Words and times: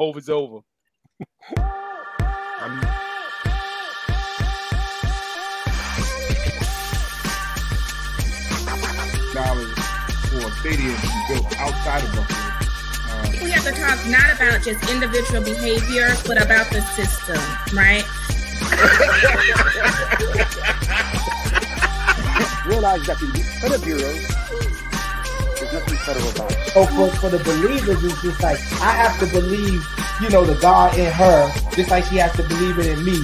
COVID's 0.00 0.30
over. 0.30 0.60
dollars 9.34 9.72
for 10.28 10.38
a 10.38 10.50
stadium 10.60 10.96
to 10.96 11.02
be 11.02 11.24
built 11.28 11.60
outside 11.60 12.02
of 12.02 12.16
Buffalo. 12.16 12.40
Uh, 13.10 13.44
we 13.44 13.50
have 13.50 13.62
to 13.62 13.72
talk 13.72 13.98
not 14.08 14.34
about 14.34 14.62
just 14.62 14.90
individual 14.90 15.42
behavior, 15.44 16.14
but 16.26 16.42
about 16.42 16.70
the 16.70 16.80
system, 16.80 17.36
right? 17.76 18.04
Realize 22.66 23.04
that 23.06 23.18
the 23.20 23.58
credit 23.60 23.84
bureau 23.84 24.39
there's 25.70 25.82
nothing 25.82 25.98
federal 25.98 26.30
about 26.30 26.52
it. 26.52 26.68
So 26.70 26.86
for, 26.86 27.10
for 27.16 27.28
the 27.30 27.42
believers, 27.44 28.02
it's 28.02 28.22
just 28.22 28.42
like 28.42 28.58
I 28.80 28.92
have 28.92 29.18
to 29.20 29.26
believe, 29.26 29.84
you 30.20 30.30
know, 30.30 30.44
the 30.44 30.60
God 30.60 30.98
in 30.98 31.12
her, 31.12 31.52
just 31.72 31.90
like 31.90 32.04
she 32.04 32.16
has 32.16 32.32
to 32.36 32.42
believe 32.42 32.78
it 32.78 32.86
in 32.86 33.04
me. 33.04 33.22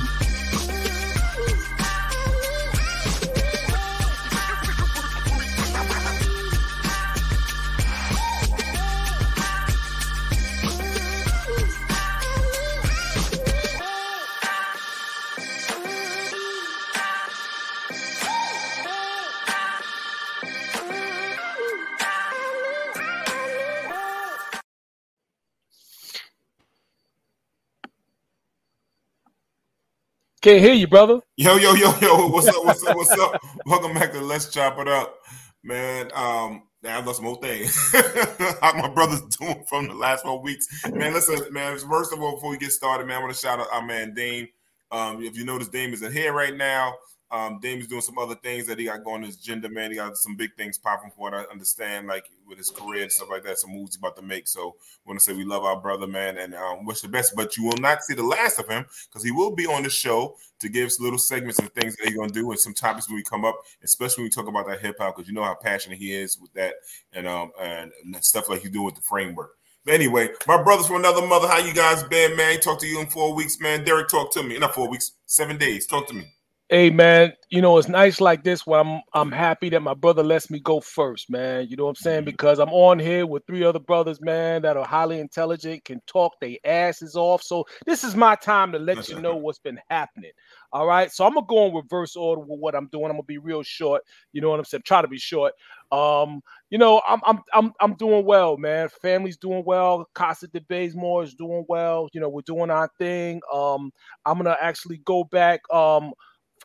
Can't 30.47 30.63
hear 30.63 30.75
you, 30.75 30.87
brother. 30.87 31.19
Yo, 31.37 31.57
yo, 31.57 31.75
yo, 31.75 31.93
yo. 32.01 32.29
What's 32.29 32.47
up? 32.47 32.65
What's 32.65 32.87
up? 32.87 32.97
What's 32.97 33.11
up? 33.19 33.43
Welcome 33.67 33.95
back 33.95 34.13
to 34.13 34.21
Let's 34.21 34.49
Chop 34.49 34.79
It 34.79 34.87
Up, 34.87 35.19
man. 35.65 36.09
Um, 36.15 36.69
I 36.87 37.01
lost 37.01 37.21
more 37.21 37.37
things. 37.43 37.77
How 38.63 38.73
my 38.75 38.89
brother's 38.89 39.23
doing 39.23 39.65
from 39.69 39.89
the 39.89 39.95
last 39.95 40.23
four 40.23 40.41
weeks, 40.41 40.69
man. 40.89 41.15
Listen, 41.15 41.53
man. 41.53 41.77
First 41.77 42.13
of 42.13 42.23
all, 42.23 42.37
before 42.37 42.51
we 42.51 42.59
get 42.59 42.71
started, 42.71 43.09
man, 43.09 43.17
I 43.17 43.23
want 43.23 43.35
to 43.35 43.41
shout 43.41 43.59
out 43.59 43.67
our 43.73 43.85
man 43.85 44.15
Dame. 44.15 44.47
Um, 44.93 45.21
if 45.21 45.37
you 45.37 45.45
notice, 45.45 45.67
Dame 45.67 45.93
isn't 45.95 46.13
here 46.13 46.33
right 46.33 46.57
now. 46.57 46.95
Um, 47.31 47.59
Dame 47.61 47.81
is 47.81 47.89
doing 47.89 48.03
some 48.03 48.19
other 48.19 48.37
things 48.37 48.67
that 48.67 48.79
he 48.79 48.85
got 48.85 49.03
going. 49.03 49.23
His 49.23 49.37
gender, 49.37 49.69
man, 49.69 49.91
he 49.91 49.97
got 49.97 50.17
some 50.17 50.37
big 50.37 50.55
things 50.57 50.79
popping. 50.79 51.11
For 51.11 51.17
what 51.17 51.35
I 51.35 51.43
understand, 51.51 52.07
like 52.07 52.31
with 52.47 52.59
his 52.59 52.71
career 52.71 53.03
and 53.03 53.11
stuff 53.11 53.31
like 53.31 53.43
that, 53.43 53.59
some 53.59 53.71
moves 53.71 53.95
he's 53.95 53.99
about 53.99 54.17
to 54.17 54.23
make. 54.23 54.47
So, 54.47 54.77
want 55.05 55.19
to 55.19 55.25
say 55.25 55.33
we 55.33 55.45
love 55.45 55.65
our 55.65 55.81
brother, 55.81 56.07
man, 56.07 56.39
and 56.39 56.55
um, 56.55 56.85
wish 56.85 57.01
the 57.01 57.09
best. 57.09 57.35
But 57.35 57.57
you 57.57 57.65
will 57.65 57.79
not 57.79 58.03
see 58.05 58.15
the 58.15 58.23
last 58.23 58.61
of 58.61 58.69
him 58.69 58.87
because 59.09 59.25
he 59.25 59.33
will 59.33 59.55
be 59.55 59.67
on 59.67 59.83
the 59.83 59.91
show 59.91 60.37
to 60.61 60.69
give 60.69 60.87
us 60.87 61.01
little 61.01 61.19
segments 61.19 61.59
and 61.59 61.73
things 61.73 61.97
that 61.97 62.09
he's 62.09 62.17
gonna 62.17 62.31
do, 62.31 62.51
and 62.51 62.61
some 62.61 62.75
topics 62.75 63.09
when 63.09 63.17
we 63.17 63.25
come 63.25 63.45
up, 63.45 63.57
especially 63.83 64.23
when 64.23 64.27
we 64.27 64.31
talk 64.31 64.49
about 64.49 64.69
that 64.69 64.81
hip 64.81 64.97
hop, 64.99 65.17
because 65.17 65.29
you 65.29 65.35
know 65.35 65.43
how 65.43 65.55
passionate 65.55 65.99
he 65.99 66.13
is 66.13 66.39
with 66.39 66.53
that, 66.53 66.75
and 67.13 67.27
um, 67.27 67.51
and, 67.61 67.91
and 68.05 68.25
stuff 68.25 68.49
like 68.49 68.61
he's 68.61 68.71
doing 68.71 68.85
with 68.85 68.95
the 68.95 69.03
framework. 69.03 69.57
But 69.85 69.95
anyway, 69.95 70.31
my 70.47 70.63
brothers 70.63 70.87
from 70.87 70.97
another 70.97 71.27
mother, 71.27 71.47
how 71.49 71.59
you 71.59 71.73
guys 71.73 72.03
been, 72.05 72.37
man? 72.37 72.61
Talk 72.61 72.81
to 72.81 72.87
you 72.87 73.01
in 73.01 73.07
four 73.07 73.35
weeks, 73.35 73.61
man. 73.61 73.85
Derek, 73.85 74.09
talk 74.09 74.33
to 74.33 74.43
me. 74.43 74.59
Not 74.59 74.75
four 74.75 74.89
weeks, 74.89 75.13
seven 75.27 75.59
days. 75.59 75.87
Talk 75.87 76.09
to 76.09 76.15
me. 76.15 76.36
Hey 76.69 76.91
man, 76.91 77.33
you 77.49 77.63
know 77.63 77.79
it's 77.79 77.89
nice 77.89 78.21
like 78.21 78.43
this 78.43 78.67
where 78.67 78.81
I'm 78.81 79.01
I'm 79.15 79.31
happy 79.31 79.69
that 79.71 79.83
my 79.83 79.95
brother 79.95 80.25
lets 80.25 80.51
me 80.51 80.59
go 80.59 80.81
first, 80.81 81.31
man. 81.31 81.69
You 81.71 81.77
know 81.77 81.85
what 81.85 81.91
I'm 81.91 81.95
saying? 81.95 82.25
Because 82.25 82.59
I'm 82.59 82.71
on 82.71 82.99
here 82.99 83.25
with 83.25 83.47
three 83.47 83.63
other 83.63 83.79
brothers, 83.79 84.21
man, 84.21 84.63
that 84.63 84.77
are 84.77 84.85
highly 84.85 85.21
intelligent, 85.21 85.85
can 85.85 86.01
talk 86.09 86.33
their 86.41 86.57
asses 86.65 87.15
off. 87.15 87.45
So 87.45 87.65
this 87.87 88.03
is 88.03 88.17
my 88.17 88.35
time 88.35 88.73
to 88.73 88.81
let 88.81 89.09
you 89.09 89.21
know 89.21 89.37
what's 89.37 89.61
been 89.61 89.79
happening. 89.91 90.33
All 90.73 90.89
right. 90.89 91.13
So 91.13 91.25
I'm 91.25 91.35
gonna 91.35 91.47
go 91.47 91.67
in 91.69 91.75
reverse 91.75 92.17
order 92.17 92.41
with 92.41 92.59
what 92.59 92.75
I'm 92.75 92.89
doing. 92.89 93.07
I'm 93.07 93.13
gonna 93.13 93.23
be 93.23 93.39
real 93.39 93.63
short. 93.63 94.03
You 94.33 94.41
know 94.41 94.51
what 94.51 94.59
I'm 94.59 94.65
saying? 94.65 94.83
Try 94.85 95.03
to 95.03 95.09
be 95.09 95.19
short. 95.19 95.53
Um, 95.93 96.41
you 96.71 96.79
know, 96.79 97.01
I'm 97.07 97.21
I'm 97.25 97.43
I'm 97.55 97.73
I'm 97.81 97.95
doing 97.95 98.27
well, 98.27 98.57
man. 98.57 98.89
Family's 99.01 99.37
doing 99.37 99.63
well. 99.65 100.09
Casa 100.15 100.49
de 100.49 100.61
Bazemore 100.63 101.23
is 101.23 101.35
doing 101.35 101.65
well. 101.69 102.09
You 102.13 102.21
know, 102.21 102.29
we're 102.29 102.41
doing 102.43 102.71
our 102.71 102.91
thing. 102.99 103.41
Um, 103.55 103.93
I'm 104.25 104.37
gonna 104.37 104.57
actually 104.61 105.01
go 105.05 105.23
back. 105.23 105.61
Um 105.73 106.13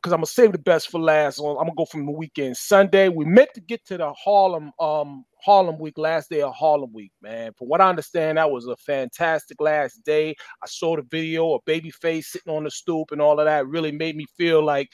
because 0.02 0.14
I'm 0.14 0.18
gonna 0.18 0.26
save 0.26 0.52
the 0.52 0.58
best 0.58 0.90
for 0.90 1.00
last. 1.00 1.40
I'm 1.40 1.56
gonna 1.56 1.72
go 1.78 1.86
from 1.86 2.06
the 2.06 2.12
weekend. 2.12 2.58
Sunday, 2.58 3.10
we 3.10 3.26
meant 3.26 3.50
to 3.54 3.62
get 3.62 3.86
to 3.86 3.98
the 3.98 4.12
Harlem 4.14 4.72
um 4.80 5.26
Harlem 5.44 5.80
week, 5.80 5.98
last 5.98 6.30
day 6.30 6.42
of 6.42 6.54
Harlem 6.54 6.94
week, 6.94 7.12
man. 7.22 7.52
From 7.58 7.68
what 7.68 7.82
I 7.82 7.90
understand, 7.90 8.38
that 8.38 8.50
was 8.50 8.68
a 8.68 8.76
fantastic 8.78 9.60
last 9.60 10.04
day. 10.04 10.36
I 10.64 10.68
saw 10.68 10.96
the 10.96 11.04
video 11.04 11.54
of 11.54 11.62
Babyface 11.66 12.26
sitting 12.26 12.54
on 12.54 12.64
the 12.64 12.72
stoop 12.72 13.12
and 13.12 13.22
all 13.22 13.40
of 13.40 13.46
that. 13.46 13.68
Really 13.68 13.92
made 13.92 14.16
me 14.16 14.26
feel 14.38 14.64
like, 14.64 14.90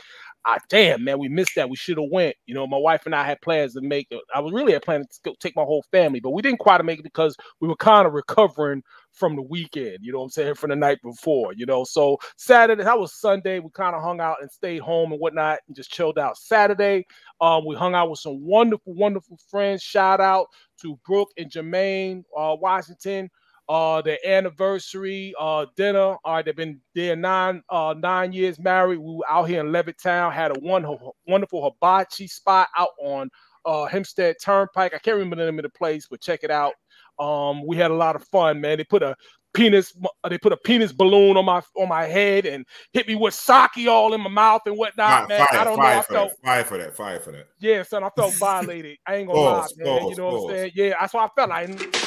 ah, 0.48 0.58
damn, 0.70 1.04
man, 1.04 1.20
we 1.20 1.28
missed 1.28 1.56
that. 1.56 1.70
We 1.70 1.76
should 1.76 1.98
have 1.98 2.10
went. 2.10 2.36
You 2.46 2.56
know, 2.56 2.66
my 2.66 2.78
wife 2.78 3.06
and 3.06 3.14
I 3.14 3.24
had 3.26 3.42
plans 3.42 3.74
to 3.74 3.82
make. 3.82 4.08
I 4.34 4.40
was 4.40 4.54
really 4.54 4.74
had 4.74 4.82
planned 4.82 5.06
to 5.24 5.36
take 5.40 5.56
my 5.56 5.64
whole 5.64 5.84
family, 5.92 6.20
but 6.22 6.32
we 6.32 6.42
didn't 6.42 6.60
quite 6.60 6.84
make 6.86 7.00
it 7.00 7.04
because 7.04 7.36
we 7.60 7.68
were 7.68 7.76
kind 7.76 8.08
of 8.08 8.14
recovering 8.14 8.82
from 9.12 9.36
the 9.36 9.42
weekend, 9.42 9.98
you 10.02 10.12
know 10.12 10.20
what 10.20 10.26
I'm 10.26 10.30
saying, 10.30 10.56
from 10.56 10.70
the 10.70 10.76
night 10.76 11.00
before, 11.04 11.54
you 11.54 11.66
know. 11.66 11.84
So 11.84 12.18
Saturday, 12.38 12.84
that 12.84 12.98
was 13.00 13.20
Sunday. 13.20 13.60
We 13.60 13.70
kind 13.74 13.96
of 13.96 14.02
hung 14.02 14.22
out 14.22 14.38
and 14.42 14.52
stayed 14.52 14.80
home 14.80 15.12
and 15.12 15.20
whatnot 15.20 15.60
and 15.68 15.76
just 15.76 15.92
chilled 15.92 16.18
out. 16.18 16.38
Saturday, 16.38 17.06
um, 17.42 17.66
we 17.66 17.76
hung 17.76 17.96
out 17.96 18.10
with 18.10 18.20
some 18.20 18.46
wonderful, 18.46 18.94
wonderful 18.94 19.38
friends. 19.50 19.82
Shout 19.82 20.22
out 20.22 20.48
to 20.82 20.98
Brooke 21.06 21.32
and 21.38 21.52
Jermaine 21.52 22.24
uh, 22.38 22.56
Washington. 22.60 23.30
Uh, 23.70 24.02
their 24.02 24.18
anniversary 24.26 25.34
uh, 25.38 25.66
dinner. 25.76 26.16
All 26.24 26.36
right, 26.36 26.46
they've 26.46 26.56
been 26.56 26.80
there 26.96 27.18
nine 27.18 27.62
uh, 27.70 27.94
nine 27.98 28.32
years 28.32 28.60
married. 28.60 28.98
We 28.98 29.16
were 29.16 29.30
out 29.30 29.50
here 29.50 29.60
in 29.60 29.74
Levittown, 29.74 30.32
had 30.32 30.52
a 30.56 30.60
wonderful, 30.62 31.18
wonderful 31.28 31.64
hibachi 31.64 32.28
spot 32.28 32.70
out 32.78 32.92
on 33.04 33.30
uh, 33.66 33.86
Hempstead 33.86 34.38
Turnpike. 34.42 34.94
I 34.94 35.00
can't 35.00 35.16
remember 35.16 35.36
the 35.36 35.46
name 35.46 35.60
of 35.60 35.64
the 35.64 35.70
place, 35.70 36.08
but 36.10 36.22
check 36.22 36.44
it 36.44 36.52
out. 36.52 36.76
Um, 37.20 37.66
we 37.68 37.76
had 37.76 37.92
a 37.92 37.96
lot 37.96 38.16
of 38.16 38.24
fun, 38.30 38.62
man. 38.62 38.78
They 38.78 38.86
put 38.86 39.04
a 39.04 39.16
penis, 39.54 39.94
they 40.30 40.38
put 40.38 40.54
a 40.54 40.58
penis 40.58 40.94
balloon 40.94 41.36
on 41.36 41.44
my 41.44 41.62
on 41.76 41.90
my 41.90 42.06
head 42.06 42.46
and 42.46 42.66
hit 42.94 43.08
me 43.08 43.16
with 43.16 43.34
sake 43.34 43.88
all 43.90 44.14
in 44.14 44.22
my 44.22 44.30
mouth 44.30 44.62
and 44.66 44.78
whatnot, 44.78 45.10
fire, 45.10 45.28
man. 45.28 45.48
Fire, 45.48 45.60
I 45.60 45.64
don't 45.66 45.78
know. 45.78 45.84
I 45.84 46.02
for 46.04 46.14
felt 46.14 46.30
that. 46.30 46.46
Fire 46.46 46.64
for 46.64 46.78
that. 46.78 46.96
Fire 46.96 47.20
for 47.20 47.32
that. 47.34 47.48
yeah, 47.60 47.84
son. 47.84 48.04
I 48.04 48.10
felt 48.16 48.34
violated. 48.36 48.98
I 49.06 49.16
ain't 49.16 49.28
gonna 49.28 49.40
Pause, 49.40 49.76
lie, 49.78 49.84
man. 49.84 50.00
pause, 50.00 50.10
you 50.12 50.16
know 50.16 50.28
what. 50.30 50.52
I'm 50.52 50.56
saying? 50.58 50.72
Yeah, 50.76 50.94
that's 51.00 51.14
what 51.14 51.24
I 51.24 51.30
felt 51.36 51.50
like. 51.50 52.07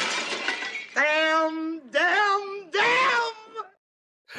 Damn, 0.95 1.81
damn, 1.93 2.71
damn. 2.73 3.33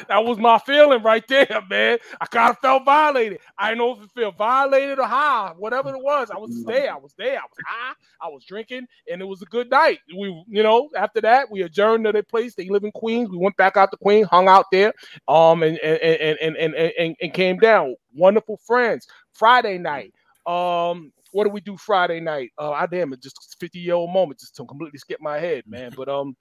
That 0.08 0.24
was 0.24 0.38
my 0.38 0.58
feeling 0.58 1.02
right 1.02 1.26
there, 1.28 1.62
man. 1.70 1.98
I 2.20 2.26
kind 2.26 2.50
of 2.50 2.58
felt 2.58 2.84
violated. 2.84 3.40
I 3.58 3.68
didn't 3.70 3.78
know 3.78 3.92
if 3.98 4.04
it 4.04 4.10
felt 4.14 4.36
violated 4.38 4.98
or 4.98 5.06
high, 5.06 5.52
whatever 5.58 5.90
it 5.90 6.02
was. 6.02 6.30
I 6.30 6.38
was 6.38 6.64
there. 6.64 6.92
I 6.92 6.96
was 6.96 7.14
there. 7.18 7.38
I 7.38 7.42
was 7.44 7.58
high. 7.66 7.94
I 8.20 8.28
was 8.28 8.44
drinking, 8.44 8.86
and 9.10 9.20
it 9.22 9.26
was 9.26 9.42
a 9.42 9.46
good 9.46 9.70
night. 9.70 10.00
We, 10.16 10.28
you 10.48 10.62
know, 10.62 10.88
after 10.96 11.20
that, 11.22 11.50
we 11.50 11.62
adjourned 11.62 12.04
to 12.06 12.12
their 12.12 12.22
place. 12.22 12.54
They 12.54 12.68
live 12.68 12.84
in 12.84 12.92
Queens. 12.92 13.30
We 13.30 13.36
went 13.38 13.56
back 13.58 13.76
out 13.76 13.90
to 13.92 13.96
Queens, 13.98 14.28
hung 14.28 14.48
out 14.48 14.66
there, 14.72 14.92
um, 15.28 15.62
and 15.62 15.78
and 15.80 16.00
and 16.02 16.38
and 16.40 16.56
and, 16.56 16.92
and, 16.98 17.16
and 17.20 17.34
came 17.34 17.58
down. 17.58 17.94
Wonderful 18.14 18.58
friends. 18.66 19.06
Friday 19.32 19.78
night, 19.78 20.14
um. 20.46 21.12
What 21.32 21.44
do 21.44 21.50
we 21.50 21.60
do 21.60 21.76
Friday 21.76 22.20
night? 22.20 22.50
Uh, 22.58 22.72
I 22.72 22.86
damn 22.86 23.12
it, 23.12 23.22
just 23.22 23.56
50 23.60 23.80
year 23.80 23.94
old 23.94 24.12
moment, 24.12 24.40
just 24.40 24.56
to 24.56 24.66
completely 24.66 24.98
skip 24.98 25.20
my 25.20 25.38
head, 25.38 25.64
man. 25.66 25.92
But 25.96 26.08
um, 26.08 26.34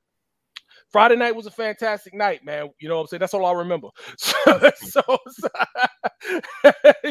Friday 0.91 1.15
night 1.15 1.35
was 1.35 1.45
a 1.45 1.51
fantastic 1.51 2.13
night, 2.13 2.45
man. 2.45 2.69
You 2.79 2.89
know 2.89 2.95
what 2.97 3.01
I'm 3.03 3.07
saying? 3.07 3.19
That's 3.21 3.33
all 3.33 3.45
I 3.45 3.53
remember. 3.53 3.89
So, 4.77 5.17
so, 5.27 5.47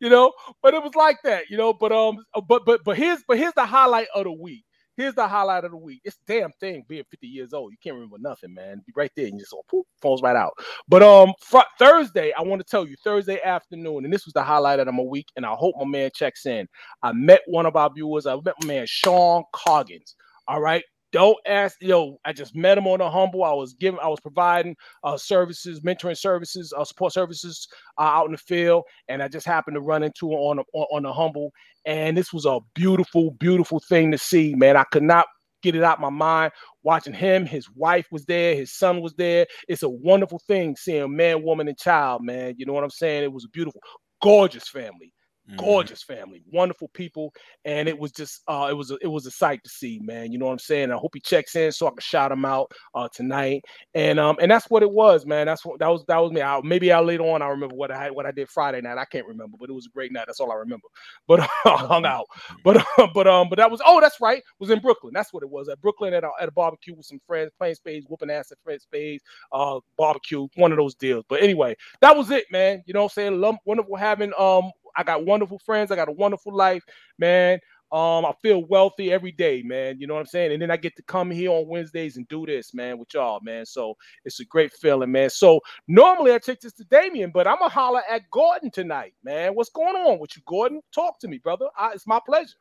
you 0.00 0.08
know, 0.10 0.32
but 0.62 0.74
it 0.74 0.82
was 0.82 0.94
like 0.94 1.18
that, 1.24 1.44
you 1.50 1.56
know. 1.56 1.72
But 1.72 1.92
um, 1.92 2.18
but 2.48 2.64
but 2.64 2.80
but 2.84 2.96
here's 2.96 3.20
but 3.26 3.38
here's 3.38 3.54
the 3.54 3.66
highlight 3.66 4.08
of 4.14 4.24
the 4.24 4.32
week. 4.32 4.64
Here's 5.00 5.14
the 5.14 5.26
highlight 5.26 5.64
of 5.64 5.70
the 5.70 5.78
week. 5.78 6.02
It's 6.04 6.18
damn 6.26 6.52
thing 6.60 6.84
being 6.86 7.04
50 7.10 7.26
years 7.26 7.54
old. 7.54 7.72
You 7.72 7.78
can't 7.82 7.94
remember 7.94 8.18
nothing, 8.18 8.52
man. 8.52 8.82
Be 8.86 8.92
right 8.94 9.10
there 9.16 9.28
and 9.28 9.32
you 9.32 9.40
just 9.40 9.54
poof, 9.66 9.86
falls 10.02 10.20
right 10.20 10.36
out. 10.36 10.52
But 10.88 11.02
um, 11.02 11.32
fr- 11.40 11.60
Thursday, 11.78 12.34
I 12.36 12.42
want 12.42 12.60
to 12.60 12.70
tell 12.70 12.86
you, 12.86 12.96
Thursday 13.02 13.40
afternoon, 13.42 14.04
and 14.04 14.12
this 14.12 14.26
was 14.26 14.34
the 14.34 14.42
highlight 14.42 14.78
of 14.78 14.92
my 14.92 15.02
week. 15.02 15.28
And 15.36 15.46
I 15.46 15.54
hope 15.54 15.74
my 15.78 15.86
man 15.86 16.10
checks 16.14 16.44
in. 16.44 16.68
I 17.02 17.12
met 17.12 17.40
one 17.46 17.64
of 17.64 17.76
our 17.76 17.88
viewers. 17.90 18.26
I 18.26 18.34
met 18.34 18.56
my 18.60 18.66
man 18.66 18.86
Sean 18.86 19.44
Coggins. 19.54 20.16
All 20.46 20.60
right. 20.60 20.84
Don't 21.12 21.38
ask, 21.46 21.76
yo. 21.80 22.18
I 22.24 22.32
just 22.32 22.54
met 22.54 22.78
him 22.78 22.86
on 22.86 23.00
a 23.00 23.10
humble. 23.10 23.42
I 23.42 23.52
was 23.52 23.74
giving, 23.74 23.98
I 24.00 24.08
was 24.08 24.20
providing 24.20 24.76
uh, 25.02 25.16
services, 25.16 25.80
mentoring 25.80 26.16
services, 26.16 26.72
uh, 26.76 26.84
support 26.84 27.12
services 27.12 27.66
uh, 27.98 28.02
out 28.02 28.26
in 28.26 28.32
the 28.32 28.38
field, 28.38 28.84
and 29.08 29.22
I 29.22 29.28
just 29.28 29.46
happened 29.46 29.74
to 29.74 29.80
run 29.80 30.04
into 30.04 30.30
him 30.30 30.38
on 30.38 30.58
a, 30.60 30.62
on, 30.72 31.04
a 31.04 31.12
humble. 31.12 31.50
And 31.84 32.16
this 32.16 32.32
was 32.32 32.46
a 32.46 32.60
beautiful, 32.74 33.32
beautiful 33.32 33.80
thing 33.88 34.12
to 34.12 34.18
see, 34.18 34.54
man. 34.54 34.76
I 34.76 34.84
could 34.84 35.02
not 35.02 35.26
get 35.62 35.74
it 35.74 35.82
out 35.82 36.00
my 36.00 36.10
mind. 36.10 36.52
Watching 36.84 37.14
him, 37.14 37.44
his 37.44 37.68
wife 37.74 38.06
was 38.12 38.24
there, 38.26 38.54
his 38.54 38.72
son 38.72 39.00
was 39.00 39.14
there. 39.14 39.46
It's 39.68 39.82
a 39.82 39.88
wonderful 39.88 40.40
thing 40.46 40.76
seeing 40.76 41.16
man, 41.16 41.42
woman, 41.42 41.66
and 41.66 41.76
child, 41.76 42.22
man. 42.24 42.54
You 42.56 42.66
know 42.66 42.72
what 42.72 42.84
I'm 42.84 42.90
saying? 42.90 43.24
It 43.24 43.32
was 43.32 43.44
a 43.44 43.50
beautiful, 43.50 43.80
gorgeous 44.22 44.68
family. 44.68 45.12
Gorgeous 45.56 46.02
family, 46.02 46.42
wonderful 46.52 46.88
people, 46.88 47.32
and 47.64 47.88
it 47.88 47.98
was 47.98 48.12
just 48.12 48.42
uh, 48.48 48.68
it 48.70 48.74
was 48.74 48.90
a, 48.90 48.98
it 49.02 49.06
was 49.06 49.26
a 49.26 49.30
sight 49.30 49.62
to 49.64 49.70
see, 49.70 50.00
man. 50.02 50.32
You 50.32 50.38
know 50.38 50.46
what 50.46 50.52
I'm 50.52 50.58
saying? 50.58 50.90
I 50.90 50.96
hope 50.96 51.12
he 51.14 51.20
checks 51.20 51.56
in 51.56 51.72
so 51.72 51.86
I 51.86 51.90
can 51.90 52.00
shout 52.00 52.32
him 52.32 52.44
out 52.44 52.70
uh, 52.94 53.08
tonight, 53.14 53.62
and 53.94 54.18
um 54.18 54.36
and 54.40 54.50
that's 54.50 54.70
what 54.70 54.82
it 54.82 54.90
was, 54.90 55.26
man. 55.26 55.46
That's 55.46 55.64
what 55.64 55.78
that 55.80 55.88
was 55.88 56.04
that 56.06 56.18
was 56.18 56.32
me. 56.32 56.42
I, 56.42 56.60
maybe 56.62 56.92
I 56.92 57.00
later 57.00 57.24
on 57.24 57.42
I 57.42 57.48
remember 57.48 57.74
what 57.74 57.90
I 57.90 58.04
had 58.04 58.12
what 58.12 58.26
I 58.26 58.30
did 58.30 58.48
Friday 58.48 58.80
night. 58.80 58.98
I 58.98 59.04
can't 59.04 59.26
remember, 59.26 59.56
but 59.58 59.70
it 59.70 59.74
was 59.74 59.86
a 59.86 59.90
great 59.90 60.12
night. 60.12 60.24
That's 60.26 60.40
all 60.40 60.52
I 60.52 60.56
remember. 60.56 60.86
But 61.26 61.40
I 61.64 61.76
hung 61.76 62.04
out. 62.04 62.26
But 62.64 62.84
but 63.14 63.26
um 63.26 63.48
but 63.48 63.56
that 63.56 63.70
was 63.70 63.80
oh 63.84 64.00
that's 64.00 64.20
right. 64.20 64.38
It 64.38 64.44
was 64.58 64.70
in 64.70 64.80
Brooklyn. 64.80 65.12
That's 65.14 65.32
what 65.32 65.42
it 65.42 65.50
was 65.50 65.68
at 65.68 65.80
Brooklyn 65.80 66.14
at 66.14 66.24
a, 66.24 66.30
at 66.40 66.48
a 66.48 66.52
barbecue 66.52 66.94
with 66.94 67.06
some 67.06 67.20
friends 67.26 67.52
playing 67.58 67.74
spades, 67.74 68.06
whooping 68.08 68.30
ass 68.30 68.52
at 68.52 68.58
friends 68.62 68.82
Spades, 68.82 69.22
uh 69.52 69.80
barbecue, 69.96 70.48
one 70.56 70.72
of 70.72 70.78
those 70.78 70.94
deals. 70.94 71.24
But 71.28 71.42
anyway, 71.42 71.76
that 72.00 72.16
was 72.16 72.30
it, 72.30 72.44
man. 72.50 72.82
You 72.86 72.94
know 72.94 73.00
what 73.00 73.12
I'm 73.12 73.22
saying? 73.22 73.40
Lump, 73.40 73.60
wonderful 73.64 73.96
having 73.96 74.32
um 74.38 74.70
I 74.96 75.02
got 75.02 75.24
wonderful 75.24 75.58
friends. 75.58 75.90
I 75.90 75.96
got 75.96 76.08
a 76.08 76.12
wonderful 76.12 76.54
life, 76.54 76.84
man. 77.18 77.58
Um, 77.92 78.24
I 78.24 78.32
feel 78.40 78.64
wealthy 78.66 79.12
every 79.12 79.32
day, 79.32 79.62
man. 79.62 79.98
You 79.98 80.06
know 80.06 80.14
what 80.14 80.20
I'm 80.20 80.26
saying? 80.26 80.52
And 80.52 80.62
then 80.62 80.70
I 80.70 80.76
get 80.76 80.94
to 80.94 81.02
come 81.02 81.28
here 81.28 81.50
on 81.50 81.66
Wednesdays 81.66 82.16
and 82.16 82.28
do 82.28 82.46
this, 82.46 82.72
man, 82.72 82.98
with 82.98 83.12
y'all, 83.12 83.40
man. 83.42 83.66
So 83.66 83.96
it's 84.24 84.38
a 84.38 84.44
great 84.44 84.72
feeling, 84.72 85.10
man. 85.10 85.28
So 85.28 85.60
normally 85.88 86.32
I 86.32 86.38
take 86.38 86.60
this 86.60 86.72
to 86.74 86.84
Damien, 86.84 87.32
but 87.34 87.48
I'm 87.48 87.58
gonna 87.58 87.68
holler 87.68 88.02
at 88.08 88.30
Gordon 88.30 88.70
tonight, 88.70 89.14
man. 89.24 89.56
What's 89.56 89.70
going 89.70 89.96
on 89.96 90.20
with 90.20 90.36
you, 90.36 90.42
Gordon? 90.46 90.82
Talk 90.94 91.18
to 91.20 91.28
me, 91.28 91.38
brother. 91.38 91.66
I, 91.76 91.90
it's 91.90 92.06
my 92.06 92.20
pleasure. 92.24 92.54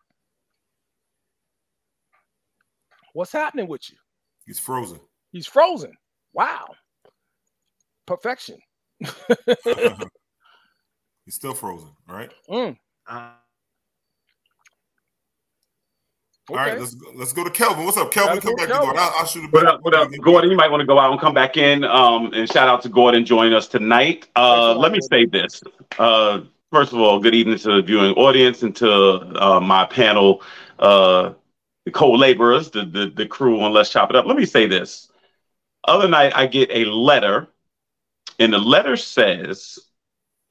What's 3.13 3.31
happening 3.31 3.67
with 3.67 3.89
you? 3.91 3.97
He's 4.47 4.59
frozen. 4.59 4.99
He's 5.31 5.45
frozen. 5.45 5.93
Wow. 6.33 6.69
Perfection. 8.07 8.57
He's 11.29 11.35
still 11.35 11.53
frozen, 11.53 11.89
right? 12.07 12.31
Mm. 12.49 12.75
Uh, 13.07 13.29
All 16.49 16.55
right, 16.55 16.71
Okay. 16.71 16.79
let's 16.79 16.95
go, 16.95 17.11
let's 17.13 17.33
go 17.33 17.43
to 17.43 17.51
Kelvin. 17.51 17.85
What's 17.85 17.97
up, 17.97 18.09
Kelvin? 18.11 18.39
Come 18.41 18.55
back 18.55 18.65
to 18.69 18.73
to 18.73 18.79
Gordon. 18.79 18.99
I'll, 18.99 19.13
I'll 19.15 19.25
shoot 19.27 19.43
it 19.43 19.53
What 19.53 19.67
up, 19.67 19.79
what 19.83 19.93
up, 19.93 20.09
Gordon? 20.23 20.49
You 20.49 20.57
might 20.57 20.71
want 20.71 20.81
to 20.81 20.87
go 20.87 20.97
out 20.97 21.11
and 21.11 21.21
come 21.21 21.35
back 21.35 21.55
in. 21.55 21.83
Um, 21.83 22.33
and 22.33 22.51
shout 22.51 22.67
out 22.67 22.81
to 22.81 22.89
Gordon 22.89 23.27
joining 23.27 23.53
us 23.53 23.67
tonight. 23.67 24.27
Uh, 24.35 24.73
let 24.73 24.91
me 24.91 24.97
say 25.01 25.27
this. 25.27 25.61
Uh, 25.99 26.41
first 26.71 26.93
of 26.93 26.99
all, 26.99 27.19
good 27.19 27.35
evening 27.35 27.59
to 27.59 27.75
the 27.75 27.83
viewing 27.83 28.15
audience 28.15 28.63
and 28.63 28.75
to 28.77 28.91
uh, 29.39 29.59
my 29.59 29.85
panel, 29.85 30.41
uh, 30.79 31.33
the 31.85 31.91
co-laborers, 31.91 32.71
the, 32.71 32.85
the 32.85 33.11
the 33.15 33.27
crew 33.27 33.61
on 33.61 33.71
Let's 33.71 33.91
Chop 33.91 34.09
It 34.09 34.15
Up. 34.15 34.25
Let 34.25 34.35
me 34.35 34.47
say 34.47 34.65
this. 34.65 35.11
Other 35.83 36.07
night, 36.07 36.33
I 36.35 36.47
get 36.47 36.71
a 36.71 36.85
letter, 36.85 37.49
and 38.39 38.51
the 38.51 38.57
letter 38.57 38.97
says 38.97 39.77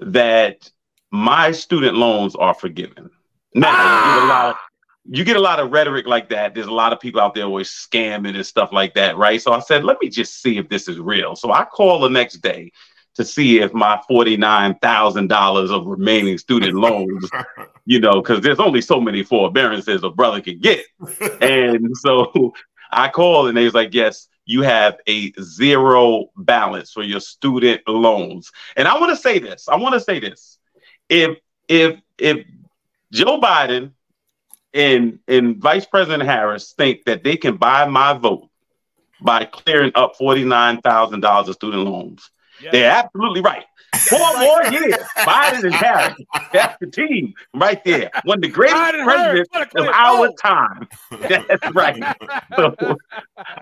that 0.01 0.71
my 1.11 1.53
student 1.53 1.97
loans 1.97 2.35
are 2.37 2.55
forgiven. 2.55 3.11
Now, 3.55 3.71
you 3.71 3.75
get 3.75 4.23
a 4.23 4.27
ah! 4.27 4.29
lot 4.29 4.51
of 4.51 4.57
you 5.11 5.25
get 5.25 5.37
a 5.37 5.41
lot 5.41 5.59
of 5.59 5.73
rhetoric 5.73 6.07
like 6.07 6.29
that. 6.29 6.55
There's 6.55 6.67
a 6.67 6.73
lot 6.73 6.93
of 6.93 7.01
people 7.01 7.21
out 7.21 7.35
there 7.35 7.45
always 7.45 7.71
scamming 7.71 8.35
and 8.35 8.45
stuff 8.45 8.73
like 8.73 8.93
that, 8.95 9.17
right? 9.17 9.41
So 9.41 9.53
I 9.53 9.61
said, 9.61 9.85
let 9.85 9.97
me 10.03 10.11
just 10.11 10.43
see 10.43 10.59
if 10.59 10.69
this 10.69 10.87
is 10.87 10.99
real. 10.99 11.35
So 11.35 11.51
I 11.51 11.65
call 11.65 12.01
the 12.01 12.11
next 12.11 12.43
day 12.43 12.73
to 13.15 13.25
see 13.25 13.59
if 13.59 13.73
my 13.73 14.01
$49,000 14.09 15.71
of 15.71 15.87
remaining 15.87 16.37
student 16.37 16.75
loans, 16.75 17.29
you 17.87 18.01
know, 18.01 18.21
because 18.21 18.43
there's 18.43 18.61
only 18.61 18.83
so 18.83 19.01
many 19.01 19.23
forbearances 19.23 20.05
a 20.05 20.11
brother 20.11 20.41
can 20.41 20.61
get. 20.61 20.85
And 21.41 21.89
so 21.97 22.53
I 22.93 23.09
called 23.09 23.49
and 23.49 23.57
they 23.57 23.65
was 23.65 23.75
like, 23.75 23.95
yes, 23.95 24.29
you 24.49 24.63
have 24.63 24.97
a 25.07 25.31
zero 25.43 26.31
balance 26.35 26.91
for 26.91 27.03
your 27.03 27.21
student 27.21 27.83
loans. 27.87 28.51
And 28.77 28.89
I 28.89 28.99
want 28.99 29.11
to 29.11 29.17
say 29.17 29.39
this. 29.39 29.69
I 29.69 29.77
want 29.77 29.93
to 29.93 30.01
say 30.01 30.21
this. 30.21 30.59
If 31.11 31.37
if 31.69 32.01
if 32.17 32.47
Joe 33.13 33.39
Biden 33.39 33.93
and 34.73 35.19
and 35.29 35.59
Vice 35.59 35.85
President 35.85 36.23
Harris 36.23 36.73
think 36.73 37.05
that 37.05 37.23
they 37.25 37.37
can 37.37 37.59
buy 37.59 37.85
my 37.87 38.15
vote 38.15 38.49
by 39.21 39.45
clearing 39.45 39.93
up 39.95 40.17
forty 40.17 40.45
nine 40.45 40.81
thousand 40.81 41.21
dollars 41.21 41.51
of 41.51 41.57
student 41.57 41.85
loans. 41.85 42.31
Yeah. 42.61 42.71
They're 42.73 42.91
absolutely 42.91 43.41
right. 43.41 43.65
Four 43.97 44.39
more 44.39 44.65
years, 44.65 44.97
Biden 45.19 45.65
and 45.65 45.75
Harris. 45.75 46.15
That's 46.53 46.77
the 46.79 46.87
team 46.89 47.35
right 47.55 47.83
there. 47.85 48.11
One 48.25 48.39
of 48.39 48.43
the 48.43 48.49
greatest 48.49 48.77
Biden 48.77 49.05
presidents 49.05 49.75
of 49.77 49.87
our 49.87 50.29
Oh. 50.29 50.35
time. 50.41 50.89
That's 51.21 51.75
right. 51.75 52.17
So 52.57 52.97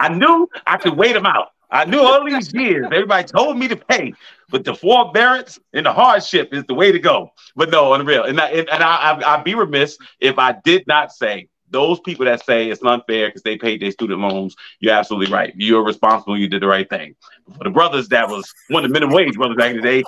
I 0.00 0.08
knew 0.08 0.48
I 0.66 0.76
could 0.78 0.96
wait 0.96 1.12
them 1.12 1.26
out. 1.26 1.48
I 1.70 1.84
knew 1.84 2.00
all 2.00 2.24
these 2.24 2.52
years 2.54 2.86
everybody 2.86 3.24
told 3.26 3.58
me 3.58 3.66
to 3.68 3.76
pay, 3.76 4.14
but 4.50 4.64
the 4.64 4.74
forbearance 4.74 5.58
and 5.72 5.86
the 5.86 5.92
hardship 5.92 6.52
is 6.52 6.64
the 6.64 6.74
way 6.74 6.92
to 6.92 6.98
go. 6.98 7.32
But 7.56 7.70
no, 7.70 7.92
unreal. 7.94 8.24
and 8.24 8.40
I, 8.40 8.48
and, 8.50 8.68
and 8.68 8.82
I, 8.82 9.12
I, 9.12 9.34
I'd 9.34 9.44
be 9.44 9.54
remiss 9.54 9.98
if 10.20 10.38
I 10.38 10.56
did 10.64 10.86
not 10.86 11.12
say 11.12 11.48
those 11.70 12.00
people 12.00 12.24
that 12.26 12.44
say 12.44 12.68
it's 12.70 12.82
unfair 12.82 13.28
because 13.28 13.42
they 13.42 13.56
paid 13.56 13.80
their 13.80 13.90
student 13.90 14.20
loans. 14.20 14.56
You're 14.80 14.94
absolutely 14.94 15.32
right. 15.32 15.52
You're 15.56 15.84
responsible. 15.84 16.38
You 16.38 16.48
did 16.48 16.62
the 16.62 16.66
right 16.66 16.88
thing. 16.88 17.14
For 17.56 17.64
the 17.64 17.70
brothers 17.70 18.08
that 18.08 18.28
was 18.28 18.52
one 18.68 18.84
of 18.84 18.90
the 18.90 18.92
minimum 18.92 19.14
wage 19.14 19.34
brothers 19.34 19.56
back 19.56 19.70
in 19.70 19.76
the 19.76 19.82
day, 19.82 20.02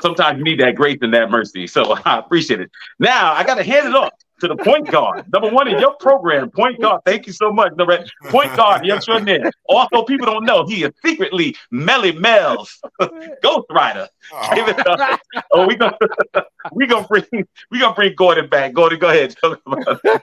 sometimes 0.00 0.38
you 0.38 0.44
need 0.44 0.60
that 0.60 0.74
grace 0.74 0.98
and 1.00 1.14
that 1.14 1.30
mercy. 1.30 1.66
So 1.66 1.96
I 2.04 2.18
appreciate 2.18 2.60
it. 2.60 2.70
Now 2.98 3.32
I 3.32 3.44
got 3.44 3.56
to 3.56 3.64
hand 3.64 3.88
it 3.88 3.94
off 3.94 4.12
to 4.40 4.48
the 4.48 4.56
point 4.56 4.90
guard, 4.90 5.24
number 5.32 5.48
one 5.50 5.68
in 5.68 5.78
your 5.78 5.94
program, 5.96 6.50
point 6.50 6.80
guard. 6.80 7.00
Thank 7.04 7.26
you 7.26 7.32
so 7.32 7.52
much, 7.52 7.72
number 7.76 8.04
point 8.24 8.54
guard. 8.56 8.84
Yes, 8.84 8.98
extraordinaire. 8.98 9.50
Also, 9.68 10.02
people 10.04 10.26
don't 10.26 10.44
know 10.44 10.66
he 10.66 10.84
is 10.84 10.92
secretly 11.04 11.56
Melle 11.72 12.18
Mel's 12.18 12.80
Ghost 13.42 13.66
Rider. 13.70 14.08
Give 14.54 14.68
it 14.68 14.86
up. 14.86 15.20
Oh, 15.52 15.66
we 15.66 15.76
gonna 15.76 15.96
we 16.72 16.86
gonna 16.86 17.06
bring 17.06 17.24
we 17.70 17.78
gonna 17.80 17.94
bring 17.94 18.14
Gordon 18.14 18.48
back. 18.48 18.72
Gordon, 18.74 18.98
go 18.98 19.08
ahead. 19.08 19.34
Tell 19.40 19.52
us 19.52 19.58
about 19.66 20.00
it. 20.04 20.22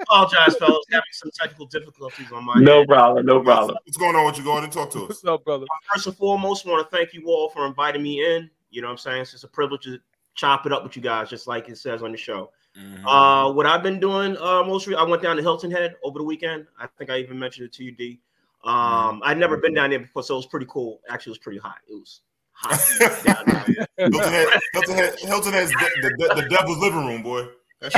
apologize, 0.00 0.56
fellas. 0.56 0.84
Having 0.90 1.02
some 1.12 1.30
technical 1.34 1.66
difficulties 1.66 2.32
on 2.32 2.44
my 2.44 2.54
No 2.56 2.80
end. 2.80 2.88
problem. 2.88 3.26
No 3.26 3.42
problem. 3.42 3.76
What's 3.84 3.96
going 3.98 4.16
on 4.16 4.26
with 4.26 4.38
you, 4.38 4.44
Gordon? 4.44 4.70
Talk 4.70 4.90
to 4.92 5.02
us. 5.02 5.08
What's 5.08 5.24
up, 5.24 5.44
brother? 5.44 5.66
First 5.92 6.06
and 6.06 6.16
foremost, 6.16 6.66
I 6.66 6.70
want 6.70 6.88
to 6.90 6.96
thank 6.96 7.12
you 7.12 7.24
all 7.26 7.50
for 7.50 7.66
inviting 7.66 8.02
me 8.02 8.24
in. 8.24 8.50
You 8.70 8.82
know 8.82 8.88
what 8.88 8.92
I'm 8.92 8.98
saying? 8.98 9.22
It's 9.22 9.32
just 9.32 9.44
a 9.44 9.48
privilege 9.48 9.82
to 9.82 9.98
chop 10.34 10.64
it 10.64 10.72
up 10.72 10.82
with 10.84 10.96
you 10.96 11.02
guys, 11.02 11.28
just 11.28 11.46
like 11.46 11.68
it 11.68 11.76
says 11.76 12.02
on 12.02 12.12
the 12.12 12.18
show. 12.18 12.50
Mhm. 12.78 13.02
Uh, 13.04 13.52
what 13.52 13.66
I've 13.66 13.82
been 13.82 13.98
doing 13.98 14.36
uh, 14.38 14.62
most 14.64 14.86
re- 14.86 14.94
I 14.94 15.02
went 15.02 15.22
down 15.22 15.36
to 15.36 15.42
Hilton 15.42 15.70
Head 15.70 15.96
over 16.04 16.18
the 16.18 16.24
weekend. 16.24 16.66
I 16.78 16.86
think 16.98 17.10
I 17.10 17.18
even 17.18 17.38
mentioned 17.38 17.66
it 17.66 17.72
to 17.74 17.84
you, 17.84 17.92
D. 17.92 18.20
Um, 18.64 19.20
I'd 19.24 19.38
never 19.38 19.56
been 19.56 19.74
down 19.74 19.90
there 19.90 19.98
before, 20.00 20.22
so 20.22 20.34
it 20.34 20.38
was 20.38 20.46
pretty 20.46 20.66
cool. 20.68 21.00
Actually, 21.08 21.30
it 21.30 21.32
was 21.32 21.38
pretty 21.38 21.58
hot. 21.58 21.78
It 21.88 21.94
was 21.94 22.20
hot. 22.52 23.24
down 23.24 23.44
there. 23.46 23.86
Hilton, 23.98 24.32
Head, 24.32 24.48
Hilton, 24.72 24.94
Head, 24.94 25.18
Hilton 25.20 25.52
has 25.52 25.70
the, 25.70 26.14
the, 26.18 26.42
the 26.42 26.48
devil's 26.48 26.78
living 26.78 27.06
room, 27.06 27.22
boy. 27.22 27.48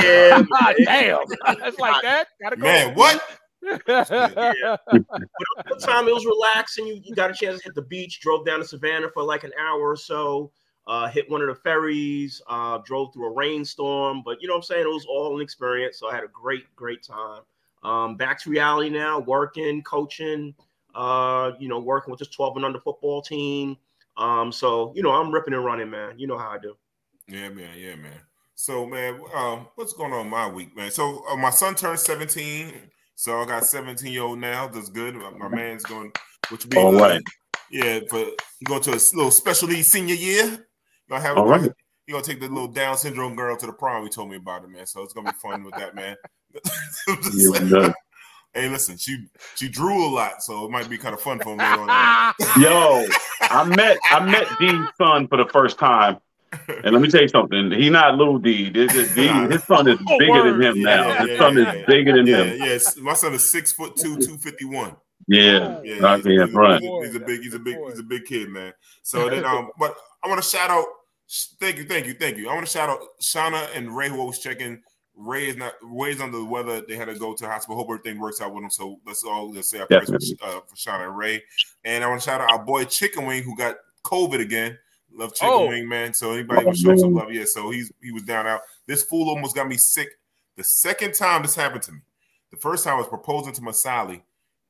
Yeah, 0.01 0.41
Ah, 0.53 0.73
damn. 0.85 1.19
It's 1.47 1.77
like 1.79 2.01
that. 2.01 2.27
Gotta 2.41 2.55
go. 2.55 2.63
Man, 2.63 2.95
what? 2.95 3.21
yeah. 3.61 4.77
But 4.87 4.97
the 5.69 5.75
time 5.79 6.07
it 6.07 6.13
was 6.13 6.25
relaxing. 6.25 6.87
You, 6.87 6.99
you 7.03 7.13
got 7.15 7.29
a 7.29 7.33
chance 7.33 7.59
to 7.59 7.63
hit 7.65 7.75
the 7.75 7.81
beach. 7.81 8.21
Drove 8.21 8.45
down 8.45 8.59
to 8.59 8.65
Savannah 8.65 9.09
for 9.13 9.23
like 9.23 9.43
an 9.43 9.51
hour 9.59 9.81
or 9.81 9.95
so. 9.97 10.51
Uh, 10.85 11.07
hit 11.07 11.29
one 11.29 11.41
of 11.41 11.47
the 11.47 11.55
ferries. 11.55 12.41
Uh, 12.47 12.79
drove 12.85 13.13
through 13.13 13.27
a 13.27 13.33
rainstorm. 13.33 14.21
But 14.23 14.41
you 14.41 14.47
know 14.47 14.55
what 14.55 14.59
I'm 14.59 14.63
saying? 14.63 14.83
It 14.83 14.87
was 14.89 15.05
all 15.05 15.35
an 15.35 15.41
experience. 15.41 15.99
So 15.99 16.09
I 16.09 16.15
had 16.15 16.23
a 16.23 16.29
great, 16.29 16.63
great 16.75 17.03
time. 17.03 17.41
Um, 17.83 18.15
back 18.15 18.39
to 18.41 18.49
reality 18.49 18.89
now. 18.89 19.19
Working, 19.19 19.81
coaching. 19.83 20.53
Uh, 20.95 21.51
you 21.59 21.67
know, 21.67 21.79
working 21.79 22.11
with 22.11 22.19
this 22.19 22.29
12 22.29 22.57
and 22.57 22.65
under 22.65 22.79
football 22.79 23.21
team. 23.21 23.77
Um, 24.17 24.51
so 24.51 24.93
you 24.95 25.01
know, 25.01 25.11
I'm 25.11 25.31
ripping 25.31 25.53
and 25.53 25.65
running, 25.65 25.89
man. 25.89 26.19
You 26.19 26.27
know 26.27 26.37
how 26.37 26.49
I 26.49 26.59
do. 26.59 26.75
Yeah, 27.27 27.49
man. 27.49 27.69
Yeah, 27.77 27.95
man. 27.95 28.19
So, 28.55 28.85
man, 28.85 29.19
um, 29.35 29.67
what's 29.75 29.93
going 29.93 30.13
on 30.13 30.29
my 30.29 30.47
week, 30.47 30.75
man? 30.75 30.91
So, 30.91 31.25
uh, 31.27 31.35
my 31.35 31.49
son 31.49 31.75
turned 31.75 31.99
17. 31.99 32.73
So, 33.15 33.39
I 33.39 33.45
got 33.45 33.65
17 33.65 34.11
year 34.11 34.23
old 34.23 34.39
now. 34.39 34.67
That's 34.67 34.89
good. 34.89 35.15
My, 35.15 35.31
my 35.31 35.47
man's 35.47 35.83
going, 35.83 36.11
which 36.49 36.69
be 36.69 36.77
All 36.77 36.95
uh. 37.03 37.19
Yeah, 37.71 38.01
but 38.09 38.27
he 38.59 38.65
going 38.65 38.81
to 38.83 38.91
a 38.91 39.01
little 39.15 39.31
special 39.31 39.67
needs 39.67 39.87
senior 39.87 40.15
year. 40.15 40.65
Gonna 41.13 41.25
have 41.25 41.37
All 41.37 41.45
right. 41.45 41.71
He 42.07 42.11
gonna 42.11 42.23
take 42.23 42.39
the 42.39 42.47
little 42.47 42.67
Down 42.67 42.97
syndrome 42.97 43.35
girl 43.35 43.55
to 43.55 43.65
the 43.67 43.71
prom. 43.71 44.01
He 44.03 44.09
told 44.09 44.31
me 44.31 44.37
about 44.37 44.63
it, 44.63 44.69
man. 44.71 44.87
So 44.87 45.03
it's 45.03 45.13
gonna 45.13 45.31
be 45.31 45.37
fun 45.37 45.63
with 45.63 45.75
that, 45.75 45.93
man. 45.93 46.15
Yeah, 47.35 47.91
hey, 48.53 48.67
listen, 48.69 48.97
she 48.97 49.25
she 49.55 49.67
drew 49.69 50.05
a 50.07 50.09
lot, 50.09 50.41
so 50.43 50.65
it 50.65 50.71
might 50.71 50.89
be 50.89 50.97
kind 50.97 51.13
of 51.13 51.21
fun 51.21 51.39
for 51.39 51.55
me. 51.55 51.63
Yo, 52.63 53.05
I 53.41 53.63
met 53.75 53.97
I 54.05 54.25
met 54.25 54.47
D's 54.59 54.87
son 54.97 55.27
for 55.27 55.37
the 55.37 55.45
first 55.51 55.77
time, 55.79 56.17
and 56.83 56.93
let 56.93 57.01
me 57.01 57.09
tell 57.09 57.21
you 57.21 57.27
something. 57.27 57.71
He 57.71 57.89
not 57.91 58.15
little 58.17 58.37
D. 58.39 58.69
This 58.71 58.93
is 58.95 59.11
D. 59.15 59.27
His 59.27 59.63
son 59.65 59.87
is 59.87 59.99
Oh, 60.07 60.17
bigger 60.19 60.43
than 60.43 60.53
word. 60.59 60.63
him 60.65 60.81
now. 60.81 61.07
Yeah, 61.09 61.19
His 61.21 61.29
yeah, 61.29 61.37
son 61.37 61.57
yeah, 61.57 61.69
is 61.71 61.75
yeah. 61.79 61.85
bigger 61.87 62.13
than 62.15 62.27
Yeah, 62.27 62.43
him. 62.43 62.57
yes. 62.59 62.97
My 62.97 63.13
son 63.13 63.33
is 63.33 63.47
six 63.49 63.71
foot 63.71 63.95
two, 63.95 64.17
two 64.17 64.37
fifty 64.37 64.65
one. 64.65 64.95
Yeah, 65.27 65.79
Yeah, 65.83 65.99
right 65.99 66.15
he's, 66.17 66.23
there, 66.25 66.47
he's- 66.47 66.81
he's 66.81 66.89
a, 66.89 67.05
he's 67.05 67.15
a 67.15 67.19
big, 67.19 67.41
he's 67.41 67.53
a 67.53 67.59
big, 67.59 67.77
he's 67.89 67.99
a 67.99 68.03
big 68.03 68.25
kid, 68.25 68.49
man. 68.49 68.73
So 69.03 69.29
then, 69.29 69.45
um, 69.45 69.69
but 69.79 69.95
I 70.23 70.27
want 70.27 70.41
to 70.43 70.47
shout 70.47 70.69
out. 70.69 70.85
Thank 71.59 71.77
you, 71.77 71.85
thank 71.85 72.05
you, 72.05 72.13
thank 72.13 72.37
you. 72.37 72.49
I 72.49 72.53
want 72.53 72.65
to 72.65 72.71
shout 72.71 72.89
out 72.89 72.99
Shauna 73.21 73.75
and 73.75 73.95
Ray 73.95 74.09
who 74.09 74.19
always 74.19 74.39
checking. 74.39 74.81
Ray 75.15 75.47
is 75.47 75.57
not 75.57 75.73
Ray's 75.81 76.19
under 76.19 76.37
the 76.39 76.45
weather. 76.45 76.81
They 76.81 76.95
had 76.95 77.05
to 77.05 77.15
go 77.15 77.33
to 77.33 77.43
the 77.43 77.49
hospital. 77.49 77.77
Hope 77.77 77.87
everything 77.89 78.19
works 78.19 78.41
out 78.41 78.53
with 78.53 78.63
him. 78.63 78.69
So 78.69 78.99
let's 79.05 79.23
all 79.23 79.51
let's 79.51 79.69
say 79.69 79.79
our 79.79 79.87
prayers 79.87 80.09
for, 80.09 80.45
uh, 80.45 80.59
for 80.67 80.75
Shauna 80.75 81.07
and 81.07 81.17
Ray. 81.17 81.43
And 81.83 82.03
I 82.03 82.07
want 82.07 82.21
to 82.21 82.25
shout 82.29 82.41
out 82.41 82.51
our 82.51 82.63
boy 82.63 82.85
Chicken 82.85 83.25
Wing 83.25 83.43
who 83.43 83.55
got 83.55 83.75
COVID 84.03 84.39
again. 84.39 84.77
Love 85.15 85.33
chicken 85.35 85.49
Oh. 85.53 85.67
wing, 85.67 85.87
man. 85.87 86.13
So 86.13 86.31
anybody 86.31 86.65
who 86.65 86.75
show 86.75 86.95
some 86.97 87.13
love, 87.13 87.31
yeah. 87.31 87.45
So 87.45 87.69
he's 87.69 87.91
he 88.01 88.11
was 88.11 88.23
down 88.23 88.47
out. 88.47 88.61
This 88.87 89.03
fool 89.03 89.29
almost 89.29 89.55
got 89.55 89.67
me 89.67 89.77
sick. 89.77 90.09
The 90.57 90.63
second 90.63 91.13
time 91.13 91.43
this 91.43 91.55
happened 91.55 91.83
to 91.83 91.91
me, 91.91 91.99
the 92.51 92.57
first 92.57 92.83
time 92.83 92.95
I 92.95 92.97
was 92.97 93.07
proposing 93.07 93.53
to 93.53 93.61
Masali. 93.61 94.21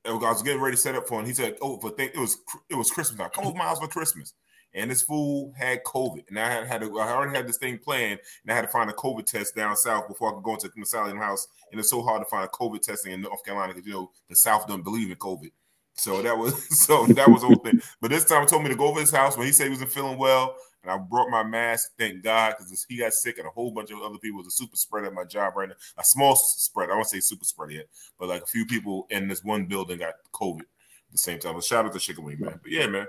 And 0.05 0.15
I 0.15 0.29
was 0.31 0.41
getting 0.41 0.61
ready 0.61 0.75
to 0.75 0.81
set 0.81 0.95
up 0.95 1.07
for 1.07 1.21
him. 1.21 1.25
He 1.25 1.33
said, 1.33 1.55
"Oh, 1.61 1.77
for 1.79 1.89
think 1.91 2.11
it 2.13 2.19
was 2.19 2.37
it 2.69 2.75
was 2.75 2.91
Christmas 2.91 3.17
time. 3.17 3.29
Come 3.29 3.45
over 3.47 3.57
my 3.57 3.63
house 3.63 3.79
for 3.79 3.87
Christmas." 3.87 4.33
And 4.75 4.89
this 4.89 5.03
fool 5.03 5.53
had 5.55 5.83
COVID, 5.83 6.29
and 6.29 6.39
I 6.39 6.49
had 6.49 6.67
had 6.67 6.83
I 6.83 6.87
already 6.87 7.35
had 7.35 7.47
this 7.47 7.57
thing 7.57 7.77
planned, 7.77 8.19
and 8.43 8.51
I 8.51 8.55
had 8.55 8.63
to 8.63 8.67
find 8.67 8.89
a 8.89 8.93
COVID 8.93 9.25
test 9.25 9.55
down 9.55 9.75
south 9.75 10.07
before 10.07 10.31
I 10.31 10.33
could 10.33 10.43
go 10.43 10.53
into 10.53 10.69
Masali's 10.69 11.17
house. 11.17 11.47
And 11.71 11.79
it's 11.79 11.89
so 11.89 12.01
hard 12.01 12.21
to 12.21 12.29
find 12.29 12.45
a 12.45 12.47
COVID 12.47 12.81
testing 12.81 13.13
in 13.13 13.21
North 13.21 13.43
Carolina 13.43 13.73
because 13.73 13.87
you 13.87 13.93
know 13.93 14.11
the 14.29 14.35
South 14.35 14.67
don't 14.67 14.83
believe 14.83 15.11
in 15.11 15.17
COVID. 15.17 15.51
So 15.95 16.21
that 16.21 16.37
was 16.37 16.67
so 16.85 17.05
that 17.07 17.29
was 17.29 17.41
the 17.41 17.47
whole 17.47 17.55
thing. 17.57 17.81
But 18.01 18.11
this 18.11 18.25
time, 18.25 18.41
he 18.41 18.47
told 18.47 18.63
me 18.63 18.69
to 18.69 18.75
go 18.75 18.87
over 18.87 18.99
his 18.99 19.11
house 19.11 19.37
when 19.37 19.45
he 19.45 19.53
said 19.53 19.65
he 19.65 19.69
wasn't 19.69 19.91
feeling 19.91 20.17
well, 20.17 20.55
and 20.81 20.91
I 20.91 20.97
brought 20.97 21.29
my 21.29 21.43
mask. 21.43 21.91
Thank 21.97 22.23
God, 22.23 22.55
because 22.57 22.85
he 22.89 22.97
got 22.97 23.13
sick, 23.13 23.37
and 23.37 23.47
a 23.47 23.51
whole 23.51 23.71
bunch 23.71 23.91
of 23.91 24.01
other 24.01 24.17
people. 24.17 24.39
Was 24.39 24.47
a 24.47 24.51
super 24.51 24.75
spread 24.75 25.05
at 25.05 25.13
my 25.13 25.23
job 25.23 25.53
right 25.55 25.69
now. 25.69 25.75
A 25.97 26.03
small 26.03 26.35
spread. 26.35 26.89
I 26.89 26.95
won't 26.95 27.07
say 27.07 27.19
super 27.19 27.45
spread 27.45 27.71
yet, 27.71 27.85
but 28.19 28.29
like 28.29 28.43
a 28.43 28.47
few 28.47 28.65
people 28.65 29.07
in 29.09 29.27
this 29.27 29.43
one 29.43 29.65
building 29.65 29.99
got 29.99 30.15
COVID 30.33 30.61
at 30.61 31.11
the 31.11 31.17
same 31.17 31.39
time. 31.39 31.53
But 31.53 31.63
shout 31.63 31.85
out 31.85 31.93
to 31.93 31.99
Chicken 31.99 32.23
Wing, 32.23 32.39
man. 32.39 32.59
But 32.61 32.71
yeah, 32.71 32.87
man. 32.87 33.07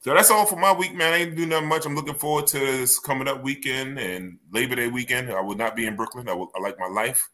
So 0.00 0.14
that's 0.14 0.30
all 0.30 0.46
for 0.46 0.56
my 0.56 0.72
week, 0.72 0.94
man. 0.94 1.12
I 1.12 1.16
ain't 1.18 1.36
do 1.36 1.44
nothing 1.44 1.68
much. 1.68 1.84
I'm 1.84 1.94
looking 1.94 2.14
forward 2.14 2.46
to 2.48 2.58
this 2.58 2.98
coming 2.98 3.28
up 3.28 3.42
weekend 3.42 3.98
and 3.98 4.38
Labor 4.50 4.76
Day 4.76 4.88
weekend. 4.88 5.30
I 5.30 5.40
will 5.42 5.56
not 5.56 5.76
be 5.76 5.86
in 5.86 5.94
Brooklyn. 5.94 6.28
I, 6.28 6.32
will, 6.32 6.50
I 6.56 6.60
like 6.60 6.78
my 6.78 6.88
life. 6.88 7.28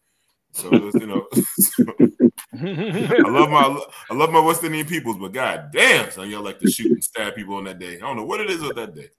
So 0.52 0.72
you 0.72 1.06
know, 1.06 1.26
I 2.54 3.28
love 3.28 3.50
my 3.50 3.80
I 4.10 4.14
love 4.14 4.32
my 4.32 4.40
West 4.40 4.64
Indian 4.64 4.86
peoples, 4.86 5.18
but 5.18 5.32
god 5.32 5.70
damn, 5.70 6.10
son, 6.10 6.30
y'all 6.30 6.42
like 6.42 6.58
to 6.60 6.70
shoot 6.70 6.90
and 6.90 7.04
stab 7.04 7.34
people 7.34 7.56
on 7.56 7.64
that 7.64 7.78
day. 7.78 7.96
I 7.96 8.00
don't 8.00 8.16
know 8.16 8.24
what 8.24 8.40
it 8.40 8.50
is 8.50 8.62
with 8.62 8.76
that 8.76 8.94
day. 8.94 9.10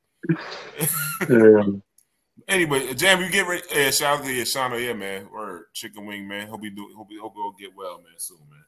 Anyway, 2.48 2.94
Jam, 2.94 3.22
you 3.22 3.30
get 3.30 3.46
ready. 3.48 3.62
Yeah, 3.74 3.92
shout 3.92 4.20
out 4.20 4.25
to 4.25 4.32
yeah, 4.32 4.44
Shana, 4.44 4.84
yeah, 4.84 4.94
man. 4.94 5.27
Or 5.34 5.68
chicken 5.74 6.06
wing, 6.06 6.27
man. 6.27 6.48
Hope 6.48 6.63
you 6.63 6.70
do. 6.70 6.89
Hope 6.96 7.08
you 7.12 7.22
hope 7.22 7.34
you 7.36 7.44
all 7.44 7.54
get 7.60 7.75
well, 7.75 7.98
man, 7.98 8.13
soon, 8.18 8.38
man. 8.50 8.63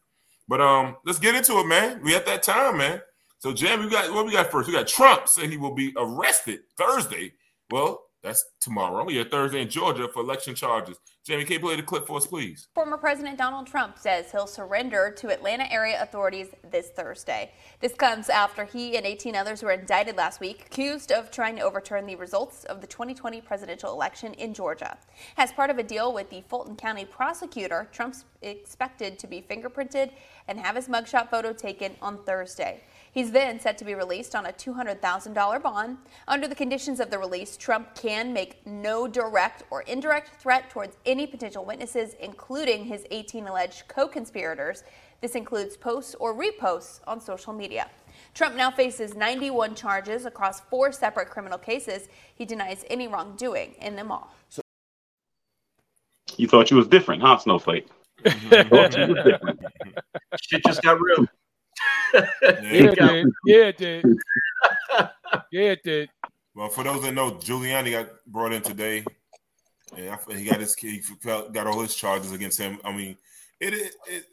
But 0.47 0.59
um, 0.59 0.97
let's 1.05 1.19
get 1.19 1.35
into 1.35 1.59
it, 1.59 1.65
man. 1.65 2.01
We 2.03 2.13
at 2.13 2.25
that 2.25 2.43
time, 2.43 2.77
man. 2.77 3.01
So, 3.39 3.53
Jam, 3.53 3.79
we 3.79 3.89
got 3.89 4.13
what 4.13 4.25
we 4.25 4.33
got 4.33 4.51
first. 4.51 4.67
We 4.67 4.73
got 4.73 4.85
Trump 4.85 5.29
saying 5.29 5.49
he 5.49 5.55
will 5.55 5.73
be 5.73 5.93
arrested 5.95 6.59
Thursday. 6.77 7.31
Well, 7.71 8.01
that's 8.21 8.43
tomorrow. 8.59 9.07
Yeah, 9.07 9.23
Thursday 9.31 9.61
in 9.61 9.69
Georgia 9.69 10.09
for 10.09 10.21
election 10.21 10.55
charges. 10.55 10.97
Jamie, 11.25 11.45
can 11.45 11.53
you 11.53 11.59
play 11.59 11.75
the 11.75 11.83
clip 11.83 12.07
for 12.07 12.17
us, 12.17 12.25
please? 12.25 12.67
Former 12.73 12.97
President 12.97 13.37
Donald 13.37 13.67
Trump 13.67 13.97
says 13.97 14.31
he'll 14.31 14.47
surrender 14.47 15.13
to 15.17 15.29
Atlanta 15.29 15.71
area 15.71 16.01
authorities 16.01 16.47
this 16.69 16.89
Thursday. 16.89 17.51
This 17.79 17.93
comes 17.93 18.29
after 18.29 18.65
he 18.65 18.97
and 18.97 19.05
18 19.05 19.35
others 19.35 19.61
were 19.61 19.71
indicted 19.71 20.17
last 20.17 20.39
week, 20.39 20.65
accused 20.65 21.11
of 21.11 21.29
trying 21.29 21.55
to 21.57 21.61
overturn 21.61 22.07
the 22.07 22.15
results 22.15 22.63
of 22.65 22.81
the 22.81 22.87
2020 22.87 23.41
presidential 23.41 23.93
election 23.93 24.33
in 24.33 24.53
Georgia. 24.53 24.97
As 25.37 25.51
part 25.51 25.69
of 25.69 25.77
a 25.77 25.83
deal 25.83 26.13
with 26.13 26.29
the 26.29 26.41
Fulton 26.41 26.75
County 26.75 27.05
prosecutor, 27.05 27.87
Trump's 27.91 28.25
expected 28.41 29.19
to 29.19 29.27
be 29.27 29.41
fingerprinted 29.41 30.11
and 30.47 30.59
have 30.59 30.75
his 30.75 30.87
mugshot 30.87 31.29
photo 31.29 31.53
taken 31.53 31.95
on 32.01 32.23
Thursday. 32.23 32.81
He's 33.11 33.31
then 33.31 33.59
set 33.59 33.77
to 33.79 33.85
be 33.85 33.95
released 33.95 34.35
on 34.35 34.45
a 34.45 34.51
$200,000 34.51 35.61
bond. 35.61 35.97
Under 36.27 36.47
the 36.47 36.55
conditions 36.55 36.99
of 36.99 37.09
the 37.09 37.17
release, 37.17 37.57
Trump 37.57 37.95
can 37.95 38.31
make 38.31 38.65
no 38.65 39.07
direct 39.07 39.63
or 39.71 39.81
indirect 39.83 40.41
threat 40.41 40.69
towards 40.69 40.97
any 41.05 41.25
potential 41.25 41.65
witnesses, 41.65 42.15
including 42.19 42.85
his 42.85 43.05
18 43.09 43.47
alleged 43.47 43.87
co 43.87 44.07
conspirators. 44.07 44.83
This 45.21 45.35
includes 45.35 45.75
posts 45.75 46.15
or 46.19 46.33
reposts 46.33 47.01
on 47.07 47.19
social 47.19 47.51
media. 47.51 47.89
Trump 48.33 48.55
now 48.55 48.69
faces 48.69 49.15
91 49.15 49.75
charges 49.75 50.25
across 50.25 50.61
four 50.61 50.91
separate 50.91 51.29
criminal 51.29 51.57
cases. 51.57 52.09
He 52.35 52.45
denies 52.45 52.85
any 52.89 53.07
wrongdoing 53.07 53.75
in 53.81 53.95
them 53.95 54.11
all. 54.11 54.33
You 56.37 56.47
thought 56.47 56.71
you 56.71 56.77
was 56.77 56.87
different, 56.87 57.21
huh, 57.21 57.39
Snowflake? 57.39 57.87
Mm-hmm. 58.23 58.69
Thought 58.69 58.97
you 58.97 59.13
was 59.13 59.23
different. 59.25 59.59
Shit 60.41 60.63
just 60.65 60.81
got 60.81 60.99
real. 60.99 61.25
Yeah, 62.13 62.21
it 62.41 62.95
did. 62.95 63.27
Yeah, 63.45 63.55
it 63.65 63.77
did. 63.77 64.05
Yeah, 65.51 65.71
it 65.71 65.83
did. 65.83 66.09
Well, 66.55 66.69
for 66.69 66.83
those 66.83 67.01
that 67.03 67.13
know, 67.13 67.31
Giuliani 67.31 67.91
got 67.91 68.09
brought 68.27 68.53
in 68.53 68.61
today, 68.61 69.05
and 69.95 70.09
I, 70.09 70.33
he 70.35 70.45
got 70.45 70.59
his 70.59 70.75
he 70.75 70.99
felt, 70.99 71.53
got 71.53 71.67
all 71.67 71.81
his 71.81 71.95
charges 71.95 72.31
against 72.31 72.59
him. 72.59 72.79
I 72.83 72.91
mean, 72.91 73.15
it, 73.59 73.73
it, 73.73 73.93
it 74.07 74.25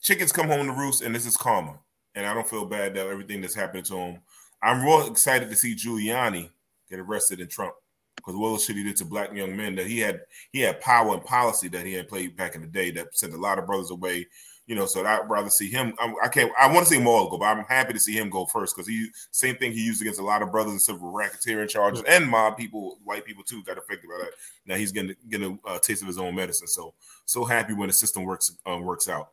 chickens 0.00 0.32
come 0.32 0.48
home 0.48 0.66
to 0.66 0.72
roost, 0.72 1.02
and 1.02 1.14
this 1.14 1.26
is 1.26 1.36
karma. 1.36 1.78
And 2.14 2.26
I 2.26 2.34
don't 2.34 2.48
feel 2.48 2.66
bad 2.66 2.94
that 2.94 3.06
everything 3.06 3.40
that's 3.40 3.54
happened 3.54 3.84
to 3.86 3.96
him. 3.96 4.20
I'm 4.62 4.84
real 4.84 5.06
excited 5.06 5.48
to 5.48 5.56
see 5.56 5.74
Giuliani 5.74 6.50
get 6.90 6.98
arrested 6.98 7.40
in 7.40 7.46
Trump 7.46 7.74
because 8.24 8.64
shit 8.64 8.76
he 8.76 8.84
did 8.84 8.96
to 8.96 9.04
black 9.04 9.32
young 9.34 9.56
men 9.56 9.74
that 9.76 9.86
he 9.86 9.98
had 9.98 10.20
he 10.52 10.60
had 10.60 10.80
power 10.80 11.14
and 11.14 11.24
policy 11.24 11.68
that 11.68 11.86
he 11.86 11.92
had 11.92 12.08
played 12.08 12.36
back 12.36 12.54
in 12.54 12.60
the 12.60 12.66
day 12.66 12.90
that 12.90 13.16
sent 13.16 13.34
a 13.34 13.38
lot 13.38 13.58
of 13.58 13.66
brothers 13.66 13.90
away. 13.90 14.26
You 14.66 14.76
know, 14.76 14.86
so 14.86 15.04
I'd 15.04 15.28
rather 15.28 15.50
see 15.50 15.68
him. 15.68 15.94
I, 15.98 16.14
I 16.24 16.28
can't. 16.28 16.52
I 16.56 16.72
want 16.72 16.86
to 16.86 16.94
see 16.94 17.04
all 17.04 17.28
go, 17.28 17.38
but 17.38 17.46
I'm 17.46 17.64
happy 17.64 17.92
to 17.92 17.98
see 17.98 18.16
him 18.16 18.30
go 18.30 18.46
first 18.46 18.76
because 18.76 18.86
he 18.86 19.08
same 19.32 19.56
thing 19.56 19.72
he 19.72 19.84
used 19.84 20.00
against 20.00 20.20
a 20.20 20.24
lot 20.24 20.42
of 20.42 20.52
brothers 20.52 20.74
in 20.74 20.78
civil 20.78 21.12
racketeering 21.12 21.68
charges 21.68 22.04
and 22.06 22.28
mob 22.28 22.56
people, 22.56 22.98
white 23.02 23.24
people 23.24 23.42
too, 23.42 23.64
got 23.64 23.78
affected 23.78 24.08
by 24.08 24.18
that. 24.22 24.30
Now 24.66 24.76
he's 24.76 24.92
getting 24.92 25.16
getting 25.28 25.58
a 25.66 25.68
uh, 25.68 25.78
taste 25.80 26.02
of 26.02 26.08
his 26.08 26.18
own 26.18 26.36
medicine. 26.36 26.68
So 26.68 26.94
so 27.24 27.44
happy 27.44 27.74
when 27.74 27.88
the 27.88 27.92
system 27.92 28.22
works 28.22 28.56
um, 28.64 28.82
works 28.82 29.08
out. 29.08 29.30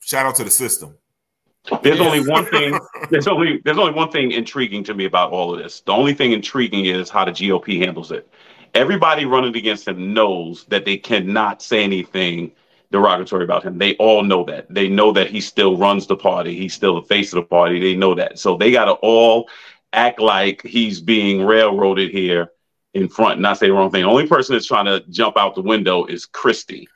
Shout 0.00 0.26
out 0.26 0.36
to 0.36 0.44
the 0.44 0.50
system. 0.50 0.98
There's 1.82 2.00
only 2.00 2.20
one 2.28 2.44
thing. 2.46 2.78
There's 3.10 3.26
only 3.26 3.60
there's 3.64 3.78
only 3.78 3.92
one 3.92 4.10
thing 4.10 4.32
intriguing 4.32 4.84
to 4.84 4.94
me 4.94 5.06
about 5.06 5.30
all 5.30 5.54
of 5.54 5.62
this. 5.62 5.80
The 5.80 5.92
only 5.92 6.14
thing 6.14 6.32
intriguing 6.32 6.86
is 6.86 7.08
how 7.10 7.24
the 7.24 7.30
GOP 7.30 7.78
handles 7.78 8.12
it. 8.12 8.28
Everybody 8.74 9.24
running 9.24 9.56
against 9.56 9.88
him 9.88 10.12
knows 10.12 10.64
that 10.64 10.84
they 10.84 10.96
cannot 10.96 11.62
say 11.62 11.82
anything 11.82 12.52
derogatory 12.90 13.44
about 13.44 13.62
him. 13.62 13.78
They 13.78 13.94
all 13.96 14.22
know 14.22 14.44
that. 14.44 14.72
They 14.72 14.88
know 14.88 15.12
that 15.12 15.30
he 15.30 15.40
still 15.40 15.76
runs 15.76 16.06
the 16.06 16.16
party. 16.16 16.56
He's 16.56 16.74
still 16.74 16.96
the 17.00 17.06
face 17.06 17.32
of 17.32 17.36
the 17.36 17.46
party. 17.46 17.80
They 17.80 17.96
know 17.96 18.14
that. 18.14 18.38
So 18.38 18.56
they 18.56 18.70
got 18.70 18.86
to 18.86 18.92
all 18.92 19.48
act 19.92 20.20
like 20.20 20.62
he's 20.62 21.00
being 21.00 21.44
railroaded 21.44 22.10
here 22.10 22.50
in 22.92 23.08
front. 23.08 23.40
Not 23.40 23.58
say 23.58 23.68
the 23.68 23.72
wrong 23.72 23.90
thing. 23.90 24.02
The 24.02 24.08
only 24.08 24.26
person 24.26 24.54
that's 24.54 24.66
trying 24.66 24.86
to 24.86 25.00
jump 25.08 25.36
out 25.36 25.54
the 25.54 25.62
window 25.62 26.04
is 26.04 26.26
Christie 26.26 26.88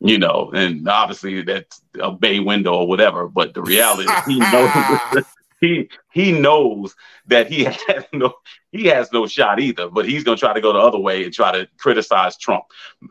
you 0.00 0.18
know, 0.18 0.50
and 0.54 0.88
obviously 0.88 1.42
that's 1.42 1.82
a 2.00 2.10
bay 2.10 2.40
window 2.40 2.74
or 2.74 2.88
whatever. 2.88 3.28
But 3.28 3.54
the 3.54 3.62
reality 3.62 4.10
is 4.10 4.24
he 4.26 4.38
knows 4.38 5.24
he 5.60 5.88
he 6.12 6.32
knows 6.32 6.94
that 7.26 7.50
he 7.50 7.64
has 7.88 8.04
no 8.12 8.32
he 8.72 8.86
has 8.86 9.12
no 9.12 9.26
shot 9.26 9.60
either. 9.60 9.88
But 9.88 10.08
he's 10.08 10.24
gonna 10.24 10.36
try 10.36 10.52
to 10.52 10.60
go 10.60 10.72
the 10.72 10.78
other 10.78 10.98
way 10.98 11.24
and 11.24 11.32
try 11.32 11.52
to 11.52 11.68
criticize 11.78 12.36
Trump. 12.36 12.64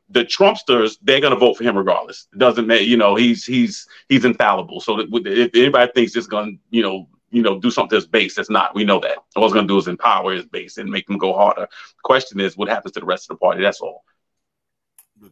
The 0.09 0.25
Trumpsters 0.25 0.97
they're 1.01 1.21
gonna 1.21 1.35
vote 1.35 1.57
for 1.57 1.63
him 1.63 1.77
regardless. 1.77 2.27
It 2.33 2.39
doesn't 2.39 2.67
matter, 2.67 2.83
you 2.83 2.97
know. 2.97 3.15
He's 3.15 3.45
he's 3.45 3.87
he's 4.09 4.25
infallible. 4.25 4.81
So 4.81 4.99
if 4.99 5.55
anybody 5.55 5.91
thinks 5.93 6.15
it's 6.15 6.27
gonna 6.27 6.53
you 6.71 6.81
know 6.81 7.07
you 7.31 7.43
know 7.43 7.59
do 7.59 7.71
something 7.71 7.91
to 7.91 7.95
his 7.95 8.07
base, 8.07 8.37
it's 8.37 8.49
not. 8.49 8.73
We 8.73 8.83
know 8.83 8.99
that. 9.01 9.17
All 9.35 9.45
it's 9.45 9.53
gonna 9.53 9.67
do 9.67 9.77
is 9.77 9.87
empower 9.87 10.33
his 10.33 10.45
base 10.45 10.77
and 10.77 10.89
make 10.89 11.07
them 11.07 11.17
go 11.17 11.33
harder. 11.33 11.61
The 11.61 12.01
question 12.03 12.39
is 12.39 12.57
what 12.57 12.69
happens 12.69 12.93
to 12.93 12.99
the 12.99 13.05
rest 13.05 13.29
of 13.29 13.37
the 13.37 13.39
party. 13.39 13.61
That's 13.61 13.81
all. 13.81 14.03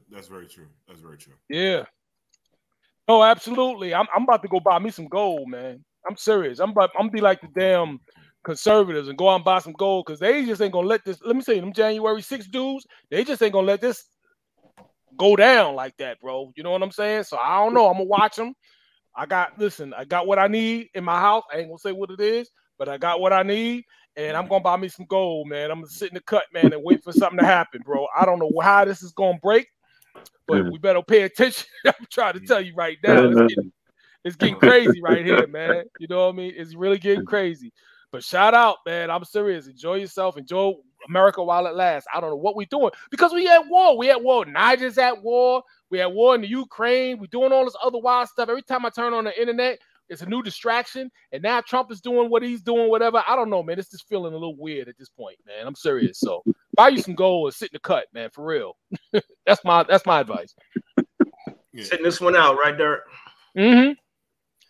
That's 0.10 0.27
very 0.27 0.48
true. 0.48 0.67
That's 0.88 1.01
very 1.01 1.17
true. 1.17 1.34
Yeah. 1.50 1.86
Oh, 3.08 3.24
absolutely. 3.24 3.94
I'm 3.94 4.08
I'm 4.15 4.24
about 4.24 4.41
to 4.41 4.48
go 4.48 4.60
buy 4.60 4.79
me 4.79 4.89
some 4.89 5.08
gold, 5.08 5.50
man. 5.50 5.84
I'm 6.08 6.17
serious. 6.17 6.60
I'm 6.60 6.72
about 6.72 6.91
I'm 6.98 7.10
be 7.10 7.22
like 7.22 7.41
the 7.41 7.48
damn 7.58 8.00
conservatives 8.44 9.08
and 9.10 9.17
go 9.17 9.29
out 9.29 9.36
and 9.36 9.46
buy 9.46 9.60
some 9.60 9.74
gold 9.74 10.06
because 10.06 10.20
they 10.20 10.46
just 10.46 10.62
ain't 10.62 10.74
gonna 10.74 10.88
let 10.88 11.03
this. 11.06 11.20
Let 11.24 11.36
me 11.36 11.41
say 11.41 11.60
them 11.60 11.74
January 11.74 12.22
6 12.22 12.48
dudes, 12.48 12.86
they 13.12 13.24
just 13.24 13.41
ain't 13.41 13.53
gonna 13.53 13.67
let 13.67 13.82
this 13.82 14.06
go 15.17 15.36
down 15.36 15.75
like 15.75 15.96
that, 15.98 16.20
bro. 16.22 16.51
You 16.56 16.63
know 16.63 16.72
what 16.72 16.84
I'm 16.84 16.91
saying? 16.91 17.24
So 17.24 17.38
I 17.38 17.63
don't 17.63 17.74
know. 17.74 17.88
I'm 17.88 17.94
gonna 17.94 18.06
watch 18.06 18.36
them. 18.36 18.53
I 19.15 19.25
got 19.25 19.58
listen, 19.58 19.94
I 19.94 20.06
got 20.06 20.27
what 20.27 20.39
I 20.39 20.48
need 20.48 20.89
in 20.94 21.03
my 21.03 21.20
house. 21.20 21.44
I 21.51 21.58
ain't 21.58 21.70
gonna 21.70 21.79
say 21.79 21.91
what 21.91 22.12
it 22.12 22.20
is, 22.20 22.50
but 22.77 22.88
I 22.88 22.98
got 22.98 23.20
what 23.20 23.34
I 23.34 23.44
need, 23.44 23.84
and 24.15 24.38
I'm 24.38 24.48
gonna 24.48 24.63
buy 24.63 24.77
me 24.77 24.89
some 24.89 25.08
gold, 25.08 25.48
man. 25.48 25.72
I'm 25.72 25.79
gonna 25.79 25.89
sit 25.89 26.10
in 26.10 26.15
the 26.15 26.22
cut, 26.22 26.44
man, 26.53 26.74
and 26.74 26.84
wait 26.84 27.03
for 27.03 27.12
something 27.12 27.39
to 27.39 27.46
happen, 27.46 27.82
bro. 27.84 28.06
I 28.15 28.25
don't 28.25 28.39
know 28.39 28.51
how 28.62 28.86
this 28.86 29.01
is 29.01 29.13
gonna 29.13 29.39
break, 29.41 29.67
but 30.48 30.72
we 30.72 30.78
better 30.80 31.02
pay 31.02 31.24
attention. 31.24 31.68
I'm 31.86 31.94
trying 32.10 32.34
to 32.34 32.40
tell 32.42 32.62
you 32.62 32.74
right 32.76 32.98
now. 33.04 33.24
It's 33.24 33.56
getting, 33.56 33.72
it's 34.24 34.36
getting 34.36 34.56
crazy 34.56 35.02
right 35.02 35.26
here, 35.26 35.48
man. 35.48 35.84
You 36.00 36.08
know 36.08 36.26
what 36.26 36.34
I 36.34 36.38
mean? 36.38 36.54
It's 36.56 36.76
really 36.76 36.98
getting 36.98 37.26
crazy. 37.26 37.72
But 38.12 38.24
shout 38.24 38.54
out, 38.54 38.78
man. 38.86 39.12
I'm 39.12 39.26
serious. 39.26 39.68
Enjoy 39.68 39.96
yourself. 39.96 40.38
Enjoy 40.38 40.74
America 41.08 41.44
while 41.44 41.68
it 41.68 41.76
lasts. 41.76 42.08
I 42.14 42.22
don't 42.22 42.30
know 42.30 42.38
what 42.38 42.56
we're 42.56 42.68
doing 42.70 42.92
because 43.12 43.34
we 43.34 43.48
at 43.48 43.68
war. 43.68 43.98
We 43.98 44.10
at 44.10 44.24
war. 44.24 44.46
Niger's 44.46 44.98
at 44.98 45.22
war. 45.22 45.64
We 45.90 46.02
at 46.02 46.12
war 46.12 46.36
in 46.36 46.42
the 46.42 46.48
Ukraine. 46.48 47.20
We're 47.20 47.28
doing 47.28 47.52
all 47.52 47.66
this 47.66 47.76
other 47.84 48.00
wild 48.00 48.30
stuff. 48.30 48.50
Every 48.50 48.62
time 48.62 48.86
I 48.86 48.90
turn 48.90 49.14
on 49.14 49.26
the 49.26 49.40
internet, 49.40 49.80
it's 50.10 50.22
a 50.22 50.26
new 50.26 50.42
distraction. 50.42 51.12
And 51.32 51.44
now 51.44 51.62
Trump 51.62 51.92
is 51.92 52.02
doing 52.02 52.30
what 52.30 52.44
he's 52.44 52.62
doing, 52.62 52.90
whatever. 52.90 53.24
I 53.28 53.36
don't 53.36 53.50
know, 53.50 53.64
man. 53.64 53.80
It's 53.80 53.92
just 53.92 54.08
feeling 54.08 54.34
a 54.34 54.38
little 54.38 54.56
weird 54.56 54.88
at 54.88 54.98
this 54.98 55.10
point, 55.10 55.38
man. 55.46 55.66
I'm 55.68 55.76
serious. 55.76 56.20
So 56.20 56.44
buy 56.76 56.90
you 56.90 57.00
some 57.00 57.16
gold 57.16 57.48
and 57.48 57.56
sit 57.56 57.72
in 57.72 57.76
the 57.76 57.80
cut, 57.80 58.08
man, 58.14 58.30
for 58.30 58.46
real. 58.46 58.78
that's 59.46 59.64
my 59.64 59.84
that's 59.84 60.06
my 60.06 60.22
advice. 60.22 60.56
Sitting 61.80 62.04
this 62.04 62.20
one 62.20 62.36
out, 62.36 62.58
right 62.58 62.78
there. 62.78 63.04
Mm-hmm. 63.56 63.94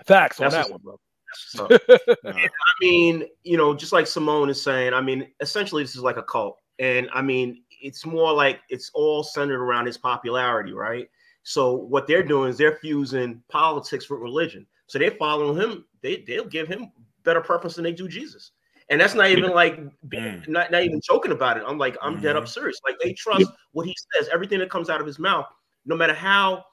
Facts 0.05 0.39
on 0.41 0.51
that 0.51 0.69
one, 0.69 0.81
bro. 0.83 0.99
So, 1.33 1.67
I 2.25 2.49
mean, 2.81 3.23
you 3.43 3.57
know, 3.57 3.73
just 3.73 3.93
like 3.93 4.07
Simone 4.07 4.49
is 4.49 4.61
saying, 4.61 4.93
I 4.93 5.01
mean, 5.01 5.27
essentially 5.39 5.83
this 5.83 5.95
is 5.95 6.01
like 6.01 6.17
a 6.17 6.23
cult. 6.23 6.57
And 6.79 7.09
I 7.13 7.21
mean, 7.21 7.63
it's 7.81 8.05
more 8.05 8.33
like 8.33 8.59
it's 8.69 8.91
all 8.93 9.23
centered 9.23 9.61
around 9.61 9.85
his 9.85 9.97
popularity, 9.97 10.73
right? 10.73 11.07
So 11.43 11.73
what 11.73 12.07
they're 12.07 12.23
doing 12.23 12.49
is 12.49 12.57
they're 12.57 12.77
fusing 12.77 13.41
politics 13.49 14.09
with 14.09 14.19
religion. 14.19 14.67
So 14.87 14.99
they're 14.99 15.11
following 15.11 15.57
him. 15.57 15.85
They 16.01 16.23
they'll 16.27 16.45
give 16.45 16.67
him 16.67 16.91
better 17.23 17.41
preference 17.41 17.75
than 17.75 17.83
they 17.83 17.91
do 17.93 18.07
Jesus. 18.07 18.51
And 18.89 19.01
that's 19.01 19.13
not 19.15 19.29
even 19.29 19.51
like 19.51 19.77
Mm. 20.07 20.47
not, 20.47 20.71
not 20.71 20.83
even 20.83 21.01
joking 21.03 21.33
about 21.33 21.57
it. 21.57 21.63
I'm 21.67 21.77
like, 21.77 21.97
I'm 22.01 22.21
dead 22.21 22.35
Mhm. 22.35 22.43
up 22.43 22.47
serious. 22.47 22.79
Like 22.85 22.95
they 23.03 23.13
trust 23.13 23.51
what 23.73 23.85
he 23.85 23.93
says, 24.13 24.29
everything 24.29 24.59
that 24.59 24.69
comes 24.69 24.89
out 24.89 25.01
of 25.01 25.07
his 25.07 25.19
mouth, 25.19 25.45
no 25.85 25.95
matter 25.95 26.13
how 26.13 26.63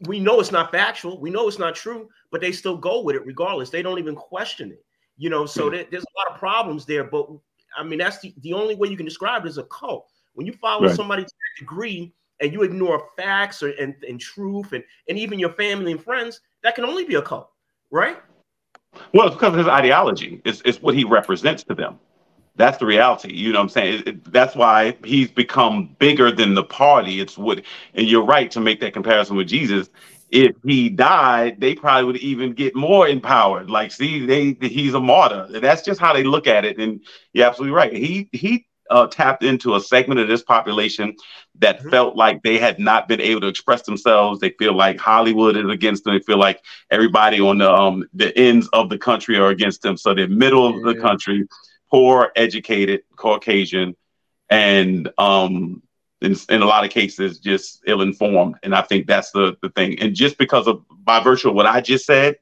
we 0.00 0.18
know 0.20 0.40
it's 0.40 0.52
not 0.52 0.70
factual, 0.70 1.20
we 1.20 1.30
know 1.30 1.48
it's 1.48 1.58
not 1.58 1.74
true, 1.74 2.08
but 2.30 2.40
they 2.40 2.52
still 2.52 2.76
go 2.76 3.00
with 3.02 3.16
it 3.16 3.24
regardless. 3.24 3.70
They 3.70 3.82
don't 3.82 3.98
even 3.98 4.14
question 4.14 4.72
it. 4.72 4.84
You 5.16 5.30
know, 5.30 5.46
so 5.46 5.70
there- 5.70 5.86
there's 5.90 6.04
a 6.04 6.18
lot 6.18 6.34
of 6.34 6.38
problems 6.38 6.84
there. 6.84 7.04
But 7.04 7.28
I 7.78 7.82
mean, 7.82 7.98
that's 7.98 8.18
the, 8.18 8.34
the 8.38 8.52
only 8.52 8.74
way 8.74 8.88
you 8.88 8.96
can 8.96 9.06
describe 9.06 9.46
it 9.46 9.48
as 9.48 9.56
a 9.58 9.64
cult. 9.64 10.10
When 10.34 10.46
you 10.46 10.52
follow 10.54 10.86
Right. 10.86 10.96
somebody 10.96 11.22
to 11.24 11.28
that 11.30 11.60
degree 11.60 12.12
and 12.42 12.52
you 12.52 12.62
ignore 12.62 13.08
facts 13.16 13.62
or, 13.62 13.70
and, 13.80 13.94
and 14.06 14.20
truth 14.20 14.72
and, 14.72 14.84
and 15.08 15.18
even 15.18 15.38
your 15.38 15.50
family 15.50 15.92
and 15.92 16.02
friends, 16.02 16.40
that 16.62 16.74
can 16.74 16.84
only 16.84 17.04
be 17.04 17.14
a 17.14 17.22
cult, 17.22 17.48
right? 17.90 18.18
Well, 19.14 19.26
it's 19.28 19.36
because 19.36 19.52
of 19.54 19.58
his 19.58 19.68
ideology. 19.68 20.42
It's, 20.44 20.60
it's 20.64 20.82
what 20.82 20.94
he 20.94 21.04
represents 21.04 21.62
to 21.64 21.74
them. 21.74 21.98
That's 22.56 22.76
the 22.76 22.84
reality. 22.84 23.32
You 23.32 23.52
know 23.52 23.60
what 23.60 23.64
I'm 23.64 23.68
saying? 23.70 23.94
It- 24.00 24.08
it- 24.08 24.32
that's 24.32 24.54
why 24.54 24.96
he's 25.04 25.30
become 25.30 25.96
bigger 25.98 26.30
than 26.30 26.54
the 26.54 26.64
party. 26.64 27.20
It's 27.20 27.38
what, 27.38 27.62
and 27.94 28.06
you're 28.06 28.24
right 28.24 28.50
to 28.50 28.60
make 28.60 28.80
that 28.80 28.92
comparison 28.92 29.36
with 29.36 29.48
Jesus. 29.48 29.88
If 30.30 30.56
he 30.64 30.88
died, 30.88 31.60
they 31.60 31.74
probably 31.74 32.04
would 32.04 32.16
even 32.18 32.52
get 32.52 32.74
more 32.74 33.06
empowered. 33.06 33.70
Like, 33.70 33.92
see, 33.92 34.24
they 34.24 34.56
he's 34.66 34.94
a 34.94 35.00
martyr. 35.00 35.46
That's 35.60 35.82
just 35.82 36.00
how 36.00 36.14
they 36.14 36.24
look 36.24 36.46
at 36.46 36.64
it. 36.64 36.78
And 36.78 37.00
you're 37.34 37.46
absolutely 37.46 37.74
right. 37.74 37.92
He 37.92 38.28
he 38.32 38.66
uh, 38.90 39.06
tapped 39.06 39.42
into 39.42 39.74
a 39.74 39.80
segment 39.80 40.20
of 40.20 40.28
this 40.28 40.42
population 40.42 41.14
that 41.58 41.82
felt 41.90 42.16
like 42.16 42.42
they 42.42 42.58
had 42.58 42.78
not 42.78 43.08
been 43.08 43.20
able 43.20 43.40
to 43.40 43.46
express 43.48 43.82
themselves. 43.82 44.40
They 44.40 44.50
feel 44.58 44.74
like 44.74 44.98
Hollywood 44.98 45.56
is 45.56 45.68
against 45.70 46.04
them. 46.04 46.14
They 46.14 46.20
feel 46.20 46.38
like 46.38 46.60
everybody 46.90 47.40
on 47.40 47.58
the 47.58 47.72
um 47.72 48.04
the 48.14 48.36
ends 48.36 48.68
of 48.72 48.88
the 48.88 48.98
country 48.98 49.36
are 49.38 49.48
against 49.48 49.82
them. 49.82 49.96
So 49.96 50.14
they're 50.14 50.28
middle 50.28 50.66
of 50.66 50.82
the 50.82 50.94
country, 50.94 51.46
poor, 51.90 52.32
educated, 52.36 53.02
Caucasian, 53.16 53.94
and 54.50 55.08
um 55.18 55.82
in, 56.20 56.36
in 56.50 56.62
a 56.62 56.66
lot 56.66 56.84
of 56.84 56.90
cases 56.90 57.38
just 57.38 57.82
ill-informed. 57.86 58.56
And 58.62 58.74
I 58.74 58.82
think 58.82 59.06
that's 59.06 59.30
the 59.32 59.56
the 59.62 59.70
thing. 59.70 59.98
And 60.00 60.14
just 60.14 60.38
because 60.38 60.66
of 60.66 60.82
by 61.04 61.22
virtue 61.22 61.48
of 61.50 61.54
what 61.54 61.66
I 61.66 61.80
just 61.80 62.06
said, 62.06 62.36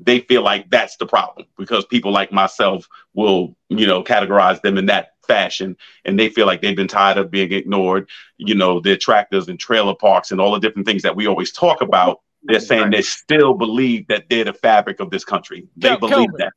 they 0.00 0.20
feel 0.20 0.42
like 0.42 0.70
that's 0.70 0.96
the 0.96 1.06
problem 1.06 1.46
because 1.58 1.84
people 1.86 2.12
like 2.12 2.32
myself 2.32 2.86
will, 3.14 3.56
you 3.68 3.86
know, 3.86 4.02
categorize 4.02 4.60
them 4.62 4.78
in 4.78 4.86
that 4.86 5.13
fashion 5.26 5.76
and 6.04 6.18
they 6.18 6.28
feel 6.28 6.46
like 6.46 6.62
they've 6.62 6.76
been 6.76 6.88
tired 6.88 7.18
of 7.18 7.30
being 7.30 7.52
ignored. 7.52 8.08
You 8.38 8.54
know, 8.54 8.80
their 8.80 8.96
tractors 8.96 9.48
and 9.48 9.58
trailer 9.58 9.94
parks 9.94 10.30
and 10.30 10.40
all 10.40 10.52
the 10.52 10.60
different 10.60 10.86
things 10.86 11.02
that 11.02 11.16
we 11.16 11.26
always 11.26 11.52
talk 11.52 11.82
about. 11.82 12.20
They're 12.46 12.60
saying 12.60 12.90
they 12.90 13.02
still 13.02 13.54
believe 13.54 14.06
that 14.08 14.24
they're 14.28 14.44
the 14.44 14.52
fabric 14.52 15.00
of 15.00 15.10
this 15.10 15.24
country. 15.24 15.66
They 15.76 15.88
Kel- 15.88 15.98
believe 15.98 16.14
Kelvin. 16.14 16.34
that. 16.38 16.52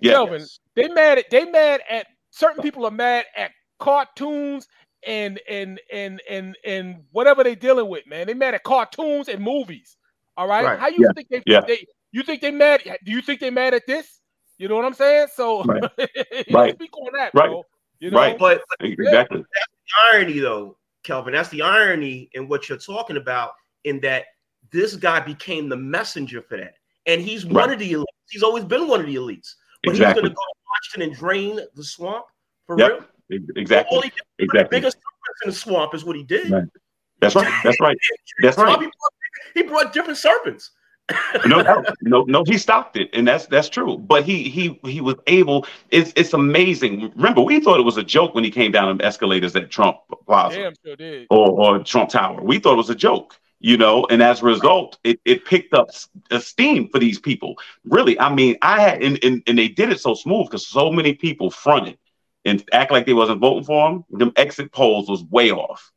Yeah. 0.00 0.12
Kelvin, 0.12 0.44
they 0.74 0.88
mad 0.88 1.18
at 1.18 1.30
they 1.30 1.44
mad 1.44 1.80
at 1.88 2.06
certain 2.30 2.62
people 2.62 2.84
are 2.86 2.90
mad 2.90 3.24
at 3.36 3.52
cartoons 3.78 4.66
and 5.06 5.40
and 5.48 5.80
and 5.92 6.20
and 6.28 6.56
and 6.64 6.96
whatever 7.12 7.44
they're 7.44 7.54
dealing 7.54 7.88
with, 7.88 8.06
man. 8.06 8.26
They 8.26 8.34
mad 8.34 8.54
at 8.54 8.64
cartoons 8.64 9.28
and 9.28 9.40
movies. 9.42 9.96
All 10.36 10.48
right. 10.48 10.64
Right. 10.64 10.78
How 10.78 10.88
you 10.88 10.98
Yeah. 11.00 11.08
think 11.14 11.28
they, 11.28 11.42
Yeah. 11.46 11.60
they 11.66 11.86
you 12.12 12.22
think 12.22 12.40
they 12.40 12.50
mad? 12.50 12.82
Do 13.04 13.12
you 13.12 13.20
think 13.22 13.38
they 13.40 13.50
mad 13.50 13.74
at 13.74 13.86
this? 13.86 14.20
You 14.56 14.66
know 14.68 14.74
what 14.76 14.84
I'm 14.84 14.94
saying? 14.94 15.28
So 15.34 15.62
Right. 15.64 15.82
Right. 16.50 16.74
speak 16.74 16.96
on 16.96 17.12
that, 17.14 17.32
Right. 17.34 17.48
bro. 17.48 17.64
You 18.00 18.10
know? 18.10 18.18
Right. 18.18 18.38
But 18.38 18.62
Exactly. 18.80 19.38
that's 19.38 19.66
the 20.12 20.12
irony, 20.16 20.38
though, 20.38 20.76
Kelvin. 21.02 21.32
That's 21.34 21.48
the 21.48 21.62
irony 21.62 22.28
in 22.32 22.48
what 22.48 22.68
you're 22.68 22.78
talking 22.78 23.16
about, 23.16 23.52
in 23.84 24.00
that 24.00 24.24
this 24.70 24.96
guy 24.96 25.20
became 25.20 25.68
the 25.68 25.76
messenger 25.76 26.42
for 26.42 26.56
that. 26.58 26.74
And 27.06 27.20
he's 27.20 27.46
one 27.46 27.70
of 27.72 27.78
the 27.78 27.92
elites. 27.92 28.04
He's 28.30 28.42
always 28.42 28.64
been 28.64 28.86
one 28.88 29.00
of 29.00 29.06
the 29.06 29.16
elites. 29.16 29.54
But 29.84 29.92
Exactly. 29.92 30.06
he's 30.06 30.14
going 30.14 30.24
to 30.24 30.28
go 30.30 30.34
to 30.34 30.58
Washington 30.68 31.02
and 31.08 31.16
drain 31.18 31.60
the 31.74 31.84
swamp 31.84 32.26
for 32.66 32.76
real. 32.76 32.88
Yep. 32.88 33.10
Ex- 33.32 33.42
Exactly. 33.56 33.96
All 33.96 34.02
he 34.02 34.10
did 34.10 34.14
was 34.16 34.26
put 34.38 34.44
Exactly. 34.44 34.76
bigger 34.78 34.90
serpents 34.90 35.42
in 35.44 35.50
the 35.50 35.56
swamp 35.56 35.94
is 35.94 36.04
what 36.04 36.16
he 36.16 36.22
did. 36.24 36.50
Right. 36.50 36.64
That's 37.20 37.34
right. 37.34 37.60
That's 37.64 37.80
right. 37.80 37.96
That's 38.42 38.56
right. 38.58 38.68
He 38.70 38.76
brought, 38.76 38.92
he 39.54 39.62
brought 39.62 39.92
different 39.92 40.18
serpents. 40.18 40.70
No 41.46 41.84
no 42.02 42.24
no 42.24 42.44
he 42.44 42.58
stopped 42.58 42.96
it 42.96 43.08
and 43.12 43.26
that's 43.26 43.46
that's 43.46 43.68
true. 43.68 43.96
But 43.96 44.24
he 44.24 44.48
he 44.48 44.78
he 44.84 45.00
was 45.00 45.16
able 45.26 45.66
it's 45.90 46.12
it's 46.16 46.32
amazing. 46.34 47.12
Remember 47.16 47.40
we 47.40 47.60
thought 47.60 47.80
it 47.80 47.84
was 47.84 47.96
a 47.96 48.02
joke 48.02 48.34
when 48.34 48.44
he 48.44 48.50
came 48.50 48.72
down 48.72 48.96
the 48.98 49.04
escalators 49.04 49.56
at 49.56 49.70
trump 49.70 49.98
plaza. 50.26 50.56
Damn 50.56 50.74
sure 50.84 50.96
did. 50.96 51.26
or, 51.30 51.48
or 51.48 51.78
trump 51.84 52.10
tower. 52.10 52.42
We 52.42 52.58
thought 52.58 52.74
it 52.74 52.76
was 52.76 52.90
a 52.90 52.94
joke 52.94 53.38
you 53.60 53.76
know 53.76 54.06
and 54.08 54.22
as 54.22 54.40
a 54.42 54.44
result 54.44 54.98
it, 55.02 55.18
it 55.24 55.44
picked 55.44 55.74
up 55.74 55.88
esteem 56.30 56.88
for 56.90 56.98
these 56.98 57.18
people. 57.18 57.56
Really 57.84 58.18
i 58.20 58.32
mean 58.32 58.56
i 58.62 58.80
had 58.80 59.02
and, 59.02 59.18
and, 59.24 59.42
and 59.46 59.58
they 59.58 59.68
did 59.68 59.90
it 59.90 60.00
so 60.00 60.14
smooth 60.14 60.46
because 60.46 60.66
so 60.66 60.90
many 60.92 61.14
people 61.14 61.50
fronted 61.50 61.98
and 62.44 62.64
act 62.72 62.90
like 62.90 63.06
they 63.06 63.12
wasn't 63.12 63.40
voting 63.40 63.64
for 63.64 63.90
him. 63.90 64.04
Them 64.10 64.32
exit 64.36 64.72
polls 64.72 65.08
was 65.08 65.22
way 65.24 65.50
off. 65.50 65.92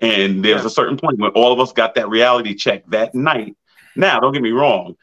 And 0.00 0.44
there 0.44 0.54
was 0.54 0.64
a 0.64 0.70
certain 0.70 0.96
point 0.96 1.18
when 1.18 1.30
all 1.32 1.52
of 1.52 1.60
us 1.60 1.72
got 1.72 1.94
that 1.94 2.08
reality 2.08 2.54
check 2.54 2.84
that 2.88 3.14
night 3.14 3.56
now, 3.96 4.20
don't 4.20 4.32
get 4.32 4.42
me 4.42 4.50
wrong. 4.52 4.96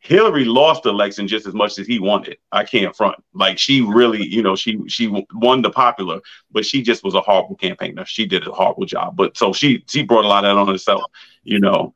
Hillary 0.00 0.44
lost 0.44 0.82
the 0.82 0.88
election 0.90 1.28
just 1.28 1.46
as 1.46 1.54
much 1.54 1.78
as 1.78 1.86
he 1.86 2.00
won 2.00 2.24
it. 2.24 2.40
I 2.50 2.64
can't 2.64 2.94
front. 2.96 3.16
Like 3.34 3.56
she 3.56 3.82
really, 3.82 4.26
you 4.26 4.42
know, 4.42 4.56
she 4.56 4.80
she 4.88 5.06
won 5.32 5.62
the 5.62 5.70
popular, 5.70 6.20
but 6.50 6.66
she 6.66 6.82
just 6.82 7.04
was 7.04 7.14
a 7.14 7.20
horrible 7.20 7.54
campaigner. 7.54 8.04
She 8.04 8.26
did 8.26 8.44
a 8.46 8.50
horrible 8.50 8.84
job. 8.84 9.16
But 9.16 9.36
so 9.36 9.52
she 9.52 9.84
she 9.88 10.02
brought 10.02 10.24
a 10.24 10.28
lot 10.28 10.44
of 10.44 10.56
that 10.56 10.60
on 10.60 10.66
herself, 10.66 11.02
you 11.44 11.60
know. 11.60 11.94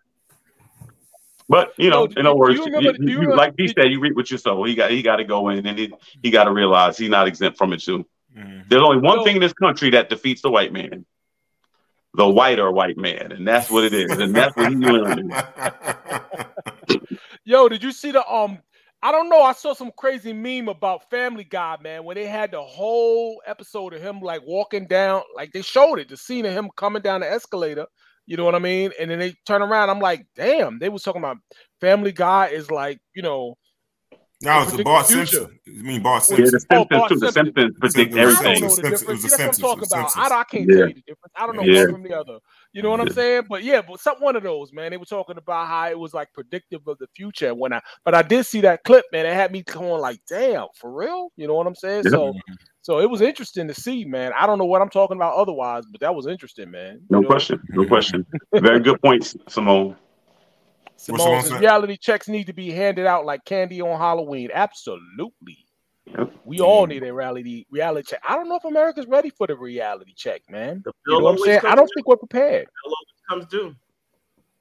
But 1.49 1.73
you 1.79 1.91
know, 1.91 2.07
So, 2.09 2.21
in 2.21 2.27
other 2.27 2.37
words, 2.37 2.59
you 2.59 2.65
remember- 2.65 2.91
you- 2.91 2.97
you 3.01 3.09
you- 3.09 3.15
remember- 3.21 3.37
like 3.37 3.55
he 3.59 3.69
said, 3.69 3.91
you 3.91 4.01
reap 4.01 4.15
what 4.17 4.31
you 4.31 4.39
sow. 4.39 4.63
He 4.65 4.75
got 4.75 4.91
he 4.93 5.03
got 5.03 5.17
to 5.17 5.25
go 5.25 5.49
in, 5.49 5.67
and 5.67 5.79
he 5.79 5.93
he 6.23 6.31
got 6.31 6.45
to 6.45 6.53
realize 6.53 6.97
he's 6.99 7.11
not 7.11 7.27
exempt 7.29 7.59
from 7.59 7.73
it 7.73 7.81
too. 7.83 8.07
Mm-hmm. 8.37 8.61
There's 8.69 8.83
only 8.83 8.99
one 8.99 9.25
thing 9.25 9.37
in 9.37 9.43
this 9.43 9.53
country 9.53 9.91
that 9.91 10.11
defeats 10.11 10.43
the 10.43 10.51
white 10.51 10.73
man, 10.73 11.05
the 12.17 12.29
whiter 12.29 12.71
white 12.71 12.97
man, 12.97 13.33
and 13.33 13.47
that's 13.47 13.71
what 13.71 13.85
it 13.85 13.93
is, 13.93 14.11
and 14.19 14.35
that's 14.35 14.57
what 14.57 14.71
he's 14.71 14.79
learning. 14.81 15.31
Yo, 17.45 17.69
did 17.69 17.83
you 17.83 17.93
see 17.93 18.11
the 18.11 18.27
um? 18.27 18.59
I 19.03 19.13
don't 19.13 19.29
know. 19.29 19.43
I 19.43 19.53
saw 19.53 19.75
some 19.75 19.93
crazy 19.97 20.33
meme 20.33 20.69
about 20.69 21.09
Family 21.11 21.45
Guy, 21.45 21.77
man, 21.83 22.05
when 22.05 22.17
they 22.17 22.27
had 22.27 22.51
the 22.51 22.63
whole 22.63 23.41
episode 23.47 23.93
of 23.93 24.03
him 24.03 24.21
like 24.21 24.41
walking 24.45 24.87
down, 24.87 25.23
like 25.37 25.53
they 25.53 25.63
showed 25.63 25.99
it, 25.99 26.09
the 26.09 26.17
scene 26.17 26.47
of 26.47 26.53
him 26.53 26.71
coming 26.77 27.03
down 27.03 27.21
the 27.21 27.31
escalator. 27.31 27.87
You 28.25 28.37
know 28.37 28.45
what 28.45 28.57
I 28.57 28.59
mean? 28.59 28.91
And 28.99 29.11
then 29.11 29.21
they 29.21 29.35
turn 29.47 29.63
around. 29.63 29.91
I'm 29.91 30.01
like, 30.01 30.27
damn. 30.35 30.81
They 30.81 30.89
was 30.89 31.03
talking 31.03 31.21
about 31.21 31.37
Family 31.81 32.11
Guy 32.11 32.49
is 32.49 32.71
like, 32.71 32.99
you 33.15 33.23
know. 33.23 33.57
No, 34.43 34.63
it's 34.63 34.71
predict 34.71 34.79
the 34.79 34.85
Bart 34.85 35.07
future. 35.07 35.27
Simpson. 35.27 35.61
You 35.67 35.83
mean 35.85 36.03
Bart 36.03 36.25
Yeah, 36.31 36.37
the 36.37 36.61
Simpson? 36.61 36.61
Simpsons 36.61 36.89
Bart 36.91 37.09
too. 37.09 37.19
The 37.21 37.33
Simpsons 37.33 37.77
predict 37.81 38.15
It 38.17 38.27
was 38.27 38.37
I 38.37 38.43
don't 38.43 38.61
know 38.61 38.77
the 38.77 38.83
Simpsons. 38.83 39.01
Difference. 39.01 39.09
was 39.09 39.23
See, 39.23 39.29
the 39.29 39.37
that's 39.37 39.63
what 39.63 39.71
I'm 39.73 39.79
talking 39.79 39.79
It 39.79 39.81
was 39.81 39.91
the 39.91 39.97
about. 39.97 40.33
I, 40.33 40.41
I 40.41 40.45
can't 40.45 40.69
Yeah. 40.69 40.77
tell 40.77 40.89
you 40.89 40.95
the 40.95 41.01
difference. 41.03 41.33
I 41.37 41.47
don't 41.47 41.57
know 41.57 41.63
Yeah. 41.65 41.81
one 41.85 41.93
from 41.93 42.03
the 42.05 42.19
other. 42.19 42.39
You 42.73 42.83
know 42.83 42.91
what 42.91 43.01
I'm 43.01 43.11
saying? 43.11 43.45
But 43.49 43.65
yeah, 43.65 43.83
but 43.83 44.01
some 44.01 44.17
one 44.21 44.37
of 44.37 44.43
those, 44.43 44.73
man. 44.73 44.91
They 44.91 44.99
were 44.99 45.07
talking 45.07 45.39
about 45.39 45.69
how 45.69 45.89
it 45.91 45.99
was 45.99 46.15
like 46.15 46.33
predictive 46.35 46.87
of 46.87 46.99
the 46.99 47.09
future. 47.17 47.55
When 47.55 47.73
I, 47.73 47.81
but 48.05 48.15
I 48.15 48.23
did 48.23 48.45
see 48.47 48.61
that 48.63 48.85
clip, 48.85 49.07
man. 49.13 49.27
It 49.27 49.35
had 49.35 49.53
me 49.53 49.63
going 49.63 50.01
like, 50.03 50.21
damn, 50.29 50.67
for 50.77 50.93
real. 50.93 51.31
You 51.37 51.47
know 51.49 51.55
what 51.55 51.67
I'm 51.67 51.75
saying? 51.75 52.05
Yeah. 52.05 52.11
So, 52.11 52.35
so 52.83 53.01
it 53.01 53.11
was 53.11 53.23
interesting 53.23 53.69
to 53.69 53.75
see, 53.75 54.05
man. 54.05 54.33
I 54.39 54.47
don't 54.47 54.59
know 54.59 54.67
what 54.67 54.83
I'm 54.83 54.91
talking 54.91 55.17
about 55.17 55.35
otherwise, 55.35 55.85
but 55.91 56.01
that 56.03 56.15
was 56.15 56.27
interesting, 56.27 56.71
man. 56.71 57.01
No 57.11 57.19
You 57.19 57.23
know? 57.23 57.29
question. 57.29 57.61
No 57.71 57.87
question. 57.87 58.27
Very 58.55 58.81
good 58.81 59.01
points, 59.03 59.37
Simone. 59.49 59.97
Simone 60.97 61.21
Simone 61.21 61.43
says 61.43 61.53
reality 61.61 61.97
checks 61.97 62.29
need 62.29 62.45
to 62.47 62.53
be 62.53 62.71
handed 62.71 63.07
out 63.07 63.25
like 63.27 63.45
candy 63.45 63.81
on 63.81 63.99
Halloween. 63.99 64.49
Absolutely. 64.53 65.67
Yep. 66.07 66.33
We 66.45 66.61
all 66.61 66.87
need 66.87 67.03
a 67.03 67.13
reality 67.13 67.67
reality 67.71 68.11
check. 68.11 68.21
I 68.27 68.35
don't 68.37 68.49
know 68.49 68.57
if 68.57 68.65
America's 68.65 69.07
ready 69.07 69.29
for 69.31 69.47
the 69.47 69.57
reality 69.57 70.15
check, 70.17 70.43
man. 70.49 70.83
The 70.85 70.93
You 71.07 71.19
know 71.19 71.25
what 71.25 71.33
I'm 71.33 71.39
saying? 71.39 71.61
I 71.65 71.75
don't 71.75 71.87
due. 71.87 71.93
think 71.97 72.07
we're 72.09 72.17
prepared. 72.17 72.67
Bill 72.85 72.95
always 72.95 73.47
comes 73.47 73.47
due. 73.53 73.75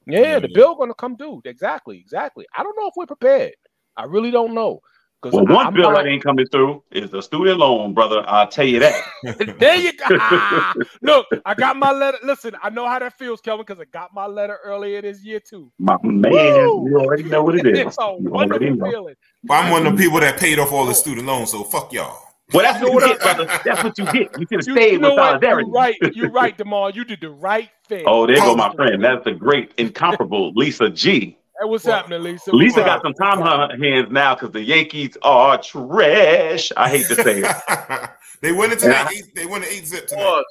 Yeah, 0.06 0.38
the 0.40 0.48
Yeah. 0.48 0.54
bill 0.54 0.74
gonna 0.74 0.94
come 0.94 1.16
due. 1.16 1.40
Exactly, 1.44 1.98
exactly. 1.98 2.46
I 2.56 2.62
don't 2.62 2.76
know 2.76 2.88
if 2.88 2.94
we're 2.96 3.06
prepared. 3.06 3.54
I 3.96 4.04
really 4.04 4.30
don't 4.30 4.54
know. 4.54 4.80
Well, 5.22 5.44
one 5.46 5.66
I'm 5.66 5.74
bill 5.74 5.90
not- 5.90 6.04
that 6.04 6.06
ain't 6.08 6.22
coming 6.22 6.46
through 6.46 6.82
is 6.92 7.10
the 7.10 7.20
student 7.20 7.58
loan, 7.58 7.94
brother. 7.94 8.22
I'll 8.28 8.46
tell 8.46 8.66
you 8.66 8.78
that. 8.80 9.02
there 9.58 9.76
you 9.76 9.92
go. 9.94 10.04
Ah, 10.20 10.74
look, 11.02 11.26
I 11.44 11.54
got 11.54 11.76
my 11.76 11.90
letter. 11.90 12.18
Listen, 12.22 12.54
I 12.62 12.70
know 12.70 12.86
how 12.86 12.98
that 12.98 13.18
feels, 13.18 13.40
Kelvin, 13.40 13.64
because 13.66 13.80
I 13.80 13.86
got 13.86 14.14
my 14.14 14.26
letter 14.26 14.58
earlier 14.64 15.02
this 15.02 15.24
year 15.24 15.40
too. 15.40 15.72
My 15.78 15.96
man, 16.02 16.32
Woo! 16.32 16.88
you 16.88 16.98
already 16.98 17.24
know 17.24 17.42
what 17.42 17.56
it 17.56 17.66
is. 17.66 17.78
It's 17.86 17.98
a 17.98 18.02
You 18.02 18.06
already 18.06 18.28
wonderful 18.30 18.76
know. 18.76 18.90
feeling. 18.90 19.14
Well, 19.44 19.62
I'm 19.62 19.70
one 19.70 19.86
of 19.86 19.96
the 19.96 20.02
people 20.04 20.20
that 20.20 20.38
paid 20.38 20.58
off 20.58 20.70
all 20.70 20.86
the 20.86 20.94
student 20.94 21.26
loans, 21.26 21.50
so 21.50 21.64
fuck 21.64 21.92
y'all. 21.92 22.22
Well, 22.52 22.62
that's 22.62 22.80
what 22.80 22.92
you 22.92 23.08
get, 23.08 23.20
brother. 23.20 23.46
That's 23.64 23.82
what 23.82 23.98
you 23.98 24.04
get. 24.04 24.38
You 24.38 24.46
should 24.46 24.50
have 24.52 24.66
You, 24.68 24.72
stayed 24.74 24.92
you 24.92 24.98
know 25.00 25.10
with 25.10 25.18
what? 25.18 25.28
solidarity. 25.42 25.66
You're 25.66 25.72
right. 25.74 25.96
You're 26.14 26.30
right, 26.30 26.56
Demar. 26.56 26.90
You 26.90 27.04
did 27.04 27.20
the 27.20 27.30
right 27.30 27.70
thing. 27.88 28.04
Oh, 28.06 28.24
there 28.26 28.36
go 28.36 28.54
my 28.54 28.72
friend. 28.74 29.02
That's 29.02 29.24
the 29.24 29.32
great, 29.32 29.72
incomparable 29.78 30.52
Lisa 30.54 30.88
G. 30.88 31.36
Hey, 31.60 31.66
what's 31.68 31.84
happening, 31.84 32.22
Lisa? 32.22 32.54
Lisa 32.54 32.80
What's 32.80 32.86
got 32.86 33.02
some 33.02 33.14
time 33.14 33.42
on 33.42 33.70
her 33.70 33.76
hands 33.76 34.10
now 34.10 34.34
because 34.34 34.50
the 34.50 34.62
Yankees 34.62 35.16
are 35.22 35.56
trash. 35.60 36.70
I 36.76 36.90
hate 36.90 37.06
to 37.06 37.14
say 37.14 37.42
it. 37.42 38.10
they 38.42 38.52
went 38.52 38.72
into 38.72 38.88
Yeah. 38.88 39.08
Eight, 39.10 39.34
they 39.34 39.46
went 39.46 39.64
the 39.64 39.72
eight 39.72 39.86
zip 39.86 40.06
tonight. 40.06 40.44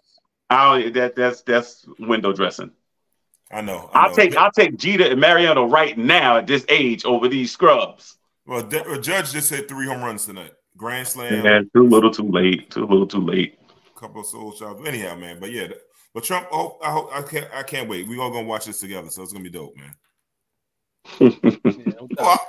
I 0.50 0.80
don't, 0.82 0.94
that 0.94 1.16
that's 1.16 1.42
that's 1.42 1.86
window 2.00 2.34
dressing. 2.34 2.72
I 3.52 3.62
know. 3.62 3.90
I 3.94 4.06
I'll 4.06 4.16
take 4.16 4.36
I'll 4.36 4.52
take 4.52 4.78
Jeter 4.78 5.06
and 5.06 5.22
Mariano 5.22 5.66
right 5.66 5.98
now 5.98 6.38
at 6.38 6.48
this 6.48 6.66
age 6.70 7.06
over 7.06 7.28
these 7.28 7.52
scrubs. 7.52 8.18
Well, 8.46 8.64
De- 8.64 9.00
Judge 9.00 9.32
just 9.32 9.50
hit 9.50 9.68
three 9.68 9.88
home 9.88 10.04
runs 10.04 10.26
tonight. 10.26 10.52
Grand 10.78 11.08
slam. 11.08 11.44
Man, 11.44 11.70
too 11.74 11.88
little, 11.88 12.12
too 12.12 12.30
late. 12.30 12.70
Too 12.70 12.86
little, 12.86 13.08
too 13.08 13.22
late. 13.22 13.58
couple 13.96 14.22
of 14.22 14.28
soul 14.28 14.54
shots. 14.54 14.82
Anyhow, 14.86 15.16
man. 15.16 15.40
But 15.40 15.52
yeah, 15.52 15.70
but 16.14 16.24
Trump. 16.24 16.48
Oh, 16.52 16.78
I 16.84 16.92
hope 16.92 17.10
I 17.14 17.22
can't. 17.22 17.48
I 17.54 17.64
can't 17.64 17.88
wait. 17.90 18.08
We 18.08 18.20
all 18.20 18.32
gonna 18.32 18.48
watch 18.48 18.66
this 18.66 18.80
together, 18.80 19.10
so 19.10 19.24
it's 19.24 19.32
gonna 19.32 19.44
be 19.44 19.50
dope, 19.50 19.76
man. 19.78 19.94
Well, 21.20 22.40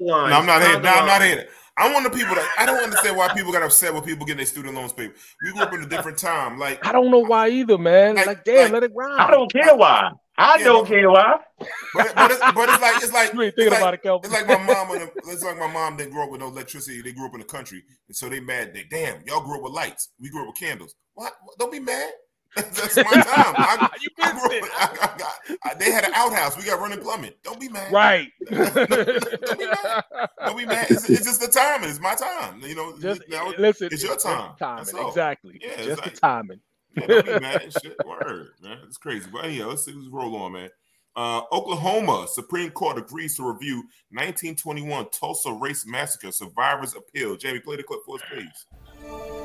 no, 0.00 0.36
I'm 0.36 0.46
not 0.46 0.62
hating. 0.62 0.82
No, 0.82 0.90
I'm 0.90 1.06
not 1.06 1.20
hating. 1.20 1.46
I'm 1.76 1.92
one 1.92 2.04
of 2.04 2.10
the 2.10 2.18
people 2.18 2.34
that 2.34 2.54
I 2.58 2.66
don't 2.66 2.82
understand 2.82 3.16
why 3.16 3.28
people 3.28 3.52
got 3.52 3.62
upset 3.62 3.94
when 3.94 4.02
people 4.02 4.26
getting 4.26 4.38
their 4.38 4.46
student 4.46 4.74
loans 4.74 4.92
paid. 4.92 5.12
We 5.44 5.52
grew 5.52 5.62
up 5.62 5.72
in 5.72 5.82
a 5.82 5.86
different 5.86 6.18
time. 6.18 6.58
Like 6.58 6.84
I 6.84 6.90
don't 6.92 7.10
know 7.10 7.20
why 7.20 7.48
either, 7.50 7.78
man. 7.78 8.16
Like, 8.16 8.44
damn, 8.44 8.72
let 8.72 8.82
it 8.82 8.92
ride. 8.94 9.20
I 9.20 9.30
don't 9.30 9.52
care 9.52 9.76
why. 9.76 10.10
I 10.36 10.62
don't 10.62 10.86
care 10.86 11.10
why. 11.10 11.36
But, 11.94 12.14
but, 12.14 12.30
it's, 12.30 12.40
but 12.40 12.68
it's 12.68 12.80
like 12.80 13.02
it's 13.02 13.12
like 13.12 13.32
You 13.32 13.42
ain't 13.42 13.48
it's 13.48 13.56
thinking 13.56 13.72
like, 13.72 13.80
about 13.80 13.94
it, 13.94 14.02
Kelvin. 14.02 14.30
It's 14.30 14.40
like 14.40 14.48
my 14.48 14.64
mom. 14.64 14.90
And 14.92 15.10
it's 15.26 15.42
like 15.44 15.58
my 15.58 15.70
mom 15.72 15.96
didn't 15.96 16.12
grow 16.12 16.24
up 16.24 16.30
with 16.30 16.40
no 16.40 16.48
electricity. 16.48 17.02
They 17.02 17.12
grew 17.12 17.26
up 17.26 17.34
in 17.34 17.40
the 17.40 17.46
country, 17.46 17.82
and 18.08 18.16
so 18.16 18.28
they 18.28 18.40
mad. 18.40 18.72
They 18.74 18.84
damn, 18.84 19.22
y'all 19.26 19.40
grew 19.44 19.56
up 19.56 19.62
with 19.62 19.72
lights. 19.72 20.10
We 20.20 20.30
grew 20.30 20.42
up 20.42 20.48
with 20.48 20.56
candles. 20.56 20.94
What? 21.14 21.32
Don't 21.58 21.72
be 21.72 21.80
mad. 21.80 22.12
That's 22.56 22.96
my 22.96 23.02
time. 23.02 23.54
I, 23.56 23.88
you 24.00 24.08
I. 24.20 24.68
I, 24.78 25.58
I 25.64 25.74
they 25.74 25.90
had 25.90 26.04
an 26.04 26.12
outhouse. 26.14 26.56
We 26.56 26.64
got 26.64 26.80
running 26.80 27.00
plumbing. 27.00 27.32
Don't 27.42 27.60
be 27.60 27.68
mad. 27.68 27.92
Right. 27.92 28.28
Don't 28.50 28.74
be 29.58 29.66
mad. 29.66 30.04
Don't 30.44 30.56
be 30.56 30.66
mad. 30.66 30.90
It's, 30.90 31.08
it's 31.08 31.24
just 31.24 31.40
the 31.40 31.48
timing. 31.48 31.90
It's 31.90 32.00
my 32.00 32.14
time. 32.14 32.60
You 32.62 32.74
know. 32.74 32.98
Just 32.98 33.22
now 33.28 33.52
listen, 33.58 33.88
it's 33.92 34.02
your 34.02 34.16
time. 34.16 34.52
timing. 34.58 34.96
Exactly. 35.06 35.58
Yeah, 35.60 35.76
just 35.76 35.88
it's 35.88 36.00
the 36.02 36.16
timing. 36.16 36.60
Yeah, 36.96 37.06
don't 37.06 37.26
be 37.26 37.38
mad 37.40 37.72
shit. 37.82 37.96
Word, 38.06 38.48
man. 38.62 38.78
It's 38.86 38.96
crazy. 38.96 39.28
But 39.32 39.52
yeah, 39.52 39.66
let's, 39.66 39.86
let's 39.86 40.08
roll 40.08 40.34
on, 40.36 40.52
man. 40.52 40.70
Uh, 41.14 41.42
Oklahoma 41.52 42.26
Supreme 42.30 42.70
Court 42.70 42.96
agrees 42.96 43.36
to 43.36 43.42
review 43.42 43.78
1921 44.10 45.10
Tulsa 45.10 45.52
Race 45.52 45.84
Massacre 45.86 46.30
Survivors 46.30 46.94
Appeal. 46.94 47.36
Jamie, 47.36 47.60
play 47.60 47.76
the 47.76 47.82
clip 47.82 48.00
for 48.06 48.16
us, 48.16 48.22
please. 48.30 49.37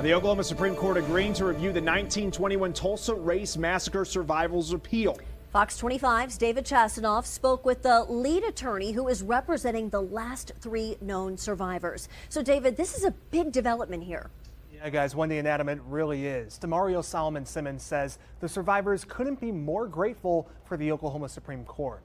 Now, 0.00 0.04
the 0.04 0.14
Oklahoma 0.14 0.44
Supreme 0.44 0.74
Court 0.74 0.96
agreeing 0.96 1.34
to 1.34 1.44
review 1.44 1.72
the 1.72 1.82
1921 1.82 2.72
Tulsa 2.72 3.14
Race 3.14 3.58
Massacre 3.58 4.06
Survivors 4.06 4.72
Appeal. 4.72 5.18
Fox 5.52 5.78
25's 5.78 6.38
David 6.38 6.64
Chastanoff 6.64 7.26
spoke 7.26 7.66
with 7.66 7.82
the 7.82 8.04
lead 8.04 8.42
attorney 8.44 8.92
who 8.92 9.08
is 9.08 9.22
representing 9.22 9.90
the 9.90 10.00
last 10.00 10.52
three 10.58 10.96
known 11.02 11.36
survivors. 11.36 12.08
So, 12.30 12.42
David, 12.42 12.78
this 12.78 12.96
is 12.96 13.04
a 13.04 13.10
big 13.30 13.52
development 13.52 14.02
here. 14.02 14.30
Yeah, 14.72 14.88
guys, 14.88 15.14
Wendy 15.14 15.36
and 15.36 15.46
Adam, 15.46 15.68
it 15.68 15.80
really 15.84 16.26
is. 16.26 16.58
Damario 16.58 17.04
Solomon 17.04 17.44
Simmons 17.44 17.82
says 17.82 18.18
the 18.40 18.48
survivors 18.48 19.04
couldn't 19.04 19.38
be 19.38 19.52
more 19.52 19.86
grateful 19.86 20.48
for 20.64 20.78
the 20.78 20.90
Oklahoma 20.92 21.28
Supreme 21.28 21.66
Court. 21.66 22.00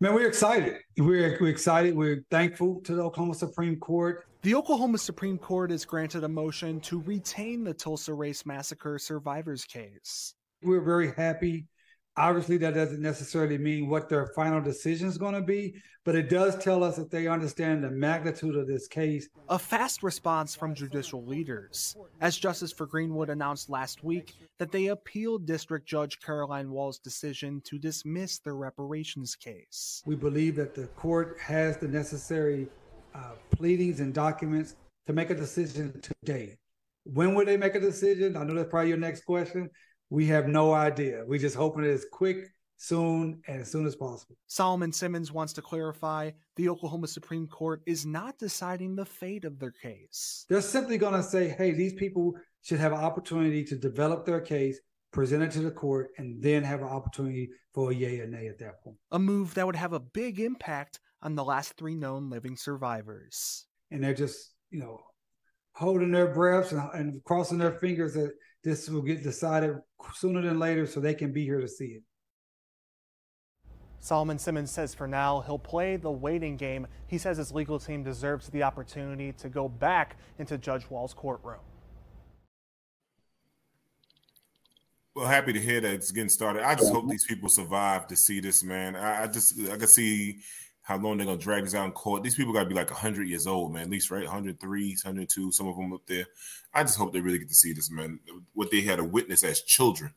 Man, 0.00 0.14
we're 0.14 0.28
excited. 0.28 0.76
We're, 0.96 1.38
we're 1.40 1.48
excited. 1.48 1.96
We're 1.96 2.24
thankful 2.30 2.82
to 2.82 2.94
the 2.94 3.02
Oklahoma 3.02 3.34
Supreme 3.34 3.80
Court. 3.80 4.28
The 4.42 4.56
Oklahoma 4.56 4.98
Supreme 4.98 5.38
Court 5.38 5.70
has 5.70 5.84
granted 5.84 6.24
a 6.24 6.28
motion 6.28 6.80
to 6.80 7.00
retain 7.02 7.62
the 7.62 7.72
Tulsa 7.72 8.12
Race 8.12 8.44
Massacre 8.44 8.98
survivors 8.98 9.64
case. 9.64 10.34
We're 10.64 10.80
very 10.80 11.12
happy. 11.12 11.68
Obviously, 12.16 12.56
that 12.56 12.74
doesn't 12.74 13.00
necessarily 13.00 13.56
mean 13.56 13.88
what 13.88 14.08
their 14.08 14.26
final 14.34 14.60
decision 14.60 15.06
is 15.06 15.16
going 15.16 15.34
to 15.34 15.42
be, 15.42 15.76
but 16.04 16.16
it 16.16 16.28
does 16.28 16.58
tell 16.58 16.82
us 16.82 16.96
that 16.96 17.08
they 17.08 17.28
understand 17.28 17.84
the 17.84 17.90
magnitude 17.90 18.56
of 18.56 18.66
this 18.66 18.88
case. 18.88 19.28
A 19.48 19.60
fast 19.60 20.02
response 20.02 20.56
from 20.56 20.74
judicial 20.74 21.24
leaders, 21.24 21.96
as 22.20 22.36
Justice 22.36 22.72
for 22.72 22.86
Greenwood 22.86 23.30
announced 23.30 23.70
last 23.70 24.02
week 24.02 24.34
that 24.58 24.72
they 24.72 24.88
appealed 24.88 25.46
District 25.46 25.86
Judge 25.86 26.18
Caroline 26.18 26.72
Wall's 26.72 26.98
decision 26.98 27.62
to 27.66 27.78
dismiss 27.78 28.40
their 28.40 28.56
reparations 28.56 29.36
case. 29.36 30.02
We 30.04 30.16
believe 30.16 30.56
that 30.56 30.74
the 30.74 30.88
court 30.88 31.38
has 31.40 31.76
the 31.76 31.86
necessary 31.86 32.66
uh, 33.14 33.32
pleadings 33.50 34.00
and 34.00 34.12
documents 34.14 34.76
to 35.06 35.12
make 35.12 35.30
a 35.30 35.34
decision 35.34 36.00
today. 36.00 36.56
When 37.04 37.34
will 37.34 37.44
they 37.44 37.56
make 37.56 37.74
a 37.74 37.80
decision? 37.80 38.36
I 38.36 38.44
know 38.44 38.54
that's 38.54 38.70
probably 38.70 38.90
your 38.90 38.98
next 38.98 39.24
question. 39.24 39.68
We 40.10 40.26
have 40.26 40.46
no 40.46 40.72
idea. 40.72 41.24
We're 41.26 41.38
just 41.38 41.56
hoping 41.56 41.84
it's 41.84 42.06
quick, 42.12 42.48
soon, 42.76 43.40
and 43.48 43.62
as 43.62 43.70
soon 43.70 43.86
as 43.86 43.96
possible. 43.96 44.36
Solomon 44.46 44.92
Simmons 44.92 45.32
wants 45.32 45.52
to 45.54 45.62
clarify 45.62 46.30
the 46.56 46.68
Oklahoma 46.68 47.08
Supreme 47.08 47.46
Court 47.46 47.82
is 47.86 48.04
not 48.04 48.38
deciding 48.38 48.94
the 48.94 49.04
fate 49.04 49.44
of 49.44 49.58
their 49.58 49.70
case. 49.70 50.44
They're 50.48 50.60
simply 50.60 50.98
going 50.98 51.14
to 51.14 51.22
say, 51.22 51.48
hey, 51.48 51.72
these 51.72 51.94
people 51.94 52.34
should 52.62 52.78
have 52.78 52.92
an 52.92 52.98
opportunity 52.98 53.64
to 53.64 53.76
develop 53.76 54.24
their 54.26 54.40
case, 54.40 54.78
present 55.12 55.42
it 55.42 55.50
to 55.52 55.60
the 55.60 55.70
court, 55.70 56.10
and 56.18 56.42
then 56.42 56.62
have 56.62 56.80
an 56.82 56.88
opportunity 56.88 57.50
for 57.72 57.90
a 57.90 57.94
yay 57.94 58.20
or 58.20 58.26
nay 58.26 58.48
at 58.48 58.58
that 58.58 58.82
point. 58.82 58.96
A 59.12 59.18
move 59.18 59.54
that 59.54 59.66
would 59.66 59.76
have 59.76 59.92
a 59.92 60.00
big 60.00 60.40
impact 60.40 61.00
on 61.22 61.34
the 61.34 61.44
last 61.44 61.76
three 61.76 61.94
known 61.94 62.30
living 62.30 62.56
survivors. 62.56 63.66
And 63.90 64.02
they're 64.02 64.14
just, 64.14 64.52
you 64.70 64.80
know, 64.80 65.00
holding 65.74 66.10
their 66.10 66.28
breaths 66.28 66.72
and, 66.72 66.82
and 66.94 67.24
crossing 67.24 67.58
their 67.58 67.78
fingers 67.78 68.14
that 68.14 68.32
this 68.64 68.88
will 68.88 69.02
get 69.02 69.22
decided 69.22 69.76
sooner 70.14 70.42
than 70.42 70.58
later 70.58 70.86
so 70.86 71.00
they 71.00 71.14
can 71.14 71.32
be 71.32 71.44
here 71.44 71.60
to 71.60 71.68
see 71.68 71.86
it. 71.86 72.02
Solomon 74.00 74.38
Simmons 74.38 74.70
says 74.70 74.94
for 74.94 75.06
now 75.06 75.42
he'll 75.42 75.58
play 75.58 75.96
the 75.96 76.10
waiting 76.10 76.56
game. 76.56 76.88
He 77.06 77.18
says 77.18 77.36
his 77.36 77.52
legal 77.52 77.78
team 77.78 78.02
deserves 78.02 78.48
the 78.48 78.64
opportunity 78.64 79.32
to 79.34 79.48
go 79.48 79.68
back 79.68 80.16
into 80.38 80.58
Judge 80.58 80.90
Wall's 80.90 81.14
courtroom. 81.14 81.60
Well, 85.14 85.26
happy 85.26 85.52
to 85.52 85.60
hear 85.60 85.80
that 85.80 85.92
it's 85.92 86.10
getting 86.10 86.30
started. 86.30 86.66
I 86.66 86.74
just 86.74 86.90
hope 86.90 87.08
these 87.08 87.26
people 87.26 87.48
survive 87.48 88.06
to 88.08 88.16
see 88.16 88.40
this, 88.40 88.64
man. 88.64 88.96
I, 88.96 89.24
I 89.24 89.26
just 89.26 89.60
I 89.70 89.76
can 89.76 89.86
see 89.86 90.40
how 90.82 90.98
long 90.98 91.16
they're 91.16 91.26
gonna 91.26 91.38
drag 91.38 91.64
this 91.64 91.74
out 91.74 91.86
in 91.86 91.92
court. 91.92 92.22
These 92.22 92.34
people 92.34 92.52
got 92.52 92.64
to 92.64 92.68
be 92.68 92.74
like 92.74 92.90
hundred 92.90 93.28
years 93.28 93.46
old, 93.46 93.72
man. 93.72 93.84
At 93.84 93.90
least 93.90 94.10
right, 94.10 94.24
103, 94.24 94.90
102. 94.90 95.52
Some 95.52 95.68
of 95.68 95.76
them 95.76 95.92
up 95.92 96.06
there. 96.06 96.26
I 96.74 96.82
just 96.82 96.98
hope 96.98 97.12
they 97.12 97.20
really 97.20 97.38
get 97.38 97.48
to 97.48 97.54
see 97.54 97.72
this, 97.72 97.90
man. 97.90 98.18
What 98.52 98.70
they 98.70 98.80
had 98.80 98.98
to 98.98 99.04
witness 99.04 99.44
as 99.44 99.62
children, 99.62 100.12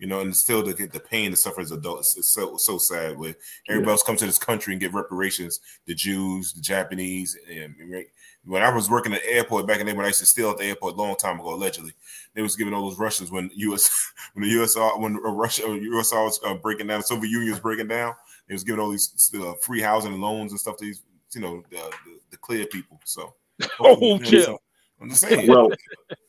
you 0.00 0.06
know, 0.06 0.20
and 0.20 0.34
still 0.34 0.62
to 0.62 0.72
get 0.72 0.92
the 0.92 1.00
pain 1.00 1.32
to 1.32 1.36
suffer 1.36 1.60
as 1.60 1.72
adults. 1.72 2.16
It's 2.16 2.28
so 2.28 2.56
so 2.56 2.78
sad. 2.78 3.18
Where 3.18 3.34
everybody 3.68 3.90
else 3.90 4.04
comes 4.04 4.20
to 4.20 4.26
this 4.26 4.38
country 4.38 4.72
and 4.72 4.80
get 4.80 4.94
reparations. 4.94 5.58
The 5.86 5.94
Jews, 5.94 6.52
the 6.52 6.60
Japanese, 6.60 7.36
and 7.50 7.74
right. 7.90 8.06
When 8.46 8.62
I 8.62 8.68
was 8.68 8.90
working 8.90 9.14
at 9.14 9.22
the 9.22 9.32
airport 9.32 9.66
back 9.66 9.80
in 9.80 9.86
the 9.86 9.92
day, 9.92 9.96
when 9.96 10.04
I 10.04 10.08
used 10.08 10.20
to 10.20 10.26
steal 10.26 10.50
at 10.50 10.58
the 10.58 10.66
airport 10.66 10.94
a 10.94 10.96
long 10.98 11.16
time 11.16 11.40
ago, 11.40 11.54
allegedly, 11.54 11.94
they 12.34 12.42
was 12.42 12.56
giving 12.56 12.74
all 12.74 12.86
those 12.88 12.98
Russians 12.98 13.30
when 13.30 13.50
U.S. 13.54 14.12
when 14.34 14.48
the 14.48 14.54
USR 14.54 15.00
when 15.00 15.16
Russia 15.16 15.62
USR 15.62 16.24
was 16.24 16.38
uh, 16.44 16.54
breaking 16.54 16.86
down, 16.86 17.00
the 17.00 17.04
Soviet 17.04 17.30
Union 17.30 17.50
was 17.50 17.60
breaking 17.60 17.88
down. 17.88 18.14
They 18.48 18.54
was 18.54 18.64
giving 18.64 18.80
all 18.80 18.90
these 18.90 19.30
uh, 19.34 19.54
free 19.62 19.80
housing 19.80 20.12
and 20.12 20.22
loans 20.22 20.52
and 20.52 20.60
stuff 20.60 20.76
to 20.78 20.84
these, 20.84 21.02
you 21.34 21.40
know, 21.40 21.62
the, 21.70 21.76
the, 21.76 22.18
the 22.32 22.36
clear 22.36 22.66
people. 22.66 23.00
So, 23.04 23.34
Oh, 23.80 23.96
you 24.00 24.18
know, 24.18 24.24
chill. 24.24 24.44
so 24.44 24.58
I'm 25.00 25.08
just 25.10 25.22
saying, 25.22 25.48
Well, 25.48 25.70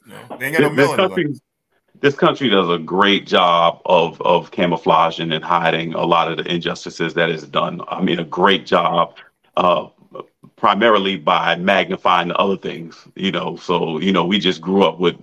you 0.06 0.14
know, 0.14 0.38
they 0.38 0.48
ain't 0.48 0.58
got 0.58 0.62
no 0.64 0.76
this, 0.76 0.88
melon. 0.90 0.98
country, 0.98 1.36
this 2.00 2.16
country 2.16 2.50
does 2.50 2.70
a 2.70 2.78
great 2.78 3.26
job 3.28 3.82
of 3.86 4.22
of 4.22 4.52
camouflaging 4.52 5.32
and 5.32 5.44
hiding 5.44 5.94
a 5.94 6.04
lot 6.04 6.32
of 6.32 6.38
the 6.38 6.52
injustices 6.54 7.14
that 7.16 7.30
is 7.30 7.44
done. 7.44 7.82
I 7.88 8.02
mean, 8.02 8.20
a 8.20 8.24
great 8.26 8.66
job, 8.66 9.18
uh, 9.58 9.88
primarily 10.56 11.18
by 11.18 11.56
magnifying 11.56 12.30
the 12.30 12.38
other 12.38 12.58
things. 12.58 13.08
You 13.16 13.32
know, 13.32 13.56
so 13.56 14.00
you 14.00 14.12
know, 14.12 14.26
we 14.26 14.40
just 14.40 14.62
grew 14.62 14.84
up 14.84 15.00
with 15.00 15.16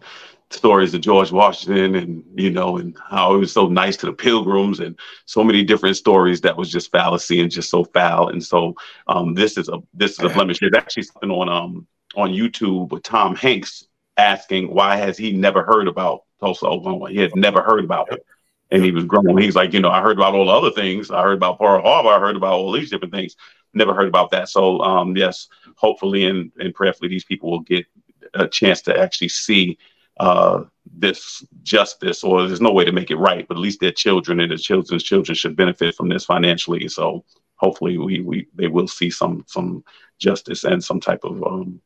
stories 0.52 0.94
of 0.94 1.00
George 1.00 1.32
Washington 1.32 1.94
and 1.94 2.24
you 2.34 2.50
know 2.50 2.76
and 2.76 2.96
how 3.08 3.34
he 3.34 3.40
was 3.40 3.52
so 3.52 3.68
nice 3.68 3.96
to 3.98 4.06
the 4.06 4.12
pilgrims 4.12 4.80
and 4.80 4.98
so 5.26 5.42
many 5.42 5.64
different 5.64 5.96
stories 5.96 6.40
that 6.42 6.56
was 6.56 6.70
just 6.70 6.90
fallacy 6.90 7.40
and 7.40 7.50
just 7.50 7.70
so 7.70 7.84
foul. 7.84 8.28
And 8.28 8.42
so 8.42 8.74
um, 9.06 9.34
this 9.34 9.56
is 9.58 9.68
a 9.68 9.78
this 9.94 10.12
is 10.12 10.20
a 10.20 10.28
blemish. 10.28 10.60
There's 10.60 10.74
actually 10.76 11.04
something 11.04 11.30
on 11.30 11.48
um 11.48 11.86
on 12.16 12.30
YouTube 12.30 12.90
with 12.90 13.02
Tom 13.02 13.34
Hanks 13.34 13.86
asking 14.16 14.72
why 14.72 14.96
has 14.96 15.16
he 15.16 15.32
never 15.32 15.64
heard 15.64 15.88
about 15.88 16.24
Tulsa 16.40 16.66
Oklahoma? 16.66 17.10
He 17.10 17.18
had 17.18 17.34
never 17.34 17.62
heard 17.62 17.84
about 17.84 18.12
it. 18.12 18.24
And 18.70 18.82
he 18.82 18.90
was 18.90 19.04
grumbling 19.04 19.44
he's 19.44 19.56
like 19.56 19.72
you 19.72 19.80
know 19.80 19.90
I 19.90 20.00
heard 20.00 20.16
about 20.18 20.34
all 20.34 20.46
the 20.46 20.52
other 20.52 20.70
things. 20.70 21.10
I 21.10 21.22
heard 21.22 21.36
about 21.36 21.58
Pearl 21.58 21.82
Harbor. 21.82 22.08
I 22.10 22.20
heard 22.20 22.36
about 22.36 22.54
all 22.54 22.72
these 22.72 22.90
different 22.90 23.12
things. 23.12 23.36
Never 23.74 23.94
heard 23.94 24.08
about 24.08 24.30
that. 24.30 24.48
So 24.48 24.80
um 24.80 25.16
yes 25.16 25.48
hopefully 25.76 26.24
and 26.26 26.52
and 26.58 26.74
prayerfully 26.74 27.08
these 27.08 27.24
people 27.24 27.50
will 27.50 27.60
get 27.60 27.86
a 28.34 28.46
chance 28.48 28.82
to 28.82 28.98
actually 28.98 29.28
see 29.28 29.78
uh, 30.18 30.64
this 30.94 31.44
justice, 31.62 32.24
or 32.24 32.46
there's 32.46 32.60
no 32.60 32.72
way 32.72 32.84
to 32.84 32.92
make 32.92 33.10
it 33.10 33.16
right, 33.16 33.46
but 33.48 33.56
at 33.56 33.62
least 33.62 33.80
their 33.80 33.92
children 33.92 34.40
and 34.40 34.50
their 34.50 34.58
children's 34.58 35.02
children 35.02 35.34
should 35.34 35.56
benefit 35.56 35.94
from 35.94 36.08
this 36.08 36.24
financially. 36.24 36.88
So 36.88 37.24
hopefully, 37.56 37.98
we 37.98 38.20
we 38.20 38.46
they 38.54 38.68
will 38.68 38.88
see 38.88 39.10
some 39.10 39.44
some 39.46 39.84
justice 40.18 40.64
and 40.64 40.82
some 40.82 41.00
type 41.00 41.24
of 41.24 41.42
um, 41.42 41.80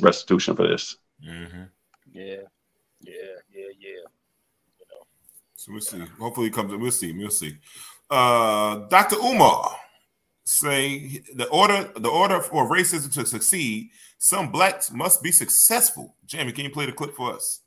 restitution 0.00 0.56
for 0.56 0.66
this. 0.66 0.96
Mm-hmm. 1.26 1.62
Yeah, 2.12 2.42
yeah, 3.00 3.12
yeah, 3.52 3.68
yeah. 3.78 4.04
So 5.54 5.72
we'll 5.72 5.80
see. 5.82 6.02
Hopefully, 6.18 6.46
it 6.48 6.54
comes. 6.54 6.74
We'll 6.74 6.90
see. 6.90 7.12
We'll 7.12 7.30
see. 7.30 7.56
Uh, 8.08 8.88
Dr. 8.88 9.16
Umar 9.16 9.76
say 10.50 11.22
the 11.34 11.48
order 11.48 11.90
the 11.96 12.08
order 12.08 12.40
for 12.40 12.68
racism 12.68 13.12
to 13.14 13.24
succeed, 13.24 13.90
some 14.18 14.50
blacks 14.50 14.90
must 14.90 15.22
be 15.22 15.32
successful. 15.32 16.16
Jamie, 16.26 16.52
can 16.52 16.64
you 16.64 16.70
play 16.70 16.86
the 16.86 16.92
clip 16.92 17.14
for 17.14 17.34
us? 17.34 17.60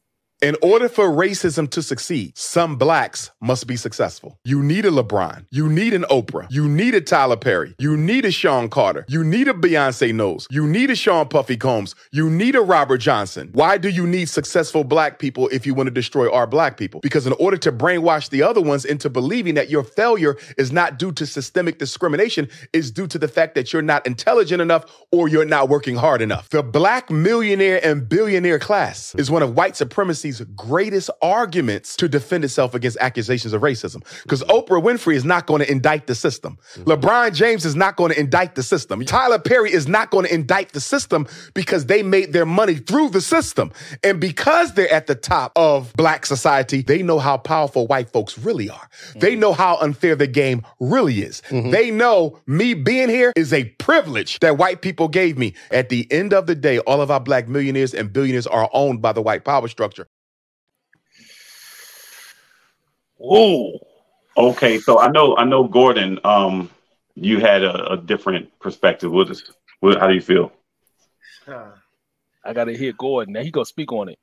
In 0.44 0.58
order 0.62 0.90
for 0.90 1.08
racism 1.08 1.70
to 1.70 1.82
succeed, 1.82 2.38
some 2.38 2.76
blacks 2.76 3.32
must 3.40 3.66
be 3.66 3.78
successful. 3.78 4.38
You 4.44 4.62
need 4.62 4.84
a 4.84 4.90
LeBron. 4.90 5.46
You 5.52 5.70
need 5.70 5.94
an 5.94 6.04
Oprah. 6.10 6.48
You 6.52 6.68
need 6.68 6.94
a 6.96 7.00
Tyler 7.00 7.38
Perry. 7.38 7.74
You 7.80 7.96
need 7.96 8.26
a 8.26 8.32
Sean 8.32 8.68
Carter. 8.68 9.06
You 9.08 9.24
need 9.24 9.48
a 9.48 9.54
Beyonce 9.54 10.14
Knowles. 10.14 10.50
You 10.52 10.68
need 10.68 10.90
a 10.90 10.96
Sean 10.96 11.30
Puffy 11.30 11.56
Combs. 11.56 11.96
You 12.12 12.30
need 12.30 12.56
a 12.56 12.62
Robert 12.62 12.98
Johnson. 12.98 13.52
Why 13.54 13.78
do 13.78 13.88
you 13.88 14.06
need 14.06 14.28
successful 14.28 14.84
black 14.84 15.18
people 15.18 15.48
if 15.48 15.66
you 15.66 15.74
want 15.74 15.88
to 15.88 15.92
destroy 15.92 16.30
our 16.30 16.46
black 16.46 16.76
people? 16.76 17.00
Because 17.00 17.26
in 17.26 17.32
order 17.40 17.56
to 17.56 17.72
brainwash 17.72 18.30
the 18.30 18.44
other 18.44 18.60
ones 18.60 18.84
into 18.84 19.10
believing 19.10 19.54
that 19.54 19.70
your 19.70 19.86
failure 19.86 20.36
is 20.58 20.74
not 20.74 21.00
due 21.00 21.14
to 21.14 21.26
systemic 21.26 21.80
discrimination, 21.80 22.50
is 22.74 22.92
due 22.92 23.08
to 23.08 23.18
the 23.18 23.30
fact 23.30 23.56
that 23.56 23.72
you're 23.72 23.82
not 23.82 24.06
intelligent 24.06 24.62
enough 24.62 24.84
or 25.10 25.30
you're 25.30 25.46
not 25.46 25.70
working 25.70 25.96
hard 25.96 26.22
enough. 26.22 26.50
The 26.50 26.64
black 26.64 27.10
millionaire 27.10 27.80
and 27.82 28.10
billionaire 28.10 28.60
class 28.60 29.16
is 29.16 29.32
one 29.32 29.42
of 29.42 29.56
white 29.56 29.78
supremacy's 29.78 30.33
greatest 30.42 31.10
arguments 31.22 31.96
to 31.98 32.08
defend 32.08 32.44
itself 32.44 32.74
against 32.74 32.98
accusations 33.00 33.54
of 33.54 33.62
racism. 33.62 34.04
Because 34.24 34.44
mm-hmm. 34.44 34.52
Oprah 34.52 34.84
Winfrey 34.84 35.16
is 35.16 35.26
not 35.26 35.46
going 35.46 35.62
to 35.62 35.72
indict 35.72 36.08
the 36.08 36.16
system. 36.16 36.58
Mm-hmm. 36.76 36.90
LeBron 36.92 37.34
James 37.34 37.66
is 37.66 37.76
not 37.76 37.96
going 37.96 38.12
to 38.12 38.20
indict 38.20 38.56
the 38.56 38.64
system. 38.64 39.04
Tyler 39.06 39.40
Perry 39.40 39.72
is 39.72 39.88
not 39.88 40.10
going 40.10 40.26
to 40.26 40.34
indict 40.34 40.74
the 40.74 40.82
system 40.82 41.28
because 41.54 41.86
they 41.86 42.04
made 42.04 42.34
their 42.34 42.46
money 42.46 42.76
through 42.76 43.10
the 43.10 43.22
system. 43.22 43.72
And 44.04 44.20
because 44.20 44.74
they're 44.74 44.92
at 44.92 45.08
the 45.08 45.16
top 45.16 45.52
of 45.56 45.94
black 45.94 46.26
society, 46.26 46.82
they 46.82 47.04
know 47.04 47.20
how 47.20 47.38
powerful 47.38 47.88
white 47.88 48.10
folks 48.10 48.38
really 48.38 48.70
are. 48.70 48.90
They 49.16 49.36
know 49.36 49.54
how 49.54 49.78
unfair 49.78 50.16
the 50.16 50.28
game 50.28 50.64
really 50.80 51.22
is. 51.22 51.42
Mm-hmm. 51.50 51.72
They 51.72 51.92
know 51.92 52.40
me 52.48 52.74
being 52.74 53.10
here 53.10 53.34
is 53.36 53.54
a 53.54 53.66
privilege 53.66 54.40
that 54.40 54.58
white 54.58 54.82
people 54.82 55.08
gave 55.08 55.38
me. 55.38 55.54
At 55.72 55.90
the 55.90 56.12
end 56.12 56.34
of 56.34 56.48
the 56.48 56.56
day, 56.56 56.80
all 56.80 57.02
of 57.02 57.12
our 57.12 57.20
black 57.20 57.48
millionaires 57.48 57.94
and 57.94 58.12
billionaires 58.12 58.48
are 58.48 58.70
owned 58.74 59.02
by 59.02 59.14
the 59.14 59.22
white 59.22 59.46
power 59.46 59.68
structure. 59.68 60.08
Oh, 63.24 63.80
okay. 64.38 64.80
So 64.80 65.00
I 65.00 65.10
know, 65.10 65.38
I 65.38 65.46
know, 65.46 65.64
Gordon. 65.66 66.20
Um, 66.26 66.70
you 67.16 67.40
had 67.40 67.64
a, 67.64 67.94
a 67.94 67.98
different 67.98 68.50
perspective. 68.60 69.12
What 69.12 69.30
is, 69.32 69.44
what, 69.82 70.00
how 70.00 70.08
do 70.08 70.14
you 70.16 70.22
feel? 70.22 70.52
I 72.44 72.54
gotta 72.54 72.74
hear 72.74 72.94
Gordon. 72.94 73.34
Now 73.34 73.42
he 73.42 73.52
gonna 73.52 73.66
speak 73.66 73.92
on 73.94 74.10
it. 74.10 74.20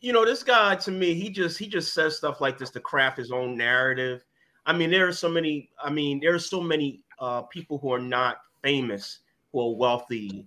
you 0.00 0.12
know, 0.12 0.24
this 0.24 0.42
guy 0.42 0.76
to 0.76 0.90
me, 0.90 1.14
he 1.14 1.30
just 1.30 1.58
he 1.58 1.66
just 1.66 1.94
says 1.94 2.16
stuff 2.16 2.40
like 2.40 2.58
this 2.58 2.70
to 2.70 2.80
craft 2.80 3.18
his 3.18 3.30
own 3.30 3.56
narrative. 3.56 4.24
I 4.66 4.72
mean, 4.72 4.90
there 4.90 5.06
are 5.08 5.12
so 5.12 5.28
many. 5.28 5.70
I 5.82 5.90
mean, 5.90 6.20
there 6.20 6.34
are 6.34 6.38
so 6.38 6.60
many 6.60 7.04
uh, 7.18 7.42
people 7.42 7.78
who 7.78 7.92
are 7.92 8.00
not 8.00 8.38
famous, 8.62 9.20
who 9.52 9.60
are 9.60 9.76
wealthy 9.76 10.46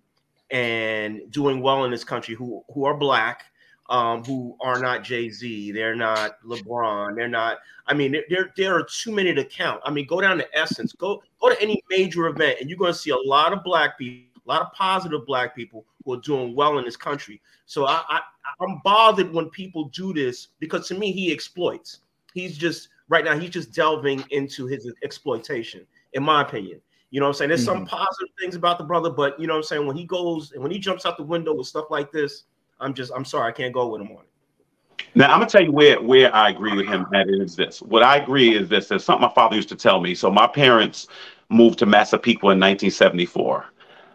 and 0.52 1.22
doing 1.32 1.62
well 1.62 1.86
in 1.86 1.92
this 1.92 2.04
country, 2.04 2.36
who 2.36 2.64
who 2.74 2.86
are 2.86 2.96
black, 2.98 3.46
um, 3.90 4.24
who 4.24 4.56
are 4.62 4.80
not 4.80 5.04
Jay 5.04 5.30
Z. 5.30 5.72
They're 5.72 5.96
not 5.96 6.42
LeBron. 6.44 7.16
They're 7.16 7.28
not. 7.28 7.58
I 7.88 7.94
mean, 7.94 8.16
there- 8.30 8.54
there 8.56 8.74
are 8.76 8.84
too 8.84 9.12
many 9.12 9.34
to 9.34 9.44
count. 9.44 9.82
I 9.86 9.92
mean, 9.92 10.06
go 10.08 10.22
down 10.22 10.38
to 10.38 10.58
Essence. 10.58 10.94
Go 10.94 11.22
go 11.42 11.50
to 11.50 11.62
any 11.62 11.84
major 11.90 12.28
event, 12.28 12.60
and 12.62 12.70
you're 12.70 12.80
going 12.80 12.94
to 12.94 12.98
see 12.98 13.10
a 13.12 13.18
lot 13.18 13.52
of 13.54 13.64
black 13.64 13.98
people, 13.98 14.42
a 14.46 14.50
lot 14.50 14.62
of 14.62 14.72
positive 14.74 15.26
black 15.26 15.56
people 15.56 15.86
who 16.06 16.14
are 16.14 16.22
doing 16.22 16.56
well 16.56 16.78
in 16.80 16.86
this 16.86 16.96
country. 16.98 17.42
So 17.66 17.86
I, 17.86 18.02
I 18.10 18.22
I'm 18.60 18.80
bothered 18.84 19.34
when 19.34 19.50
people 19.50 19.86
do 19.90 20.14
this 20.14 20.50
because 20.60 20.88
to 20.90 20.96
me 20.96 21.12
he 21.12 21.32
exploits. 21.32 22.00
He's 22.34 22.58
just 22.58 22.90
right 23.10 23.24
now 23.26 23.38
he's 23.38 23.50
just 23.50 23.74
delving 23.74 24.24
into 24.32 24.66
his 24.66 24.92
exploitation, 25.04 25.86
in 26.14 26.24
my 26.24 26.42
opinion. 26.42 26.82
You 27.12 27.20
know 27.20 27.28
what 27.28 27.36
I'm 27.36 27.36
saying? 27.36 27.50
There's 27.50 27.66
some 27.66 27.86
positive 27.86 28.34
things 28.40 28.56
about 28.56 28.78
the 28.80 28.84
brother, 28.86 29.10
but 29.10 29.40
you 29.40 29.46
know 29.46 29.54
what 29.54 29.58
I'm 29.60 29.64
saying 29.64 29.86
when 29.86 29.96
he 29.96 30.04
goes 30.06 30.52
and 30.54 30.62
when 30.64 30.72
he 30.72 30.80
jumps 30.80 31.06
out 31.06 31.18
the 31.18 31.24
window 31.24 31.54
with 31.54 31.68
stuff 31.68 31.86
like 31.92 32.12
this, 32.12 32.44
I'm 32.80 32.94
just 32.94 33.12
I'm 33.16 33.26
sorry 33.26 33.50
I 33.50 33.52
can't 33.52 33.74
go 33.74 33.88
with 33.88 34.02
him 34.02 34.08
on 34.12 34.24
it. 34.24 35.06
Now 35.16 35.32
I'm 35.32 35.40
gonna 35.40 35.50
tell 35.50 35.64
you 35.64 35.72
where 35.72 36.02
where 36.02 36.34
I 36.34 36.50
agree 36.50 36.76
with 36.76 36.88
him 36.88 37.06
That 37.12 37.28
is 37.30 37.56
this. 37.56 37.82
What 37.82 38.04
I 38.04 38.18
agree 38.18 38.56
is 38.56 38.70
this. 38.70 38.88
There's 38.88 39.04
something 39.04 39.28
my 39.28 39.34
father 39.34 39.56
used 39.56 39.70
to 39.70 39.76
tell 39.76 40.02
me. 40.02 40.16
So 40.16 40.32
my 40.32 40.48
parents 40.48 41.08
moved 41.50 41.80
to 41.80 41.86
Massapequa 41.86 42.52
in 42.52 42.60
1974. 42.60 43.66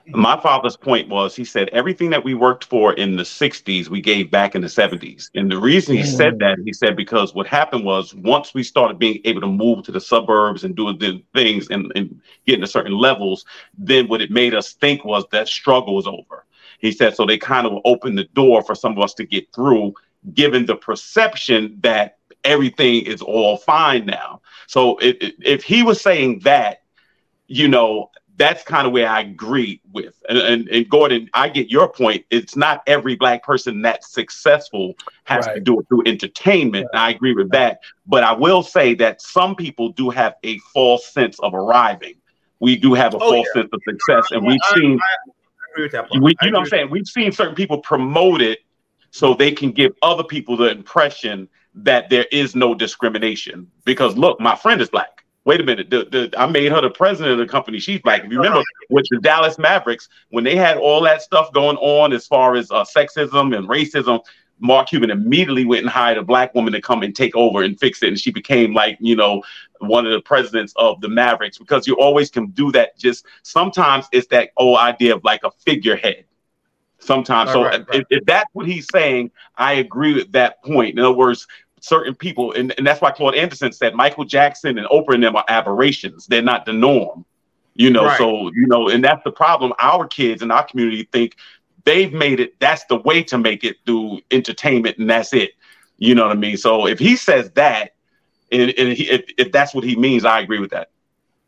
Mm-hmm. 0.08 0.20
My 0.20 0.40
father's 0.40 0.76
point 0.76 1.08
was 1.08 1.36
he 1.36 1.44
said 1.44 1.68
everything 1.68 2.10
that 2.10 2.24
we 2.24 2.34
worked 2.34 2.64
for 2.64 2.94
in 2.94 3.16
the 3.16 3.24
60s 3.24 3.88
we 3.88 4.00
gave 4.00 4.30
back 4.30 4.54
in 4.54 4.62
the 4.62 4.68
70s. 4.68 5.30
And 5.34 5.50
the 5.50 5.58
reason 5.58 5.96
he 5.96 6.02
said 6.02 6.34
mm. 6.34 6.38
that 6.38 6.58
he 6.64 6.72
said 6.72 6.96
because 6.96 7.34
what 7.34 7.46
happened 7.46 7.84
was 7.84 8.14
once 8.14 8.54
we 8.54 8.62
started 8.62 8.98
being 8.98 9.20
able 9.24 9.42
to 9.42 9.46
move 9.46 9.84
to 9.84 9.92
the 9.92 10.00
suburbs 10.00 10.64
and 10.64 10.74
doing 10.74 10.98
the 10.98 11.22
things 11.34 11.68
and, 11.68 11.92
and 11.94 12.20
getting 12.46 12.62
to 12.62 12.66
certain 12.66 12.96
levels, 12.96 13.44
then 13.76 14.08
what 14.08 14.22
it 14.22 14.30
made 14.30 14.54
us 14.54 14.72
think 14.72 15.04
was 15.04 15.24
that 15.30 15.46
struggle 15.46 15.94
was 15.94 16.06
over. 16.06 16.46
He 16.78 16.92
said 16.92 17.14
so 17.16 17.26
they 17.26 17.38
kind 17.38 17.66
of 17.66 17.78
opened 17.84 18.18
the 18.18 18.24
door 18.24 18.62
for 18.62 18.74
some 18.74 18.92
of 18.92 18.98
us 19.02 19.14
to 19.14 19.24
get 19.24 19.52
through 19.52 19.94
given 20.34 20.66
the 20.66 20.76
perception 20.76 21.78
that 21.82 22.18
everything 22.44 23.04
is 23.04 23.20
all 23.22 23.56
fine 23.56 24.06
now. 24.06 24.40
So 24.66 24.96
it, 24.98 25.22
it- 25.22 25.34
if 25.40 25.62
he 25.64 25.82
was 25.82 26.00
saying 26.00 26.40
that, 26.40 26.82
you 27.46 27.68
know, 27.68 28.10
that's 28.36 28.62
kind 28.62 28.86
of 28.86 28.92
where 28.92 29.08
I 29.08 29.22
agree 29.22 29.80
with. 29.92 30.22
And, 30.28 30.38
and, 30.38 30.68
and 30.68 30.88
Gordon, 30.88 31.28
I 31.34 31.48
get 31.48 31.70
your 31.70 31.88
point. 31.88 32.24
It's 32.30 32.54
not 32.54 32.82
every 32.86 33.16
black 33.16 33.42
person 33.42 33.82
that's 33.82 34.12
successful 34.12 34.94
has 35.24 35.46
to 35.46 35.60
do 35.60 35.80
it 35.80 35.88
through 35.88 36.04
entertainment. 36.06 36.86
And 36.92 37.00
I 37.00 37.10
agree 37.10 37.34
with 37.34 37.50
that. 37.50 37.80
But 38.06 38.22
I 38.22 38.32
will 38.32 38.62
say 38.62 38.94
that 38.94 39.20
some 39.20 39.56
people 39.56 39.88
do 39.88 40.10
have 40.10 40.36
a 40.44 40.58
false 40.72 41.06
sense 41.06 41.40
of 41.40 41.52
arriving. 41.52 42.14
We 42.60 42.76
do 42.76 42.94
have 42.94 43.14
a 43.14 43.16
Oh, 43.16 43.30
false 43.30 43.48
yeah. 43.54 43.62
sense 43.62 43.70
of 43.72 43.82
success. 43.88 44.28
And 44.30 44.46
we've 44.46 44.60
I- 44.70 44.74
seen 44.74 45.00
I 45.00 45.30
agree 45.78 45.98
with 45.98 46.10
that. 46.10 46.20
we, 46.20 46.34
you 46.42 46.50
know 46.50 46.58
what 46.58 46.64
I'm 46.64 46.70
saying? 46.70 46.90
We've 46.90 47.06
seen 47.06 47.32
certain 47.32 47.54
people 47.54 47.78
promote 47.78 48.42
it 48.42 48.60
so 49.10 49.34
they 49.34 49.52
can 49.52 49.70
give 49.72 49.92
other 50.02 50.24
people 50.24 50.56
the 50.56 50.70
impression 50.70 51.48
that 51.74 52.10
there 52.10 52.26
is 52.32 52.54
no 52.54 52.74
discrimination. 52.74 53.70
Because 53.84 54.16
look, 54.16 54.40
my 54.40 54.56
friend 54.56 54.80
is 54.80 54.90
black. 54.90 55.24
Wait 55.44 55.60
a 55.60 55.64
minute, 55.64 55.88
the, 55.88 56.04
the, 56.04 56.34
I 56.38 56.44
made 56.44 56.70
her 56.72 56.82
the 56.82 56.90
president 56.90 57.32
of 57.32 57.38
the 57.38 57.50
company. 57.50 57.78
She's 57.78 58.00
black. 58.02 58.22
If 58.22 58.30
you 58.30 58.36
remember 58.36 58.62
with 58.90 59.06
the 59.10 59.18
Dallas 59.20 59.58
Mavericks, 59.58 60.08
when 60.28 60.44
they 60.44 60.56
had 60.56 60.76
all 60.76 61.00
that 61.02 61.22
stuff 61.22 61.50
going 61.54 61.78
on 61.78 62.12
as 62.12 62.26
far 62.26 62.54
as 62.54 62.70
uh, 62.70 62.84
sexism 62.84 63.56
and 63.56 63.66
racism, 63.66 64.20
Mark 64.60 64.88
Cuban 64.88 65.10
immediately 65.10 65.64
went 65.64 65.82
and 65.82 65.90
hired 65.90 66.18
a 66.18 66.22
black 66.22 66.54
woman 66.54 66.72
to 66.72 66.80
come 66.80 67.02
and 67.02 67.14
take 67.14 67.34
over 67.36 67.62
and 67.62 67.78
fix 67.78 68.02
it. 68.02 68.08
And 68.08 68.18
she 68.18 68.30
became 68.30 68.74
like, 68.74 68.98
you 69.00 69.16
know, 69.16 69.42
one 69.80 70.06
of 70.06 70.12
the 70.12 70.20
presidents 70.20 70.72
of 70.76 71.00
the 71.00 71.08
Mavericks 71.08 71.58
because 71.58 71.86
you 71.86 71.94
always 71.94 72.30
can 72.30 72.46
do 72.48 72.72
that. 72.72 72.98
Just 72.98 73.26
sometimes 73.42 74.06
it's 74.12 74.26
that 74.28 74.50
old 74.56 74.78
idea 74.78 75.14
of 75.14 75.24
like 75.24 75.44
a 75.44 75.50
figurehead. 75.50 76.24
Sometimes, 76.98 77.52
so 77.52 77.62
Right, 77.62 77.86
right, 77.88 78.00
If, 78.00 78.06
if 78.10 78.24
that's 78.24 78.50
what 78.52 78.66
he's 78.66 78.86
saying, 78.92 79.30
I 79.56 79.74
agree 79.74 80.14
with 80.14 80.32
that 80.32 80.62
point. 80.64 80.98
In 80.98 81.04
other 81.04 81.16
words, 81.16 81.46
certain 81.80 82.14
people, 82.14 82.52
and, 82.52 82.74
and 82.76 82.86
that's 82.86 83.00
why 83.00 83.12
Claude 83.12 83.36
Anderson 83.36 83.70
said 83.72 83.94
Michael 83.94 84.24
Jackson 84.24 84.78
and 84.78 84.86
Oprah 84.88 85.14
and 85.14 85.22
them 85.22 85.36
are 85.36 85.44
aberrations. 85.48 86.26
They're 86.26 86.42
not 86.42 86.66
the 86.66 86.72
norm. 86.72 87.24
You 87.74 87.90
know, 87.90 88.06
Right. 88.06 88.18
so 88.18 88.50
you 88.54 88.66
know, 88.66 88.88
and 88.88 89.04
that's 89.04 89.22
the 89.22 89.30
problem. 89.30 89.72
Our 89.78 90.08
kids 90.08 90.42
in 90.42 90.50
our 90.50 90.64
community 90.64 91.08
think 91.12 91.36
they've 91.88 92.12
made 92.12 92.38
it. 92.38 92.60
That's 92.60 92.84
the 92.84 92.96
way 92.96 93.22
to 93.24 93.38
make 93.38 93.64
it 93.64 93.76
through 93.86 94.20
entertainment, 94.30 94.98
and 94.98 95.08
that's 95.08 95.32
it. 95.32 95.52
You 95.96 96.14
know 96.14 96.26
what 96.26 96.36
I 96.36 96.40
mean? 96.40 96.58
So 96.58 96.86
if 96.86 96.98
he 96.98 97.16
says 97.16 97.50
that, 97.52 97.94
and, 98.52 98.74
and 98.78 98.92
he, 98.92 99.08
if, 99.10 99.24
if 99.38 99.52
that's 99.52 99.74
what 99.74 99.84
he 99.84 99.96
means, 99.96 100.26
I 100.26 100.40
agree 100.40 100.58
with 100.58 100.70
that. 100.70 100.90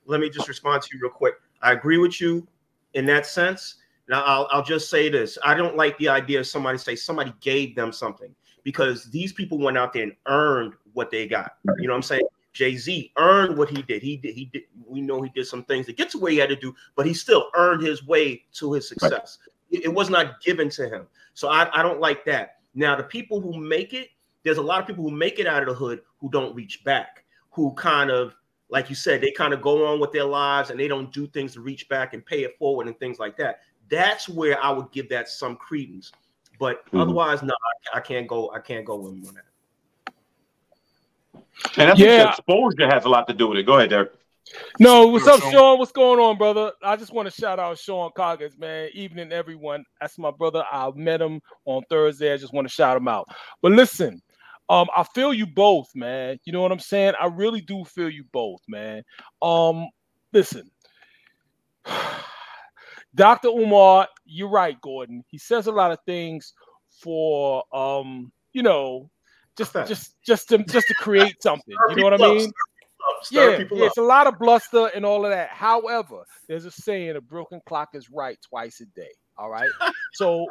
let 0.07 0.21
me 0.21 0.31
just 0.31 0.49
respond 0.49 0.83
to 0.83 0.89
you 0.93 1.03
real 1.03 1.11
quick. 1.11 1.35
I 1.63 1.73
agree 1.73 1.99
with 1.99 2.21
you 2.21 2.49
in 2.95 3.05
that 3.07 3.27
sense. 3.27 3.77
Now 4.09 4.23
I'll, 4.25 4.49
I'll 4.51 4.65
just 4.65 4.89
say 4.89 5.09
this. 5.11 5.39
I 5.45 5.55
don't 5.55 5.77
like 5.77 5.97
the 5.99 6.09
idea 6.09 6.41
of 6.41 6.47
somebody 6.47 6.79
say 6.79 6.97
somebody 6.97 7.33
gave 7.41 7.77
them 7.77 7.93
something 7.93 8.35
because 8.65 9.11
these 9.11 9.33
people 9.33 9.59
went 9.59 9.77
out 9.77 9.93
there 9.93 10.05
and 10.05 10.13
earned 10.27 10.73
what 10.95 11.11
they 11.11 11.29
got. 11.29 11.53
You 11.79 11.87
know 11.87 11.93
what 11.93 11.99
I'm 11.99 12.03
saying? 12.03 12.23
Jay-Z 12.53 13.13
earned 13.17 13.57
what 13.57 13.71
he 13.71 13.83
did. 13.83 14.03
He 14.03 14.17
did, 14.17 14.35
he 14.35 14.47
did, 14.47 14.63
we 14.87 15.01
know 15.01 15.23
he 15.23 15.31
did 15.31 15.47
some 15.47 15.65
things 15.65 15.87
to 15.87 15.93
get 15.93 16.11
to 16.11 16.19
where 16.19 16.33
he 16.33 16.39
had 16.39 16.49
to 16.49 16.57
do, 16.57 16.75
but 16.97 17.07
he 17.07 17.15
still 17.15 17.51
earned 17.55 17.83
his 17.83 18.05
way 18.05 18.43
to 18.55 18.73
his 18.73 18.89
success. 18.89 19.39
It, 19.47 19.53
it 19.71 19.93
was 19.93 20.11
not 20.11 20.41
given 20.43 20.69
to 20.71 20.89
him. 20.89 21.07
So 21.35 21.49
I, 21.49 21.69
I 21.79 21.83
don't 21.83 22.01
like 22.01 22.25
that. 22.25 22.57
Now, 22.75 22.97
the 22.97 23.05
people 23.05 23.41
who 23.41 23.57
make 23.57 23.95
it, 23.95 24.09
there's 24.43 24.59
a 24.59 24.63
lot 24.63 24.81
of 24.81 24.87
people 24.87 25.05
who 25.05 25.11
make 25.11 25.39
it 25.39 25.47
out 25.47 25.63
of 25.63 25.69
the 25.69 25.75
hood 25.75 26.01
who 26.19 26.31
don't 26.31 26.55
reach 26.55 26.83
back, 26.85 27.25
who 27.51 27.73
kind 27.75 28.11
of 28.11 28.35
like 28.71 28.89
you 28.89 28.95
said, 28.95 29.21
they 29.21 29.33
kind 29.33 29.53
of 29.53 29.61
go 29.61 29.85
on 29.87 29.99
with 30.01 30.13
their 30.13 30.25
lives 30.25 30.71
and 30.71 30.79
they 30.79 30.87
don't 30.87 31.13
do 31.13 31.27
things 31.27 31.55
to 31.55 31.61
reach 31.61 31.89
back 31.89 32.15
and 32.15 32.25
pay 32.25 32.45
it 32.45 32.57
forward 32.57 32.87
and 32.87 32.97
things 33.01 33.19
like 33.19 33.37
that. 33.37 33.61
That's 33.89 34.29
where 34.29 34.63
I 34.63 34.71
would 34.71 34.93
give 34.93 35.09
that 35.09 35.29
some 35.29 35.57
credence. 35.57 36.13
But 36.61 36.89
Mhm. 36.93 37.01
otherwise, 37.01 37.43
no, 37.43 37.53
I, 37.93 37.99
I 37.99 38.01
can't 38.01 38.29
go. 38.29 38.53
I 38.53 38.61
can't 38.61 38.85
go 38.85 38.97
with 38.97 39.13
him 39.15 39.27
on 39.27 39.35
that. 39.35 39.45
And 41.77 41.91
I 41.91 41.95
think 41.95 41.99
Yeah. 41.99 42.29
exposure 42.31 42.87
has 42.87 43.05
a 43.05 43.09
lot 43.09 43.27
to 43.29 43.35
do 43.35 43.49
with 43.49 43.59
it. 43.59 43.65
Go 43.65 43.77
ahead, 43.79 43.91
Derek. 43.91 44.13
No, 44.79 45.07
what's 45.07 45.27
up, 45.27 45.41
Sean. 45.41 45.53
Sean? 45.53 45.79
What's 45.79 45.93
going 45.93 46.19
on, 46.21 46.37
brother? 46.39 46.73
I 46.83 46.97
just 46.97 47.13
want 47.13 47.29
to 47.33 47.35
shout 47.41 47.59
out 47.59 47.79
Sean 47.79 48.11
Coggins, 48.17 48.59
man. 48.59 48.91
Evening, 48.95 49.33
everyone. 49.33 49.85
That's 50.01 50.19
my 50.19 50.31
brother. 50.31 50.65
I 50.71 50.91
met 50.95 51.21
him 51.21 51.41
on 51.67 51.83
Thursday. 51.89 52.33
I 52.33 52.37
just 52.37 52.53
want 52.53 52.67
to 52.67 52.73
shout 52.73 52.97
him 52.97 53.09
out. 53.09 53.29
But 53.63 53.73
listen, 53.73 54.23
Um, 54.71 54.87
I 54.97 55.03
feel 55.03 55.35
you 55.35 55.47
both, 55.49 55.89
man. 55.97 56.39
You 56.45 56.53
know 56.53 56.63
what 56.63 56.71
I'm 56.71 56.79
saying? 56.79 57.15
I 57.21 57.27
really 57.27 57.61
do 57.61 57.85
feel 57.85 58.09
you 58.09 58.25
both, 58.33 58.61
man. 58.69 59.03
Um, 59.43 59.89
listen, 60.33 60.71
Dr. 63.17 63.49
Umar, 63.49 64.07
you're 64.25 64.49
right, 64.49 64.81
Gordon. 64.81 65.25
He 65.29 65.39
says 65.39 65.67
a 65.67 65.73
lot 65.73 65.91
of 65.91 65.99
things 66.07 66.55
for 66.89 67.65
um, 67.75 68.31
you 68.53 68.63
know, 68.63 69.11
just 69.57 69.73
just 69.87 70.15
just 70.23 70.49
to 70.51 70.59
just 70.59 70.87
to 70.87 70.95
create 70.95 71.43
something. 71.43 71.75
You 71.89 71.97
know 71.97 72.05
what 72.05 72.15
I 72.15 72.19
mean? 72.19 72.53
Stir 73.23 73.53
Yeah, 73.53 73.57
people 73.57 73.79
yeah, 73.79 73.87
up. 73.87 73.89
it's 73.89 73.99
a 73.99 74.03
lot 74.03 74.27
of 74.27 74.39
bluster 74.39 74.91
and 74.95 75.05
all 75.07 75.25
of 75.25 75.31
that. 75.33 75.51
However, 75.51 76.25
there's 76.49 76.65
a 76.67 76.71
saying: 76.71 77.17
a 77.17 77.21
broken 77.21 77.61
clock 77.67 77.91
is 77.95 78.11
right 78.11 78.39
twice 78.49 78.81
a 78.81 78.87
day. 78.99 79.11
All 79.39 79.51
right, 79.51 79.71
so 80.15 80.47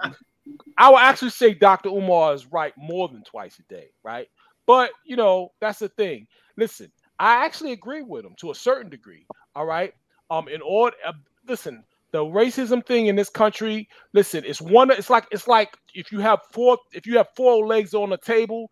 I 0.77 0.89
will 0.89 0.97
actually 0.97 1.31
say 1.31 1.53
Dr. 1.53 1.89
Umar 1.89 2.33
is 2.33 2.47
right 2.47 2.73
more 2.77 3.07
than 3.09 3.23
twice 3.23 3.59
a 3.59 3.63
day, 3.73 3.89
right? 4.03 4.27
But 4.65 4.91
you 5.05 5.15
know, 5.15 5.51
that's 5.61 5.79
the 5.79 5.89
thing. 5.89 6.27
Listen, 6.57 6.91
I 7.19 7.45
actually 7.45 7.73
agree 7.73 8.01
with 8.01 8.25
him 8.25 8.35
to 8.39 8.51
a 8.51 8.55
certain 8.55 8.89
degree. 8.89 9.27
All 9.55 9.65
right. 9.65 9.93
Um, 10.31 10.47
in 10.47 10.61
order, 10.61 10.95
uh, 11.05 11.13
listen, 11.47 11.83
the 12.11 12.19
racism 12.19 12.85
thing 12.85 13.07
in 13.07 13.15
this 13.15 13.29
country, 13.29 13.87
listen, 14.13 14.43
it's 14.45 14.61
one. 14.61 14.91
It's 14.91 15.09
like 15.09 15.27
it's 15.31 15.47
like 15.47 15.75
if 15.93 16.11
you 16.11 16.19
have 16.19 16.39
four, 16.53 16.77
if 16.93 17.05
you 17.07 17.17
have 17.17 17.27
four 17.35 17.65
legs 17.65 17.93
on 17.93 18.09
the 18.09 18.17
table, 18.17 18.69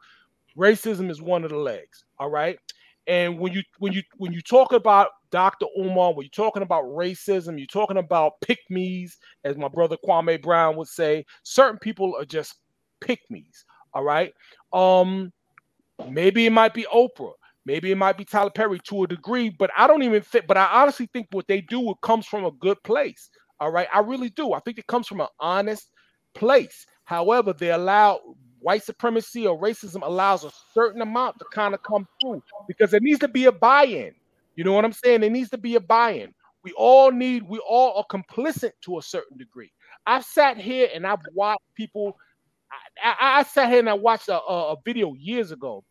racism 0.57 1.09
is 1.09 1.21
one 1.21 1.43
of 1.43 1.51
the 1.51 1.57
legs. 1.57 2.05
All 2.19 2.29
right. 2.29 2.59
And 3.07 3.39
when 3.39 3.53
you 3.53 3.63
when 3.79 3.93
you 3.93 4.03
when 4.17 4.33
you 4.33 4.41
talk 4.41 4.73
about 4.73 5.09
Dr. 5.31 5.65
Umar, 5.79 6.13
when 6.13 6.25
you're 6.25 6.45
talking 6.45 6.63
about 6.63 6.83
racism, 6.83 7.57
you're 7.57 7.67
talking 7.67 7.97
about 7.97 8.33
pick 8.41 8.59
me's, 8.69 9.17
as 9.45 9.57
my 9.57 9.69
brother 9.69 9.97
Kwame 10.05 10.41
Brown 10.41 10.75
would 10.75 10.87
say. 10.87 11.25
Certain 11.43 11.79
people 11.79 12.15
are 12.17 12.25
just 12.25 12.55
pick 12.99 13.19
me's. 13.29 13.65
All 13.93 14.03
right. 14.03 14.33
Um, 14.73 15.31
maybe 16.09 16.45
it 16.45 16.51
might 16.51 16.73
be 16.73 16.85
Oprah. 16.93 17.31
Maybe 17.65 17.91
it 17.91 17.97
might 17.97 18.17
be 18.17 18.23
Tyler 18.23 18.49
Perry 18.49 18.79
to 18.85 19.03
a 19.03 19.07
degree, 19.07 19.49
but 19.49 19.69
I 19.75 19.87
don't 19.87 20.03
even 20.03 20.21
think. 20.21 20.47
But 20.47 20.57
I 20.57 20.67
honestly 20.81 21.09
think 21.11 21.27
what 21.31 21.47
they 21.47 21.61
do 21.61 21.89
it 21.91 21.97
comes 22.01 22.25
from 22.25 22.45
a 22.45 22.51
good 22.51 22.81
place. 22.83 23.29
All 23.59 23.71
right, 23.71 23.87
I 23.93 23.99
really 23.99 24.29
do. 24.29 24.53
I 24.53 24.59
think 24.59 24.77
it 24.77 24.87
comes 24.87 25.07
from 25.07 25.21
an 25.21 25.27
honest 25.39 25.89
place. 26.33 26.85
However, 27.05 27.53
they 27.53 27.71
allow 27.71 28.19
white 28.59 28.83
supremacy 28.83 29.45
or 29.47 29.59
racism 29.59 30.01
allows 30.03 30.43
a 30.43 30.51
certain 30.73 31.01
amount 31.01 31.39
to 31.39 31.45
kind 31.53 31.73
of 31.73 31.83
come 31.83 32.07
through 32.21 32.41
because 32.67 32.91
there 32.91 32.99
needs 32.99 33.19
to 33.19 33.27
be 33.27 33.45
a 33.45 33.51
buy-in. 33.51 34.13
You 34.55 34.63
know 34.63 34.73
what 34.73 34.85
I'm 34.85 34.93
saying? 34.93 35.21
There 35.21 35.29
needs 35.29 35.49
to 35.51 35.57
be 35.57 35.75
a 35.75 35.79
buy-in. 35.79 36.33
We 36.63 36.73
all 36.73 37.11
need. 37.11 37.43
We 37.43 37.59
all 37.59 37.97
are 37.97 38.05
complicit 38.11 38.71
to 38.81 38.97
a 38.97 39.01
certain 39.01 39.37
degree. 39.37 39.71
I've 40.05 40.25
sat 40.25 40.57
here 40.57 40.89
and 40.93 41.05
I've 41.05 41.19
watched 41.33 41.61
people. 41.75 42.17
I, 43.01 43.09
I, 43.09 43.39
I 43.39 43.43
sat 43.43 43.69
here 43.69 43.79
and 43.79 43.89
I 43.89 43.93
watched 43.93 44.27
a, 44.27 44.41
a, 44.41 44.75
video 44.83 45.13
years 45.13 45.51
ago. 45.51 45.83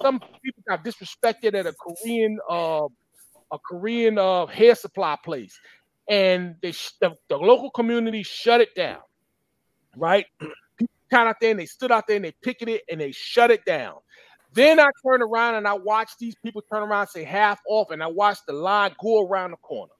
Some 0.00 0.20
people 0.20 0.62
got 0.68 0.84
disrespected 0.84 1.54
at 1.54 1.66
a 1.66 1.72
Korean 1.72 2.38
uh, 2.48 2.86
a 3.50 3.58
Korean 3.58 4.18
uh, 4.18 4.46
hair 4.46 4.74
supply 4.74 5.16
place, 5.24 5.58
and 6.08 6.56
they 6.62 6.72
the, 7.00 7.16
the 7.28 7.36
local 7.36 7.70
community 7.70 8.22
shut 8.22 8.60
it 8.60 8.74
down. 8.74 9.00
Right? 9.96 10.26
Kind 11.12 11.28
of 11.28 11.36
thing. 11.38 11.58
they 11.58 11.66
stood 11.66 11.92
out 11.92 12.06
there 12.06 12.16
and 12.16 12.24
they 12.24 12.32
picketed 12.42 12.76
it 12.76 12.82
and 12.90 12.98
they 12.98 13.12
shut 13.12 13.50
it 13.50 13.62
down. 13.66 13.96
Then 14.54 14.80
I 14.80 14.88
turned 15.06 15.22
around 15.22 15.56
and 15.56 15.68
I 15.68 15.74
watched 15.74 16.18
these 16.18 16.34
people 16.42 16.62
turn 16.62 16.82
around 16.82 17.08
say 17.08 17.22
half 17.22 17.60
off, 17.68 17.90
and 17.90 18.02
I 18.02 18.06
watched 18.06 18.46
the 18.46 18.54
line 18.54 18.94
go 18.98 19.26
around 19.26 19.50
the 19.50 19.58
corner. 19.58 19.92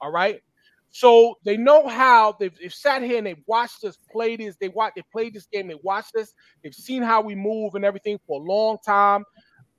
All 0.00 0.10
right. 0.10 0.42
So 0.90 1.34
they 1.44 1.56
know 1.56 1.86
how 1.86 2.36
they've, 2.40 2.56
they've 2.60 2.74
sat 2.74 3.02
here 3.02 3.18
and 3.18 3.26
they've 3.26 3.42
watched 3.46 3.84
us 3.84 3.96
play 4.10 4.34
this. 4.34 4.56
They 4.56 4.68
watch 4.68 4.94
they 4.96 5.02
played 5.12 5.34
this 5.34 5.46
game. 5.46 5.68
They 5.68 5.78
watched 5.82 6.14
this. 6.14 6.34
They've 6.64 6.74
seen 6.74 7.02
how 7.02 7.20
we 7.20 7.36
move 7.36 7.76
and 7.76 7.84
everything 7.84 8.18
for 8.26 8.40
a 8.40 8.44
long 8.44 8.78
time. 8.84 9.24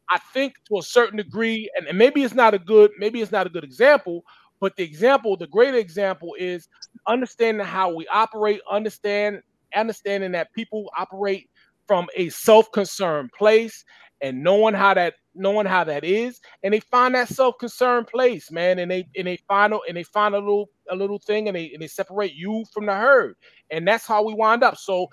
I 0.09 0.19
think 0.33 0.53
to 0.69 0.77
a 0.77 0.83
certain 0.83 1.17
degree, 1.17 1.69
and, 1.75 1.87
and 1.87 1.97
maybe 1.97 2.23
it's 2.23 2.33
not 2.33 2.53
a 2.53 2.59
good, 2.59 2.91
maybe 2.97 3.21
it's 3.21 3.31
not 3.31 3.45
a 3.45 3.49
good 3.49 3.65
example, 3.65 4.23
but 4.61 4.75
the 4.77 4.83
example, 4.83 5.35
the 5.35 5.47
greater 5.47 5.77
example 5.77 6.35
is 6.39 6.69
understanding 7.07 7.65
how 7.65 7.93
we 7.93 8.07
operate, 8.07 8.61
understand, 8.71 9.41
understanding 9.75 10.31
that 10.31 10.53
people 10.53 10.89
operate 10.97 11.49
from 11.87 12.07
a 12.15 12.29
self-concerned 12.29 13.31
place 13.37 13.83
and 14.21 14.43
knowing 14.43 14.73
how 14.73 14.93
that 14.93 15.13
knowing 15.35 15.67
how 15.67 15.83
that 15.83 16.03
is 16.03 16.39
and 16.63 16.73
they 16.73 16.79
find 16.79 17.13
that 17.13 17.27
self-concerned 17.27 18.07
place 18.07 18.51
man 18.51 18.79
and 18.79 18.89
they 18.89 19.07
and 19.15 19.27
they 19.27 19.37
find 19.47 19.73
a, 19.73 19.79
and 19.87 19.95
they 19.95 20.03
find 20.03 20.33
a 20.33 20.39
little 20.39 20.69
a 20.89 20.95
little 20.95 21.19
thing 21.19 21.47
and 21.47 21.55
they 21.55 21.71
and 21.73 21.81
they 21.81 21.87
separate 21.87 22.33
you 22.33 22.65
from 22.73 22.85
the 22.85 22.93
herd. 22.93 23.35
And 23.71 23.87
that's 23.87 24.05
how 24.05 24.23
we 24.23 24.33
wind 24.33 24.63
up. 24.63 24.77
So 24.77 25.07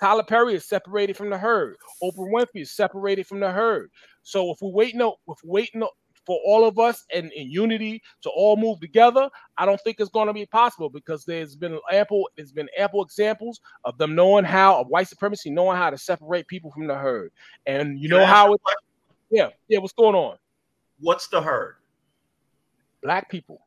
Tyler 0.00 0.24
Perry 0.24 0.54
is 0.54 0.68
separated 0.68 1.16
from 1.16 1.30
the 1.30 1.38
herd. 1.38 1.76
Oprah 2.02 2.30
Winfrey 2.30 2.62
is 2.62 2.70
separated 2.70 3.26
from 3.26 3.40
the 3.40 3.50
herd. 3.50 3.90
So 4.22 4.50
if 4.50 4.58
we 4.60 4.70
wait 4.70 4.94
no 4.94 5.16
if 5.28 5.38
waiting 5.44 5.82
for 6.26 6.40
all 6.44 6.66
of 6.66 6.78
us 6.78 7.04
and 7.14 7.30
in 7.32 7.50
unity 7.50 8.02
to 8.22 8.30
all 8.30 8.56
move 8.56 8.80
together, 8.80 9.28
I 9.58 9.66
don't 9.66 9.80
think 9.80 10.00
it's 10.00 10.10
going 10.10 10.26
to 10.26 10.32
be 10.32 10.46
possible 10.46 10.88
because 10.88 11.24
there's 11.24 11.56
been 11.56 11.78
ample 11.92 12.28
there's 12.36 12.52
been 12.52 12.68
ample 12.78 13.02
examples 13.02 13.60
of 13.84 13.98
them 13.98 14.14
knowing 14.14 14.44
how 14.44 14.80
of 14.80 14.88
white 14.88 15.08
supremacy 15.08 15.50
knowing 15.50 15.76
how 15.76 15.90
to 15.90 15.98
separate 15.98 16.46
people 16.46 16.70
from 16.70 16.86
the 16.86 16.94
herd, 16.94 17.32
and 17.66 17.98
you 17.98 18.08
Can 18.08 18.18
know 18.18 18.26
how 18.26 18.52
it. 18.52 18.60
Yeah, 19.30 19.48
yeah. 19.68 19.78
What's 19.78 19.94
going 19.94 20.14
on? 20.14 20.36
What's 21.00 21.26
the 21.28 21.40
herd? 21.40 21.76
Black 23.02 23.28
people. 23.30 23.60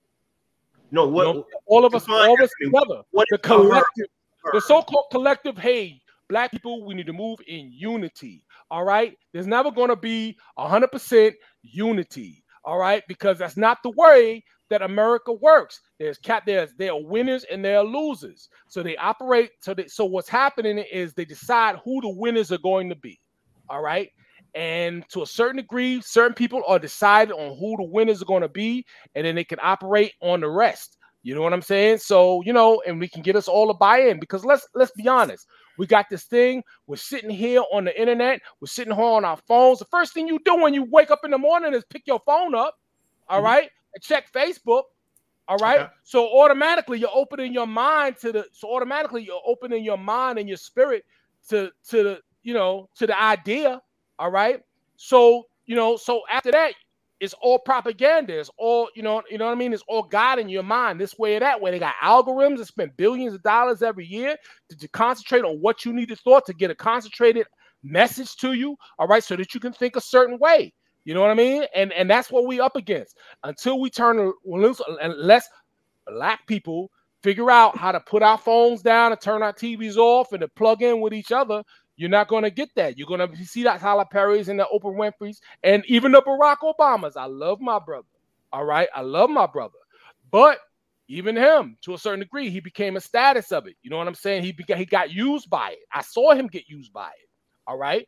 No, 0.92 1.08
what? 1.08 1.28
You 1.28 1.34
know, 1.34 1.46
all 1.66 1.86
of 1.86 1.94
us, 1.94 2.08
all 2.08 2.34
of 2.34 2.40
us 2.42 2.50
that 2.50 2.66
to 2.66 2.72
me. 2.72 2.80
together. 2.80 3.04
What 3.12 3.28
The 3.30 3.36
is 3.36 3.42
the 3.42 3.48
collective, 3.48 4.06
the 4.54 4.62
so-called 4.62 5.06
collective. 5.12 5.58
Hey, 5.58 6.02
black 6.30 6.52
people, 6.52 6.86
we 6.86 6.94
need 6.94 7.08
to 7.08 7.14
move 7.14 7.40
in 7.48 7.72
unity. 7.72 8.44
All 8.72 8.84
right. 8.84 9.18
There's 9.34 9.48
never 9.48 9.72
going 9.72 9.90
to 9.90 9.96
be 9.96 10.38
hundred 10.58 10.92
percent 10.92 11.36
unity. 11.62 12.44
All 12.68 12.78
right, 12.78 13.02
because 13.08 13.38
that's 13.38 13.56
not 13.56 13.82
the 13.82 13.92
way 13.92 14.44
that 14.70 14.82
America 14.82 15.32
works. 15.32 15.80
There's 16.00 16.18
cat. 16.18 16.44
There's 16.46 16.74
there 16.78 16.92
are 16.92 17.02
winners 17.02 17.46
and 17.50 17.64
there 17.64 17.78
are 17.78 17.84
losers. 17.86 18.50
So 18.68 18.84
they 18.84 18.98
operate. 18.98 19.52
So 19.62 19.74
they, 19.74 19.88
so 19.88 20.04
what's 20.04 20.28
happening 20.28 20.78
is 20.80 21.14
they 21.14 21.24
decide 21.24 21.78
who 21.86 22.02
the 22.02 22.10
winners 22.10 22.52
are 22.52 22.58
going 22.58 22.90
to 22.90 22.96
be. 22.96 23.22
All 23.70 23.82
right. 23.82 24.10
And 24.54 25.08
to 25.12 25.22
a 25.22 25.26
certain 25.26 25.56
degree, 25.56 26.02
certain 26.02 26.34
people 26.34 26.62
are 26.68 26.78
decided 26.78 27.32
on 27.32 27.58
who 27.58 27.78
the 27.78 27.90
winners 27.90 28.22
are 28.22 28.26
going 28.26 28.42
to 28.42 28.50
be, 28.50 28.86
and 29.16 29.26
then 29.26 29.36
they 29.36 29.46
can 29.46 29.60
operate 29.62 30.12
on 30.22 30.42
the 30.42 30.50
rest. 30.50 30.98
You 31.24 31.36
know 31.36 31.44
what 31.44 31.54
I'm 31.54 31.62
saying? 31.62 32.00
So, 32.00 32.42
you 32.44 32.52
know, 32.52 32.82
and 32.86 33.00
we 33.00 33.08
can 33.08 33.22
get 33.22 33.38
us 33.38 33.48
all 33.48 33.70
a 33.70 33.76
buy-in 33.76 34.20
because 34.20 34.44
let's 34.44 34.68
let's 34.76 34.92
be 34.92 35.08
honest. 35.08 35.48
We 35.78 35.88
got 35.88 36.10
this 36.10 36.24
thing. 36.24 36.64
We're 36.88 36.96
sitting 36.96 37.30
here 37.30 37.64
on 37.72 37.86
the 37.86 38.00
internet. 38.00 38.42
We're 38.60 38.68
sitting 38.68 38.94
here 38.94 39.04
on 39.04 39.26
our 39.26 39.38
phones. 39.38 39.80
The 39.80 39.86
first 39.86 40.14
thing 40.14 40.28
you 40.28 40.40
do 40.46 40.62
when 40.62 40.74
you 40.74 40.84
wake 40.84 41.12
up 41.12 41.22
in 41.24 41.32
the 41.32 41.38
morning 41.38 41.74
is 41.74 41.84
pick 41.86 42.04
your 42.06 42.20
phone 42.26 42.56
up, 42.56 42.80
all 43.30 43.38
mm-hmm. 43.38 43.46
right, 43.46 43.70
and 43.94 44.04
check 44.04 44.32
Facebook. 44.32 44.84
All 45.48 45.58
right. 45.58 45.82
Okay. 45.82 45.92
So 46.04 46.28
automatically 46.42 47.00
you're 47.00 47.10
opening 47.14 47.54
your 47.54 47.68
mind 47.68 48.18
to 48.20 48.32
the 48.32 48.46
so 48.52 48.70
automatically 48.70 49.24
you're 49.24 49.42
opening 49.46 49.84
your 49.84 49.98
mind 49.98 50.40
and 50.40 50.48
your 50.48 50.58
spirit 50.58 51.06
to 51.50 51.72
to 51.90 52.04
the 52.04 52.20
you 52.44 52.54
know 52.54 52.90
to 52.96 53.08
the 53.08 53.20
idea. 53.20 53.82
All 54.20 54.32
right. 54.32 54.62
So 54.98 55.46
you 55.68 55.76
know, 55.76 55.98
so 55.98 56.22
after 56.32 56.52
that, 56.52 56.74
it's 57.20 57.34
all 57.42 57.60
propaganda. 57.60 58.40
It's 58.40 58.52
all, 58.58 58.90
you 58.96 59.02
know, 59.02 59.24
you 59.30 59.38
know 59.38 59.46
what 59.46 59.52
I 59.52 59.56
mean? 59.56 59.74
It's 59.74 59.84
all 59.88 60.04
God 60.04 60.40
in 60.40 60.50
your 60.50 60.64
mind, 60.64 61.00
this 61.00 61.18
way 61.18 61.36
or 61.36 61.40
that 61.40 61.60
way. 61.60 61.72
They 61.72 61.80
got 61.80 61.96
algorithms 62.04 62.58
that 62.58 62.68
spend 62.68 62.96
billions 62.98 63.34
of 63.34 63.42
dollars 63.44 63.82
every 63.82 64.06
year 64.06 64.38
to, 64.70 64.78
to 64.78 64.88
concentrate 64.90 65.44
on 65.44 65.58
what 65.58 65.86
you 65.86 65.94
need 65.94 66.10
to 66.10 66.16
thought 66.16 66.46
to 66.46 66.54
get 66.54 66.72
a 66.72 66.76
concentrated 66.76 67.48
message 67.84 68.36
to 68.38 68.54
you, 68.54 68.76
all 69.00 69.08
right, 69.08 69.24
so 69.24 69.36
that 69.36 69.54
you 69.54 69.60
can 69.60 69.74
think 69.74 69.96
a 69.96 70.02
certain 70.02 70.38
way. 70.40 70.74
You 71.06 71.14
know 71.14 71.22
what 71.22 71.32
I 71.32 71.36
mean? 71.36 71.64
And 71.74 71.94
and 71.94 72.10
that's 72.10 72.30
what 72.30 72.46
we 72.46 72.60
up 72.60 72.76
against. 72.76 73.16
Until 73.44 73.80
we 73.80 73.90
turn 73.90 74.34
unless 75.02 75.48
black 76.06 76.46
people 76.48 76.92
figure 77.24 77.50
out 77.50 77.78
how 77.78 77.94
to 77.94 78.00
put 78.02 78.22
our 78.22 78.38
phones 78.38 78.82
down 78.82 79.12
and 79.12 79.22
turn 79.22 79.42
our 79.42 79.54
TVs 79.54 79.96
off 79.96 80.34
and 80.34 80.42
to 80.42 80.50
plug 80.50 80.82
in 80.82 81.00
with 81.00 81.14
each 81.14 81.32
other, 81.32 81.64
you're 81.98 82.10
not 82.10 82.28
going 82.28 82.44
to 82.44 82.52
get 82.52 82.70
that. 82.76 82.98
You're 82.98 83.08
going 83.08 83.28
to 83.28 83.46
see 83.46 83.64
that 83.64 83.82
Tyler 83.82 84.06
Perry's 84.10 84.50
and 84.50 84.60
the 84.60 84.68
Oprah 84.74 84.96
Winfrey's 84.96 85.42
and 85.64 85.84
even 85.88 86.12
the 86.12 86.22
Barack 86.22 86.58
Obamas. 86.64 87.18
I 87.18 87.26
love 87.26 87.60
my 87.60 87.80
brother. 87.80 88.08
All 88.54 88.64
right. 88.64 88.88
I 88.96 89.02
love 89.02 89.30
my 89.30 89.48
brother. 89.48 89.80
But 90.32 90.60
even 91.08 91.36
him, 91.36 91.78
to 91.82 91.96
a 91.96 91.98
certain 91.98 92.20
degree, 92.20 92.50
he 92.50 92.60
became 92.60 92.98
a 92.98 93.02
status 93.02 93.52
of 93.52 93.66
it. 93.66 93.76
You 93.82 93.90
know 93.90 93.98
what 93.98 94.08
I'm 94.08 94.16
saying? 94.16 94.44
He 94.44 94.54
beca- 94.54 94.78
he 94.78 94.86
got 94.86 95.12
used 95.12 95.50
by 95.50 95.72
it. 95.72 95.80
I 95.92 96.02
saw 96.02 96.34
him 96.34 96.48
get 96.48 96.70
used 96.70 96.94
by 96.94 97.08
it. 97.08 97.30
All 97.66 97.78
right. 97.78 98.08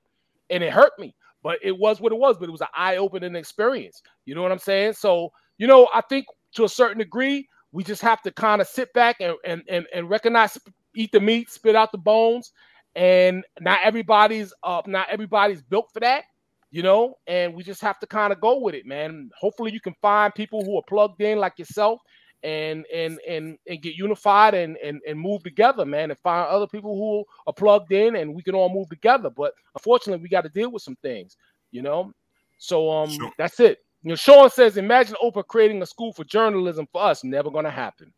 And 0.50 0.64
it 0.64 0.72
hurt 0.72 0.92
me. 1.00 1.16
But 1.42 1.58
it 1.64 1.78
was 1.78 2.00
what 2.00 2.12
it 2.12 2.20
was. 2.20 2.38
But 2.38 2.50
it 2.50 2.52
was 2.52 2.62
an 2.62 2.68
eye-opening 2.76 3.36
experience. 3.36 4.02
You 4.26 4.36
know 4.36 4.44
what 4.44 4.52
I'm 4.52 4.60
saying? 4.60 4.94
So, 4.94 5.32
you 5.58 5.66
know, 5.66 5.90
I 5.94 6.02
think 6.02 6.26
to 6.54 6.66
a 6.66 6.70
certain 6.70 7.00
degree, 7.00 7.48
we 7.72 7.84
just 7.84 8.02
have 8.02 8.22
to 8.24 8.32
kind 8.32 8.62
of 8.62 8.68
sit 8.68 8.92
back 8.94 9.18
and, 9.20 9.36
and, 9.46 9.64
and, 9.68 9.88
and 9.94 10.10
recognize, 10.10 10.58
eat 10.96 11.12
the 11.12 11.20
meat, 11.20 11.50
spit 11.50 11.76
out 11.76 11.92
the 11.92 11.98
bones, 11.98 12.52
and 12.96 13.44
not 13.62 13.80
everybody's 13.84 14.54
up, 14.64 14.88
not 14.88 15.08
everybody's 15.10 15.62
built 15.62 15.90
for 15.94 16.00
that 16.00 16.24
you 16.72 16.84
know 16.84 17.16
and 17.28 17.54
we 17.54 17.64
just 17.64 17.82
have 17.82 17.98
to 18.00 18.06
kind 18.08 18.32
of 18.32 18.40
go 18.42 18.60
with 18.60 18.76
it 18.76 18.86
man 18.86 19.30
hopefully 19.40 19.72
you 19.72 19.80
can 19.80 19.96
find 20.02 20.34
people 20.36 20.64
who 20.64 20.78
are 20.78 20.84
plugged 20.88 21.20
in 21.22 21.40
like 21.40 21.58
yourself 21.58 22.00
and 22.44 22.86
and 22.94 23.20
and 23.28 23.58
and 23.68 23.82
get 23.82 23.96
unified 23.96 24.54
and 24.54 24.78
and 24.78 25.02
and 25.08 25.20
move 25.20 25.44
together, 25.44 25.86
man, 25.86 26.10
and 26.10 26.20
find 26.20 26.48
other 26.48 26.68
people 26.68 26.96
who 26.96 27.26
are 27.48 27.54
plugged 27.54 27.92
in, 27.92 28.16
and 28.16 28.34
we 28.34 28.42
can 28.42 28.56
all 28.56 28.74
move 28.74 28.90
together. 28.90 29.30
But 29.30 29.54
unfortunately, 29.76 30.22
we 30.24 30.30
got 30.30 30.44
to 30.44 30.50
deal 30.50 30.72
with 30.72 30.82
some 30.84 30.96
things, 31.02 31.36
you 31.72 31.82
know. 31.82 32.12
So 32.58 32.90
um, 32.90 33.10
Sure. 33.10 33.32
that's 33.38 33.60
it. 33.60 33.80
You 34.04 34.10
know, 34.10 34.16
Sean 34.16 34.50
says, 34.50 34.78
imagine 34.78 35.16
Oprah 35.22 35.46
creating 35.46 35.82
a 35.82 35.86
school 35.86 36.14
for 36.14 36.24
journalism 36.24 36.88
for 36.92 37.02
us. 37.04 37.24
Never 37.24 37.52
gonna 37.52 37.70
happen. 37.70 38.14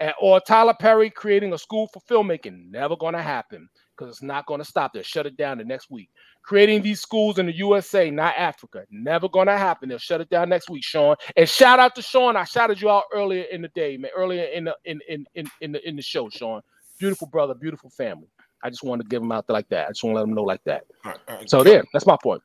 And- 0.00 0.14
or 0.20 0.40
Tyler 0.40 0.74
Perry 0.78 1.08
creating 1.08 1.52
a 1.54 1.58
school 1.58 1.88
for 1.92 2.00
filmmaking. 2.00 2.70
Never 2.70 2.96
gonna 2.96 3.22
happen 3.22 3.68
because 4.02 4.16
it's 4.16 4.22
not 4.22 4.46
gonna 4.46 4.64
stop. 4.64 4.92
They'll 4.92 5.02
shut 5.02 5.26
it 5.26 5.36
down 5.36 5.58
the 5.58 5.64
next 5.64 5.90
week. 5.90 6.10
Creating 6.42 6.82
these 6.82 7.00
schools 7.00 7.38
in 7.38 7.46
the 7.46 7.56
USA, 7.56 8.10
not 8.10 8.34
Africa. 8.36 8.84
Never 8.90 9.28
gonna 9.28 9.56
happen. 9.56 9.88
They'll 9.88 9.98
shut 9.98 10.20
it 10.20 10.28
down 10.28 10.48
next 10.48 10.68
week, 10.68 10.84
Sean. 10.84 11.16
And 11.36 11.48
shout 11.48 11.78
out 11.78 11.94
to 11.94 12.02
Sean. 12.02 12.36
I 12.36 12.44
shouted 12.44 12.80
you 12.80 12.90
out 12.90 13.04
earlier 13.14 13.44
in 13.44 13.62
the 13.62 13.68
day, 13.68 13.96
man. 13.96 14.10
Earlier 14.16 14.44
in 14.44 14.64
the 14.64 14.76
in 14.84 15.00
in 15.08 15.26
in, 15.34 15.46
in 15.60 15.72
the 15.72 15.88
in 15.88 15.96
the 15.96 16.02
show, 16.02 16.28
Sean. 16.30 16.60
Beautiful 16.98 17.28
brother, 17.28 17.54
beautiful 17.54 17.90
family. 17.90 18.28
I 18.64 18.70
just 18.70 18.82
wanted 18.82 19.04
to 19.04 19.08
give 19.08 19.22
him 19.22 19.32
out 19.32 19.46
there 19.46 19.54
like 19.54 19.68
that. 19.68 19.86
I 19.86 19.90
just 19.90 20.04
want 20.04 20.14
to 20.14 20.20
let 20.20 20.28
him 20.28 20.34
know 20.34 20.42
like 20.42 20.62
that. 20.64 20.84
All 21.04 21.12
right, 21.12 21.20
all 21.28 21.36
right. 21.36 21.50
So 21.50 21.58
Kel- 21.58 21.72
there, 21.72 21.84
that's 21.92 22.06
my 22.06 22.16
point. 22.22 22.42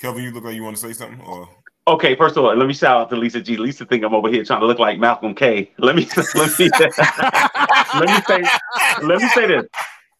Kelvin, 0.00 0.22
you 0.22 0.30
look 0.30 0.44
like 0.44 0.54
you 0.54 0.62
want 0.62 0.76
to 0.76 0.82
say 0.82 0.92
something, 0.92 1.20
or 1.22 1.48
Okay, 1.88 2.14
first 2.16 2.36
of 2.36 2.44
all, 2.44 2.54
let 2.54 2.68
me 2.68 2.74
shout 2.74 3.00
out 3.00 3.08
to 3.08 3.16
Lisa 3.16 3.40
G. 3.40 3.56
Lisa 3.56 3.86
think 3.86 4.04
I'm 4.04 4.14
over 4.14 4.28
here 4.28 4.44
trying 4.44 4.60
to 4.60 4.66
look 4.66 4.78
like 4.78 4.98
Malcolm 4.98 5.34
K. 5.34 5.72
Let 5.78 5.96
me 5.96 6.06
let 6.34 6.58
me 6.58 6.68
let 7.94 8.10
me 8.10 8.20
say 8.28 8.42
let 9.02 9.22
me 9.22 9.28
say 9.28 9.46
this. 9.46 9.64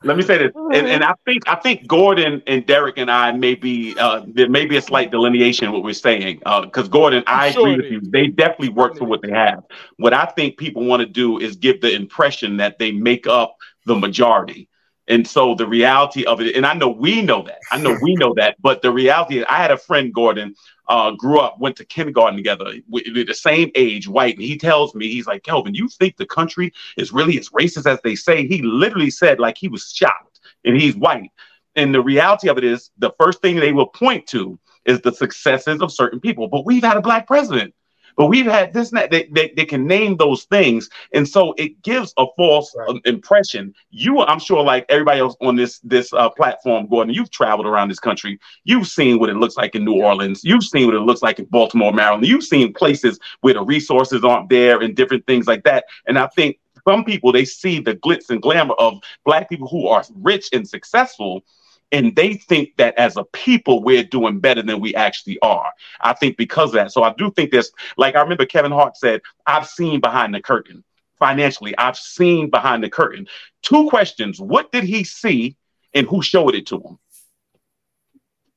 Let 0.05 0.16
me 0.16 0.22
say 0.22 0.38
this, 0.38 0.53
and, 0.55 0.86
and 0.86 1.03
I 1.03 1.14
think 1.24 1.49
I 1.49 1.57
think 1.57 1.88
Gordon 1.88 2.40
and 2.46 2.64
Derek 2.64 2.99
and 2.99 3.11
I 3.11 3.32
may 3.32 3.57
be 3.57 3.96
uh, 3.99 4.22
there 4.28 4.49
may 4.49 4.64
be 4.64 4.76
a 4.76 4.80
slight 4.80 5.11
delineation 5.11 5.66
in 5.66 5.72
what 5.72 5.82
we're 5.82 5.92
saying 5.92 6.40
because 6.62 6.88
Gordon, 6.88 7.24
I 7.26 7.51
Sure 7.51 7.68
agree 7.68 7.76
with 7.76 8.05
you. 8.05 8.11
They 8.11 8.28
definitely 8.28 8.68
work 8.68 8.96
for 8.96 9.07
what 9.07 9.22
they 9.22 9.32
have. 9.32 9.64
What 9.96 10.14
I 10.14 10.26
think 10.26 10.57
people 10.57 10.84
want 10.84 11.01
to 11.01 11.07
do 11.07 11.38
is 11.38 11.57
give 11.57 11.80
the 11.80 11.92
impression 11.92 12.59
that 12.59 12.78
they 12.78 12.92
make 12.92 13.26
up 13.26 13.57
the 13.86 13.96
majority. 13.96 14.68
And 15.09 15.26
so 15.26 15.55
the 15.55 15.66
reality 15.66 16.24
of 16.26 16.40
it, 16.40 16.55
and 16.55 16.66
I 16.66 16.74
know 16.74 16.90
we 16.90 17.22
know 17.22 17.42
that, 17.42 17.59
I 17.72 17.78
know 17.78 17.96
we 18.01 18.14
know 18.14 18.34
that, 18.36 18.57
but 18.61 18.82
the 18.82 18.92
reality 18.92 19.38
is, 19.38 19.46
I 19.49 19.57
had 19.57 19.70
a 19.70 19.78
friend, 19.78 20.12
Gordon, 20.12 20.55
uh, 20.89 21.11
grew 21.12 21.39
up, 21.39 21.59
went 21.59 21.76
to 21.76 21.84
kindergarten 21.84 22.36
together, 22.36 22.72
with 22.89 23.26
the 23.26 23.34
same 23.34 23.70
age, 23.74 24.09
white, 24.09 24.34
and 24.34 24.45
he 24.45 24.57
tells 24.57 24.95
me, 24.95 25.09
he's 25.09 25.26
like, 25.26 25.43
Kelvin, 25.43 25.74
you 25.74 25.89
think 25.89 26.16
the 26.16 26.26
country 26.26 26.72
is 26.97 27.12
really 27.12 27.39
as 27.39 27.51
racist 27.51 27.91
as 27.91 28.01
they 28.03 28.14
say? 28.14 28.47
He 28.47 28.62
literally 28.62 29.11
said, 29.11 29.39
like, 29.39 29.59
he 29.59 29.68
was 29.68 29.93
shocked, 29.93 30.41
and 30.64 30.76
he's 30.76 30.97
white. 30.97 31.30
And 31.76 31.95
the 31.95 32.01
reality 32.01 32.49
of 32.49 32.59
it 32.59 32.64
is, 32.64 32.91
the 32.99 33.12
first 33.20 33.43
thing 33.43 33.57
they 33.57 33.72
will 33.72 33.86
point 33.86 34.26
to 34.28 34.59
is 34.84 35.01
the 35.01 35.12
successes 35.12 35.80
of 35.82 35.93
certain 35.93 36.20
people. 36.20 36.49
But 36.49 36.64
we've 36.64 36.82
had 36.82 36.97
a 36.97 37.03
black 37.03 37.26
president. 37.26 37.74
But 38.18 38.26
we've 38.26 38.46
had 38.46 38.74
this, 38.74 38.90
and 38.90 38.98
that. 38.98 39.12
They, 39.12 39.28
they, 39.30 39.52
they 39.56 39.64
can 39.64 39.86
name 39.86 40.16
those 40.16 40.42
things. 40.44 40.90
And 41.14 41.26
so 41.26 41.54
it 41.56 41.80
gives 41.82 42.12
a 42.18 42.26
false 42.36 42.74
um, 42.88 43.00
impression. 43.04 43.72
You, 43.90 44.20
I'm 44.20 44.40
sure, 44.40 44.62
like 44.62 44.84
everybody 44.88 45.20
else 45.20 45.36
on 45.40 45.54
this 45.54 45.78
this 45.84 46.12
uh, 46.12 46.28
platform, 46.28 46.88
Gordon, 46.88 47.14
you've 47.14 47.30
traveled 47.30 47.66
around 47.66 47.88
this 47.88 48.00
country. 48.00 48.40
You've 48.64 48.88
seen 48.88 49.20
what 49.20 49.30
it 49.30 49.36
looks 49.36 49.56
like 49.56 49.76
in 49.76 49.84
New 49.84 50.02
Orleans. 50.02 50.42
You've 50.42 50.64
seen 50.64 50.86
what 50.86 50.96
it 50.96 51.00
looks 51.00 51.22
like 51.22 51.38
in 51.38 51.44
Baltimore, 51.44 51.92
Maryland. 51.92 52.26
You've 52.26 52.44
seen 52.44 52.74
places 52.74 53.20
where 53.40 53.54
the 53.54 53.62
resources 53.62 54.24
aren't 54.24 54.50
there 54.50 54.80
and 54.80 54.96
different 54.96 55.24
things 55.28 55.46
like 55.46 55.62
that. 55.62 55.84
And 56.08 56.18
I 56.18 56.26
think 56.26 56.58
some 56.88 57.04
people, 57.04 57.30
they 57.30 57.44
see 57.44 57.80
the 57.80 57.94
glitz 57.94 58.30
and 58.30 58.42
glamour 58.42 58.74
of 58.78 58.94
black 59.24 59.48
people 59.48 59.68
who 59.68 59.86
are 59.86 60.02
rich 60.16 60.48
and 60.52 60.68
successful 60.68 61.44
and 61.93 62.14
they 62.16 62.34
think 62.34 62.76
that 62.76 62.97
as 62.99 63.16
a 63.16 63.24
people 63.24 63.82
we're 63.82 64.05
doing 64.05 64.41
better 64.41 64.62
than 64.62 64.80
we 64.80 64.95
actually 64.95 65.39
are. 65.41 65.72
I 66.01 66.12
think 66.12 66.36
because 66.36 66.70
of 66.70 66.74
that. 66.74 66.93
So 66.93 67.03
I 67.03 67.14
do 67.16 67.30
think 67.30 67.51
there's 67.51 67.72
like 67.97 68.14
I 68.14 68.20
remember 68.20 68.47
Kevin 68.47 68.72
Hart 68.72 68.97
said, 68.97 69.22
I've 69.47 69.66
seen 69.66 70.01
behind 70.01 70.34
the 70.34 70.41
curtain 70.41 70.84
financially. 71.18 71.76
I've 71.78 71.97
seen 71.97 72.51
behind 72.51 72.84
the 72.84 72.91
curtain. 72.91 73.26
Two 73.62 73.89
questions. 73.89 74.41
What 74.41 74.70
did 74.72 74.84
he 74.84 75.05
see 75.05 75.57
and 75.95 76.07
who 76.07 76.22
showed 76.22 76.55
it 76.55 76.66
to 76.68 76.76
him? 76.76 76.99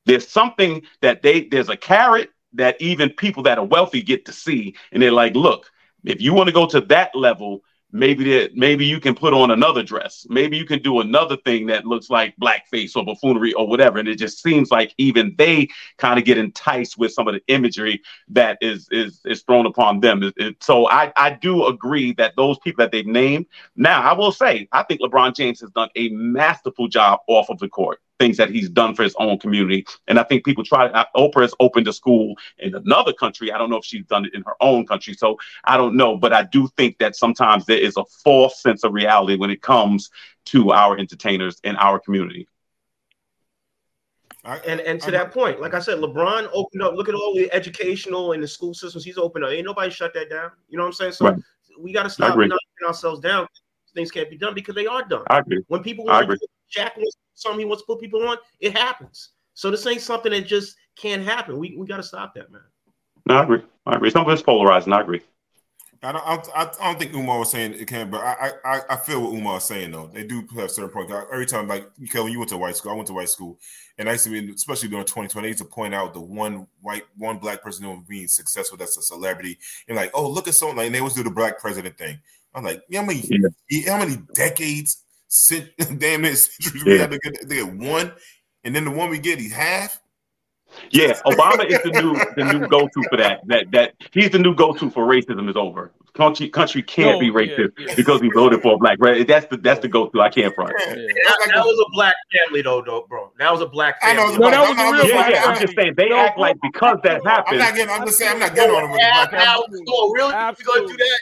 There's 0.06 0.28
something 0.28 0.84
that 1.02 1.22
they 1.22 1.46
there's 1.46 1.70
a 1.70 1.78
carrot 1.78 2.32
that 2.54 2.82
even 2.82 3.10
people 3.10 3.44
that 3.44 3.58
are 3.58 3.66
wealthy 3.66 4.02
get 4.02 4.26
to 4.26 4.34
see 4.34 4.76
and 4.92 5.02
they're 5.02 5.12
like, 5.12 5.36
look, 5.36 5.72
if 6.04 6.22
you 6.22 6.34
want 6.34 6.48
to 6.48 6.54
go 6.54 6.66
to 6.68 6.82
that 6.82 7.16
level, 7.16 7.64
maybe 7.92 8.24
that 8.36 8.56
maybe 8.56 8.86
you 8.86 9.00
can 9.00 9.16
put 9.16 9.34
on 9.34 9.52
another 9.52 9.84
dress. 9.84 10.26
Maybe 10.30 10.58
you 10.58 10.66
can 10.66 10.82
do 10.82 11.00
another 11.02 11.38
thing 11.38 11.68
that 11.68 11.86
looks 11.86 12.10
like 12.10 12.36
blackface 12.42 12.96
or 12.96 13.06
buffoonery 13.06 13.54
or 13.54 13.68
whatever. 13.68 14.00
And 14.00 14.08
it 14.08 14.18
just 14.18 14.42
seems 14.42 14.72
like 14.72 14.94
even 14.98 15.36
they 15.38 15.68
kind 15.98 16.20
of 16.20 16.26
get 16.26 16.38
enticed 16.38 16.98
with 16.98 17.12
some 17.14 17.28
of 17.28 17.34
the 17.34 17.42
imagery 17.48 18.02
that 18.30 18.58
is 18.62 18.88
is 18.92 19.22
is 19.26 19.42
thrown 19.44 19.66
upon 19.66 20.00
them. 20.00 20.24
It- 20.24 20.34
it- 20.38 20.64
so 20.64 20.88
i 20.90 21.12
i 21.18 21.32
do 21.32 21.66
agree 21.68 22.14
that 22.14 22.36
those 22.36 22.58
people 22.60 22.84
that 22.84 22.92
they've 22.92 23.06
named 23.06 23.46
now 23.76 24.02
i 24.02 24.14
will 24.14 24.32
say 24.32 24.68
i 24.72 24.84
think 24.84 25.02
lebron 25.02 25.36
james 25.36 25.62
has 25.62 25.70
done 25.72 25.90
a 25.96 26.10
masterful 26.10 26.88
job 26.88 27.20
off 27.28 27.50
of 27.50 27.60
the 27.60 27.70
court 27.70 28.00
things 28.22 28.38
that 28.38 28.50
he's 28.50 28.70
done 28.70 28.94
for 28.96 29.04
his 29.04 29.16
own 29.18 29.38
community 29.40 29.86
and 30.08 30.20
i 30.20 30.24
think 30.24 30.46
people 30.46 30.64
try 30.64 30.88
uh, 30.88 31.06
oprah 31.16 31.42
has 31.42 31.54
opened 31.60 31.88
a 31.88 31.94
school 31.94 32.36
in 32.60 32.76
another 32.76 33.14
country 33.14 33.52
i 33.52 33.58
don't 33.58 33.70
know 33.70 33.78
if 33.78 33.86
she's 33.86 34.06
done 34.06 34.26
it 34.26 34.34
in 34.34 34.42
her 34.44 34.56
own 34.62 34.86
country 34.86 35.14
so 35.14 35.38
I 35.64 35.78
don't 35.78 35.96
know, 35.96 36.18
but 36.18 36.34
I 36.34 36.44
do 36.44 36.68
think 36.78 36.98
that 37.00 37.16
sometimes 37.16 37.66
there 37.66 37.78
is 37.78 37.98
a 37.98 38.06
false 38.24 38.62
sense 38.62 38.84
of 38.84 38.94
reality 38.94 39.36
when 39.38 39.50
it 39.50 39.62
comes 39.62 40.10
to 40.46 40.72
our 40.72 40.98
entertainers 40.98 41.60
in 41.64 41.76
our 41.78 42.00
community. 42.00 42.48
and 44.44 44.80
and 44.82 45.00
to 45.02 45.12
that 45.12 45.32
point, 45.32 45.62
like 45.62 45.74
I 45.74 45.80
said, 45.80 46.00
LeBron 46.00 46.50
opened 46.52 46.82
up. 46.82 46.96
Look 46.96 47.10
at 47.10 47.16
all 47.16 47.36
the 47.36 47.52
educational 47.54 48.34
and 48.34 48.42
the 48.42 48.48
school 48.48 48.74
systems 48.74 49.04
he's 49.06 49.18
opened 49.18 49.46
up. 49.46 49.52
Ain't 49.52 49.66
nobody 49.66 49.92
shut 49.92 50.14
that 50.16 50.30
down. 50.30 50.52
You 50.68 50.78
know 50.78 50.84
what 50.84 50.88
I'm 50.90 50.94
saying? 50.94 51.12
So 51.14 51.26
Right. 51.26 51.38
we 51.80 51.94
got 51.94 52.04
to 52.04 52.10
stop 52.10 52.34
agree. 52.34 52.48
knocking 52.48 52.88
ourselves 52.88 53.20
down. 53.20 53.48
Things 53.94 54.10
can't 54.10 54.30
be 54.30 54.38
done 54.38 54.54
because 54.54 54.74
they 54.74 54.88
are 54.88 55.04
done. 55.04 55.26
I 55.30 55.40
agree. 55.40 55.64
When 55.68 55.84
people 55.84 56.06
want 56.06 56.24
agree. 56.24 56.38
to 56.38 56.48
Shaq 56.76 56.96
wants 56.98 57.18
something 57.42 57.60
he 57.60 57.66
wants 57.66 57.84
to 57.84 57.88
put 57.88 58.00
people 58.00 58.28
on, 58.28 58.38
it 58.60 58.78
happens. 58.78 59.30
So 59.54 59.70
this 59.72 59.86
ain't 59.88 60.02
something 60.02 60.32
that 60.32 60.48
just 60.48 60.76
can't 60.96 61.24
happen. 61.24 61.58
We 61.58 61.76
we 61.78 61.86
got 61.86 61.98
to 61.98 62.04
stop 62.04 62.34
that, 62.36 62.52
man. 62.52 62.62
No, 63.28 63.36
I 63.36 63.44
agree. 63.44 63.62
I 63.86 63.96
agree. 63.96 64.10
Some 64.10 64.26
of 64.26 64.32
it's 64.32 64.42
polarizing. 64.42 64.94
I 64.94 65.02
agree. 65.02 65.22
I 66.04 66.12
don't, 66.14 66.26
I, 66.26 66.36
don't- 66.36 66.78
I 66.82 66.86
don't 66.86 67.00
think 67.00 67.14
Umar 67.14 67.38
was 67.38 67.52
saying 67.52 67.74
it 67.74 67.88
can, 67.88 68.10
but 68.10 68.22
I, 68.22 68.52
I, 68.66 68.76
I- 68.78 68.82
I 68.92 68.96
feel 68.96 69.22
what 69.22 69.34
Umar 69.38 69.58
is 69.58 69.66
saying 69.66 69.92
though. 69.92 70.08
They 70.12 70.24
do 70.24 70.44
have 70.56 70.72
certain 70.72 70.90
points. 70.90 71.14
Every 71.32 71.46
time, 71.46 71.68
like 71.68 71.88
Kelvin, 72.12 72.32
you 72.32 72.40
went 72.40 72.50
to 72.50 72.58
white 72.58 72.76
school, 72.76 72.92
I 72.92 72.96
went 72.96 73.06
to 73.08 73.14
white 73.14 73.30
school, 73.30 73.60
and 74.00 74.10
I 74.10 74.14
used 74.14 74.24
to 74.24 74.32
be, 74.32 74.52
especially 74.52 74.90
during 74.90 75.06
2020, 75.06 75.46
I 75.46 75.50
used 75.50 75.60
to 75.60 75.66
point 75.66 75.94
out 75.94 76.16
the 76.16 76.20
one 76.22 76.66
white, 76.82 77.04
one 77.18 77.38
black 77.38 77.62
person 77.62 77.84
who 77.86 77.92
was 77.92 78.04
being 78.08 78.28
successful 78.28 78.78
that's 78.80 78.98
a 78.98 79.02
celebrity, 79.04 79.60
and 79.88 79.96
like, 79.96 80.10
oh, 80.16 80.28
look 80.28 80.48
at 80.48 80.56
someone 80.56 80.78
like 80.78 80.88
and 80.88 80.96
they 80.96 81.00
always 81.00 81.14
do 81.14 81.22
the 81.24 81.30
black 81.30 81.60
president 81.60 81.96
thing. 82.00 82.20
I'm 82.56 82.64
like, 82.64 82.82
you 82.90 82.96
know 83.00 83.02
how 83.02 83.08
many, 83.08 83.86
how 83.88 83.98
many 84.00 84.18
decades, 84.34 84.98
cent- 84.98 85.11
damn 85.98 86.22
near 86.22 86.36
centuries 86.36 86.84
we 86.84 86.94
Yeah. 86.96 87.02
had 87.02 87.12
to 87.12 87.20
get, 87.20 87.34
to 87.42 87.46
get 87.48 87.74
one, 87.74 88.12
and 88.64 88.76
then 88.76 88.86
the 88.86 88.92
one 88.92 89.10
we 89.10 89.20
get, 89.20 89.40
he's 89.40 89.54
half. 89.54 90.00
Yeah, 90.90 91.20
Obama 91.26 91.66
is 91.66 91.80
the 91.84 91.92
new 92.02 92.14
the 92.38 92.54
new 92.54 92.66
go 92.68 92.88
to 92.88 93.04
for 93.10 93.18
that. 93.18 93.42
That 93.48 93.72
that 93.72 93.94
he's 94.14 94.30
the 94.30 94.40
new 94.40 94.56
go 94.56 94.74
to 94.74 94.90
for 94.90 95.06
racism 95.06 95.50
is 95.50 95.58
over. 95.58 95.92
Country 96.14 96.50
country 96.50 96.82
can't 96.82 97.16
No, 97.16 97.20
be 97.20 97.30
oh, 97.30 97.40
yeah, 97.40 97.56
racist 97.58 97.96
because 97.98 98.22
he 98.22 98.30
voted 98.34 98.62
for 98.62 98.76
a 98.76 98.78
black. 98.78 98.98
Right? 99.02 99.26
That's 99.28 99.46
the 99.48 99.58
that's 99.58 99.82
the 99.82 99.88
go 99.90 100.08
to. 100.08 100.22
I 100.22 100.30
can't 100.30 100.54
front. 100.56 100.72
That, 100.78 100.96
that 101.54 101.66
was 101.66 101.86
a 101.86 101.90
black 101.94 102.14
family, 102.34 102.62
though, 102.62 102.82
though, 102.86 103.06
bro. 103.10 103.32
That 103.40 103.52
was 103.52 103.62
a 103.62 103.66
black 103.66 103.96
I 104.02 104.14
know 104.14 104.28
family. 104.30 104.34
it's 104.36 104.40
No, 104.40 104.50
that 104.52 104.70
was 104.70 104.78
a 104.78 104.82
I'm- 104.82 104.94
real 104.94 105.08
Yeah, 105.08 105.30
yeah. 105.30 105.44
I'm 105.46 105.60
just 105.62 105.76
saying 105.76 105.94
they 105.98 106.12
act 106.12 106.38
like 106.38 106.58
because 106.62 106.98
that 107.04 107.18
I'm 107.22 107.26
happened. 107.26 107.60
not 107.60 107.76
getting. 107.76 107.94
I'm 107.94 108.06
just 108.06 108.18
saying. 108.18 108.32
I'm 108.34 108.40
not 108.40 108.56
getting 108.56 108.76
on 108.76 108.84
him 108.86 108.92
with 108.92 109.00
the 109.02 109.08
Now, 109.08 109.28
black. 109.28 109.32
now, 109.46 109.64
oh, 109.90 110.12
really? 110.14 110.34
You 110.60 110.66
gonna 110.66 110.88
do 110.88 110.98
that? 110.98 111.20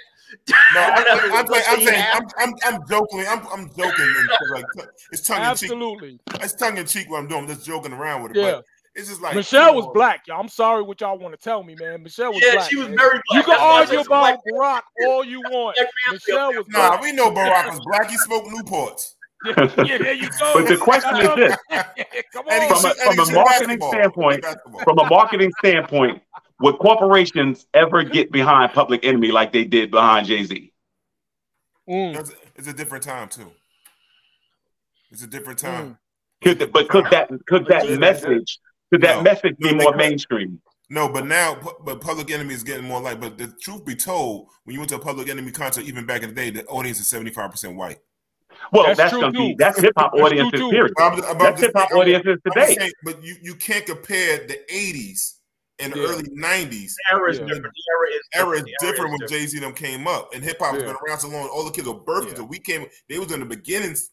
No, 0.76 0.82
I'm, 0.82 1.06
I'm, 1.34 1.34
I'm, 1.34 1.48
saying- 1.48 1.64
I'm 1.70 1.82
saying 1.82 2.06
I'm, 2.14 2.24
I'm, 2.38 2.54
I'm 2.66 2.88
joking. 2.88 3.26
I'm, 3.28 3.48
I'm 3.52 3.68
joking. 3.76 4.14
like 4.52 4.66
it's 5.12 5.28
tongue 5.28 5.38
in 5.38 5.56
cheek. 5.56 5.70
Absolutely. 5.72 6.20
It's 6.42 6.54
tongue 6.54 6.78
in 6.78 6.86
cheek 6.86 7.10
what 7.10 7.20
I'm 7.20 7.28
doing. 7.28 7.42
I'm 7.44 7.48
just 7.48 7.66
joking 7.66 7.94
around 7.94 8.24
with 8.24 8.36
it. 8.36 8.38
Yeah. 8.40 8.52
But 8.52 8.66
it's 8.96 9.08
just 9.10 9.22
like 9.22 9.36
Michelle 9.36 9.76
was 9.76 9.88
black, 9.94 10.28
y'all. 10.28 10.42
I'm 10.42 10.50
sorry 10.50 10.82
what 10.84 11.00
y'all 11.00 11.18
want 11.18 11.34
to 11.34 11.40
tell 11.40 11.64
me, 11.64 11.76
man. 11.76 12.04
Michelle 12.04 12.34
was 12.34 12.44
Yeah, 12.44 12.54
black. 12.56 12.70
she 12.70 12.76
was 12.76 12.88
man. 12.90 12.98
very 12.98 13.22
You 13.32 13.44
can 13.44 13.50
That's 13.52 13.60
why 13.62 13.66
I 13.66 13.80
argue 13.80 13.98
said 13.98 14.06
about 14.08 14.40
Barack 14.46 14.82
all 15.06 15.24
you 15.24 15.42
want. 15.42 15.78
Michelle 16.12 16.54
was 16.54 16.66
Nah, 16.70 16.90
black. 16.90 17.02
we 17.02 17.12
know 17.14 17.32
Barack 17.32 17.70
was 17.70 17.80
black. 17.86 18.10
He 18.10 18.18
smoked 18.18 18.48
Newports. 18.48 19.14
yeah, 19.46 19.98
there 20.00 20.14
you 20.14 20.28
go. 20.38 20.54
But 20.54 20.68
the 20.68 20.76
question 20.78 21.16
is 21.16 21.36
this: 21.36 21.56
Come 22.34 22.46
And 22.50 22.64
he 22.64 22.70
on. 22.70 22.76
from 22.82 22.92
a, 22.92 22.94
shoot- 22.94 22.98
and 23.06 23.14
he 23.14 23.26
from 23.26 23.30
a 23.30 23.32
marketing 23.34 23.82
standpoint, 23.88 24.46
from 24.84 25.00
a 25.00 25.06
marketing 25.10 25.54
standpoint, 25.60 26.22
would 26.60 26.78
corporations 26.80 27.66
ever 27.74 28.04
get 28.04 28.32
behind 28.32 28.74
Public 28.74 29.06
Enemy 29.06 29.32
like 29.32 29.52
they 29.54 29.64
did 29.66 29.92
behind 29.92 30.28
Jay 30.28 30.44
Z? 30.44 30.72
Mm. 31.90 32.32
It's 32.56 32.68
a 32.68 32.74
different 32.74 33.04
time 33.04 33.30
too. 33.30 33.52
It's 35.12 35.24
a 35.24 35.28
different 35.28 35.60
time. 35.60 35.98
Could 36.44 36.60
the, 36.60 36.68
but 36.68 36.88
could 36.90 37.06
that 37.12 37.30
could 37.48 37.66
that 37.68 37.90
message 38.00 38.60
could 38.92 39.02
that 39.02 39.18
No. 39.18 39.22
message 39.24 39.58
be 39.58 39.72
No, 39.74 39.84
more 39.84 39.96
mainstream? 39.96 40.62
No, 40.92 41.08
but 41.08 41.26
now, 41.28 41.56
but 41.86 42.02
Public 42.02 42.32
Enemy 42.32 42.54
is 42.54 42.64
getting 42.64 42.86
more 42.86 43.00
like. 43.02 43.20
But 43.20 43.38
the 43.38 43.54
truth 43.62 43.86
be 43.86 43.96
told, 43.96 44.48
when 44.64 44.74
you 44.74 44.80
went 44.80 44.90
to 44.90 44.96
a 44.96 45.00
Public 45.00 45.30
Enemy 45.30 45.52
concert, 45.52 45.86
even 45.86 46.06
back 46.06 46.24
in 46.24 46.30
the 46.30 46.36
day, 46.36 46.50
the 46.50 46.66
audience 46.66 47.00
is 47.00 47.10
seventy 47.10 47.30
five 47.32 47.52
percent 47.52 47.76
white. 47.76 48.00
Well, 48.72 48.86
That's 48.86 48.98
that's, 48.98 49.12
true, 49.12 49.22
gonna 49.22 49.32
be 49.34 49.56
that's 49.58 49.80
hip 49.80 49.94
hop 49.98 50.12
That's 50.14 50.24
audiences. 50.26 50.60
Period. 50.60 50.94
I'm- 51.00 51.24
I'm 51.24 51.38
That's 51.38 51.62
hip 51.62 51.72
hop 51.76 51.90
saying- 51.90 52.02
I'm- 52.02 52.02
audiences 52.02 52.38
today. 52.46 52.76
saying, 52.76 52.92
but 53.04 53.24
you, 53.24 53.36
you 53.42 53.56
can't 53.56 53.86
compare 53.86 54.38
the 54.48 54.60
'80s 54.72 55.36
in 55.80 55.92
the 55.92 55.98
Yeah. 56.00 56.08
early 56.08 56.24
'90s. 56.24 56.96
The 57.10 57.16
era 57.16 57.32
is 57.32 57.40
Yeah. 57.40 57.46
different. 57.46 57.74
The 57.76 57.84
era 57.92 58.10
is 58.10 58.22
era 58.34 58.46
different. 58.46 58.66
The 58.66 58.86
era 58.86 58.92
different 58.92 59.12
when 59.20 59.28
Jay 59.30 59.46
Z 59.48 59.60
them 59.60 59.74
came 59.74 60.08
up, 60.08 60.34
and 60.34 60.44
hip 60.44 60.60
hop 60.60 60.74
has 60.74 60.84
Yeah. 60.84 60.90
been 60.94 60.98
around 61.08 61.20
so 61.20 61.28
long. 61.30 61.48
All 61.50 61.64
the 61.64 61.72
kids 61.72 61.88
were 61.88 61.94
birthed 61.96 62.24
Yeah. 62.26 62.30
until 62.32 62.46
we 62.48 62.60
came. 62.60 62.86
They 63.08 63.18
was 63.20 63.32
in 63.32 63.40
the 63.40 63.46
beginnings, 63.46 64.12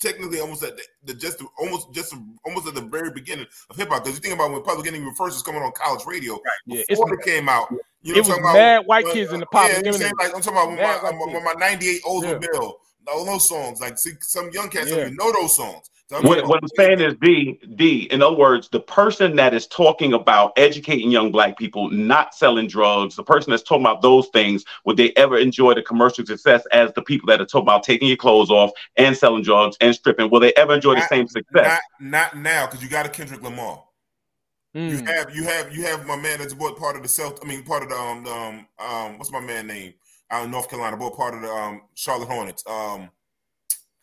technically 0.00 0.40
almost 0.40 0.62
at 0.62 0.76
the, 0.76 0.82
the 1.04 1.14
just 1.14 1.42
almost 1.58 1.92
just 1.92 2.14
almost 2.44 2.66
at 2.68 2.74
the 2.74 2.82
very 2.82 3.10
beginning 3.10 3.46
of 3.70 3.76
hip 3.76 3.88
hop. 3.88 4.04
Because 4.04 4.16
you 4.18 4.22
think 4.22 4.34
about 4.34 4.50
when 4.52 4.62
Public 4.62 4.86
Enemy 4.86 5.10
first 5.16 5.34
was 5.36 5.42
coming 5.42 5.62
on 5.62 5.72
college 5.72 6.04
radio 6.06 6.40
Yeah, 6.66 6.82
before 6.88 7.12
it's- 7.12 7.26
it 7.26 7.30
came 7.30 7.48
out. 7.48 7.68
You 8.00 8.14
it 8.14 8.16
know 8.16 8.22
what 8.22 8.28
was 8.28 8.36
I'm 8.38 8.42
mad 8.54 8.74
about? 8.76 8.86
white 8.86 9.04
When- 9.06 9.14
kids 9.14 9.32
in 9.32 9.40
the 9.40 9.46
pop. 9.46 9.68
Yeah, 9.68 9.74
Public 9.76 9.86
you 9.86 9.92
I'm 9.92 9.98
saying? 9.98 10.12
like 10.18 10.34
I'm 10.34 10.40
talking 10.40 10.52
about 10.58 10.66
when 10.68 10.76
Mad 10.76 11.02
my, 11.02 11.10
white 11.10 11.32
when 11.34 11.44
my 11.44 11.52
'98 11.58 12.02
Oldsmobile 12.04 12.42
Yeah. 12.42 12.48
Bill, 12.52 12.80
all 13.08 13.24
those 13.24 13.48
songs. 13.48 13.80
Like 13.80 13.98
see, 13.98 14.12
some 14.20 14.50
young 14.50 14.68
cats 14.68 14.88
don't 14.90 14.98
Yeah. 14.98 15.04
even 15.06 15.16
know 15.16 15.32
those 15.32 15.56
songs. 15.56 15.90
So 16.08 16.16
I'm 16.16 16.24
What, 16.24 16.46
what 16.48 16.60
I'm 16.62 16.68
saying 16.74 17.00
is, 17.00 17.14
D, 17.20 17.60
D, 17.74 18.08
in 18.10 18.22
other 18.22 18.36
words, 18.36 18.70
the 18.70 18.80
person 18.80 19.36
that 19.36 19.52
is 19.52 19.66
talking 19.66 20.14
about 20.14 20.52
educating 20.56 21.10
young 21.10 21.30
black 21.30 21.58
people, 21.58 21.90
not 21.90 22.34
selling 22.34 22.66
drugs, 22.66 23.14
the 23.14 23.22
person 23.22 23.50
that's 23.50 23.62
talking 23.62 23.84
about 23.84 24.00
those 24.00 24.28
things, 24.28 24.64
would 24.86 24.96
they 24.96 25.12
ever 25.16 25.36
enjoy 25.36 25.74
the 25.74 25.82
commercial 25.82 26.24
success 26.24 26.64
as 26.72 26.90
the 26.94 27.02
people 27.02 27.26
that 27.26 27.42
are 27.42 27.46
talking 27.46 27.66
about 27.66 27.82
taking 27.82 28.08
your 28.08 28.16
clothes 28.16 28.50
off 28.50 28.70
and 28.96 29.14
selling 29.14 29.42
drugs 29.42 29.76
and 29.82 29.94
stripping? 29.94 30.30
Will 30.30 30.40
they 30.40 30.54
ever 30.54 30.74
enjoy 30.74 30.94
the 30.94 31.06
same 31.08 31.28
success? 31.28 31.80
Not 32.00 32.32
not 32.34 32.36
now 32.38 32.66
because 32.66 32.82
you 32.82 32.88
got 32.88 33.04
a 33.04 33.10
Kendrick 33.10 33.42
Lamar. 33.42 33.84
Mm. 34.74 34.90
You 34.90 35.04
have 35.04 35.34
you 35.34 35.44
have 35.44 35.76
you 35.76 35.82
have 35.84 36.06
my 36.06 36.16
man 36.16 36.38
that's 36.38 36.54
bought 36.54 36.78
part 36.78 36.96
of 36.96 37.02
the 37.02 37.08
Celt. 37.08 37.38
I 37.42 37.46
mean, 37.46 37.64
part 37.64 37.82
of 37.82 37.90
the 37.90 37.96
um 37.96 38.24
the, 38.24 38.32
um 38.32 38.66
um 38.78 39.18
what's 39.18 39.30
my 39.30 39.40
man 39.40 39.66
name 39.66 39.92
out 40.30 40.44
in 40.44 40.50
North 40.50 40.70
Carolina? 40.70 40.96
Bought 40.96 41.16
part 41.16 41.34
of 41.34 41.42
the 41.42 41.50
um 41.50 41.82
Charlotte 41.94 42.28
Hornets. 42.28 42.64
Um, 42.66 43.10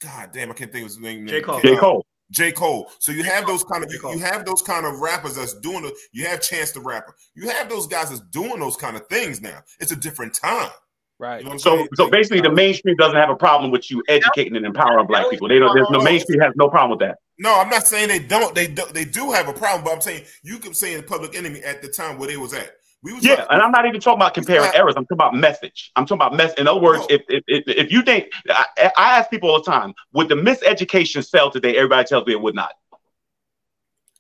God 0.02 0.32
damn, 0.34 0.52
I 0.52 0.54
can't 0.54 0.72
think 0.72 0.84
of 0.84 0.90
his 0.90 1.00
name. 1.00 1.28
J. 1.28 1.42
Cole. 1.42 1.62
J. 1.62 1.76
Cole. 1.78 2.06
J. 2.32 2.52
Cole. 2.52 2.92
So 3.00 3.12
you 3.12 3.24
have 3.24 3.46
those 3.46 3.64
kind 3.64 3.84
of 3.84 3.92
you, 3.92 4.00
you 4.12 4.20
have 4.20 4.46
those 4.46 4.62
kind 4.62 4.86
of 4.86 5.00
rappers 5.00 5.36
that's 5.36 5.54
doing 5.54 5.84
the 5.84 5.96
you 6.12 6.26
have 6.26 6.42
Chance 6.42 6.72
the 6.72 6.82
Rapper. 6.82 7.16
You 7.36 7.50
have 7.50 7.70
those 7.70 7.88
guys 7.88 8.10
that's 8.10 8.22
doing 8.22 8.60
those 8.60 8.76
kind 8.76 8.96
of 8.96 9.08
things 9.08 9.42
now. 9.42 9.60
It's 9.80 9.92
a 9.92 9.96
different 9.96 10.34
time. 10.34 10.70
Right. 11.18 11.44
You 11.44 11.50
know 11.50 11.58
So, 11.58 11.78
saying? 11.78 11.88
so 11.96 12.10
basically, 12.10 12.42
the 12.42 12.50
uh, 12.50 12.54
mainstream 12.54 12.96
doesn't 12.98 13.16
have 13.16 13.30
a 13.30 13.36
problem 13.36 13.72
with 13.72 13.90
you 13.90 14.04
educating 14.10 14.56
and 14.58 14.66
empowering 14.66 15.08
black 15.08 15.30
people. 15.30 15.48
They 15.48 15.60
don't. 15.60 15.74
There's 15.74 15.90
no 15.90 16.02
mainstream 16.02 16.42
has 16.42 16.52
no 16.56 16.68
problem 16.68 16.92
with 16.98 17.08
that. 17.08 17.20
No, 17.40 17.58
I'm 17.60 17.70
not 17.70 17.88
saying 17.88 18.10
they 18.10 18.20
don't. 18.20 18.54
They 18.54 18.68
do, 18.68 18.84
they 18.94 19.06
do 19.06 19.32
have 19.32 19.48
a 19.48 19.54
problem, 19.54 19.84
but 19.86 19.94
I'm 19.94 20.02
saying 20.02 20.24
you 20.44 20.60
keep 20.60 20.76
saying 20.76 21.04
Public 21.04 21.36
Enemy 21.36 21.62
at 21.62 21.82
the 21.82 21.88
time 21.88 22.18
where 22.18 22.28
they 22.28 22.38
was 22.38 22.54
at. 22.54 22.72
We 23.06 23.14
was 23.14 23.24
Yeah, 23.24 23.46
and 23.52 23.62
I'm 23.62 23.72
not 23.72 23.86
even 23.86 24.02
talking 24.02 24.18
about 24.18 24.34
comparing 24.34 24.66
not- 24.66 24.76
errors. 24.76 24.96
I'm 24.98 25.04
talking 25.06 25.18
about 25.18 25.36
message. 25.36 25.92
I'm 25.96 26.08
talking 26.08 26.18
about 26.26 26.36
mess. 26.36 26.54
In 26.56 26.68
other 26.68 26.80
words, 26.82 27.02
oh. 27.04 27.08
if, 27.14 27.22
if 27.30 27.44
if 27.48 27.64
if 27.68 27.92
you 27.92 28.02
think, 28.02 28.32
I, 28.50 28.66
I 28.98 29.20
ask 29.20 29.30
people 29.30 29.52
all 29.52 29.62
the 29.64 29.72
time, 29.72 29.94
would 30.14 30.28
the 30.28 30.34
miseducation 30.36 31.24
sell 31.24 31.52
today? 31.52 31.78
Everybody 31.78 32.08
tells 32.08 32.26
me 32.26 32.34
it 32.34 32.42
would 32.42 32.56
not. 32.56 32.74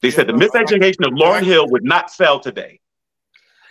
They 0.01 0.11
said 0.11 0.27
the 0.27 0.33
Yeah, 0.33 0.47
but 0.51 0.55
I- 0.55 0.63
miseducation 0.63 1.07
of 1.07 1.13
Lauryn 1.13 1.41
I- 1.41 1.43
Hill 1.45 1.67
would 1.71 1.83
not 1.83 2.11
sell 2.11 2.39
today. 2.39 2.79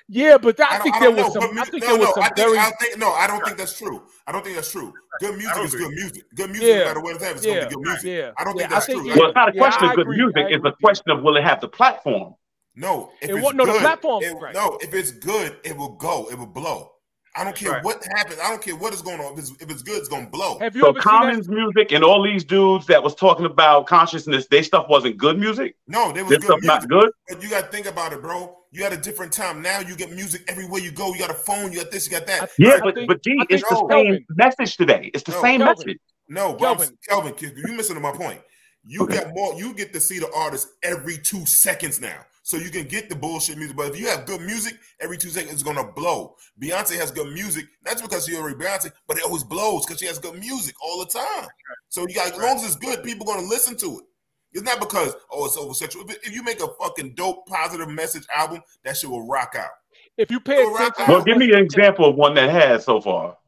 Yeah, 0.09 0.37
but 0.37 0.61
I, 0.61 0.65
I, 0.65 0.79
think 0.81 0.97
don't, 0.97 1.03
there 1.17 1.25
was 1.25 1.35
know, 1.35 1.41
some. 1.41 1.55
but 1.55 1.61
I 1.61 1.65
think 1.71 1.83
no, 1.85 1.89
there 1.91 1.99
was 1.99 2.09
no, 2.09 2.13
some 2.15 2.23
I 2.25 2.27
think, 2.27 2.37
very. 2.37 2.59
I 2.59 2.71
think 2.81 2.99
no, 2.99 3.13
I 3.13 3.27
don't 3.27 3.43
think 3.45 3.57
that's 3.57 3.79
true. 3.79 4.03
I 4.27 4.33
don't 4.33 4.45
think 4.45 4.57
that's 4.57 4.71
true. 4.73 4.93
Good 5.21 5.39
music 5.39 5.65
is 5.65 5.75
good 5.77 5.91
music. 5.93 6.25
Good 6.35 6.51
music, 6.51 6.67
Yeah. 6.69 6.79
no 6.79 6.85
matter 6.87 7.01
what 7.01 7.15
it's 7.15 7.25
at, 7.25 7.37
it's 7.37 7.47
Yeah. 7.47 7.55
gonna 7.55 7.69
be 7.69 7.75
good 7.77 7.85
music. 7.85 8.05
Yeah. 8.05 8.31
I 8.37 8.45
don't 8.45 8.55
Yeah, 8.57 8.61
think 8.63 8.71
that's 8.73 8.87
think 8.87 9.01
true. 9.03 9.11
it- 9.13 9.17
Well, 9.19 9.29
it's 9.29 9.35
not 9.37 9.49
a 9.49 9.53
question 9.53 9.85
I 9.87 9.91
of 9.91 9.97
good 9.97 10.09
music. 10.09 10.45
It's 10.51 10.65
a 10.65 10.73
question 10.83 11.11
of 11.11 11.23
will 11.23 11.37
it 11.37 11.45
have 11.45 11.61
the 11.63 11.69
platform. 11.69 12.35
No, 12.77 13.11
if 13.21 13.31
It 13.31 13.35
it's 13.37 13.45
wa- 13.45 13.53
no, 13.53 13.67
the 13.67 13.73
good, 13.73 13.81
platform- 13.83 14.23
it- 14.25 14.35
right. 14.41 14.55
no, 14.55 14.79
if 14.83 14.93
it's 14.95 15.11
good, 15.13 15.57
it 15.65 15.77
will 15.77 15.93
go. 15.97 16.29
It 16.31 16.39
will 16.39 16.47
blow. 16.47 16.91
I 17.37 17.43
don't 17.43 17.57
care 17.57 17.73
Right. 17.73 17.85
what 17.85 18.01
happens. 18.17 18.39
I 18.41 18.49
don't 18.49 18.63
care 18.63 18.77
what 18.77 18.95
is 18.95 19.03
going 19.03 19.21
on. 19.21 19.33
If 19.33 19.39
it's, 19.41 19.53
if 19.61 19.69
it's 19.71 19.83
good, 19.83 19.99
it's 19.99 20.09
gonna 20.09 20.29
blow. 20.29 20.57
Have 20.61 20.77
you 20.77 20.83
So 20.83 20.89
ever 20.91 21.01
seen? 21.01 21.03
Common's 21.03 21.49
music 21.49 21.91
and 21.91 22.05
all 22.05 22.23
these 22.23 22.45
dudes 22.45 22.87
that 22.87 23.03
was 23.03 23.15
talking 23.17 23.45
about 23.45 23.87
consciousness, 23.89 24.47
their 24.49 24.63
stuff 24.63 24.87
wasn't 24.89 25.17
good 25.17 25.37
music. 25.39 25.75
No, 25.89 26.13
there 26.13 26.23
was 26.25 26.31
Their 26.31 26.39
good 26.39 26.45
stuff 26.47 26.61
music. 26.61 26.67
not 26.83 26.89
good. 26.89 27.11
But 27.29 27.43
you 27.43 27.51
got 27.51 27.63
to 27.63 27.67
think 27.73 27.87
about 27.87 28.13
it, 28.13 28.21
bro. 28.23 28.57
You 28.71 28.85
had 28.85 28.93
a 28.93 28.97
different 28.97 29.33
time. 29.33 29.63
Now 29.63 29.81
you 29.81 29.97
get 29.97 30.13
music 30.13 30.43
everywhere 30.49 30.81
you 30.81 30.93
go. 30.93 31.13
You 31.13 31.19
got 31.21 31.31
a 31.31 31.35
phone. 31.35 31.73
You 31.73 31.79
got 31.83 31.91
this. 31.91 32.07
You 32.07 32.13
got 32.13 32.27
that. 32.29 32.51
Yeah, 32.59 32.79
but 32.83 32.95
think- 32.95 33.09
but 33.09 33.23
G, 33.25 33.37
I 33.41 33.45
it's 33.51 33.69
the 33.69 33.77
so. 33.77 33.89
same 33.91 34.25
message 34.31 34.77
today. 34.77 35.11
It's 35.13 35.25
the 35.25 35.33
No, 35.33 35.43
same 35.43 35.61
Kelvin. 35.61 35.77
message. 35.87 36.01
No, 36.29 36.53
but 36.53 36.59
Kelvin. 36.61 36.99
Kelvin, 37.09 37.35
Kelvin, 37.35 37.63
you 37.67 37.73
missing 37.75 38.01
my 38.01 38.13
point. 38.13 38.41
You 38.87 39.03
Okay. 39.05 39.15
get 39.15 39.35
more. 39.35 39.55
You 39.55 39.75
get 39.75 39.93
to 39.93 40.01
see 40.01 40.19
the 40.21 40.31
artist 40.33 40.69
every 40.85 41.19
two 41.19 41.45
seconds 41.47 42.01
now, 42.01 42.25
so 42.45 42.59
you 42.59 42.71
can 42.71 42.87
get 42.87 43.09
the 43.09 43.17
bullshit 43.17 43.57
music. 43.57 43.75
But 43.75 43.93
if 43.93 43.99
you 43.99 44.07
have 44.07 44.27
good 44.27 44.43
music, 44.43 44.79
every 45.01 45.17
two 45.17 45.31
seconds 45.31 45.55
it's 45.55 45.63
gonna 45.63 45.91
blow. 45.93 46.37
Beyonce 46.63 46.95
has 46.97 47.11
good 47.11 47.33
music. 47.33 47.65
That's 47.83 48.03
because 48.03 48.27
she 48.27 48.37
already 48.37 48.57
Beyonce, 48.57 48.93
but 49.09 49.17
it 49.17 49.25
always 49.25 49.43
blows 49.43 49.85
because 49.87 49.99
she 49.99 50.07
has 50.07 50.19
good 50.19 50.39
music 50.39 50.75
all 50.83 51.01
the 51.01 51.07
time. 51.07 51.49
So 51.89 52.07
you 52.07 52.15
got 52.15 52.33
as 52.33 52.39
long 52.39 52.57
as 52.57 52.65
it's 52.65 52.77
good, 52.77 53.03
people 53.03 53.25
gonna 53.25 53.49
listen 53.49 53.77
to 53.79 53.99
it. 53.99 54.05
It's 54.53 54.63
not 54.63 54.79
because 54.79 55.15
oh 55.33 55.47
it's 55.47 55.57
over 55.57 55.73
sexual. 55.73 56.03
If, 56.03 56.19
if 56.27 56.35
you 56.35 56.43
make 56.45 56.63
a 56.63 56.69
fucking 56.79 57.15
dope, 57.15 57.47
positive 57.47 57.89
message 57.89 58.27
album, 58.33 58.61
that 58.85 58.99
shit 58.99 59.09
will 59.09 59.27
rock 59.27 59.55
out. 59.59 59.71
If 60.19 60.31
you 60.31 60.39
pay 60.39 60.63
Go 60.63 60.75
right 60.75 60.89
attention. 60.91 61.15
Well, 61.15 61.25
give 61.25 61.39
me 61.39 61.51
an 61.51 61.59
example 61.59 62.05
of 62.05 62.15
one 62.15 62.35
that 62.35 62.51
has 62.51 62.85
so 62.85 63.01
far 63.01 63.39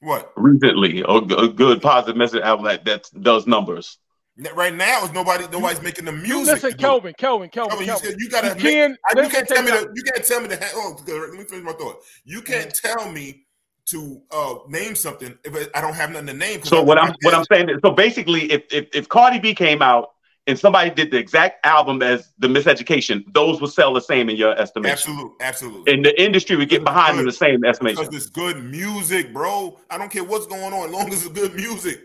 What 0.00 0.32
recently, 0.36 1.00
a, 1.02 1.12
a 1.12 1.48
good 1.48 1.82
positive 1.82 2.16
message 2.16 2.42
album 2.42 2.66
that, 2.66 2.84
that 2.84 3.10
does 3.20 3.48
numbers. 3.48 3.98
N- 4.38 4.54
right 4.54 4.74
now 4.74 5.04
is 5.04 5.12
nobody. 5.12 5.44
Nobody's 5.52 5.80
making 5.82 6.06
the 6.06 6.12
music. 6.12 6.28
you 6.28 6.38
listen, 6.44 6.70
to 6.70 6.76
do. 6.76 6.80
Kelvin, 6.80 7.14
Kelvin, 7.16 7.50
Kelvin, 7.50 7.86
Kelvin, 7.86 7.86
you, 7.86 8.10
said 8.10 8.16
you 8.18 8.28
gotta 8.30 8.48
You 8.48 8.54
make, 8.54 8.62
can't- 8.62 8.98
you 9.16 9.28
can't 9.28 9.48
tell 9.48 9.62
me 9.62 9.70
check 9.70 9.80
to 9.82 9.90
you 9.94 10.02
can't 10.02 10.24
tell 10.26 10.40
me 10.40 10.48
to 10.48 10.56
ha- 10.56 10.72
oh 10.74 10.96
good, 11.04 11.30
let 11.30 11.38
me 11.38 11.44
finish 11.44 11.64
my 11.64 11.72
thought. 11.72 12.00
You 12.24 12.42
can't 12.42 12.74
tell 12.74 13.10
me 13.12 13.44
to 13.86 14.20
uh 14.32 14.54
name 14.68 14.94
something 14.96 15.38
if 15.44 15.54
I- 15.54 15.78
I 15.78 15.80
don't 15.80 15.94
have 15.94 16.10
nothing 16.10 16.26
to 16.28 16.34
name. 16.34 16.62
So 16.64 16.82
what 16.82 16.98
I- 16.98 17.08
I'm 17.08 17.14
what 17.22 17.34
I'm 17.34 17.44
saying 17.52 17.68
is, 17.68 17.76
so 17.84 17.90
basically, 17.92 18.50
if 18.50 18.62
if 18.72 18.88
if 18.94 19.08
Cardi 19.08 19.38
B 19.38 19.54
came 19.54 19.82
out 19.82 20.10
and 20.46 20.58
somebody 20.58 20.90
did 20.90 21.10
the 21.10 21.16
exact 21.16 21.64
album 21.64 22.02
as 22.02 22.32
the 22.38 22.48
Miseducation, 22.48 23.24
those 23.32 23.60
would 23.60 23.70
sell 23.72 23.94
the 23.94 24.00
same 24.00 24.28
in 24.28 24.36
your 24.36 24.58
estimation, 24.58 24.92
absolutely 24.92 25.30
absolutely 25.40 25.92
and 25.92 26.04
the 26.04 26.22
industry 26.22 26.56
would 26.56 26.68
get 26.68 26.82
behind 26.84 27.18
in 27.20 27.24
the 27.24 27.32
same 27.32 27.64
estimation. 27.64 28.02
because 28.04 28.14
it's 28.16 28.26
good 28.30 28.62
music, 28.64 29.32
bro. 29.32 29.78
I 29.90 29.96
don't 29.96 30.10
care 30.10 30.24
what's 30.24 30.46
going 30.46 30.72
on, 30.74 30.86
as 30.88 30.90
long 30.90 31.08
as 31.12 31.24
it's 31.24 31.32
good 31.32 31.54
music. 31.54 32.00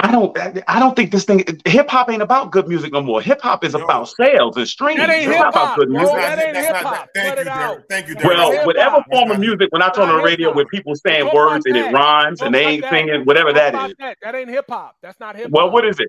I 0.00 0.10
don't 0.10 0.36
I 0.66 0.80
don't 0.80 0.96
think 0.96 1.12
this 1.12 1.24
thing 1.24 1.44
hip 1.64 1.88
hop 1.88 2.10
ain't 2.10 2.20
about 2.20 2.50
good 2.50 2.66
music 2.66 2.92
no 2.92 3.00
more. 3.00 3.22
Hip 3.22 3.40
hop 3.40 3.64
is 3.64 3.74
No. 3.74 3.84
about 3.84 4.08
sales 4.08 4.56
and 4.56 4.66
streams. 4.66 4.98
That 4.98 5.08
ain't 5.08 5.30
It's 5.30 5.38
not 5.38 5.48
about 5.50 5.54
hip-hop, 5.54 5.78
good 5.78 5.88
bro. 5.88 5.98
music. 5.98 6.16
that 6.16 6.38
ain't 6.44 6.54
that's 6.54 6.68
not- 6.68 6.76
hip-hop. 6.78 7.08
Thank 7.14 7.38
you. 7.38 7.44
Derek. 7.44 7.84
Thank 7.88 8.08
you, 8.08 8.14
Derek. 8.16 8.28
Well, 8.38 8.50
hip-hop. 8.50 8.66
whatever 8.66 8.96
That's 8.96 9.18
form 9.18 9.30
of 9.30 9.38
music, 9.38 9.68
when 9.70 9.82
I 9.82 9.88
turn 9.90 10.08
on 10.08 10.16
the 10.18 10.22
radio 10.24 10.48
hip-hop. 10.52 10.70
people 10.72 10.94
saying 10.96 11.24
Talk 11.26 11.34
words 11.34 11.64
about 11.66 11.66
and 11.66 11.76
it 11.76 11.92
that. 11.92 11.94
rhymes 11.94 12.38
Talk 12.40 12.46
and 12.46 12.54
they 12.54 12.64
ain't 12.66 12.82
that. 12.82 12.90
singing, 12.90 13.24
whatever 13.24 13.48
Talk 13.50 13.54
that 13.56 13.68
about. 13.74 13.92
That. 14.00 14.16
that 14.22 14.34
ain't 14.34 14.50
hip 14.50 14.64
hop. 14.68 14.96
That's 15.00 15.20
not 15.20 15.36
hip 15.36 15.44
hop. 15.44 15.52
Well, 15.52 15.70
what 15.70 15.86
is 15.86 16.00
it? 16.00 16.08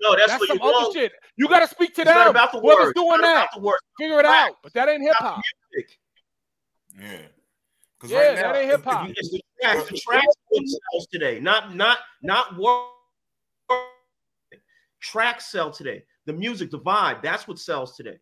No, 0.00 0.14
that's, 0.14 0.26
That's 0.28 0.40
what 0.40 0.48
some 0.48 0.58
you 0.58 0.64
other 0.64 0.72
want. 0.72 0.94
shit. 0.94 1.12
You 1.36 1.48
got 1.48 1.60
to 1.60 1.68
speak 1.68 1.94
to 1.96 2.02
It's 2.02 2.10
not 2.10 2.18
them. 2.24 2.30
about 2.30 2.52
the 2.52 2.60
words. 2.60 2.90
It's 2.90 2.92
doing 3.00 3.08
not 3.10 3.18
about 3.20 3.34
that, 3.34 3.48
the 3.54 3.60
words. 3.60 3.82
figure 3.98 4.18
it 4.20 4.26
out. 4.26 4.56
But 4.62 4.72
that 4.74 4.88
ain't 4.88 5.02
hip 5.02 5.14
hop. 5.18 5.40
Yeah. 7.00 7.08
Because 7.96 8.10
Yeah, 8.10 8.18
right 8.18 8.36
now, 8.36 8.52
that 8.52 8.56
ain't 8.60 8.70
hip 8.70 8.84
hop. 8.84 9.08
It's 9.10 9.30
the 9.30 9.40
tracks. 9.60 9.84
The 9.90 9.98
tracks 10.06 11.06
today. 11.10 11.40
Not 11.40 11.74
not 11.74 11.98
not 12.22 12.56
words. 12.56 12.90
Tracks 15.04 15.46
sell 15.46 15.70
today. 15.70 16.02
The 16.26 16.32
music, 16.32 16.70
the 16.70 16.78
vibe, 16.78 17.22
that's 17.22 17.46
what 17.46 17.58
sells 17.58 17.94
today. 17.94 18.16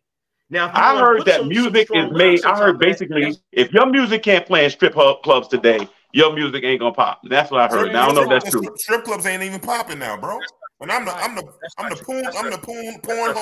Now, 0.49 0.69
I 0.73 0.99
heard 0.99 1.25
that 1.25 1.35
some- 1.35 1.43
some 1.43 1.47
music 1.49 1.87
strong 1.87 2.07
is 2.07 2.11
made. 2.11 2.43
I 2.43 2.55
heard 2.57 2.75
of 2.75 2.79
that, 2.79 2.85
basically 2.85 3.37
if 3.53 3.71
your 3.71 3.85
music 3.85 4.21
can't 4.21 4.45
play 4.45 4.65
in 4.65 4.69
strip 4.69 4.93
hub 4.93 5.23
clubs 5.23 5.47
today, 5.47 5.87
your 6.11 6.33
music 6.33 6.63
ain't 6.63 6.81
gonna 6.81 6.93
pop. 6.93 7.21
That's 7.23 7.49
what 7.49 7.61
I 7.61 7.67
heard. 7.67 7.93
Now, 7.93 8.03
I 8.03 8.05
don't 8.07 8.15
know 8.15 8.23
if 8.23 8.29
that's 8.43 8.51
true. 8.51 8.61
Strip, 8.63 8.77
strip 8.77 9.03
clubs 9.05 9.25
ain't 9.25 9.41
even 9.43 9.61
popping 9.61 9.99
now, 9.99 10.17
bro. 10.17 10.41
And 10.81 10.91
I'm 10.91 11.05
the 11.05 11.15
I'm 11.15 11.35
the 11.35 11.43
I'm 11.77 11.89
the 11.89 11.95
porn 11.95 12.25
I'm 12.37 12.49
the 12.51 12.57
porn 12.57 12.99
porn 13.01 13.33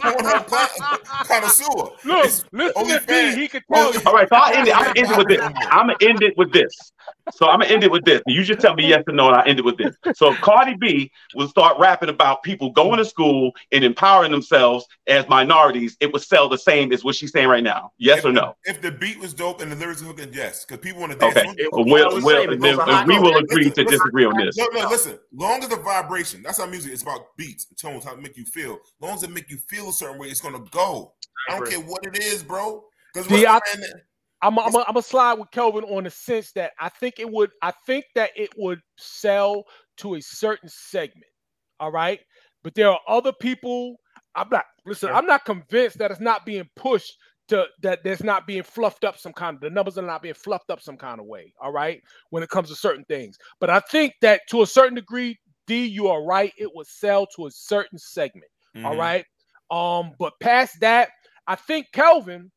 porn 0.00 0.24
connoisseur. 1.26 1.66
Look, 2.04 2.24
It's 2.24 2.44
listen 2.50 2.72
only 2.76 2.98
to 2.98 3.06
D. 3.06 3.40
He 3.42 3.48
can 3.48 3.62
tell 3.70 3.92
you. 3.92 4.00
All 4.06 4.14
right, 4.14 4.28
so 4.28 4.36
I'll 4.36 4.54
end 4.54 4.68
it. 4.68 4.74
I'm 4.74 4.84
gonna 4.86 4.98
end 4.98 5.10
it 5.12 5.18
with 5.18 5.28
this. 5.28 5.40
I'm 5.70 5.86
gonna 5.88 5.96
end 6.00 6.22
it 6.22 6.38
with 6.38 6.52
this. 6.52 6.92
So 7.32 7.46
I'm 7.48 7.60
gonna 7.60 7.72
end 7.72 7.84
it 7.84 7.90
with 7.90 8.04
this. 8.04 8.22
You 8.26 8.42
just 8.42 8.60
tell 8.60 8.74
me 8.74 8.86
yes 8.88 9.02
or 9.06 9.12
no, 9.12 9.28
and 9.28 9.36
I 9.36 9.44
end 9.46 9.58
it 9.58 9.64
with 9.64 9.76
this. 9.76 9.96
So 10.14 10.32
if 10.32 10.40
Cardi 10.40 10.74
B 10.74 11.10
will 11.34 11.48
start 11.48 11.78
rapping 11.78 12.08
about 12.08 12.42
people 12.42 12.70
going 12.70 12.98
to 12.98 13.04
school 13.04 13.52
and 13.72 13.84
empowering 13.84 14.30
themselves 14.32 14.86
as 15.06 15.28
minorities, 15.28 15.96
it 16.00 16.12
would 16.12 16.22
sell 16.22 16.48
the 16.48 16.58
same 16.58 16.92
as 16.92 17.04
what 17.04 17.14
she's 17.14 17.32
saying 17.32 17.48
right 17.48 17.62
now. 17.62 17.92
Yes 17.98 18.18
if 18.20 18.24
or 18.24 18.28
the- 18.28 18.40
no? 18.40 18.56
If 18.64 18.80
the 18.80 18.90
beat 18.92 19.18
was 19.18 19.34
dope 19.34 19.60
and 19.60 19.70
the 19.70 19.76
lyrics 19.76 20.00
were 20.02 20.08
hooking, 20.08 20.32
yes, 20.32 20.64
because 20.64 20.80
people 20.82 21.00
want 21.00 21.12
to 21.12 21.18
dance. 21.18 21.36
Okay. 21.36 21.46
Long- 21.46 21.56
Well, 21.72 21.84
we'll, 21.84 22.22
we'll, 22.22 22.36
saying, 22.36 22.52
it 22.52 22.60
then- 22.60 22.76
goes 22.76 23.06
we 23.06 23.18
will 23.18 23.32
note. 23.32 23.42
agree 23.44 23.64
to 23.64 23.68
Listen, 23.70 23.84
disagree 23.86 24.24
on 24.24 24.36
this. 24.36 24.56
No, 24.56 24.66
no, 24.72 24.88
listen. 24.88 25.18
Long 25.32 25.62
as 25.62 25.68
the 25.68 25.76
vibration, 25.76 26.42
that's 26.42 26.58
how 26.58 26.66
music 26.66 26.92
is 26.92 27.02
about 27.02 27.36
beats, 27.36 27.66
tones, 27.80 28.04
how 28.04 28.14
it 28.14 28.20
make 28.22 28.36
you 28.36 28.44
feel. 28.44 28.78
Long 29.00 29.14
as 29.14 29.22
it 29.22 29.30
make 29.30 29.50
you 29.50 29.58
feel 29.68 29.88
a 29.88 29.92
certain 29.92 30.18
way, 30.18 30.28
it's 30.28 30.40
gonna 30.40 30.64
go. 30.70 31.12
I 31.48 31.56
don't 31.58 31.68
care 31.70 31.80
what 31.80 32.04
it 32.06 32.18
is, 32.22 32.42
bro. 32.42 32.84
Because 33.14 33.28
D, 33.28 33.46
I- 33.46 33.58
I'm 34.42 34.58
I'm 34.58 34.74
I'm 34.76 34.84
gonna 34.86 35.02
slide 35.02 35.34
with 35.34 35.50
Kelvin 35.50 35.84
on 35.84 36.04
the 36.04 36.10
sense 36.10 36.52
that 36.52 36.72
I 36.78 36.88
think 36.88 37.18
it 37.18 37.28
would 37.28 37.50
I 37.62 37.72
think 37.86 38.04
that 38.14 38.30
it 38.36 38.50
would 38.56 38.80
sell 38.96 39.64
to 39.98 40.14
a 40.14 40.20
certain 40.20 40.68
segment. 40.68 41.26
All 41.80 41.90
right, 41.90 42.20
but 42.62 42.74
there 42.74 42.90
are 42.90 43.00
other 43.08 43.32
people. 43.32 43.96
I'm 44.34 44.48
not 44.50 44.64
listen. 44.86 45.10
I'm 45.12 45.26
not 45.26 45.44
convinced 45.44 45.98
that 45.98 46.10
it's 46.10 46.20
not 46.20 46.46
being 46.46 46.68
pushed 46.76 47.18
to 47.48 47.66
that 47.82 48.04
there's 48.04 48.22
not 48.22 48.46
being 48.46 48.62
fluffed 48.62 49.04
up 49.04 49.18
some 49.18 49.32
kind 49.32 49.56
of 49.56 49.60
the 49.60 49.70
numbers 49.70 49.98
are 49.98 50.02
not 50.02 50.22
being 50.22 50.34
fluffed 50.34 50.70
up 50.70 50.80
some 50.80 50.96
kind 50.96 51.18
of 51.18 51.26
way. 51.26 51.52
All 51.60 51.72
right, 51.72 52.00
when 52.30 52.42
it 52.42 52.48
comes 52.50 52.68
to 52.68 52.76
certain 52.76 53.04
things, 53.06 53.38
but 53.58 53.70
I 53.70 53.80
think 53.80 54.14
that 54.20 54.42
to 54.50 54.62
a 54.62 54.66
certain 54.66 54.94
degree, 54.94 55.36
D, 55.66 55.84
you 55.86 56.06
are 56.08 56.22
right. 56.22 56.52
It 56.58 56.70
would 56.74 56.86
sell 56.86 57.26
to 57.36 57.46
a 57.46 57.50
certain 57.50 57.98
segment. 57.98 58.50
All 58.84 58.94
Mhm. 58.94 58.98
right. 58.98 59.24
Um, 59.70 60.12
but 60.18 60.34
past 60.40 60.78
that, 60.80 61.10
I 61.46 61.56
think 61.56 61.88
Kelvin 61.92 62.50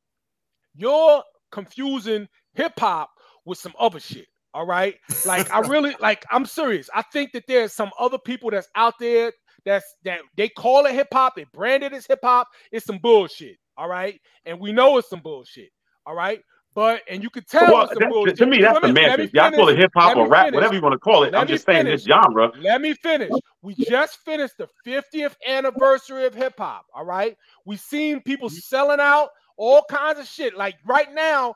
you're 0.76 1.24
confusing 1.52 2.28
hip 2.54 2.74
hop 2.80 3.10
with 3.46 3.58
some 3.58 3.74
other 3.80 4.00
shit. 4.00 4.28
All 4.54 4.66
right. 4.66 4.96
Like 5.26 5.52
I 5.52 5.60
really 5.60 5.96
like 6.02 6.26
I'm 6.32 6.46
serious. 6.46 6.90
I 6.94 7.02
think 7.02 7.32
that 7.34 7.44
there's 7.48 7.74
some 7.74 7.92
other 8.00 8.18
people 8.18 8.52
that's 8.52 8.68
out 8.76 8.96
there 9.00 9.32
that's 9.66 9.86
that 10.04 10.22
they 10.36 10.50
call 10.50 10.86
it 10.86 10.94
hip 10.94 11.08
hop, 11.12 11.36
they 11.36 11.46
brand 11.54 11.84
it 11.84 11.94
as 11.94 12.06
hip 12.06 12.20
hop. 12.24 12.48
It's 12.72 12.86
some 12.86 12.98
bullshit. 12.98 13.58
All 13.78 13.88
right. 13.88 14.20
And 14.46 14.60
we 14.60 14.72
know 14.72 14.98
it's 14.98 15.10
some 15.10 15.22
bullshit. 15.22 15.70
All 16.06 16.16
right. 16.16 16.42
But 16.74 17.02
and 17.10 17.22
you 17.22 17.30
can 17.30 17.44
tell 17.44 17.72
Well, 17.72 17.84
it's 17.84 17.94
some 17.94 18.00
that- 18.00 18.10
bullshit. 18.10 18.38
to 18.38 18.46
me, 18.46 18.62
that's 18.62 18.80
the 18.80 18.88
me- 18.88 18.94
let 18.94 19.20
me 19.20 19.28
semantics. 19.28 19.34
Y'all 19.34 19.52
call 19.52 19.70
it 19.70 19.78
hip 19.78 19.92
hop 19.94 20.16
or 20.16 20.28
rap, 20.28 20.46
finish. 20.46 20.56
whatever 20.56 20.74
you 20.74 20.82
want 20.82 20.94
to 20.94 21.00
call 21.00 21.24
it. 21.24 21.34
Let 21.34 21.42
I'm 21.42 21.48
just 21.48 21.66
saying 21.66 21.86
this 21.86 22.04
genre. 22.04 22.52
Let 22.60 22.82
me 22.82 22.94
finish. 22.94 23.30
We 23.62 23.76
just 23.76 24.20
finished 24.24 24.58
the 24.58 24.68
50th 24.88 25.36
anniversary 25.48 26.26
of 26.26 26.34
hip 26.34 26.54
hop. 26.58 26.86
All 26.94 27.06
right. 27.06 27.36
We 27.66 27.76
seen 27.78 28.22
people 28.22 28.50
mm-hmm. 28.50 28.58
selling 28.58 29.00
out 29.02 29.30
all 29.58 29.84
kinds 29.90 30.20
of 30.20 30.28
shit. 30.28 30.56
Like 30.56 30.76
right 30.86 31.14
now, 31.14 31.56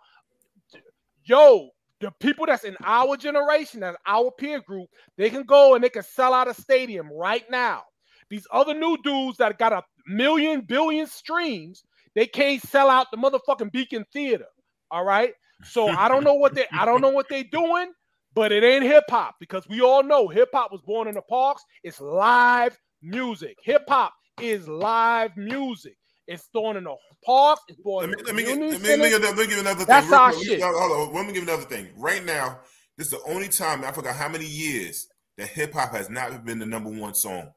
yo, 1.23 1.69
the 2.01 2.11
people 2.19 2.45
that's 2.45 2.63
in 2.63 2.75
our 2.83 3.17
generation, 3.17 3.79
that's 3.79 3.97
our 4.05 4.31
peer 4.31 4.61
group, 4.61 4.87
they 5.17 5.29
can 5.29 5.43
go 5.43 5.75
and 5.75 5.83
they 5.83 5.89
can 5.89 6.03
sell 6.03 6.33
out 6.33 6.47
a 6.47 6.53
stadium 6.53 7.09
right 7.11 7.49
now. 7.49 7.83
These 8.29 8.47
other 8.51 8.73
new 8.73 8.97
dudes 9.03 9.37
that 9.37 9.57
got 9.57 9.73
a 9.73 9.83
million, 10.07 10.61
billion 10.61 11.07
streams, 11.07 11.83
they 12.15 12.25
can't 12.25 12.61
sell 12.61 12.89
out 12.89 13.07
the 13.11 13.17
motherfucking 13.17 13.71
Beacon 13.71 14.05
Theater. 14.11 14.47
All 14.91 15.03
right. 15.03 15.33
So 15.63 15.87
I 15.87 16.07
don't 16.07 16.23
know 16.23 16.33
what 16.33 16.53
they 16.53 16.65
I 16.71 16.85
don't 16.85 17.01
know 17.01 17.09
what 17.09 17.29
they 17.29 17.43
doing, 17.43 17.91
but 18.33 18.51
it 18.51 18.63
ain't 18.63 18.83
hip 18.83 19.05
hop 19.09 19.35
because 19.39 19.67
we 19.67 19.81
all 19.81 20.03
know 20.03 20.27
hip 20.27 20.49
hop 20.53 20.71
was 20.71 20.81
born 20.81 21.07
in 21.07 21.15
the 21.15 21.21
parks. 21.21 21.63
It's 21.83 22.01
live 22.01 22.77
music. 23.01 23.57
Hip 23.63 23.83
hop 23.87 24.13
is 24.41 24.67
live 24.67 25.35
music. 25.37 25.97
It's 26.28 26.43
thrown 26.51 26.78
in 26.78 26.84
the 26.86 26.95
parks. 27.23 27.61
It's 27.67 27.80
in 27.80 27.84
the 27.86 28.17
Let 28.23 28.36
me, 28.36 28.43
community 28.45 28.88
let 28.88 28.99
me, 28.99 29.09
let 29.11 29.21
me, 29.21 29.28
let 29.28 29.38
me 29.38 29.47
give 29.47 29.59
another 29.59 29.78
thing. 29.80 29.88
That's 29.88 30.07
real 30.09 30.19
our 30.19 30.32
quick. 30.32 30.43
shit. 30.45 30.61
Hold 30.61 31.09
on, 31.09 31.15
let 31.15 31.28
me 31.28 31.34
give 31.34 31.43
another 31.43 31.63
thing. 31.63 31.88
Right 31.97 32.26
now, 32.26 32.59
this 32.97 33.07
is 33.07 33.11
the 33.11 33.21
only 33.32 33.47
time 33.47 33.84
I 33.84 33.91
forgot 33.91 34.15
how 34.15 34.30
many 34.30 34.45
years 34.45 35.07
that 35.38 35.47
hip 35.49 35.73
hop 35.73 35.91
has 35.93 36.09
not 36.09 36.45
been 36.45 36.59
the 36.59 36.65
number 36.65 36.89
one 36.89 37.13
song, 37.13 37.51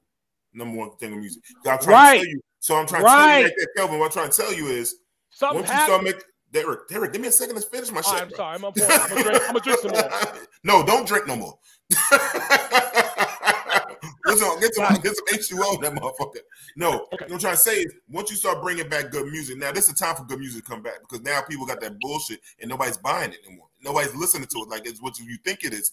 number 0.52 0.76
one 0.76 0.96
thing 0.98 1.12
of 1.14 1.18
music. 1.18 1.42
So 1.64 1.70
I'm 1.70 1.78
trying 1.78 1.94
Right. 1.94 2.18
to 2.18 2.24
tell 2.24 2.28
you. 2.28 2.40
So 2.60 2.76
I'm 2.76 2.86
trying 2.86 3.02
to 3.04 3.08
tell 3.08 3.38
you 3.38 3.44
that, 3.44 3.68
Kelvin. 3.76 3.98
What 3.98 4.06
I'm 4.06 4.10
trying 4.12 4.30
to 4.30 4.36
tell 4.36 4.52
you 4.52 4.66
is 4.66 4.96
Something 5.30 5.60
once 5.60 5.70
you 5.72 5.78
start 5.78 5.90
happened. 6.02 6.04
making 6.04 6.22
Derek, 6.50 6.88
Derek, 6.88 7.12
give 7.12 7.20
me 7.22 7.28
a 7.28 7.32
second 7.32 7.56
to 7.56 7.60
finish 7.62 7.90
my 7.92 8.00
shit. 8.00 8.12
right, 8.14 8.22
I'm 8.22 8.30
sorry. 8.30 8.54
I'm, 8.56 8.64
I'm, 8.64 8.72
I'm, 8.74 9.08
gonna 9.08 9.22
drink, 9.22 9.42
I'm 9.42 9.46
gonna 9.48 9.60
drink 9.60 9.78
some 9.80 9.90
more. 9.92 10.10
No, 10.64 10.84
don't 10.84 11.06
drink 11.06 11.26
no 11.26 11.36
more. 11.36 11.58
get 14.28 14.38
some, 14.38 14.60
get 14.60 14.74
some, 14.74 14.94
get 15.00 15.16
some 15.16 15.58
H2O 15.58 15.82
that 15.82 15.92
motherfucker. 15.94 16.40
No, 16.76 17.06
what 17.10 17.32
I'm 17.32 17.38
trying 17.38 17.54
to 17.54 17.60
say 17.60 17.80
is 17.80 17.94
once 18.08 18.30
you 18.30 18.36
start 18.36 18.62
bringing 18.62 18.88
back 18.88 19.10
good 19.10 19.26
music, 19.30 19.58
now 19.58 19.72
this 19.72 19.88
is 19.88 19.94
the 19.94 20.04
time 20.04 20.16
for 20.16 20.24
good 20.24 20.38
music 20.38 20.64
to 20.64 20.70
come 20.70 20.82
back 20.82 21.00
because 21.00 21.22
now 21.22 21.40
people 21.42 21.66
got 21.66 21.80
that 21.80 21.98
bullshit 22.00 22.40
and 22.60 22.68
nobody's 22.68 22.96
buying 22.96 23.32
it 23.32 23.38
anymore. 23.46 23.66
Nobody's 23.82 24.14
listening 24.14 24.48
to 24.48 24.58
it 24.58 24.68
like 24.68 24.86
it's 24.86 25.00
what 25.00 25.18
you 25.18 25.36
think 25.44 25.64
it 25.64 25.72
is. 25.72 25.92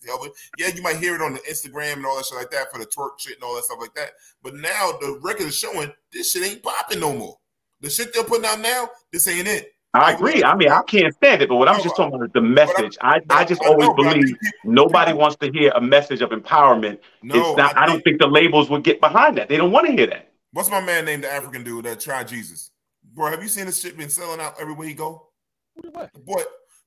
Yeah, 0.57 0.69
you 0.73 0.81
might 0.81 0.97
hear 0.97 1.15
it 1.15 1.21
on 1.21 1.33
the 1.33 1.39
Instagram 1.39 1.93
and 1.93 2.05
all 2.05 2.17
that 2.17 2.25
shit 2.25 2.37
like 2.37 2.51
that 2.51 2.71
for 2.71 2.79
the 2.79 2.85
twerk 2.85 3.19
shit 3.19 3.35
and 3.35 3.43
all 3.43 3.55
that 3.55 3.65
stuff 3.65 3.77
like 3.79 3.93
that. 3.95 4.11
But 4.41 4.55
now 4.55 4.93
the 4.99 5.19
record 5.21 5.47
is 5.47 5.57
showing 5.57 5.91
this 6.11 6.31
shit 6.31 6.43
ain't 6.43 6.63
popping 6.63 6.99
no 6.99 7.13
more. 7.13 7.37
The 7.81 7.89
shit 7.89 8.13
they're 8.13 8.23
putting 8.23 8.45
out 8.45 8.59
now, 8.59 8.89
this 9.11 9.27
ain't 9.27 9.47
it. 9.47 9.74
I 9.95 10.11
agree. 10.11 10.43
I 10.43 10.55
mean, 10.55 10.69
I 10.69 10.81
can't 10.83 11.13
stand 11.15 11.41
it, 11.41 11.49
but 11.49 11.55
what 11.55 11.69
I'm 11.69 11.81
just 11.81 11.95
talking 11.95 12.13
about 12.13 12.25
is 12.25 12.33
the 12.33 12.41
message. 12.41 12.97
I, 13.01 13.21
I 13.29 13.45
just 13.45 13.61
always 13.61 13.89
believe 13.95 14.35
nobody 14.63 15.13
wants 15.13 15.37
to 15.37 15.51
hear 15.51 15.71
a 15.75 15.81
message 15.81 16.21
of 16.21 16.31
empowerment. 16.31 16.99
No, 17.23 17.35
it's 17.35 17.57
not. 17.57 17.77
I 17.77 17.83
I 17.83 17.85
don't 17.85 18.01
think 18.03 18.19
the 18.19 18.27
labels 18.27 18.69
would 18.69 18.83
get 18.83 18.99
behind 18.99 19.37
that. 19.37 19.49
They 19.49 19.57
don't 19.57 19.71
want 19.71 19.87
to 19.87 19.93
hear 19.93 20.07
that. 20.07 20.31
What's 20.51 20.69
my 20.69 20.81
man 20.81 21.05
named 21.05 21.23
the 21.23 21.31
African 21.31 21.63
dude 21.63 21.85
that 21.85 21.99
tried 21.99 22.27
Jesus? 22.27 22.71
Bro, 23.13 23.31
have 23.31 23.41
you 23.41 23.49
seen 23.49 23.65
this 23.65 23.79
shit 23.79 23.97
been 23.97 24.09
selling 24.09 24.39
out 24.39 24.55
everywhere 24.59 24.87
he 24.87 24.93
go? 24.93 25.29
What? 25.91 26.11
Boy, 26.25 26.41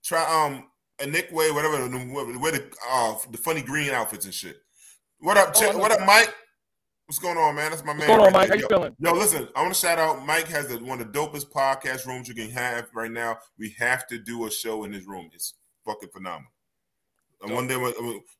try 0.04 0.24
um 0.46 0.64
a 1.00 1.06
Nick 1.06 1.30
Way, 1.32 1.50
whatever 1.50 1.76
the 1.88 1.98
where 2.38 2.52
the 2.52 2.70
uh 2.90 3.14
the 3.30 3.38
funny 3.38 3.62
green 3.62 3.90
outfits 3.90 4.24
and 4.24 4.34
shit. 4.34 4.56
What 5.20 5.36
up, 5.36 5.52
Oh, 5.56 5.72
Ch- 5.72 5.74
what 5.76 5.92
up. 5.92 6.06
Mike? 6.06 6.34
What's 7.09 7.18
going 7.18 7.38
on, 7.38 7.54
man? 7.54 7.70
That's 7.70 7.82
my 7.82 7.94
man. 7.94 8.06
What's 8.06 8.09
going 8.09 8.20
on, 8.20 8.32
Mike? 8.34 8.48
there. 8.48 8.59
How 8.59 8.61
you 8.61 8.61
Yo, 8.61 8.68
feeling? 8.68 8.96
Yo, 8.98 9.12
listen, 9.14 9.48
I 9.56 9.62
want 9.62 9.72
to 9.72 9.80
shout 9.80 9.98
out 9.98 10.26
Mike 10.26 10.46
has 10.48 10.68
the, 10.68 10.76
one 10.76 11.00
of 11.00 11.11
the 11.11 11.18
dopest 11.18 11.50
podcast 11.50 12.06
rooms 12.06 12.28
you 12.28 12.34
can 12.34 12.50
have 12.50 12.88
right 12.92 13.11
now. 13.11 13.38
We 13.59 13.74
have 13.78 14.06
to 14.09 14.18
do 14.18 14.44
a 14.44 14.50
show 14.50 14.84
in 14.84 14.92
his 14.92 15.06
room. 15.06 15.30
It's 15.32 15.54
fucking 15.86 16.11
phenomenal. 16.11 16.52
And 17.40 17.54
one 17.54 17.66
day, 17.66 17.76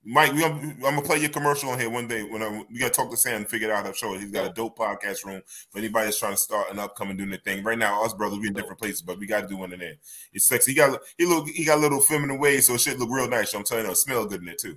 Mike, 0.05 0.35
we 0.35 0.41
gonna, 0.41 0.61
I'm 0.61 0.81
gonna 0.81 1.01
play 1.01 1.17
your 1.17 1.31
commercial 1.31 1.71
on 1.71 1.81
here 1.81 1.89
one 1.89 2.09
day 2.09 2.25
when 2.25 2.43
I, 2.43 2.63
we 2.71 2.79
gotta 2.79 2.93
talk 2.93 3.11
to 3.11 3.17
Sam 3.17 3.37
and 3.37 3.49
figure 3.49 3.73
out 3.73 3.87
how 3.87 3.91
to 3.91 3.97
show 3.97 4.13
it. 4.13 4.21
He's 4.21 4.33
got 4.33 4.51
a 4.51 4.53
dope 4.53 4.77
podcast 4.77 5.25
room 5.25 5.41
for 5.71 5.79
anybody 5.79 6.05
that's 6.05 6.19
trying 6.19 6.35
to 6.35 6.37
start 6.37 6.71
an 6.71 6.79
upcoming 6.79 7.17
doing 7.17 7.31
their 7.31 7.39
thing. 7.39 7.65
Right 7.65 7.79
now, 7.79 8.05
us 8.05 8.13
brothers 8.13 8.39
we 8.39 8.49
in 8.49 8.53
different 8.53 8.79
places, 8.79 9.01
but 9.01 9.19
we 9.19 9.27
got 9.27 9.41
to 9.41 9.49
do 9.49 9.57
one 9.57 9.73
in 9.73 9.81
there. 9.81 9.95
It's 10.35 10.45
sexy. 10.45 10.73
He 10.73 10.77
got 10.77 11.01
he 11.17 11.25
look 11.25 11.49
he 11.49 11.65
got 11.65 11.81
little 11.81 12.03
feminine 12.03 12.39
ways, 12.39 12.67
so 12.67 12.75
it 12.75 12.83
should 12.83 12.99
look 12.99 13.09
real 13.11 13.31
nice. 13.31 13.53
So 13.53 13.59
I'm 13.59 13.65
telling 13.65 13.87
you, 13.87 13.93
it 13.93 13.97
smell 13.97 14.27
good 14.27 14.41
in 14.41 14.47
there 14.47 14.57
too. 14.57 14.77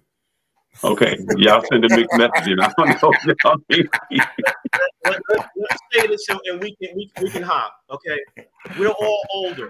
Okay, 0.84 1.18
y'all 1.38 1.64
send 1.70 1.86
a 1.86 1.90
mixed 1.90 2.12
messaging. 2.14 2.60
I 2.60 2.72
don't 2.78 3.02
know. 3.02 3.34
Y'all 3.44 3.58
think- 3.72 3.90
Let, 5.06 5.22
let, 5.30 5.50
let's 5.56 5.82
say 5.92 6.08
this 6.08 6.28
and 6.30 6.40
and 6.46 6.62
we 6.62 6.76
can 6.76 6.96
we, 6.96 7.12
we 7.22 7.30
can 7.30 7.44
hop. 7.44 7.76
Okay, 7.92 8.20
we're 8.80 8.90
all 8.90 9.24
older. 9.34 9.70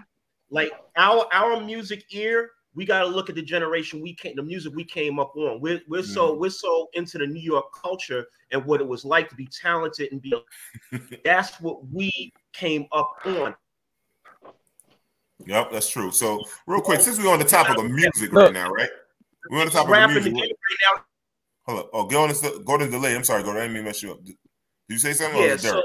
Like 0.49 0.71
our 0.95 1.25
our 1.33 1.59
music 1.59 2.05
ear, 2.11 2.51
we 2.75 2.85
got 2.85 2.99
to 3.01 3.07
look 3.07 3.29
at 3.29 3.35
the 3.35 3.41
generation 3.41 4.01
we 4.01 4.13
came, 4.13 4.35
the 4.35 4.43
music 4.43 4.73
we 4.75 4.83
came 4.83 5.19
up 5.19 5.35
on. 5.35 5.59
We're 5.59 5.81
we're 5.87 6.03
so 6.03 6.31
mm-hmm. 6.31 6.41
we're 6.41 6.49
so 6.49 6.87
into 6.93 7.17
the 7.17 7.27
New 7.27 7.41
York 7.41 7.65
culture 7.81 8.25
and 8.51 8.63
what 8.65 8.79
it 8.79 8.87
was 8.87 9.03
like 9.03 9.29
to 9.29 9.35
be 9.35 9.47
talented 9.47 10.11
and 10.11 10.21
be. 10.21 10.33
that's 11.25 11.59
what 11.59 11.87
we 11.91 12.31
came 12.53 12.85
up 12.91 13.11
on. 13.25 13.55
Yep, 15.45 15.71
that's 15.71 15.89
true. 15.89 16.11
So 16.11 16.43
real 16.67 16.81
quick, 16.81 17.01
since 17.01 17.17
we're 17.17 17.31
on 17.31 17.39
the 17.39 17.45
topic 17.45 17.77
of 17.77 17.89
music 17.89 18.31
right 18.31 18.53
now, 18.53 18.69
right? 18.69 18.89
We're 19.49 19.59
on 19.59 19.65
the 19.65 19.71
topic 19.71 19.93
of 19.95 20.09
the 20.09 20.13
music. 20.13 20.33
game 20.33 20.41
right 20.41 20.95
now. 20.95 21.03
Hold 21.67 21.79
up. 21.79 21.89
Oh, 21.93 22.05
go 22.05 22.23
on 22.23 22.29
this 22.29 22.41
go 22.41 22.77
to 22.77 22.89
delay. 22.89 23.15
I'm 23.15 23.23
sorry, 23.23 23.43
go. 23.43 23.51
I 23.51 23.55
didn't 23.55 23.73
mean 23.73 23.83
to 23.83 23.89
mess 23.89 24.01
you 24.03 24.11
up. 24.11 24.23
Did 24.23 24.35
you 24.89 24.97
say 24.97 25.13
something? 25.13 25.39
or 25.39 25.45
Yeah, 25.45 25.53
was 25.53 25.65
it 25.65 25.67
so, 25.69 25.75
so 25.75 25.81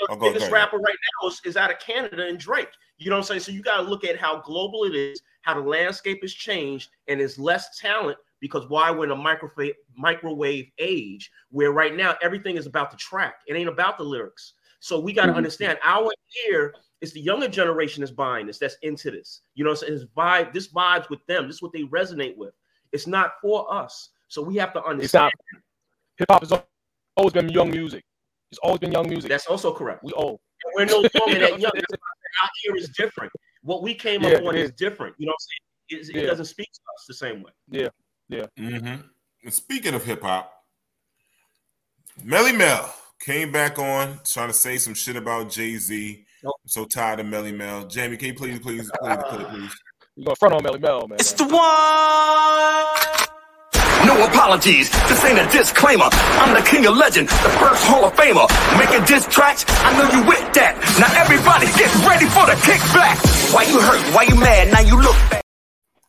Oh, 0.00 0.06
the 0.06 0.06
go- 0.08 0.16
go 0.26 0.32
biggest 0.32 0.50
rapper 0.52 0.78
right 0.78 0.96
now 1.22 1.28
is, 1.28 1.40
is 1.44 1.56
out 1.56 1.70
of 1.70 1.78
Canada 1.80 2.26
and 2.26 2.38
Drake. 2.38 2.68
You 2.98 3.10
know 3.10 3.16
what 3.16 3.20
I'm 3.22 3.26
saying? 3.26 3.40
So 3.40 3.52
you 3.52 3.62
got 3.62 3.76
to 3.78 3.82
look 3.82 4.04
at 4.04 4.18
how 4.18 4.40
global 4.40 4.84
it 4.84 4.94
is, 4.94 5.20
how 5.42 5.54
the 5.54 5.60
landscape 5.60 6.18
has 6.22 6.32
changed, 6.32 6.90
and 7.08 7.20
there's 7.20 7.38
less 7.38 7.78
talent 7.78 8.18
because 8.40 8.68
why 8.68 8.90
we're 8.90 9.04
in 9.04 9.10
a 9.10 9.16
microwave 9.16 9.74
microwave 9.96 10.70
age 10.78 11.30
where 11.50 11.72
right 11.72 11.96
now 11.96 12.14
everything 12.22 12.56
is 12.56 12.66
about 12.66 12.90
the 12.90 12.96
track. 12.96 13.40
It 13.46 13.54
ain't 13.54 13.68
about 13.68 13.98
the 13.98 14.04
lyrics. 14.04 14.54
So 14.80 14.98
we 15.00 15.12
got 15.12 15.22
to 15.22 15.28
Mm-hmm. 15.28 15.36
understand 15.38 15.78
our 15.84 16.10
ear 16.48 16.72
is 17.00 17.12
the 17.12 17.20
younger 17.20 17.48
generation 17.48 18.02
is 18.02 18.10
buying 18.12 18.46
this, 18.46 18.58
that's 18.58 18.76
into 18.82 19.10
this. 19.10 19.42
You 19.54 19.64
know 19.64 19.70
what 19.70 19.82
It's 19.82 20.04
vibe, 20.16 20.52
this 20.52 20.68
vibes 20.72 21.10
with 21.10 21.24
them. 21.26 21.46
This 21.46 21.56
is 21.56 21.62
what 21.62 21.72
they 21.72 21.82
resonate 21.82 22.36
with. 22.36 22.54
It's 22.92 23.06
not 23.06 23.34
for 23.40 23.72
us. 23.72 24.10
So 24.28 24.42
we 24.42 24.56
have 24.56 24.72
to 24.74 24.80
It's 24.80 24.88
understand. 24.88 25.32
Hip 26.18 26.26
hop 26.30 26.42
has 26.42 26.52
always 27.16 27.32
been 27.32 27.48
young 27.48 27.70
music. 27.70 28.04
It's 28.50 28.58
always 28.58 28.78
been 28.80 28.92
young 28.92 29.08
music. 29.08 29.28
That's 29.28 29.46
also 29.46 29.72
correct. 29.72 30.02
We 30.04 30.12
old. 30.12 30.40
And 30.64 30.72
we're 30.74 30.84
no 30.86 30.96
longer 31.20 31.38
that 31.38 31.60
young. 31.60 31.70
That's 31.74 31.90
why 31.90 32.42
Our 32.42 32.48
ear 32.68 32.76
is 32.76 32.88
different. 32.90 33.32
What 33.62 33.82
we 33.82 33.94
came 33.94 34.22
Yeah, 34.22 34.30
up 34.36 34.44
on 34.44 34.56
it 34.56 34.60
is 34.62 34.70
is. 34.70 34.76
different. 34.76 35.14
You 35.18 35.26
know 35.26 35.32
what 35.32 35.34
I'm 35.34 36.00
saying? 36.00 36.10
It, 36.10 36.16
it 36.16 36.22
Yeah. 36.22 36.26
doesn't 36.30 36.46
speak 36.46 36.68
to 36.72 36.80
us 36.96 37.04
the 37.06 37.14
same 37.14 37.42
way. 37.42 37.52
Yeah, 37.70 37.88
yeah. 38.28 38.46
Mm-hmm. 38.58 39.02
And 39.44 39.54
speaking 39.54 39.94
of 39.94 40.04
hip 40.04 40.22
hop, 40.22 40.52
Melle 42.24 42.56
Mel 42.56 42.92
came 43.20 43.52
back 43.52 43.78
on 43.78 44.20
trying 44.24 44.48
to 44.48 44.54
say 44.54 44.78
some 44.78 44.94
shit 44.94 45.16
about 45.16 45.50
Jay 45.50 45.76
Z. 45.76 46.24
I'm 46.44 46.52
so 46.66 46.84
tired 46.84 47.20
of 47.20 47.26
Melle 47.26 47.54
Mel. 47.54 47.86
Jamie, 47.86 48.16
can 48.16 48.28
you 48.28 48.34
please, 48.34 48.58
please, 48.60 48.90
please, 49.02 49.16
please, 49.28 49.44
please? 49.46 49.72
You 50.18 50.24
going 50.24 50.34
front 50.34 50.52
on 50.54 50.62
Melle 50.64 50.80
Mel, 50.80 51.06
man? 51.06 51.14
It's 51.20 51.32
the 51.32 51.44
one. 51.44 51.54
No 54.04 54.18
apologies. 54.26 54.90
This 55.06 55.24
ain't 55.24 55.38
a 55.38 55.46
disclaimer. 55.56 56.08
I'm 56.42 56.54
the 56.60 56.68
king 56.68 56.84
of 56.86 56.96
legend, 56.96 57.28
the 57.28 57.50
first 57.62 57.84
Hall 57.86 58.04
of 58.04 58.14
Famer. 58.14 58.48
Making 58.76 59.04
diss 59.06 59.26
tracks, 59.28 59.64
I 59.68 59.94
know 59.94 60.10
you 60.10 60.26
with 60.26 60.42
that. 60.54 60.74
Now 60.98 61.06
everybody 61.22 61.66
get 61.78 61.86
ready 62.02 62.26
for 62.34 62.46
the 62.50 62.58
kickback. 62.66 63.14
Why 63.54 63.62
you 63.62 63.78
hurt? 63.78 64.02
Why 64.12 64.22
you 64.24 64.34
mad? 64.34 64.72
Now 64.72 64.80
you 64.80 65.00
look 65.00 65.14
back. 65.30 65.42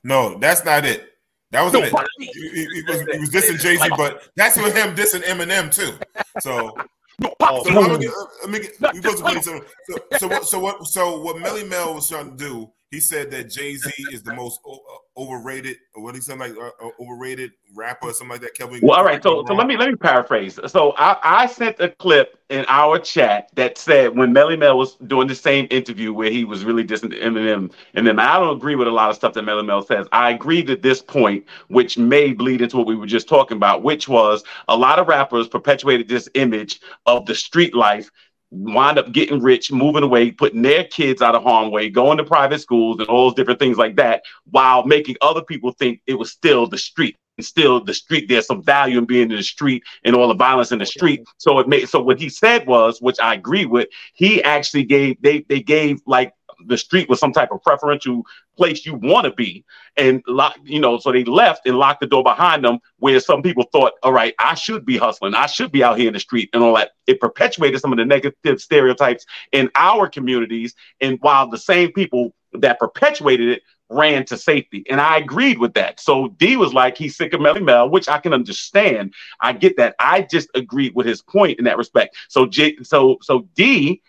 No, 0.04 0.40
that's 0.40 0.66
not 0.66 0.86
it. 0.86 1.06
That 1.52 1.62
wasn't 1.62 1.84
it. 1.86 1.94
He, 2.18 2.26
he- 2.50 2.66
he 2.66 2.82
was, 2.88 3.02
he 3.14 3.20
was 3.20 3.30
dissing 3.30 3.60
Jay 3.60 3.76
Z, 3.78 3.90
but 3.96 4.28
that's 4.36 4.58
with 4.58 4.76
him 4.76 4.96
dissing 4.96 5.22
Eminem 5.22 5.72
too. 5.72 5.94
So, 6.40 6.76
so 7.22 7.84
I'm 7.84 8.00
get, 8.00 8.10
uh, 8.10 8.48
get, 8.48 8.94
we 8.94 9.02
supposed 9.02 9.18
to 9.20 9.24
play 9.24 9.42
some. 9.42 9.62
So, 9.88 9.98
so 10.18 10.28
what? 10.30 10.46
So 10.48 10.60
what? 10.60 10.88
So 10.88 11.22
what? 11.22 11.36
Melle 11.36 11.68
Mel 11.70 11.94
was 11.94 12.10
trying 12.10 12.32
to 12.32 12.36
do. 12.36 12.72
He 12.92 13.00
said 13.00 13.30
that 13.32 13.52
Jay 13.52 13.76
Z 13.76 13.92
is 14.12 14.24
the 14.24 14.32
most 14.32 14.62
o- 14.66 14.74
uh, 14.74 15.22
overrated, 15.22 15.78
what 15.94 16.16
he 16.16 16.22
said, 16.22 16.40
like 16.40 16.58
uh, 16.58 16.72
uh, 16.84 16.90
overrated 17.00 17.52
rapper 17.76 18.08
or 18.08 18.14
something 18.14 18.32
like 18.32 18.42
that. 18.42 18.56
Kelvin. 18.56 18.80
Well, 18.82 18.98
all 18.98 19.04
right. 19.04 19.22
So, 19.22 19.46
so 19.46 19.54
let 19.54 19.68
me 19.68 19.78
let 19.78 19.90
me 19.90 19.96
paraphrase. 19.96 20.60
So, 20.66 20.94
I, 20.98 21.18
I 21.22 21.46
sent 21.46 21.80
a 21.80 21.90
clip 21.90 22.40
in 22.50 22.66
our 22.68 22.98
chat 22.98 23.50
that 23.54 23.78
said 23.78 24.18
when 24.18 24.34
Melle 24.34 24.58
Mel 24.58 24.76
was 24.76 24.96
doing 24.96 25.28
the 25.28 25.36
same 25.36 25.68
interview 25.70 26.12
where 26.14 26.32
he 26.32 26.46
was 26.46 26.66
really 26.66 26.84
dissing 26.84 27.14
Eminem, 27.22 27.72
and 27.94 28.08
then 28.08 28.18
I 28.18 28.40
don't 28.40 28.58
agree 28.58 28.76
with 28.76 28.88
a 28.88 28.92
lot 28.92 29.12
of 29.12 29.16
stuff 29.16 29.34
that 29.34 29.44
Melle 29.44 29.64
Mel 29.64 29.84
says. 29.84 30.08
I 30.12 30.32
agree 30.32 30.64
to 30.64 30.76
this 30.76 31.00
point, 31.00 31.46
which 31.68 31.96
may 32.00 32.34
bleed 32.34 32.62
into 32.62 32.78
what 32.78 32.88
we 32.88 32.96
were 32.96 33.06
just 33.06 33.30
talking 33.30 33.58
about, 33.58 33.84
which 33.84 34.08
was 34.08 34.44
a 34.68 34.76
lot 34.76 34.98
of 34.98 35.08
rappers 35.08 35.48
perpetuated 35.48 36.08
this 36.08 36.28
image 36.34 36.82
of 37.06 37.28
the 37.28 37.36
street 37.36 37.76
life 37.76 38.10
wind 38.52 38.98
up 38.98 39.12
getting 39.12 39.42
rich, 39.42 39.72
moving 39.72 40.04
away, 40.04 40.32
putting 40.32 40.62
their 40.62 40.84
kids 40.86 41.22
out 41.22 41.36
of 41.36 41.44
harm's 41.44 41.72
way, 41.72 41.90
going 41.90 42.18
to 42.18 42.24
private 42.24 42.60
schools 42.60 43.00
and 43.00 43.08
all 43.08 43.28
those 43.28 43.36
different 43.36 43.60
things 43.60 43.78
like 43.78 43.96
that, 43.96 44.24
while 44.50 44.86
making 44.86 45.16
other 45.22 45.44
people 45.44 45.72
think 45.74 46.02
it 46.08 46.16
was 46.16 46.32
still 46.32 46.68
the 46.68 46.78
street. 46.78 47.16
And 47.38 47.46
still 47.46 47.82
the 47.82 47.94
street, 47.94 48.28
there's 48.28 48.48
some 48.48 48.62
value 48.62 48.98
in 48.98 49.06
being 49.06 49.32
in 49.32 49.38
the 49.38 49.44
street 49.44 49.84
and 50.04 50.14
all 50.14 50.28
the 50.28 50.34
violence 50.34 50.74
in 50.74 50.80
the 50.80 50.86
street. 50.86 51.24
So 51.38 51.60
it 51.60 51.70
made 51.70 51.88
so 51.88 52.02
what 52.02 52.20
he 52.20 52.28
said 52.28 52.68
was, 52.68 53.00
which 53.02 53.18
I 53.22 53.34
agree 53.34 53.66
with, 53.66 53.88
he 54.14 54.44
actually 54.44 54.84
gave 54.84 55.22
they 55.22 55.46
they 55.48 55.62
gave 55.62 56.02
like 56.06 56.34
the 56.68 56.78
street 56.78 57.10
was 57.10 57.20
some 57.20 57.32
type 57.32 57.52
of 57.52 57.62
preferential 57.64 58.24
place 58.58 58.86
you 58.86 58.96
want 58.96 59.26
to 59.26 59.32
be 59.32 59.64
and 59.98 60.24
lock 60.28 60.58
you 60.64 60.80
know 60.80 60.98
so 60.98 61.12
they 61.12 61.24
left 61.24 61.66
and 61.66 61.78
locked 61.78 62.02
the 62.02 62.08
door 62.08 62.24
behind 62.24 62.64
them 62.64 62.80
where 62.98 63.20
some 63.20 63.42
people 63.42 63.64
thought 63.72 63.94
all 64.04 64.14
right 64.14 64.34
i 64.40 64.54
should 64.54 64.86
be 64.86 64.98
hustling 64.98 65.34
i 65.34 65.46
should 65.46 65.72
be 65.72 65.84
out 65.84 65.98
here 65.98 66.08
in 66.08 66.14
the 66.14 66.20
street 66.20 66.50
and 66.54 66.64
all 66.64 66.76
that 66.76 66.92
it 67.08 67.20
perpetuated 67.20 67.80
some 67.80 67.92
of 67.92 67.98
the 67.98 68.06
negative 68.06 68.60
stereotypes 68.60 69.26
in 69.52 69.70
our 69.76 70.08
communities 70.08 70.76
and 71.02 71.18
while 71.22 71.50
the 71.50 71.58
same 71.58 71.92
people 71.92 72.34
that 72.54 72.80
perpetuated 72.80 73.50
it 73.50 73.62
ran 73.90 74.24
to 74.26 74.38
safety. 74.38 74.86
And 74.90 75.02
I 75.02 75.18
agreed 75.18 75.58
with 75.58 75.74
that. 75.74 76.00
So 76.00 76.30
D 76.38 76.58
was 76.58 76.74
like, 76.74 76.98
he's 76.98 77.16
sick 77.16 77.34
of 77.34 77.42
Melle 77.42 77.64
Mel, 77.64 77.90
which 77.90 78.08
I 78.08 78.20
can 78.20 78.34
understand. 78.34 79.14
I 79.40 79.54
get 79.54 79.78
that. 79.78 79.96
I 80.00 80.22
just 80.22 80.50
agreed 80.56 80.94
with 80.96 81.06
his 81.06 81.22
point 81.22 81.60
in 81.60 81.66
that 81.66 81.78
respect. 81.78 82.16
So 82.28 82.46
J 82.46 82.78
so 82.84 83.18
so 83.22 83.48
D 83.56 84.02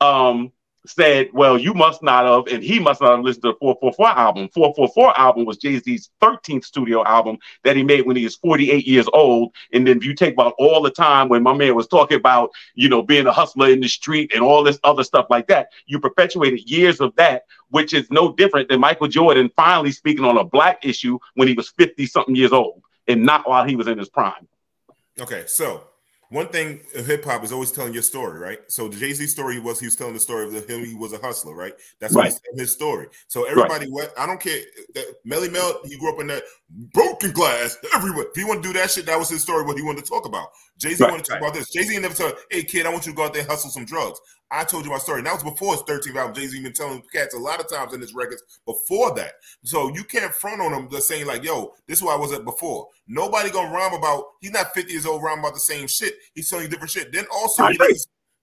um 0.00 0.52
said, 0.88 1.28
well, 1.32 1.58
you 1.58 1.74
must 1.74 2.02
not 2.02 2.24
have, 2.24 2.52
and 2.52 2.62
he 2.62 2.78
must 2.78 3.00
not 3.00 3.16
have 3.16 3.24
listened 3.24 3.42
to 3.42 3.52
the 3.52 3.58
444 3.58 4.08
album. 4.08 4.48
444 4.54 5.18
album 5.18 5.44
was 5.44 5.56
Jay 5.56 5.78
Z's 5.78 6.10
13th 6.22 6.64
studio 6.64 7.04
album 7.04 7.38
that 7.64 7.76
he 7.76 7.82
made 7.82 8.06
when 8.06 8.16
he 8.16 8.24
was 8.24 8.36
48 8.36 8.86
years 8.86 9.06
old. 9.12 9.54
And 9.72 9.86
then 9.86 9.98
if 9.98 10.04
you 10.04 10.14
take 10.14 10.34
about 10.34 10.54
all 10.58 10.82
the 10.82 10.90
time 10.90 11.28
when 11.28 11.42
my 11.42 11.52
man 11.52 11.74
was 11.74 11.86
talking 11.86 12.16
about, 12.16 12.50
you 12.74 12.88
know, 12.88 13.02
being 13.02 13.26
a 13.26 13.32
hustler 13.32 13.68
in 13.68 13.80
the 13.80 13.88
street 13.88 14.32
and 14.34 14.42
all 14.42 14.62
this 14.62 14.78
other 14.84 15.04
stuff 15.04 15.26
like 15.30 15.46
that, 15.48 15.68
you 15.86 16.00
perpetuated 16.00 16.68
years 16.68 17.00
of 17.00 17.14
that, 17.16 17.44
which 17.70 17.92
is 17.92 18.10
no 18.10 18.32
different 18.32 18.68
than 18.68 18.80
Michael 18.80 19.08
Jordan 19.08 19.50
finally 19.56 19.92
speaking 19.92 20.24
on 20.24 20.38
a 20.38 20.44
black 20.44 20.84
issue 20.84 21.18
when 21.34 21.48
he 21.48 21.54
was 21.54 21.68
50 21.70 22.06
something 22.06 22.34
years 22.34 22.52
old 22.52 22.82
and 23.06 23.24
not 23.24 23.48
while 23.48 23.64
he 23.64 23.76
was 23.76 23.86
in 23.86 23.98
his 23.98 24.08
prime. 24.08 24.48
Okay, 25.20 25.44
so 25.46 25.84
one 26.30 26.48
thing 26.48 26.80
of 26.94 27.06
hip 27.06 27.24
hop 27.24 27.42
is 27.42 27.52
always 27.52 27.72
telling 27.72 27.94
your 27.94 28.02
story, 28.02 28.38
right? 28.38 28.58
So 28.68 28.88
the 28.88 28.96
Jay 28.98 29.12
Z 29.14 29.26
story 29.28 29.58
was 29.60 29.80
he 29.80 29.86
was 29.86 29.96
telling 29.96 30.12
the 30.14 30.20
story 30.20 30.44
of 30.44 30.52
the, 30.52 30.60
him. 30.60 30.84
He 30.84 30.94
was 30.94 31.12
a 31.12 31.18
hustler, 31.18 31.54
right? 31.54 31.72
That's 32.00 32.14
Right. 32.14 32.32
right. 32.32 32.58
his 32.58 32.72
story. 32.72 33.06
So 33.28 33.44
everybody, 33.44 33.86
what 33.86 34.12
I 34.18 34.26
don't 34.26 34.40
care. 34.40 34.60
That 34.94 35.24
Melle 35.26 35.50
Mel, 35.50 35.80
he 35.84 35.96
grew 35.96 36.12
up 36.12 36.20
in 36.20 36.26
that 36.26 36.42
broken 36.92 37.32
glass 37.32 37.76
everywhere. 37.94 38.26
If 38.28 38.36
he 38.36 38.44
want 38.44 38.62
to 38.62 38.68
do 38.68 38.78
that 38.78 38.90
shit, 38.90 39.06
that 39.06 39.18
was 39.18 39.30
his 39.30 39.42
story. 39.42 39.64
What 39.64 39.76
he 39.78 39.82
wanted 39.82 40.04
to 40.04 40.10
talk 40.10 40.26
about. 40.26 40.48
Jay 40.76 40.92
Z 40.94 41.02
Right, 41.02 41.10
wanted 41.10 41.24
to 41.24 41.30
talk 41.32 41.40
about 41.40 41.54
this. 41.54 41.70
Jay 41.70 41.82
Z 41.82 41.98
never 41.98 42.14
told, 42.14 42.34
"Hey 42.50 42.62
kid, 42.62 42.84
I 42.84 42.90
want 42.90 43.06
you 43.06 43.12
to 43.12 43.16
go 43.16 43.24
out 43.24 43.32
there 43.32 43.42
and 43.42 43.50
hustle 43.50 43.70
some 43.70 43.84
drugs." 43.86 44.20
I 44.50 44.64
told 44.64 44.84
you 44.84 44.90
my 44.90 44.98
story. 44.98 45.18
And 45.18 45.26
that 45.26 45.34
was 45.34 45.42
before 45.42 45.74
his 45.74 45.82
13th 45.82 46.16
album. 46.16 46.34
Jay 46.34 46.46
Z 46.46 46.62
been 46.62 46.72
telling 46.72 47.02
cats 47.12 47.34
a 47.34 47.38
lot 47.38 47.60
of 47.60 47.68
times 47.68 47.92
in 47.92 48.00
his 48.00 48.14
records 48.14 48.42
before 48.64 49.14
that. 49.16 49.32
So 49.62 49.92
you 49.94 50.04
can't 50.04 50.32
front 50.32 50.60
on 50.60 50.72
him 50.72 50.88
just 50.90 51.08
saying 51.08 51.26
like, 51.26 51.44
"Yo, 51.44 51.74
this 51.86 51.98
is 51.98 52.02
where 52.02 52.14
I 52.14 52.18
was 52.18 52.32
at 52.32 52.44
before." 52.44 52.88
Nobody 53.06 53.50
gonna 53.50 53.72
rhyme 53.72 53.94
about. 53.94 54.24
He's 54.40 54.50
not 54.52 54.72
50 54.74 54.92
years 54.92 55.06
old 55.06 55.22
rhyme 55.22 55.40
about 55.40 55.54
the 55.54 55.60
same 55.60 55.86
shit. 55.86 56.14
He's 56.34 56.48
telling 56.48 56.64
you 56.64 56.70
different 56.70 56.90
shit. 56.90 57.12
Then 57.12 57.26
also, 57.32 57.62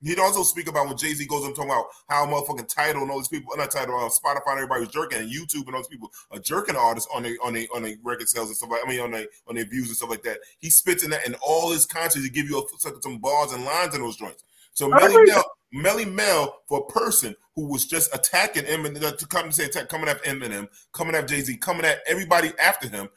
He'd 0.03 0.19
also 0.19 0.43
speak 0.43 0.67
about 0.67 0.87
when 0.87 0.97
Jay 0.97 1.13
Z 1.13 1.25
goes 1.25 1.45
and 1.45 1.55
talking 1.55 1.71
about 1.71 1.85
how 2.07 2.27
motherfucking 2.27 2.67
title 2.67 3.01
and 3.01 3.09
all 3.09 3.17
these 3.17 3.27
people, 3.29 3.55
not 3.57 3.71
title, 3.71 3.97
uh, 3.97 4.09
Spotify, 4.09 4.51
and 4.51 4.57
everybody 4.59 4.81
was 4.81 4.89
jerking, 4.89 5.17
and 5.19 5.31
YouTube 5.31 5.65
and 5.65 5.73
all 5.75 5.81
these 5.81 5.87
people 5.87 6.11
are 6.29 6.37
jerking 6.37 6.75
artists 6.75 7.09
on 7.15 7.23
their 7.23 7.35
on 7.43 7.53
their 7.53 7.65
on 7.73 7.81
their 7.81 7.95
record 8.03 8.27
sales 8.29 8.49
and 8.49 8.57
stuff 8.57 8.69
like. 8.69 8.81
I 8.85 8.89
mean, 8.89 8.99
on 8.99 9.11
their 9.11 9.25
on 9.47 9.55
their 9.55 9.65
views 9.65 9.87
and 9.87 9.97
stuff 9.97 10.09
like 10.11 10.21
that. 10.23 10.39
He 10.59 10.69
spits 10.69 11.03
in 11.03 11.09
that, 11.11 11.25
and 11.25 11.35
all 11.41 11.71
his 11.71 11.87
content 11.87 12.23
to 12.25 12.29
give 12.31 12.47
you 12.47 12.59
a, 12.59 12.63
some- 12.79 13.01
some 13.01 13.17
bars 13.17 13.51
and 13.53 13.65
lines 13.65 13.95
in 13.95 14.01
those 14.01 14.17
joints. 14.17 14.43
So 14.73 14.89
Melle. 14.89 15.25
Mel, 15.27 15.43
Melle 15.75 16.05
Mel, 16.05 16.61
for 16.67 16.79
a 16.79 16.91
person 16.91 17.35
who 17.55 17.67
was 17.67 17.85
just 17.85 18.13
attacking 18.15 18.63
Eminem, 18.63 19.03
uh, 19.03 19.11
to 19.11 19.27
come 19.27 19.45
and 19.45 19.53
say 19.53 19.65
attack, 19.65 19.89
coming 19.89 20.07
after 20.07 20.29
Eminem, 20.29 20.69
coming 20.93 21.15
after 21.15 21.35
Jay 21.35 21.41
Z, 21.41 21.57
coming 21.57 21.85
at 21.85 21.99
everybody 22.07 22.51
after 22.59 22.87
him. 22.87 23.09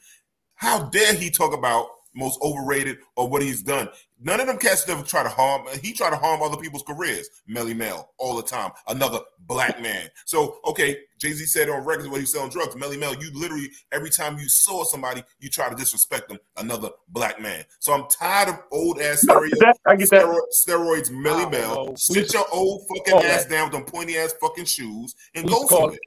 How 0.55 0.83
dare 0.89 1.13
he 1.13 1.29
talk 1.29 1.53
about 1.53 1.87
most 2.13 2.39
overrated 2.41 2.97
or 3.15 3.29
what 3.29 3.41
he's 3.41 3.63
done? 3.63 3.87
None 4.21 4.41
of 4.41 4.47
them 4.47 4.57
cats 4.57 4.87
ever 4.89 5.01
try 5.03 5.23
to 5.23 5.29
harm. 5.29 5.65
He 5.81 5.93
tried 5.93 6.09
to 6.09 6.17
harm 6.17 6.41
other 6.41 6.57
people's 6.57 6.83
careers. 6.83 7.29
Melle 7.49 7.73
Mel 7.75 8.11
all 8.17 8.35
the 8.35 8.43
time. 8.43 8.71
Another 8.87 9.19
black 9.47 9.81
man. 9.81 10.09
So 10.25 10.59
okay, 10.65 10.97
Jay 11.19 11.31
Z 11.31 11.45
said 11.45 11.69
on 11.69 11.85
records 11.85 12.09
when 12.09 12.15
he 12.19 12.23
was 12.23 12.33
selling 12.33 12.49
drugs. 12.49 12.75
Melle 12.75 12.99
Mel, 12.99 13.15
you 13.15 13.31
literally 13.33 13.69
every 13.93 14.09
time 14.09 14.37
you 14.37 14.49
saw 14.49 14.83
somebody, 14.83 15.23
you 15.39 15.49
try 15.49 15.69
to 15.69 15.75
disrespect 15.75 16.27
them. 16.27 16.37
Another 16.57 16.89
black 17.07 17.39
man. 17.41 17.63
So 17.79 17.93
I'm 17.93 18.05
tired 18.09 18.49
of 18.49 18.59
old 18.71 18.99
ass 18.99 19.23
No, 19.23 19.35
I 19.35 19.37
stereo, 19.37 19.49
get 19.51 19.59
that. 19.59 19.77
I 19.85 19.95
get 19.95 20.09
that. 20.09 20.25
steroid- 20.25 20.67
steroids. 20.67 21.11
Melle 21.11 21.45
oh, 21.45 21.49
Mel, 21.49 21.95
sit 21.95 22.33
your 22.33 22.45
old 22.51 22.85
fucking 22.89 23.13
ass 23.25 23.45
that- 23.45 23.49
down 23.49 23.63
with 23.69 23.73
them 23.73 23.85
pointy 23.85 24.17
ass 24.17 24.33
fucking 24.41 24.65
shoes 24.65 25.15
and 25.35 25.45
we 25.45 25.51
go 25.51 25.61
to 25.61 25.67
for 25.67 25.91
it- 25.91 25.95
it. 25.95 25.99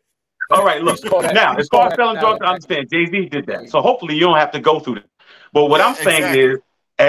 All 0.50 0.64
right, 0.66 0.82
look. 0.82 0.98
Let's 1.02 1.08
call 1.08 1.22
Now, 1.22 1.50
let's 1.52 1.60
as 1.62 1.68
far 1.68 1.80
call 1.84 1.90
as 1.92 1.96
selling 1.96 2.20
drugs, 2.20 2.40
I 2.44 2.46
understand 2.48 2.88
Jay 2.92 3.06
Z 3.06 3.26
did 3.30 3.46
that. 3.46 3.70
So 3.70 3.80
hopefully 3.80 4.16
you 4.16 4.20
don't 4.20 4.36
have 4.36 4.50
to 4.52 4.60
go 4.60 4.80
through 4.80 4.96
that. 4.96 5.06
But 5.54 5.66
what 5.66 5.78
Yeah, 5.78 5.86
I'm 5.86 5.94
saying 5.94 6.16
exactly. 6.18 6.40
is, 6.42 6.58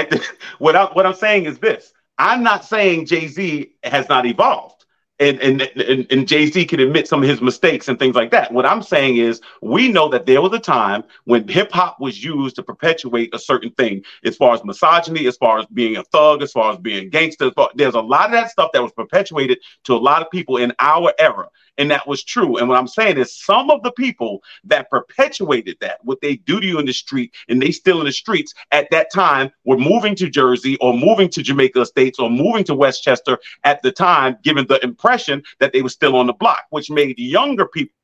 what 0.59 0.75
I, 0.75 0.85
what 0.85 1.05
I'm 1.05 1.15
saying 1.15 1.45
is 1.45 1.59
this: 1.59 1.93
I'm 2.17 2.43
not 2.43 2.65
saying 2.65 3.05
Jay 3.05 3.27
Z 3.27 3.73
has 3.83 4.07
not 4.09 4.25
evolved, 4.25 4.85
and 5.19 5.39
and 5.39 5.61
and, 5.61 6.07
and 6.11 6.27
Jay 6.27 6.45
Z 6.47 6.65
can 6.65 6.79
admit 6.79 7.07
some 7.07 7.23
of 7.23 7.29
his 7.29 7.41
mistakes 7.41 7.87
and 7.87 7.97
things 7.99 8.15
like 8.15 8.31
that. 8.31 8.51
What 8.51 8.65
I'm 8.65 8.81
saying 8.81 9.17
is, 9.17 9.41
we 9.61 9.87
know 9.87 10.09
that 10.09 10.25
there 10.25 10.41
was 10.41 10.53
a 10.53 10.59
time 10.59 11.03
when 11.25 11.47
hip 11.47 11.71
hop 11.71 11.99
was 11.99 12.23
used 12.23 12.55
to 12.57 12.63
perpetuate 12.63 13.33
a 13.33 13.39
certain 13.39 13.71
thing, 13.71 14.03
as 14.25 14.35
far 14.35 14.53
as 14.53 14.63
misogyny, 14.63 15.27
as 15.27 15.37
far 15.37 15.59
as 15.59 15.65
being 15.67 15.97
a 15.97 16.03
thug, 16.03 16.41
as 16.41 16.51
far 16.51 16.73
as 16.73 16.79
being 16.79 17.09
gangster. 17.09 17.51
There's 17.75 17.95
a 17.95 18.01
lot 18.01 18.27
of 18.27 18.31
that 18.33 18.51
stuff 18.51 18.71
that 18.73 18.83
was 18.83 18.93
perpetuated 18.93 19.59
to 19.85 19.93
a 19.93 19.97
lot 19.97 20.21
of 20.21 20.31
people 20.31 20.57
in 20.57 20.73
our 20.79 21.13
era. 21.19 21.49
And 21.77 21.89
that 21.91 22.07
was 22.07 22.23
true. 22.23 22.57
And 22.57 22.67
what 22.69 22.77
I'm 22.77 22.87
saying 22.87 23.17
is 23.17 23.35
some 23.35 23.71
of 23.71 23.81
the 23.83 23.91
people 23.91 24.43
that 24.65 24.89
perpetuated 24.89 25.77
that, 25.81 25.99
what 26.03 26.21
they 26.21 26.35
do 26.35 26.59
to 26.59 26.65
you 26.65 26.79
in 26.79 26.85
the 26.85 26.93
street, 26.93 27.33
and 27.49 27.61
they 27.61 27.71
still 27.71 27.99
in 27.99 28.05
the 28.05 28.11
streets 28.11 28.53
at 28.71 28.87
that 28.91 29.11
time 29.11 29.51
were 29.65 29.77
moving 29.77 30.15
to 30.15 30.29
Jersey 30.29 30.77
or 30.81 30.93
moving 30.93 31.29
to 31.29 31.41
Jamaica 31.41 31.81
Estates 31.81 32.19
or 32.19 32.29
moving 32.29 32.63
to 32.65 32.75
Westchester 32.75 33.39
at 33.63 33.81
the 33.81 33.91
time, 33.91 34.37
giving 34.43 34.67
the 34.67 34.83
impression 34.83 35.41
that 35.59 35.73
they 35.73 35.81
were 35.81 35.89
still 35.89 36.15
on 36.15 36.27
the 36.27 36.33
block, 36.33 36.65
which 36.69 36.89
made 36.91 37.17
younger 37.17 37.67
people 37.67 37.95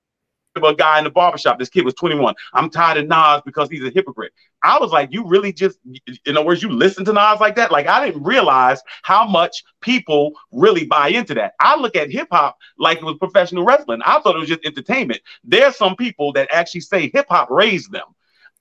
a 0.57 0.75
guy 0.75 0.97
in 0.97 1.03
the 1.03 1.09
barbershop. 1.09 1.59
This 1.59 1.69
kid 1.69 1.85
was 1.85 1.93
21. 1.95 2.33
I'm 2.53 2.69
tired 2.69 2.97
of 2.97 3.07
Nas 3.07 3.41
because 3.45 3.69
he's 3.69 3.83
a 3.83 3.89
hypocrite. 3.89 4.33
I 4.63 4.77
was 4.79 4.91
like, 4.91 5.09
you 5.11 5.25
really 5.25 5.53
just, 5.53 5.79
in 6.25 6.37
other 6.37 6.45
words, 6.45 6.61
you 6.61 6.69
listen 6.69 7.05
to 7.05 7.13
Nas 7.13 7.39
like 7.39 7.55
that? 7.55 7.71
Like, 7.71 7.87
I 7.87 8.05
didn't 8.05 8.23
realize 8.23 8.81
how 9.03 9.25
much 9.25 9.63
people 9.81 10.33
really 10.51 10.85
buy 10.85 11.09
into 11.09 11.33
that. 11.35 11.53
I 11.59 11.79
look 11.79 11.95
at 11.95 12.11
hip 12.11 12.27
hop 12.31 12.57
like 12.77 12.97
it 12.97 13.03
was 13.03 13.17
professional 13.17 13.63
wrestling. 13.63 14.01
I 14.05 14.19
thought 14.19 14.35
it 14.35 14.39
was 14.39 14.49
just 14.49 14.65
entertainment. 14.65 15.21
There's 15.43 15.75
some 15.75 15.95
people 15.95 16.33
that 16.33 16.49
actually 16.51 16.81
say 16.81 17.09
hip 17.13 17.27
hop 17.29 17.49
raised 17.49 17.91
them. 17.91 18.05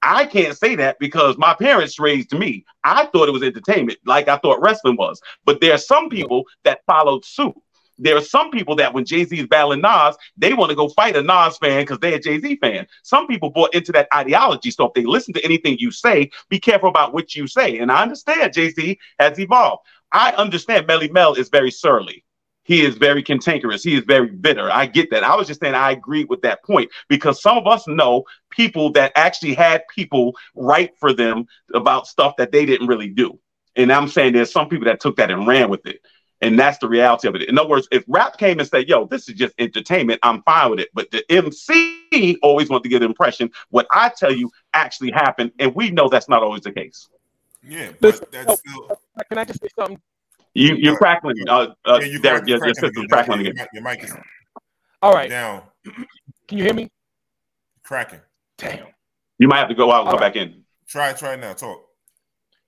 I 0.00 0.26
can't 0.26 0.56
say 0.56 0.76
that 0.76 0.98
because 1.00 1.36
my 1.38 1.54
parents 1.54 1.98
raised 1.98 2.32
me. 2.32 2.64
I 2.84 3.06
thought 3.06 3.28
it 3.28 3.32
was 3.32 3.42
entertainment, 3.42 3.98
like 4.04 4.28
I 4.28 4.36
thought 4.36 4.60
wrestling 4.60 4.96
was. 4.96 5.20
But 5.44 5.60
there 5.60 5.74
are 5.74 5.78
some 5.78 6.08
people 6.08 6.44
that 6.62 6.84
followed 6.86 7.24
suit. 7.24 7.54
There 7.98 8.16
are 8.16 8.22
some 8.22 8.50
people 8.50 8.76
that 8.76 8.94
when 8.94 9.04
Jay 9.04 9.24
Z 9.24 9.36
is 9.36 9.46
battling 9.46 9.80
Nas, 9.80 10.16
they 10.36 10.54
want 10.54 10.70
to 10.70 10.76
go 10.76 10.88
fight 10.88 11.16
a 11.16 11.22
Nas 11.22 11.58
fan 11.58 11.82
because 11.82 11.98
they're 11.98 12.16
a 12.16 12.20
Jay 12.20 12.38
Z 12.38 12.56
fan. 12.56 12.86
Some 13.02 13.26
people 13.26 13.50
bought 13.50 13.74
into 13.74 13.92
that 13.92 14.08
ideology. 14.14 14.70
So 14.70 14.86
if 14.86 14.94
they 14.94 15.04
listen 15.04 15.34
to 15.34 15.44
anything 15.44 15.76
you 15.78 15.90
say, 15.90 16.30
be 16.48 16.60
careful 16.60 16.88
about 16.88 17.12
what 17.12 17.34
you 17.34 17.46
say. 17.46 17.78
And 17.78 17.90
I 17.90 18.02
understand 18.02 18.52
Jay 18.52 18.70
Z 18.70 18.98
has 19.18 19.38
evolved. 19.38 19.82
I 20.12 20.32
understand 20.32 20.86
Melle 20.86 21.10
Mel 21.12 21.34
is 21.34 21.48
very 21.48 21.70
surly. 21.70 22.24
He 22.68 22.84
is 22.84 22.96
very 22.96 23.22
cantankerous. 23.22 23.82
He 23.82 23.94
is 23.94 24.04
very 24.04 24.28
bitter. 24.28 24.70
I 24.70 24.84
get 24.84 25.10
that. 25.10 25.24
I 25.24 25.34
was 25.34 25.46
just 25.46 25.60
saying 25.60 25.74
I 25.74 25.90
agree 25.92 26.24
with 26.24 26.42
that 26.42 26.62
point 26.62 26.90
because 27.08 27.40
some 27.40 27.56
of 27.56 27.66
us 27.66 27.88
know 27.88 28.24
people 28.50 28.92
that 28.92 29.10
actually 29.16 29.54
had 29.54 29.88
people 29.88 30.36
write 30.54 30.92
for 30.98 31.14
them 31.14 31.46
about 31.72 32.06
stuff 32.06 32.36
that 32.36 32.52
they 32.52 32.66
didn't 32.66 32.86
really 32.86 33.08
do. 33.08 33.38
And 33.74 33.90
I'm 33.90 34.06
saying 34.06 34.34
there's 34.34 34.52
some 34.52 34.68
people 34.68 34.84
that 34.84 35.00
took 35.00 35.16
that 35.16 35.30
and 35.30 35.46
ran 35.46 35.70
with 35.70 35.86
it. 35.86 36.02
And 36.40 36.58
that's 36.58 36.78
the 36.78 36.88
reality 36.88 37.26
of 37.26 37.34
it. 37.34 37.42
In 37.48 37.58
other 37.58 37.68
words, 37.68 37.88
if 37.90 38.04
rap 38.06 38.38
came 38.38 38.60
and 38.60 38.68
said, 38.68 38.88
yo, 38.88 39.06
this 39.06 39.28
is 39.28 39.34
just 39.34 39.54
entertainment, 39.58 40.20
I'm 40.22 40.42
fine 40.42 40.70
with 40.70 40.80
it. 40.80 40.88
But 40.94 41.10
the 41.10 41.24
MC 41.30 42.38
always 42.42 42.68
want 42.70 42.84
to 42.84 42.88
get 42.88 43.02
an 43.02 43.08
impression 43.08 43.50
what 43.70 43.86
I 43.90 44.08
tell 44.10 44.32
you 44.32 44.50
actually 44.72 45.10
happened. 45.10 45.50
And 45.58 45.74
we 45.74 45.90
know 45.90 46.08
that's 46.08 46.28
not 46.28 46.42
always 46.42 46.62
the 46.62 46.72
case. 46.72 47.08
Yeah, 47.66 47.90
but 48.00 48.30
that's 48.30 48.60
still. 48.60 48.88
Can 49.28 49.38
I 49.38 49.44
just 49.44 49.60
say 49.60 49.68
something? 49.76 50.00
You, 50.54 50.76
you're 50.76 50.96
crackling. 50.96 51.36
Uh, 51.48 51.74
uh, 51.84 51.98
Yeah, 52.00 52.06
you 52.06 52.20
Derek, 52.20 52.44
crack- 52.44 52.48
your, 52.48 52.48
your 52.48 52.58
cracking 52.58 52.74
system's 52.74 53.06
crackling 53.08 53.46
again. 53.46 53.66
Your 53.72 53.82
mic 53.82 54.04
is 54.04 54.14
All 55.02 55.12
right. 55.12 55.28
down, 55.28 55.62
Can 56.46 56.58
you 56.58 56.64
hear 56.64 56.74
me? 56.74 56.88
cracking. 57.82 58.20
Damn. 58.58 58.86
You 59.38 59.48
might 59.48 59.58
have 59.58 59.68
to 59.68 59.74
go 59.74 59.90
out 59.90 60.00
and 60.00 60.08
All 60.08 60.14
come 60.14 60.20
right. 60.20 60.34
back 60.34 60.36
in. 60.40 60.62
Try 60.86 61.10
it. 61.10 61.16
Try 61.18 61.34
it 61.34 61.40
now. 61.40 61.52
Talk. 61.52 61.84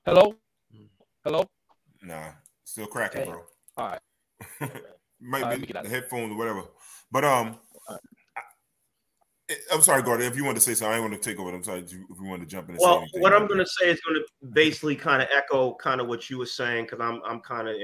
Hello? 0.05 0.35
Hello? 1.25 1.45
Nah, 2.03 2.31
still 2.65 2.87
cracking, 2.87 3.23
Damn. 3.23 3.31
bro. 3.31 3.43
All 3.81 3.89
right. 3.89 4.01
Might 5.21 5.43
All 5.43 5.51
right, 5.51 5.61
be 5.61 5.73
me 5.73 5.81
the 5.83 5.89
headphones 5.89 6.33
or 6.33 6.37
whatever. 6.37 6.63
But 7.11 7.25
um, 7.25 7.57
I, 7.89 7.97
I'm 9.73 9.83
sorry, 9.83 10.03
Gordon. 10.03 10.27
If 10.27 10.37
you 10.37 10.45
want 10.45 10.57
to 10.57 10.61
say 10.61 10.75
something, 10.75 10.97
I 10.97 11.01
want 11.01 11.13
to 11.13 11.19
take 11.19 11.39
over. 11.39 11.55
I'm 11.55 11.63
sorry 11.63 11.81
if 11.81 11.93
you, 11.93 12.07
want 12.21 12.41
to 12.43 12.47
jump 12.47 12.69
in. 12.69 12.75
And 12.75 12.81
say 12.81 12.87
Well, 12.87 12.99
anything. 12.99 13.21
what 13.21 13.33
I'm 13.33 13.47
going 13.47 13.59
to 13.59 13.67
say 13.67 13.91
is 13.91 14.01
going 14.01 14.23
to 14.23 14.47
basically 14.49 14.97
kind 14.97 15.23
of 15.23 15.29
echo 15.35 15.75
kind 15.75 16.01
of 16.01 16.09
what 16.09 16.31
you 16.31 16.39
were 16.39 16.47
saying 16.47 16.85
because 16.85 17.01
I'm 17.01 17.21
I'm 17.25 17.41
kind 17.41 17.69
of 17.69 17.77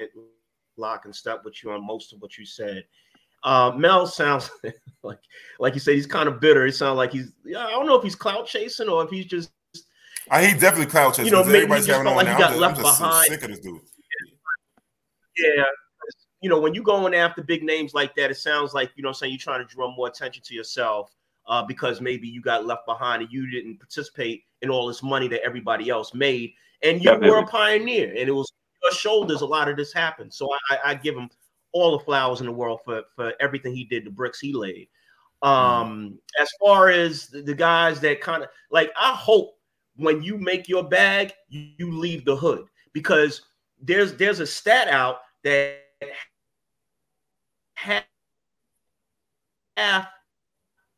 lock 0.77 1.07
and 1.07 1.15
step 1.15 1.43
with 1.45 1.63
you 1.65 1.73
on 1.73 1.85
most 1.85 2.13
of 2.13 2.21
what 2.21 2.37
you 2.39 2.47
said. 2.47 2.85
Uh, 3.43 3.73
Mel 3.77 4.07
sounds 4.07 4.51
like, 5.03 5.19
like 5.59 5.75
you 5.75 5.81
said, 5.81 5.95
he's 5.95 6.07
kind 6.07 6.29
of 6.29 6.41
bitter. 6.41 6.67
It 6.67 6.73
sounds 6.73 6.97
like 6.97 7.13
he's, 7.13 7.33
I 7.49 7.71
don't 7.71 7.87
know 7.87 7.97
if 7.97 8.03
he's 8.03 8.17
clout 8.17 8.47
chasing 8.47 8.89
or 8.89 9.05
if 9.05 9.11
he's 9.11 9.27
just. 9.27 9.51
I 10.31 10.45
hate 10.45 10.61
definitely 10.61 10.91
clout 10.91 11.15
chasing. 11.15 11.27
You 11.27 11.33
know, 11.33 11.45
maybe 11.45 11.51
he 11.51 11.57
everybody's 11.59 11.87
just 11.87 11.97
having 11.97 12.07
felt 12.07 12.17
like 12.17 12.27
now. 12.27 12.37
he 12.37 12.43
I'm 12.43 12.51
got 12.51 12.51
just, 12.51 12.55
I'm 12.55 12.61
left 12.61 12.81
just 12.81 12.99
so 12.99 13.05
behind. 13.05 13.27
sick 13.27 13.43
of 13.43 13.49
this 13.51 13.61
dude. 13.61 13.81
Yeah. 15.37 15.65
You 16.47 16.51
know, 16.51 16.61
when 16.61 16.75
you're 16.75 16.85
going 16.85 17.13
after 17.13 17.43
big 17.43 17.65
names 17.65 17.93
like 17.93 18.15
that, 18.15 18.31
it 18.31 18.37
sounds 18.37 18.73
like, 18.73 18.93
you 18.95 19.03
know 19.03 19.09
I'm 19.09 19.15
saying, 19.15 19.33
you're 19.33 19.39
trying 19.41 19.67
to 19.67 19.75
draw 19.75 19.93
more 19.93 20.07
attention 20.07 20.45
to 20.45 20.55
yourself 20.55 21.11
uh, 21.49 21.65
because 21.65 22.01
maybe 22.01 22.29
you 22.29 22.41
got 22.41 22.65
left 22.65 22.87
behind 22.87 23.21
and 23.21 23.33
you 23.33 23.51
didn't 23.51 23.81
participate 23.81 24.45
in 24.63 24.71
all 24.71 24.87
this 24.87 25.03
money 25.03 25.27
that 25.27 25.43
everybody 25.43 25.91
else 25.91 26.15
made. 26.15 26.53
And 26.85 27.03
you 27.03 27.11
were 27.19 27.39
a 27.39 27.47
pioneer, 27.49 28.11
and 28.11 28.29
it 28.29 28.33
was 28.33 28.53
your 28.81 28.93
shoulders 28.93 29.41
a 29.41 29.45
lot 29.45 29.69
of 29.69 29.77
this 29.77 29.93
happened. 29.93 30.33
So 30.33 30.49
I, 30.71 30.79
I, 30.85 30.95
give 30.95 31.17
him 31.17 31.29
all 31.73 31.99
the 31.99 32.05
flowers 32.05 32.39
in 32.39 32.47
the 32.47 32.53
world 32.53 32.79
for, 32.85 33.03
for 33.17 33.33
everything 33.41 33.75
he 33.75 33.83
did, 33.83 34.07
the 34.07 34.11
bricks 34.13 34.39
he 34.39 34.53
laid. 34.53 34.87
Um, 35.43 36.21
as 36.41 36.49
far 36.61 36.91
as 36.91 37.27
the, 37.27 37.43
the 37.43 37.57
guys 37.57 37.99
that 38.03 38.21
kind 38.21 38.45
of 38.45 38.51
like, 38.71 38.93
I 38.97 39.15
hope 39.15 39.59
when 39.97 40.23
you 40.23 40.39
make 40.39 40.69
your 40.69 40.85
bag, 40.85 41.33
you, 41.49 41.71
you 41.77 41.91
leave 41.91 42.25
the 42.25 42.37
hood 42.37 42.67
because 42.93 43.43
there's 43.83 44.15
there's 44.15 44.39
a 44.39 44.47
stat 44.47 44.87
out 44.87 45.23
that 45.43 45.81
half, 47.77 48.05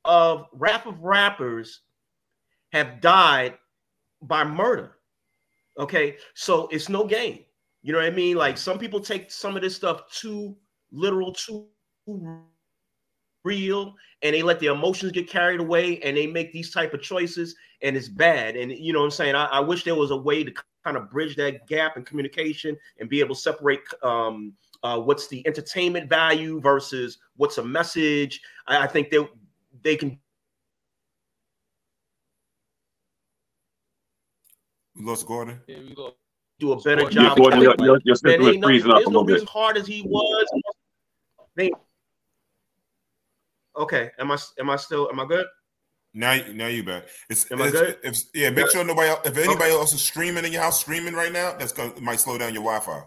of 0.05 0.47
rap 0.53 0.87
of 0.87 1.01
rappers 1.03 1.83
have 2.73 3.01
died 3.01 3.59
by 4.23 4.45
murder. 4.45 4.97
Okay, 5.79 6.17
so 6.35 6.67
it's 6.69 6.89
no 6.89 7.05
game. 7.05 7.41
You 7.83 7.93
know 7.93 7.99
what 7.99 8.09
I 8.09 8.11
mean? 8.11 8.37
Like 8.37 8.57
some 8.59 8.79
people 8.79 9.01
take 9.01 9.31
some 9.31 9.55
of 9.55 9.63
this 9.63 9.77
stuff 9.77 10.11
too 10.11 10.57
literal, 10.91 11.33
too 11.33 11.67
real, 13.45 13.95
and 14.23 14.35
they 14.35 14.43
let 14.43 14.61
their 14.61 14.73
emotions 14.73 15.13
get 15.13 15.29
carried 15.29 15.61
away, 15.61 16.01
and 16.01 16.17
they 16.17 16.27
make 16.27 16.53
these 16.53 16.73
type 16.73 16.95
of 16.95 17.03
choices, 17.03 17.55
and 17.83 17.97
it's 17.97 18.09
bad. 18.09 18.57
And 18.57 18.73
you 18.73 18.93
know 18.93 19.01
what 19.01 19.07
I'm 19.07 19.11
saying? 19.13 19.35
I, 19.35 19.45
I 19.47 19.61
wish 19.61 19.85
there 19.85 19.95
was 19.95 20.11
a 20.11 20.17
way 20.17 20.43
to 20.43 20.53
kind 20.85 20.97
of 20.97 21.11
bridge 21.11 21.37
that 21.37 21.67
gap 21.67 21.97
in 21.97 22.05
communication 22.05 22.77
and 22.99 23.09
be 23.09 23.21
able 23.21 23.35
to 23.35 23.41
separate 23.41 23.81
um, 24.03 24.55
uh, 24.83 24.99
what's 25.01 25.27
the 25.29 25.47
entertainment 25.47 26.09
value 26.09 26.61
versus 26.61 27.19
what's 27.37 27.59
a 27.59 27.65
message. 27.65 28.41
I, 28.67 28.85
I 28.85 28.87
think 28.87 29.11
they 29.11 29.27
they 29.83 29.97
can 29.97 30.19
We 34.97 35.05
lost 35.05 35.27
Gordon. 35.27 35.61
do 36.59 36.73
a 36.73 36.81
better 36.83 37.03
Gordon. 37.03 37.11
job. 37.13 37.23
Yeah, 37.25 37.35
Gordon, 37.37 37.59
of 37.59 37.63
your- 37.63 37.75
telling, 37.77 37.87
your- 37.87 37.95
like, 37.97 38.03
your 38.05 38.17
man, 38.39 38.49
ain't 38.55 38.61
no- 38.61 38.67
freezing 38.69 38.91
up 38.91 38.97
there's 38.97 39.07
a 39.07 39.11
no 39.11 39.21
little 39.21 39.25
bit. 39.27 39.33
reason 39.35 39.47
hard 39.49 39.77
as 39.77 39.87
he 39.87 40.03
was. 40.03 40.47
They, 41.55 41.71
okay, 43.77 44.11
am 44.19 44.33
I 44.33 44.39
am 44.59 44.71
I 44.71 44.77
still 44.77 45.09
am 45.11 45.21
I 45.21 45.27
good? 45.27 45.47
Now, 46.15 46.33
you- 46.33 46.55
now 46.55 46.67
you 46.67 46.83
back. 46.83 47.05
It's, 47.31 47.51
Am 47.53 47.61
I 47.63 47.69
it's- 47.69 47.81
good? 47.81 47.99
If, 48.03 48.17
yeah, 48.35 48.51
make 48.51 48.65
Yeah. 48.67 48.71
sure 48.73 48.85
nobody. 48.85 49.09
Else, 49.11 49.21
if 49.27 49.37
anybody 49.37 49.65
Okay. 49.71 49.73
else 49.73 49.93
is 49.93 50.01
streaming 50.03 50.45
in 50.45 50.53
your 50.53 50.63
house, 50.63 50.81
streaming 50.81 51.15
right 51.15 51.31
now, 51.33 51.57
that's 51.57 51.73
gonna 51.73 51.91
it 51.91 52.01
might 52.03 52.19
slow 52.19 52.39
down 52.39 52.55
your 52.55 52.63
Wi-Fi. 52.65 53.05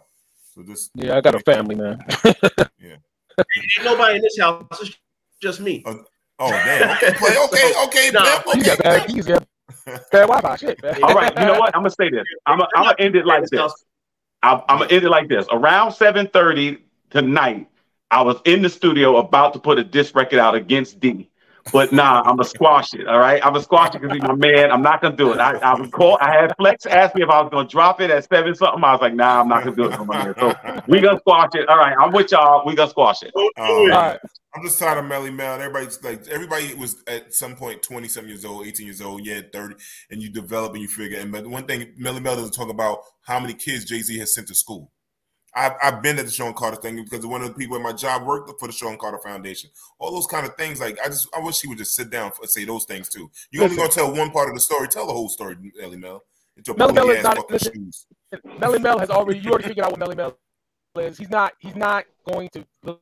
So 0.53 0.63
just 0.63 0.91
Yeah, 0.95 1.15
I 1.15 1.21
got 1.21 1.35
a 1.35 1.39
family, 1.39 1.75
man. 1.75 2.03
Ain't 2.25 3.85
nobody 3.85 4.17
in 4.17 4.21
this 4.21 4.37
house. 4.37 4.65
It's 4.81 4.97
just 5.41 5.61
me. 5.61 5.81
oh, 5.85 6.03
oh 6.39 6.49
damn. 6.49 6.89
Okay, 6.91 7.13
play. 7.17 7.37
Okay, 7.37 7.73
okay, 7.85 8.11
Nah, 8.11 8.25
Pep, 8.25 8.45
You 8.47 8.51
okay. 8.55 8.63
got 8.63 8.77
bad 8.79 9.07
keys, 9.07 9.27
yeah. 9.27 9.39
Bad 9.85 10.27
Wi-Fi, 10.27 10.55
shit. 10.57 10.83
Man. 10.83 11.03
All 11.03 11.13
right, 11.13 11.33
you 11.39 11.45
know 11.45 11.57
what? 11.57 11.73
I'm 11.73 11.83
gonna 11.83 11.91
say 11.91 12.09
this. 12.09 12.25
I'm 12.45 12.57
gonna, 12.57 12.69
I'm 12.75 12.83
gonna 12.83 12.95
end 12.99 13.15
it 13.15 13.25
like 13.25 13.45
this. 13.47 13.73
I'm, 14.43 14.61
I'm 14.67 14.79
gonna 14.79 14.91
end 14.91 15.05
it 15.05 15.09
like 15.09 15.29
this. 15.29 15.47
Around 15.51 15.91
7:30 15.91 16.81
tonight, 17.09 17.69
I 18.09 18.21
was 18.21 18.41
in 18.43 18.61
the 18.61 18.69
studio 18.69 19.17
about 19.17 19.53
to 19.53 19.59
put 19.59 19.79
a 19.79 19.85
disc 19.85 20.13
record 20.15 20.39
out 20.39 20.55
against 20.55 20.99
D. 20.99 21.29
But 21.71 21.91
nah, 21.91 22.21
I'm 22.21 22.37
gonna 22.37 22.43
squash 22.43 22.93
it. 22.93 23.07
All 23.07 23.19
right, 23.19 23.43
I'm 23.45 23.53
gonna 23.53 23.63
squash 23.63 23.95
it 23.95 24.01
because 24.01 24.13
he's 24.13 24.23
my 24.23 24.35
man. 24.35 24.71
I'm 24.71 24.81
not 24.81 25.01
gonna 25.01 25.15
do 25.15 25.31
it. 25.31 25.39
I, 25.39 25.57
I 25.57 25.79
was 25.79 25.89
called. 25.89 26.19
I 26.21 26.31
had 26.31 26.53
Flex 26.57 26.85
ask 26.85 27.15
me 27.15 27.23
if 27.23 27.29
I 27.29 27.41
was 27.41 27.49
gonna 27.51 27.67
drop 27.67 28.01
it 28.01 28.09
at 28.09 28.27
seven 28.27 28.53
something. 28.55 28.83
I 28.83 28.91
was 28.91 29.01
like, 29.01 29.13
nah, 29.13 29.41
I'm 29.41 29.47
not 29.47 29.63
gonna 29.63 29.75
do 29.75 29.85
it 29.85 29.95
for. 29.95 30.35
So 30.39 30.81
we 30.87 30.99
gonna 30.99 31.19
squash 31.19 31.51
it. 31.53 31.69
All 31.69 31.77
right, 31.77 31.95
I'm 31.99 32.11
with 32.11 32.31
y'all. 32.31 32.65
We 32.65 32.75
gonna 32.75 32.89
squash 32.89 33.23
it. 33.23 33.31
Um, 33.57 34.17
I'm 34.53 34.63
just 34.63 34.79
tired 34.79 34.97
of 34.97 35.05
Melle 35.05 35.33
Mel. 35.33 35.61
Everybody's 35.61 36.03
like 36.03 36.27
everybody 36.27 36.73
was 36.73 37.01
at 37.07 37.33
some 37.33 37.55
point 37.55 37.81
20 37.83 38.07
some 38.09 38.27
years 38.27 38.43
old, 38.43 38.67
18 38.67 38.85
years 38.85 39.01
old, 39.01 39.25
yeah, 39.25 39.41
30, 39.53 39.75
and 40.09 40.21
you 40.21 40.29
develop 40.29 40.73
and 40.73 40.81
you 40.81 40.89
figure. 40.89 41.19
And 41.19 41.31
but 41.31 41.47
one 41.47 41.65
thing 41.65 41.93
Melle 41.99 42.21
Mel 42.21 42.35
doesn't 42.35 42.53
talk 42.53 42.69
about 42.69 42.99
how 43.21 43.39
many 43.39 43.53
kids 43.53 43.85
Jay 43.85 44.01
Z 44.01 44.17
has 44.19 44.33
sent 44.33 44.47
to 44.47 44.55
school. 44.55 44.91
I've, 45.53 45.73
I've 45.83 46.01
been 46.01 46.17
at 46.17 46.25
the 46.25 46.31
Shawn 46.31 46.53
Carter 46.53 46.77
thing 46.77 46.95
because 47.03 47.25
one 47.25 47.41
of 47.41 47.49
the 47.49 47.53
people 47.53 47.75
at 47.75 47.81
my 47.81 47.91
job 47.91 48.25
worked 48.25 48.51
for 48.59 48.67
the 48.67 48.73
Shawn 48.73 48.97
Carter 48.97 49.19
Foundation. 49.19 49.69
All 49.99 50.11
those 50.11 50.27
kind 50.27 50.45
of 50.45 50.55
things. 50.55 50.79
Like 50.79 50.97
I 51.03 51.07
just 51.07 51.27
I 51.35 51.39
wish 51.39 51.61
he 51.61 51.67
would 51.67 51.77
just 51.77 51.95
sit 51.95 52.09
down 52.09 52.31
and 52.39 52.49
say 52.49 52.63
those 52.65 52.85
things 52.85 53.09
too. 53.09 53.29
You're 53.51 53.65
only 53.65 53.75
gonna 53.75 53.89
tell 53.89 54.13
one 54.13 54.31
part 54.31 54.49
of 54.49 54.55
the 54.55 54.61
story. 54.61 54.87
Tell 54.87 55.05
the 55.05 55.13
whole 55.13 55.29
story, 55.29 55.55
Melle 55.55 55.99
Mel. 55.99 56.23
Melle 56.67 56.93
Mel 56.93 57.09
is 57.09 57.23
not. 57.23 57.51
Listen. 57.51 57.91
Melle 58.59 58.81
Mel 58.81 58.99
has 58.99 59.09
already. 59.09 59.39
You 59.39 59.49
already 59.51 59.67
figured 59.67 59.85
out 59.85 59.91
what 59.91 59.99
Melly 59.99 60.15
Mel 60.15 60.37
is. 60.97 61.17
He's 61.17 61.29
not. 61.29 61.53
He's 61.59 61.75
not 61.75 62.05
going 62.25 62.49
to 62.49 62.65
look 62.83 63.01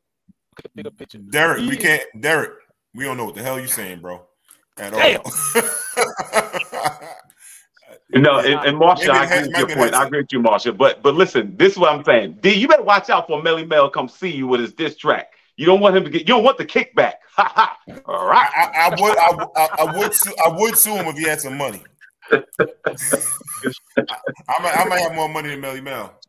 at 0.58 0.64
the 0.64 0.70
bigger 0.76 0.92
picture. 0.92 1.20
Derek, 1.20 1.62
He 1.62 1.70
we 1.70 1.78
can't. 1.78 2.04
Derek, 2.20 2.52
we 2.94 3.04
don't 3.04 3.18
know 3.18 3.26
what 3.26 3.36
the 3.36 3.44
hell 3.44 3.60
you're 3.60 3.68
saying, 3.68 4.02
bro. 4.02 4.26
At 4.78 4.94
Damn. 4.94 5.22
all. 5.22 5.32
No, 8.12 8.40
and, 8.40 8.60
and 8.66 8.78
Marsha, 8.78 9.10
I 9.10 9.26
agree 9.26 9.50
with 9.50 9.58
your 9.58 9.78
point. 9.78 9.94
I 9.94 10.06
agree 10.06 10.22
with 10.22 10.34
you, 10.34 10.40
Marsha. 10.40 10.76
But 10.76 11.04
but 11.04 11.14
listen, 11.14 11.56
this 11.58 11.74
is 11.74 11.78
what 11.78 11.94
I'm 11.94 12.04
saying. 12.04 12.40
D, 12.42 12.54
you 12.54 12.68
better 12.68 12.82
watch 12.82 13.10
out 13.10 13.28
for 13.28 13.42
Melle 13.42 13.68
Mel 13.68 13.90
come 13.90 14.10
see 14.10 14.30
you 14.30 14.48
with 14.48 14.62
his 14.62 14.74
diss 14.74 14.98
track. 14.98 15.34
You 15.58 15.66
don't 15.66 15.80
want 15.80 15.96
him 15.96 16.06
to 16.06 16.10
get. 16.10 16.22
You 16.22 16.28
don't 16.28 16.44
want 16.44 16.58
the 16.58 16.66
kickback. 16.66 17.14
Ha 17.40 17.54
ha. 17.56 17.78
All 18.06 18.28
right. 18.28 18.50
I, 18.54 18.90
I 18.90 19.02
would. 19.02 19.18
I, 19.18 19.46
I, 19.56 19.86
I 19.86 19.98
would. 19.98 20.14
Sue, 20.14 20.34
I 20.46 20.50
would 20.50 20.76
sue 20.76 20.94
him 20.94 21.06
if 21.06 21.16
he 21.16 21.24
had 21.24 21.40
some 21.40 21.58
money. 21.58 21.82
I, 22.32 22.44
I 24.50 24.62
might. 24.62 24.76
I 24.76 24.86
might 24.90 25.00
have 25.00 25.16
more 25.16 25.30
money 25.30 25.48
than 25.48 25.62
Melle 25.62 25.82
Mel. 25.82 26.20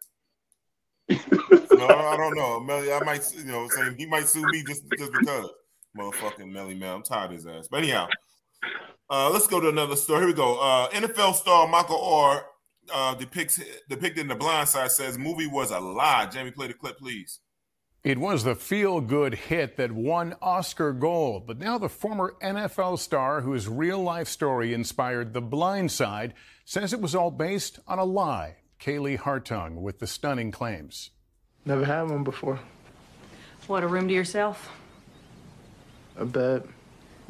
No, 1.08 1.88
I 1.88 2.16
don't 2.16 2.36
know. 2.36 2.60
Melle, 2.60 3.00
I 3.00 3.04
might. 3.04 3.24
You 3.36 3.42
know, 3.42 3.66
saying 3.66 3.96
he 3.98 4.06
might 4.06 4.28
sue 4.28 4.46
me 4.46 4.62
just 4.62 4.84
just 4.96 5.12
because. 5.12 5.50
Motherfucking 5.98 6.52
Melle 6.52 6.78
Mel. 6.78 6.94
I'm 6.94 7.02
tired 7.02 7.32
of 7.32 7.32
his 7.32 7.46
ass. 7.46 7.66
But 7.68 7.78
anyhow, 7.78 8.08
uh, 9.10 9.30
let's 9.30 9.46
go 9.46 9.60
to 9.60 9.68
another 9.68 9.96
story. 9.96 10.20
Here 10.20 10.28
we 10.28 10.34
go. 10.34 10.58
Uh, 10.58 10.88
NFL 10.90 11.34
star 11.34 11.66
Michael 11.68 11.98
Oher 11.98 12.42
uh, 12.92 13.14
depicts 13.14 13.60
depicted 13.88 14.22
in 14.22 14.28
The 14.28 14.34
Blind 14.34 14.68
Side 14.68 14.90
says 14.90 15.18
movie 15.18 15.46
was 15.46 15.70
a 15.70 15.80
lie. 15.80 16.26
Jamie, 16.26 16.50
play 16.50 16.68
the 16.68 16.74
clip, 16.74 16.98
please. 16.98 17.40
It 18.02 18.16
was 18.16 18.44
the 18.44 18.54
feel 18.54 19.02
good 19.02 19.34
hit 19.34 19.76
that 19.76 19.92
won 19.92 20.34
Oscar 20.40 20.94
Gold, 20.94 21.46
but 21.46 21.58
now 21.58 21.76
the 21.76 21.90
former 21.90 22.34
NFL 22.42 22.98
star 22.98 23.42
whose 23.42 23.68
real 23.68 24.02
life 24.02 24.26
story 24.26 24.72
inspired 24.72 25.34
The 25.34 25.42
Blind 25.42 25.92
Side 25.92 26.32
says 26.64 26.94
it 26.94 27.02
was 27.02 27.14
all 27.14 27.30
based 27.30 27.78
on 27.86 27.98
a 27.98 28.04
lie. 28.04 28.56
Kaylee 28.80 29.18
Hartung 29.18 29.82
with 29.82 29.98
the 29.98 30.06
stunning 30.06 30.50
claims. 30.50 31.10
Never 31.66 31.84
had 31.84 32.08
one 32.08 32.24
before. 32.24 32.58
What, 33.66 33.82
a 33.82 33.86
room 33.86 34.08
to 34.08 34.14
yourself? 34.14 34.70
A 36.16 36.24
bed. 36.24 36.66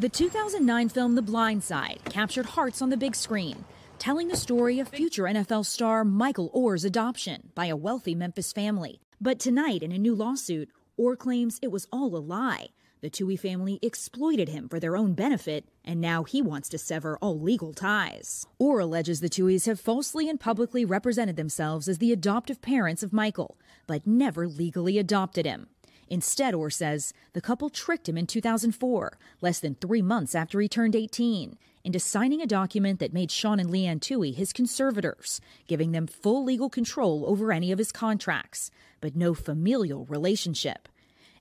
The 0.00 0.08
2009 0.08 0.88
film 0.88 1.14
The 1.14 1.20
Blind 1.20 1.62
Side 1.62 2.00
captured 2.06 2.46
hearts 2.46 2.80
on 2.80 2.88
the 2.88 2.96
big 2.96 3.14
screen, 3.14 3.66
telling 3.98 4.28
the 4.28 4.34
story 4.34 4.80
of 4.80 4.88
future 4.88 5.24
NFL 5.24 5.66
star 5.66 6.06
Michael 6.06 6.50
Oher's 6.54 6.86
adoption 6.86 7.50
by 7.54 7.66
a 7.66 7.76
wealthy 7.76 8.14
Memphis 8.14 8.50
family. 8.50 9.02
But 9.20 9.38
tonight, 9.38 9.82
in 9.82 9.92
a 9.92 9.98
new 9.98 10.14
lawsuit, 10.14 10.70
Oher 10.98 11.18
claims 11.18 11.58
it 11.60 11.70
was 11.70 11.86
all 11.92 12.16
a 12.16 12.18
lie. 12.18 12.68
The 13.02 13.10
Tuohy 13.10 13.38
family 13.38 13.78
exploited 13.82 14.48
him 14.48 14.70
for 14.70 14.80
their 14.80 14.96
own 14.96 15.12
benefit, 15.12 15.66
and 15.84 16.00
now 16.00 16.24
he 16.24 16.40
wants 16.40 16.70
to 16.70 16.78
sever 16.78 17.18
all 17.20 17.38
legal 17.38 17.74
ties. 17.74 18.46
Oher 18.58 18.80
alleges 18.80 19.20
the 19.20 19.28
Tuohys 19.28 19.66
have 19.66 19.78
falsely 19.78 20.30
and 20.30 20.40
publicly 20.40 20.82
represented 20.82 21.36
themselves 21.36 21.90
as 21.90 21.98
the 21.98 22.10
adoptive 22.10 22.62
parents 22.62 23.02
of 23.02 23.12
Michael, 23.12 23.58
but 23.86 24.06
never 24.06 24.48
legally 24.48 24.96
adopted 24.96 25.44
him. 25.44 25.68
Instead, 26.10 26.54
Oher 26.54 26.72
says 26.72 27.14
the 27.34 27.40
couple 27.40 27.70
tricked 27.70 28.08
him 28.08 28.18
in 28.18 28.26
2004, 28.26 29.16
less 29.40 29.60
than 29.60 29.76
three 29.76 30.02
months 30.02 30.34
after 30.34 30.60
he 30.60 30.68
turned 30.68 30.96
18, 30.96 31.56
into 31.84 32.00
signing 32.00 32.42
a 32.42 32.46
document 32.46 32.98
that 32.98 33.12
made 33.12 33.30
Sean 33.30 33.60
and 33.60 33.70
Leigh 33.70 33.86
Anne 33.86 34.00
Tuohy 34.00 34.34
his 34.34 34.52
conservators, 34.52 35.40
giving 35.68 35.92
them 35.92 36.08
full 36.08 36.44
legal 36.44 36.68
control 36.68 37.24
over 37.28 37.52
any 37.52 37.70
of 37.70 37.78
his 37.78 37.92
contracts, 37.92 38.72
but 39.00 39.14
no 39.14 39.34
familial 39.34 40.04
relationship. 40.06 40.88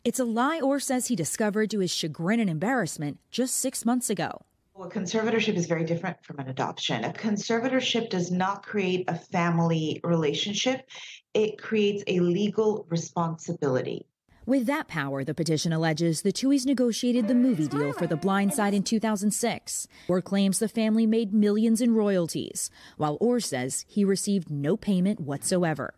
It's 0.06 0.20
a 0.20 0.24
lie 0.24 0.62
Oher 0.62 0.82
says 0.82 1.08
he 1.08 1.16
discovered 1.16 1.72
to 1.72 1.80
his 1.80 1.92
chagrin 1.92 2.40
and 2.40 2.50
embarrassment 2.50 3.20
just 3.32 3.58
six 3.58 3.84
months 3.84 4.10
ago. 4.10 4.44
Well, 4.76 4.88
a 4.88 4.92
conservatorship 4.92 5.56
is 5.56 5.66
very 5.66 5.84
different 5.84 6.24
from 6.24 6.40
an 6.40 6.48
adoption. 6.48 7.04
A 7.04 7.12
conservatorship 7.12 8.10
does 8.10 8.32
not 8.32 8.66
create 8.66 9.10
a 9.10 9.16
family 9.16 10.00
relationship, 10.04 10.88
it 11.34 11.62
creates 11.62 12.04
a 12.08 12.20
legal 12.20 12.86
responsibility. 12.90 14.06
With 14.50 14.66
that 14.66 14.88
power, 14.88 15.24
the 15.24 15.36
petition 15.36 15.72
alleges 15.72 16.24
the 16.24 16.32
Tuohys 16.32 16.66
negotiated 16.66 17.28
the 17.28 17.36
movie 17.36 17.68
deal 17.68 17.94
for 17.94 18.08
The 18.08 18.18
Blind 18.18 18.52
Side 18.52 18.74
in 18.74 18.82
2006. 18.82 19.88
Oher 20.08 20.24
claims 20.24 20.58
the 20.58 20.68
family 20.68 21.06
made 21.06 21.36
millions 21.36 21.82
in 21.82 21.94
royalties, 21.94 22.72
while 22.98 23.20
Oher 23.20 23.44
says 23.44 23.86
he 23.88 24.04
received 24.04 24.50
no 24.50 24.76
payment 24.76 25.20
whatsoever. 25.20 25.94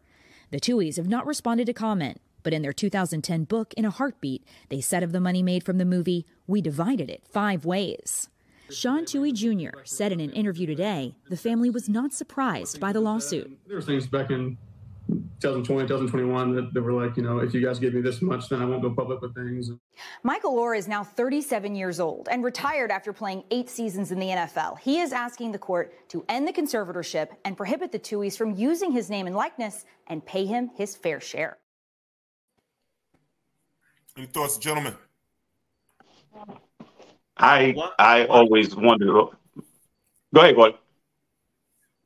The 0.50 0.60
Tuohys 0.60 0.98
have 0.98 1.08
not 1.08 1.26
responded 1.26 1.66
to 1.68 1.74
comment, 1.74 2.20
But 2.44 2.52
in 2.52 2.62
their 2.62 2.74
2010 2.74 3.46
book, 3.46 3.74
In 3.76 3.86
a 3.86 3.90
Heartbeat, 3.90 4.44
they 4.68 4.82
said 4.82 5.02
of 5.02 5.14
the 5.14 5.22
money 5.22 5.42
made 5.42 5.64
from 5.64 5.78
the 5.78 5.86
movie, 5.86 6.26
we 6.46 6.60
divided 6.60 7.10
it 7.10 7.24
five 7.32 7.64
ways. 7.64 8.28
Sean 8.70 9.06
Tuohy 9.06 9.34
Jr. 9.34 9.80
said 9.86 10.12
in 10.12 10.20
an 10.20 10.34
interview 10.34 10.68
today 10.68 11.16
the 11.30 11.38
family 11.38 11.70
was 11.70 11.88
not 11.88 12.12
surprised 12.12 12.82
by 12.82 12.92
the 12.92 13.00
lawsuit. 13.00 13.58
There 13.66 13.78
were 13.78 13.82
things 13.82 14.08
back 14.08 14.30
in 14.30 14.58
2020, 15.42 15.88
2021 15.88 16.56
that, 16.56 16.74
that 16.74 16.82
were 16.82 16.94
like, 16.94 17.18
you 17.18 17.24
know, 17.24 17.40
if 17.40 17.54
you 17.54 17.66
guys 17.66 17.80
give 17.80 17.94
me 17.94 18.02
this 18.02 18.22
much, 18.22 18.48
then 18.50 18.62
I 18.62 18.66
won't 18.66 18.82
go 18.82 18.92
public 18.92 19.22
with 19.22 19.36
things. 19.36 19.72
Michael 20.24 20.56
Oher 20.56 20.78
is 20.78 20.88
now 20.88 21.04
37 21.04 21.76
years 21.76 22.00
old 22.00 22.28
and 22.30 22.44
retired 22.44 22.92
after 22.92 23.12
playing 23.12 23.44
eight 23.52 23.70
seasons 23.70 24.12
in 24.12 24.20
the 24.20 24.28
NFL. 24.28 24.80
He 24.80 25.00
is 25.00 25.12
asking 25.12 25.52
the 25.52 25.58
court 25.58 25.94
to 26.10 26.24
end 26.30 26.48
the 26.48 26.54
conservatorship 26.54 27.30
and 27.44 27.58
prohibit 27.58 27.92
the 27.92 28.00
Tuohys 28.00 28.38
from 28.38 28.56
using 28.56 28.92
his 28.92 29.10
name 29.10 29.28
and 29.28 29.36
likeness 29.36 29.86
and 30.08 30.26
pay 30.26 30.46
him 30.46 30.70
his 30.76 30.96
fair 30.96 31.20
share. 31.20 31.58
Any 34.18 34.28
thoughts, 34.28 34.58
gentlemen? 34.58 34.96
I 37.38 37.76
I 37.98 38.26
always 38.26 38.76
wondered. 38.76 39.08
Go 39.08 40.42
ahead, 40.42 40.56
boy. 40.56 40.76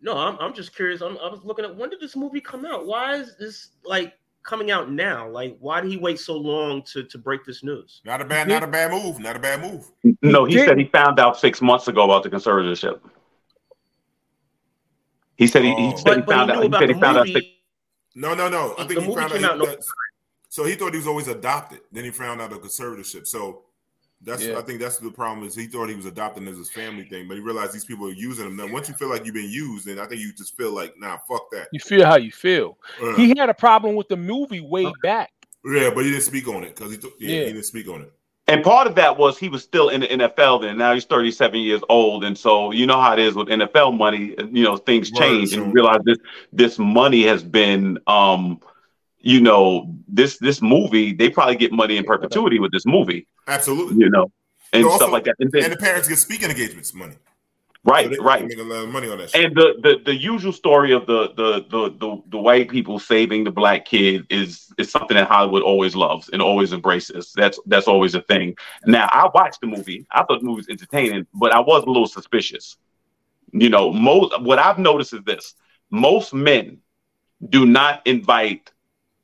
No, 0.06 0.16
I'm, 0.16 0.38
I'm 0.40 0.54
just 0.54 0.76
curious. 0.76 1.02
I'm, 1.02 1.18
I 1.18 1.28
was 1.28 1.44
looking 1.44 1.66
at 1.66 1.76
when 1.76 1.90
did 1.90 2.00
this 2.00 2.16
movie 2.16 2.40
come 2.40 2.64
out? 2.64 2.86
Why 2.86 3.16
is 3.16 3.36
this 3.38 3.70
like 3.84 4.14
coming 4.44 4.70
out 4.70 4.92
now? 4.92 5.28
Like, 5.28 5.58
why 5.60 5.82
did 5.82 5.90
he 5.90 5.98
wait 5.98 6.20
so 6.20 6.38
long 6.38 6.84
to 6.94 7.04
to 7.06 7.18
break 7.18 7.44
this 7.44 7.64
news? 7.64 8.02
Not 8.06 8.22
a 8.22 8.26
bad, 8.26 8.48
not 8.48 8.62
a 8.62 8.68
bad 8.68 8.92
move. 8.92 9.18
Not 9.20 9.36
a 9.36 9.40
bad 9.40 9.62
move. 9.62 9.92
No, 10.22 10.46
he 10.46 10.60
said 10.60 10.78
he 10.78 10.86
found 10.86 11.20
out 11.20 11.40
six 11.40 11.60
months 11.60 11.88
ago 11.88 12.04
about 12.04 12.22
the 12.22 12.30
conservatorship. 12.30 13.00
He 15.38 15.48
said 15.48 15.64
he, 15.64 15.70
he 15.74 15.92
Oh. 15.92 15.96
said 15.98 16.18
he 16.18 16.22
found 16.22 16.52
out. 16.52 16.64
He 16.64 16.72
said 16.72 16.88
he 16.90 16.94
found 17.02 17.18
out. 17.18 17.28
Six, 17.28 17.46
No, 18.14 18.36
no, 18.36 18.48
no. 18.48 18.76
I 18.78 18.84
The 18.84 18.90
think 18.90 19.00
he 19.02 19.08
movie 19.08 19.20
found 19.22 19.34
came 19.34 19.44
out. 19.44 19.52
out 19.54 19.60
in 19.60 19.66
that- 19.72 19.84
so 20.50 20.64
he 20.64 20.76
thought 20.76 20.94
he 20.94 20.98
was 21.00 21.08
always 21.08 21.28
adopted. 21.28 21.82
Then 21.92 22.04
he 22.06 22.12
found 22.12 22.42
out 22.42 22.52
the 22.52 22.58
conservatorship. 22.58 23.26
So 23.28 23.64
that's 24.26 24.44
Yeah. 24.44 24.58
I 24.58 24.62
think 24.62 24.80
that's 24.80 24.98
the 24.98 25.12
problem 25.12 25.48
is 25.48 25.56
he 25.56 25.68
thought 25.68 25.88
he 25.90 25.96
was 25.96 26.06
adopting 26.06 26.48
as 26.48 26.58
his 26.58 26.70
family 26.72 27.04
thing, 27.06 27.28
but 27.28 27.36
he 27.36 27.42
realized 27.44 27.74
these 27.74 27.86
people 27.86 28.08
are 28.08 28.12
using 28.14 28.46
him. 28.48 28.56
Now, 28.58 28.68
once 28.68 28.90
you 28.90 28.96
feel 28.96 29.10
like 29.10 29.26
you've 29.26 29.36
been 29.36 29.50
used, 29.50 29.86
then 29.86 30.00
I 30.00 30.06
think 30.06 30.22
you 30.22 30.34
just 30.34 30.58
feel 30.58 30.72
like, 30.74 30.94
nah, 30.98 31.18
fuck 31.28 31.50
that. 31.52 31.68
You 31.72 31.80
feel 31.80 32.06
how 32.06 32.18
you 32.18 32.32
feel. 32.32 32.78
Uh. 33.02 33.16
He 33.16 33.30
had 33.38 33.50
a 33.50 33.54
problem 33.54 33.96
with 33.96 34.08
the 34.10 34.18
movie 34.18 34.62
way 34.62 34.92
back. 35.04 35.32
Yeah, 35.64 35.90
but 35.94 36.04
he 36.06 36.12
didn't 36.12 36.24
speak 36.24 36.48
on 36.48 36.64
it 36.64 36.76
because 36.76 36.92
he, 36.92 36.98
th- 36.98 37.14
yeah, 37.20 37.30
Yeah. 37.30 37.46
he 37.48 37.54
didn't 37.54 37.66
speak 37.66 37.88
on 37.90 38.02
it. 38.02 38.12
and 38.48 38.64
part 38.64 38.86
of 38.86 38.94
that 38.94 39.18
was 39.18 39.40
he 39.40 39.50
was 39.50 39.64
still 39.64 39.90
in 39.90 40.02
the 40.02 40.08
NFL 40.08 40.62
then. 40.62 40.78
Now 40.78 40.94
he's 40.94 41.06
37 41.06 41.60
years 41.60 41.82
old, 41.90 42.24
and 42.24 42.38
so 42.38 42.72
you 42.72 42.86
know 42.86 43.02
how 43.02 43.14
it 43.14 43.20
is 43.20 43.34
with 43.34 43.48
NFL 43.48 43.98
money. 43.98 44.36
You 44.52 44.64
know 44.64 44.78
things 44.78 45.10
Right, 45.12 45.20
change, 45.22 45.50
sure. 45.50 45.64
and 45.64 45.68
you 45.70 45.74
realize 45.74 46.02
this 46.06 46.18
this 46.54 46.78
money 46.78 47.24
has 47.24 47.42
been, 47.44 47.98
um, 48.06 48.60
you 49.26 49.42
know, 49.42 49.94
this 50.08 50.38
this 50.38 50.62
movie. 50.62 51.12
They 51.12 51.30
probably 51.30 51.56
get 51.58 51.72
money 51.74 51.98
in 51.98 52.04
perpetuity 52.06 52.60
with 52.60 52.72
this 52.72 52.86
movie. 52.86 53.28
Absolutely. 53.48 53.98
You 54.04 54.10
know, 54.12 54.32
and 54.72 54.84
stuff 54.84 55.02
also- 55.02 55.12
like 55.12 55.24
that. 55.26 55.36
And 55.40 55.52
then- 55.52 55.64
And 55.66 55.74
the 55.74 55.78
parents 55.78 56.08
get 56.08 56.20
speaking 56.20 56.50
engagements 56.50 56.94
money. 56.94 57.16
Right, 57.84 58.12
So 58.16 58.24
right. 58.24 58.44
Make 58.48 58.58
a 58.58 58.64
lot 58.64 58.84
of 58.86 58.90
money 58.90 59.08
on 59.10 59.18
that 59.20 59.30
shit. 59.30 59.46
And 59.46 59.56
the, 59.56 59.76
the 59.84 60.00
the 60.06 60.16
usual 60.16 60.52
story 60.52 60.92
of 60.92 61.06
the, 61.08 61.30
the 61.38 61.66
the 61.70 61.90
the 62.02 62.22
the 62.30 62.38
white 62.38 62.68
people 62.70 62.98
saving 63.00 63.44
the 63.44 63.52
black 63.52 63.86
kid 63.86 64.26
is 64.30 64.72
is 64.80 64.90
something 64.92 65.16
that 65.18 65.28
Hollywood 65.28 65.62
always 65.64 65.96
loves 65.96 66.30
and 66.30 66.42
always 66.42 66.72
embraces. 66.74 67.32
That's 67.36 67.60
that's 67.68 67.88
always 67.88 68.14
a 68.16 68.22
thing. 68.22 68.56
Now 68.88 69.08
I 69.12 69.30
watched 69.34 69.62
the 69.62 69.68
movie. 69.68 70.06
I 70.12 70.24
thought 70.24 70.40
the 70.42 70.46
movie 70.46 70.58
was 70.64 70.70
entertaining, 70.70 71.26
but 71.34 71.52
I 71.54 71.60
was 71.60 71.84
a 71.84 71.88
little 71.88 72.08
suspicious. 72.08 72.78
You 73.52 73.70
know, 73.70 73.92
most 73.94 74.40
what 74.42 74.58
I've 74.58 74.80
noticed 74.80 75.14
is 75.14 75.22
this: 75.24 75.54
most 75.92 76.34
men 76.34 76.80
do 77.50 77.66
not 77.68 78.02
invite 78.08 78.72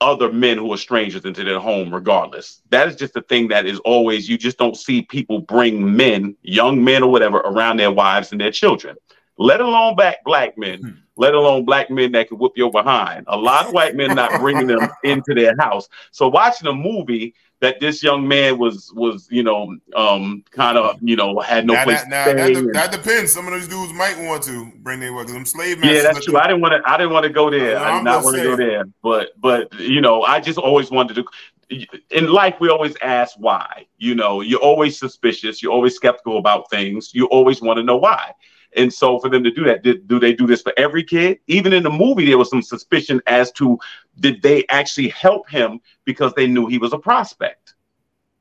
other 0.01 0.31
men 0.33 0.57
who 0.57 0.73
are 0.73 0.77
strangers 0.77 1.23
into 1.25 1.43
their 1.43 1.59
home 1.59 1.93
regardless. 1.93 2.61
That 2.71 2.87
is 2.87 2.95
just 2.95 3.13
the 3.13 3.21
thing 3.21 3.47
that 3.49 3.65
is 3.65 3.79
always 3.79 4.27
you 4.27 4.37
just 4.37 4.57
don't 4.57 4.75
see 4.75 5.03
people 5.03 5.39
bring 5.39 5.95
men 5.95 6.35
young 6.41 6.83
men 6.83 7.03
or 7.03 7.11
whatever 7.11 7.37
around 7.37 7.77
their 7.77 7.91
wives 7.91 8.31
and 8.31 8.41
their 8.41 8.51
children 8.51 8.97
let 9.37 9.61
alone 9.61 9.95
black 9.95 10.23
black 10.23 10.57
men 10.57 11.01
let 11.17 11.33
alone 11.33 11.65
black 11.65 11.89
men 11.89 12.11
that 12.13 12.27
can 12.27 12.37
whoop 12.37 12.53
your 12.55 12.71
behind 12.71 13.23
a 13.27 13.37
lot 13.37 13.65
of 13.67 13.73
white 13.73 13.95
men 13.95 14.15
not 14.15 14.39
bringing 14.39 14.67
them 14.67 14.89
into 15.03 15.33
their 15.33 15.53
house 15.59 15.87
so 16.11 16.27
watching 16.27 16.67
a 16.67 16.73
movie 16.73 17.33
that 17.59 17.79
this 17.79 18.01
young 18.01 18.27
man 18.27 18.57
was 18.57 18.91
was 18.95 19.27
you 19.29 19.43
know 19.43 19.75
um 19.95 20.43
kind 20.51 20.77
of 20.79 20.97
you 21.01 21.15
know 21.15 21.39
had 21.39 21.65
no 21.65 21.73
now, 21.75 21.83
place 21.83 22.01
that, 22.01 22.09
now 22.09 22.25
to 22.25 22.33
that, 22.33 22.43
stay 22.45 22.53
de- 22.53 22.59
and- 22.59 22.73
that 22.73 22.91
depends. 22.91 23.31
Some 23.31 23.45
of 23.45 23.53
those 23.53 23.67
dudes 23.67 23.93
might 23.93 24.17
want 24.27 24.41
to 24.43 24.71
bring 24.79 24.99
their 24.99 25.11
because 25.13 25.31
them 25.31 25.45
slave 25.45 25.77
masters. 25.77 25.95
yeah, 25.97 26.01
that's 26.01 26.25
true. 26.25 26.33
them- 26.33 26.41
I 26.41 26.47
didn't 26.47 26.61
want 26.61 26.83
to. 26.83 26.89
I 26.89 26.97
didn't 26.97 27.13
want 27.13 27.23
to 27.25 27.29
go 27.29 27.51
there. 27.51 27.75
No, 27.75 27.83
I 27.83 27.89
I'm 27.91 27.97
did 27.99 28.05
not 28.05 28.23
want 28.23 28.37
to 28.37 28.43
go 28.43 28.55
there. 28.55 28.85
But, 29.03 29.39
but 29.39 29.79
you 29.79 30.01
know, 30.01 30.23
I 30.23 30.39
just 30.39 30.57
always 30.57 30.89
wanted 30.89 31.15
to. 31.69 31.85
In 32.09 32.31
life, 32.31 32.55
we 32.59 32.69
always 32.69 32.95
ask 33.03 33.35
why. 33.37 33.85
You 33.99 34.15
know, 34.15 34.41
you're 34.41 34.59
always 34.59 34.97
suspicious. 34.97 35.61
You're 35.61 35.71
always 35.71 35.93
skeptical 35.95 36.39
about 36.39 36.67
things. 36.71 37.11
You 37.13 37.27
always 37.27 37.61
want 37.61 37.77
to 37.77 37.83
know 37.83 37.97
why. 37.97 38.31
And 38.75 38.93
so, 38.93 39.19
for 39.19 39.29
them 39.29 39.43
to 39.43 39.51
do 39.51 39.63
that, 39.65 39.83
did, 39.83 40.07
do 40.07 40.19
they 40.19 40.33
do 40.33 40.47
this 40.47 40.61
for 40.61 40.73
every 40.77 41.03
kid? 41.03 41.39
Even 41.47 41.73
in 41.73 41.83
the 41.83 41.89
movie, 41.89 42.25
there 42.25 42.37
was 42.37 42.49
some 42.49 42.61
suspicion 42.61 43.21
as 43.27 43.51
to 43.53 43.77
did 44.19 44.41
they 44.41 44.65
actually 44.67 45.09
help 45.09 45.49
him 45.49 45.81
because 46.05 46.33
they 46.33 46.47
knew 46.47 46.67
he 46.67 46.77
was 46.77 46.93
a 46.93 46.97
prospect? 46.97 47.75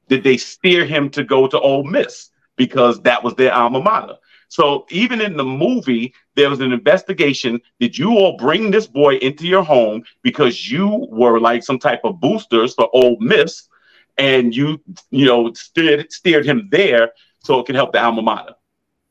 Did 0.08 0.24
they 0.24 0.36
steer 0.36 0.84
him 0.84 1.10
to 1.10 1.24
go 1.24 1.46
to 1.46 1.60
Ole 1.60 1.84
Miss 1.84 2.30
because 2.56 3.00
that 3.02 3.22
was 3.22 3.34
their 3.34 3.54
alma 3.54 3.80
mater? 3.82 4.16
So 4.48 4.84
even 4.90 5.20
in 5.20 5.36
the 5.36 5.44
movie, 5.44 6.12
there 6.34 6.50
was 6.50 6.58
an 6.58 6.72
investigation. 6.72 7.60
Did 7.78 7.96
you 7.96 8.10
all 8.10 8.36
bring 8.36 8.72
this 8.72 8.88
boy 8.88 9.14
into 9.16 9.46
your 9.46 9.62
home 9.62 10.02
because 10.22 10.70
you 10.70 11.06
were 11.10 11.38
like 11.38 11.62
some 11.62 11.78
type 11.78 12.00
of 12.02 12.20
boosters 12.20 12.74
for 12.74 12.90
Ole 12.92 13.16
Miss, 13.20 13.68
and 14.18 14.54
you 14.54 14.80
you 15.10 15.24
know 15.24 15.52
steered 15.52 16.12
steered 16.12 16.44
him 16.44 16.68
there 16.72 17.12
so 17.38 17.60
it 17.60 17.66
could 17.66 17.76
help 17.76 17.92
the 17.92 18.02
alma 18.02 18.22
mater? 18.22 18.54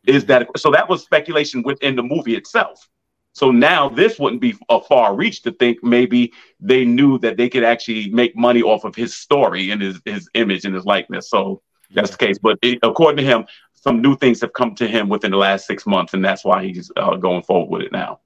Is 0.10 0.26
that 0.26 0.48
so? 0.58 0.72
That 0.72 0.90
was 0.90 1.04
speculation 1.04 1.62
within 1.62 1.96
the 1.96 2.04
movie 2.04 2.36
itself. 2.36 2.90
So 3.34 3.52
now 3.52 3.90
this 3.90 4.18
wouldn't 4.18 4.42
be 4.42 4.58
a 4.70 4.82
far 4.82 5.16
reach 5.16 5.44
to 5.44 5.52
think 5.52 5.84
maybe 5.84 6.34
they 6.60 6.84
knew 6.84 7.20
that 7.20 7.38
they 7.38 7.48
could 7.48 7.64
actually 7.64 8.10
make 8.10 8.36
money 8.36 8.64
off 8.64 8.86
of 8.86 8.96
his 8.96 9.16
story 9.16 9.70
and 9.70 9.82
his 9.82 10.02
his 10.06 10.28
image 10.34 10.66
and 10.66 10.74
his 10.74 10.86
likeness. 10.86 11.30
So 11.30 11.62
that's 11.92 12.12
the 12.12 12.18
case. 12.18 12.40
But 12.40 12.58
it, 12.64 12.80
according 12.82 13.18
to 13.18 13.24
him, 13.24 13.46
some 13.74 14.02
new 14.02 14.18
things 14.18 14.42
have 14.42 14.54
come 14.54 14.74
to 14.76 14.88
him 14.88 15.10
within 15.10 15.32
the 15.32 15.38
last 15.38 15.68
six 15.68 15.86
months, 15.86 16.16
and 16.16 16.26
that's 16.26 16.44
why 16.44 16.64
he's 16.66 16.92
uh, 16.98 17.16
going 17.18 17.44
forward 17.44 17.70
with 17.70 17.82
it 17.84 17.92
now. 17.92 18.20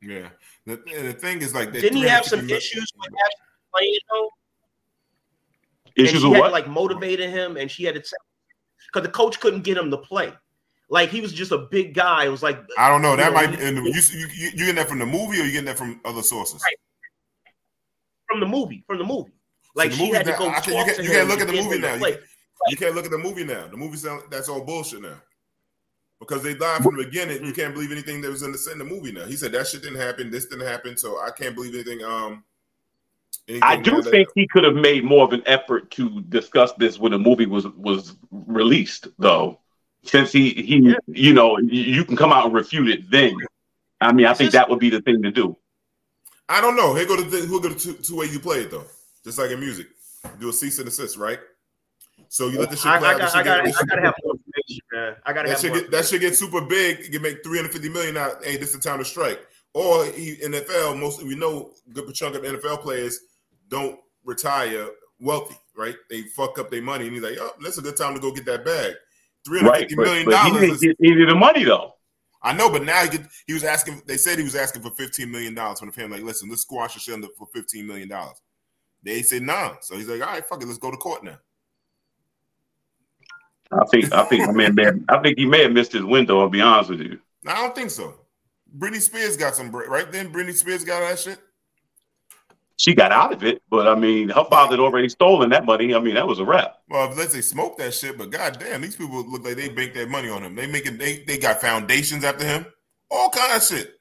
Yeah. 0.00 0.28
The, 0.64 0.76
the 0.76 1.12
thing 1.12 1.42
is 1.42 1.54
like 1.54 1.72
Didn't 1.72 1.96
he 1.96 2.08
have 2.08 2.24
some 2.24 2.40
350 2.40 2.54
issues 2.54 2.92
with 2.96 3.08
actually 3.08 3.70
playing 3.74 3.98
though? 4.10 4.30
Issues 5.96 6.12
and 6.12 6.20
she 6.20 6.28
with 6.28 6.34
had 6.36 6.40
what? 6.40 6.48
to 6.48 6.52
like 6.52 6.68
motivated 6.68 7.30
him, 7.30 7.56
and 7.56 7.70
she 7.70 7.84
had 7.84 7.94
to 7.94 8.02
because 8.92 9.06
the 9.06 9.12
coach 9.12 9.38
couldn't 9.40 9.62
get 9.62 9.76
him 9.76 9.90
to 9.90 9.96
play. 9.98 10.32
Like 10.90 11.10
he 11.10 11.20
was 11.20 11.32
just 11.32 11.52
a 11.52 11.58
big 11.58 11.94
guy. 11.94 12.24
It 12.24 12.30
was 12.30 12.42
like 12.42 12.58
I 12.78 12.88
don't 12.88 13.02
know. 13.02 13.14
That 13.14 13.28
you 13.28 13.34
might 13.34 13.58
be. 13.58 13.62
In 13.64 13.74
the, 13.76 13.82
you, 13.82 14.18
you 14.18 14.26
you 14.52 14.56
getting 14.56 14.74
that 14.76 14.88
from 14.88 14.98
the 14.98 15.06
movie 15.06 15.40
or 15.40 15.44
you 15.44 15.52
getting 15.52 15.66
that 15.66 15.76
from 15.78 16.00
other 16.04 16.22
sources? 16.22 16.62
from 18.26 18.40
the 18.40 18.46
movie. 18.46 18.84
From 18.86 18.98
the 18.98 19.04
movie. 19.04 19.32
Like 19.74 19.90
the 19.90 19.96
she 19.96 20.10
had 20.10 20.26
to 20.26 20.32
go 20.32 20.50
talk 20.50 20.66
you 20.66 20.72
can't, 20.72 20.98
you 20.98 21.10
can't 21.10 21.28
look 21.28 21.40
at 21.40 21.46
the 21.46 21.52
movie 21.52 21.78
now. 21.78 21.94
You, 21.94 22.00
can't- 22.04 22.20
you 22.68 22.76
can't 22.76 22.94
look 22.94 23.04
at 23.04 23.10
the 23.10 23.18
movie 23.18 23.44
now. 23.44 23.68
The 23.68 23.76
movie 23.76 23.96
sound 23.96 24.24
that's 24.30 24.48
all 24.48 24.64
bullshit 24.64 25.02
now. 25.02 25.20
Because 26.20 26.42
they 26.42 26.54
lied 26.54 26.82
from 26.82 26.96
the 26.96 27.04
beginning. 27.04 27.44
You 27.44 27.52
can't 27.52 27.72
believe 27.72 27.92
anything 27.92 28.20
that 28.22 28.30
was 28.30 28.42
in 28.42 28.50
the, 28.50 28.68
in 28.72 28.78
the 28.78 28.84
movie 28.84 29.12
now. 29.12 29.24
He 29.24 29.36
said 29.36 29.52
that 29.52 29.68
shit 29.68 29.82
didn't 29.82 30.00
happen. 30.00 30.30
This 30.30 30.46
didn't 30.46 30.66
happen. 30.66 30.96
So 30.96 31.20
I 31.20 31.30
can't 31.30 31.54
believe 31.54 31.74
anything. 31.74 32.02
Um, 32.04 32.42
anything 33.48 33.62
I 33.62 33.76
do 33.76 34.02
think 34.02 34.28
he 34.34 34.46
could 34.46 34.64
have 34.64 34.74
made 34.74 35.04
more 35.04 35.24
of 35.24 35.32
an 35.32 35.42
effort 35.46 35.90
to 35.92 36.20
discuss 36.22 36.72
this 36.74 36.98
when 36.98 37.12
the 37.12 37.18
movie 37.18 37.46
was 37.46 37.66
was 37.68 38.16
released, 38.30 39.08
though. 39.18 39.60
Since 40.04 40.32
he 40.32 40.50
he 40.50 40.94
you 41.06 41.32
know 41.32 41.58
you 41.58 42.04
can 42.04 42.16
come 42.16 42.32
out 42.32 42.46
and 42.46 42.54
refute 42.54 42.88
it 42.88 43.10
then. 43.10 43.34
I 44.00 44.12
mean, 44.12 44.26
I 44.26 44.34
think 44.34 44.52
that 44.52 44.68
would 44.70 44.78
be 44.78 44.90
the 44.90 45.02
thing 45.02 45.22
to 45.22 45.30
do. 45.30 45.56
I 46.48 46.60
don't 46.60 46.76
know. 46.76 46.94
Here 46.94 47.06
go 47.06 47.16
the 47.20 47.46
who 47.46 47.60
go 47.60 47.68
to 47.68 47.74
the 47.74 47.80
two, 47.80 47.94
two 47.94 48.16
ways 48.16 48.32
you 48.32 48.40
play 48.40 48.60
it 48.60 48.70
though. 48.70 48.86
Just 49.24 49.38
like 49.38 49.50
in 49.50 49.60
music, 49.60 49.88
do 50.40 50.48
a 50.48 50.52
cease 50.52 50.78
and 50.78 50.88
assist, 50.88 51.16
right? 51.16 51.38
So 52.28 52.48
you 52.48 52.58
let 52.58 52.70
the 52.70 52.76
shit 52.76 52.86
I, 52.86 52.98
play 52.98 53.08
I, 53.08 53.12
out. 53.12 53.16
the 53.16 53.20
got, 53.22 53.28
shit 53.32 53.40
I, 53.40 53.42
got, 53.42 53.64
get- 53.64 53.74
I 53.74 53.84
gotta 53.84 54.02
have 54.02 54.14
more 54.24 54.34
information, 54.34 54.82
man. 54.92 55.16
I 55.26 55.32
gotta 55.32 55.48
that 55.48 55.52
have 55.54 55.60
should 55.60 55.70
more. 55.70 55.80
get 55.80 55.90
that 55.90 56.04
should 56.06 56.20
get 56.20 56.36
super 56.36 56.60
big. 56.60 57.04
You 57.04 57.10
can 57.10 57.22
make 57.22 57.42
350 57.42 57.88
million 57.88 58.16
out. 58.16 58.44
Hey, 58.44 58.56
this 58.56 58.70
is 58.70 58.76
the 58.76 58.88
time 58.88 58.98
to 58.98 59.04
strike. 59.04 59.40
Or 59.74 60.06
he, 60.06 60.36
NFL, 60.36 60.98
most 60.98 61.22
we 61.22 61.34
know 61.34 61.72
good 61.92 62.12
chunk 62.14 62.34
of 62.34 62.42
NFL 62.42 62.80
players 62.82 63.20
don't 63.68 63.98
retire 64.24 64.88
wealthy, 65.20 65.56
right? 65.76 65.96
They 66.10 66.22
fuck 66.22 66.58
up 66.58 66.70
their 66.70 66.82
money, 66.82 67.06
and 67.06 67.14
he's 67.14 67.22
like, 67.22 67.38
"Oh, 67.40 67.52
that's 67.62 67.78
a 67.78 67.82
good 67.82 67.96
time 67.96 68.14
to 68.14 68.20
go 68.20 68.32
get 68.32 68.44
that 68.46 68.64
bag." 68.64 68.94
Three 69.44 69.58
hundred 69.60 69.70
Right, 69.70 69.80
fifty 69.80 69.94
but, 69.94 70.04
million 70.06 70.24
but 70.26 70.42
he 70.44 70.50
dollars. 70.50 70.80
didn't 70.80 70.98
get 71.00 71.12
any 71.12 71.22
of 71.22 71.28
the 71.28 71.34
money 71.34 71.64
though. 71.64 71.94
I 72.40 72.52
know, 72.52 72.70
but 72.70 72.84
now 72.84 73.02
he, 73.02 73.10
get, 73.10 73.22
he 73.46 73.52
was 73.54 73.64
asking. 73.64 74.02
They 74.06 74.16
said 74.16 74.38
he 74.38 74.44
was 74.44 74.54
asking 74.54 74.82
for 74.82 74.90
fifteen 74.90 75.30
million 75.30 75.54
dollars 75.54 75.80
from 75.80 75.88
the 75.88 75.92
family. 75.94 76.18
Like, 76.18 76.26
listen, 76.26 76.48
let's 76.48 76.62
squash 76.62 76.94
the 76.94 77.00
shit 77.00 77.14
under 77.14 77.28
for 77.36 77.46
fifteen 77.54 77.86
million 77.86 78.08
dollars. 78.08 78.40
They 79.02 79.22
said 79.22 79.42
nah, 79.42 79.74
so 79.80 79.96
he's 79.96 80.08
like, 80.08 80.20
all 80.20 80.32
right, 80.34 80.44
fuck 80.44 80.62
it, 80.62 80.66
let's 80.66 80.78
go 80.78 80.90
to 80.90 80.96
court 80.96 81.24
now. 81.24 81.38
I 83.70 83.84
think 83.90 84.12
I 84.12 84.24
think 84.24 84.46
my 84.54 84.70
man, 84.70 85.04
I 85.08 85.18
think 85.18 85.38
he 85.38 85.46
may 85.46 85.62
have 85.62 85.72
missed 85.72 85.92
his 85.92 86.04
window. 86.04 86.40
I'll 86.40 86.48
be 86.48 86.60
honest 86.60 86.90
with 86.90 87.00
you. 87.00 87.18
I 87.46 87.54
don't 87.62 87.74
think 87.74 87.90
so. 87.90 88.14
Britney 88.76 89.00
Spears 89.00 89.36
got 89.36 89.54
some 89.54 89.70
bread, 89.70 89.88
right? 89.88 90.10
Then 90.10 90.32
Britney 90.32 90.54
Spears 90.54 90.84
got 90.84 91.00
that 91.00 91.18
shit. 91.18 91.38
She 92.78 92.94
got 92.94 93.10
out 93.10 93.32
of 93.32 93.42
it, 93.42 93.60
but 93.68 93.88
I 93.88 93.96
mean, 93.96 94.28
her 94.28 94.44
father 94.48 94.72
had 94.76 94.80
already 94.80 95.08
stolen 95.08 95.50
that 95.50 95.64
money. 95.66 95.94
I 95.94 95.98
mean, 95.98 96.14
that 96.14 96.28
was 96.28 96.38
a 96.38 96.44
wrap. 96.44 96.76
Well, 96.88 97.12
let's 97.16 97.32
say 97.34 97.40
smoke 97.40 97.76
that 97.78 97.92
shit, 97.92 98.16
but 98.16 98.30
goddamn, 98.30 98.82
these 98.82 98.94
people 98.94 99.28
look 99.28 99.44
like 99.44 99.56
they 99.56 99.68
bank 99.68 99.94
that 99.94 100.08
money 100.08 100.28
on 100.28 100.44
him. 100.44 100.54
They 100.54 100.66
making 100.68 100.96
they 100.96 101.24
they 101.26 101.38
got 101.38 101.60
foundations 101.60 102.22
after 102.24 102.44
him, 102.44 102.66
all 103.10 103.30
kind 103.30 103.56
of 103.56 103.62
shit. 103.64 103.94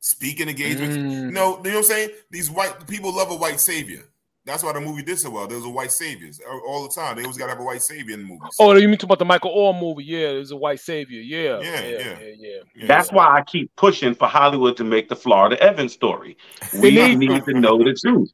Speaking 0.00 0.48
engagements, 0.48 0.96
Mm. 0.96 1.10
you 1.10 1.30
know, 1.30 1.58
you 1.58 1.62
know 1.62 1.70
what 1.70 1.76
I'm 1.76 1.82
saying? 1.84 2.10
These 2.30 2.50
white 2.50 2.86
people 2.88 3.14
love 3.14 3.30
a 3.30 3.36
white 3.36 3.60
savior. 3.60 4.02
That's 4.46 4.62
why 4.62 4.72
the 4.72 4.80
movie 4.80 5.02
did 5.02 5.18
so 5.18 5.28
well. 5.30 5.46
There 5.46 5.58
was 5.58 5.66
a 5.66 5.70
white 5.70 5.92
saviors 5.92 6.40
all- 6.48 6.62
all 6.66 6.82
the 6.82 6.88
time. 6.88 7.16
They 7.16 7.22
always 7.22 7.36
got 7.36 7.44
to 7.46 7.50
have 7.52 7.60
a 7.60 7.64
white 7.64 7.82
savior 7.82 8.14
in 8.14 8.20
the 8.22 8.26
movies. 8.26 8.56
Oh, 8.58 8.74
you 8.74 8.88
mean 8.88 8.96
talking 8.96 9.08
about 9.08 9.18
the 9.18 9.24
Michael 9.26 9.54
Oher 9.54 9.78
movie? 9.78 10.04
Yeah, 10.04 10.32
there's 10.32 10.50
a 10.50 10.56
white 10.56 10.80
savior. 10.80 11.20
Yeah, 11.20 11.60
Yeah, 11.60 11.80
yeah, 11.82 11.98
yeah. 11.98 12.18
yeah. 12.38 12.58
yeah. 12.74 12.86
That's 12.86 13.12
why 13.12 13.26
I 13.36 13.42
keep 13.42 13.70
pushing 13.76 14.14
for 14.14 14.26
Hollywood 14.28 14.76
to 14.78 14.84
make 14.84 15.08
the 15.10 15.16
Florida 15.16 15.62
Evans 15.62 15.92
story. 15.92 16.38
They 16.72 16.80
We 16.80 16.90
need- 16.90 17.18
need 17.18 17.44
to 17.44 17.52
know 17.52 17.76
the 17.78 17.92
truth. 17.94 18.32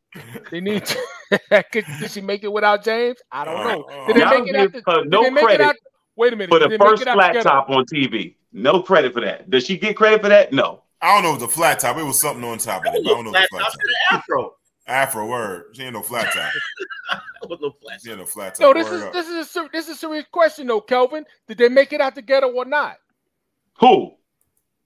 They 0.51 0.61
need. 0.61 0.85
To, 0.87 1.65
Could, 1.73 1.85
did 2.01 2.11
she 2.13 2.21
make 2.21 2.45
it 2.45 2.53
without 2.53 2.85
James? 2.85 3.19
I 3.33 3.45
don't 3.45 3.57
uh, 3.61 3.65
know. 3.73 3.83
Uh, 3.83 4.07
did 4.07 4.17
they 4.17 4.25
make 4.25 4.49
it 4.49 4.53
give 4.53 4.75
after? 4.77 4.83
her 4.87 5.03
did 5.03 5.11
no 5.11 5.23
they 5.25 5.31
make 5.31 5.45
credit 5.45 5.61
it 5.65 5.67
out? 5.67 5.75
Wait 6.15 6.33
a 6.33 6.37
minute. 6.37 6.51
For 6.51 6.61
the 6.61 6.79
first 6.79 7.03
flat 7.03 7.29
together? 7.33 7.43
top 7.51 7.69
on 7.69 7.85
TV. 7.85 8.37
No 8.53 8.81
credit 8.81 9.13
for 9.13 9.21
that. 9.23 9.51
Does 9.51 9.67
she 9.67 9.77
get 9.77 9.97
credit 9.97 10.23
for 10.23 10.29
that? 10.29 10.53
No. 10.53 10.85
I 11.03 11.15
don't 11.15 11.25
know 11.25 11.31
if 11.35 11.43
it 11.43 11.45
was 11.45 11.53
a 11.53 11.55
flat 11.57 11.79
top. 11.81 11.99
It 11.99 12.05
was 12.05 12.19
something 12.19 12.43
on 12.43 12.57
top 12.59 12.87
of 12.87 12.95
it. 12.95 13.01
I 13.01 13.03
don't 13.03 13.25
know 13.25 13.35
if 13.35 13.43
it 13.45 13.49
was 13.51 13.51
Flat 13.51 13.51
flat 13.51 13.59
top 13.61 13.73
top. 13.73 13.81
to 13.81 13.87
the 13.87 14.17
afro. 14.17 14.56
Afro 14.87 15.27
word. 15.27 15.75
She 15.75 15.83
ain't 15.83 15.95
no 15.95 16.03
flat 16.03 16.33
top. 16.33 16.53
Oh, 17.43 17.57
no 17.61 17.71
flat 17.81 18.01
She 18.03 18.11
ain't 18.11 18.19
no 18.19 18.27
flat 18.27 18.55
top. 18.55 18.61
No, 18.63 18.75
this 18.75 18.91
Word 18.91 18.97
is 18.97 19.03
up. 19.03 19.13
this 19.13 19.29
is 19.29 19.35
a 19.35 19.45
ser- 19.45 19.69
this 19.73 19.89
is 19.89 19.97
a 19.97 19.99
serious 19.99 20.25
question 20.33 20.67
though, 20.67 20.81
Kelvin. 20.81 21.25
Did 21.47 21.59
they 21.59 21.69
make 21.69 21.93
it 21.93 22.01
out 22.01 22.15
together 22.15 22.47
or 22.49 22.65
not? 22.65 22.97
Who? 23.79 24.15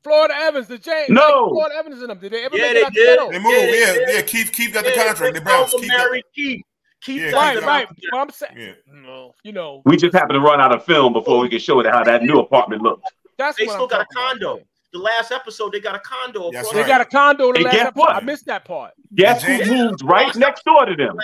Florida 0.02 0.34
Evans, 0.34 0.66
the 0.66 0.76
James. 0.78 1.10
No. 1.10 1.20
like, 1.20 1.50
Florida 1.52 1.74
Evans 1.76 2.00
and 2.00 2.10
them. 2.10 2.18
Did 2.18 2.32
they 2.32 2.44
ever 2.44 2.56
Yeah, 2.56 2.62
make 2.66 2.72
they 2.72 2.80
it 2.80 2.84
out 2.84 2.92
did. 2.92 3.18
together? 3.18 3.32
They 3.32 3.38
moved. 3.38 3.56
Yeah, 3.56 3.66
they 3.66 4.04
Yeah, 4.04 4.14
yeah. 4.16 4.22
Keith, 4.22 4.52
Keith 4.52 4.74
got 4.74 4.84
the 4.84 4.90
Yeah, 4.90 5.04
contract. 5.06 5.34
They 5.34 5.40
Chris 5.40 5.54
bounced. 5.54 5.72
Thelma 5.72 5.82
Keith 5.82 5.90
got, 5.92 5.98
married 6.10 6.24
Keith. 6.34 6.62
Keith 7.00 7.22
Yeah, 7.22 7.30
Right, 7.32 7.62
right. 7.62 7.88
What 8.10 8.18
I'm 8.20 8.30
saying, 8.30 8.56
yeah. 8.58 8.72
no, 8.86 9.34
you 9.42 9.52
know, 9.52 9.82
We 9.86 9.96
just 9.96 10.12
happened 10.14 10.34
to 10.34 10.40
run 10.40 10.60
out 10.60 10.74
of 10.74 10.84
film 10.84 11.12
before 11.12 11.38
we 11.40 11.48
could 11.48 11.62
show 11.62 11.80
it 11.80 11.86
how 11.86 12.04
that 12.04 12.22
new 12.22 12.38
apartment 12.40 12.82
looked. 12.82 13.10
that's 13.38 13.58
They 13.58 13.66
what 13.66 13.72
still 13.74 13.84
I'm 13.84 13.88
got 13.88 14.02
a 14.02 14.14
condo. 14.14 14.54
about. 14.56 14.66
Condo. 14.92 14.98
The 14.98 14.98
last 15.16 15.32
episode, 15.32 15.72
they 15.72 15.80
got 15.80 15.94
a 15.94 16.00
condo. 16.00 16.50
That's 16.52 16.68
across- 16.68 16.82
They 16.82 16.88
got 16.88 17.00
a 17.00 17.04
condo. 17.04 17.52
The 17.52 17.56
And 17.58 17.64
last 17.64 17.76
episode. 17.76 18.08
I 18.08 18.20
missed 18.20 18.46
that 18.46 18.64
part. 18.64 18.92
Guess 19.14 19.42
who 19.42 19.64
moved 19.66 20.02
right 20.04 20.34
next 20.36 20.64
door 20.64 20.84
to 20.86 20.94
them? 20.96 21.16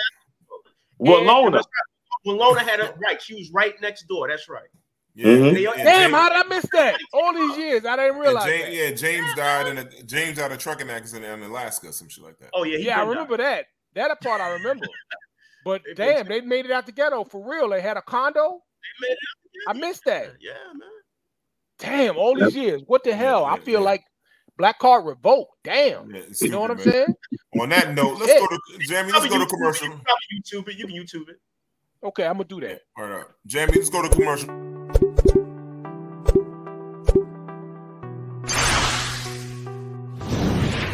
Willona. 0.99 1.61
When 2.23 2.37
Lona 2.37 2.61
had 2.61 2.79
a 2.79 2.93
right, 2.97 3.21
she 3.21 3.35
was 3.35 3.51
right 3.53 3.73
next 3.81 4.07
door. 4.07 4.27
That's 4.27 4.49
right. 4.49 4.67
Yeah, 5.13 5.27
Mhm. 5.27 5.75
Damn, 5.77 6.11
how 6.11 6.29
did 6.29 6.45
I 6.45 6.47
miss 6.47 6.65
that? 6.73 6.99
All 7.13 7.33
these 7.33 7.57
years, 7.57 7.85
I 7.85 7.95
didn't 7.95 8.19
realize. 8.19 8.45
James, 8.45 8.63
that. 8.65 8.73
yeah, 8.73 8.91
James 8.91 9.35
died 9.35 9.67
in 9.67 9.77
a 9.79 10.03
James 10.03 10.37
died 10.37 10.51
in 10.51 10.57
a 10.57 10.59
trucking 10.59 10.89
accident 10.91 11.25
in 11.43 11.49
Alaska, 11.49 11.91
some 11.91 12.07
shit 12.09 12.23
like 12.23 12.37
that. 12.39 12.49
Oh 12.53 12.63
yeah, 12.63 12.77
he 12.77 12.85
Yeah, 12.85 12.97
I 12.97 12.99
been 13.01 13.09
remember 13.09 13.37
that. 13.37 13.65
That 13.93 14.21
part 14.21 14.41
I 14.41 14.49
remember. 14.53 14.85
But 15.65 15.81
damn, 15.95 16.27
they 16.27 16.39
made 16.39 16.63
it 16.65 16.71
out 16.71 16.85
the 16.85 16.93
ghetto 16.93 17.25
for 17.25 17.43
real. 17.45 17.69
They 17.69 17.81
had 17.81 17.97
a 17.97 18.01
condo. 18.01 18.61
They 19.01 19.07
made 19.07 19.13
it 19.13 19.17
I 19.67 19.73
missed 19.73 20.05
that. 20.05 20.35
Yeah, 20.39 20.53
man. 20.73 20.87
Damn, 21.79 22.17
all 22.17 22.35
these 22.35 22.55
years. 22.55 22.81
What 22.87 23.03
the 23.03 23.15
hell? 23.15 23.45
I 23.45 23.59
feel 23.59 23.79
yeah. 23.79 23.85
like 23.85 24.03
Black 24.57 24.79
Card 24.79 25.05
revoked. 25.05 25.51
Damn. 25.63 26.09
Yeah, 26.13 26.21
You 26.41 26.49
know 26.49 26.61
what 26.61 26.71
I'm 26.71 26.79
saying? 26.79 27.13
On 27.59 27.69
that 27.69 27.93
note, 27.93 28.19
let's 28.19 28.33
Yeah. 28.33 28.39
go 28.39 28.47
to 28.47 28.59
Jamie. 28.79 29.11
Let's 29.11 29.27
go 29.27 29.37
to 29.39 29.45
commercial. 29.45 29.87
You 29.87 29.93
can 29.93 30.63
YouTube 30.63 30.67
it. 30.69 30.77
You 30.77 30.87
can 30.87 30.95
YouTube 30.95 31.29
it. 31.29 31.39
Okay, 32.03 32.25
I'm 32.25 32.33
gonna 32.33 32.45
do 32.45 32.59
that. 32.61 32.81
All 32.97 33.07
right, 33.07 33.25
Jamie, 33.45 33.73
let's 33.75 33.89
go 33.89 34.01
to 34.01 34.09
commercial. 34.09 34.49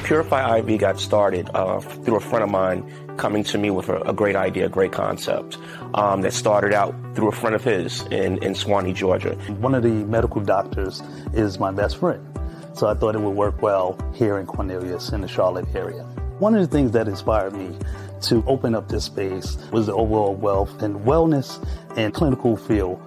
Purify 0.03 0.57
IV 0.59 0.79
got 0.79 0.99
started 0.99 1.49
uh, 1.53 1.79
through 1.79 2.17
a 2.17 2.19
friend 2.19 2.43
of 2.43 2.49
mine 2.49 3.02
coming 3.17 3.43
to 3.45 3.57
me 3.57 3.69
with 3.69 3.89
a, 3.89 4.01
a 4.01 4.13
great 4.13 4.35
idea, 4.35 4.65
a 4.65 4.69
great 4.69 4.91
concept 4.91 5.57
um, 5.93 6.21
that 6.21 6.33
started 6.33 6.73
out 6.73 6.93
through 7.15 7.29
a 7.29 7.31
friend 7.31 7.55
of 7.55 7.63
his 7.63 8.01
in, 8.07 8.41
in 8.43 8.53
Suwanee, 8.53 8.93
Georgia. 8.93 9.35
One 9.59 9.75
of 9.75 9.83
the 9.83 9.89
medical 9.89 10.41
doctors 10.41 11.01
is 11.33 11.59
my 11.59 11.71
best 11.71 11.97
friend. 11.97 12.27
So 12.73 12.87
I 12.87 12.95
thought 12.95 13.15
it 13.15 13.21
would 13.21 13.35
work 13.35 13.61
well 13.61 13.97
here 14.13 14.39
in 14.39 14.47
Cornelius 14.47 15.09
in 15.09 15.21
the 15.21 15.27
Charlotte 15.27 15.67
area. 15.75 16.03
One 16.39 16.55
of 16.55 16.61
the 16.61 16.67
things 16.67 16.91
that 16.91 17.07
inspired 17.07 17.53
me 17.53 17.77
to 18.23 18.43
open 18.47 18.73
up 18.73 18.87
this 18.87 19.05
space 19.05 19.57
was 19.71 19.85
the 19.85 19.93
overall 19.93 20.33
wealth 20.33 20.81
and 20.81 20.95
wellness 21.01 21.63
and 21.95 22.13
clinical 22.13 22.57
feel 22.57 22.99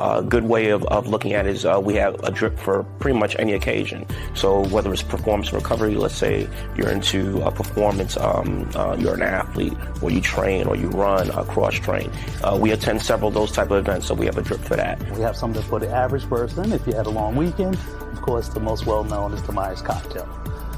A 0.00 0.22
good 0.22 0.44
way 0.44 0.70
of, 0.70 0.82
of 0.84 1.08
looking 1.08 1.34
at 1.34 1.46
it 1.46 1.56
is 1.56 1.66
uh, 1.66 1.78
we 1.82 1.94
have 1.96 2.14
a 2.24 2.30
drip 2.30 2.58
for 2.58 2.84
pretty 2.98 3.18
much 3.18 3.36
any 3.38 3.52
occasion. 3.52 4.06
So 4.34 4.64
whether 4.68 4.90
it's 4.92 5.02
performance 5.02 5.52
recovery, 5.52 5.94
let's 5.94 6.14
say 6.14 6.48
you're 6.74 6.90
into 6.90 7.42
a 7.42 7.50
performance, 7.50 8.16
um, 8.16 8.68
uh, 8.74 8.96
you're 8.98 9.14
an 9.14 9.22
athlete, 9.22 9.74
or 10.00 10.10
you 10.10 10.22
train, 10.22 10.66
or 10.66 10.74
you 10.74 10.88
run, 10.88 11.30
uh, 11.30 11.44
cross 11.44 11.74
train. 11.74 12.10
Uh, 12.42 12.58
we 12.60 12.72
attend 12.72 13.02
several 13.02 13.28
of 13.28 13.34
those 13.34 13.52
type 13.52 13.70
of 13.70 13.78
events, 13.78 14.06
so 14.06 14.14
we 14.14 14.24
have 14.24 14.38
a 14.38 14.42
drip 14.42 14.60
for 14.60 14.76
that. 14.76 14.98
We 15.12 15.20
have 15.20 15.36
something 15.36 15.62
for 15.62 15.78
the 15.78 15.90
average 15.90 16.26
person. 16.28 16.72
If 16.72 16.86
you 16.86 16.94
had 16.94 17.06
a 17.06 17.10
long 17.10 17.36
weekend, 17.36 17.76
of 18.00 18.22
course, 18.22 18.48
the 18.48 18.60
most 18.60 18.86
well 18.86 19.04
known 19.04 19.34
is 19.34 19.42
the 19.42 19.52
Myers 19.52 19.82
cocktail. 19.82 20.28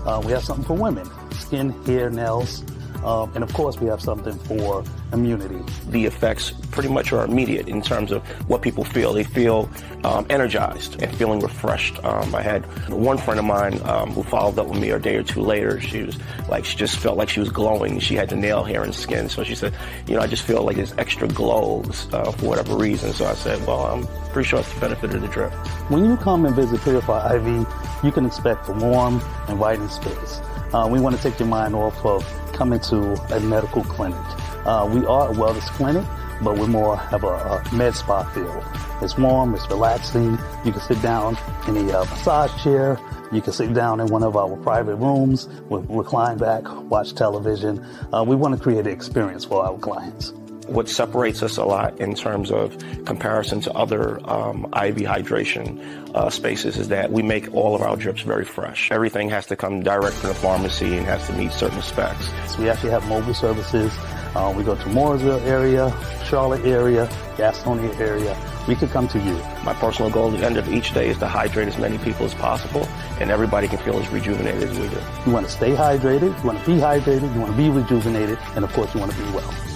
Uh, 0.05 0.21
we 0.25 0.33
have 0.33 0.43
something 0.43 0.65
for 0.65 0.75
women 0.75 1.09
skin, 1.53 1.71
hair, 1.85 2.11
nails. 2.11 2.65
Um, 3.05 3.33
and 3.35 3.43
of 3.43 3.53
course, 3.53 3.79
we 3.79 3.89
have 3.89 4.01
something 4.01 4.39
for 4.41 4.85
immunity. 5.13 5.61
The 5.89 6.07
effects 6.07 6.53
pretty 6.71 6.89
much 6.89 7.13
are 7.13 7.25
immediate 7.25 7.69
in 7.69 7.83
terms 7.83 8.13
of 8.13 8.23
what 8.49 8.63
people 8.63 8.85
feel. 8.85 9.13
They 9.13 9.25
feel 9.25 9.69
um, 10.05 10.27
energized 10.31 11.03
and 11.03 11.15
feeling 11.17 11.41
refreshed. 11.41 12.03
Um, 12.05 12.35
I 12.35 12.43
had 12.43 12.63
one 12.89 13.19
friend 13.19 13.39
of 13.39 13.47
mine 13.47 13.81
um, 13.85 14.11
who 14.11 14.23
followed 14.23 14.59
up 14.59 14.69
with 14.69 14.81
me 14.81 14.91
a 14.91 14.99
day 14.99 15.17
or 15.17 15.23
two 15.23 15.41
later. 15.41 15.81
She 15.81 16.03
was 16.03 16.19
like, 16.49 16.65
she 16.65 16.77
just 16.77 16.97
felt 16.97 17.17
like 17.17 17.29
she 17.29 17.41
was 17.41 17.51
glowing. 17.51 17.99
She 17.99 18.15
had 18.15 18.29
the 18.29 18.37
nail 18.37 18.65
hair 18.65 18.83
and 18.83 18.95
skin. 18.95 19.29
So 19.29 19.45
she 19.45 19.55
said, 19.55 19.75
you 20.07 20.15
know, 20.15 20.23
I 20.23 20.27
just 20.27 20.45
feel 20.45 20.63
like 20.63 20.77
there's 20.77 20.97
extra 20.99 21.29
glows 21.29 22.09
uh, 22.13 22.31
for 22.33 22.47
whatever 22.47 22.77
reason. 22.77 23.13
So 23.13 23.27
I 23.27 23.35
said, 23.35 23.65
well, 23.67 23.87
I'm 23.87 24.07
pretty 24.33 24.49
sure 24.49 24.61
it's 24.61 24.73
the 24.73 24.81
benefit 24.81 25.15
of 25.15 25.21
the 25.21 25.29
drip. 25.29 25.53
When 25.91 26.05
you 26.05 26.17
come 26.17 26.47
and 26.47 26.55
visit 26.55 26.81
Purify 26.81 27.35
IV, 27.37 27.67
you 28.03 28.13
can 28.13 28.27
expect 28.27 28.69
a 28.69 28.73
warm, 28.73 29.21
inviting 29.49 29.89
space. 29.89 30.41
Uh, 30.75 30.89
we 30.91 30.99
want 30.99 31.15
to 31.15 31.23
take 31.23 31.39
your 31.39 31.49
mind 31.49 31.75
off 31.75 32.05
of 32.07 32.25
coming 32.55 32.81
to 32.81 33.13
a 33.35 33.41
medical 33.41 33.85
clinic. 33.85 34.19
Uh, 34.65 34.89
we 34.91 35.05
are 35.05 35.31
a 35.31 35.35
wellness 35.35 35.67
clinic, 35.77 36.05
but 36.43 36.57
we're 36.57 36.67
more 36.67 36.99
of 37.13 37.25
a, 37.25 37.27
a 37.27 37.75
med 37.75 37.95
spa 37.95 38.23
feel. 38.31 38.65
It's 39.03 39.19
warm, 39.19 39.55
it's 39.55 39.69
relaxing. 39.69 40.39
You 40.65 40.73
can 40.73 40.81
sit 40.81 41.03
down 41.03 41.37
in 41.69 41.77
a 41.77 41.99
uh, 41.99 42.05
massage 42.07 42.63
chair. 42.63 42.99
You 43.31 43.43
can 43.43 43.53
sit 43.53 43.75
down 43.75 44.01
in 44.01 44.07
one 44.07 44.23
of 44.23 44.35
our 44.35 44.57
private 44.57 44.97
rooms, 44.97 45.47
recline 45.69 46.39
back, 46.39 46.63
watch 46.91 47.15
television. 47.15 47.85
Uh, 48.13 48.25
we 48.27 48.35
want 48.35 48.57
to 48.57 48.63
create 48.63 48.87
an 48.87 48.93
experience 48.93 49.45
for 49.45 49.63
our 49.65 49.79
clients. 49.79 50.33
What 50.69 50.89
separates 50.89 51.43
us 51.43 51.57
a 51.57 51.65
lot 51.65 51.99
in 52.01 52.15
terms 52.15 52.51
of 52.51 52.77
comparison 53.05 53.61
to 53.63 53.73
other 53.73 54.19
um, 54.29 54.65
IV 54.67 54.97
hydration 54.99 56.15
uh, 56.15 56.31
spaces 56.31 56.79
is 56.79 56.89
that 56.89 57.11
we 57.11 57.23
make 57.23 57.53
all 57.53 57.75
of 57.75 57.83
our 57.83 57.97
drips 57.97 58.23
very 58.23 58.45
fresh. 58.45 58.91
Everything 58.91 59.29
has 59.31 59.47
to 59.47 59.57
come 59.57 59.83
direct 59.83 60.17
from 60.17 60.29
the 60.29 60.35
pharmacy 60.35 60.97
and 60.97 61.05
has 61.07 61.27
to 61.27 61.33
meet 61.33 61.53
certain 61.53 61.83
specs. 61.83 62.29
So 62.53 62.63
we 62.63 62.71
actually 62.71 62.91
have 62.91 63.07
mobile 63.09 63.35
services. 63.35 63.93
Uh, 64.35 64.55
we 64.57 64.63
go 64.65 64.75
to 64.75 64.85
Mooresville 64.85 65.43
area, 65.43 65.95
Charlotte 66.25 66.65
area, 66.65 67.07
Gastonia 67.37 67.99
area. 67.99 68.37
We 68.69 68.77
could 68.77 68.91
come 68.91 69.09
to 69.09 69.19
you. 69.19 69.35
My 69.65 69.75
personal 69.75 70.11
goal 70.11 70.33
at 70.33 70.39
the 70.39 70.47
end 70.47 70.57
of 70.57 70.73
each 70.73 70.95
day 70.95 71.09
is 71.09 71.19
to 71.19 71.27
hydrate 71.27 71.69
as 71.69 71.77
many 71.77 71.99
people 71.99 72.25
as 72.25 72.35
possible, 72.35 72.87
and 73.21 73.31
everybody 73.31 73.69
can 73.69 73.79
feel 73.79 73.99
as 73.99 74.09
rejuvenated 74.09 74.63
as 74.63 74.79
we 74.79 74.89
do. 74.89 75.01
You 75.27 75.33
want 75.33 75.47
to 75.47 75.53
stay 75.53 75.73
hydrated, 75.73 76.39
you 76.39 76.47
want 76.47 76.61
to 76.61 76.67
be 76.67 76.77
hydrated, 76.77 77.35
you 77.35 77.41
want 77.41 77.51
to 77.51 77.59
be 77.59 77.69
rejuvenated, 77.69 78.39
and 78.55 78.65
of 78.65 78.73
course 78.73 78.95
you 78.95 79.01
want 79.01 79.13
to 79.13 79.19
be 79.19 79.31
well. 79.33 79.72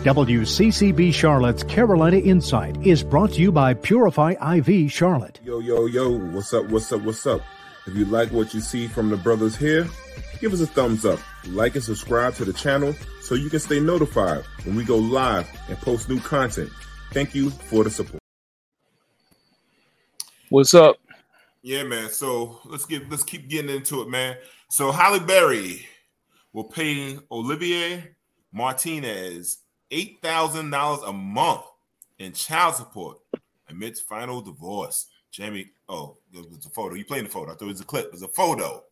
WCCB 0.00 1.12
Charlotte's 1.12 1.62
Carolina 1.62 2.16
Insight 2.16 2.74
is 2.86 3.04
brought 3.04 3.32
to 3.32 3.42
you 3.42 3.52
by 3.52 3.74
Purify 3.74 4.30
IV 4.56 4.90
Charlotte. 4.90 5.38
Yo, 5.44 5.58
yo, 5.58 5.84
yo, 5.84 6.08
what's 6.30 6.54
up, 6.54 6.64
what's 6.70 6.90
up, 6.90 7.02
what's 7.02 7.26
up? 7.26 7.42
If 7.86 7.94
you 7.94 8.06
like 8.06 8.32
what 8.32 8.54
you 8.54 8.62
see 8.62 8.86
from 8.86 9.10
the 9.10 9.18
brothers 9.18 9.54
here, 9.54 9.86
give 10.40 10.54
us 10.54 10.62
a 10.62 10.66
thumbs 10.66 11.04
up, 11.04 11.20
like 11.48 11.74
and 11.74 11.84
subscribe 11.84 12.32
to 12.36 12.46
the 12.46 12.52
channel 12.54 12.94
so 13.20 13.34
you 13.34 13.50
can 13.50 13.60
stay 13.60 13.78
notified 13.78 14.42
when 14.64 14.74
we 14.74 14.84
go 14.84 14.96
live 14.96 15.46
and 15.68 15.76
post 15.76 16.08
new 16.08 16.18
content. 16.18 16.70
Thank 17.12 17.34
you 17.34 17.50
for 17.50 17.84
the 17.84 17.90
support. 17.90 18.22
What's 20.48 20.72
up? 20.72 20.96
Yeah, 21.60 21.82
man. 21.82 22.08
So 22.08 22.60
let's 22.64 22.86
get 22.86 23.10
let's 23.10 23.22
keep 23.22 23.50
getting 23.50 23.70
into 23.76 24.00
it, 24.00 24.08
man. 24.08 24.38
So 24.70 24.92
Halle 24.92 25.20
Berry 25.20 25.86
will 26.54 26.64
pay 26.64 27.18
Olivier 27.30 28.16
Martinez 28.50 29.58
eight 29.90 30.18
thousand 30.22 30.70
dollars 30.70 31.02
a 31.06 31.12
month 31.12 31.62
in 32.18 32.32
child 32.32 32.76
support 32.76 33.18
amidst 33.68 34.08
final 34.08 34.40
divorce. 34.40 35.06
Jamie, 35.30 35.70
oh, 35.88 36.16
it 36.32 36.48
was 36.50 36.66
a 36.66 36.70
photo. 36.70 36.94
You 36.94 37.04
playing 37.04 37.24
the 37.24 37.30
photo? 37.30 37.52
I 37.52 37.54
thought 37.54 37.66
it 37.66 37.68
was 37.68 37.80
a 37.80 37.84
clip. 37.84 38.06
It 38.06 38.12
was 38.12 38.22
a 38.22 38.28
photo. 38.28 38.82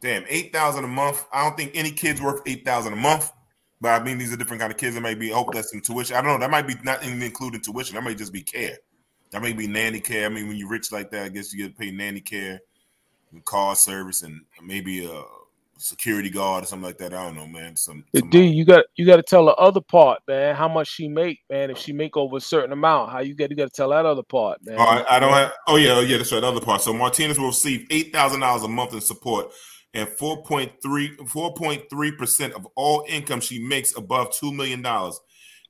Damn, 0.00 0.24
eight 0.28 0.52
thousand 0.52 0.84
a 0.84 0.88
month. 0.88 1.24
I 1.32 1.44
don't 1.44 1.56
think 1.56 1.72
any 1.74 1.90
kid's 1.90 2.20
worth 2.20 2.42
eight 2.46 2.64
thousand 2.64 2.92
a 2.92 2.96
month. 2.96 3.30
But 3.80 4.00
I 4.00 4.04
mean, 4.04 4.16
these 4.18 4.32
are 4.32 4.36
different 4.36 4.60
kind 4.60 4.72
of 4.72 4.78
kids. 4.78 4.94
That 4.94 5.00
might 5.00 5.18
be 5.18 5.30
hopeless 5.30 5.74
in 5.74 5.80
tuition. 5.80 6.16
I 6.16 6.22
don't 6.22 6.34
know. 6.34 6.38
That 6.38 6.50
might 6.50 6.68
be 6.68 6.74
not 6.84 7.04
even 7.04 7.20
including 7.20 7.60
tuition. 7.60 7.96
That 7.96 8.04
might 8.04 8.18
just 8.18 8.32
be 8.32 8.42
care. 8.42 8.78
That 9.32 9.42
may 9.42 9.52
be 9.52 9.66
nanny 9.66 9.98
care. 9.98 10.26
I 10.26 10.28
mean, 10.28 10.46
when 10.46 10.56
you're 10.56 10.68
rich 10.68 10.92
like 10.92 11.10
that, 11.10 11.24
I 11.24 11.28
guess 11.30 11.52
you 11.52 11.64
get 11.64 11.76
paid 11.76 11.94
nanny 11.94 12.20
care, 12.20 12.60
and 13.32 13.44
car 13.44 13.74
service, 13.74 14.22
and 14.22 14.42
maybe 14.62 15.06
uh 15.06 15.22
security 15.82 16.30
guard 16.30 16.64
or 16.64 16.66
something 16.66 16.86
like 16.86 16.98
that. 16.98 17.12
I 17.12 17.24
don't 17.24 17.36
know, 17.36 17.46
man. 17.46 17.76
Some, 17.76 18.04
Uh, 18.16 18.20
D, 18.30 18.44
you 18.44 18.64
got 18.64 18.84
you 18.96 19.04
got 19.04 19.16
to 19.16 19.22
tell 19.22 19.44
the 19.44 19.54
other 19.54 19.80
part, 19.80 20.20
man. 20.28 20.54
How 20.54 20.68
much 20.68 20.88
she 20.88 21.08
make, 21.08 21.40
man? 21.50 21.70
If 21.70 21.78
she 21.78 21.92
make 21.92 22.16
over 22.16 22.36
a 22.36 22.40
certain 22.40 22.72
amount, 22.72 23.10
how 23.10 23.20
you 23.20 23.34
got 23.34 23.50
you 23.50 23.56
got 23.56 23.64
to 23.64 23.70
tell 23.70 23.90
that 23.90 24.06
other 24.06 24.22
part, 24.22 24.58
man. 24.64 24.76
Oh, 24.78 24.82
I, 24.82 25.16
I 25.16 25.20
don't 25.20 25.32
have. 25.32 25.52
Oh 25.66 25.76
yeah, 25.76 26.00
yeah. 26.00 26.18
That's 26.18 26.32
right. 26.32 26.40
The 26.40 26.46
other 26.46 26.60
part. 26.60 26.82
So 26.82 26.92
Martinez 26.92 27.38
will 27.38 27.48
receive 27.48 27.86
eight 27.90 28.12
thousand 28.12 28.40
dollars 28.40 28.62
a 28.62 28.68
month 28.68 28.94
in 28.94 29.00
support, 29.00 29.52
and 29.94 30.08
4.3 30.08 32.18
percent 32.18 32.54
of 32.54 32.66
all 32.76 33.04
income 33.08 33.40
she 33.40 33.58
makes 33.58 33.96
above 33.96 34.32
two 34.34 34.52
million 34.52 34.82
dollars. 34.82 35.20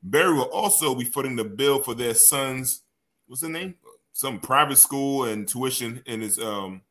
Berry 0.03 0.35
will 0.35 0.51
also 0.51 0.95
be 0.95 1.05
footing 1.05 1.37
the 1.37 1.45
bill 1.45 1.83
for 1.83 1.95
their 1.95 2.15
son's 2.15 2.83
what's 3.27 3.43
the 3.43 3.49
name? 3.49 3.77
Some 4.13 4.41
private 4.41 4.77
school 4.77 5.25
and 5.25 5.49
tuition 5.49 6.03
in 6.07 6.21
his 6.21 6.39
um. 6.39 6.83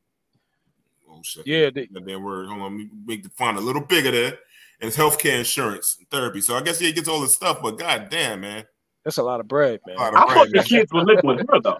Oh 1.11 1.21
shit. 1.23 1.45
Yeah, 1.45 1.69
they, 1.69 1.89
that 1.91 2.19
word. 2.19 2.47
Hold 2.47 2.61
on, 2.61 2.63
let 2.63 2.71
me 2.71 2.89
make 3.05 3.23
the 3.23 3.29
font 3.29 3.57
a 3.57 3.61
little 3.61 3.83
bigger 3.83 4.11
there. 4.11 4.39
And 4.79 4.87
his 4.87 4.97
healthcare 4.97 5.37
insurance 5.37 5.97
and 5.99 6.09
therapy. 6.09 6.41
So 6.41 6.55
I 6.55 6.61
guess 6.61 6.79
he 6.79 6.91
gets 6.91 7.07
all 7.07 7.21
this 7.21 7.35
stuff, 7.35 7.59
but 7.61 7.77
god 7.77 8.07
damn, 8.09 8.41
man. 8.41 8.65
That's 9.03 9.17
a 9.17 9.23
lot 9.23 9.39
of 9.39 9.47
bread, 9.47 9.79
man. 9.85 9.97
Of 9.99 10.13
I 10.15 10.25
bread, 10.25 10.37
thought 10.37 10.47
the 10.51 10.63
kids 10.63 10.91
were 10.91 11.03
living 11.03 11.25
with 11.25 11.45
her 11.49 11.59
though. 11.61 11.77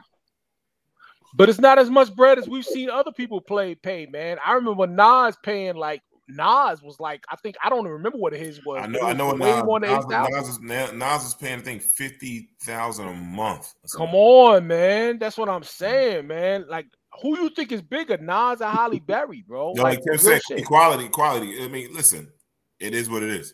But 1.33 1.49
it's 1.49 1.59
not 1.59 1.79
as 1.79 1.89
much 1.89 2.13
bread 2.15 2.37
as 2.37 2.47
we've 2.47 2.65
seen 2.65 2.89
other 2.89 3.11
people 3.11 3.41
play 3.41 3.73
pay, 3.73 4.05
man. 4.05 4.37
I 4.45 4.53
remember 4.53 4.85
Nas 4.85 5.37
paying 5.43 5.75
like 5.75 6.01
Nas 6.27 6.81
was 6.81 6.99
like 6.99 7.23
I 7.29 7.35
think 7.37 7.55
I 7.63 7.69
don't 7.69 7.79
even 7.79 7.91
remember 7.91 8.17
what 8.17 8.33
his 8.33 8.63
was. 8.65 8.83
I 8.83 8.87
know, 8.87 8.99
it 8.99 9.03
I 9.03 9.13
know 9.13 9.27
what 9.27 9.39
way 9.39 9.53
Nas, 9.53 9.63
more 9.63 9.79
than 9.79 9.89
Nas, 9.89 10.05
Nas, 10.09 10.49
is, 10.49 10.59
Nas- 10.59 10.93
Nas 10.93 11.25
is 11.25 11.33
paying, 11.35 11.59
I 11.59 11.61
think, 11.61 11.81
fifty 11.81 12.49
thousand 12.61 13.07
a 13.07 13.13
month. 13.13 13.73
Come 13.95 14.13
on, 14.13 14.67
man. 14.67 15.19
That's 15.19 15.37
what 15.37 15.49
I'm 15.49 15.63
saying, 15.63 16.27
man. 16.27 16.65
Like, 16.67 16.87
who 17.21 17.39
you 17.39 17.49
think 17.49 17.71
is 17.71 17.81
bigger, 17.81 18.17
Nas 18.17 18.61
or 18.61 18.67
Halle 18.67 18.99
Berry, 18.99 19.43
bro? 19.47 19.73
Yo, 19.75 19.83
like 19.83 19.99
Tim 20.03 20.17
said, 20.17 20.41
shit. 20.47 20.59
equality, 20.59 21.05
equality. 21.05 21.63
I 21.63 21.67
mean, 21.67 21.93
listen, 21.93 22.31
it 22.79 22.93
is 22.93 23.09
what 23.09 23.23
it 23.23 23.29
is. 23.29 23.53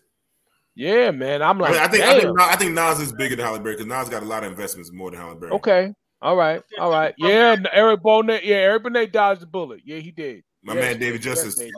Yeah, 0.76 1.12
man. 1.12 1.42
I'm 1.42 1.58
I, 1.62 1.70
like, 1.70 1.72
mean, 1.72 1.82
I 1.82 1.88
think, 1.88 2.04
I 2.04 2.20
think, 2.20 2.36
Nas- 2.38 2.48
I 2.50 2.56
think 2.56 2.74
Nas 2.74 3.00
is 3.00 3.12
bigger 3.14 3.36
than 3.36 3.46
Halle 3.46 3.60
Berry 3.60 3.76
because 3.76 3.88
Nas 3.88 4.10
got 4.10 4.24
a 4.24 4.26
lot 4.28 4.44
of 4.44 4.52
investments 4.52 4.92
more 4.94 5.10
than 5.12 5.20
Halle 5.20 5.36
Berry. 5.36 5.52
Okay. 5.54 5.94
All 6.22 6.36
right. 6.36 6.62
All 6.80 6.92
right. 6.92 7.14
Yeah, 7.18 7.56
Eric 7.72 8.02
Benét. 8.02 8.44
Yeah, 8.44 8.58
Eric 8.58 8.84
Benét 8.84 9.12
dodged 9.12 9.42
the 9.42 9.48
bullet. 9.48 9.82
Yeah, 9.84 9.98
he 9.98 10.12
did. 10.12 10.44
My 10.64 10.74
Yes, 10.74 10.84
man 10.84 11.00
David 11.00 11.22
Justice. 11.22 11.56
David. 11.56 11.74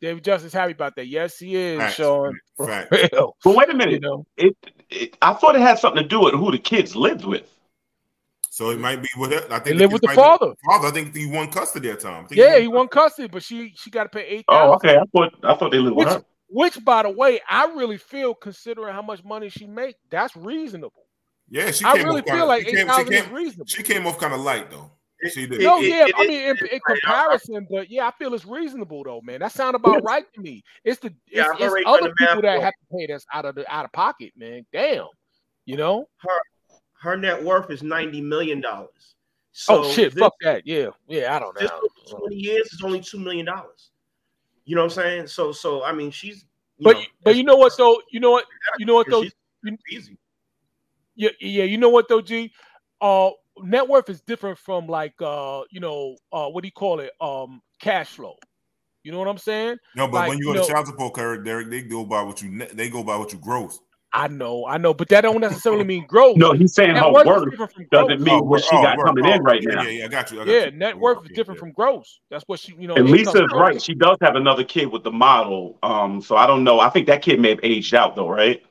David 0.00 0.24
Justice 0.24 0.52
happy 0.52 0.72
about 0.72 0.96
that. 0.96 1.06
Yes, 1.06 1.38
he 1.38 1.54
is, 1.54 1.78
Facts. 1.78 1.94
Sean. 1.94 2.38
Facts. 2.58 2.88
But 3.44 3.56
wait 3.56 3.70
a 3.70 3.74
minute. 3.74 3.92
You 3.92 4.00
know. 4.00 4.26
It, 4.36 4.56
it, 4.90 5.16
I 5.22 5.32
thought 5.34 5.54
it 5.54 5.60
had 5.60 5.78
something 5.78 6.02
to 6.02 6.08
do 6.08 6.20
with 6.20 6.34
who 6.34 6.50
the 6.50 6.58
kids 6.58 6.96
lived 6.96 7.24
with. 7.24 7.48
So 8.52 8.68
it 8.68 8.78
might 8.78 9.00
be 9.00 9.08
with 9.16 9.32
her. 9.32 9.46
I 9.46 9.60
think 9.60 9.64
They 9.64 9.72
live 9.72 9.92
with 9.92 10.02
kids 10.02 10.12
the 10.12 10.20
father. 10.20 10.52
Father, 10.66 10.88
I 10.88 10.90
think 10.90 11.16
he 11.16 11.24
won 11.24 11.50
custody 11.50 11.88
at 11.88 12.00
time. 12.00 12.26
I 12.26 12.28
think 12.28 12.38
Yeah, 12.38 12.58
he 12.58 12.68
won 12.68 12.86
custody, 12.86 13.26
but 13.26 13.42
she 13.42 13.72
she 13.76 13.88
got 13.88 14.02
to 14.02 14.10
pay 14.10 14.26
eight 14.26 14.44
oh, 14.46 14.52
thousand. 14.52 14.90
Oh, 14.90 14.92
okay. 14.92 14.98
I 14.98 15.04
thought 15.10 15.34
I 15.42 15.54
thought 15.54 15.70
they 15.70 15.78
lived 15.78 15.96
with 15.96 16.06
Which, 16.06 16.14
her. 16.14 16.24
which, 16.50 16.84
by 16.84 17.04
the 17.04 17.08
way, 17.08 17.40
I 17.48 17.64
really 17.74 17.96
feel, 17.96 18.34
considering 18.34 18.92
how 18.92 19.00
much 19.00 19.24
money 19.24 19.48
she 19.48 19.66
make, 19.66 19.96
that's 20.10 20.36
reasonable. 20.36 21.06
Yeah, 21.48 21.70
she 21.70 21.86
I 21.86 21.96
came 21.96 22.04
really 22.04 22.20
feel 22.20 22.32
kinda, 22.32 22.44
like 22.44 22.68
she 22.68 22.76
came, 22.76 22.90
8,000 22.90 23.14
is 23.14 23.28
reasonable. 23.28 23.66
She 23.68 23.82
came 23.82 24.06
off 24.06 24.18
kind 24.18 24.34
of 24.34 24.40
light 24.40 24.70
though. 24.70 24.90
She 25.30 25.46
did. 25.46 25.62
no, 25.62 25.78
yeah, 25.78 26.08
I 26.14 26.26
mean, 26.26 26.50
in, 26.50 26.58
in 26.70 26.80
comparison, 26.86 27.66
but 27.70 27.90
yeah, 27.90 28.06
I 28.06 28.10
feel 28.10 28.34
it's 28.34 28.44
reasonable 28.44 29.02
though, 29.02 29.22
man. 29.22 29.40
That 29.40 29.52
sound 29.52 29.76
about 29.76 30.04
right 30.04 30.26
to 30.34 30.40
me. 30.42 30.62
It's 30.84 31.00
the 31.00 31.14
Yeah, 31.26 31.46
it's, 31.52 31.62
I've 31.62 31.72
it's 31.78 31.86
other 31.86 32.08
the 32.08 32.14
people 32.18 32.42
that 32.42 32.60
have 32.60 32.74
to 32.74 32.96
pay 32.98 33.06
this 33.06 33.24
out 33.32 33.46
of 33.46 33.54
the 33.54 33.74
out 33.74 33.86
of 33.86 33.92
pocket, 33.92 34.32
man. 34.36 34.66
Damn, 34.74 35.06
you 35.64 35.78
know. 35.78 36.04
Her 36.18 36.40
her 37.02 37.16
net 37.16 37.42
worth 37.42 37.70
is 37.70 37.82
ninety 37.82 38.20
million 38.20 38.60
dollars. 38.60 39.14
So 39.52 39.84
oh 39.84 39.90
shit, 39.92 40.14
this- 40.14 40.20
fuck 40.20 40.34
that. 40.42 40.66
Yeah, 40.66 40.88
yeah, 41.08 41.34
I 41.36 41.38
don't 41.38 41.60
know. 41.60 41.68
twenty 42.08 42.36
years 42.36 42.72
is 42.72 42.80
only 42.82 43.00
two 43.00 43.18
million 43.18 43.46
dollars. 43.46 43.90
You 44.64 44.76
know 44.76 44.82
what 44.82 44.96
I'm 44.96 45.02
saying? 45.02 45.26
So 45.26 45.52
so 45.52 45.82
I 45.84 45.92
mean 45.92 46.10
she's 46.10 46.44
you 46.78 46.84
But 46.84 46.96
know, 46.96 47.02
but 47.24 47.36
you 47.36 47.44
know 47.44 47.56
what 47.56 47.72
though? 47.76 48.00
You 48.10 48.20
know 48.20 48.30
what? 48.30 48.46
You 48.78 48.86
know 48.86 48.94
what 48.94 49.08
though? 49.10 49.22
You, 49.22 49.76
easy. 49.90 50.16
yeah, 51.14 51.30
yeah. 51.40 51.64
You 51.64 51.78
know 51.78 51.88
what 51.90 52.08
though, 52.08 52.20
G? 52.22 52.52
Uh, 53.00 53.30
net 53.62 53.86
worth 53.88 54.08
is 54.08 54.20
different 54.22 54.58
from 54.58 54.86
like 54.86 55.14
uh, 55.20 55.62
you 55.70 55.80
know, 55.80 56.16
uh, 56.32 56.48
what 56.48 56.62
do 56.62 56.68
you 56.68 56.72
call 56.72 57.00
it? 57.00 57.10
Um, 57.20 57.60
cash 57.80 58.08
flow. 58.10 58.36
You 59.02 59.10
know 59.10 59.18
what 59.18 59.26
I'm 59.28 59.38
saying? 59.38 59.76
No, 59.96 60.06
but 60.06 60.14
Like, 60.14 60.28
when 60.30 60.38
you 60.38 60.46
you 60.48 60.54
go 60.54 60.62
to 60.62 60.68
know- 60.68 60.74
child 60.74 60.86
support, 60.86 61.44
Derek, 61.44 61.68
they 61.68 61.82
go 61.82 62.04
by 62.04 62.22
what 62.22 62.40
you 62.40 62.66
they 62.72 62.88
go 62.88 63.02
by 63.02 63.16
what 63.16 63.32
you 63.32 63.38
gross. 63.38 63.80
I 64.14 64.28
know, 64.28 64.66
I 64.66 64.76
know, 64.76 64.92
but 64.92 65.08
that 65.08 65.22
don't 65.22 65.40
necessarily 65.40 65.84
mean 65.84 66.06
growth. 66.06 66.36
No, 66.36 66.52
he's 66.52 66.74
saying 66.74 66.92
Net 66.94 67.02
her 67.02 67.12
worth 67.12 67.50
different 67.50 67.72
from 67.72 67.86
doesn't 67.90 68.08
growth. 68.08 68.20
mean 68.20 68.34
Oh, 68.34 68.42
what 68.42 68.48
word- 68.50 68.62
she 68.64 68.76
oh, 68.76 68.82
got 68.82 68.98
word- 68.98 69.04
coming 69.06 69.24
oh, 69.26 69.32
in 69.32 69.42
right 69.42 69.62
yeah, 69.62 69.74
now. 69.74 69.82
Yeah, 69.84 69.88
yeah, 69.90 70.04
I 70.04 70.08
got 70.08 70.30
you. 70.30 70.42
I 70.42 70.44
got 70.44 70.50
Yeah, 70.52 70.64
you. 70.66 70.70
net 70.72 70.98
worth 70.98 71.24
is 71.24 71.30
different 71.34 71.58
from 71.58 71.72
gross. 71.72 72.20
That's 72.30 72.44
what 72.46 72.60
she, 72.60 72.74
you 72.78 72.88
know. 72.88 72.94
And 72.96 73.08
income 73.08 73.32
Lisa's 73.34 73.52
right. 73.54 73.80
She 73.80 73.94
does 73.94 74.18
have 74.20 74.36
another 74.36 74.64
kid 74.64 74.86
with 74.92 75.02
the 75.02 75.10
model. 75.12 75.78
Um, 75.82 76.20
so 76.20 76.36
I 76.36 76.46
don't 76.46 76.62
know. 76.62 76.78
I 76.80 76.90
think 76.90 77.06
that 77.06 77.22
kid 77.22 77.40
may 77.40 77.50
have 77.50 77.60
aged 77.62 77.94
out 77.94 78.14
though, 78.14 78.28
right? 78.28 78.62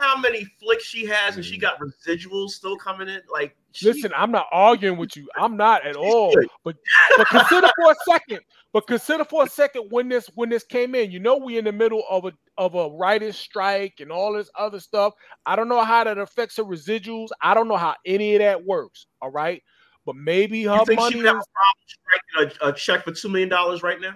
How 0.00 0.16
many 0.18 0.46
flicks 0.60 0.84
she 0.86 1.04
has 1.06 1.36
and 1.36 1.44
she 1.44 1.58
Mm. 1.58 1.60
got 1.60 1.78
residuals 1.78 2.50
still 2.50 2.76
coming 2.76 3.06
in? 3.08 3.20
Like 3.30 3.54
she, 3.72 3.86
Listen, 3.86 4.12
I'm 4.16 4.32
not 4.32 4.46
arguing 4.50 4.96
with 4.98 5.14
you. 5.16 5.28
I'm 5.38 5.56
not 5.58 5.86
at 5.86 5.94
all. 5.94 6.34
But 6.64 6.76
but 7.16 7.28
consider 7.28 7.68
for 7.76 7.92
a 7.92 7.96
second. 8.10 8.40
But 8.72 8.86
consider 8.86 9.24
for 9.24 9.42
a 9.42 9.48
second 9.48 9.88
when 9.90 10.08
this 10.08 10.30
when 10.34 10.48
this 10.48 10.62
came 10.64 10.94
in. 10.94 11.10
You 11.10 11.18
know, 11.18 11.36
we 11.36 11.58
in 11.58 11.64
the 11.64 11.72
middle 11.72 12.04
of 12.08 12.24
a 12.24 12.32
of 12.56 12.74
a 12.76 12.88
writer's 12.90 13.36
strike 13.36 13.94
and 14.00 14.12
all 14.12 14.32
this 14.34 14.50
other 14.56 14.78
stuff. 14.78 15.12
I 15.44 15.56
don't 15.56 15.68
know 15.68 15.82
how 15.82 16.04
that 16.04 16.18
affects 16.18 16.56
her 16.58 16.64
residuals. 16.64 17.28
I 17.42 17.54
don't 17.54 17.66
know 17.68 17.76
how 17.76 17.96
any 18.06 18.36
of 18.36 18.40
that 18.40 18.64
works. 18.64 19.06
All 19.20 19.30
right. 19.30 19.62
But 20.06 20.14
maybe 20.16 20.62
her 20.64 20.76
you 20.76 20.84
think 20.86 21.00
money 21.00 21.10
she 21.12 21.16
would 21.18 21.26
have 21.26 21.36
is 21.36 21.46
a 21.46 21.52
problem 21.52 22.48
striking 22.48 22.58
a, 22.62 22.68
a 22.68 22.72
check 22.72 23.04
for 23.04 23.12
two 23.12 23.28
million 23.28 23.48
dollars 23.48 23.82
right 23.82 24.00
now? 24.00 24.14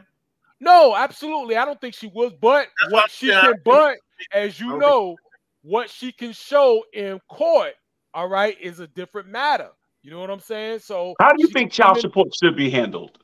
no, 0.61 0.95
absolutely. 0.97 1.57
I 1.57 1.65
don't 1.65 1.81
think 1.81 1.95
she 1.95 2.07
was. 2.07 2.33
But 2.41 2.69
That's 2.81 2.93
what 2.93 3.03
what 3.03 3.11
she 3.11 3.33
I'm 3.33 3.41
can, 3.41 3.61
but 3.65 3.97
as 4.33 4.59
you 4.61 4.71
Okay. 4.77 4.79
know, 4.87 5.17
what 5.63 5.91
she 5.91 6.13
can 6.13 6.33
show 6.33 6.85
in 6.93 7.21
court, 7.29 7.73
all 8.15 8.29
right, 8.29 8.57
is 8.61 8.79
a 8.81 8.87
different 8.87 9.29
matter. 9.29 9.71
You 10.03 10.11
know 10.13 10.21
what 10.21 10.31
I'm 10.31 10.41
saying? 10.41 10.79
So 10.79 11.15
How 11.21 11.33
do 11.33 11.37
you 11.43 11.49
think 11.49 11.73
child 11.73 11.95
come 11.95 11.97
in- 11.97 12.03
support 12.03 12.29
should 12.41 12.57
be 12.57 12.71
handled? 12.71 13.19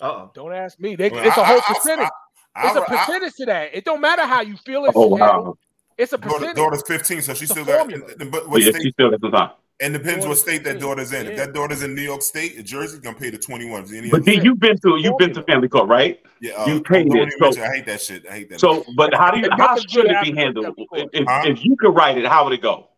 Uh-oh. 0.00 0.30
Don't 0.34 0.52
ask 0.54 0.78
me. 0.80 0.96
They, 0.96 1.10
Well, 1.10 1.26
it's 1.26 1.36
a 1.36 1.40
I- 1.40 1.44
whole 1.44 1.56
I- 1.56 1.62
I- 1.68 1.74
percentage. 1.74 2.08
I- 2.56 2.66
it's 2.68 2.76
a 2.76 2.82
I- 2.82 2.84
percentage 2.96 3.34
to 3.34 3.46
that. 3.46 3.70
It 3.74 3.84
don't 3.84 4.00
matter 4.00 4.22
how 4.26 4.40
you 4.42 4.56
feel 4.56 4.84
it's 4.86 4.94
Oh, 4.96 5.08
wow. 5.08 5.56
It's 5.98 6.12
a 6.14 6.16
Daughter, 6.18 6.32
percentage. 6.34 6.56
daughter's 6.56 6.82
15, 6.86 7.20
so 7.22 7.34
she 7.34 7.42
It's 7.44 7.50
a 7.50 7.54
still 7.54 7.64
got. 7.66 7.78
formula. 7.78 8.06
and- 8.12 8.22
and- 8.22 8.32
But 8.32 8.44
Oh, 8.44 8.48
what 8.48 8.62
yeah, 8.62 8.70
state? 8.70 8.82
she 8.82 8.92
still 8.92 9.10
got 9.10 9.20
some 9.20 9.32
time. 9.32 9.50
And 9.82 9.94
depends 9.94 10.26
what 10.26 10.36
Daughter's 10.36 10.40
state 10.40 10.64
that 10.64 10.72
15, 10.74 10.80
daughter's 10.88 11.12
in. 11.12 11.26
If 11.26 11.30
yeah. 11.38 11.44
that 11.46 11.54
daughter's 11.54 11.82
in 11.82 11.94
New 11.94 12.02
York 12.02 12.20
State, 12.22 12.58
or 12.58 12.62
Jersey, 12.62 12.98
gonna 12.98 13.16
pay 13.16 13.30
the 13.30 13.38
21. 13.38 13.84
Any 13.94 14.10
But 14.10 14.16
other 14.20 14.24
see, 14.24 14.32
state. 14.32 14.44
you've 14.44 14.60
been 14.60 14.78
to 14.78 14.96
you've 14.98 15.16
been 15.18 15.32
to 15.34 15.42
family 15.44 15.68
court, 15.68 15.88
right? 15.88 16.20
Yeah, 16.40 16.52
uh, 16.52 16.66
you 16.66 16.82
paid 16.82 17.08
don't 17.08 17.16
it. 17.16 17.20
even 17.28 17.30
So, 17.32 17.44
mention- 17.44 17.62
I 17.62 17.76
hate 17.76 17.86
that 17.86 18.00
shit. 18.02 18.26
I 18.28 18.32
hate 18.32 18.50
that. 18.50 18.60
so, 18.60 18.84
but 18.96 19.14
how 19.14 19.30
do 19.30 19.38
you 19.40 19.48
how 19.52 19.56
nothing 19.56 19.88
should 19.88 20.02
good 20.06 20.10
it 20.10 20.22
be 20.22 20.32
handled? 20.34 20.66
after 20.66 20.84
court. 20.84 21.08
If, 21.14 21.26
Huh? 21.26 21.42
if 21.46 21.64
you 21.64 21.76
could 21.76 21.94
write 21.94 22.18
it, 22.18 22.26
how 22.26 22.44
would 22.44 22.52
it 22.52 22.62
go? 22.62 22.88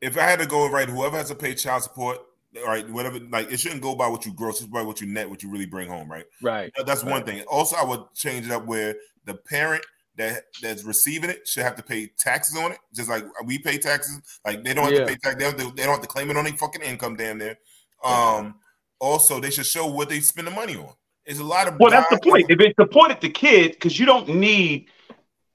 if 0.00 0.16
I 0.16 0.22
had 0.22 0.38
to 0.40 0.46
go 0.46 0.66
right, 0.68 0.88
whoever 0.88 1.16
has 1.18 1.28
to 1.28 1.34
pay 1.34 1.54
child 1.54 1.82
support, 1.82 2.18
all 2.58 2.66
right, 2.66 2.88
whatever, 2.90 3.18
like 3.30 3.52
it 3.52 3.60
shouldn't 3.60 3.82
go 3.82 3.94
by 3.94 4.08
what 4.08 4.26
you 4.26 4.32
gross, 4.32 4.60
it's 4.60 4.68
by 4.68 4.82
what 4.82 5.00
you 5.00 5.06
net, 5.06 5.28
what 5.30 5.42
you 5.42 5.50
really 5.50 5.66
bring 5.66 5.88
home, 5.88 6.10
right? 6.10 6.24
Right. 6.42 6.72
That- 6.76 6.86
That's 6.86 7.04
one 7.04 7.24
thing. 7.24 7.42
Also, 7.42 7.76
I 7.76 7.84
would 7.84 8.02
change 8.14 8.46
it 8.46 8.52
up 8.52 8.66
where 8.66 8.96
the 9.24 9.34
parent 9.34 9.84
that 10.16 10.44
that's 10.60 10.82
receiving 10.84 11.30
it 11.30 11.46
should 11.46 11.62
have 11.62 11.76
to 11.76 11.82
pay 11.82 12.10
taxes 12.18 12.56
on 12.56 12.72
it, 12.72 12.78
just 12.94 13.08
like 13.08 13.24
we 13.46 13.58
pay 13.58 13.78
taxes. 13.78 14.20
Like 14.44 14.64
they 14.64 14.74
don't 14.74 14.84
have 14.84 14.92
Yeah. 14.92 15.00
to 15.00 15.06
pay 15.06 15.16
tax. 15.16 15.36
They 15.36 15.44
don't, 15.44 15.58
have 15.58 15.68
to, 15.70 15.74
they 15.76 15.84
don't 15.84 15.92
have 15.94 16.02
to 16.02 16.08
claim 16.08 16.30
it 16.30 16.36
on 16.36 16.44
their 16.44 16.52
fucking 16.54 16.82
income. 16.82 17.16
Damn 17.16 17.38
there. 17.38 17.58
Um. 18.04 18.56
Also, 18.98 19.40
they 19.40 19.48
should 19.50 19.64
show 19.64 19.86
what 19.86 20.10
they 20.10 20.20
spend 20.20 20.46
the 20.46 20.50
money 20.50 20.76
on. 20.76 20.92
It's 21.24 21.38
a 21.40 21.44
lot 21.44 21.66
of 21.68 21.78
Well, 21.80 21.90
that's 21.90 22.10
the 22.10 22.18
point. 22.18 22.50
If 22.50 22.60
it's 22.60 22.74
supported 22.78 23.18
the 23.22 23.30
kid, 23.30 23.72
because 23.72 23.98
you 23.98 24.04
don't 24.04 24.28
need, 24.28 24.88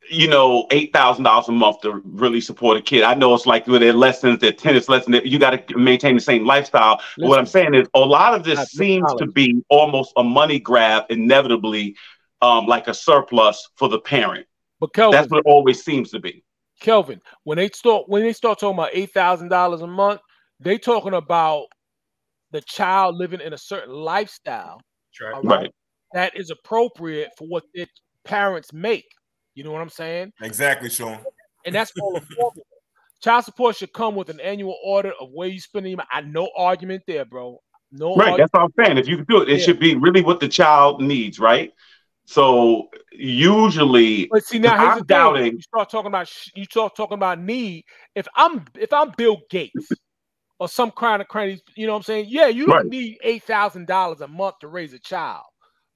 you 0.10 0.28
know, 0.28 0.68
eight 0.72 0.94
thousand 0.94 1.24
dollars 1.24 1.48
a 1.48 1.52
month 1.52 1.82
to 1.82 2.02
really 2.06 2.42
support 2.42 2.78
a 2.78 2.82
kid. 2.82 3.04
I 3.04 3.14
know 3.14 3.34
it's 3.34 3.46
like 3.46 3.68
with 3.68 3.82
their 3.82 3.94
lessons, 3.94 4.40
their 4.40 4.52
tennis 4.52 4.90
lessons, 4.90 5.22
you 5.24 5.40
got 5.40 5.68
to 5.68 5.78
maintain 5.78 6.16
the 6.16 6.22
same 6.22 6.46
lifestyle. 6.46 7.02
But 7.18 7.28
what 7.28 7.40
I'm 7.40 7.46
saying 7.46 7.74
is, 7.74 7.88
a 7.94 8.00
lot 8.00 8.34
of 8.34 8.44
this 8.44 8.60
That's 8.60 8.72
seems 8.72 9.14
to 9.16 9.28
be 9.28 9.64
almost 9.70 10.14
a 10.18 10.24
money 10.24 10.60
grab, 10.60 11.06
inevitably, 11.10 11.96
um, 12.42 12.66
like 12.68 12.88
a 12.88 12.94
surplus 12.94 13.70
for 13.76 13.90
the 13.90 14.00
parent. 14.00 14.48
But 14.80 14.94
Kelvin, 14.94 15.18
That's 15.20 15.32
what 15.32 15.40
it 15.40 15.46
always 15.46 15.84
seems 15.84 16.12
to 16.12 16.20
be. 16.20 16.44
Kelvin, 16.80 17.22
when 17.44 17.58
they 17.58 17.70
start 17.70 18.04
when 18.08 18.24
they 18.24 18.34
start 18.34 18.60
talking 18.60 18.78
about 18.78 18.92
eight 18.94 19.12
thousand 19.12 19.50
dollars 19.50 19.82
a 19.82 19.88
month, 19.88 20.22
they 20.60 20.78
talking 20.78 21.14
about 21.14 21.66
the 22.52 22.62
child 22.62 23.16
living 23.16 23.42
in 23.42 23.54
a 23.54 23.58
certain 23.58 23.94
lifestyle 23.94 24.80
That's 25.12 25.22
right. 25.22 25.34
all 25.34 25.44
Right. 25.44 25.72
that 26.14 26.38
is 26.38 26.50
appropriate 26.50 27.32
for 27.38 27.48
what 27.48 27.64
their 27.74 27.88
parents 28.24 28.72
make. 28.74 29.06
You 29.56 29.64
know 29.64 29.72
what 29.72 29.82
I'm 29.82 29.90
saying? 29.90 30.34
Exactly, 30.42 30.90
Sean. 30.90 31.20
And 31.66 31.74
that's 31.74 31.92
all 32.00 32.16
a 32.16 32.22
formula. 32.22 32.52
Child 33.24 33.46
support 33.46 33.76
should 33.78 33.94
come 33.94 34.14
with 34.14 34.30
an 34.30 34.40
annual 34.42 34.78
audit 34.84 35.14
of 35.20 35.30
where 35.32 35.48
you 35.48 35.60
spending 35.60 35.92
your 35.92 35.98
money. 35.98 36.10
I 36.12 36.22
no 36.22 36.50
argument 36.56 37.04
there, 37.08 37.26
bro. 37.26 37.60
No 37.92 38.16
Right. 38.16 38.32
argument. 38.32 38.52
That's 38.52 38.54
what 38.54 38.72
I'm 38.78 38.86
saying. 38.86 38.98
If 38.98 39.08
you 39.08 39.16
can 39.16 39.26
do 39.26 39.42
it, 39.42 39.50
it 39.50 39.60
Yeah. 39.60 39.66
should 39.66 39.80
be 39.80 39.96
really 39.96 40.22
what 40.22 40.40
the 40.42 40.50
child 40.50 41.02
needs, 41.02 41.40
right? 41.40 41.74
So 42.26 42.90
usually, 43.12 44.28
But 44.30 44.44
see 44.44 44.60
now 44.60 44.78
here's 44.78 44.92
I'm 44.92 44.98
the 45.00 45.06
doubting. 45.06 45.54
You 45.54 45.62
start 45.62 45.90
talking 45.90 46.08
about 46.08 46.30
you 46.56 46.66
start 46.66 46.96
talking 46.96 47.16
about 47.16 47.40
need. 47.40 47.86
If 48.14 48.28
I'm 48.36 48.66
if 48.78 48.92
I'm 48.92 49.12
Bill 49.16 49.42
Gates 49.50 49.92
or 50.60 50.68
some 50.68 50.92
kind 50.92 51.22
of 51.22 51.28
cranny, 51.28 51.62
you 51.76 51.86
know 51.86 51.94
what 51.94 52.00
I'm 52.00 52.04
saying? 52.04 52.26
Yeah, 52.30 52.48
you 52.48 52.66
don't 52.66 52.76
Right. 52.76 52.86
need 52.88 53.18
eight 53.24 53.44
thousand 53.44 53.88
dollars 53.88 54.22
a 54.22 54.28
month 54.28 54.60
to 54.60 54.68
raise 54.68 54.94
a 54.94 55.00
child. 55.00 55.46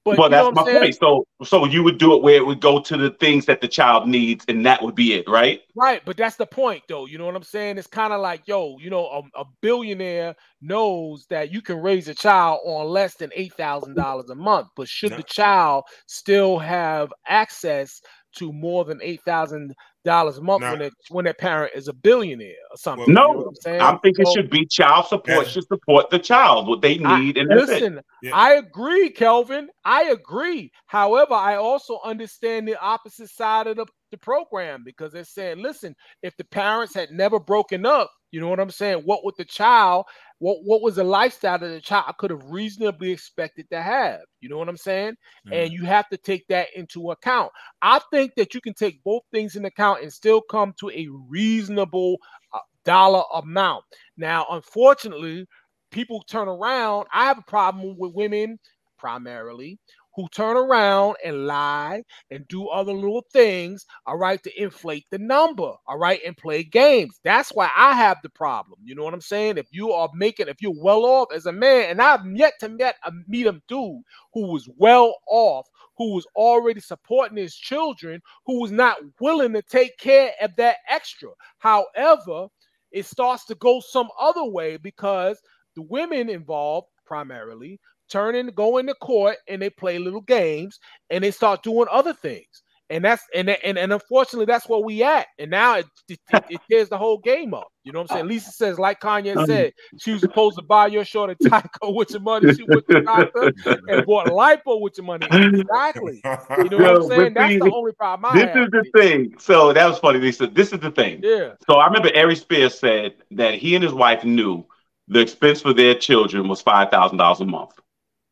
But 0.04 0.18
well, 0.18 0.30
that's 0.30 0.54
my 0.54 0.64
saying? 0.64 0.80
point. 0.80 0.96
So, 0.98 1.26
so 1.44 1.66
you 1.66 1.82
would 1.82 1.98
do 1.98 2.14
it 2.14 2.22
where 2.22 2.36
it 2.36 2.46
would 2.46 2.60
go 2.60 2.80
to 2.80 2.96
the 2.96 3.10
things 3.10 3.44
that 3.46 3.60
the 3.60 3.68
child 3.68 4.08
needs, 4.08 4.46
and 4.48 4.64
that 4.64 4.82
would 4.82 4.94
be 4.94 5.12
it, 5.12 5.28
right? 5.28 5.60
Right, 5.74 6.02
but 6.06 6.16
that's 6.16 6.36
the 6.36 6.46
point, 6.46 6.82
though. 6.88 7.04
You 7.04 7.18
know 7.18 7.26
what 7.26 7.36
I'm 7.36 7.42
saying? 7.42 7.76
It's 7.76 7.86
kind 7.86 8.14
of 8.14 8.20
like, 8.22 8.48
yo, 8.48 8.78
you 8.80 8.88
know, 8.88 9.06
a, 9.06 9.40
a 9.40 9.44
billionaire 9.60 10.34
knows 10.62 11.26
that 11.28 11.52
you 11.52 11.60
can 11.60 11.82
raise 11.82 12.08
a 12.08 12.14
child 12.14 12.60
on 12.64 12.86
less 12.86 13.14
than 13.14 13.30
eight 13.34 13.52
thousand 13.54 13.94
dollars 13.94 14.30
a 14.30 14.34
month, 14.34 14.68
but 14.74 14.88
should 14.88 15.12
the 15.12 15.22
child 15.22 15.84
still 16.06 16.58
have 16.58 17.12
access 17.28 18.00
to 18.36 18.52
more 18.52 18.86
than 18.86 19.00
eight 19.02 19.20
thousand 19.26 19.74
dollars 20.04 20.38
a 20.38 20.42
month 20.42 20.62
Nah. 20.62 20.72
when 20.72 20.82
it, 20.82 20.92
when 21.10 21.24
their 21.24 21.34
parent 21.34 21.72
is 21.74 21.88
a 21.88 21.92
billionaire 21.92 22.54
or 22.70 22.76
something? 22.76 23.06
you 23.08 23.12
know 23.14 23.32
No, 23.32 23.46
I'm 23.48 23.54
saying? 23.56 23.80
I'm 23.80 23.98
thinking 24.00 24.24
So- 24.24 24.30
it 24.30 24.34
should 24.34 24.50
be 24.50 24.66
child 24.66 25.06
support 25.06 25.46
should 25.48 25.66
support 25.66 26.10
the 26.10 26.18
child 26.18 26.68
what 26.68 26.80
they 26.82 26.98
I- 27.04 27.20
need, 27.20 27.36
and 27.38 27.48
listen, 27.48 28.00
it. 28.22 28.32
I 28.32 28.54
agree, 28.54 29.10
Kelvin. 29.10 29.68
I 29.84 30.04
agree. 30.04 30.70
However, 30.86 31.34
I 31.34 31.56
also 31.56 32.00
understand 32.04 32.66
the 32.68 32.80
opposite 32.80 33.30
side 33.30 33.66
of 33.66 33.76
the, 33.76 33.86
the 34.10 34.18
program 34.18 34.82
because 34.84 35.12
they're 35.12 35.24
saying, 35.24 35.62
listen, 35.62 35.94
if 36.22 36.36
the 36.36 36.44
parents 36.44 36.94
had 36.94 37.10
never 37.10 37.38
broken 37.38 37.84
up, 37.86 38.10
you 38.32 38.40
know 38.40 38.48
what 38.48 38.60
I'm 38.60 38.70
saying? 38.70 39.02
What 39.04 39.24
would 39.24 39.34
the 39.38 39.44
child, 39.44 40.06
what 40.40 40.58
what 40.64 40.82
was 40.82 40.96
the 40.96 41.04
lifestyle 41.04 41.58
that 41.58 41.68
the 41.68 41.80
child 41.80 42.16
could 42.18 42.30
have 42.30 42.44
reasonably 42.46 43.12
expected 43.12 43.68
to 43.70 43.80
have? 43.80 44.20
You 44.40 44.48
know 44.48 44.58
what 44.58 44.68
I'm 44.68 44.76
saying? 44.76 45.14
And 45.52 45.70
you 45.70 45.84
have 45.84 46.08
to 46.08 46.16
take 46.16 46.46
that 46.48 46.68
into 46.74 47.10
account. 47.12 47.52
I 47.82 48.00
think 48.10 48.34
that 48.36 48.54
you 48.54 48.60
can 48.60 48.74
take 48.74 49.04
both 49.04 49.22
things 49.30 49.54
into 49.54 49.68
account 49.68 50.02
and 50.02 50.12
still 50.12 50.40
come 50.40 50.74
to 50.80 50.90
a 50.90 51.06
reasonable 51.28 52.16
uh, 52.54 52.58
dollar 52.84 53.22
amount. 53.34 53.84
Now, 54.16 54.46
unfortunately, 54.50 55.46
people 55.90 56.22
turn 56.22 56.48
around. 56.48 57.06
I 57.12 57.26
have 57.26 57.38
a 57.38 57.42
problem 57.42 57.96
with 57.98 58.14
women 58.14 58.58
primarily 58.98 59.78
who 60.20 60.28
turn 60.28 60.56
around 60.56 61.16
and 61.24 61.46
lie 61.46 62.02
and 62.30 62.46
do 62.48 62.68
other 62.68 62.92
little 62.92 63.24
things, 63.32 63.86
all 64.06 64.18
right, 64.18 64.42
to 64.42 64.62
inflate 64.62 65.06
the 65.10 65.18
number, 65.18 65.72
all 65.86 65.98
right, 65.98 66.20
and 66.26 66.36
play 66.36 66.62
games. 66.62 67.18
That's 67.24 67.50
why 67.50 67.70
I 67.74 67.94
have 67.94 68.18
the 68.22 68.28
problem. 68.28 68.78
You 68.84 68.94
know 68.94 69.04
what 69.04 69.14
I'm 69.14 69.20
saying? 69.20 69.56
If 69.56 69.68
you 69.70 69.92
are 69.92 70.10
making, 70.14 70.48
if 70.48 70.60
you're 70.60 70.74
well 70.76 71.04
off 71.06 71.28
as 71.34 71.46
a 71.46 71.52
man, 71.52 71.90
and 71.90 72.02
I've 72.02 72.26
yet 72.34 72.54
to 72.60 72.68
met 72.68 72.96
a 73.04 73.12
meet 73.28 73.46
a 73.46 73.60
dude 73.66 74.02
who 74.34 74.48
was 74.48 74.68
well 74.76 75.16
off, 75.26 75.66
who 75.96 76.14
was 76.14 76.26
already 76.36 76.80
supporting 76.80 77.38
his 77.38 77.54
children, 77.54 78.20
who 78.44 78.60
was 78.60 78.72
not 78.72 78.98
willing 79.20 79.54
to 79.54 79.62
take 79.62 79.96
care 79.98 80.32
of 80.42 80.54
that 80.56 80.76
extra. 80.88 81.30
However, 81.58 82.48
it 82.92 83.06
starts 83.06 83.46
to 83.46 83.54
go 83.54 83.80
some 83.80 84.08
other 84.20 84.44
way 84.44 84.76
because 84.76 85.40
the 85.76 85.82
women 85.82 86.28
involved 86.28 86.88
primarily 87.06 87.80
turn 88.10 88.34
in 88.34 88.48
go 88.48 88.78
into 88.78 88.94
court 88.94 89.36
and 89.48 89.62
they 89.62 89.70
play 89.70 89.98
little 89.98 90.20
games 90.22 90.78
and 91.10 91.22
they 91.24 91.30
start 91.30 91.62
doing 91.62 91.86
other 91.90 92.12
things 92.12 92.62
and 92.90 93.04
that's 93.04 93.22
and 93.34 93.48
and, 93.48 93.78
and 93.78 93.92
unfortunately 93.92 94.44
that's 94.44 94.68
where 94.68 94.80
we 94.80 95.02
at 95.02 95.26
and 95.38 95.50
now 95.50 95.76
it, 95.76 95.86
it, 96.08 96.18
it, 96.50 96.60
tears 96.68 96.88
the 96.88 96.98
whole 96.98 97.18
game 97.18 97.54
up 97.54 97.68
you 97.84 97.92
know 97.92 98.00
what 98.00 98.10
i'm 98.10 98.16
saying 98.16 98.28
lisa 98.28 98.50
says 98.50 98.78
like 98.78 99.00
kanye 99.00 99.36
um, 99.36 99.46
said 99.46 99.72
she 99.98 100.12
was 100.12 100.20
supposed 100.20 100.56
to 100.56 100.62
buy 100.62 100.86
your 100.88 101.04
short 101.04 101.30
a 101.30 101.34
Tyco 101.36 101.94
with 101.94 102.10
your 102.10 102.20
money 102.20 102.52
she 102.52 102.64
went 102.64 102.86
to 102.88 103.00
doctor 103.02 103.52
and 103.88 104.04
bought 104.04 104.26
lipo 104.26 104.80
with 104.80 104.94
your 104.98 105.06
money 105.06 105.26
exactly 105.30 106.20
you 106.58 106.68
know 106.68 106.78
what 106.78 106.96
i'm 106.96 107.08
saying 107.08 107.34
that's 107.34 107.54
the 107.54 107.70
only 107.72 107.92
problem 107.92 108.30
i 108.30 108.40
This 108.40 108.56
is 108.56 108.70
the 108.70 108.84
thing. 108.94 109.34
So 109.38 109.72
that 109.72 109.86
was 109.86 109.98
funny, 109.98 110.18
Lisa. 110.18 110.46
This 110.46 110.72
is 110.72 110.80
the 110.80 110.90
thing. 110.90 111.20
Yeah. 111.22 111.52
So 111.66 111.76
I 111.76 111.86
remember 111.86 112.10
Ari 112.16 112.36
Spears 112.36 112.78
said 112.78 113.14
that 113.32 113.54
he 113.54 113.74
and 113.74 113.84
his 113.84 113.92
wife 113.92 114.24
knew 114.24 114.64
the 115.08 115.20
expense 115.20 115.60
for 115.60 115.72
their 115.72 115.94
children 115.94 116.48
was 116.48 116.60
five 116.60 116.90
thousand 116.90 117.18
dollars 117.18 117.40
a 117.40 117.44
month. 117.44 117.72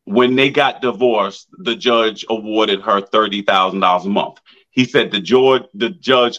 When 0.08 0.36
they 0.36 0.50
got 0.50 0.80
divorced, 0.82 1.48
the 1.58 1.76
judge 1.76 2.24
awarded 2.28 2.80
her 2.82 3.00
thirty 3.00 3.42
thousand 3.42 3.80
dollars 3.80 4.06
a 4.06 4.10
month. 4.10 4.38
He 4.70 4.84
said 4.84 5.10
the 5.10 5.20
judge, 5.20 5.64
the 5.74 5.90
judge 5.90 6.38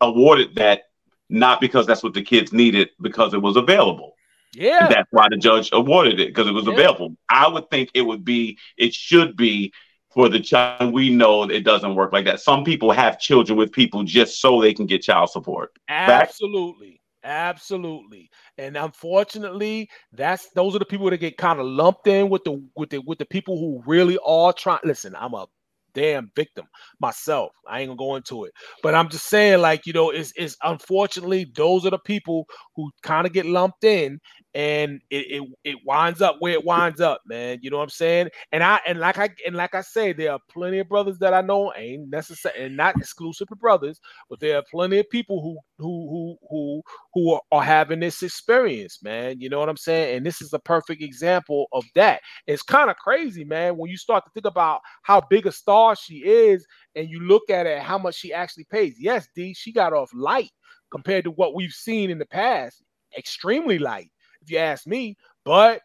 awarded 0.00 0.54
that 0.56 0.82
not 1.28 1.60
because 1.60 1.86
that's 1.86 2.02
what 2.02 2.14
the 2.14 2.22
kids 2.22 2.52
needed, 2.52 2.88
because 3.00 3.34
it 3.34 3.42
was 3.42 3.56
available. 3.56 4.14
yeah 4.52 4.88
That's 4.88 5.08
why 5.10 5.26
the 5.30 5.36
judge 5.36 5.70
awarded 5.72 6.20
it 6.20 6.28
because 6.28 6.48
it 6.48 6.54
was 6.54 6.66
Yeah. 6.66 6.72
available. 6.74 7.16
I 7.28 7.48
would 7.48 7.70
think 7.70 7.90
it 7.94 8.02
would 8.02 8.24
be, 8.24 8.58
it 8.76 8.92
should 8.94 9.36
be 9.36 9.72
for 10.12 10.28
the 10.28 10.40
child. 10.40 10.92
We 10.92 11.10
know 11.10 11.44
it 11.44 11.64
doesn't 11.64 11.94
work 11.94 12.12
like 12.12 12.24
that. 12.26 12.40
Some 12.40 12.64
people 12.64 12.90
have 12.92 13.18
children 13.20 13.56
with 13.58 13.72
people 13.72 14.02
just 14.04 14.40
so 14.40 14.60
they 14.60 14.74
can 14.74 14.86
get 14.86 15.02
child 15.02 15.30
support. 15.30 15.70
Absolutely. 15.88 16.99
Absolutely. 17.22 18.30
And 18.56 18.76
unfortunately, 18.76 19.88
that's 20.12 20.48
those 20.54 20.74
are 20.74 20.78
the 20.78 20.86
people 20.86 21.10
that 21.10 21.18
get 21.18 21.36
kind 21.36 21.60
of 21.60 21.66
lumped 21.66 22.06
in 22.06 22.30
with 22.30 22.44
the 22.44 22.62
with 22.76 22.90
the 22.90 22.98
with 23.06 23.18
the 23.18 23.26
people 23.26 23.58
who 23.58 23.82
really 23.86 24.18
are 24.24 24.52
trying 24.54 24.80
listen, 24.84 25.14
I'm 25.14 25.34
a 25.34 25.46
damn 25.92 26.30
victim 26.34 26.64
myself. 26.98 27.52
I 27.68 27.80
ain't 27.80 27.88
gonna 27.90 27.98
go 27.98 28.16
into 28.16 28.44
it. 28.44 28.52
But 28.82 28.94
I'm 28.94 29.10
just 29.10 29.26
saying, 29.28 29.60
like, 29.60 29.86
you 29.86 29.92
know, 29.92 30.10
it's 30.10 30.32
it's 30.34 30.56
unfortunately 30.62 31.50
those 31.54 31.84
are 31.84 31.90
the 31.90 31.98
people 31.98 32.46
who 32.74 32.90
kind 33.02 33.26
of 33.26 33.34
get 33.34 33.44
lumped 33.44 33.84
in 33.84 34.18
and 34.54 35.00
it, 35.10 35.42
it 35.42 35.48
it 35.64 35.76
winds 35.84 36.20
up 36.20 36.36
where 36.40 36.54
it 36.54 36.64
winds 36.64 37.00
up, 37.00 37.22
man. 37.26 37.58
You 37.62 37.70
know 37.70 37.76
what 37.76 37.84
I'm 37.84 37.90
saying? 37.90 38.30
And 38.52 38.64
I 38.64 38.80
and 38.86 38.98
like 38.98 39.18
I 39.18 39.30
and 39.46 39.54
like 39.54 39.74
I 39.74 39.80
say, 39.80 40.12
there 40.12 40.32
are 40.32 40.40
plenty 40.50 40.80
of 40.80 40.88
brothers 40.88 41.18
that 41.18 41.32
I 41.32 41.40
know 41.40 41.72
ain't 41.76 42.08
necessary 42.10 42.64
and 42.64 42.76
not 42.76 42.96
exclusive 42.96 43.48
to 43.48 43.56
brothers, 43.56 44.00
but 44.28 44.40
there 44.40 44.56
are 44.56 44.64
plenty 44.70 44.98
of 44.98 45.08
people 45.10 45.40
who 45.40 45.58
who 45.78 46.08
who 46.08 46.36
who 46.48 46.82
who 47.14 47.34
are, 47.34 47.42
are 47.52 47.62
having 47.62 48.00
this 48.00 48.22
experience, 48.22 48.98
man. 49.02 49.40
You 49.40 49.48
know 49.48 49.60
what 49.60 49.68
I'm 49.68 49.76
saying? 49.76 50.16
And 50.16 50.26
this 50.26 50.42
is 50.42 50.52
a 50.52 50.58
perfect 50.58 51.02
example 51.02 51.66
of 51.72 51.84
that. 51.94 52.20
It's 52.46 52.62
kind 52.62 52.90
of 52.90 52.96
crazy, 52.96 53.44
man, 53.44 53.76
when 53.76 53.90
you 53.90 53.96
start 53.96 54.24
to 54.24 54.30
think 54.32 54.46
about 54.46 54.80
how 55.02 55.20
big 55.20 55.46
a 55.46 55.52
star 55.52 55.94
she 55.94 56.24
is, 56.24 56.66
and 56.96 57.08
you 57.08 57.20
look 57.20 57.50
at 57.50 57.66
it, 57.66 57.80
how 57.82 57.98
much 57.98 58.16
she 58.16 58.32
actually 58.32 58.64
pays. 58.64 58.96
Yes, 58.98 59.28
D, 59.34 59.54
she 59.54 59.72
got 59.72 59.92
off 59.92 60.10
light 60.12 60.50
compared 60.90 61.24
to 61.24 61.30
what 61.30 61.54
we've 61.54 61.72
seen 61.72 62.10
in 62.10 62.18
the 62.18 62.26
past, 62.26 62.82
extremely 63.16 63.78
light, 63.78 64.10
if 64.42 64.50
you 64.50 64.58
ask 64.58 64.86
me. 64.86 65.16
But 65.44 65.82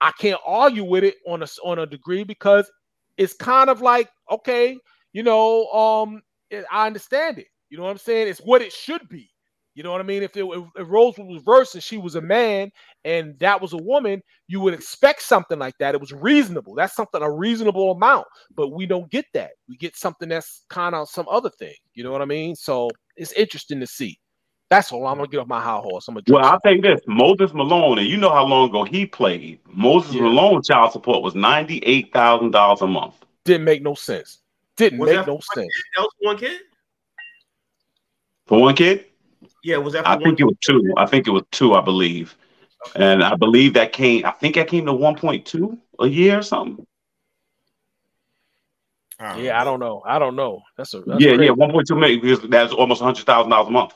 I 0.00 0.12
can't 0.18 0.40
argue 0.46 0.84
with 0.84 1.04
it 1.04 1.16
on 1.26 1.42
a 1.42 1.46
on 1.64 1.78
a 1.78 1.86
degree 1.86 2.24
because 2.24 2.70
it's 3.16 3.34
kind 3.34 3.70
of 3.70 3.80
like 3.80 4.08
okay, 4.30 4.76
you 5.12 5.22
know, 5.22 5.66
um, 5.68 6.22
it- 6.50 6.66
I 6.70 6.86
understand 6.86 7.38
it. 7.38 7.46
You 7.70 7.78
know 7.78 7.84
what 7.84 7.90
I'm 7.90 7.98
saying? 7.98 8.28
It's 8.28 8.40
what 8.40 8.62
it 8.62 8.72
should 8.72 9.08
be. 9.08 9.30
You 9.74 9.82
know 9.82 9.90
what 9.90 10.00
I 10.00 10.04
mean? 10.04 10.22
If, 10.22 10.36
it, 10.36 10.44
if, 10.76 10.88
roles 10.88 11.18
were 11.18 11.26
reversed 11.26 11.74
and 11.74 11.82
she 11.82 11.98
was 11.98 12.14
a 12.14 12.20
man 12.20 12.70
and 13.04 13.36
that 13.40 13.60
was 13.60 13.72
a 13.72 13.78
woman, 13.78 14.22
you 14.46 14.60
would 14.60 14.72
expect 14.72 15.22
something 15.22 15.58
like 15.58 15.76
that. 15.78 15.96
It 15.96 16.00
was 16.00 16.12
reasonable. 16.12 16.76
That's 16.76 16.94
something 16.94 17.20
a 17.20 17.30
reasonable 17.30 17.90
amount, 17.90 18.26
but 18.54 18.68
we 18.68 18.86
don't 18.86 19.10
get 19.10 19.24
that. 19.34 19.50
We 19.68 19.76
get 19.76 19.96
something 19.96 20.28
that's 20.28 20.64
kind 20.70 20.94
of 20.94 21.08
some 21.08 21.26
other 21.28 21.50
thing. 21.50 21.74
You 21.94 22.04
know 22.04 22.12
what 22.12 22.22
I 22.22 22.26
mean? 22.26 22.54
So 22.54 22.88
it's 23.16 23.32
interesting 23.32 23.80
to 23.80 23.86
see. 23.86 24.16
That's 24.74 24.90
all. 24.90 25.06
I'm 25.06 25.18
gonna 25.18 25.28
get 25.28 25.38
off 25.38 25.46
my 25.46 25.60
high 25.60 25.76
horse. 25.76 26.08
I'm 26.08 26.14
gonna. 26.14 26.24
Well, 26.28 26.44
I'll 26.44 26.58
tell 26.58 26.74
you 26.74 26.82
this: 26.82 27.00
Moses 27.06 27.54
Malone, 27.54 27.98
and 28.00 28.08
you 28.08 28.16
know 28.16 28.30
how 28.30 28.44
long 28.44 28.70
ago 28.70 28.82
he 28.82 29.06
played. 29.06 29.60
Moses 29.68 30.14
Malone 30.14 30.64
child 30.64 30.90
support 30.90 31.22
was 31.22 31.36
ninety 31.36 31.78
eight 31.84 32.12
thousand 32.12 32.50
dollars 32.50 32.82
a 32.82 32.86
month. 32.88 33.14
Didn't 33.44 33.64
make 33.64 33.82
no 33.82 33.94
sense. 33.94 34.40
Didn't 34.76 34.98
Was 34.98 35.10
make 35.10 35.18
that 35.18 35.26
no 35.28 35.34
one 35.34 35.42
sense. 35.54 35.72
kid? 35.72 35.82
That 35.94 36.02
was 36.02 36.10
for 36.18 36.26
one 36.26 36.36
kid. 36.38 36.60
For 38.46 38.60
one 38.60 38.74
kid, 38.74 39.04
Yeah, 39.62 39.76
was 39.76 39.92
that 39.92 40.02
for 40.02 40.08
I 40.08 40.14
one 40.14 40.24
think 40.24 40.40
it 40.40 40.44
was 40.44 40.56
two. 40.60 40.92
I 40.96 41.06
think 41.06 41.28
it 41.28 41.30
was 41.30 41.44
two, 41.52 41.74
I 41.74 41.80
believe, 41.80 42.36
and 42.96 43.22
I 43.22 43.36
believe 43.36 43.74
that 43.74 43.92
came. 43.92 44.26
I 44.26 44.32
think 44.32 44.56
that 44.56 44.66
came 44.66 44.86
to 44.86 44.92
one 44.92 45.14
point 45.14 45.46
two 45.46 45.78
a 46.00 46.08
year 46.08 46.40
or 46.40 46.42
something. 46.42 46.84
Yeah, 49.20 49.60
I 49.60 49.62
don't 49.62 49.78
know. 49.78 50.02
I 50.04 50.18
don't 50.18 50.34
know. 50.34 50.62
That's 50.76 50.94
a 50.94 51.00
that's 51.02 51.22
yeah, 51.22 51.34
crazy. 51.34 51.44
yeah, 51.44 51.50
one 51.52 51.70
point 51.70 51.86
two 51.86 51.94
million 51.94 52.20
because 52.20 52.40
that's 52.48 52.72
almost 52.72 53.00
hundred 53.00 53.24
thousand 53.24 53.50
dollars 53.50 53.68
a 53.68 53.70
month. 53.70 53.94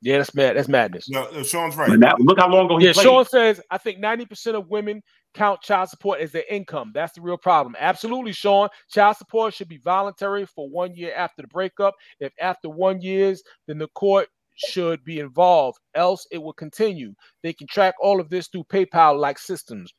Yeah, 0.00 0.18
that's 0.18 0.34
mad. 0.34 0.56
That's 0.56 0.68
madness. 0.68 1.08
No, 1.08 1.28
no, 1.32 1.42
Sean's 1.42 1.76
right. 1.76 1.90
And 1.90 2.02
that, 2.02 2.20
look 2.20 2.38
how 2.38 2.48
long 2.48 2.66
ago 2.66 2.78
he 2.78 2.86
Yeah, 2.86 2.92
played. 2.92 3.04
Sean 3.04 3.24
says 3.24 3.60
I 3.70 3.78
think 3.78 3.98
90% 3.98 4.54
of 4.54 4.68
women 4.68 5.02
count 5.34 5.60
child 5.60 5.88
support 5.88 6.20
as 6.20 6.30
their 6.30 6.44
income. 6.48 6.92
That's 6.94 7.14
the 7.14 7.20
real 7.20 7.36
problem. 7.36 7.74
Absolutely, 7.78 8.32
Sean. 8.32 8.68
Child 8.90 9.16
support 9.16 9.54
should 9.54 9.68
be 9.68 9.78
voluntary 9.78 10.46
for 10.46 10.68
one 10.68 10.94
year 10.94 11.12
after 11.16 11.42
the 11.42 11.48
breakup. 11.48 11.94
If 12.20 12.32
after 12.40 12.68
one 12.68 13.00
years, 13.00 13.42
then 13.66 13.78
the 13.78 13.88
court 13.88 14.28
should 14.54 15.02
be 15.04 15.20
involved. 15.20 15.78
Else 15.94 16.26
it 16.30 16.38
will 16.38 16.52
continue. 16.52 17.14
They 17.42 17.52
can 17.52 17.66
track 17.66 17.94
all 18.00 18.20
of 18.20 18.28
this 18.28 18.48
through 18.48 18.64
PayPal 18.64 19.18
like 19.18 19.38
systems. 19.38 19.92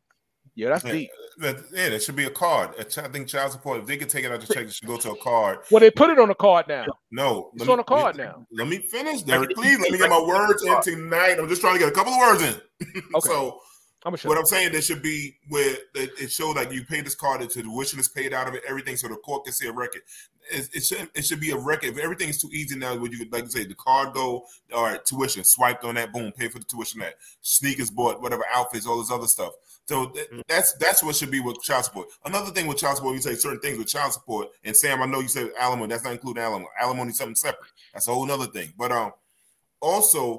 Yeah, 0.56 0.70
that's 0.70 0.84
Yeah, 0.86 0.92
deep. 0.92 1.10
that, 1.40 1.56
yeah, 1.72 1.90
there 1.90 2.00
should 2.00 2.16
be 2.16 2.26
a 2.26 2.30
card. 2.30 2.72
I 2.80 2.84
think 2.84 3.28
child 3.28 3.52
support, 3.52 3.82
if 3.82 3.86
they 3.88 3.98
could 3.98 4.10
take 4.10 4.26
it 4.26 4.32
out 4.32 4.42
the 4.42 4.54
check, 4.54 4.66
it 4.66 4.74
should 4.74 4.88
go 4.88 4.98
to 4.98 5.12
a 5.12 5.18
card. 5.18 5.60
Well, 5.72 5.80
they 5.80 5.92
put 5.92 6.10
it 6.10 6.20
on 6.20 6.30
a 6.30 6.36
card 6.36 6.68
now. 6.68 6.86
No, 7.12 7.52
It's 7.56 7.66
me- 7.66 7.74
on 7.74 7.80
a 7.80 7.84
card 7.84 8.18
let- 8.18 8.26
now. 8.28 8.46
Let 8.52 8.68
me 8.68 8.80
finish, 8.90 9.22
Derek. 9.24 9.52
Please 9.56 9.80
let 9.80 9.92
me 9.92 9.98
get 9.98 10.10
my 10.10 10.22
words 10.22 10.64
in 10.64 10.82
tonight. 10.82 11.38
I'm 11.40 11.48
just 11.50 11.62
trying 11.62 11.74
to 11.74 11.80
get 11.80 11.90
a 11.90 11.92
couple 11.96 12.14
of 12.14 12.20
words 12.20 12.42
in. 12.44 12.62
Okay. 13.16 13.30
so 13.30 13.60
I'm 14.06 14.14
what 14.14 14.38
I'm 14.38 14.46
saying, 14.46 14.72
there 14.72 14.82
should 14.82 15.02
be 15.02 15.36
where 15.50 15.76
it 15.96 16.12
it 16.22 16.32
shows 16.32 16.56
like 16.56 16.72
you 16.72 16.86
pay 16.86 17.02
this 17.02 17.16
card, 17.16 17.42
into 17.42 17.56
the 17.62 17.64
tuition 17.64 18.00
is 18.00 18.08
paid 18.08 18.34
out 18.34 18.48
of 18.48 18.54
it, 18.54 18.64
everything, 18.66 18.96
so 18.96 19.10
the 19.10 19.16
court 19.18 19.44
can 19.44 19.54
see 19.54 19.68
a 19.68 19.74
record. 19.74 20.02
It, 20.50 20.70
it 20.74 20.84
should 20.86 21.10
it 21.14 21.26
should 21.26 21.42
be 21.42 21.52
a 21.52 21.58
record. 21.58 21.90
If 21.90 21.98
everything 21.98 22.30
is 22.30 22.42
too 22.42 22.50
easy 22.54 22.78
now, 22.78 22.96
would 22.96 23.12
you 23.12 23.26
like 23.30 23.44
to 23.44 23.52
say 23.52 23.66
the 23.66 23.76
card 23.76 24.14
go 24.14 24.46
all 24.74 24.84
right, 24.84 25.04
tuition 25.04 25.44
swiped 25.44 25.84
on 25.84 25.96
that, 25.96 26.14
boom, 26.14 26.32
pay 26.32 26.48
for 26.48 26.60
the 26.60 26.66
tuition 26.66 27.02
that 27.02 27.16
sneakers 27.42 27.90
bought, 27.92 28.22
whatever 28.22 28.46
outfits, 28.54 28.88
all 28.88 29.00
this 29.00 29.12
other 29.12 29.28
stuff. 29.28 29.52
So 29.90 30.06
th- 30.10 30.28
that's 30.48 30.74
that's 30.74 31.02
what 31.02 31.16
should 31.16 31.32
be 31.32 31.40
with 31.40 31.64
child 31.64 31.84
support. 31.84 32.10
Another 32.24 32.52
thing 32.52 32.68
with 32.68 32.78
child 32.78 32.98
support, 32.98 33.16
you 33.16 33.22
say 33.22 33.34
certain 33.34 33.60
things 33.60 33.76
with 33.76 33.88
child 33.88 34.14
support, 34.14 34.50
and 34.64 34.78
Sam, 34.78 35.02
I 35.02 35.08
know 35.08 35.20
you 35.20 35.28
said 35.28 35.50
alimony. 35.60 35.90
That's 35.90 36.04
not 36.04 36.14
including 36.14 36.44
alimony. 36.44 36.68
Alimony 36.80 37.10
is 37.10 37.18
something 37.18 37.34
separate. 37.34 37.72
That's 37.92 38.08
a 38.08 38.14
whole 38.14 38.32
other 38.32 38.46
thing. 38.46 38.72
But 38.78 38.92
um, 38.92 39.14
also 39.82 40.38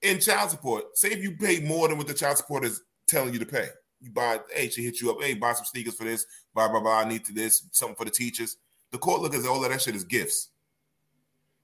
in 0.00 0.20
child 0.20 0.50
support, 0.50 0.96
say 0.96 1.08
if 1.08 1.20
you 1.24 1.32
pay 1.32 1.58
more 1.58 1.88
than 1.88 1.98
what 1.98 2.06
the 2.06 2.14
child 2.14 2.36
support 2.36 2.64
is 2.64 2.82
telling 3.08 3.32
you 3.32 3.40
to 3.40 3.46
pay, 3.46 3.66
you 4.00 4.12
buy, 4.12 4.38
hey, 4.54 4.68
she 4.68 4.84
hit 4.84 5.00
you 5.00 5.10
up, 5.10 5.20
hey, 5.20 5.34
buy 5.34 5.54
some 5.54 5.64
sneakers 5.64 5.96
for 5.96 6.04
this, 6.04 6.24
blah 6.54 6.68
blah 6.68 6.78
blah. 6.78 7.00
I 7.00 7.08
need 7.08 7.24
to 7.24 7.32
this, 7.32 7.66
something 7.72 7.96
for 7.96 8.04
the 8.04 8.12
teachers. 8.12 8.58
The 8.92 8.98
court 8.98 9.22
look 9.22 9.34
at 9.34 9.44
all 9.44 9.64
of 9.64 9.72
that 9.72 9.82
shit 9.82 9.96
as 9.96 10.04
gifts. 10.04 10.50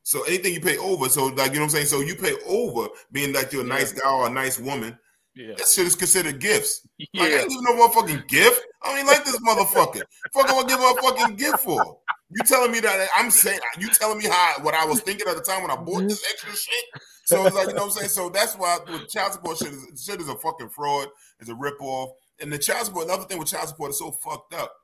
So 0.02 0.24
anything 0.24 0.52
you 0.52 0.61
pay 0.61 0.78
over, 0.78 1.09
so 1.09 1.27
like 1.27 1.52
you 1.52 1.61
know 1.61 1.66
what 1.66 1.66
I'm 1.66 1.70
saying. 1.70 1.86
So 1.86 2.01
you 2.01 2.16
pay 2.16 2.35
over, 2.48 2.89
being 3.12 3.32
like 3.32 3.52
you're 3.52 3.62
a 3.62 3.69
nice 3.69 3.93
guy 3.93 4.11
or 4.11 4.27
a 4.27 4.31
nice 4.31 4.59
woman. 4.59 4.98
Yeah. 5.41 5.55
That 5.57 5.69
shit 5.69 5.87
is 5.87 5.95
considered 5.95 6.39
gifts. 6.39 6.87
Like, 7.15 7.33
I 7.33 7.39
ain't 7.39 7.49
giving 7.49 7.65
no 7.65 7.89
motherfucking 7.89 8.29
gift. 8.29 8.61
I 8.83 8.95
mean, 8.95 9.07
like 9.07 9.25
this 9.25 9.39
motherfucker. 9.41 10.03
Fuck, 10.35 10.51
I'm 10.51 10.57
gonna 10.57 10.69
give 10.69 10.79
her 10.79 10.99
a 10.99 11.03
fucking 11.03 11.37
gift 11.37 11.61
for. 11.61 11.99
You 12.29 12.45
telling 12.45 12.71
me 12.71 12.81
that 12.81 13.09
I'm 13.17 13.31
saying 13.31 13.59
you 13.79 13.89
telling 13.89 14.19
me 14.19 14.27
how 14.27 14.57
what 14.61 14.75
I 14.75 14.85
was 14.85 15.01
thinking 15.01 15.27
at 15.27 15.37
the 15.37 15.43
time 15.43 15.62
when 15.62 15.71
I 15.71 15.77
bought 15.77 16.03
this 16.03 16.23
mm-hmm. 16.23 16.31
extra 16.31 16.57
shit. 16.57 16.85
So 17.25 17.47
it's 17.47 17.57
like 17.57 17.69
you 17.69 17.75
know 17.75 17.87
what 17.87 17.93
I'm 17.93 17.93
saying. 17.93 18.11
So 18.11 18.29
that's 18.29 18.55
why 18.55 18.79
with 18.87 19.09
child 19.09 19.33
support 19.33 19.57
shit 19.57 19.73
is 19.73 20.05
shit 20.05 20.21
is 20.21 20.29
a 20.29 20.35
fucking 20.37 20.69
fraud. 20.69 21.09
It's 21.39 21.49
a 21.49 21.55
rip 21.55 21.81
off. 21.81 22.11
And 22.41 22.53
the 22.53 22.59
child 22.59 22.87
support. 22.87 23.07
Another 23.07 23.25
thing 23.25 23.39
with 23.39 23.49
child 23.49 23.69
support 23.69 23.91
is 23.91 23.99
so 23.99 24.11
fucked 24.11 24.53
up. 24.53 24.75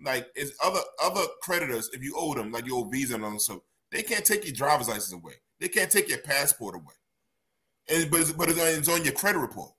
Like 0.00 0.28
is 0.36 0.54
other 0.62 0.80
other 1.02 1.22
creditors 1.42 1.90
if 1.92 2.04
you 2.04 2.14
owe 2.16 2.34
them 2.34 2.52
like 2.52 2.66
you 2.66 2.76
owe 2.76 2.84
Visa 2.84 3.16
and 3.16 3.24
all 3.24 3.38
so 3.40 3.64
they 3.90 4.02
can't 4.02 4.24
take 4.24 4.44
your 4.44 4.54
driver's 4.54 4.88
license 4.88 5.12
away. 5.12 5.34
They 5.58 5.68
can't 5.68 5.90
take 5.90 6.08
your 6.08 6.18
passport 6.18 6.76
away. 6.76 6.94
And 7.88 8.10
but 8.10 8.20
it's, 8.20 8.32
but 8.32 8.48
it's 8.48 8.88
on 8.88 9.04
your 9.04 9.12
credit 9.12 9.40
report. 9.40 9.73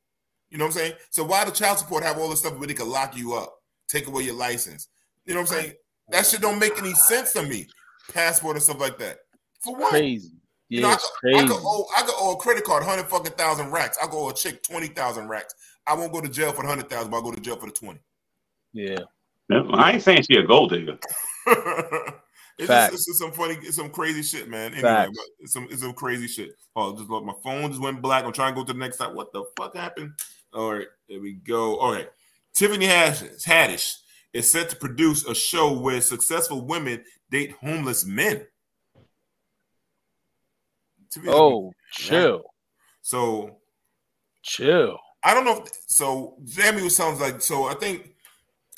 You 0.56 0.60
know 0.60 0.68
what 0.68 0.76
I'm 0.76 0.80
saying? 0.84 0.94
So 1.10 1.26
why 1.26 1.44
the 1.44 1.52
child 1.52 1.80
support 1.80 2.02
have 2.06 2.18
all 2.18 2.30
this 2.30 2.40
stuff 2.40 2.58
where 2.58 2.66
they 2.66 2.74
can 2.74 2.88
lock 2.90 3.18
you 3.18 3.34
up, 3.34 3.56
take 3.90 4.08
away 4.08 4.24
your 4.24 4.36
license? 4.36 4.88
You 5.26 5.34
know 5.34 5.42
what 5.42 5.52
I'm 5.52 5.60
saying? 5.64 5.74
That 6.12 6.26
shit 6.26 6.40
don't 6.40 6.60
make 6.60 6.78
any 6.78 6.94
sense 6.94 7.34
to 7.34 7.44
me. 7.44 7.68
Passport 8.14 8.56
and 8.56 8.64
stuff 8.64 8.80
like 8.80 8.98
that. 9.00 9.18
For 9.60 9.76
what? 9.76 9.90
Crazy. 9.90 10.30
You 10.70 10.80
Yeah, 10.80 10.82
know, 10.84 10.90
I, 10.92 10.94
it's 10.94 11.12
could, 11.20 11.30
I 11.36 11.40
crazy. 11.40 11.48
could 11.50 11.62
owe 11.62 11.86
I 11.98 12.02
could 12.04 12.16
owe 12.18 12.34
a 12.36 12.38
credit 12.38 12.64
card 12.64 12.84
hundred 12.84 13.08
fucking 13.08 13.34
thousand 13.34 13.72
racks. 13.72 13.98
I 14.02 14.08
go 14.08 14.28
owe 14.28 14.30
a 14.30 14.34
chick 14.34 14.64
twenty 14.64 14.88
thousand 14.88 15.28
racks. 15.28 15.54
I 15.86 15.94
won't 15.94 16.14
go 16.14 16.22
to 16.22 16.30
jail 16.30 16.54
for 16.54 16.62
the 16.62 16.70
hundred 16.70 16.90
thousand, 16.90 17.12
but 17.12 17.18
I 17.18 17.20
will 17.20 17.32
go 17.32 17.36
to 17.36 17.42
jail 17.42 17.58
for 17.58 17.66
the 17.66 17.74
twenty. 17.74 18.00
Yeah. 18.72 19.00
I 19.52 19.92
ain't 19.92 20.04
saying 20.04 20.24
she 20.24 20.38
a 20.38 20.44
gold 20.48 20.70
digger. 20.70 20.98
It's, 22.58 22.68
Facts. 22.70 22.94
just, 22.94 23.02
it's 23.02 23.06
just 23.08 23.20
some 23.20 23.32
funny, 23.34 23.56
it's 23.62 23.76
some 23.76 23.90
crazy 23.90 24.24
shit, 24.24 24.48
man. 24.48 24.74
Anyway, 24.74 25.10
it's 25.42 25.52
some 25.52 25.68
it's 25.70 25.82
some 25.82 25.92
crazy 25.92 26.26
shit. 26.26 26.52
Oh, 26.74 26.96
just 26.96 27.10
look, 27.10 27.26
my 27.26 27.34
phone 27.44 27.70
just 27.70 27.82
went 27.82 28.02
black. 28.02 28.24
I'm 28.24 28.32
trying 28.32 28.54
to 28.54 28.62
go 28.62 28.66
to 28.66 28.72
the 28.72 28.80
next 28.80 28.98
side. 28.98 29.14
What 29.14 29.34
the 29.34 29.44
fuck 29.58 29.76
happened? 29.76 30.14
All 30.56 30.74
right, 30.74 30.88
there 31.10 31.20
we 31.20 31.34
go. 31.34 31.78
All 31.78 31.92
right, 31.92 32.10
Tiffany 32.54 32.88
Haddish, 32.88 33.46
Haddish 33.46 33.98
is 34.34 34.50
set 34.50 34.70
to 34.70 34.76
produce 34.78 35.26
a 35.26 35.36
show 35.36 35.78
where 35.78 36.00
successful 36.00 36.66
women 36.66 37.04
date 37.30 37.52
homeless 37.62 38.06
men. 38.06 38.48
Oh, 41.28 41.74
chill. 41.92 42.44
So 43.02 43.58
chill. 44.44 44.98
I 45.24 45.34
don't 45.34 45.46
know. 45.46 45.64
If, 45.64 45.72
so 45.88 46.38
Jamie 46.46 46.84
was 46.84 46.96
sounds 46.96 47.20
like 47.20 47.42
so. 47.42 47.66
I 47.66 47.74
think 47.74 48.16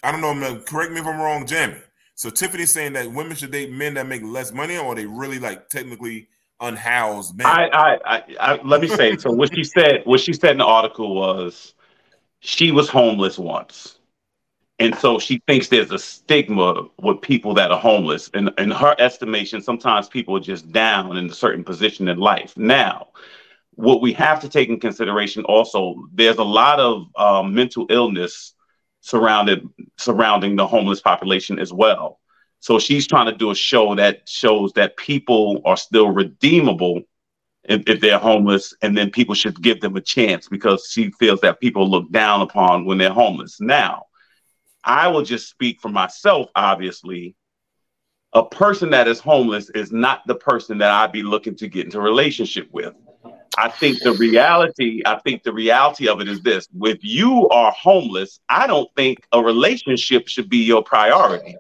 I 0.04 0.12
don't 0.12 0.22
know. 0.22 0.34
Man, 0.34 0.62
correct 0.62 0.92
me 0.92 1.00
if 1.00 1.06
I'm 1.06 1.20
wrong, 1.20 1.46
Jamie. 1.46 1.82
So 2.16 2.30
Tiffany's 2.30 2.72
saying 2.72 2.94
that 2.94 3.12
women 3.12 3.36
should 3.36 3.52
date 3.52 3.72
men 3.72 3.94
that 3.96 4.08
make 4.08 4.24
less 4.24 4.52
money, 4.52 4.78
or 4.78 4.96
they 4.96 5.06
really 5.06 5.40
like 5.40 5.70
technically 5.70 6.30
unhoused 6.60 7.38
men. 7.38 7.46
I, 7.46 7.70
I, 7.72 8.00
I, 8.06 8.24
I 8.40 8.62
let 8.64 8.82
me 8.82 8.88
say. 8.88 9.18
So 9.18 9.32
what 9.32 9.54
she 9.54 9.64
said, 9.64 10.02
what 10.06 10.20
she 10.20 10.34
said 10.34 10.52
in 10.52 10.58
the 10.58 10.66
article 10.66 11.16
was, 11.16 11.74
she 12.40 12.72
was 12.72 12.90
homeless 12.90 13.38
once, 13.38 14.00
and 14.80 14.96
so 14.96 15.18
she 15.20 15.42
thinks 15.48 15.68
there's 15.68 15.92
a 15.92 16.00
stigma 16.00 16.88
with 17.02 17.22
people 17.22 17.54
that 17.56 17.72
are 17.72 17.80
homeless. 17.80 18.30
And 18.34 18.52
in 18.58 18.72
her 18.72 18.96
estimation, 19.00 19.62
sometimes 19.62 20.08
people 20.08 20.38
are 20.38 20.42
just 20.42 20.72
down 20.72 21.18
in 21.18 21.30
a 21.30 21.34
certain 21.34 21.64
position 21.64 22.08
in 22.08 22.18
life. 22.18 22.56
Now, 22.58 23.08
what 23.72 24.02
we 24.02 24.14
have 24.14 24.40
to 24.42 24.50
take 24.50 24.70
in 24.70 24.80
consideration 24.80 25.44
also, 25.46 26.08
there's 26.14 26.38
a 26.38 26.44
lot 26.44 26.80
of 26.80 27.08
um, 27.16 27.54
mental 27.54 27.88
illness 27.90 28.54
surrounded 29.02 29.68
surrounding 29.98 30.56
the 30.56 30.68
homeless 30.68 31.02
population 31.02 31.60
as 31.60 31.72
well. 31.72 32.20
So 32.60 32.80
she's 32.80 33.08
trying 33.08 33.28
to 33.28 33.38
do 33.38 33.52
a 33.52 33.56
show 33.56 33.96
that 33.96 34.28
shows 34.28 34.74
that 34.74 34.98
people 34.98 35.62
are 35.66 35.78
still 35.78 36.10
redeemable 36.10 37.02
if, 37.64 37.84
if 37.88 38.00
they're 38.02 38.18
homeless, 38.18 38.74
and 38.82 38.98
then 38.98 39.10
people 39.10 39.36
should 39.36 39.62
give 39.62 39.82
them 39.82 39.96
a 39.96 40.02
chance 40.02 40.48
because 40.48 40.90
she 40.90 41.12
feels 41.12 41.42
that 41.42 41.60
people 41.60 41.90
look 41.90 42.10
down 42.12 42.42
upon 42.42 42.86
when 42.86 42.98
they're 42.98 43.12
homeless. 43.12 43.60
Now, 43.60 44.06
I 44.84 45.10
will 45.10 45.24
just 45.24 45.50
speak 45.50 45.82
for 45.82 45.90
myself, 45.90 46.50
obviously. 46.56 47.36
A 48.34 48.46
person 48.46 48.90
that 48.92 49.08
is 49.08 49.20
homeless 49.20 49.70
is 49.70 49.92
not 49.92 50.22
the 50.28 50.36
person 50.36 50.78
that 50.80 50.92
I'd 50.92 51.12
be 51.12 51.24
looking 51.24 51.56
to 51.58 51.68
get 51.68 51.86
into 51.86 52.00
a 52.00 52.04
relationship 52.04 52.70
with. 52.72 52.94
I 53.58 53.70
think 53.70 54.02
the 54.04 54.14
reality, 54.14 55.02
I 55.06 55.20
think 55.20 55.44
the 55.44 55.52
reality 55.52 56.08
of 56.08 56.22
it 56.22 56.28
is 56.28 56.42
this. 56.42 56.68
If 56.84 57.00
you 57.02 57.50
are 57.50 57.72
homeless, 57.72 58.40
I 58.48 58.68
don't 58.68 58.90
think 58.96 59.26
a 59.32 59.42
relationship 59.42 60.28
should 60.28 60.50
be 60.50 60.60
your 60.60 60.84
priority. 60.84 61.56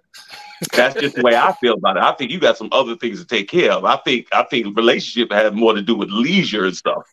That's 0.73 0.99
just 0.99 1.15
the 1.15 1.21
way 1.21 1.35
I 1.35 1.53
feel 1.53 1.75
about 1.75 1.97
it. 1.97 2.03
I 2.03 2.13
think 2.13 2.31
you 2.31 2.39
got 2.39 2.57
some 2.57 2.69
other 2.71 2.95
things 2.95 3.19
to 3.19 3.25
take 3.25 3.49
care 3.49 3.71
of. 3.71 3.85
I 3.85 3.97
think 3.97 4.27
I 4.33 4.43
think 4.43 4.75
relationship 4.75 5.31
has 5.31 5.53
more 5.53 5.73
to 5.73 5.81
do 5.81 5.95
with 5.95 6.09
leisure 6.09 6.65
and 6.65 6.75
stuff. 6.75 7.03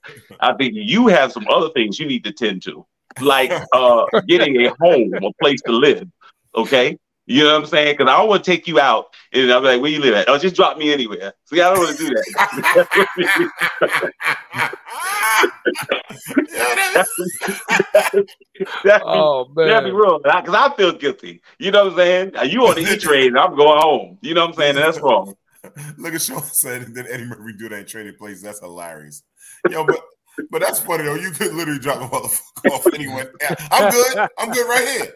I 0.40 0.54
think 0.54 0.72
you 0.74 1.08
have 1.08 1.32
some 1.32 1.46
other 1.48 1.70
things 1.70 1.98
you 1.98 2.06
need 2.06 2.24
to 2.24 2.32
tend 2.32 2.62
to, 2.62 2.86
like 3.20 3.52
uh, 3.72 4.04
getting 4.26 4.64
a 4.64 4.74
home, 4.80 5.12
a 5.14 5.32
place 5.42 5.60
to 5.62 5.72
live. 5.72 6.08
Okay, 6.56 6.96
you 7.26 7.42
know 7.44 7.52
what 7.54 7.62
I'm 7.62 7.66
saying? 7.66 7.94
Because 7.96 8.10
I 8.12 8.18
don't 8.18 8.28
want 8.28 8.44
to 8.44 8.50
take 8.50 8.66
you 8.66 8.78
out 8.80 9.14
and 9.32 9.50
I'm 9.52 9.62
like, 9.64 9.80
where 9.80 9.90
you 9.90 10.00
live 10.00 10.14
at? 10.14 10.28
Oh, 10.28 10.38
just 10.38 10.54
drop 10.56 10.76
me 10.78 10.92
anywhere. 10.92 11.32
See, 11.46 11.60
I 11.60 11.70
don't 11.72 11.78
want 11.84 11.96
to 11.96 12.04
do 12.04 12.14
that. 12.14 12.24
That'd 18.84 19.02
be, 19.02 19.02
Oh, 19.06 19.48
that'd 19.56 19.84
be 19.84 19.90
man. 19.90 19.94
wrong. 19.94 20.20
Because 20.22 20.54
I 20.54 20.74
feel 20.76 20.92
guilty. 20.92 21.42
You 21.58 21.70
know 21.70 21.84
what 21.84 21.92
I'm 21.92 21.98
saying? 21.98 22.36
Uh, 22.36 22.42
you 22.42 22.66
on 22.66 22.76
the 22.76 22.82
E 22.82 22.96
train, 22.96 23.28
and 23.28 23.38
I'm 23.38 23.56
going 23.56 23.80
home. 23.80 24.18
You 24.22 24.34
know 24.34 24.42
what 24.42 24.50
I'm 24.50 24.56
saying? 24.56 24.76
And 24.76 24.84
that's 24.84 25.00
wrong. 25.00 25.34
Look 25.96 26.14
at 26.14 26.22
Sean 26.22 26.42
said 26.42 26.94
that 26.94 27.06
Eddie 27.10 27.24
Murphy 27.24 27.54
do 27.58 27.68
that 27.70 27.80
in 27.80 27.86
trading 27.86 28.14
places. 28.16 28.42
That's 28.42 28.60
hilarious. 28.60 29.22
Yo, 29.70 29.84
but 29.84 29.98
but 30.50 30.60
that's 30.60 30.80
funny 30.80 31.04
though. 31.04 31.14
You 31.14 31.30
could 31.30 31.54
literally 31.54 31.78
drop 31.78 32.00
a 32.02 32.08
motherfucker 32.14 32.70
off 32.70 32.86
anywhere. 32.94 33.32
Yeah, 33.40 33.54
I'm 33.70 33.90
good. 33.90 34.28
I'm 34.38 34.50
good 34.50 34.68
right 34.68 34.88
here. 34.88 35.14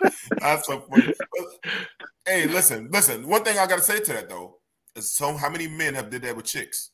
That's 0.40 0.66
so 0.66 0.80
funny. 0.80 1.14
Hey, 2.26 2.46
listen, 2.46 2.88
listen. 2.90 3.28
One 3.28 3.44
thing 3.44 3.58
I 3.58 3.66
gotta 3.66 3.82
say 3.82 4.00
to 4.00 4.12
that 4.14 4.28
though 4.28 4.58
is 4.96 5.14
so 5.14 5.36
how 5.36 5.50
many 5.50 5.68
men 5.68 5.94
have 5.94 6.10
did 6.10 6.22
that 6.22 6.36
with 6.36 6.46
chicks? 6.46 6.90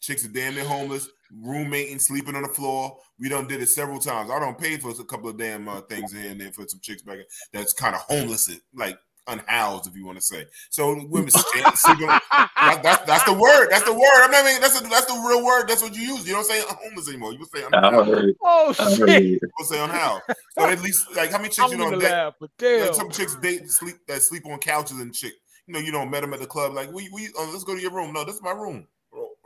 Chicks 0.00 0.24
are 0.24 0.28
damn 0.28 0.56
near 0.56 0.64
homeless, 0.64 1.08
roommating, 1.32 2.00
sleeping 2.00 2.34
on 2.34 2.42
the 2.42 2.48
floor. 2.48 2.98
We 3.20 3.28
done 3.28 3.46
did 3.46 3.62
it 3.62 3.68
several 3.68 4.00
times. 4.00 4.30
I 4.30 4.40
don't 4.40 4.58
pay 4.58 4.76
for 4.76 4.90
a 4.90 5.04
couple 5.04 5.28
of 5.28 5.38
damn 5.38 5.68
uh, 5.68 5.82
things 5.82 6.12
here 6.12 6.30
and 6.30 6.40
there 6.40 6.52
for 6.52 6.66
some 6.66 6.80
chicks 6.82 7.02
back 7.02 7.18
that's 7.52 7.72
kind 7.72 7.94
of 7.94 8.00
homeless, 8.00 8.50
like 8.74 8.98
unhoused, 9.26 9.86
if 9.86 9.96
you 9.96 10.04
want 10.04 10.18
to 10.18 10.24
say. 10.24 10.46
So 10.70 11.06
women 11.08 11.30
sleeping. 11.30 12.08
that, 12.30 12.82
that's, 12.82 13.04
that's 13.04 13.24
the 13.24 13.32
word. 13.32 13.68
That's 13.70 13.84
the 13.84 13.92
word. 13.92 14.24
I'm 14.24 14.30
not 14.30 14.44
mean 14.44 14.60
that's 14.60 14.80
a, 14.80 14.84
that's 14.84 15.06
the 15.06 15.14
real 15.26 15.44
word. 15.44 15.68
That's 15.68 15.82
what 15.82 15.94
you 15.94 16.02
use. 16.02 16.26
You 16.26 16.34
don't 16.34 16.46
say 16.46 16.62
homeless 16.66 17.08
anymore. 17.08 17.32
You 17.32 17.44
say 17.54 17.62
I 17.62 17.66
unhoused. 17.66 18.10
heard. 18.10 18.34
Oh 18.42 18.72
shit. 18.72 19.24
you. 19.24 19.40
Say 19.64 19.82
unhoused. 19.82 20.22
So 20.58 20.66
at 20.66 20.82
least 20.82 21.06
like 21.16 21.30
how 21.30 21.38
many 21.38 21.48
I 21.48 21.52
chicks 21.52 21.70
you 21.72 21.78
don't 21.78 21.78
know 21.78 21.86
even 21.88 21.98
date? 22.00 22.10
laugh. 22.10 22.34
Like 22.40 22.94
some 22.94 23.10
chicks 23.10 23.36
date 23.36 23.70
sleep 23.70 23.96
that 24.08 24.22
sleep 24.22 24.46
on 24.46 24.58
couches 24.58 24.98
and 24.98 25.14
chick. 25.14 25.34
You 25.66 25.74
know, 25.74 25.80
you 25.80 25.92
don't 25.92 26.10
met 26.10 26.22
them 26.22 26.34
at 26.34 26.40
the 26.40 26.46
club. 26.46 26.74
Like 26.74 26.92
we 26.92 27.08
we 27.12 27.28
oh, 27.36 27.48
let's 27.52 27.64
go 27.64 27.74
to 27.74 27.80
your 27.80 27.92
room. 27.92 28.12
No, 28.12 28.24
this 28.24 28.36
is 28.36 28.42
my 28.42 28.52
room. 28.52 28.86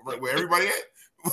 Right 0.04 0.20
where 0.20 0.32
everybody 0.32 0.68
at 0.68 0.74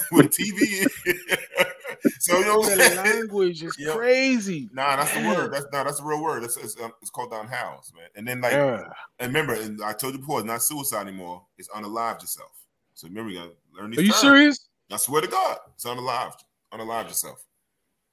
with 0.11 0.32
TV. 0.32 0.86
so 2.20 2.40
you 2.40 2.45
know 2.45 2.64
The 2.65 2.95
language 2.95 3.64
is 3.64 3.78
Yep. 3.78 3.95
crazy. 3.95 4.70
Nah, 4.74 4.95
that's 4.98 5.14
the 5.14 5.26
word. 5.26 5.53
That's 5.53 5.65
nah, 5.72 5.84
that's 5.84 5.98
the 5.99 6.03
real 6.06 6.22
word. 6.24 6.44
It's 6.44 6.57
it's, 6.57 6.80
um, 6.82 6.91
it's 7.02 7.10
called 7.10 7.32
unhoused, 7.34 7.94
man. 7.95 8.07
And 8.15 8.28
then 8.28 8.41
like, 8.41 8.53
Yeah. 8.53 8.84
and 9.20 9.34
remember, 9.34 9.53
and 9.53 9.84
I 9.84 9.94
told 9.94 10.14
you 10.14 10.20
before, 10.20 10.40
it's 10.40 10.48
not 10.48 10.61
suicide 10.61 11.07
anymore. 11.07 11.45
It's 11.57 11.70
unalived 11.70 12.22
yourself. 12.22 12.52
So 12.94 13.07
remember, 13.07 13.32
you 13.32 13.40
gotta 13.40 13.52
learn 13.76 13.91
these. 13.91 13.99
Are 13.99 14.03
you 14.03 14.10
terms. 14.10 14.22
serious? 14.22 14.70
I 14.91 14.98
swear 14.98 15.22
to 15.22 15.28
God, 15.28 15.57
it's 15.76 15.86
unalived. 15.86 16.40
Unalived 16.74 17.07
yourself. 17.07 17.44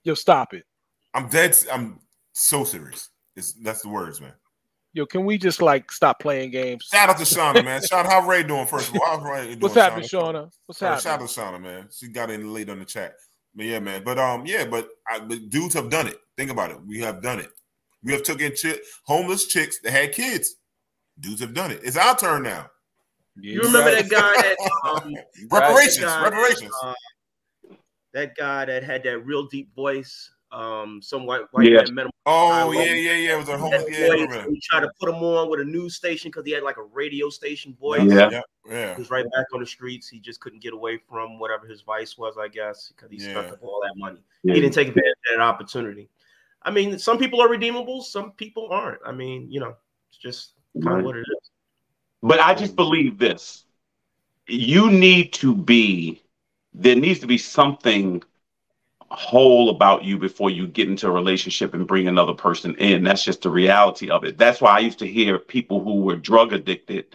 Yo, 0.04 0.14
stop 0.14 0.54
it. 0.54 0.64
I'm 1.14 1.28
dead. 1.28 1.56
I'm 1.72 2.00
so 2.32 2.64
serious. 2.64 3.10
It's 3.36 3.52
that's 3.54 3.82
the 3.82 3.88
words, 3.88 4.20
man. 4.20 4.32
Yo, 4.92 5.06
can 5.06 5.24
we 5.24 5.38
just 5.38 5.62
like 5.62 5.92
stop 5.92 6.18
playing 6.18 6.50
games? 6.50 6.88
Shout 6.92 7.08
out 7.08 7.18
to 7.18 7.24
Shauna, 7.24 7.64
man. 7.64 7.80
Shout 7.82 8.06
out 8.06 8.12
how 8.12 8.26
Ray 8.26 8.42
doing 8.42 8.66
first 8.66 8.88
of 8.88 8.96
all. 8.96 9.18
How's 9.18 9.22
Ray 9.22 9.46
doing? 9.46 9.60
What's 9.60 9.74
happening, 9.76 10.08
Shauna? 10.08 10.50
What's 10.66 10.80
happening? 10.80 11.02
Shout 11.02 11.22
out 11.22 11.28
to 11.28 11.40
Shauna, 11.40 11.62
man. 11.62 11.88
She 11.92 12.08
got 12.08 12.30
in 12.30 12.52
late 12.52 12.68
on 12.68 12.80
the 12.80 12.84
chat. 12.84 13.14
But 13.54 13.66
yeah, 13.66 13.78
man. 13.78 14.02
But 14.04 14.18
um, 14.18 14.46
yeah, 14.46 14.64
but, 14.64 14.88
I, 15.08 15.20
but 15.20 15.48
dudes 15.48 15.74
have 15.74 15.90
done 15.90 16.08
it. 16.08 16.18
Think 16.36 16.50
about 16.50 16.70
it. 16.70 16.78
We 16.84 17.00
have 17.00 17.22
done 17.22 17.38
it. 17.38 17.50
We 18.02 18.12
have 18.12 18.22
took 18.22 18.40
in 18.40 18.54
chick, 18.54 18.80
homeless 19.04 19.46
chicks 19.46 19.78
that 19.80 19.90
had 19.92 20.12
kids. 20.12 20.56
Dudes 21.18 21.40
have 21.40 21.54
done 21.54 21.70
it. 21.70 21.80
It's 21.84 21.96
our 21.96 22.16
turn 22.16 22.42
now. 22.42 22.66
You 23.36 23.60
remember 23.62 23.90
that 23.90 24.08
guy 24.08 24.32
that 24.42 24.56
um, 24.84 25.14
reparations, 25.50 25.98
that 25.98 26.20
guy, 26.20 26.24
reparations. 26.24 26.72
uh, 26.82 26.94
that 28.12 28.34
guy 28.36 28.64
that 28.64 28.82
had 28.82 29.02
that 29.04 29.20
real 29.20 29.46
deep 29.46 29.74
voice. 29.74 30.30
Um, 30.52 31.00
some 31.00 31.26
white 31.26 31.42
white 31.52 31.70
Yeah. 31.70 31.82
man 31.84 31.94
met 31.94 32.06
him. 32.06 32.12
Oh 32.26 32.72
yeah, 32.72 32.82
yeah, 32.82 33.12
yeah. 33.12 33.34
It 33.34 33.38
was 33.38 33.48
a 33.48 33.56
homeless. 33.56 33.84
That 33.84 33.92
Yeah, 33.92 34.06
I 34.06 34.08
voice, 34.08 34.20
remember 34.22 34.50
we 34.50 34.60
tried 34.60 34.80
to 34.80 34.90
put 34.98 35.08
him 35.08 35.16
on 35.16 35.48
with 35.48 35.60
a 35.60 35.64
news 35.64 35.94
station 35.94 36.28
because 36.30 36.44
he 36.44 36.50
had 36.50 36.64
like 36.64 36.76
a 36.76 36.82
radio 36.82 37.30
station 37.30 37.76
voice. 37.80 38.02
Yeah. 38.04 38.30
Yeah, 38.30 38.40
yeah. 38.68 38.94
He 38.96 39.00
was 39.00 39.10
right 39.10 39.24
back 39.32 39.46
on 39.54 39.60
the 39.60 39.66
streets. 39.66 40.08
He 40.08 40.18
just 40.18 40.40
couldn't 40.40 40.60
get 40.60 40.72
away 40.72 40.98
from 41.08 41.38
whatever 41.38 41.66
his 41.68 41.82
vice 41.82 42.18
was, 42.18 42.36
I 42.36 42.48
guess, 42.48 42.92
because 42.94 43.10
he 43.12 43.18
Yeah. 43.18 43.30
stuck 43.30 43.52
up 43.52 43.62
all 43.62 43.80
that 43.84 43.94
money. 43.96 44.18
Yeah. 44.42 44.54
He 44.54 44.60
didn't 44.60 44.74
take 44.74 44.88
advantage 44.88 45.12
of 45.32 45.38
that 45.38 45.40
opportunity. 45.40 46.08
I 46.62 46.70
mean, 46.72 46.98
some 46.98 47.16
people 47.16 47.40
are 47.40 47.48
redeemable, 47.48 48.02
some 48.02 48.32
people 48.32 48.68
aren't. 48.72 49.00
I 49.06 49.12
mean, 49.12 49.50
you 49.50 49.60
know, 49.60 49.76
it's 50.08 50.18
just 50.18 50.54
kind 50.74 50.86
Right. 50.86 50.98
of 50.98 51.04
what 51.04 51.16
it 51.16 51.20
is. 51.20 51.50
But 52.22 52.40
I 52.40 52.54
just 52.54 52.74
believe 52.74 53.18
this. 53.18 53.64
You 54.48 54.90
need 54.90 55.32
to 55.34 55.54
be, 55.54 56.22
there 56.74 56.96
needs 56.96 57.20
to 57.20 57.26
be 57.28 57.38
something 57.38 58.22
whole 59.10 59.70
about 59.70 60.04
you 60.04 60.18
before 60.18 60.50
you 60.50 60.66
get 60.66 60.88
into 60.88 61.06
a 61.08 61.10
relationship 61.12 61.74
and 61.74 61.86
bring 61.86 62.08
another 62.08 62.34
person 62.34 62.74
in. 62.76 63.04
That's 63.04 63.24
just 63.24 63.42
the 63.42 63.50
reality 63.50 64.10
of 64.10 64.24
it. 64.24 64.38
That's 64.38 64.60
why 64.60 64.76
I 64.76 64.80
used 64.80 64.98
to 65.00 65.06
hear 65.06 65.38
people 65.38 65.82
who 65.82 66.02
were 66.02 66.16
drug 66.16 66.52
addicted 66.52 67.06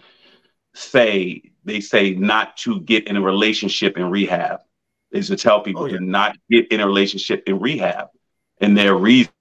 say, 0.74 1.42
they 1.64 1.80
say 1.80 2.12
not 2.12 2.56
to 2.58 2.80
get 2.80 3.06
in 3.08 3.16
a 3.16 3.20
relationship 3.22 3.96
in 3.96 4.10
rehab, 4.10 4.60
is 5.12 5.28
to 5.28 5.36
tell 5.36 5.60
people 5.60 5.86
to 5.88 5.98
not 6.00 6.36
get 6.50 6.70
in 6.72 6.80
a 6.80 6.86
relationship 6.86 7.42
in 7.46 7.58
rehab. 7.60 8.08
And 8.60 8.76
their 8.76 8.94
reason 8.96 9.32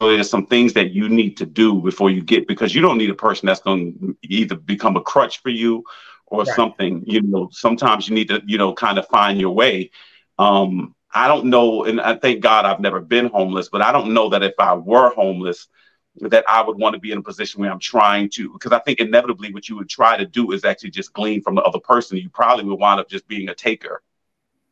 so 0.00 0.08
there's 0.08 0.28
some 0.30 0.46
things 0.46 0.72
that 0.74 0.92
you 0.92 1.08
need 1.08 1.36
to 1.38 1.46
do 1.46 1.80
before 1.80 2.10
you 2.10 2.22
get 2.22 2.46
because 2.46 2.74
you 2.74 2.80
don't 2.82 2.98
need 2.98 3.10
a 3.10 3.14
person 3.14 3.46
that's 3.46 3.60
going 3.60 4.16
to 4.22 4.28
either 4.28 4.56
become 4.56 4.96
a 4.96 5.00
crutch 5.02 5.40
for 5.42 5.50
you 5.50 5.84
or 6.26 6.44
Right. 6.44 6.46
something 6.46 7.02
you 7.06 7.20
know 7.22 7.48
sometimes 7.52 8.08
you 8.08 8.14
need 8.14 8.28
to 8.28 8.42
you 8.46 8.58
know 8.58 8.72
kind 8.74 8.98
of 8.98 9.06
find 9.08 9.40
your 9.40 9.52
way 9.54 9.90
um 10.38 10.94
i 11.14 11.28
don't 11.28 11.44
know 11.44 11.84
and 11.84 12.00
i 12.00 12.14
thank 12.16 12.40
god 12.40 12.64
i've 12.64 12.80
never 12.80 13.00
been 13.00 13.26
homeless 13.26 13.68
but 13.68 13.82
i 13.82 13.92
don't 13.92 14.12
know 14.12 14.28
that 14.28 14.42
if 14.42 14.54
i 14.58 14.74
were 14.74 15.10
homeless 15.10 15.68
that 16.20 16.44
i 16.48 16.62
would 16.62 16.78
want 16.78 16.94
to 16.94 17.00
be 17.00 17.12
in 17.12 17.18
a 17.18 17.22
position 17.22 17.60
where 17.60 17.70
i'm 17.70 17.78
trying 17.78 18.28
to 18.28 18.52
because 18.52 18.72
i 18.72 18.78
think 18.80 19.00
inevitably 19.00 19.52
what 19.52 19.68
you 19.68 19.76
would 19.76 19.88
try 19.88 20.16
to 20.16 20.26
do 20.26 20.52
is 20.52 20.64
actually 20.64 20.90
just 20.90 21.12
glean 21.12 21.42
from 21.42 21.54
the 21.54 21.62
other 21.62 21.80
person 21.80 22.16
you 22.16 22.28
probably 22.30 22.64
would 22.64 22.78
wind 22.78 23.00
up 23.00 23.08
just 23.08 23.26
being 23.28 23.48
a 23.48 23.54
taker 23.54 24.02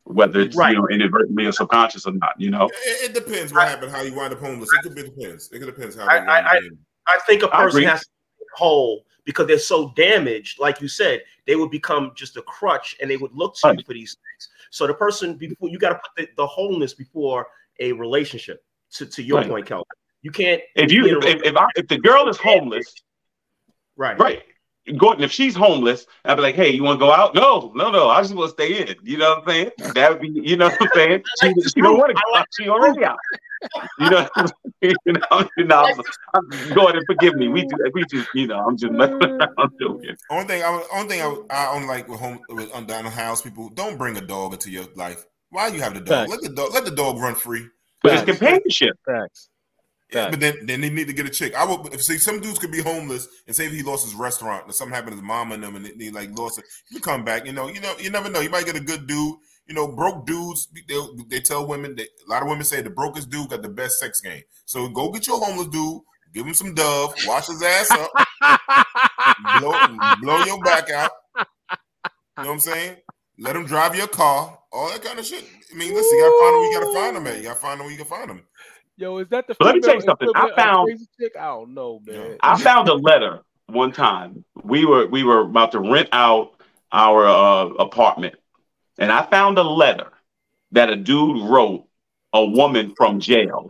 whether 0.05 0.41
it's 0.41 0.55
you 0.55 0.73
know 0.73 0.87
inadvertently 0.87 1.45
or 1.45 1.51
subconscious 1.51 2.05
or 2.05 2.13
not 2.13 2.33
you 2.37 2.49
know 2.49 2.69
It, 2.85 3.11
it 3.11 3.13
depends 3.13 3.53
what 3.53 3.67
happened, 3.67 3.91
how 3.91 4.01
you 4.01 4.13
wind 4.13 4.33
up 4.33 4.39
homeless. 4.39 4.69
It 4.73 4.83
could 4.83 4.95
be 4.95 5.03
depends. 5.03 5.49
It 5.51 5.59
could 5.59 5.65
depends 5.67 5.95
how 5.95 6.07
I, 6.07 6.17
I, 6.17 6.39
I. 6.51 6.59
I 7.07 7.19
think 7.25 7.43
a 7.43 7.47
person 7.47 7.83
has 7.83 8.01
to 8.01 8.07
be 8.39 8.45
whole 8.55 9.05
because 9.25 9.47
they're 9.47 9.59
so 9.59 9.91
damaged. 9.95 10.59
Like 10.59 10.81
you 10.81 10.87
said, 10.87 11.21
they 11.47 11.55
would 11.55 11.71
become 11.71 12.11
just 12.15 12.37
a 12.37 12.41
crutch 12.41 12.95
and 13.01 13.09
they 13.09 13.17
would 13.17 13.33
look 13.33 13.55
to 13.57 13.75
you 13.77 13.83
for 13.85 13.93
these 13.93 14.15
things. 14.15 14.32
So 14.73 14.87
the 14.87 14.95
person 14.95 15.35
before 15.35 15.69
you 15.69 15.77
got 15.77 15.89
to 15.89 15.95
put 15.99 16.11
the, 16.17 16.27
the 16.35 16.47
wholeness 16.47 16.95
before 16.95 17.45
a 17.79 17.91
relationship. 17.91 18.63
To, 18.95 19.05
to 19.05 19.23
your 19.23 19.39
Right. 19.39 19.49
point, 19.49 19.65
Kelvin, 19.65 19.85
you 20.21 20.31
can't. 20.31 20.61
if 20.75 20.91
you 20.91 21.05
if, 21.07 21.41
if, 21.43 21.55
I, 21.55 21.65
if 21.75 21.87
the 21.87 21.97
girl 21.97 22.27
is 22.29 22.37
homeless 22.37 22.93
right 23.95 24.19
right 24.19 24.43
Gordon, 24.97 25.23
if 25.23 25.31
she's 25.31 25.55
homeless, 25.55 26.05
I'd 26.25 26.35
be 26.35 26.41
like, 26.41 26.55
hey, 26.55 26.69
you 26.71 26.83
want 26.83 26.99
to 26.99 27.05
go 27.05 27.11
out? 27.11 27.33
No, 27.33 27.71
no, 27.73 27.89
no. 27.89 28.09
I 28.09 28.21
just 28.21 28.35
want 28.35 28.49
to 28.49 28.63
stay 28.63 28.81
in. 28.81 28.95
You 29.03 29.17
know 29.17 29.29
what 29.29 29.39
I'm 29.39 29.47
saying? 29.47 29.93
That 29.93 30.11
would 30.11 30.21
be, 30.21 30.41
you 30.43 30.57
know 30.57 30.67
what 30.67 30.81
I'm 30.81 30.89
saying? 30.93 31.23
She, 31.41 31.53
she 31.69 31.81
don't 31.81 31.97
want 31.97 32.09
to 32.09 32.21
go 32.21 32.39
out. 32.39 32.47
She 32.57 32.67
already 32.67 33.05
out. 33.05 33.17
You 33.97 34.09
know, 34.09 34.27
you 34.81 34.93
know, 35.07 35.49
you 35.57 35.63
know 35.63 35.85
I'm, 35.85 36.01
I'm, 36.33 36.73
Gordon, 36.73 37.03
forgive 37.05 37.35
me. 37.35 37.47
We 37.47 37.61
do, 37.65 37.77
we 37.93 38.03
just, 38.05 38.27
you 38.33 38.47
know, 38.47 38.59
I'm 38.59 38.77
just 38.77 38.91
messing 38.91 39.21
around. 39.21 39.49
I'm 39.57 39.71
joking. 39.79 40.17
Only 40.29 40.45
thing, 40.45 40.63
I, 40.63 40.83
only 40.93 41.07
thing 41.07 41.21
I, 41.21 41.37
I 41.49 41.73
don't 41.73 41.87
like 41.87 42.07
with 42.09 42.19
home 42.19 42.39
with 42.49 42.73
on 42.73 42.85
down 42.85 43.05
the 43.05 43.09
house 43.09 43.41
people. 43.41 43.69
Don't 43.69 43.97
bring 43.97 44.17
a 44.17 44.21
dog 44.21 44.53
into 44.53 44.69
your 44.69 44.85
life. 44.95 45.25
Why 45.49 45.67
you 45.67 45.81
have 45.81 45.93
the 45.93 46.01
dog? 46.01 46.27
Facts. 46.27 46.31
Let 46.31 46.41
the 46.41 46.49
dog 46.49 46.73
let 46.73 46.85
the 46.85 46.91
dog 46.91 47.17
run 47.19 47.35
free. 47.35 47.67
But 48.01 48.13
it's 48.15 48.23
companionship. 48.25 48.97
Facts. 49.05 49.49
Yeah, 50.13 50.29
but 50.29 50.39
then, 50.39 50.65
then 50.65 50.81
they 50.81 50.89
need 50.89 51.07
to 51.07 51.13
get 51.13 51.25
a 51.25 51.29
chick. 51.29 51.55
I 51.55 51.65
would 51.65 51.93
if 51.93 52.03
see 52.03 52.17
some 52.17 52.39
dudes 52.39 52.59
could 52.59 52.71
be 52.71 52.81
homeless 52.81 53.27
and 53.47 53.55
say 53.55 53.65
if 53.65 53.71
he 53.71 53.83
lost 53.83 54.05
his 54.05 54.13
restaurant 54.13 54.65
or 54.67 54.73
something 54.73 54.93
happened 54.93 55.13
to 55.13 55.17
his 55.17 55.23
mom 55.23 55.51
and 55.51 55.63
them 55.63 55.75
and 55.75 55.85
they, 55.99 56.11
like 56.11 56.37
lost 56.37 56.59
it, 56.59 56.65
he 56.89 56.99
come 56.99 57.23
back. 57.23 57.45
You 57.45 57.53
know, 57.53 57.67
you 57.67 57.81
know, 57.81 57.93
you 57.99 58.09
never 58.09 58.29
know. 58.29 58.39
You 58.39 58.49
might 58.49 58.65
get 58.65 58.75
a 58.75 58.81
good 58.81 59.07
dude. 59.07 59.35
You 59.67 59.73
know, 59.73 59.87
broke 59.87 60.25
dudes. 60.25 60.67
They, 60.87 60.95
they 61.29 61.39
tell 61.39 61.65
women 61.65 61.95
that 61.95 62.07
a 62.27 62.29
lot 62.29 62.43
of 62.43 62.49
women 62.49 62.63
say 62.63 62.81
the 62.81 62.89
brokest 62.89 63.29
dude 63.29 63.49
got 63.49 63.61
the 63.61 63.69
best 63.69 63.99
sex 63.99 64.21
game. 64.21 64.43
So 64.65 64.87
go 64.89 65.11
get 65.11 65.25
your 65.25 65.43
homeless 65.43 65.67
dude, 65.67 66.01
give 66.33 66.45
him 66.45 66.53
some 66.53 66.73
dove, 66.73 67.15
wash 67.25 67.47
his 67.47 67.63
ass 67.63 67.89
up, 67.91 68.11
blow, 69.59 69.73
blow 70.21 70.43
your 70.45 70.61
back 70.61 70.89
out. 70.89 71.11
You 72.37 72.43
know 72.43 72.49
what 72.49 72.53
I'm 72.53 72.59
saying? 72.59 72.97
Let 73.39 73.55
him 73.55 73.65
drive 73.65 73.95
your 73.95 74.07
car, 74.07 74.59
all 74.71 74.89
that 74.89 75.03
kind 75.03 75.17
of 75.17 75.25
shit. 75.25 75.43
I 75.71 75.75
mean, 75.75 75.93
listen, 75.93 76.17
you 76.17 76.23
gotta 76.23 76.39
find 76.39 76.55
him. 76.55 76.63
You 76.63 76.79
gotta 76.79 76.93
find 76.93 77.17
him 77.17 77.27
at. 77.27 77.37
You 77.37 77.43
gotta 77.43 77.59
find 77.59 77.79
him 77.79 77.85
where 77.85 77.91
you 77.91 77.97
can 77.97 78.07
find 78.07 78.29
him. 78.29 78.43
Yo, 78.97 79.17
is 79.17 79.27
that 79.29 79.47
the 79.47 79.55
let 79.59 79.75
me 79.75 79.81
tell 79.81 79.95
you 79.95 80.01
something. 80.01 80.29
I 80.35 80.51
found- 80.55 80.87
crazy 80.87 81.07
chick? 81.19 81.33
I 81.37 81.45
don't 81.45 81.73
know, 81.73 81.99
man. 82.05 82.37
I 82.41 82.57
found 82.61 82.89
a 82.89 82.93
letter 82.93 83.41
one 83.67 83.91
time. 83.91 84.45
We 84.63 84.85
were 84.85 85.07
we 85.07 85.23
were 85.23 85.41
about 85.41 85.71
to 85.71 85.79
rent 85.79 86.09
out 86.11 86.53
our 86.91 87.25
uh, 87.25 87.65
apartment, 87.79 88.35
and 88.99 89.11
I 89.11 89.25
found 89.25 89.57
a 89.57 89.63
letter 89.63 90.11
that 90.71 90.89
a 90.89 90.95
dude 90.95 91.41
wrote 91.43 91.87
a 92.33 92.45
woman 92.45 92.93
from 92.95 93.19
jail. 93.19 93.69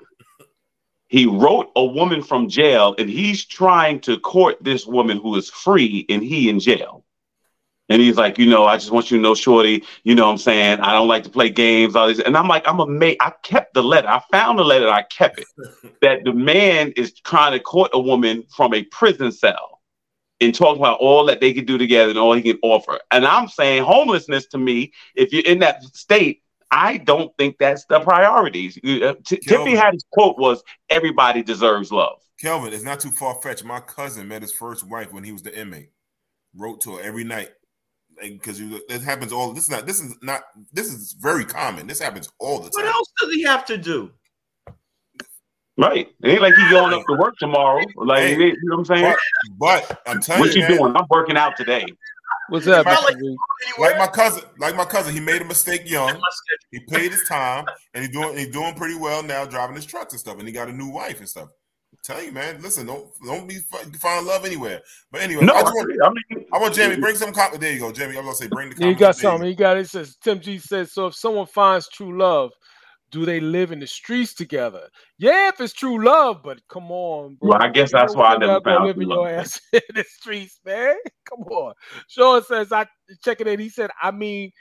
He 1.08 1.26
wrote 1.26 1.72
a 1.76 1.86
woman 1.86 2.24
from 2.24 2.50
jail, 2.50 2.96
and 2.98 3.10
he's 3.10 3.46
trying 3.46 4.00
to 4.02 4.20
court 4.20 4.58
this 4.62 4.86
woman 4.86 5.18
who 5.18 5.36
is 5.36 5.50
free, 5.50 6.06
and 6.10 6.24
he 6.24 6.50
in 6.50 6.60
jail. 6.60 7.06
And 7.94 8.02
he's 8.02 8.18
like, 8.18 8.40
you 8.40 8.48
know, 8.48 8.66
I 8.66 8.78
just 8.78 8.90
want 8.90 9.12
you 9.12 9.18
to 9.18 9.22
know, 9.22 9.36
Shorty, 9.36 9.84
you 10.04 10.16
know 10.16 10.26
what 10.26 10.32
I'm 10.32 10.38
saying? 10.40 10.80
I 10.80 10.94
don't 10.94 11.08
like 11.08 11.24
to 11.26 11.30
play 11.30 11.52
games, 11.52 11.96
all 11.96 12.08
this. 12.08 12.18
And 12.18 12.36
I'm 12.36 12.48
like, 12.48 12.68
I'm 12.68 12.80
a 12.80 12.88
mate. 12.88 13.18
I 13.22 13.32
kept 13.44 13.76
the 13.76 13.84
letter. 13.84 14.08
I 14.08 14.20
found 14.32 14.58
the 14.58 14.64
letter, 14.64 14.90
I 14.90 15.04
kept 15.04 15.40
it. 15.40 15.46
that 16.02 16.24
the 16.24 16.34
man 16.34 16.92
is 16.96 17.14
trying 17.20 17.52
to 17.52 17.60
court 17.60 17.92
a 17.94 18.00
woman 18.00 18.46
from 18.50 18.74
a 18.74 18.82
prison 18.86 19.32
cell 19.32 19.84
and 20.42 20.56
talk 20.56 20.76
about 20.76 20.98
all 21.02 21.24
that 21.26 21.40
they 21.40 21.54
can 21.54 21.66
do 21.66 21.78
together 21.78 22.10
and 22.10 22.18
all 22.18 22.34
he 22.34 22.42
can 22.42 22.58
offer. 22.64 23.00
And 23.12 23.28
I'm 23.28 23.48
saying 23.48 23.84
homelessness 23.84 24.48
to 24.48 24.58
me, 24.58 24.92
if 25.14 25.32
you're 25.32 25.46
in 25.46 25.60
that 25.60 25.84
state, 25.84 26.42
I 26.72 26.98
don't 26.98 27.32
think 27.38 27.60
that's 27.60 27.86
the 27.86 28.00
priorities. 28.00 28.76
Uh, 28.78 29.14
T- 29.24 29.38
Tiffany 29.38 29.78
quote 30.12 30.40
was, 30.40 30.64
everybody 30.90 31.44
deserves 31.44 31.92
love. 31.92 32.18
Kelvin, 32.40 32.74
it's 32.74 32.84
not 32.84 33.00
too 33.00 33.12
far 33.12 33.40
fetched. 33.40 33.64
My 33.64 33.82
cousin 33.82 34.30
met 34.30 34.42
his 34.42 34.52
first 34.52 34.84
wife 34.84 35.14
when 35.14 35.24
he 35.24 35.32
was 35.32 35.44
the 35.44 35.56
inmate. 35.56 35.92
Wrote 36.56 36.82
to 36.82 36.98
her 36.98 37.04
every 37.04 37.24
night, 37.24 37.52
because 38.32 38.60
it 38.60 39.02
happens 39.02 39.32
all. 39.32 39.54
This 39.54 39.66
is 39.66 39.70
not. 39.70 39.86
This 39.86 40.00
is 40.02 40.16
not. 40.22 40.42
This 40.72 40.92
is 40.92 41.14
very 41.20 41.46
common. 41.46 41.88
This 41.88 42.00
happens 42.00 42.30
all 42.40 42.60
the 42.60 42.70
time. 42.70 42.86
What 42.86 42.96
else 42.96 43.12
does 43.22 43.34
he 43.34 43.44
have 43.44 43.66
to 43.66 43.78
do? 43.78 44.12
Right. 45.78 46.08
It 46.22 46.30
ain't 46.30 46.42
like 46.42 46.54
he's 46.56 46.70
going 46.70 46.94
up 46.94 47.04
to 47.08 47.14
work 47.18 47.36
tomorrow. 47.38 47.84
Like, 47.96 48.20
Hey, 48.20 48.38
you 48.38 48.58
know 48.64 48.78
what 48.78 48.90
I'm 48.90 48.96
saying? 48.98 49.16
But, 49.60 49.88
but 49.88 50.02
I'm 50.08 50.22
telling 50.22 50.42
what 50.42 50.54
you, 50.54 50.62
you 50.62 50.70
man, 50.70 50.78
doing? 50.78 50.96
I'm 50.96 51.06
working 51.10 51.36
out 51.36 51.58
today. 51.58 51.86
What's 52.50 52.68
Like, 52.68 52.86
up, 52.86 53.04
like, 53.06 53.18
like 53.80 53.98
my 53.98 54.08
cousin, 54.08 54.44
like 54.60 54.76
my 54.76 54.86
cousin, 54.86 55.14
he 55.14 55.20
made 55.20 55.42
a 55.42 55.46
mistake 55.46 55.90
young. 55.90 56.20
He 56.72 56.80
paid 56.82 57.12
his 57.12 57.24
time, 57.28 57.66
and 57.94 58.04
he's 58.04 58.14
doing 58.14 58.38
he's 58.38 58.50
doing 58.50 58.76
pretty 58.76 58.96
well 58.96 59.24
now, 59.24 59.46
driving 59.46 59.76
his 59.76 59.86
trucks 59.86 60.14
and 60.14 60.20
stuff. 60.20 60.38
And 60.38 60.48
he 60.48 60.54
got 60.54 60.68
a 60.68 60.74
new 60.74 60.90
wife 60.90 61.20
and 61.20 61.28
stuff. 61.28 61.50
I'm 62.10 62.26
you, 62.26 62.32
man, 62.32 62.62
listen, 62.62 62.86
don't 62.86 63.08
don't 63.26 63.48
be 63.48 63.56
fi- 63.56 63.84
find 64.00 64.26
love 64.26 64.46
anywhere. 64.46 64.82
But 65.12 65.22
anyway, 65.22 65.46
No, 65.46 65.54
I, 65.54 65.62
just 65.62 65.72
I 65.72 65.76
want. 65.76 65.92
I 66.04 66.10
mean- 66.10 66.46
I 66.54 66.58
want 66.60 66.76
Jamie 66.76 66.98
bring 66.98 67.16
some. 67.16 67.32
Com- 67.34 67.58
there 67.60 67.72
you 67.74 67.80
go, 67.80 67.92
Jamie. 67.92 68.16
I 68.16 68.22
was 68.22 68.26
gonna 68.26 68.36
say 68.36 68.48
bring 68.48 68.70
the. 68.70 68.76
Yeah, 68.78 68.88
you 68.90 68.96
got 68.96 69.16
something. 69.16 69.48
You 69.50 69.56
got 69.56 69.78
it. 69.78 69.90
Says 69.90 70.18
Tim 70.22 70.40
G 70.40 70.58
says 70.60 70.92
so. 70.92 71.08
If 71.08 71.16
someone 71.16 71.48
finds 71.48 71.88
true 71.90 72.18
love, 72.18 72.52
do 73.12 73.26
they 73.26 73.40
live 73.40 73.72
in 73.72 73.80
the 73.80 73.88
streets 73.88 74.34
together? 74.34 74.88
Yeah, 75.18 75.48
if 75.50 75.62
it's 75.62 75.74
true 75.74 76.04
love, 76.04 76.42
but 76.44 76.60
come 76.68 76.92
on, 76.92 77.36
bro. 77.36 77.52
Well, 77.52 77.62
I 77.64 77.70
guess 77.70 77.92
You 77.92 78.00
that's 78.00 78.14
know 78.14 78.20
why 78.22 78.34
I 78.34 78.38
never 78.38 78.60
found 78.62 78.86
live 78.86 78.98
in 78.98 79.10
your 79.10 79.20
love. 79.26 79.28
ass 79.40 79.62
in 79.74 79.82
the 79.96 80.04
streets, 80.04 80.60
man. 80.66 80.96
Come 81.30 81.42
on. 81.44 81.74
Sean 82.10 82.44
says 82.44 82.72
I 82.72 82.86
check 83.24 83.40
it 83.42 83.48
in. 83.48 83.60
He 83.60 83.70
said, 83.70 83.90
I 84.02 84.12
mean, 84.12 84.52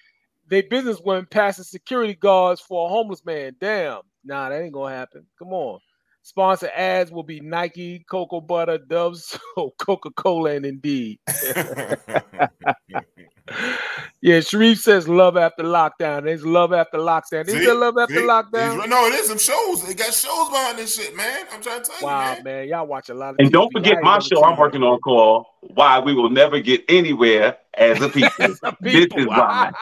they 0.48 0.62
business 0.62 1.00
women 1.04 1.26
passing 1.30 1.64
security 1.64 2.14
guards 2.14 2.60
for 2.60 2.86
a 2.86 2.88
homeless 2.88 3.24
man. 3.24 3.56
Damn, 3.60 4.00
nah, 4.24 4.48
that 4.48 4.62
ain't 4.62 4.72
gonna 4.72 4.94
happen. 4.94 5.26
Come 5.38 5.52
on. 5.52 5.80
Sponsor 6.22 6.70
ads 6.74 7.10
will 7.10 7.24
be 7.24 7.40
Nike, 7.40 8.04
Cocoa 8.10 8.40
Butter, 8.40 8.78
Doves, 8.78 9.38
Coca 9.78 10.10
Cola, 10.16 10.52
and 10.52 10.64
Indeed. 10.66 11.18
Yeah, 14.24 14.38
Sharif 14.38 14.78
says 14.78 15.08
love 15.08 15.36
after 15.36 15.64
lockdown. 15.64 16.22
There's 16.24 16.46
love 16.46 16.72
after 16.72 16.96
lockdown. 16.98 17.48
Is 17.48 17.54
See? 17.54 17.64
there 17.64 17.74
love 17.74 17.98
after 17.98 18.14
See? 18.14 18.22
lockdown? 18.22 18.88
No, 18.88 19.06
it 19.06 19.14
is 19.14 19.26
some 19.26 19.38
shows. 19.38 19.84
They 19.84 19.94
got 19.94 20.14
shows 20.14 20.48
behind 20.48 20.78
this 20.78 20.94
shit, 20.94 21.16
man. 21.16 21.46
I'm 21.52 21.60
trying 21.60 21.82
to 21.82 21.90
tell 21.90 22.00
you, 22.00 22.06
Wow, 22.06 22.34
man. 22.34 22.44
man, 22.44 22.68
y'all 22.68 22.86
watch 22.86 23.08
a 23.08 23.14
lot 23.14 23.30
of. 23.30 23.36
And 23.40 23.50
don't 23.50 23.72
forget 23.72 24.00
my 24.00 24.20
show 24.20 24.44
I'm 24.44 24.56
working 24.56 24.84
on 24.84 25.00
called 25.00 25.46
Why 25.60 25.98
We 25.98 26.14
Will 26.14 26.30
Never 26.30 26.60
Get 26.60 26.84
Anywhere 26.88 27.56
as 27.74 28.00
a 28.00 28.08
People. 28.08 28.30
this 28.80 29.08
is 29.16 29.26
why. 29.26 29.72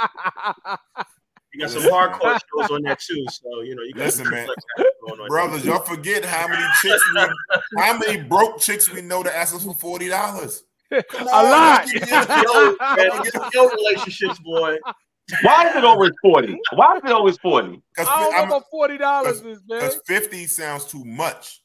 You 1.52 1.60
got 1.60 1.70
some 1.70 1.82
hardcore 1.82 2.38
shows 2.54 2.70
on 2.70 2.82
that 2.82 3.00
too, 3.00 3.24
so 3.30 3.62
you 3.62 3.74
know 3.74 3.82
you 3.82 3.92
got 3.92 4.04
Listen, 4.06 4.24
some 4.26 4.34
man, 4.34 4.46
complex 4.46 4.90
going 5.06 5.20
on. 5.20 5.28
brothers, 5.28 5.64
y'all 5.64 5.82
forget 5.82 6.24
how 6.24 6.46
many 6.46 6.64
chicks, 6.80 7.02
we, 7.14 7.80
how 7.80 7.98
many 7.98 8.22
broke 8.22 8.60
chicks 8.60 8.90
we 8.92 9.02
know 9.02 9.22
that 9.24 9.34
ask 9.36 9.54
us 9.54 9.64
for 9.64 9.74
forty 9.74 10.08
dollars. 10.08 10.64
a 10.92 11.02
lot. 11.20 11.86
Yo, 11.92 12.76
man, 12.80 13.22
yo, 13.52 13.68
relationships, 13.68 14.38
boy. 14.40 14.76
Why 15.42 15.68
is 15.68 15.76
it 15.76 15.84
always 15.84 16.10
40? 16.22 16.58
Why 16.74 16.96
is 16.96 17.02
it 17.04 17.12
always 17.12 17.38
40? 17.38 17.80
I 17.98 18.04
don't 18.04 18.48
know 18.48 18.54
what 18.56 18.64
forty 18.70 18.98
dollars 18.98 19.38
is, 19.42 19.62
man. 19.68 19.80
Because 19.80 20.00
fifty 20.06 20.46
sounds 20.46 20.84
too 20.86 21.04
much. 21.04 21.62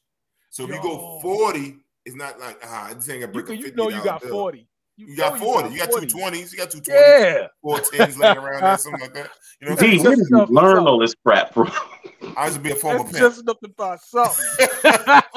So 0.50 0.64
if 0.64 0.70
you 0.70 0.80
go 0.82 1.18
forty, 1.20 1.76
it's 2.04 2.14
not 2.16 2.38
like 2.38 2.58
ah, 2.64 2.92
this 2.94 3.08
ain't 3.10 3.20
gonna 3.20 3.32
break 3.32 3.48
a 3.48 3.56
You 3.56 3.62
fifty. 3.64 3.76
know 3.76 3.88
you 3.88 4.02
got 4.04 4.20
bill. 4.22 4.30
forty. 4.30 4.68
You, 4.98 5.14
got 5.16 5.38
forty. 5.38 5.68
you 5.68 5.74
You 5.74 5.80
got 5.80 5.86
got 5.90 5.92
40. 6.00 6.06
two 6.06 6.18
twenties. 6.18 6.52
You 6.52 6.58
got 6.58 6.70
two 6.70 6.80
twenties. 6.80 7.02
Yeah. 7.06 7.46
Four 7.62 7.80
tens 7.80 8.16
laying 8.18 8.38
around 8.38 8.62
there, 8.62 8.78
something 8.78 9.00
like 9.00 9.12
that. 9.14 9.28
You 9.60 9.68
know 9.68 9.74
what 9.74 9.82
I'm 9.82 9.88
saying? 9.90 10.02
where 10.04 10.16
did 10.16 10.26
you 10.30 10.46
learn 10.46 10.86
all 10.86 10.98
this 10.98 11.14
crap 11.14 11.52
bro. 11.54 11.66
I 12.36 12.44
used 12.46 12.56
to 12.56 12.62
be 12.62 12.70
a 12.70 12.74
former 12.74 12.98
That's 13.04 13.12
pimp. 13.12 13.22
just 13.22 13.40
enough 13.42 13.60
to 13.60 13.68
buy 13.68 13.96
something. 13.96 14.44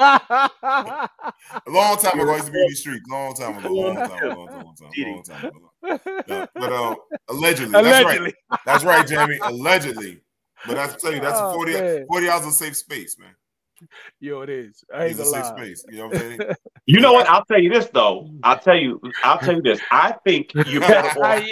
A 1.66 1.70
long 1.70 1.96
time 1.98 2.18
ago, 2.20 2.30
I 2.32 2.34
used 2.36 2.46
to 2.46 2.52
be 2.52 2.58
in 2.60 2.66
these 2.68 2.80
streets. 2.80 3.04
Long 3.08 3.34
time 3.34 3.58
ago. 3.58 3.68
Long 3.72 3.96
time 3.96 4.12
ago. 4.12 4.28
Long 4.28 4.46
time, 4.48 4.64
long 4.64 4.74
time, 4.76 4.90
long 5.12 5.22
time 5.22 5.44
ago. 5.46 6.22
Yeah, 6.26 6.46
but 6.54 6.72
uh, 6.72 6.94
allegedly, 7.28 7.78
Allegedly. 7.78 7.82
that's 7.84 8.04
right. 8.50 8.60
That's 8.66 8.84
right, 8.84 9.06
Jamie. 9.06 9.38
Allegedly. 9.42 10.20
But 10.66 10.78
I 10.78 10.86
tell 10.88 11.12
you, 11.12 11.20
that's 11.20 11.38
Oh, 11.40 11.54
40, 11.54 11.72
man. 11.72 12.06
40 12.06 12.28
hours 12.28 12.46
of 12.46 12.52
safe 12.52 12.76
space, 12.76 13.18
man. 13.18 13.34
Yo, 14.20 14.42
it 14.42 14.50
is. 14.50 14.84
I 14.94 15.06
ain't 15.06 15.14
a 15.14 15.16
gonna 15.18 15.30
safe 15.30 15.42
lie. 15.44 15.56
space. 15.56 15.84
You 15.88 15.96
know 15.98 16.06
what 16.08 16.16
I'm 16.16 16.20
saying? 16.20 16.40
You 16.86 17.00
know 17.00 17.12
what? 17.12 17.26
I'll 17.28 17.44
tell 17.44 17.60
you 17.60 17.70
this 17.70 17.86
though. 17.92 18.28
I'll 18.42 18.58
tell 18.58 18.76
you. 18.76 19.00
I'll 19.22 19.38
tell 19.38 19.56
you 19.56 19.62
this. 19.62 19.80
I 19.90 20.14
think 20.24 20.52
you're 20.66 20.80
better 20.88 21.08
off. 21.20 21.44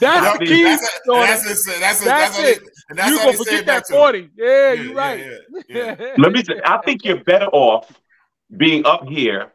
That's 0.00 0.26
I 0.26 0.38
the 0.38 0.44
key. 0.46 0.62
That's 0.62 0.82
it. 0.82 0.90
That's 1.06 1.46
it. 1.46 1.54
That's 1.54 1.66
it. 1.66 1.80
That's 1.80 2.04
That's 2.04 2.36
how 2.36 2.44
it. 2.44 2.58
that's 2.90 3.10
you 3.10 3.18
gonna 3.18 3.32
forget 3.32 3.66
that 3.66 3.86
forty? 3.88 4.30
Yeah, 4.36 4.72
Yeah, 4.72 4.72
you're 4.72 4.92
yeah, 4.92 4.98
right. 4.98 5.40
yeah, 5.68 6.14
Let 6.18 6.32
me 6.32 6.44
say, 6.44 6.60
I 6.64 6.78
think 6.84 7.04
you're 7.04 7.22
better 7.24 7.46
off 7.46 8.00
being 8.56 8.84
up 8.86 9.08
here, 9.08 9.52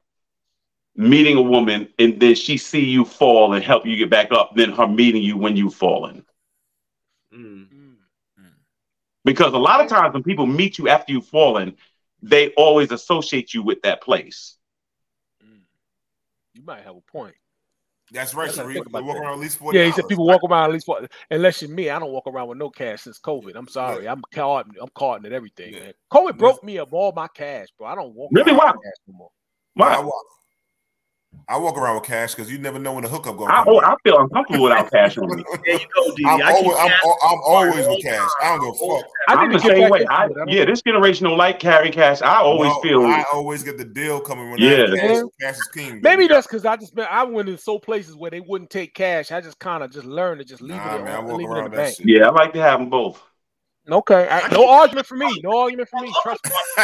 meeting 0.96 1.38
a 1.38 1.42
woman, 1.42 1.88
and 2.00 2.20
then 2.20 2.36
she 2.36 2.58
see 2.58 2.84
you 2.84 3.06
fall 3.06 3.54
and 3.54 3.64
help 3.64 3.86
you 3.86 3.96
get 3.96 4.10
back 4.10 4.32
up, 4.32 4.56
than 4.56 4.72
her 4.72 4.88
meeting 4.88 5.22
you 5.24 5.38
when 5.38 5.56
you've 5.56 5.76
fallen. 5.76 6.26
Mm. 7.34 7.68
Because 9.26 9.54
a 9.54 9.58
lot 9.58 9.82
of 9.82 9.88
times 9.88 10.14
when 10.14 10.24
people 10.24 10.46
meet 10.48 10.78
you 10.78 10.88
after 10.90 11.12
you've 11.14 11.28
fallen, 11.28 11.76
they 12.22 12.50
always 12.52 12.92
associate 12.92 13.54
you 13.54 13.64
with 13.64 13.82
that 13.84 14.02
place. 14.02 14.56
Mm. 15.44 15.62
You 16.54 16.64
might 16.64 16.84
have 16.84 16.96
a 16.96 17.02
point. 17.12 17.36
That's 18.12 18.34
right, 18.34 18.50
I 18.50 18.54
Sharif. 18.54 18.76
You 18.78 18.84
walk 18.92 19.04
that. 19.16 19.22
around 19.22 19.34
at 19.34 19.40
least 19.40 19.58
40 19.60 19.78
Yeah, 19.78 19.86
he 19.86 19.92
said 19.92 20.08
people 20.08 20.26
walk 20.26 20.42
around 20.44 20.66
at 20.66 20.72
least 20.72 20.88
for 20.88 21.08
unless 21.30 21.62
you're 21.62 21.70
me. 21.70 21.90
I 21.92 22.00
don't 22.00 22.12
walk 22.12 22.26
around 22.26 22.48
with 22.48 22.58
no 22.58 22.70
cash 22.72 23.04
since 23.04 23.20
COVID. 23.20 23.56
I'm 23.56 23.68
sorry. 23.68 24.08
I'm 24.08 24.24
caught. 24.34 24.66
I'm 24.82 24.90
caught 24.96 25.24
in 25.26 25.32
everything, 25.32 25.74
man. 25.74 25.94
COVID 26.12 26.38
broke 26.38 26.64
me 26.64 26.78
of 26.78 26.92
all 26.94 27.12
my 27.16 27.28
cash, 27.28 27.68
bro. 27.78 27.88
I 27.88 27.96
don't 27.96 28.16
walk 28.16 28.32
Really? 28.34 28.52
around 28.52 28.58
Why? 28.58 28.72
with 28.72 28.84
cash 28.84 28.94
no 29.08 29.14
more. 29.14 29.30
I 29.80 30.00
walk, 30.02 30.26
I 31.48 31.58
walk 31.58 31.78
around 31.78 31.96
with 31.96 32.04
cash 32.04 32.36
because 32.36 32.52
you 32.52 32.58
never 32.58 32.80
know 32.80 32.94
when 32.94 33.04
the 33.04 33.10
hookup 33.10 33.38
going 33.38 33.52
I, 33.52 33.64
to 33.64 33.70
oh, 33.70 33.80
I 33.80 33.96
feel 34.04 34.20
uncomfortable 34.20 34.66
without 34.66 34.92
cash 34.92 35.18
on 35.18 35.36
me. 35.36 35.44
There 35.66 35.74
you 35.76 35.80
go, 35.96 36.16
D. 36.16 36.24
I'm 36.26 36.42
I 36.42 36.54
keep 36.54 36.72
always, 36.74 36.78
I'm, 36.80 36.92
I'm 37.24 37.40
always 37.46 37.88
with 37.88 38.02
cash. 38.04 38.30
I 38.42 38.58
don't 38.58 38.60
give 38.60 38.88
a 38.88 38.98
fuck. 38.98 39.06
I'm 39.28 39.52
the 39.52 39.60
same 39.60 39.90
way. 39.90 40.06
I, 40.10 40.28
yeah, 40.48 40.66
this 40.66 40.82
generation 40.82 41.26
don't 41.28 41.38
like 41.38 41.60
carry 41.60 41.92
cash. 41.92 42.22
I 42.22 42.38
always 42.38 42.72
No, 42.72 42.82
feel. 42.82 43.06
I 43.06 43.26
always 43.34 43.64
get 43.64 43.78
the 43.78 43.86
deal 43.86 44.20
coming 44.20 44.50
when 44.52 44.60
Yeah. 44.60 44.96
Cash, 44.96 45.24
cash 45.42 45.58
is 45.60 45.68
king. 45.68 46.02
Maybe 46.02 46.28
that's 46.28 46.48
because 46.48 46.66
I 46.66 46.76
just 46.78 46.96
been 46.96 47.08
I 47.10 47.24
went 47.24 47.50
in 47.50 47.58
so 47.58 47.80
places 47.80 48.16
where 48.16 48.32
they 48.32 48.40
wouldn't 48.42 48.70
take 48.70 48.94
cash. 48.94 49.32
I 49.32 49.42
just 49.42 49.60
kind 49.60 49.84
of 49.84 49.92
just 49.92 50.06
learned 50.06 50.40
to 50.40 50.46
just 50.46 50.62
leave 50.62 50.76
Nah, 50.76 50.96
it, 50.96 51.04
man, 51.04 51.16
I 51.16 51.20
walk 51.20 51.38
leave 51.40 51.50
it 51.50 51.52
in 51.52 51.64
the 51.66 51.70
that 51.70 51.76
bank. 51.76 51.96
shit. 51.98 52.08
Yeah, 52.08 52.28
I 52.28 52.32
like 52.32 52.54
to 52.54 52.62
have 52.62 52.80
them 52.80 52.90
both. 52.90 53.22
Okay, 53.92 54.28
I- 54.30 54.48
no 54.50 54.70
argument 54.70 55.08
for 55.08 55.16
me. 55.16 55.40
No 55.44 55.58
argument 55.60 55.90
for 55.90 56.00
me. 56.02 56.12
Trust 56.24 56.46
me. 56.46 56.52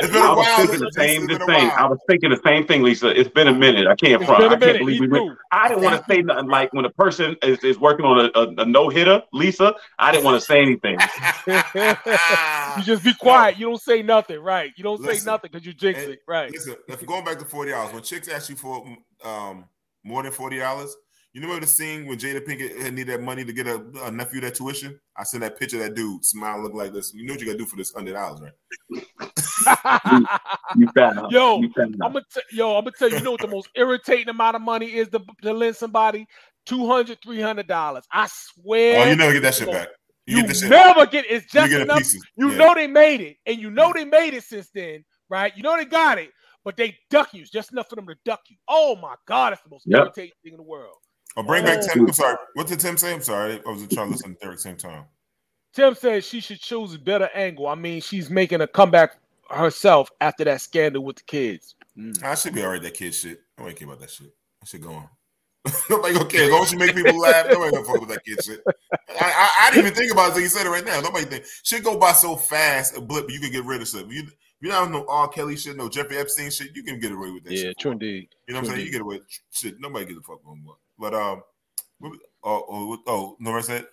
It's 0.00 0.12
been 0.12 0.22
I 0.22 0.32
a 0.32 0.34
was 0.34 0.46
while. 0.46 0.56
thinking 0.66 0.80
the 0.80 0.92
same, 0.92 1.26
been 1.26 1.38
the 1.38 1.46
same. 1.46 1.68
while. 1.68 1.76
I 1.78 1.86
was 1.86 1.98
thinking 2.08 2.30
the 2.30 2.40
same 2.44 2.66
thing, 2.66 2.82
Lisa. 2.82 3.08
It's 3.18 3.30
been 3.30 3.48
a 3.48 3.54
minute. 3.54 3.86
I 3.86 3.94
can't 3.96 4.20
It's 4.20 4.26
front. 4.28 4.42
been 4.42 4.52
a 4.52 4.56
I 4.56 4.58
can't 4.58 4.78
believe 4.78 5.00
Me 5.00 5.06
we 5.06 5.20
went. 5.20 5.38
I 5.52 5.68
didn't 5.68 5.84
want 5.84 5.96
to 5.96 6.04
say 6.12 6.20
nothing 6.22 6.48
like 6.48 6.72
when 6.72 6.84
a 6.84 6.90
person 6.90 7.36
is, 7.42 7.58
is 7.64 7.78
working 7.78 8.04
on 8.04 8.20
a, 8.34 8.38
a, 8.38 8.62
a 8.62 8.66
no 8.66 8.88
hitter, 8.88 9.22
Lisa. 9.32 9.74
I 9.98 10.12
didn't 10.12 10.24
want 10.24 10.40
to 10.40 10.46
say 10.46 10.60
anything. 10.60 10.98
you 11.46 12.82
just 12.82 13.04
be 13.04 13.14
quiet. 13.14 13.58
You 13.58 13.66
don't 13.66 13.80
say 13.80 14.02
nothing, 14.02 14.40
right? 14.40 14.72
You 14.76 14.84
don't 14.84 15.02
say 15.02 15.18
nothing 15.24 15.50
because 15.52 15.66
you 15.66 15.72
jinx 15.72 16.00
and 16.02 16.12
it, 16.12 16.20
right? 16.26 16.50
Listen, 16.52 16.76
if 16.88 17.04
going 17.06 17.24
back 17.24 17.38
to 17.38 17.44
forty 17.44 17.72
hours, 17.72 17.92
when 17.92 18.02
chicks 18.02 18.28
ask 18.28 18.50
you 18.50 18.56
for 18.56 18.84
um 19.24 19.64
more 20.04 20.22
than 20.22 20.32
forty 20.32 20.58
dollars, 20.58 20.94
you 21.34 21.40
remember 21.42 21.60
the 21.60 21.66
scene 21.66 22.06
when 22.06 22.18
Jada 22.18 22.44
Pinkett 22.44 22.80
had 22.80 22.94
needed 22.94 23.14
that 23.14 23.22
money 23.22 23.44
to 23.44 23.52
get 23.52 23.66
a, 23.66 23.84
a 24.04 24.10
nephew 24.10 24.40
that 24.40 24.54
tuition? 24.54 24.98
I 25.16 25.24
sent 25.24 25.42
that 25.42 25.58
picture 25.58 25.76
of 25.76 25.82
that 25.82 25.94
dude, 25.94 26.24
smile, 26.24 26.62
look 26.62 26.74
like 26.74 26.92
this. 26.92 27.12
You 27.14 27.26
know 27.26 27.34
what 27.34 27.40
you 27.40 27.46
gotta 27.46 27.58
do 27.58 27.66
for 27.66 27.76
this 27.76 27.92
hundred 27.92 28.14
dollars, 28.14 28.40
right? 28.40 28.52
You 30.76 30.88
found 30.96 31.32
Yo, 31.32 31.60
You 31.60 31.70
found 31.72 31.96
I'm 32.02 32.12
gonna 32.12 32.24
t- 32.32 32.40
yo, 32.52 32.76
I'm 32.76 32.84
gonna 32.84 32.92
tell 32.98 33.08
you, 33.08 33.16
you 33.16 33.22
know 33.22 33.32
what 33.32 33.40
the 33.40 33.48
most 33.48 33.68
irritating 33.74 34.28
amount 34.28 34.56
of 34.56 34.62
money 34.62 34.86
is 34.94 35.08
to, 35.10 35.20
to 35.42 35.52
lend 35.52 35.76
somebody? 35.76 36.26
200 36.66 37.18
300 37.22 37.66
dollars. 37.66 38.04
I 38.12 38.28
swear. 38.30 39.00
Oh, 39.00 39.04
you 39.10 39.16
never 39.16 39.32
get 39.32 39.42
that 39.42 39.54
shit 39.54 39.70
back. 39.70 39.88
You, 40.26 40.36
You 40.36 40.42
get 40.42 40.48
this 40.48 40.60
shit. 40.60 40.70
never 40.70 41.06
get 41.06 41.24
it's 41.28 41.44
You 41.54 41.60
just 41.60 41.70
get 41.70 41.80
enough. 41.82 42.02
You 42.36 42.50
Yeah. 42.50 42.56
know 42.58 42.74
they 42.74 42.86
made 42.86 43.20
it, 43.20 43.36
and 43.46 43.58
you 43.58 43.70
know 43.70 43.92
they 43.94 44.04
made 44.04 44.34
it 44.34 44.44
since 44.44 44.68
then, 44.74 45.04
right? 45.30 45.56
You 45.56 45.62
know 45.62 45.76
they 45.76 45.86
got 45.86 46.18
it, 46.18 46.30
but 46.64 46.76
they 46.76 46.96
duck 47.10 47.32
you. 47.32 47.42
It's 47.42 47.50
just 47.50 47.72
enough 47.72 47.88
for 47.88 47.96
them 47.96 48.06
to 48.06 48.14
duck 48.24 48.40
you. 48.48 48.56
Oh 48.68 48.96
my 48.96 49.14
god, 49.26 49.54
it's 49.54 49.62
the 49.62 49.70
most 49.70 49.86
Yep. 49.86 50.00
irritating 50.00 50.32
thing 50.44 50.52
in 50.52 50.58
the 50.58 50.62
world. 50.62 50.96
Oh, 51.38 51.42
bring 51.44 51.64
back. 51.64 51.80
Tim. 51.80 52.04
I'm 52.04 52.12
sorry. 52.12 52.36
What 52.54 52.66
did 52.66 52.80
Tim 52.80 52.96
say? 52.96 53.14
I'm 53.14 53.22
sorry. 53.22 53.60
I 53.64 53.70
was 53.70 53.86
trying 53.86 54.08
to 54.08 54.12
listen 54.12 54.34
to 54.34 54.40
Derek 54.40 54.58
same 54.58 54.76
time. 54.76 55.04
Tim 55.72 55.94
says 55.94 56.24
she 56.24 56.40
should 56.40 56.58
choose 56.58 56.94
a 56.94 56.98
better 56.98 57.30
angle. 57.32 57.68
I 57.68 57.76
mean, 57.76 58.00
she's 58.00 58.28
making 58.28 58.60
a 58.60 58.66
comeback 58.66 59.18
herself 59.48 60.10
after 60.20 60.42
that 60.44 60.60
scandal 60.60 61.04
with 61.04 61.16
the 61.16 61.22
kids. 61.22 61.76
Mm. 61.96 62.24
I 62.24 62.34
should 62.34 62.54
be 62.54 62.62
all 62.64 62.70
right. 62.70 62.82
That 62.82 62.94
kid 62.94 63.14
shit. 63.14 63.38
Nobody 63.56 63.76
care 63.76 63.86
about 63.86 64.00
that 64.00 64.10
shit. 64.10 64.34
That 64.60 64.68
shit 64.68 64.80
going. 64.80 65.08
Nobody 65.90 66.14
gonna 66.14 66.28
care. 66.28 66.46
As 66.46 66.50
long 66.50 66.62
as 66.62 66.72
you 66.72 66.78
make 66.78 66.96
people 66.96 67.20
laugh, 67.20 67.46
nobody 67.48 67.70
gonna 67.70 67.84
fuck 67.84 68.00
with 68.00 68.08
that 68.08 68.24
kid 68.24 68.42
shit. 68.42 68.60
I, 68.92 68.94
I, 69.20 69.50
I 69.60 69.70
didn't 69.70 69.86
even 69.86 69.96
think 69.96 70.12
about 70.12 70.24
it 70.24 70.28
until 70.28 70.42
you 70.42 70.48
said 70.48 70.66
it 70.66 70.70
right 70.70 70.84
now. 70.84 71.00
Nobody 71.00 71.24
think 71.24 71.44
shit 71.62 71.84
go 71.84 71.98
by 71.98 72.12
so 72.12 72.34
fast. 72.34 72.96
A 72.96 73.00
blip, 73.00 73.30
you 73.30 73.38
can 73.38 73.52
get 73.52 73.64
rid 73.64 73.80
of 73.80 73.86
stuff. 73.86 74.06
You 74.08 74.26
you 74.60 74.70
don't 74.70 74.84
have 74.84 74.90
no 74.90 75.06
R. 75.08 75.28
Kelly 75.28 75.56
shit, 75.56 75.76
no 75.76 75.88
Jeffrey 75.88 76.16
Epstein 76.16 76.50
shit. 76.50 76.74
You 76.74 76.82
can 76.82 76.98
get 76.98 77.12
away 77.12 77.30
with 77.30 77.44
that. 77.44 77.52
Yeah, 77.52 77.62
shit. 77.64 77.78
true 77.78 77.92
indeed. 77.92 78.28
You 78.46 78.54
know 78.54 78.60
what 78.60 78.62
I'm 78.62 78.64
True 78.64 78.74
saying? 78.76 78.86
You 78.86 78.92
get 78.92 79.00
away 79.02 79.18
with 79.18 79.40
shit. 79.52 79.76
Nobody 79.78 80.06
gives 80.06 80.18
a 80.18 80.22
fuck 80.22 80.40
no 80.44 80.56
more. 80.56 80.76
But 80.98 81.14
um, 81.14 81.42
what, 81.98 82.12
oh 82.44 82.64
oh 82.68 82.98
oh, 83.06 83.36
Nora 83.40 83.62
said. 83.62 83.86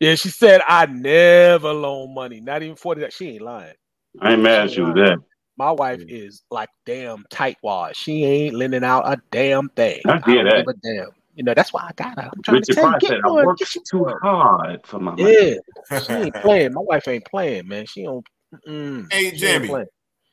Yeah, 0.00 0.14
she 0.14 0.28
said 0.28 0.60
I 0.66 0.86
never 0.86 1.72
loan 1.72 2.14
money, 2.14 2.40
not 2.40 2.62
even 2.62 2.76
forty. 2.76 3.00
That 3.00 3.12
she 3.12 3.30
ain't 3.30 3.42
lying. 3.42 3.74
I 4.20 4.32
ain't 4.32 4.42
mad 4.42 4.66
at 4.66 4.76
you 4.76 4.86
with 4.86 4.96
that. 4.96 5.18
My 5.56 5.72
wife 5.72 6.00
is 6.06 6.42
like 6.50 6.68
damn 6.86 7.24
tightwad. 7.32 7.94
She 7.94 8.24
ain't 8.24 8.54
lending 8.54 8.84
out 8.84 9.02
a 9.12 9.20
damn 9.32 9.68
thing. 9.70 10.00
I 10.06 10.20
hear 10.24 10.44
don't 10.44 10.44
that. 10.44 10.66
give 10.66 10.68
a 10.68 10.74
damn. 10.74 11.10
You 11.34 11.44
know 11.44 11.54
that's 11.54 11.72
why 11.72 11.82
I 11.88 11.92
got 11.94 12.18
her. 12.18 12.30
I'm 12.32 12.42
trying 12.42 12.56
Richard 12.60 12.66
to 12.66 12.74
tell 12.74 12.84
you, 12.84 12.90
Pryor 12.90 13.00
get 13.00 13.08
said, 13.08 13.20
"I 13.24 13.28
one, 13.28 13.46
worked 13.46 13.58
get 13.60 13.74
you 13.74 13.82
too 13.88 13.98
one." 13.98 14.18
hard 14.22 14.86
for 14.86 14.98
my 14.98 15.14
money." 15.14 15.34
Yeah, 15.34 15.98
she 16.06 16.12
ain't 16.12 16.34
playing. 16.42 16.72
My 16.74 16.80
wife 16.80 17.08
ain't 17.08 17.24
playing, 17.24 17.68
man. 17.68 17.86
She 17.86 18.04
don't. 18.04 18.26
Mm, 18.66 19.12
Hey, 19.12 19.26
ain't 19.26 19.36
Jamie. 19.36 19.68
playing. 19.68 19.86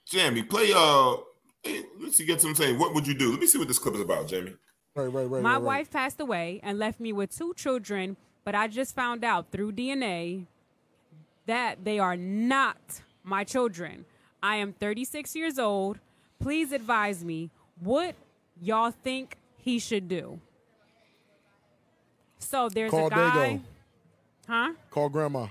Jamie, 0.07 0.43
play. 0.43 0.71
Uh, 0.75 1.17
hey, 1.63 1.83
let's 1.99 2.17
see. 2.17 2.25
Get 2.25 2.41
some 2.41 2.55
saying. 2.55 2.77
What 2.79 2.93
would 2.93 3.07
you 3.07 3.13
do? 3.15 3.31
Let 3.31 3.39
me 3.39 3.47
see 3.47 3.57
what 3.57 3.67
this 3.67 3.79
clip 3.79 3.95
is 3.95 4.01
about, 4.01 4.27
Jamie. 4.27 4.55
Right, 4.95 5.07
right, 5.07 5.29
right. 5.29 5.43
My 5.43 5.53
right, 5.53 5.55
right. 5.55 5.63
wife 5.63 5.91
passed 5.91 6.21
away 6.21 6.61
and 6.63 6.79
left 6.79 7.01
me 7.01 7.11
with 7.11 7.35
two 7.35 7.53
children, 7.55 8.15
but 8.45 8.55
I 8.55 8.67
just 8.69 8.95
found 8.95 9.25
out 9.25 9.51
through 9.51 9.73
DNA 9.73 10.45
that 11.47 11.83
they 11.83 11.99
are 11.99 12.15
not 12.15 13.01
my 13.23 13.43
children. 13.43 14.05
I 14.41 14.55
am 14.57 14.71
36 14.73 15.35
years 15.35 15.59
old. 15.59 15.99
Please 16.39 16.71
advise 16.71 17.25
me 17.25 17.49
what 17.81 18.15
y'all 18.61 18.91
think 18.91 19.37
he 19.57 19.79
should 19.79 20.07
do. 20.07 20.39
So 22.39 22.69
there's 22.69 22.91
Call 22.91 23.07
a 23.07 23.09
guy. 23.09 23.17
Dago. 23.17 23.61
Huh? 24.47 24.73
Call 24.91 25.09
grandma. 25.09 25.47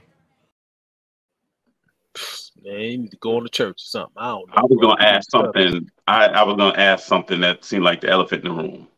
Man, 2.62 2.81
you 2.81 2.99
need 2.99 3.11
to 3.11 3.16
go 3.19 3.41
to 3.41 3.49
church 3.49 3.77
or 3.77 3.85
something. 3.85 4.15
I 4.16 4.29
don't 4.29 4.49
know. 4.49 4.55
I 4.57 4.62
was 4.62 4.79
gonna 4.81 5.05
ask 5.05 5.31
something. 5.31 5.91
I, 6.07 6.27
I 6.29 6.45
was 6.45 6.57
gonna 6.57 6.79
ask 6.79 7.07
something 7.07 7.41
that 7.41 7.65
seemed 7.65 7.83
like 7.83 8.01
the 8.01 8.09
elephant 8.09 8.45
in 8.45 8.57
the 8.57 8.62
room. 8.62 8.89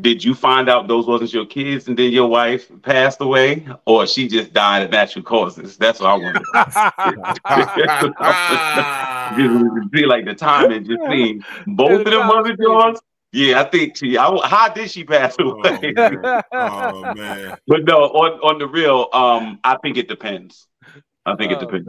Did 0.00 0.24
you 0.24 0.34
find 0.34 0.70
out 0.70 0.88
those 0.88 1.06
wasn't 1.06 1.34
your 1.34 1.44
kids 1.44 1.86
and 1.86 1.98
then 1.98 2.12
your 2.12 2.26
wife 2.26 2.70
passed 2.82 3.20
away, 3.20 3.66
or 3.84 4.06
she 4.06 4.26
just 4.26 4.52
died 4.54 4.84
of 4.84 4.90
natural 4.90 5.22
causes? 5.22 5.76
That's 5.76 6.00
what 6.00 6.08
I 6.10 6.14
want 6.14 6.36
to 6.36 6.42
see 9.92 10.06
like 10.06 10.24
the 10.24 10.34
timing 10.34 10.84
just 10.86 11.02
seemed 11.10 11.44
both 11.66 12.00
of 12.00 12.04
them 12.06 12.26
wasn't 12.26 12.58
yours. 12.58 12.98
Yeah, 13.32 13.60
I 13.60 13.64
think 13.64 13.96
she. 13.96 14.18
I, 14.18 14.34
how 14.46 14.68
did 14.68 14.90
she 14.90 15.04
pass 15.04 15.36
away? 15.38 15.94
Oh 16.52 17.14
man. 17.14 17.56
But 17.66 17.84
no, 17.84 18.04
on 18.04 18.32
on 18.40 18.58
the 18.58 18.66
real, 18.66 19.08
um, 19.12 19.58
I 19.64 19.76
think 19.82 19.96
it 19.96 20.06
depends. 20.08 20.68
I 21.24 21.34
think 21.36 21.52
it 21.52 21.58
Oh, 21.58 21.66
depends. 21.66 21.88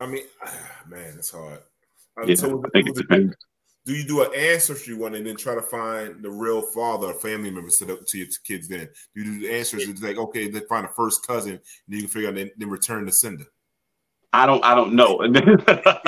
I 0.00 0.06
mean, 0.06 0.24
man, 0.88 1.14
it's 1.18 1.30
hard. 1.30 1.60
Uh, 2.20 2.26
Yeah, 2.26 2.34
so 2.34 2.62
I 2.64 2.68
think 2.70 2.88
it 2.88 2.94
depends. 2.96 3.34
Do 3.88 3.94
you 3.94 4.04
do 4.04 4.20
an 4.20 4.28
ancestry 4.36 4.92
one 4.92 5.14
and 5.14 5.26
then 5.26 5.34
try 5.34 5.54
to 5.54 5.62
find 5.62 6.22
the 6.22 6.30
real 6.30 6.60
father 6.60 7.06
or 7.06 7.14
family 7.14 7.50
members 7.50 7.76
to, 7.76 7.86
the, 7.86 7.96
to 7.96 8.18
your 8.18 8.26
kids? 8.44 8.68
Then 8.68 8.80
do 8.80 9.22
you 9.22 9.24
do 9.24 9.40
the 9.40 9.50
ancestry? 9.50 9.90
It's 9.90 10.02
like 10.02 10.18
okay, 10.18 10.50
they 10.50 10.60
find 10.60 10.84
a 10.84 10.90
first 10.90 11.26
cousin, 11.26 11.52
and 11.52 11.60
you 11.86 12.00
can 12.00 12.10
figure 12.10 12.28
out 12.28 12.34
then, 12.34 12.50
then 12.58 12.68
return 12.68 13.06
the 13.06 13.12
sender. 13.12 13.46
I 14.34 14.44
don't. 14.44 14.62
I 14.62 14.74
don't 14.74 14.92
know. 14.92 15.22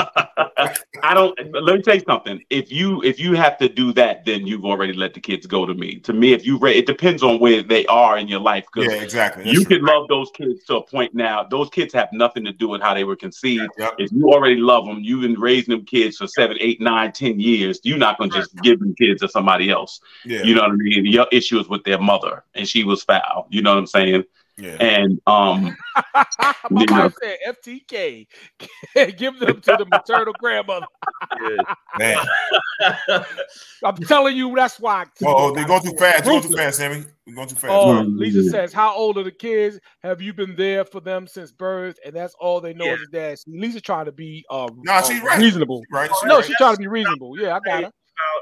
I 1.03 1.15
don't. 1.15 1.39
Let 1.53 1.77
me 1.77 1.83
tell 1.83 1.95
you 1.95 2.03
something. 2.07 2.43
If 2.51 2.71
you 2.73 3.03
if 3.03 3.19
you 3.19 3.35
have 3.35 3.59
to 3.59 3.69
do 3.69 3.93
that, 3.95 4.25
then 4.25 4.47
you've 4.47 4.65
already 4.65 4.93
let 4.93 5.15
the 5.15 5.21
kids 5.21 5.47
go. 5.47 5.67
To 5.67 5.75
me, 5.75 5.97
to 6.01 6.13
me, 6.13 6.33
if 6.33 6.45
you 6.45 6.59
re- 6.59 6.77
it 6.77 6.87
depends 6.87 7.23
on 7.23 7.39
where 7.39 7.63
they 7.63 7.87
are 7.87 8.19
in 8.19 8.29
your 8.29 8.41
life. 8.41 8.67
'cause 8.73 8.85
Yeah, 8.85 8.93
exactly. 9.03 9.45
That's 9.45 9.55
You 9.59 9.65
true. 9.65 9.77
can 9.79 9.87
love 9.87 10.09
those 10.09 10.31
kids 10.33 10.65
to 10.65 10.77
a 10.77 10.83
point. 10.87 11.15
Now, 11.15 11.45
those 11.45 11.71
kids 11.71 11.93
have 11.95 12.09
nothing 12.13 12.45
to 12.45 12.53
do 12.53 12.69
with 12.69 12.83
how 12.83 12.95
they 12.95 13.05
were 13.05 13.17
conceived. 13.17 13.69
If 13.99 14.13
you 14.13 14.29
already 14.31 14.57
love 14.57 14.87
them, 14.87 14.99
you've 15.03 15.23
been 15.23 15.39
raising 15.41 15.75
them 15.75 15.85
kids 15.85 16.17
for 16.19 16.27
seven, 16.27 16.57
eight, 16.61 16.81
nine, 16.81 17.13
ten 17.13 17.39
years. 17.41 17.81
You're 17.85 17.99
not 17.99 18.19
gonna 18.19 18.31
just 18.33 18.55
give 18.63 18.81
them 18.81 18.95
kids 18.95 19.21
to 19.23 19.29
somebody 19.29 19.71
else. 19.71 20.01
Yeah. 20.25 20.43
You 20.43 20.55
know 20.55 20.63
what 20.63 20.73
I 20.73 20.75
mean? 20.75 21.05
Your 21.07 21.27
issue 21.33 21.59
is 21.59 21.69
with 21.69 21.85
their 21.85 22.01
mother, 22.01 22.45
and 22.55 22.69
she 22.69 22.85
was 22.85 23.03
foul. 23.03 23.47
You 23.51 23.63
know 23.63 23.71
what 23.71 23.79
I'm 23.79 23.87
saying? 23.87 24.25
Yeah. 24.61 24.77
And 24.79 25.21
um, 25.27 25.77
My 26.71 26.81
you 26.83 26.87
know, 26.87 27.11
said 27.23 27.39
FTK. 27.49 28.27
Give 29.17 29.39
them 29.39 29.61
to 29.63 29.77
the 29.79 29.87
maternal 29.91 30.35
grandmother. 30.39 30.87
Man. 31.99 32.19
I'm 33.85 33.97
telling 33.97 34.37
you, 34.37 34.55
that's 34.55 34.79
why. 34.79 35.07
Oh, 35.25 35.55
they're 35.55 35.67
going 35.67 35.83
too 35.83 35.97
fast. 35.99 36.25
You're 36.25 36.35
going 36.35 36.43
too 36.43 36.57
fast, 36.57 36.77
Sammy. 36.77 37.05
We're 37.27 37.35
going 37.35 37.49
too 37.49 37.55
fast. 37.55 37.73
Oh, 37.73 38.01
Lisa 38.03 38.45
says, 38.51 38.73
"How 38.73 38.95
old 38.95 39.17
are 39.17 39.23
the 39.23 39.31
kids? 39.31 39.79
Have 40.03 40.21
you 40.21 40.35
been 40.35 40.55
there 40.57 40.85
for 40.85 41.01
them 41.01 41.27
since 41.27 41.53
birth?" 41.53 41.99
And 42.05 42.15
that's 42.15 42.35
all 42.39 42.61
they 42.61 42.75
know 42.75 42.87
is 42.93 43.01
that 43.01 43.13
dad. 43.13 43.39
See, 43.39 43.59
Lisa 43.59 43.81
trying 43.81 44.07
to 44.07 44.13
be 44.13 44.45
uh, 44.51 44.69
No, 44.85 44.93
uh, 44.93 45.03
she's 45.03 45.23
right. 45.23 45.39
reasonable. 45.39 45.81
She's 45.83 45.93
right. 45.95 46.11
She's 46.11 46.29
no, 46.29 46.37
right. 46.37 46.45
she's 46.45 46.57
trying 46.57 46.75
to 46.75 46.81
be 46.81 46.87
reasonable. 46.89 47.39
Yeah, 47.39 47.57
I 47.57 47.61
got 47.61 47.77
Hey, 47.79 47.83
her. 47.85 47.93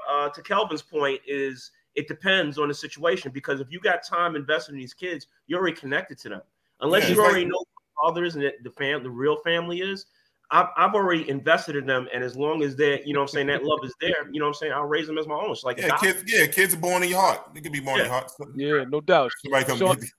about, 0.08 0.26
uh, 0.26 0.28
to 0.30 0.42
Kelvin's 0.42 0.82
point 0.82 1.20
is 1.26 1.70
it 1.94 2.08
depends 2.08 2.58
on 2.58 2.68
the 2.68 2.74
situation 2.74 3.30
because 3.32 3.60
if 3.60 3.68
you 3.70 3.80
got 3.80 4.02
time 4.04 4.36
invested 4.36 4.72
in 4.72 4.78
these 4.78 4.94
kids, 4.94 5.26
you're 5.46 5.60
already 5.60 5.76
connected 5.76 6.18
to 6.18 6.28
them. 6.28 6.42
Unless 6.80 7.08
Yeah, 7.08 7.14
you 7.16 7.20
already 7.22 7.40
like- 7.42 7.48
know 7.52 7.58
who 7.58 7.64
the 7.64 8.08
fathers 8.14 8.34
and 8.36 8.44
the, 8.44 8.52
the 8.62 8.70
fam, 8.70 9.02
the 9.02 9.10
real 9.10 9.36
family 9.38 9.80
is. 9.80 10.06
I've, 10.50 10.68
I've 10.78 10.94
already 10.94 11.28
invested 11.28 11.76
in 11.76 11.84
them, 11.84 12.08
and 12.14 12.24
as 12.24 12.34
long 12.34 12.62
as 12.62 12.74
that, 12.76 13.06
you 13.06 13.12
know, 13.12 13.20
what 13.20 13.24
I'm 13.24 13.34
saying 13.34 13.48
that 13.48 13.64
love 13.64 13.80
is 13.84 13.94
there, 14.00 14.30
you 14.32 14.40
know, 14.40 14.46
what 14.46 14.50
I'm 14.50 14.54
saying 14.54 14.72
I'll 14.72 14.86
raise 14.86 15.06
them 15.06 15.18
as 15.18 15.26
my 15.26 15.34
own. 15.34 15.50
It's 15.50 15.62
like 15.62 15.78
Yeah, 15.78 15.94
kids. 15.98 16.24
Yeah, 16.26 16.46
kids 16.46 16.72
are 16.72 16.78
born 16.78 17.02
in 17.02 17.10
your 17.10 17.20
heart. 17.20 17.50
They 17.54 17.60
can 17.60 17.70
be 17.70 17.80
born 17.80 18.00
in 18.00 18.06
your 18.06 18.14
heart. 18.14 18.32
Yeah, 18.54 18.84
no 18.88 19.02
doubt. 19.02 19.30
Somebody 19.42 19.64
come 19.66 19.78
Shauna, 19.78 20.00
get 20.00 20.10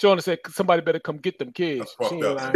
Shauna 0.00 0.22
said 0.22 0.40
somebody 0.48 0.82
better 0.82 0.98
come 0.98 1.18
get 1.18 1.38
them 1.38 1.52
kids. 1.52 1.92
fucked 1.98 2.22
up. 2.22 2.36
lying. 2.38 2.54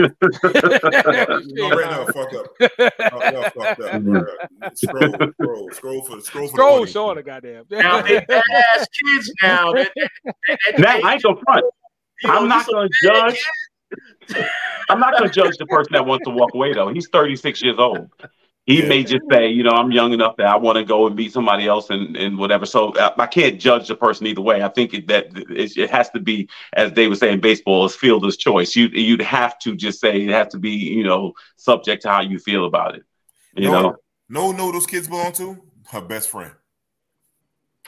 You 1.47 1.55
know, 1.55 1.71
right 1.71 1.91
now, 1.91 2.05
fucked 2.07 2.35
up. 2.35 2.47
Oh, 2.61 3.31
y'all 3.31 3.43
fucked 3.51 3.81
up. 3.81 4.03
Bruh. 4.03 4.77
Scroll, 4.77 5.13
scroll, 5.33 5.71
scroll 5.73 6.03
for 6.03 6.21
scroll 6.21 6.49
for 6.49 6.53
Scroll, 6.55 6.85
the 6.85 6.99
audience. 6.99 7.25
Shauna, 7.25 7.25
goddamn. 7.25 7.65
Now 7.71 8.03
they 8.03 8.21
badass 8.29 8.87
kids 9.05 9.33
now. 9.43 9.73
They- 9.73 10.85
I 11.03 11.15
ain't 11.15 11.23
gonna 11.23 11.37
front. 11.45 11.65
You 12.23 12.31
I'm 12.33 12.49
not 12.49 12.67
gonna 12.67 12.89
judge. 13.03 13.47
I'm 14.91 14.99
not 14.99 15.13
gonna 15.17 15.31
judge 15.31 15.57
the 15.59 15.67
person 15.67 15.93
that 15.93 16.05
wants 16.05 16.25
to 16.25 16.31
walk 16.31 16.51
away 16.55 16.73
though. 16.75 16.93
He's 16.93 17.09
36 17.13 17.63
years 17.63 17.77
old. 17.79 18.09
He 18.69 18.83
may 18.83 19.03
just 19.03 19.25
say, 19.33 19.49
you 19.49 19.63
know, 19.63 19.71
I'm 19.71 19.91
young 19.93 20.13
enough 20.13 20.37
that 20.37 20.47
I 20.47 20.57
want 20.57 20.77
to 20.77 20.85
go 20.85 21.07
and 21.07 21.17
meet 21.17 21.33
somebody 21.33 21.67
else 21.67 21.89
and, 21.89 22.15
and 22.19 22.37
whatever. 22.37 22.67
So 22.67 22.91
uh, 22.97 23.15
I, 23.17 23.23
I 23.23 23.27
can't 23.27 23.59
judge 23.59 23.89
the 23.89 23.97
person 23.97 24.27
either 24.27 24.43
way. 24.43 24.63
I 24.63 24.69
think 24.69 24.93
it, 24.93 25.09
that 25.09 25.29
it, 25.35 25.75
it 25.79 25.89
has 25.89 26.11
to 26.11 26.21
be, 26.21 26.51
as 26.75 26.93
they 26.93 27.09
would 27.09 27.17
say 27.17 27.33
in 27.33 27.41
baseball, 27.41 27.87
is 27.87 27.97
fielder's 27.97 28.37
choice. 28.37 28.77
You 28.77 28.89
you'd 28.89 29.23
have 29.23 29.59
to 29.61 29.75
just 29.75 30.01
say 30.01 30.21
it 30.21 30.29
has 30.29 30.49
to 30.49 30.59
be, 30.59 30.73
you 30.73 31.03
know, 31.03 31.33
subject 31.57 32.03
to 32.03 32.11
how 32.11 32.21
you 32.21 32.39
feel 32.39 32.67
about 32.67 32.95
it. 32.95 33.05
You 33.57 33.71
no, 33.71 33.73
know, 33.73 33.97
no, 34.29 34.53
no, 34.53 34.71
those 34.71 34.85
kids 34.85 35.09
belong 35.09 35.33
to 35.33 35.57
her 35.91 36.03
best 36.03 36.29
friend. 36.29 36.53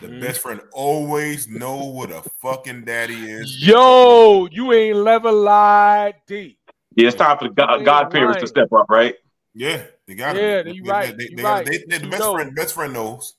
The 0.01 0.07
Mm. 0.07 0.21
best 0.23 0.41
friend 0.41 0.63
always 0.73 1.47
know 1.47 1.77
what 1.77 2.11
a 2.11 2.23
fucking 2.41 2.87
daddy 2.87 3.17
is. 3.17 3.69
Yo, 3.69 4.49
you 4.51 4.73
ain't 4.73 5.05
never 5.05 5.31
lied 5.31 6.15
deep. 6.27 6.59
yeah, 6.95 7.09
it's 7.09 7.17
time 7.17 7.37
for 7.37 7.49
the 7.49 7.55
God, 7.55 7.77
ain't 7.77 7.85
godparents 7.85 8.41
to 8.41 8.47
step 8.47 8.73
up, 8.73 8.87
right? 8.89 9.15
Yeah, 9.55 9.83
they 10.07 10.15
got 10.15 10.37
Yeah, 10.37 10.59
it. 10.59 10.75
you 10.75 10.83
They, 10.85 10.91
right, 10.91 11.17
they, 11.17 11.25
you 11.25 11.37
they, 11.37 11.43
right. 11.43 11.67
they, 11.67 11.79
they, 11.89 11.99
the 11.99 12.09
best 12.09 12.21
know. 12.21 12.35
friend, 12.35 12.55
best 12.55 12.75
friend 12.75 12.93
knows. 12.93 13.35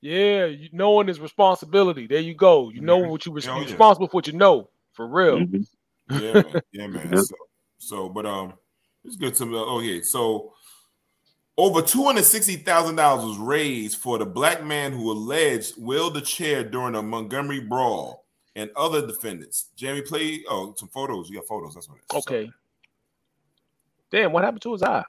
Yeah, 0.00 0.44
you, 0.44 0.68
knowing 0.72 1.08
is 1.08 1.18
responsibility. 1.18 2.06
There 2.06 2.20
you 2.20 2.34
go. 2.34 2.68
You 2.68 2.82
know 2.82 2.98
what 2.98 3.24
you 3.24 3.32
res- 3.32 3.48
Oh, 3.48 3.54
you're 3.54 3.64
yeah. 3.64 3.70
responsible 3.70 4.08
for 4.08 4.16
what 4.16 4.26
you 4.26 4.34
know. 4.34 4.68
For 4.92 5.06
real. 5.08 5.38
Mm-hmm. 5.38 6.20
Yeah, 6.22 6.32
man. 6.34 6.60
Yeah, 6.72 6.86
man. 6.88 7.16
So, 7.16 7.34
so, 7.78 8.08
but 8.10 8.26
um, 8.26 8.52
it's 9.04 9.16
good 9.16 9.34
to 9.36 9.46
know. 9.46 9.64
Oh, 9.66 9.80
yeah. 9.80 10.02
So, 10.02 10.52
over 11.56 11.80
two 11.80 12.04
hundred 12.04 12.24
sixty 12.24 12.56
thousand 12.56 12.96
dollars 12.96 13.24
was 13.24 13.38
raised 13.38 13.96
for 13.96 14.18
the 14.18 14.26
black 14.26 14.62
man 14.62 14.92
who 14.92 15.10
alleged 15.10 15.74
willed 15.78 16.14
the 16.14 16.20
chair 16.20 16.62
during 16.62 16.94
a 16.94 17.02
Montgomery 17.02 17.60
brawl 17.60 18.26
and 18.54 18.70
other 18.76 19.06
defendants. 19.06 19.70
Jamie, 19.74 20.02
play. 20.02 20.44
Oh, 20.50 20.74
some 20.76 20.90
photos. 20.90 21.30
You 21.30 21.36
got 21.36 21.46
photos. 21.46 21.74
That's 21.74 21.88
what 21.88 21.98
it 21.98 22.04
is. 22.14 22.26
Okay. 22.26 22.50
Damn, 24.10 24.32
what 24.32 24.44
happened 24.44 24.62
to 24.62 24.72
his 24.72 24.82
eye? 24.82 25.04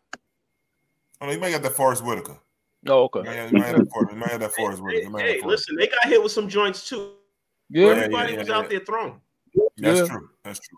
Oh, 1.21 1.25
no, 1.25 1.31
you 1.31 1.39
might 1.39 1.51
got 1.51 1.63
that 1.63 1.75
Forest 1.75 2.03
Whitaker. 2.03 2.37
Oh, 2.87 3.03
okay. 3.05 3.19
You 3.19 3.25
might 3.25 3.35
have, 3.35 3.51
you 3.51 3.57
might 3.57 3.67
have 3.67 3.77
that 3.77 3.89
Forest- 3.91 4.13
you 4.13 4.19
might 4.19 4.29
have 4.29 4.39
that 4.41 4.53
Forest 4.53 4.83
Whitaker. 4.83 5.03
You 5.03 5.09
might 5.09 5.25
Hey, 5.25 5.41
listen, 5.43 5.75
they 5.75 5.87
got 5.87 6.05
hit 6.05 6.21
with 6.21 6.31
some 6.31 6.47
joints 6.47 6.87
too. 6.87 7.13
Yeah, 7.69 7.87
everybody 7.87 8.33
yeah, 8.33 8.39
was 8.39 8.47
yeah, 8.47 8.55
out 8.55 8.63
yeah. 8.63 8.69
there 8.69 8.79
throwing. 8.85 9.21
That's 9.77 9.99
Yeah. 10.01 10.07
true. 10.07 10.29
That's 10.43 10.59
true. 10.59 10.77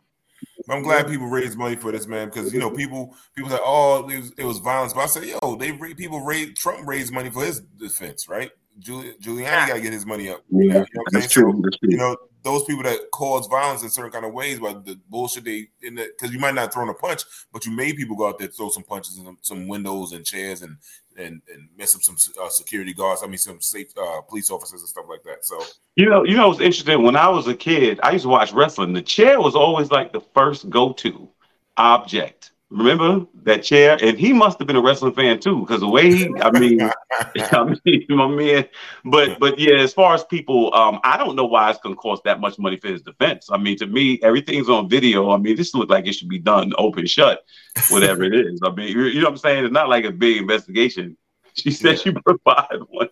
But 0.68 0.76
I'm 0.76 0.84
glad 0.84 1.08
people 1.08 1.28
raised 1.28 1.58
money 1.58 1.76
for 1.76 1.92
this 1.92 2.08
man 2.08 2.28
because 2.30 2.54
you 2.54 2.60
know 2.60 2.70
people 2.70 3.16
people 3.36 3.50
say 3.50 3.58
oh 3.62 4.08
it 4.10 4.20
was, 4.20 4.34
it 4.38 4.44
was 4.44 4.60
violence, 4.60 4.94
but 4.94 5.02
I 5.02 5.06
say 5.08 5.30
yo 5.30 5.56
they 5.56 5.72
people 5.94 6.22
raised 6.22 6.58
Trump 6.58 6.88
raised 6.88 7.12
money 7.14 7.30
for 7.30 7.44
his 7.44 7.62
defense, 7.62 8.28
right? 8.28 8.52
Giul- 8.80 9.20
Giuliani 9.20 9.68
got 9.68 9.74
to 9.76 9.82
get 9.82 9.94
his 9.94 10.06
money 10.06 10.30
up. 10.30 10.44
You 10.52 10.68
know, 10.68 10.76
you 10.76 10.80
know 10.82 11.04
That's 11.12 11.32
true. 11.32 11.52
So, 11.52 11.62
That's 11.64 11.78
true. 11.78 11.90
you 11.90 11.98
know 11.98 12.16
those 12.48 12.64
people 12.64 12.84
that 12.84 13.12
cause 13.12 13.46
violence 13.48 13.84
in 13.84 13.90
certain 13.90 14.12
kind 14.12 14.26
of 14.26 14.34
ways, 14.34 14.58
but 14.60 14.86
the 14.86 14.98
bullshit 15.10 15.44
they 15.44 15.68
in 15.82 15.96
the 15.96 16.10
because 16.18 16.34
you 16.34 16.40
might 16.40 16.56
not 16.56 16.74
throw 16.74 16.84
in 16.84 16.90
a 16.90 16.94
punch, 16.94 17.24
but 17.52 17.66
you 17.66 17.72
made 17.74 17.98
people 17.98 18.16
go 18.16 18.30
out 18.30 18.40
there 18.40 18.48
throw 18.48 18.70
some 18.70 18.84
punches 18.84 19.18
in 19.18 19.26
some, 19.26 19.38
some 19.42 19.68
windows 19.68 20.14
and 20.14 20.26
chairs 20.26 20.62
and 20.62 20.78
and 21.18 21.42
and 21.54 21.68
mess 21.78 21.94
up 21.94 22.02
some 22.02 22.16
uh, 22.42 22.50
security 22.50 22.94
guards. 22.94 23.22
I 23.22 23.28
mean 23.28 23.38
some 23.38 23.60
safe 23.60 23.90
uh, 23.98 24.22
police 24.22 24.50
officers 24.50 24.80
and 24.80 24.90
stuff 24.90 25.06
like 25.10 25.24
that. 25.24 25.44
So 25.44 25.62
You 25.98 26.10
know, 26.10 26.24
you 26.24 26.38
know, 26.38 26.52
it's 26.52 26.62
interesting. 26.62 27.04
When 27.04 27.18
I 27.18 27.28
was 27.28 27.48
a 27.48 27.56
kid, 27.56 28.00
I 28.02 28.12
used 28.12 28.24
to 28.24 28.30
watch 28.30 28.54
wrestling. 28.54 28.94
The 28.94 29.02
chair 29.02 29.42
was 29.42 29.56
always 29.56 29.92
like 29.92 30.14
the 30.14 30.22
first 30.34 30.70
go-to 30.70 31.30
object. 31.76 32.52
Remember 32.70 33.26
that 33.44 33.64
chair? 33.64 33.98
And 34.02 34.20
he 34.20 34.34
must 34.34 34.60
have 34.60 34.68
been 34.68 34.76
a 34.76 34.82
wrestling 34.82 35.14
fan 35.14 35.40
too, 35.40 35.62
because 35.62 35.80
the 35.80 35.88
way 35.88 36.14
he, 36.14 36.34
I 36.42 36.52
mean, 36.60 36.82
I 37.38 37.76
mean, 37.86 38.06
my 38.10 38.28
man. 38.28 38.66
But 39.06 39.40
but 39.40 39.58
yeah, 39.58 39.76
as 39.76 39.94
far 39.94 40.14
as 40.14 40.26
people, 40.26 40.74
um, 40.74 41.00
I 41.04 41.18
don't 41.18 41.38
know 41.38 41.46
why 41.46 41.70
it's 41.70 41.80
gonna 41.80 41.96
cost 41.96 42.26
that 42.26 42.42
much 42.42 42.60
money 42.60 42.76
for 42.76 42.90
his 42.90 43.02
defense. 43.02 43.48
I 43.50 43.58
mean, 43.58 43.78
to 43.78 43.88
me, 43.88 44.20
everything's 44.22 44.68
on 44.70 44.90
video. 44.90 45.32
I 45.32 45.38
mean, 45.38 45.56
this 45.56 45.74
looked 45.74 45.92
like 45.92 46.08
it 46.08 46.14
should 46.14 46.28
be 46.28 46.40
done 46.40 46.74
open 46.78 47.06
shut, 47.08 47.46
whatever 47.90 48.24
it 48.24 48.34
is. 48.34 48.60
I 48.64 48.72
mean, 48.72 48.90
you 48.90 49.04
you 49.06 49.22
know 49.22 49.28
what 49.28 49.32
I'm 49.32 49.38
saying? 49.38 49.64
It's 49.64 49.74
not 49.74 49.88
like 49.88 50.04
a 50.04 50.12
big 50.12 50.38
investigation. 50.38 51.16
She 51.54 51.72
said 51.72 52.00
she 52.00 52.12
provided 52.12 52.82
one. 52.90 53.08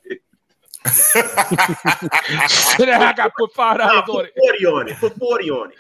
I 1.16 3.14
got 3.16 3.32
put 3.36 3.54
five 3.54 3.80
dollars 3.80 4.04
Put 4.06 4.16
on 4.20 4.26
it. 4.26 4.34
40 4.38 4.66
on 4.66 4.88
it. 4.90 4.98
Put 4.98 5.18
40 5.18 5.50
on 5.50 5.72
it. 5.72 5.78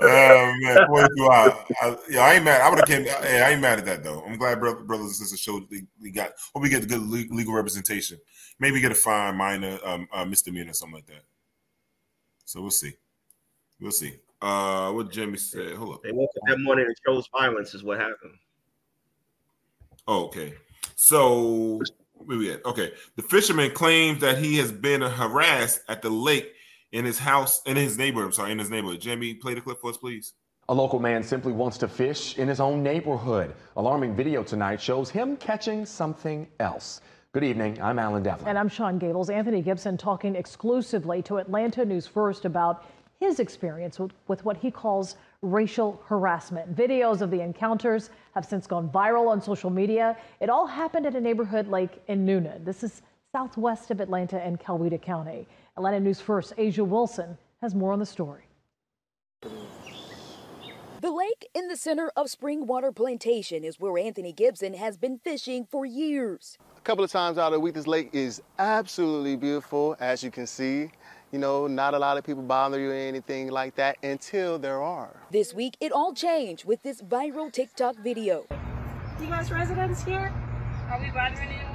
Oh 0.00 0.54
man, 0.62 0.86
42 0.88 1.30
hours. 1.30 1.52
I, 1.80 1.96
yeah, 2.10 2.20
I 2.20 2.34
ain't 2.34 2.44
mad. 2.44 2.60
I 2.60 2.68
would 2.68 2.80
have 2.80 2.88
came. 2.88 3.04
Hey, 3.04 3.42
I 3.42 3.50
ain't 3.50 3.60
mad 3.60 3.78
at 3.78 3.84
that 3.84 4.02
though. 4.02 4.22
I'm 4.26 4.36
glad 4.36 4.58
bro- 4.58 4.84
brothers 4.84 5.06
and 5.06 5.14
sisters 5.16 5.40
showed 5.40 5.64
we, 5.70 5.86
we 6.00 6.10
got. 6.10 6.32
Hope 6.52 6.62
we 6.62 6.68
get 6.68 6.88
good 6.88 7.02
legal 7.02 7.54
representation. 7.54 8.18
Maybe 8.58 8.80
get 8.80 8.92
a 8.92 8.96
fine, 8.96 9.36
minor, 9.36 9.78
um, 9.84 10.08
uh, 10.12 10.24
misdemeanor, 10.24 10.72
something 10.72 10.96
like 10.96 11.06
that. 11.06 11.22
So 12.44 12.60
we'll 12.60 12.70
see. 12.70 12.94
We'll 13.80 13.92
see. 13.92 14.16
Uh, 14.40 14.92
what 14.92 15.10
Jimmy 15.10 15.38
said. 15.38 15.74
Hold 15.74 15.94
up. 15.94 16.02
They 16.02 16.12
woke 16.12 16.30
up 16.36 16.42
that 16.48 16.60
morning 16.60 16.86
and 16.86 16.94
chose 17.06 17.28
violence 17.36 17.74
is 17.74 17.82
what 17.82 17.98
happened. 17.98 18.34
Oh, 20.06 20.26
okay. 20.26 20.54
So 20.96 21.80
where 22.12 22.38
we 22.38 22.52
at? 22.52 22.64
Okay. 22.64 22.92
The 23.16 23.22
fisherman 23.22 23.70
claims 23.70 24.20
that 24.20 24.38
he 24.38 24.58
has 24.58 24.70
been 24.70 25.00
harassed 25.00 25.80
at 25.88 26.02
the 26.02 26.10
lake 26.10 26.53
in 26.94 27.04
his 27.04 27.18
house 27.18 27.60
in 27.66 27.76
his 27.76 27.98
neighborhood. 27.98 28.28
I'm 28.28 28.32
sorry, 28.32 28.52
in 28.52 28.58
his 28.58 28.70
neighborhood. 28.70 29.00
Jimmy, 29.00 29.34
play 29.34 29.52
the 29.54 29.60
clip 29.60 29.80
for 29.80 29.90
us, 29.90 29.96
please. 29.96 30.32
A 30.68 30.74
local 30.74 31.00
man 31.00 31.22
simply 31.22 31.52
wants 31.52 31.76
to 31.78 31.88
fish 31.88 32.38
in 32.38 32.48
his 32.48 32.60
own 32.60 32.82
neighborhood. 32.82 33.54
Alarming 33.76 34.14
video 34.14 34.42
tonight 34.42 34.80
shows 34.80 35.10
him 35.10 35.36
catching 35.36 35.84
something 35.84 36.46
else. 36.60 37.00
Good 37.32 37.44
evening. 37.44 37.82
I'm 37.82 37.98
Alan 37.98 38.22
Devlin. 38.22 38.48
And 38.48 38.56
I'm 38.56 38.68
Sean 38.68 38.96
Gables. 38.98 39.28
Anthony 39.28 39.60
Gibson 39.60 39.98
talking 39.98 40.36
exclusively 40.36 41.20
to 41.22 41.38
Atlanta 41.38 41.84
News 41.84 42.06
First 42.06 42.44
about 42.44 42.86
his 43.18 43.40
experience 43.40 43.98
with, 43.98 44.12
with 44.28 44.44
what 44.44 44.56
he 44.56 44.70
calls 44.70 45.16
racial 45.42 46.00
harassment. 46.06 46.76
Videos 46.76 47.20
of 47.20 47.30
the 47.30 47.40
encounters 47.40 48.10
have 48.34 48.44
since 48.46 48.68
gone 48.68 48.88
viral 48.88 49.28
on 49.28 49.42
social 49.42 49.68
media. 49.68 50.16
It 50.40 50.48
all 50.48 50.66
happened 50.66 51.06
at 51.06 51.16
a 51.16 51.20
neighborhood 51.20 51.66
lake 51.66 52.00
in 52.06 52.24
Newnan. 52.24 52.64
This 52.64 52.84
is 52.84 53.02
southwest 53.32 53.90
of 53.90 54.00
Atlanta 54.00 54.40
and 54.40 54.60
Coweta 54.60 55.02
County. 55.02 55.48
Atlanta 55.76 55.98
News 55.98 56.20
First, 56.20 56.52
Asia 56.56 56.84
Wilson 56.84 57.36
has 57.60 57.74
more 57.74 57.92
on 57.92 57.98
the 57.98 58.06
story. 58.06 58.44
The 59.42 61.10
lake 61.10 61.48
in 61.52 61.66
the 61.66 61.76
center 61.76 62.12
of 62.16 62.28
Springwater 62.28 62.94
Plantation 62.94 63.64
is 63.64 63.80
where 63.80 63.98
Anthony 63.98 64.32
Gibson 64.32 64.74
has 64.74 64.96
been 64.96 65.18
fishing 65.18 65.66
for 65.68 65.84
years. 65.84 66.56
A 66.76 66.80
couple 66.82 67.02
of 67.02 67.10
times 67.10 67.38
out 67.38 67.48
of 67.48 67.54
the 67.54 67.60
week, 67.60 67.74
this 67.74 67.88
lake 67.88 68.10
is 68.12 68.40
absolutely 68.60 69.34
beautiful, 69.36 69.96
as 69.98 70.22
you 70.22 70.30
can 70.30 70.46
see. 70.46 70.90
You 71.32 71.40
know, 71.40 71.66
not 71.66 71.92
a 71.94 71.98
lot 71.98 72.16
of 72.18 72.24
people 72.24 72.44
bother 72.44 72.78
you 72.78 72.92
or 72.92 72.94
anything 72.94 73.50
like 73.50 73.74
that 73.74 73.96
until 74.04 74.60
there 74.60 74.80
are. 74.80 75.20
This 75.32 75.52
week, 75.52 75.76
it 75.80 75.90
all 75.90 76.14
changed 76.14 76.64
with 76.64 76.82
this 76.82 77.02
viral 77.02 77.52
TikTok 77.52 77.96
video. 77.96 78.46
Do 79.18 79.24
you 79.24 79.30
guys 79.30 79.50
residents 79.50 80.04
here? 80.04 80.32
Are 80.90 81.00
we 81.00 81.10
bothering 81.10 81.48
anyone? 81.48 81.73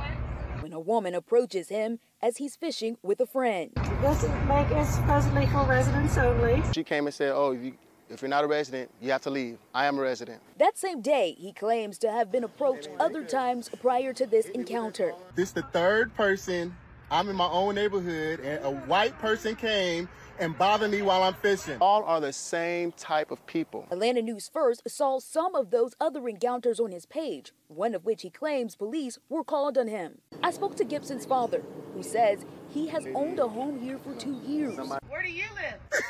When 0.80 0.85
a 0.85 0.95
woman 0.95 1.14
approaches 1.14 1.68
him 1.68 1.99
as 2.22 2.38
he's 2.38 2.56
fishing 2.56 2.97
with 3.03 3.19
a 3.19 3.26
friend. 3.26 3.72
This 4.01 4.23
lake 4.47 4.72
is 4.72 4.88
supposedly 4.88 5.45
for 5.47 5.65
residents 5.65 6.18
only. 6.18 6.64
She 6.73 6.85
came 6.85 7.06
and 7.06 7.14
said, 7.14 7.34
Oh, 7.34 7.51
if, 7.51 7.61
you, 7.61 7.73
if 8.10 8.22
you're 8.22 8.30
not 8.30 8.45
a 8.45 8.47
resident, 8.47 8.89
you 9.01 9.11
have 9.11 9.22
to 9.23 9.30
leave. 9.30 9.57
I 9.76 9.88
am 9.88 9.97
a 9.97 10.01
resident. 10.01 10.41
That 10.57 10.77
same 10.77 11.01
day, 11.01 11.35
he 11.38 11.51
claims 11.51 11.97
to 11.97 12.11
have 12.11 12.31
been 12.31 12.45
approached 12.45 12.88
other 12.97 13.26
times 13.26 13.69
prior 13.81 14.14
to 14.14 14.26
this 14.26 14.45
encounter. 14.47 15.14
This 15.35 15.51
the 15.51 15.64
third 15.64 16.15
person. 16.15 16.73
I'm 17.11 17.27
in 17.27 17.35
my 17.35 17.49
own 17.49 17.76
neighborhood, 17.76 18.39
and 18.39 18.64
a 18.64 18.72
white 18.72 19.18
person 19.19 19.56
came 19.56 20.07
and 20.40 20.57
bother 20.57 20.88
me 20.88 21.02
while 21.02 21.24
I'm 21.24 21.34
fishing. 21.36 21.78
All 21.82 22.03
are 22.03 22.20
the 22.20 22.34
same 22.34 22.91
type 22.94 23.32
of 23.32 23.45
people. 23.45 23.86
Atlanta 23.91 24.22
News 24.22 24.49
First 24.52 24.82
saw 24.88 25.20
some 25.20 25.56
of 25.56 25.70
those 25.72 25.94
other 25.99 26.28
encounters 26.28 26.80
on 26.80 26.91
his 26.91 27.06
page, 27.06 27.52
one 27.68 27.94
of 27.94 28.06
which 28.06 28.22
he 28.22 28.30
claims 28.30 28.76
police 28.76 29.18
were 29.28 29.44
called 29.44 29.78
on 29.78 29.88
him. 29.88 30.20
I 30.44 30.52
spoke 30.52 30.76
to 30.78 30.84
Gibson's 30.84 31.26
father, 31.26 31.61
who 31.94 32.03
says 32.03 32.45
he 32.70 32.88
has 32.88 33.06
owned 33.14 33.40
a 33.40 33.48
home 33.48 33.80
here 33.80 33.98
for 33.98 34.14
two 34.16 34.40
years. 34.45 34.78
Where 34.78 35.22
do 35.24 35.30
you 35.30 35.45
live? 35.56 36.02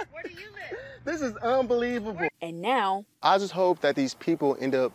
Where 0.10 0.22
do 0.22 0.30
you 0.30 0.48
live? 0.52 0.78
This 1.04 1.22
is 1.22 1.36
unbelievable. 1.36 2.28
And 2.42 2.60
now, 2.60 3.04
I 3.22 3.38
just 3.38 3.52
hope 3.52 3.80
that 3.80 3.96
these 3.96 4.14
people 4.14 4.56
end 4.60 4.74
up 4.74 4.92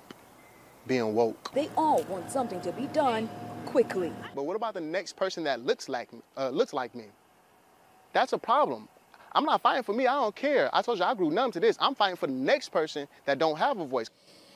being 0.86 1.16
woke. 1.16 1.52
they 1.54 1.70
all 1.78 2.04
want 2.04 2.30
something 2.30 2.60
to 2.62 2.72
be 2.74 2.88
done 2.88 3.30
quickly. 3.66 4.12
But 4.36 4.46
what 4.46 4.56
about 4.58 4.74
the 4.74 4.82
next 4.82 5.16
person 5.16 5.46
that 5.46 5.62
looks 5.62 5.88
like 5.88 6.12
me? 6.12 6.20
Uh, 6.38 6.50
looks 6.50 6.74
like 6.74 6.94
me? 6.94 7.06
That's 8.14 8.34
a 8.34 8.38
problem. 8.38 8.88
I'm 9.36 9.46
not 9.46 9.62
fighting 9.62 9.84
for 9.84 9.94
me. 9.94 10.06
I 10.06 10.14
don't 10.14 10.36
care. 10.36 10.70
I 10.74 10.82
told 10.82 11.00
you 11.00 11.06
I 11.06 11.16
grew 11.16 11.32
numb 11.32 11.52
to 11.54 11.60
this. 11.60 11.76
I'm 11.80 11.96
fighting 11.96 12.16
for 12.16 12.28
the 12.28 12.34
next 12.34 12.70
person 12.70 13.08
that 13.26 13.40
don't 13.40 13.58
have 13.58 13.80
a 13.80 13.86
voice. 13.86 14.10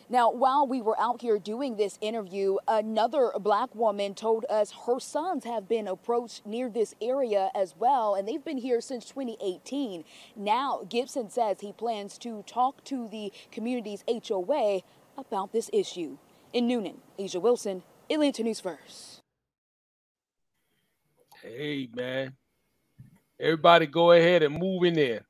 Now, 0.09 0.31
while 0.31 0.65
we 0.65 0.81
were 0.81 0.97
out 0.97 1.19
here 1.21 1.37
doing 1.37 1.75
this 1.75 1.97
interview, 1.99 2.57
another 2.65 3.31
black 3.41 3.75
woman 3.75 4.13
told 4.13 4.45
us 4.49 4.71
her 4.85 5.01
sons 5.01 5.43
have 5.43 5.67
been 5.67 5.85
approached 5.85 6.45
near 6.45 6.69
this 6.69 6.95
area 7.01 7.49
as 7.53 7.75
well, 7.77 8.15
and 8.15 8.25
they've 8.25 8.43
been 8.43 8.59
here 8.59 8.79
since 8.79 9.03
2018. 9.05 10.05
Now, 10.37 10.85
Gibson 10.87 11.29
says 11.29 11.59
he 11.59 11.73
plans 11.73 12.17
to 12.19 12.43
talk 12.47 12.85
to 12.85 13.09
the 13.09 13.33
community's 13.51 14.05
HOA 14.07 14.81
about 15.17 15.51
this 15.51 15.69
issue. 15.73 16.17
In 16.53 16.69
Newnan, 16.69 16.99
Asia 17.19 17.41
Wilson, 17.41 17.83
Atlanta 18.09 18.43
News 18.43 18.61
First. 18.61 19.19
Hey, 21.43 21.89
man. 21.93 22.33
Everybody 23.39 23.85
go 23.85 24.11
ahead 24.11 24.43
and 24.43 24.57
move 24.57 24.83
in 24.83 24.93
there. 24.93 25.25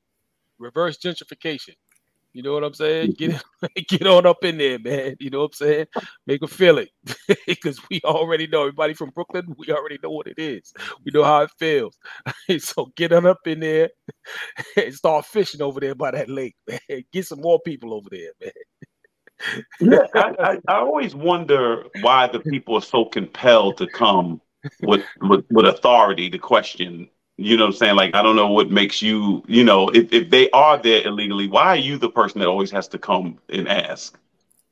Reverse 0.59 0.97
gentrification. 0.97 1.75
You 2.37 2.43
know 2.43 2.53
what 2.53 2.63
I'm 2.63 2.75
saying? 2.75 3.15
Get 3.17 3.43
get 3.87 4.05
on 4.05 4.27
up 4.27 4.43
in 4.43 4.59
there, 4.59 4.77
man. 4.77 5.15
You 5.19 5.31
know 5.31 5.39
what 5.39 5.45
I'm 5.45 5.53
saying? 5.53 5.85
Make 6.27 6.41
them 6.41 6.49
feel 6.49 6.77
it. 6.77 6.89
Because 7.47 7.79
we 7.89 7.99
already 8.03 8.45
know 8.45 8.61
everybody 8.61 8.93
from 8.93 9.09
Brooklyn, 9.09 9.55
we 9.57 9.71
already 9.71 9.97
know 10.03 10.11
what 10.11 10.27
it 10.27 10.37
is. 10.37 10.71
We 11.03 11.11
know 11.11 11.23
how 11.23 11.41
it 11.41 11.51
feels. 11.57 11.97
so 12.59 12.91
get 12.95 13.11
on 13.11 13.25
up 13.25 13.39
in 13.47 13.61
there 13.61 13.89
and 14.75 14.93
start 14.93 15.25
fishing 15.25 15.61
over 15.61 15.79
there 15.79 15.95
by 15.95 16.11
that 16.11 16.29
lake, 16.29 16.55
man. 16.67 17.03
Get 17.11 17.25
some 17.25 17.41
more 17.41 17.59
people 17.59 17.93
over 17.93 18.09
there, 18.11 18.31
man. 18.39 18.51
yeah, 19.79 20.07
I, 20.13 20.35
I, 20.39 20.57
I 20.67 20.79
always 20.79 21.15
wonder 21.15 21.85
why 22.01 22.27
the 22.27 22.39
people 22.39 22.75
are 22.75 22.81
so 22.81 23.05
compelled 23.05 23.77
to 23.77 23.87
come 23.87 24.41
with, 24.83 25.03
with 25.21 25.45
with 25.49 25.65
authority 25.65 26.29
to 26.29 26.37
question. 26.37 27.09
You 27.39 27.55
know 27.55 27.65
what 27.65 27.73
I'm 27.73 27.77
saying? 27.77 27.95
Like, 27.95 28.15
I 28.15 28.23
don't 28.23 28.35
know 28.35 28.51
what 28.51 28.71
makes 28.71 29.01
you, 29.01 29.43
you 29.47 29.63
know, 29.63 29.89
if, 29.89 30.11
if 30.11 30.29
they 30.31 30.49
are 30.51 30.77
there 30.81 31.05
illegally, 31.05 31.47
why 31.47 31.65
are 31.67 31.75
you 31.75 31.97
the 31.99 32.09
person 32.09 32.39
that 32.39 32.47
always 32.47 32.71
has 32.71 32.87
to 32.89 32.97
come 32.97 33.37
and 33.49 33.67
ask? 33.67 34.17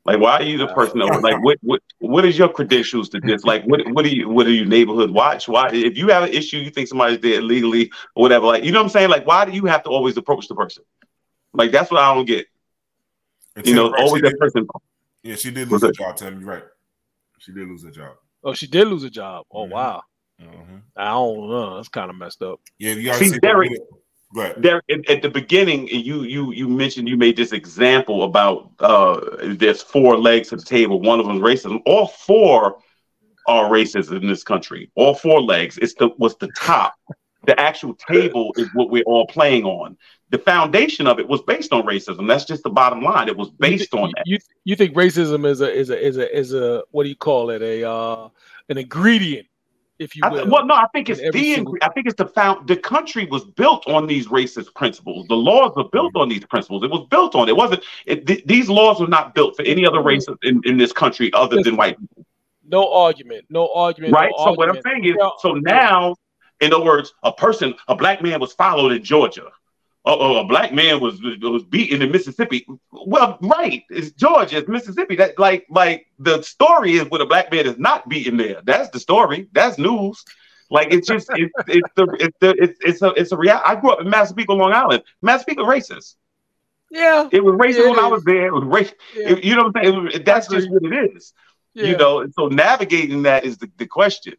Like, 0.03 0.19
why 0.19 0.33
are 0.37 0.43
you 0.43 0.57
the 0.59 0.67
person 0.67 0.99
that 0.99 1.21
like 1.23 1.43
what 1.43 1.57
what 1.61 1.81
what 1.99 2.25
is 2.25 2.37
your 2.37 2.47
credentials 2.49 3.09
to 3.09 3.19
this? 3.19 3.43
Like, 3.43 3.63
what 3.65 3.81
what 3.91 4.03
do 4.03 4.09
you 4.15 4.29
what 4.29 4.45
are 4.45 4.51
you 4.51 4.63
neighborhood 4.65 5.09
watch? 5.09 5.47
Why 5.47 5.69
if 5.73 5.97
you 5.97 6.09
have 6.09 6.23
an 6.23 6.29
issue, 6.29 6.57
you 6.57 6.69
think 6.69 6.87
somebody's 6.87 7.19
there 7.21 7.39
illegally 7.39 7.91
or 8.15 8.21
whatever, 8.21 8.45
like 8.45 8.63
you 8.63 8.71
know 8.71 8.79
what 8.79 8.83
I'm 8.85 8.89
saying? 8.89 9.09
Like, 9.09 9.25
why 9.25 9.45
do 9.45 9.51
you 9.51 9.65
have 9.65 9.81
to 9.83 9.89
always 9.89 10.15
approach 10.17 10.47
the 10.47 10.53
person? 10.55 10.83
Like, 11.53 11.71
that's 11.71 11.89
what 11.89 12.01
I 12.01 12.13
don't 12.13 12.25
get. 12.25 12.45
And 13.55 13.65
You 13.65 13.73
know, 13.73 13.89
right, 13.91 13.99
always 14.03 14.19
she 14.19 14.21
that 14.21 14.29
did- 14.31 14.39
person. 14.39 14.67
Yeah, 15.23 15.35
she 15.35 15.49
did 15.49 15.71
lose 15.71 15.81
it- 15.81 15.89
a 15.89 15.93
job, 15.93 16.17
Tim. 16.17 16.39
You're 16.39 16.49
right. 16.49 16.63
She 17.39 17.51
did 17.51 17.67
lose 17.67 17.83
a 17.83 17.89
job. 17.91 18.13
Oh, 18.43 18.53
she 18.53 18.67
did 18.67 18.87
lose 18.87 19.03
a 19.03 19.09
job. 19.09 19.45
Mm-hmm. 19.51 19.73
Oh 19.73 20.01
wow. 20.39 20.47
I 20.95 21.09
don't 21.11 21.49
know. 21.49 21.75
That's 21.75 21.89
kind 21.89 22.09
of 22.09 22.15
messed 22.15 22.41
up. 22.41 22.59
Yeah, 22.77 22.93
you 22.93 23.13
See, 23.13 23.37
Derek, 23.39 23.71
Derek, 24.61 24.83
at, 24.89 25.09
at 25.09 25.21
the 25.21 25.29
beginning, 25.29 25.87
you 25.87 26.23
you 26.23 26.51
you 26.51 26.67
mentioned 26.67 27.07
you 27.07 27.17
made 27.17 27.37
this 27.37 27.51
example 27.51 28.23
about 28.23 28.71
uh 28.79 29.19
there's 29.43 29.81
four 29.81 30.17
legs 30.17 30.49
to 30.49 30.57
the 30.57 30.63
table. 30.63 31.01
One 31.01 31.19
of 31.19 31.25
them 31.25 31.37
is 31.37 31.41
racism. 31.41 31.81
All 31.85 32.07
four 32.07 32.77
are 33.47 33.69
racist 33.69 34.11
in 34.11 34.27
this 34.27 34.43
country. 34.43 34.91
All 34.95 35.13
four 35.13 35.41
legs. 35.41 35.77
It's 35.77 35.93
the 35.93 36.09
what's 36.17 36.35
the 36.35 36.49
top. 36.57 36.95
The 37.45 37.59
actual 37.59 37.93
table 37.93 38.53
is 38.57 38.67
what 38.73 38.89
we're 38.89 39.03
all 39.03 39.27
playing 39.27 39.65
on. 39.65 39.97
The 40.31 40.39
foundation 40.39 41.05
of 41.05 41.19
it 41.19 41.27
was 41.27 41.43
based 41.43 41.71
on 41.71 41.83
racism. 41.83 42.27
That's 42.27 42.45
just 42.45 42.63
the 42.63 42.71
bottom 42.71 43.03
line. 43.03 43.27
It 43.27 43.37
was 43.37 43.51
based 43.51 43.93
on 43.93 44.11
that. 44.15 44.23
You 44.25 44.39
you 44.63 44.75
think 44.75 44.95
racism 44.95 45.45
is 45.45 45.61
a 45.61 45.71
is 45.71 45.89
a 45.91 46.05
is 46.05 46.17
a 46.17 46.37
is 46.37 46.53
a 46.53 46.83
what 46.91 47.03
do 47.03 47.09
you 47.09 47.15
call 47.15 47.51
it 47.51 47.61
a 47.61 47.87
uh 47.87 48.29
an 48.69 48.79
ingredient, 48.79 49.47
if 49.99 50.15
you 50.15 50.21
will? 50.23 50.31
th- 50.31 50.47
well, 50.47 50.65
no, 50.65 50.75
I 50.75 50.87
think 50.93 51.09
it's 51.09 51.21
the. 51.21 51.55
single- 51.55 51.77
I 51.81 51.89
think 51.89 52.07
it's 52.07 52.15
the 52.15 52.27
found. 52.27 52.67
The 52.67 52.75
country 52.75 53.25
was 53.25 53.45
built 53.45 53.87
on 53.87 54.07
these 54.07 54.27
racist 54.27 54.73
principles. 54.75 55.27
The 55.27 55.35
laws 55.35 55.73
were 55.75 55.89
built 55.89 56.13
mm-hmm. 56.13 56.21
on 56.21 56.29
these 56.29 56.45
principles. 56.45 56.83
It 56.83 56.91
was 56.91 57.07
built 57.09 57.35
on. 57.35 57.47
It 57.47 57.55
wasn't. 57.55 57.83
It, 58.05 58.27
th- 58.27 58.45
these 58.45 58.69
laws 58.69 58.99
were 58.99 59.07
not 59.07 59.35
built 59.35 59.55
for 59.55 59.63
any 59.63 59.85
other 59.85 59.99
mm-hmm. 59.99 60.07
race 60.07 60.25
in, 60.43 60.61
in 60.65 60.77
this 60.77 60.91
country 60.91 61.31
other 61.33 61.61
than 61.63 61.77
white 61.77 61.99
people. 61.99 62.25
No 62.67 62.91
argument. 62.91 63.45
No 63.49 63.71
argument. 63.73 64.13
Right. 64.13 64.31
no 64.37 64.45
so 64.45 64.53
what 64.53 64.69
I'm 64.69 64.81
saying 64.81 65.05
is, 65.05 65.15
so 65.39 65.53
now, 65.53 66.15
in 66.61 66.73
other 66.73 66.83
words, 66.83 67.13
a 67.23 67.31
person, 67.31 67.75
a 67.87 67.95
black 67.95 68.21
man 68.21 68.39
was 68.39 68.53
followed 68.53 68.91
in 68.91 69.03
Georgia. 69.03 69.51
Oh, 70.07 70.37
a 70.37 70.43
black 70.43 70.71
man 70.71 70.99
was 70.99 71.19
was 71.41 71.63
beaten 71.63 72.03
in 72.03 72.11
Mississippi. 72.11 72.67
Well, 72.91 73.39
right, 73.41 73.83
it's 73.89 74.11
Georgia, 74.11 74.57
it's 74.57 74.69
Mississippi. 74.69 75.15
That 75.15 75.39
like 75.39 75.65
like 75.69 76.05
the 76.19 76.43
story 76.43 76.93
is 76.93 77.09
when 77.09 77.21
a 77.21 77.25
black 77.25 77.51
man 77.51 77.65
is 77.65 77.79
not 77.79 78.07
beaten 78.07 78.37
there. 78.37 78.61
That's 78.63 78.89
the 78.89 78.99
story. 78.99 79.49
That's 79.51 79.79
news. 79.79 80.23
Like 80.69 80.93
it's 80.93 81.07
just 81.07 81.27
it's 81.31 81.53
it's 81.67 81.89
the 81.95 82.17
it's 82.19 82.37
the 82.39 82.55
it's 82.59 82.79
it's 82.81 83.01
a 83.01 83.07
it's 83.13 83.31
a 83.31 83.37
real. 83.37 83.59
I 83.65 83.75
grew 83.75 83.91
up 83.91 84.01
in 84.01 84.09
Massapequa, 84.09 84.53
Long 84.53 84.73
Island. 84.73 85.03
Massapequa 85.23 85.63
racist. 85.63 86.15
Yeah, 86.91 87.27
it 87.31 87.43
was 87.43 87.55
racist 87.55 87.85
it 87.85 87.89
when 87.89 87.99
I 87.99 88.07
was 88.07 88.23
there. 88.23 88.47
It 88.47 88.53
was 88.53 88.63
racist. 88.63 88.93
Yeah. 89.15 89.35
you 89.41 89.55
know 89.55 89.63
what 89.63 89.77
I'm 89.77 89.83
saying? 89.83 90.09
It 90.13 90.25
that's 90.25 90.47
just 90.47 90.69
what 90.69 90.83
it 90.83 91.15
is. 91.15 91.33
Yeah. 91.73 91.87
You 91.87 91.97
know, 91.97 92.27
so 92.37 92.47
navigating 92.47 93.23
that 93.23 93.43
is 93.43 93.57
the, 93.57 93.69
the 93.77 93.87
question. 93.87 94.35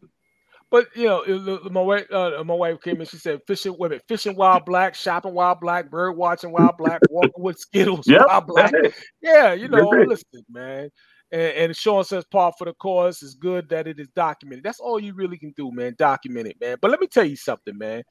But 0.69 0.87
you 0.95 1.05
know, 1.05 1.21
it- 1.21 1.47
it- 1.65 1.71
my 1.71 1.81
wife, 1.81 2.11
uh, 2.11 2.43
my 2.43 2.53
wife 2.53 2.81
came 2.81 2.99
in. 2.99 3.07
She 3.07 3.17
said, 3.17 3.39
"Fishing, 3.47 3.75
wait 3.77 3.87
a 3.87 3.89
minute, 3.91 4.03
fishing 4.07 4.35
while 4.35 4.59
black, 4.59 4.95
shopping 4.95 5.33
while 5.33 5.55
black, 5.55 5.89
bird 5.89 6.13
watching 6.17 6.51
while 6.51 6.73
black, 6.77 7.01
walking 7.07 7.43
with 7.43 7.57
Skittles 7.57 8.05
Yep, 8.07 8.25
while 8.27 8.41
black." 8.41 8.73
Yeah, 9.21 9.53
you 9.53 9.69
know, 9.69 9.93
it. 9.93 10.07
listen, 10.09 10.45
man. 10.49 10.89
And, 11.31 11.41
and 11.53 11.75
Sean 11.75 12.03
says, 12.03 12.25
"Part 12.25 12.55
for 12.57 12.65
the 12.65 12.73
cause 12.73 13.21
is 13.23 13.35
good 13.35 13.69
that 13.69 13.87
it 13.87 13.99
is 13.99 14.07
documented." 14.15 14.63
That's 14.63 14.79
all 14.79 14.99
you 14.99 15.13
really 15.13 15.37
can 15.37 15.53
do, 15.55 15.71
man. 15.71 15.95
Document 15.97 16.47
it, 16.47 16.57
man. 16.59 16.77
But 16.81 16.91
let 16.91 16.99
me 16.99 17.07
tell 17.07 17.25
you 17.25 17.35
something, 17.37 17.77
man. 17.77 18.03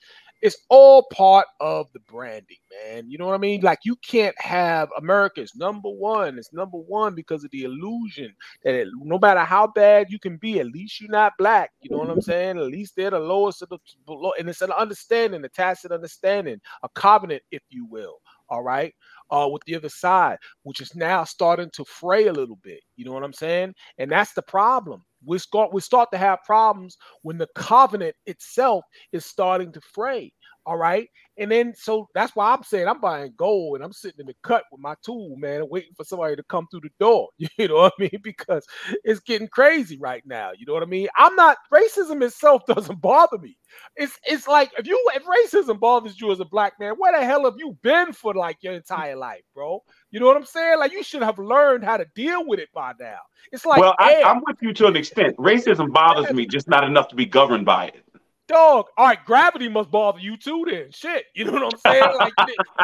It's 0.43 0.57
all 0.69 1.07
part 1.13 1.47
of 1.61 1.91
the 1.93 2.01
branding, 2.01 2.59
man. 2.85 3.09
You 3.09 3.19
know 3.19 3.27
what 3.27 3.35
I 3.35 3.39
mean? 3.39 3.63
Like 3.63 3.81
you 3.85 3.97
can't 3.97 4.39
have 4.41 4.89
America's 4.99 5.55
number 5.57 5.89
one. 5.89 6.39
It's 6.39 6.53
number 6.53 6.79
one 6.79 7.15
because 7.15 7.45
of 7.45 7.51
the 7.51 7.65
illusion 7.65 8.35
that 8.63 8.75
it, 8.75 8.89
no 9.01 9.19
matter 9.19 9.41
how 9.41 9.67
bad 9.69 10.07
you 10.11 10.19
can 10.19 10.37
be, 10.37 10.61
at 10.61 10.67
least 10.67 11.01
you're 11.01 11.11
not 11.11 11.33
black. 11.39 11.71
You 11.81 11.91
know 11.91 11.99
what 11.99 12.11
I'm 12.11 12.21
saying? 12.21 12.59
At 12.59 12.67
least 12.67 12.95
they're 12.97 13.11
the 13.11 13.19
lowest 13.19 13.63
of 13.63 13.71
the 13.71 13.79
below, 14.05 14.33
and 14.39 14.49
it's 14.49 14.63
an 14.63 14.73
understanding, 14.73 15.45
a 15.45 15.49
tacit 15.49 15.93
understanding, 15.93 16.61
a 16.83 16.89
covenant, 16.91 17.43
if 17.51 17.63
you 17.71 17.87
will. 17.87 18.19
All 18.49 18.63
right. 18.63 18.95
Uh, 19.31 19.49
with 19.51 19.63
the 19.67 19.75
other 19.75 19.89
side, 19.89 20.39
which 20.63 20.81
is 20.81 20.95
now 20.95 21.25
starting 21.25 21.71
to 21.73 21.85
fray 21.85 22.29
a 22.29 22.33
little 22.33 22.59
bit. 22.63 22.81
You 22.95 23.05
know 23.05 23.13
what 23.13 23.25
I'm 23.25 23.33
saying? 23.33 23.75
And 23.99 24.11
that's 24.11 24.35
the 24.35 24.43
problem. 24.43 25.03
We 25.25 25.39
start 25.39 25.73
we 25.73 25.81
start 25.81 26.11
to 26.13 26.19
have 26.19 26.45
problems 26.45 26.97
when 27.23 27.39
the 27.39 27.49
covenant 27.55 28.17
itself 28.27 28.85
is 29.13 29.25
starting 29.25 29.73
to 29.73 29.81
fray. 29.81 30.33
All 30.67 30.77
right. 30.77 31.09
And 31.39 31.49
then 31.49 31.75
so 31.77 32.09
that's 32.13 32.35
why 32.35 32.53
I'm 32.53 32.65
saying 32.65 32.89
I'm 32.89 33.01
buying 33.01 33.33
gold 33.37 33.77
and 33.77 33.85
I'm 33.85 33.93
sitting 33.93 34.19
in 34.19 34.27
the 34.27 34.35
cut 34.43 34.65
with 34.73 34.81
my 34.81 34.97
tool, 35.05 35.37
man, 35.37 35.69
waiting 35.71 35.93
for 35.97 36.05
somebody 36.05 36.35
to 36.35 36.43
come 36.43 36.67
through 36.71 36.81
the 36.81 36.91
door. 36.99 37.29
You 37.59 37.69
know 37.69 37.77
what 37.77 37.95
I 37.99 38.03
mean? 38.03 38.21
Because 38.23 38.67
it's 39.05 39.21
getting 39.21 39.49
crazy 39.49 39.97
right 39.99 40.23
now. 40.27 40.51
You 40.57 40.67
know 40.67 40.75
what 40.75 40.83
I 40.83 40.87
mean? 40.87 41.09
I'm 41.17 41.35
not 41.37 41.57
racism 41.73 42.23
itself 42.23 42.63
doesn't 42.67 43.01
bother 43.01 43.39
me. 43.39 43.57
It's 43.97 44.19
it's 44.25 44.49
like 44.49 44.73
if 44.79 44.87
you 44.87 45.01
if 45.15 45.23
racism 45.25 45.79
bothers 45.79 46.21
you 46.21 46.33
as 46.33 46.41
a 46.41 46.45
black 46.45 46.75
man, 46.81 46.95
where 46.99 47.19
the 47.19 47.25
hell 47.25 47.45
have 47.45 47.55
you 47.59 47.79
been 47.83 48.13
for 48.13 48.35
like 48.35 48.57
your 48.61 48.75
entire 48.75 49.17
life, 49.17 49.43
bro? 49.55 49.83
You 50.11 50.21
know 50.21 50.27
what 50.27 50.37
I'm 50.37 50.45
saying? 50.45 50.79
Like 50.79 50.93
you 50.93 51.03
should 51.03 51.23
have 51.23 51.39
learned 51.39 51.85
how 51.85 51.97
to 51.97 52.07
deal 52.15 52.47
with 52.47 52.59
it 52.59 52.69
by 52.75 52.93
now. 52.99 53.19
It's 53.53 53.65
like 53.65 53.81
well, 53.81 53.95
I, 53.99 54.23
I'm 54.23 54.43
with 54.47 54.57
you 54.61 54.73
to 54.75 54.87
an 54.87 54.97
extent. 54.97 55.37
Racism 55.37 55.93
bothers 55.93 56.33
me, 56.33 56.47
just 56.47 56.69
not 56.69 56.85
enough 56.85 57.09
to 57.09 57.17
be 57.17 57.27
governed 57.27 57.65
by 57.65 57.87
it. 57.87 58.03
Dog, 58.49 58.87
all 58.97 59.07
right, 59.09 59.25
gravity 59.25 59.69
must 59.69 59.91
bother 59.91 60.21
you 60.21 60.37
too. 60.37 60.65
Then, 60.71 60.93
shit, 60.93 61.25
you 61.35 61.45
know 61.45 61.53
what 61.53 61.65
I'm 61.65 61.79
saying? 61.79 62.17
Like, 62.17 62.33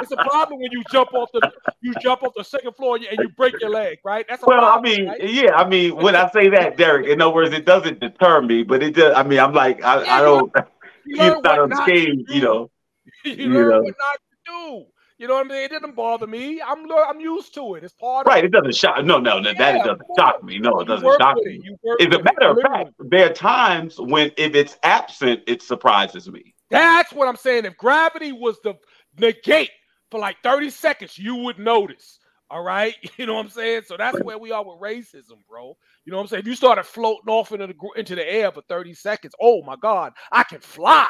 it's 0.01 0.11
a 0.11 0.17
problem 0.17 0.61
when 0.61 0.73
you 0.73 0.83
jump 0.91 1.15
off 1.15 1.31
the 1.33 1.53
you 1.81 1.95
jump 2.01 2.25
off 2.25 2.33
the 2.37 2.43
second 2.43 2.75
floor 2.75 2.97
and 2.97 3.19
you 3.19 3.29
break 3.37 3.61
your 3.61 3.71
leg, 3.71 3.99
right? 4.05 4.27
That's 4.29 4.43
a 4.43 4.47
Well, 4.47 4.65
I 4.65 4.81
mean, 4.81 5.07
right? 5.07 5.23
yeah, 5.23 5.55
I 5.55 5.69
mean, 5.69 5.95
when 5.97 6.17
I 6.17 6.29
say 6.31 6.49
that, 6.49 6.77
Derek, 6.77 7.07
in 7.07 7.21
other 7.21 7.33
words, 7.33 7.55
it 7.55 7.65
doesn't 7.65 8.01
deter 8.01 8.43
me, 8.43 8.65
but 8.65 8.83
it 8.83 8.97
does. 8.97 9.15
I 9.17 9.23
mean, 9.23 9.39
I'm 9.39 9.53
like, 9.53 9.83
I, 9.85 10.19
I 10.19 10.21
don't. 10.21 10.53
you 11.07 11.41
learn 11.43 11.71
not 11.71 11.87
to 11.87 12.25
you 12.29 12.41
know. 12.41 12.71
you 13.25 13.33
you 13.33 13.49
learn 13.51 13.69
know. 13.69 13.83
what 13.83 13.95
not 13.99 14.19
to 14.19 14.37
do. 14.47 14.85
You 15.23 15.29
know 15.29 15.35
what 15.35 15.47
I 15.47 15.51
mean? 15.51 15.63
It 15.63 15.71
didn't 15.71 15.95
bother 15.95 16.27
me. 16.27 16.61
I'm 16.61 16.91
I'm 16.91 17.21
used 17.21 17.55
to 17.55 17.77
it. 17.77 17.85
It's 17.85 17.95
part 17.95 18.27
Right, 18.27 18.39
of 18.39 18.45
it 18.45 18.47
it 18.49 18.51
doesn't 18.59 18.75
shock. 18.75 19.05
No, 19.05 19.21
no, 19.21 19.39
no, 19.39 19.53
that 19.57 19.77
it 19.77 19.85
doesn't 19.85 20.07
shock 20.19 20.43
me. 20.43 20.59
No, 20.59 20.81
it 20.81 20.87
doesn't 20.89 21.09
shock 21.21 21.37
me. 21.45 21.55
it. 21.55 21.65
You 21.65 21.77
work 21.85 22.01
As 22.03 22.07
a 22.09 22.23
matter 22.25 22.51
of 22.51 22.59
fact, 22.61 22.91
there 22.99 23.31
are 23.31 23.33
times 23.33 24.01
when 24.01 24.33
if 24.37 24.57
it's 24.57 24.77
absent, 24.83 25.43
it 25.47 25.63
surprises 25.63 26.29
me. 26.29 26.53
That's 26.71 27.13
what 27.13 27.29
I'm 27.29 27.37
saying. 27.37 27.67
If 27.67 27.77
gravity 27.77 28.33
was 28.33 28.59
the 28.65 28.75
negate 29.17 29.71
for 30.11 30.19
like 30.19 30.39
30 30.43 30.71
seconds, 30.71 31.17
you 31.17 31.37
would 31.37 31.57
notice. 31.61 32.19
All 32.51 32.65
right. 32.65 32.97
You 33.17 33.27
know 33.27 33.35
what 33.35 33.45
I'm 33.45 33.51
saying? 33.51 33.83
So 33.87 33.97
that's 33.97 34.19
where 34.19 34.39
we 34.39 34.51
are 34.51 34.65
with 34.65 34.81
racism, 34.81 35.39
bro. 35.49 35.77
You 36.05 36.11
know 36.11 36.17
what 36.17 36.23
I'm 36.25 36.29
saying? 36.31 36.41
If 36.41 36.49
you 36.49 36.57
started 36.57 36.83
floating 36.83 37.29
off 37.29 37.53
into 37.53 37.69
the 37.69 37.75
into 37.95 38.17
the 38.17 38.29
air 38.29 38.51
for 38.51 38.63
30 38.69 38.93
seconds, 38.95 39.35
oh 39.41 39.63
my 39.63 39.77
God, 39.81 40.15
I 40.33 40.43
can 40.43 40.59
fly. 40.59 41.09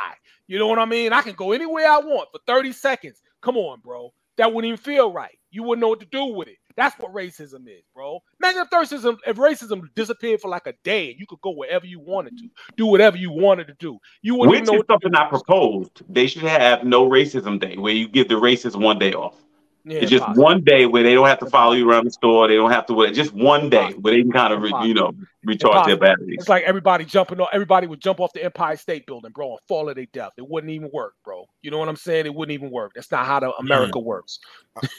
You 0.49 0.59
know 0.59 0.67
what 0.67 0.79
I 0.79 0.85
mean? 0.85 1.15
I 1.15 1.23
can 1.23 1.33
go 1.33 1.53
anywhere 1.53 1.89
I 1.89 1.99
want 2.01 2.29
for 2.31 2.41
30 2.47 2.73
seconds. 2.73 3.23
Come 3.43 3.57
on, 3.57 3.81
bro. 3.81 4.13
That 4.39 4.53
wouldn't 4.53 4.73
even 4.73 4.83
feel 4.83 5.13
right. 5.13 5.37
You 5.51 5.63
wouldn't 5.63 5.83
know 5.83 5.89
what 5.89 6.01
to 6.01 6.07
do 6.07 6.25
with 6.25 6.49
it. 6.49 6.57
That's 6.77 6.99
what 6.99 7.13
racism 7.13 7.69
is, 7.69 7.85
bro. 7.95 8.21
Imagine 8.43 8.63
if 8.63 8.71
racism, 8.71 9.19
if 9.27 9.37
racism 9.37 9.83
disappeared 9.95 10.41
for 10.41 10.49
like 10.49 10.67
a 10.67 10.73
day 10.85 11.11
and 11.11 11.21
you 11.21 11.27
could 11.27 11.41
go 11.43 11.51
wherever 11.51 11.85
you 11.85 12.01
wanted 12.01 12.39
to, 12.39 12.49
do 12.77 12.87
whatever 12.87 13.19
you 13.19 13.31
wanted 13.31 13.67
to 13.67 13.75
do. 13.79 13.99
You 14.23 14.37
wouldn't 14.37 14.61
Which 14.63 14.71
know 14.71 14.79
is 14.79 14.85
something 14.89 15.15
I 15.15 15.29
proposed. 15.29 16.03
They 16.09 16.27
should 16.27 16.45
have 16.45 16.85
no 16.85 17.11
racism 17.11 17.61
day 17.61 17.77
where 17.77 17.93
you 17.93 18.09
give 18.09 18.29
the 18.29 18.37
racists 18.37 18.81
one 18.81 18.99
day 18.99 19.13
off. 19.13 19.37
Yeah, 19.85 19.99
it's 19.99 20.11
just 20.11 20.25
possible. 20.25 20.45
one 20.45 20.63
day 20.63 20.87
where 20.87 21.03
they 21.03 21.15
don't 21.15 21.27
have 21.27 21.41
to 21.41 21.47
follow 21.47 21.73
you 21.73 21.91
around 21.91 22.05
the 22.05 22.13
store. 22.13 22.47
They 22.47 22.55
don't 22.55 22.71
have 22.71 22.87
to. 22.87 22.95
wait. 22.95 23.15
Just 23.15 23.33
one 23.33 23.69
day 23.69 23.93
where 24.01 24.15
they 24.15 24.23
can 24.23 24.31
kind 24.31 24.53
of, 24.53 24.63
re- 24.63 24.73
you 24.87 24.95
know, 24.95 25.13
recharge 25.45 25.87
their 25.87 25.97
batteries. 25.97 26.37
It's 26.39 26.49
like 26.49 26.63
everybody 26.63 27.05
jumping 27.05 27.41
off. 27.41 27.49
Everybody 27.53 27.89
would 27.89 28.01
jump 28.01 28.21
off 28.21 28.33
the 28.33 28.45
Empire 28.45 28.77
State 28.77 29.07
Building, 29.07 29.33
bro, 29.33 29.51
and 29.51 29.59
fall 29.67 29.89
to 29.89 29.95
their 29.95 30.07
death. 30.13 30.31
It 30.39 30.49
wouldn't 30.49 30.73
even 30.73 30.89
work, 30.93 31.15
bro. 31.25 31.47
You 31.63 31.73
know 31.73 31.79
what 31.79 31.89
I'm 31.89 31.97
saying? 31.97 32.27
It 32.27 32.35
wouldn't 32.35 32.55
even 32.55 32.71
work. 32.71 32.93
That's 32.95 33.11
not 33.11 33.27
how 33.27 33.41
the 33.41 33.49
mm. 33.49 33.61
America 33.61 33.99
works. 33.99 34.39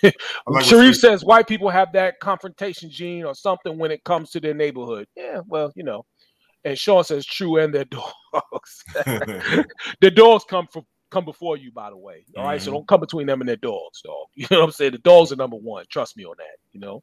like 0.04 0.16
what 0.46 0.66
Sharif 0.66 0.96
Sharif- 0.96 0.98
says 0.98 1.24
white 1.24 1.48
people 1.48 1.70
have 1.70 1.94
that 1.94 2.20
confrontation 2.20 2.90
gene 2.90 3.24
or 3.24 3.36
something 3.36 3.78
when 3.78 3.92
it 3.92 4.04
comes 4.04 4.32
to 4.32 4.42
their 4.42 4.54
neighborhood. 4.54 5.08
Yeah, 5.16 5.42
well, 5.48 5.72
you 5.76 5.84
know. 5.84 6.06
And 6.66 6.80
Sean 6.80 7.04
says 7.04 7.26
true, 7.26 7.58
and 7.58 7.74
their 7.74 7.86
dogs. 7.86 8.84
the 10.02 10.12
dogs 10.14 10.46
come 10.46 10.68
from 10.72 10.86
come 11.14 11.26
before 11.26 11.58
you, 11.58 11.72
by 11.72 11.90
the 11.90 11.98
way. 11.98 12.26
All 12.38 12.44
right, 12.46 12.62
so 12.62 12.72
Mhm. 12.72 12.76
don't 12.76 12.88
come 12.88 13.00
between 13.02 13.28
them 13.28 13.42
and 13.42 13.48
their 13.50 13.56
dogs, 13.58 14.02
dog. 14.04 14.28
You 14.36 14.48
know 14.52 14.60
what 14.60 14.66
I'm 14.66 14.72
saying? 14.72 14.94
The 14.94 14.98
dogs 15.00 15.32
are 15.32 15.38
number 15.38 15.58
one. 15.58 15.86
Trust 15.90 16.18
me 16.18 16.26
on 16.26 16.36
that. 16.38 16.58
You 16.74 16.80
know. 16.80 17.02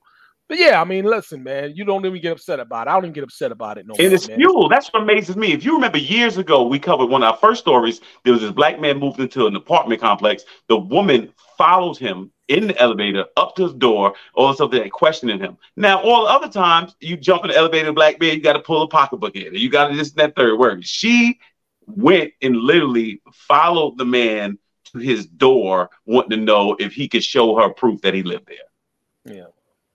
But 0.49 0.59
yeah, 0.59 0.81
I 0.81 0.85
mean, 0.85 1.05
listen, 1.05 1.45
man, 1.45 1.75
you 1.77 1.85
don't 1.85 2.05
even 2.05 2.21
get 2.21 2.33
upset 2.33 2.59
about 2.59 2.89
it. 2.89 2.91
I 2.91 2.95
don't 2.95 3.05
even 3.05 3.13
get 3.13 3.23
upset 3.23 3.53
about 3.53 3.79
it 3.79 3.87
no 3.87 3.95
And 4.01 4.09
more, 4.09 4.15
it's 4.15 4.27
man. 4.27 4.37
fuel. 4.37 4.69
That's 4.69 4.93
what 4.93 5.05
amazes 5.05 5.37
me. 5.37 5.53
If 5.53 5.65
you 5.65 5.75
remember 5.75 5.99
years 5.99 6.39
ago, 6.39 6.67
we 6.67 6.81
covered 6.81 7.07
one 7.07 7.23
of 7.23 7.31
our 7.31 7.37
first 7.37 7.61
stories. 7.61 8.01
There 8.25 8.33
was 8.33 8.43
this 8.43 8.51
black 8.51 8.81
man 8.81 8.99
moved 8.99 9.21
into 9.21 9.47
an 9.47 9.55
apartment 9.55 10.01
complex. 10.01 10.43
The 10.69 10.77
woman 10.77 11.33
followed 11.57 11.99
him 11.99 12.33
in 12.49 12.67
the 12.67 12.77
elevator 12.83 13.27
up 13.37 13.55
to 13.55 13.63
his 13.63 13.75
door, 13.75 14.15
all 14.35 14.53
stuff 14.53 14.73
that 14.73 14.91
questioning 14.91 15.39
him. 15.39 15.57
Now, 15.77 16.03
all 16.03 16.25
the 16.25 16.33
other 16.33 16.49
times 16.49 16.97
you 16.99 17.17
jump 17.17 17.45
in 17.45 17.51
the 17.53 17.57
elevator, 17.57 17.93
black 17.93 18.21
man, 18.21 18.35
you 18.35 18.41
got 18.43 18.55
to 18.55 18.61
pull 18.61 18.83
a 18.83 18.89
pocketbook 18.89 19.37
in. 19.37 19.55
You 19.55 19.71
got 19.71 19.87
to 19.87 19.97
this 19.97 20.09
and 20.11 20.19
that 20.19 20.35
third 20.35 20.59
word. 20.59 20.85
She 20.85 21.39
went 21.97 22.33
and 22.43 22.57
literally 22.57 23.23
followed 23.33 23.99
the 23.99 24.05
man 24.05 24.59
to 24.93 24.99
his 24.99 25.27
door, 25.27 25.91
wanting 26.07 26.31
to 26.31 26.45
know 26.45 26.77
if 26.79 26.93
he 26.93 27.09
could 27.09 27.25
show 27.25 27.57
her 27.57 27.71
proof 27.71 28.01
that 28.03 28.15
he 28.15 28.23
lived 28.23 28.49
there. 28.49 29.37
Yeah. 29.37 29.47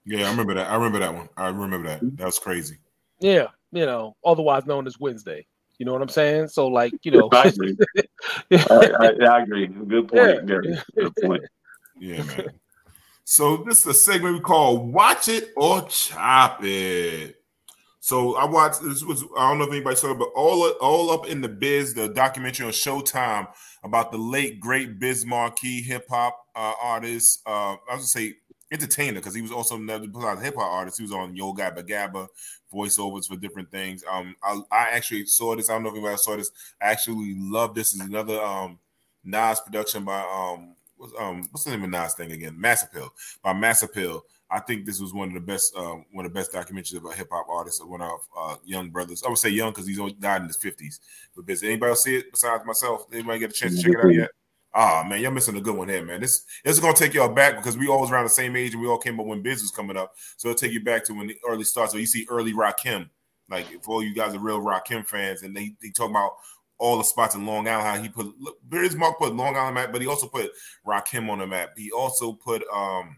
Yeah, 0.06 0.28
I 0.28 0.32
remember 0.32 0.54
that. 0.54 0.70
I 0.70 0.76
remember 0.76 1.00
that 1.00 1.14
one. 1.14 1.30
I 1.36 1.48
remember 1.48 1.88
that. 1.90 2.02
Mm-hmm. 2.02 2.16
That 2.18 2.26
was 2.26 2.38
crazy. 2.40 2.78
Yeah, 3.20 3.48
you 3.72 3.86
know, 3.86 4.16
otherwise 4.24 4.66
known 4.66 4.86
as 4.86 5.00
Wednesday. 5.00 5.48
You 5.80 5.86
know 5.86 5.94
what 5.94 6.02
I'm 6.02 6.10
saying? 6.10 6.50
So, 6.50 6.68
like, 6.68 6.94
you 7.04 7.12
know, 7.12 7.28
I 7.34 7.44
agree. 7.48 7.76
I, 8.52 8.92
I, 9.00 9.26
I 9.26 9.42
agree. 9.42 9.68
Good 9.68 10.08
point, 10.08 10.14
Yeah. 10.14 10.42
Gary. 10.46 10.78
Good 10.96 11.16
point. 11.22 11.44
Yeah, 12.00 12.24
man. 12.24 12.50
So 13.24 13.58
this 13.58 13.80
is 13.80 13.88
a 13.88 13.94
segment 13.94 14.36
we 14.36 14.42
call 14.42 14.78
"Watch 14.78 15.28
It 15.28 15.50
or 15.58 15.82
Chop 15.88 16.64
It." 16.64 17.42
So 18.06 18.36
I 18.36 18.46
watched. 18.46 18.84
This 18.84 19.04
was 19.04 19.24
I 19.36 19.50
don't 19.50 19.58
know 19.58 19.64
if 19.64 19.72
anybody 19.72 19.96
saw 19.96 20.12
it, 20.12 20.20
but 20.20 20.30
all 20.36 20.64
all 20.80 21.10
up 21.10 21.26
in 21.26 21.42
the 21.42 21.50
biz, 21.50 21.96
the 21.96 22.08
documentary 22.08 22.68
on 22.68 22.72
Showtime 22.72 23.48
about 23.84 24.12
the 24.12 24.20
late 24.20 24.60
great 24.60 25.00
Biz 25.00 25.26
Markie 25.26 25.82
hip 25.82 26.06
hop 26.08 26.38
uh, 26.56 26.74
artist. 26.80 27.42
Uh, 27.48 27.50
I 27.50 27.96
was 27.96 27.96
gonna 27.96 28.04
say 28.04 28.34
entertainer 28.72 29.20
because 29.20 29.34
he 29.34 29.42
was 29.42 29.52
also 29.52 29.78
another 29.78 30.06
hip 30.40 30.54
hop 30.54 30.72
artist. 30.72 31.00
He 31.00 31.04
was 31.04 31.14
on 31.14 31.36
Yo 31.36 31.52
Gabba 31.56 31.82
Gabba 31.82 32.28
voiceovers 32.72 33.26
for 33.28 33.38
different 33.38 33.72
things. 33.72 34.04
Um, 34.08 34.36
I, 34.44 34.62
I 34.72 34.90
actually 34.92 35.26
saw 35.26 35.56
this. 35.56 35.72
I 35.72 35.74
don't 35.74 35.82
know 35.82 35.90
if 35.90 35.96
anybody 35.96 36.18
saw 36.18 36.36
this. 36.36 36.52
I 36.80 36.92
actually 36.92 37.34
love 37.40 37.74
this. 37.74 37.96
Is 37.96 38.02
another 38.02 38.40
um 38.40 38.78
Nas 39.24 39.62
production 39.62 40.06
by 40.06 40.20
um 40.22 40.76
what's 40.98 41.14
um 41.18 41.48
what's 41.50 41.64
the 41.64 41.72
name 41.72 41.86
of 41.86 41.90
Nas 41.90 42.14
thing 42.14 42.32
again? 42.32 42.62
Mass 42.62 42.84
Appeal 42.84 43.12
by 43.42 43.54
Mass 43.54 43.82
Appeal. 43.82 44.24
I 44.50 44.60
think 44.60 44.86
this 44.86 45.00
was 45.00 45.14
one 45.14 45.30
of 45.30 45.34
the 45.34 45.40
best 45.40 45.76
um 45.76 46.06
one 46.12 46.26
of 46.26 46.34
the 46.34 46.40
best 46.40 46.54
documentaries 46.54 46.98
about 46.98 47.16
hip 47.16 47.30
hop 47.32 47.48
artists 47.50 47.82
of 47.82 47.90
one 47.90 48.02
of 48.02 48.20
uh, 48.38 48.56
young 48.64 48.90
brothers. 48.90 49.24
I 49.24 49.30
would 49.30 49.38
say 49.38 49.50
young 49.50 49.72
because 49.72 49.88
he's 49.88 50.00
only 50.00 50.14
died 50.14 50.42
in 50.42 50.48
his 50.48 50.58
fifties. 50.58 51.00
But 51.36 51.50
anybody 51.64 51.90
else 51.90 52.04
see 52.04 52.18
it 52.18 52.32
besides 52.32 52.66
myself? 52.66 53.06
Anybody 53.12 53.40
get 53.40 53.52
a 53.52 53.54
chance 53.54 53.76
to 53.76 53.82
check 53.82 53.94
it 53.94 54.06
out 54.06 54.14
yet? 54.14 54.30
Ah 54.74 55.06
man, 55.08 55.22
y'all 55.22 55.32
missing 55.32 55.56
a 55.58 55.62
good 55.62 55.76
one 55.76 55.90
here, 55.90 56.06
man. 56.06 56.22
This 56.22 56.46
this 56.64 56.76
is 56.76 56.80
gonna 56.80 56.94
take 56.94 57.14
y'all 57.14 57.34
back 57.34 57.56
because 57.56 57.78
we 57.78 57.88
always 57.88 58.12
around 58.12 58.26
the 58.26 58.30
same 58.30 58.56
age 58.56 58.74
and 58.74 58.82
we 58.82 58.88
all 58.88 58.98
came 58.98 59.20
up 59.20 59.26
when 59.26 59.42
Biz 59.42 59.62
was 59.62 59.72
coming 59.72 59.98
up. 59.98 60.14
So 60.38 60.50
it'll 60.50 60.60
take 60.60 60.74
you 60.74 60.84
back 60.84 61.06
to 61.06 61.14
when 61.14 61.28
the 61.28 61.38
early 61.48 61.64
starts. 61.64 61.94
So 61.94 61.98
you 61.98 62.06
see 62.06 62.28
early 62.30 62.54
Rakim, 62.54 63.10
like 63.50 63.66
for 63.84 63.96
all 63.96 64.04
you 64.04 64.14
guys 64.14 64.36
are 64.36 64.40
real 64.40 64.62
Rakim 64.62 65.08
fans, 65.08 65.42
and 65.44 65.56
they 65.56 65.76
they 65.82 65.90
talk 65.90 66.10
about 66.10 66.34
all 66.78 66.98
the 66.98 67.04
spots 67.04 67.36
in 67.36 67.46
Long 67.46 67.68
Island. 67.68 67.88
How 67.88 68.02
he 68.02 68.10
put 68.10 68.28
Biz 68.70 68.96
Mark 68.96 69.18
put 69.18 69.34
Long 69.34 69.56
Island 69.56 69.76
map, 69.76 69.92
but 69.92 70.02
he 70.02 70.08
also 70.08 70.28
put 70.28 70.52
Rakim 70.86 71.30
on 71.30 71.40
the 71.40 71.48
map. 71.48 71.70
He 71.78 71.92
also 71.92 72.34
put 72.34 72.64
um 72.72 73.18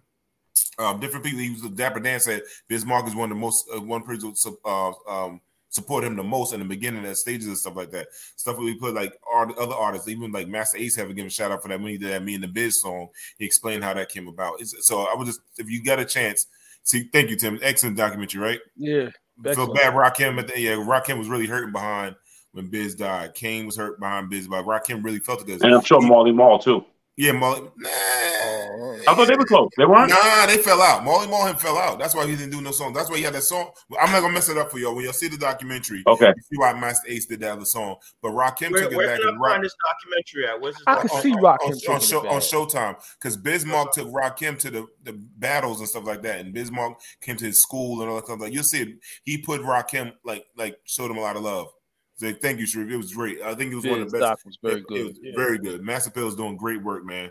um, 0.80 1.00
different 1.00 1.26
people. 1.26 1.40
He 1.40 1.52
was 1.52 1.62
Dapper 1.72 2.00
Dan 2.00 2.20
said 2.20 2.42
Bismarck 2.68 3.08
is 3.08 3.16
one 3.16 3.32
of 3.32 3.38
the 3.38 3.42
most 3.42 3.68
uh, 3.76 3.82
one 3.82 4.04
person 4.04 4.34
who 4.44 4.60
uh, 4.66 4.92
um, 5.08 5.42
support 5.70 6.04
him 6.04 6.16
the 6.16 6.24
most 6.24 6.54
in 6.54 6.60
the 6.60 6.66
beginning 6.66 7.06
of 7.06 7.18
stages 7.18 7.48
and 7.48 7.58
stuff 7.58 7.76
like 7.76 7.92
that. 7.92 8.08
Stuff 8.36 8.58
we 8.58 8.76
put 8.76 8.94
like 8.94 9.14
art, 9.32 9.58
other 9.58 9.76
artists, 9.76 10.08
even 10.08 10.32
like 10.32 10.48
Masta 10.48 10.78
Ace, 10.80 10.96
have 10.96 11.10
given 11.10 11.28
a 11.28 11.30
shout 11.30 11.52
out 11.52 11.62
for 11.62 11.68
that 11.70 11.80
when 11.80 11.92
he 11.92 11.98
did 11.98 12.12
that 12.12 12.24
Me 12.24 12.36
and 12.36 12.44
the 12.44 12.48
Biz 12.48 12.82
song. 12.82 13.10
He 13.38 13.46
explained 13.46 13.84
how 13.84 13.94
that 13.94 14.10
came 14.10 14.28
about. 14.28 14.60
It's, 14.60 14.88
so 14.88 15.02
I 15.02 15.16
would 15.16 15.28
just, 15.28 15.42
if 15.58 15.70
you 15.70 15.84
got 15.84 16.00
a 16.00 16.06
chance, 16.06 16.48
see, 16.84 17.10
thank 17.14 17.30
you, 17.30 17.36
Tim. 17.36 17.60
Excellent 17.62 17.98
documentary, 17.98 18.42
right? 18.42 18.60
Yeah. 18.76 19.10
Feel 19.44 19.52
excellent. 19.52 19.76
bad, 19.76 19.94
Rakim. 19.94 20.40
At 20.40 20.48
the, 20.48 20.60
yeah, 20.60 20.72
Rakim 20.72 21.20
was 21.20 21.28
really 21.28 21.46
hurting 21.46 21.72
behind 21.72 22.16
when 22.54 22.68
Biz 22.68 22.96
died. 22.96 23.34
Kane 23.36 23.66
was 23.66 23.76
hurt 23.76 24.00
behind 24.00 24.30
Biz, 24.30 24.48
but 24.48 24.66
Rakim 24.66 25.04
really 25.04 25.20
felt 25.20 25.48
it. 25.48 25.62
And 25.62 25.76
I'm 25.76 25.84
sure 25.84 26.02
Marley 26.02 26.32
Marl 26.32 26.60
too. 26.60 26.84
Yeah, 27.20 27.32
Molly. 27.32 27.62
Nah, 27.78 27.90
I 27.90 29.16
thought 29.16 29.28
they 29.28 29.36
were 29.36 29.44
close. 29.46 29.70
They 29.76 29.86
weren't. 29.86 30.10
Nah, 30.10 30.46
they 30.46 30.58
fell 30.58 30.80
out. 30.84 31.04
Molly 31.04 31.28
Mohan 31.28 31.56
fell 31.56 31.76
out. 31.76 31.98
That's 31.98 32.14
why 32.14 32.28
he 32.28 32.36
didn't 32.36 32.52
do 32.52 32.62
no 32.62 32.70
song. 32.70 32.94
That's 32.94 33.10
why 33.10 33.18
he 33.18 33.24
had 33.24 33.34
that 33.34 33.42
song. 33.42 33.72
I'm 34.00 34.12
not 34.12 34.22
gonna 34.22 34.34
mess 34.34 34.50
it 34.50 34.58
up 34.58 34.70
for 34.70 34.78
y'all. 34.78 34.94
When 34.96 35.04
y'all 35.04 35.14
see 35.14 35.28
the 35.28 35.38
documentary, 35.38 36.04
Okay. 36.06 36.28
you 36.28 36.42
see 36.44 36.58
why 36.58 36.74
Masta 36.74 37.12
Ace 37.12 37.26
did 37.26 37.40
that 37.40 37.54
other 37.54 37.66
song. 37.66 37.96
But 38.22 38.34
Rakim 38.34 38.72
Where, 38.72 38.84
took 38.84 38.92
it 38.92 38.96
where 38.96 39.08
back 39.08 39.18
can 39.20 39.28
I 39.28 39.32
and 39.32 39.42
Rock 39.42 39.52
find 39.54 39.64
this 39.64 39.76
documentary 39.84 40.48
at? 40.48 40.62
Where's 40.62 40.76
this 40.76 40.84
I 40.86 40.96
can 40.96 41.08
documentary? 41.08 41.32
see 41.32 41.36
on, 41.38 41.44
Rakim 41.44 41.66
on, 41.66 41.80
taking 41.80 41.94
on, 41.96 42.02
show, 42.02 42.28
on. 42.30 42.68
Showtime 42.68 42.96
because 43.20 43.38
Bismarck 43.38 43.94
took 43.94 44.08
Rakim 44.10 44.60
to 44.60 44.70
the, 44.70 44.86
the 45.04 45.14
battles 45.14 45.80
and 45.80 45.90
stuff 45.90 46.06
like 46.06 46.22
that, 46.22 46.40
and 46.42 46.54
Bismarck 46.54 47.00
came 47.22 47.38
to 47.38 47.46
his 47.46 47.60
school 47.60 48.02
and 48.02 48.12
all 48.12 48.18
that 48.18 48.26
stuff. 48.26 48.40
Like 48.42 48.54
you'll 48.54 48.64
see, 48.64 48.82
it. 48.84 48.90
he 49.24 49.40
put 49.40 49.62
Rakim 49.62 50.14
like 50.24 50.46
like 50.56 50.78
showed 50.86 51.10
him 51.10 51.18
a 51.18 51.22
lot 51.22 51.36
of 51.36 51.42
love. 51.42 51.70
So 52.18 52.34
thank 52.34 52.60
you, 52.60 52.66
Sharif. 52.66 52.92
It 52.92 52.98
was 52.98 53.14
great. 53.14 53.42
I 53.44 53.54
think 53.56 53.72
it 53.72 53.76
was 53.76 53.86
one 53.86 54.02
of 54.02 54.12
the 54.12 54.18
best. 54.18 54.30
doc 54.30 54.40
was 54.46 54.58
very 54.62 54.76
it- 54.76 54.80
it 54.80 54.88
good. 54.88 55.06
was 55.08 55.20
Yeah. 55.22 55.32
very 55.36 55.58
good. 55.60 55.82
Mass 55.84 56.08
Appeal 56.08 56.28
is 56.28 56.36
doing 56.36 56.58
great 56.58 56.82
work, 56.84 57.06
man. 57.06 57.30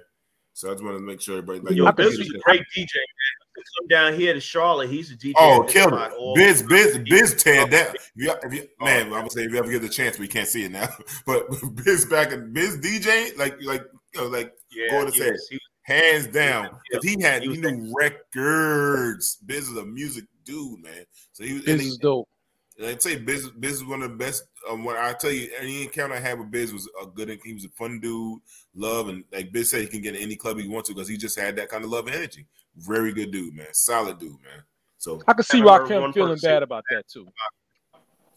So 0.52 0.70
I 0.70 0.72
just 0.72 0.84
want 0.84 0.96
to 0.96 1.02
make 1.02 1.20
sure 1.20 1.36
everybody 1.38 1.60
like 1.60 1.74
Yo, 1.76 1.84
y'all 1.84 1.92
Biz 1.92 2.10
can 2.12 2.18
was 2.18 2.30
a 2.34 2.38
great 2.38 2.62
DJ, 2.74 2.86
man. 2.94 3.64
Come 3.78 3.88
down 3.88 4.14
here 4.14 4.32
to 4.32 4.40
Charlotte. 4.40 4.88
He's 4.90 5.10
a 5.10 5.16
DJ. 5.16 5.32
Oh, 5.36 5.60
at 5.60 5.66
this 5.66 5.72
killed 5.74 5.92
spot 5.92 6.12
it. 6.14 6.34
Biz, 6.36 6.62
Biz, 6.62 6.98
Biz 7.08 7.34
teared 7.34 7.64
oh, 7.66 7.70
that. 7.70 7.94
If 7.94 8.10
you, 8.14 8.32
if 8.42 8.54
you, 8.54 8.68
oh, 8.80 8.84
man, 8.84 9.04
I'm 9.06 9.10
gonna 9.10 9.30
say 9.30 9.42
if 9.44 9.52
you 9.52 9.58
ever 9.58 9.70
get 9.70 9.82
the 9.82 9.88
chance, 9.88 10.18
we 10.18 10.28
can't 10.28 10.48
see 10.48 10.64
it 10.64 10.72
now. 10.72 10.88
But 11.26 11.46
Biz 11.84 12.06
back 12.06 12.32
in 12.32 12.52
Biz 12.52 12.78
DJ, 12.78 13.36
like 13.36 13.60
like 13.62 13.84
you 14.14 14.20
know, 14.20 14.28
like 14.28 14.52
Yeah, 14.70 14.90
Gordon 14.92 15.12
he 15.12 15.18
said, 15.18 15.32
was- 15.32 15.50
hands 15.82 16.26
down, 16.28 16.70
because 16.90 17.04
he 17.04 17.20
had 17.20 17.42
he 17.42 17.54
he, 17.54 17.60
knew 17.60 17.92
records. 17.94 19.36
Biz 19.44 19.68
is 19.70 19.76
a 19.76 19.84
music 19.84 20.24
dude, 20.44 20.82
man. 20.82 21.04
So 21.32 21.44
he 21.44 21.54
was. 21.54 21.64
This 21.64 21.72
and 21.72 21.80
he- 21.82 21.88
is 21.88 21.98
dope. 21.98 22.28
I'd 22.84 23.00
say 23.02 23.16
Biz, 23.16 23.50
Biz 23.50 23.72
is 23.72 23.84
one 23.84 24.02
of 24.02 24.10
the 24.10 24.16
best. 24.16 24.44
Um, 24.68 24.84
what 24.84 24.96
I 24.96 25.12
tell 25.14 25.32
you, 25.32 25.48
any 25.58 25.84
encounter 25.84 26.14
I 26.14 26.20
had 26.20 26.38
with 26.38 26.50
Biz 26.50 26.72
was 26.72 26.88
a 27.02 27.06
good. 27.06 27.38
He 27.44 27.54
was 27.54 27.64
a 27.64 27.70
fun 27.70 28.00
dude, 28.00 28.40
love, 28.74 29.08
and 29.08 29.24
like 29.32 29.52
Biz 29.52 29.70
said, 29.70 29.82
he 29.82 29.86
can 29.86 30.02
get 30.02 30.14
in 30.14 30.22
any 30.22 30.36
club 30.36 30.58
he 30.58 30.68
wants 30.68 30.88
to 30.88 30.94
because 30.94 31.08
he 31.08 31.16
just 31.16 31.38
had 31.38 31.56
that 31.56 31.68
kind 31.68 31.84
of 31.84 31.90
love 31.90 32.06
and 32.06 32.16
energy. 32.16 32.46
Very 32.76 33.12
good 33.12 33.30
dude, 33.30 33.54
man. 33.54 33.72
Solid 33.72 34.18
dude, 34.18 34.32
man. 34.42 34.62
So 34.98 35.22
I 35.26 35.32
can 35.32 35.44
see 35.44 35.58
Haven't 35.58 35.88
heard 35.88 35.90
Rakim 35.90 36.00
one 36.02 36.12
feeling 36.12 36.38
bad 36.42 36.62
about 36.62 36.84
that 36.90 37.04
too. 37.08 37.26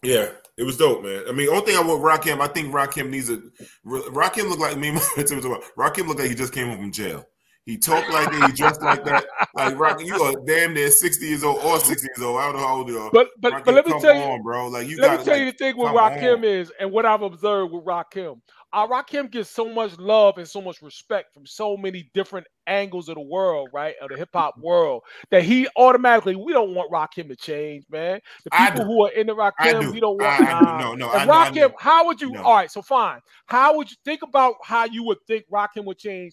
Yeah, 0.02 0.30
it 0.56 0.62
was 0.62 0.78
dope, 0.78 1.02
man. 1.02 1.24
I 1.28 1.32
mean, 1.32 1.48
only 1.50 1.60
thing 1.60 1.76
I 1.76 1.82
want 1.82 2.02
Rakim, 2.02 2.40
I 2.40 2.46
think 2.46 2.72
Rakim 2.72 3.10
needs 3.10 3.28
a 3.28 3.42
Rakim 3.84 4.48
look 4.48 4.58
like 4.58 4.78
me. 4.78 4.90
Rakim 4.92 6.06
look 6.06 6.18
like 6.18 6.28
he 6.28 6.34
just 6.34 6.54
came 6.54 6.68
home 6.68 6.78
from 6.78 6.92
jail. 6.92 7.26
He 7.70 7.76
talked 7.78 8.10
like 8.10 8.30
that, 8.32 8.50
he 8.50 8.56
dressed 8.56 8.82
like 8.82 9.04
that. 9.04 9.24
Like 9.54 9.74
Rakim, 9.76 10.04
you 10.06 10.14
are 10.22 10.34
damn 10.44 10.74
near 10.74 10.90
sixty 10.90 11.26
years 11.28 11.44
old 11.44 11.58
or 11.64 11.78
sixty 11.78 12.08
years 12.16 12.26
old. 12.26 12.38
I 12.40 12.46
don't 12.46 12.60
know 12.60 12.66
how 12.66 12.76
old 12.78 12.88
you 12.88 12.98
are. 12.98 13.10
But 13.12 13.28
but 13.38 13.52
Rakim, 13.52 13.64
but 13.66 13.74
let 13.74 13.86
me 13.86 13.92
tell 14.00 14.14
you, 14.16 14.20
on, 14.22 14.42
bro. 14.42 14.68
Like 14.68 14.88
you 14.88 14.96
let 14.98 15.08
got 15.08 15.18
me 15.20 15.24
tell 15.24 15.38
you 15.38 15.44
the 15.52 15.56
thing 15.58 15.76
with 15.76 15.88
Rakim 15.92 16.44
is, 16.44 16.72
and 16.80 16.90
what 16.90 17.06
I've 17.06 17.22
observed 17.22 17.72
with 17.72 17.84
Rakim, 17.84 18.40
uh, 18.72 18.86
Rakim 18.88 19.30
gets 19.30 19.50
so 19.50 19.68
much 19.72 19.96
love 19.98 20.38
and 20.38 20.48
so 20.48 20.60
much 20.60 20.82
respect 20.82 21.32
from 21.34 21.46
so 21.46 21.76
many 21.76 22.10
different 22.14 22.46
angles 22.66 23.08
of 23.08 23.16
the 23.16 23.20
world, 23.20 23.68
right, 23.72 23.94
of 24.00 24.10
the 24.10 24.16
hip 24.16 24.28
hop 24.32 24.56
world, 24.58 25.02
that 25.30 25.42
he 25.42 25.66
automatically 25.76 26.36
we 26.36 26.52
don't 26.52 26.74
want 26.74 26.90
Rakim 26.92 27.28
to 27.28 27.36
change, 27.36 27.84
man. 27.90 28.20
The 28.44 28.50
people 28.50 28.84
who 28.84 29.06
are 29.06 29.10
in 29.12 29.26
the 29.26 29.34
Rakim, 29.34 29.80
do. 29.80 29.90
we 29.92 30.00
don't 30.00 30.18
want. 30.20 30.40
I- 30.40 30.50
I 30.50 30.60
do. 30.60 30.66
No, 30.84 30.94
no, 30.94 31.08
I 31.10 31.24
know- 31.24 31.32
I 31.32 31.70
how 31.78 32.06
would 32.06 32.20
you? 32.20 32.30
No. 32.30 32.42
All 32.42 32.54
right, 32.54 32.70
so 32.70 32.82
fine. 32.82 33.20
How 33.46 33.76
would 33.76 33.90
you 33.90 33.96
think 34.04 34.22
about 34.22 34.54
how 34.64 34.84
you 34.84 35.02
would 35.04 35.18
think 35.26 35.44
Rakim 35.52 35.84
would 35.84 35.98
change? 35.98 36.32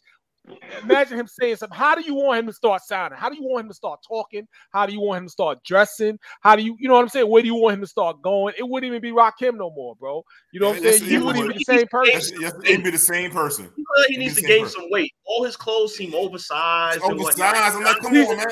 Imagine 0.83 1.19
him 1.19 1.27
saying 1.27 1.57
something. 1.57 1.77
How 1.77 1.95
do 1.95 2.01
you 2.01 2.15
want 2.15 2.39
him 2.39 2.47
to 2.47 2.53
start 2.53 2.81
sounding? 2.83 3.17
How 3.19 3.29
do 3.29 3.35
you 3.35 3.43
want 3.43 3.65
him 3.65 3.69
to 3.69 3.73
start 3.75 3.99
talking? 4.07 4.47
How 4.71 4.85
do 4.85 4.93
you 4.93 5.01
want 5.01 5.19
him 5.19 5.25
to 5.25 5.31
start 5.31 5.63
dressing? 5.63 6.17
How 6.41 6.55
do 6.55 6.63
you, 6.63 6.75
you 6.79 6.87
know 6.87 6.93
what 6.95 7.01
I'm 7.01 7.09
saying? 7.09 7.29
Where 7.29 7.41
do 7.41 7.47
you 7.47 7.55
want 7.55 7.75
him 7.75 7.81
to 7.81 7.87
start 7.87 8.21
going? 8.21 8.53
It 8.57 8.63
wouldn't 8.67 8.89
even 8.89 9.01
be 9.01 9.11
Rakim 9.11 9.55
no 9.57 9.69
more, 9.71 9.95
bro. 9.95 10.23
You 10.51 10.59
know 10.59 10.69
what 10.69 10.77
I'm 10.77 10.83
Yes, 10.83 10.99
saying? 10.99 11.11
it 11.11 11.13
You 11.13 11.25
wouldn't 11.25 11.45
even 11.45 11.57
be 11.57 11.63
the 11.65 11.77
same 11.77 11.87
person. 11.87 12.13
Yes, 12.13 12.31
yes, 12.39 12.53
it'd 12.65 12.83
be 12.83 12.91
the 12.91 12.97
same 12.97 13.31
person. 13.31 13.69
I 13.77 14.05
he 14.09 14.17
needs 14.17 14.35
to 14.35 14.41
gain 14.41 14.63
person. 14.63 14.81
some 14.81 14.89
weight. 14.91 15.11
All 15.25 15.43
his 15.43 15.55
clothes 15.55 15.95
seem 15.95 16.13
oversized. 16.13 17.01
and. 17.03 17.13
Oversized. 17.19 17.75
I'm 17.75 17.83
like, 17.83 17.97
come 17.99 18.13
He's- 18.13 18.29
on, 18.29 18.37
man. 18.37 18.47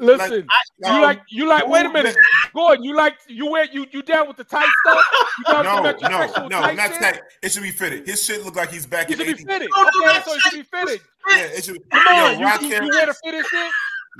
Listen, 0.00 0.30
Like, 0.30 0.46
you 0.78 0.88
um, 0.90 1.02
like 1.02 1.20
you 1.28 1.46
like. 1.48 1.68
Wait 1.68 1.80
a 1.84 1.88
who- 1.88 1.92
minute, 1.92 2.16
Gordon. 2.54 2.82
You 2.84 2.96
like 2.96 3.16
you 3.28 3.50
wear 3.50 3.64
you 3.70 3.86
you 3.92 4.02
down 4.02 4.26
with 4.28 4.36
the 4.38 4.44
tight 4.44 4.66
stuff? 4.86 5.04
You 5.38 5.44
down 5.52 5.64
No, 5.64 5.82
no, 5.82 6.48
no, 6.48 6.72
not 6.72 6.90
shit? 6.90 7.00
tight. 7.00 7.20
It 7.42 7.52
should 7.52 7.62
be 7.62 7.70
fitted. 7.70 8.06
His 8.06 8.24
shit 8.24 8.44
look 8.44 8.56
like 8.56 8.70
he's 8.70 8.86
back 8.86 9.08
He 9.08 9.12
in 9.12 9.18
should 9.20 9.36
be 9.36 9.44
fitted. 9.44 9.68
No, 9.76 9.82
no, 9.82 9.88
Okay, 10.08 10.20
so 10.24 10.32
it 10.34 10.40
should 10.40 10.52
be 10.54 10.62
fitted. 10.62 11.00
Yeah, 11.28 11.36
it 11.38 11.64
should. 11.64 11.90
Come 11.90 12.02
yo, 12.16 12.24
on, 12.46 12.62
you, 12.62 12.68
you, 12.68 12.74
you 12.84 12.90
wear 12.90 13.06
the 13.06 13.14
fitted 13.22 13.44
shit. 13.46 13.72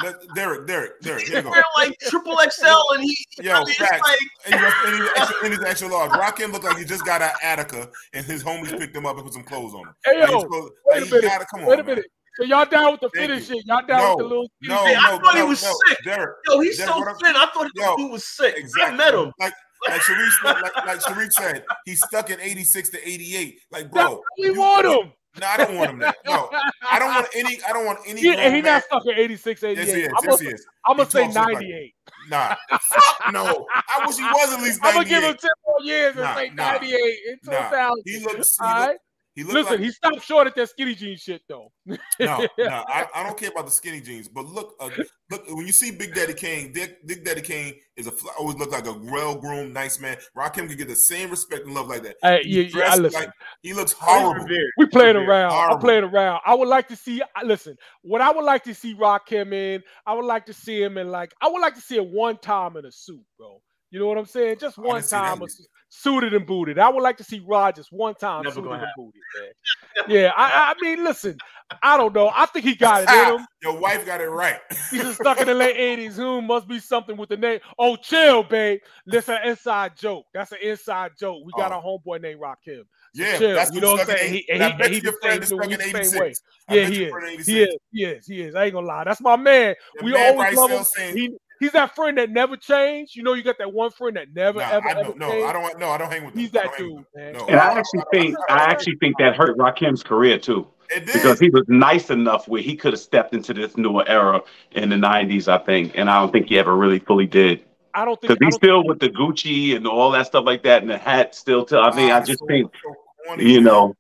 Let- 0.02 0.16
Derek, 0.36 0.66
Derek, 0.68 1.00
Derek, 1.00 1.26
here 1.26 1.38
you 1.38 1.42
go. 1.42 1.52
Like 1.76 1.98
triple 2.02 2.36
XL 2.38 2.66
and 2.94 3.02
he 3.02 3.16
Yo, 3.40 3.52
I 3.54 3.64
mean, 3.64 3.74
facts. 3.74 4.00
like 4.02 4.18
and, 4.46 4.54
he's, 4.60 4.72
and, 4.86 4.94
he's 5.02 5.10
extra, 5.16 5.44
and 5.44 5.52
he's 5.54 5.62
extra 5.64 5.88
large. 5.88 6.10
Rakim 6.12 6.52
looked 6.52 6.64
like 6.64 6.76
he 6.78 6.84
just 6.84 7.04
got 7.04 7.20
out 7.22 7.32
of 7.32 7.38
Attica 7.42 7.88
and 8.14 8.24
his 8.24 8.44
homies 8.44 8.78
picked 8.78 8.94
him 8.94 9.04
up 9.04 9.16
and 9.16 9.24
put 9.24 9.34
some 9.34 9.42
clothes 9.42 9.74
on 9.74 9.80
him. 9.88 9.94
Hey 10.04 10.20
yo, 10.20 10.26
his 10.26 10.44
clothes- 10.44 10.70
wait 10.86 11.00
like, 11.02 11.10
a 11.10 11.14
minute. 11.14 11.22
gotta- 11.28 11.46
come 11.46 11.66
wait 11.66 11.74
on, 11.74 11.80
a 11.80 11.84
minute. 11.84 12.06
So 12.36 12.44
y'all 12.44 12.64
down 12.64 12.92
with 12.92 13.00
the 13.00 13.10
Thank 13.14 13.30
fitted 13.30 13.48
you. 13.48 13.56
shit? 13.56 13.66
Y'all 13.66 13.86
down 13.86 13.98
No, 14.00 14.10
with 14.16 14.18
the 14.18 14.28
little 14.28 14.48
skinny 14.62 14.74
no, 14.74 14.86
shit? 14.86 14.96
I 14.98 15.10
no, 15.10 15.18
thought 15.22 15.36
he 15.36 15.42
was 15.42 15.62
no, 15.62 15.72
sick. 15.88 15.98
Derek, 16.04 16.36
Yo, 16.48 16.60
he's 16.60 16.76
Derek, 16.78 16.92
so 16.92 17.14
thin. 17.22 17.36
I 17.36 17.46
thought 17.52 17.70
Yo, 17.74 17.96
he 17.96 18.04
was 18.04 18.24
sick. 18.24 18.54
Exactly. 18.56 18.94
I 18.94 18.96
met 18.96 19.14
him. 19.14 19.32
Like 19.40 19.52
like 19.88 20.02
Sharif, 20.02 20.44
like, 20.44 20.76
like 20.86 21.00
Sharif 21.00 21.32
said, 21.32 21.64
he's 21.86 22.02
stuck 22.04 22.30
at 22.30 22.38
86 22.38 22.90
to 22.90 23.08
88. 23.08 23.58
Like, 23.72 23.90
bro, 23.90 24.20
we 24.38 24.50
want 24.50 24.84
him. 24.86 25.12
No, 25.40 25.46
I 25.46 25.56
don't 25.56 25.76
want 25.76 25.90
him 25.90 25.98
there. 26.00 26.12
No, 26.26 26.50
I 26.90 26.98
don't 26.98 27.08
want 27.14 27.28
any. 27.34 27.58
I 27.66 27.72
don't 27.72 27.86
want 27.86 28.00
any. 28.06 28.20
He, 28.20 28.26
grown 28.34 28.40
he 28.46 28.60
man- 28.60 28.64
not 28.64 28.82
stuck 28.84 29.06
at 29.06 29.18
86, 29.18 29.62
88. 29.62 29.78
Yes, 29.86 29.94
he 29.94 30.02
is. 30.02 30.08
I'm 30.08 30.12
Yes, 30.12 30.26
gonna, 30.26 30.42
he 30.50 30.54
is. 30.54 30.66
I'm 30.86 30.96
gonna 30.98 31.10
say 31.10 31.22
talks 31.22 31.34
like- 31.36 31.52
98. 31.54 31.94
Nah, 32.30 32.54
fuck 32.70 33.32
no. 33.32 33.66
I 33.74 34.04
wish 34.06 34.16
he 34.16 34.22
was 34.24 34.52
at 34.52 34.60
least 34.62 34.82
98. 34.82 34.88
I'm 34.88 34.94
gonna 34.94 35.08
give 35.08 35.22
him 35.22 35.36
10 35.36 35.50
more 35.66 35.76
years 35.82 36.10
and 36.16 36.24
Nah, 36.24 36.34
say 36.34 36.48
nah, 36.50 36.72
98 36.72 36.94
in 37.00 37.38
nah. 37.44 37.52
2000. 37.70 38.02
He 38.04 38.18
looks. 38.18 38.56
He 38.60 38.64
All 38.66 38.80
look, 38.80 38.88
right? 38.88 38.98
He 39.34 39.44
looked 39.44 39.54
Listen, 39.54 39.72
like, 39.74 39.80
he 39.80 39.90
stopped 39.92 40.22
short 40.22 40.48
at 40.48 40.56
that 40.56 40.70
skinny 40.70 40.94
jean 40.94 41.16
shit 41.16 41.42
though. 41.48 41.70
no, 41.86 41.96
no, 42.18 42.46
I, 42.58 43.06
I 43.14 43.22
don't 43.22 43.38
care 43.38 43.50
about 43.50 43.66
the 43.66 43.70
skinny 43.70 44.00
jeans. 44.00 44.28
But 44.28 44.46
look, 44.46 44.74
uh, 44.80 44.90
look 45.30 45.46
when 45.48 45.66
you 45.66 45.72
see 45.72 45.92
Big 45.92 46.14
Daddy 46.14 46.34
Kane, 46.34 46.72
Dick, 46.72 47.06
Big 47.06 47.24
Daddy 47.24 47.40
Kane 47.40 47.74
is 47.96 48.08
a 48.08 48.12
always 48.38 48.56
look 48.56 48.72
like 48.72 48.86
a 48.86 48.92
well 48.92 49.36
groomed, 49.36 49.72
nice 49.72 50.00
man. 50.00 50.16
Rakim 50.36 50.68
could 50.68 50.78
get 50.78 50.88
the 50.88 50.94
same 50.94 51.30
respect 51.30 51.64
and 51.64 51.74
love 51.74 51.86
like 51.86 52.02
that. 52.02 52.16
Hey, 52.22 52.42
yeah, 52.44 52.62
yeah, 52.74 52.92
I 52.92 52.96
listen. 52.96 53.20
like- 53.20 53.30
he 53.62 53.72
looks 53.72 53.92
horrible. 53.92 54.46
We 54.76 54.86
playing 54.86 55.16
around. 55.16 55.52
I'm 55.52 55.78
playing 55.78 56.04
around. 56.04 56.40
I 56.44 56.54
would 56.54 56.68
like 56.68 56.88
to 56.88 56.96
see. 56.96 57.22
Listen, 57.44 57.76
what 58.02 58.20
I 58.20 58.32
would 58.32 58.44
like 58.44 58.64
to 58.64 58.74
see 58.74 58.94
Rakim 58.94 59.52
in. 59.52 59.82
I 60.06 60.14
would 60.14 60.24
like 60.24 60.46
to 60.46 60.52
see 60.52 60.82
him 60.82 60.98
in 60.98 61.08
like. 61.08 61.32
I 61.40 61.48
would 61.48 61.60
like 61.60 61.76
to 61.76 61.80
see 61.80 61.96
him 61.96 62.12
one 62.12 62.36
time 62.38 62.76
in 62.76 62.84
a 62.84 62.92
suit, 62.92 63.24
bro. 63.38 63.62
You 63.90 63.98
know 63.98 64.06
what 64.06 64.18
I'm 64.18 64.26
saying? 64.26 64.58
Just 64.60 64.78
one 64.78 64.96
didn't 64.96 65.04
see 65.06 65.16
that 65.16 65.28
time, 65.36 65.42
a- 65.42 65.46
suited 65.88 66.32
and 66.32 66.46
booted. 66.46 66.78
I 66.78 66.88
would 66.88 67.02
like 67.02 67.16
to 67.16 67.24
see 67.24 67.40
Rogers 67.44 67.88
one 67.90 68.14
time 68.14 68.44
Never 68.44 68.54
suited 68.54 68.70
and 68.70 68.86
booted, 68.96 69.20
man. 69.36 70.06
Yeah, 70.08 70.32
I, 70.36 70.72
I 70.72 70.74
mean, 70.80 71.02
listen, 71.02 71.36
I 71.82 71.96
don't 71.96 72.14
know. 72.14 72.30
I 72.32 72.46
think 72.46 72.64
he 72.64 72.76
got 72.76 73.02
it 73.02 73.08
in 73.08 73.14
ah, 73.16 73.36
him. 73.36 73.46
Your 73.62 73.80
wife 73.80 74.06
got 74.06 74.20
it 74.20 74.28
right. 74.28 74.60
He's 74.92 75.02
just 75.02 75.16
stuck 75.20 75.40
in 75.40 75.48
the 75.48 75.54
late 75.54 75.76
80s. 75.98 76.12
Who 76.14 76.40
must 76.40 76.68
be 76.68 76.78
something 76.78 77.16
with 77.16 77.28
the 77.28 77.36
name? 77.36 77.58
Oh, 77.80 77.96
chill, 77.96 78.44
babe. 78.44 78.78
That's 79.06 79.28
an 79.28 79.38
inside 79.44 79.96
joke. 79.96 80.26
That's 80.32 80.52
an 80.52 80.58
inside 80.62 81.12
joke. 81.18 81.42
We 81.44 81.52
got 81.56 81.72
Oh. 81.72 81.76
our 81.76 81.82
homeboy 81.82 82.22
named 82.22 82.40
Rakim. 82.40 82.82
Yeah, 83.12 83.38
chill. 83.38 83.54
that's 83.54 83.74
you 83.74 83.80
know 83.80 83.92
what 83.92 84.08
I'm 84.08 84.16
saying? 84.16 84.32
He, 84.32 84.48
and 84.52 84.62
he, 84.62 84.70
and 84.70 84.84
he 84.94 84.94
you 84.96 85.00
the 85.00 85.16
same, 85.20 85.42
stuck 85.42 85.70
in 85.70 85.80
same 85.80 86.20
way. 86.20 86.32
Yeah, 86.70 86.86
he 86.86 87.04
is. 87.04 87.46
He 87.46 87.62
86. 87.62 87.72
is. 87.72 87.78
He 87.90 88.04
is. 88.04 88.26
He 88.26 88.40
is. 88.42 88.54
I 88.54 88.64
ain't 88.66 88.74
gonna 88.74 88.86
lie. 88.86 89.02
That's 89.02 89.20
my 89.20 89.34
man. 89.34 89.74
We 90.00 90.12
man 90.12 90.32
always 90.38 90.56
love 90.56 90.70
him. 90.70 90.84
saying- 90.84 91.16
He, 91.16 91.30
he's 91.60 91.72
that 91.72 91.94
friend 91.94 92.18
that 92.18 92.30
never 92.30 92.56
changed. 92.56 93.14
You 93.14 93.22
know, 93.22 93.34
you 93.34 93.44
got 93.44 93.58
that 93.58 93.72
one 93.72 93.90
friend 93.90 94.16
that 94.16 94.34
never, 94.34 94.58
Nah, 94.58 94.70
ever, 94.70 94.88
I 94.88 94.90
ever 94.92 95.02
don't, 95.04 95.18
no, 95.18 95.30
changed. 95.30 95.46
I 95.46 95.52
don't 95.52 95.62
want. 95.62 95.78
No, 95.78 95.90
I 95.90 95.98
don't 95.98 96.10
hang 96.10 96.24
with. 96.24 96.34
Them. 96.34 96.40
He's 96.40 96.50
that 96.52 96.64
don't 96.64 96.76
hang 96.76 96.96
with 96.96 97.06
dude, 97.14 97.22
man. 97.22 97.32
No, 97.34 97.46
And 97.46 97.60
I 97.60 97.78
actually 97.78 98.02
think 98.12 98.36
I 98.48 98.58
actually 98.64 98.96
think 98.96 99.16
that 99.18 99.36
hurt 99.36 99.56
Rakim's 99.56 100.02
career 100.02 100.38
too. 100.38 100.66
It 100.88 101.06
did. 101.06 101.12
Because 101.12 101.38
he 101.38 101.50
was 101.50 101.62
nice 101.68 102.10
enough 102.10 102.48
where 102.48 102.62
he 102.62 102.74
could 102.74 102.92
have 102.94 103.00
stepped 103.00 103.32
into 103.32 103.54
this 103.54 103.76
newer 103.76 104.04
era 104.08 104.42
in 104.72 104.88
the 104.88 104.96
'90s, 104.96 105.46
I 105.46 105.58
think, 105.58 105.96
and 105.96 106.10
I 106.10 106.18
don't 106.20 106.32
think 106.32 106.48
he 106.48 106.58
ever 106.58 106.76
really 106.76 106.98
fully 106.98 107.26
did. 107.26 107.64
I 107.94 108.04
don't 108.04 108.20
think. 108.20 108.32
Because 108.32 108.38
he's 108.44 108.54
don't 108.58 108.60
still 108.60 108.86
with 108.86 108.98
the 108.98 109.08
Gucci 109.10 109.76
and 109.76 109.86
all 109.86 110.10
that 110.12 110.26
stuff 110.26 110.44
like 110.44 110.64
that, 110.64 110.82
and 110.82 110.90
the 110.90 110.98
hat 110.98 111.34
still. 111.34 111.64
To 111.66 111.78
I 111.78 111.94
mean, 111.94 112.10
I 112.10 112.20
just 112.20 112.40
so- 112.40 112.46
think 112.46 112.72
so 112.82 112.94
you 113.38 113.60
know 113.60 113.94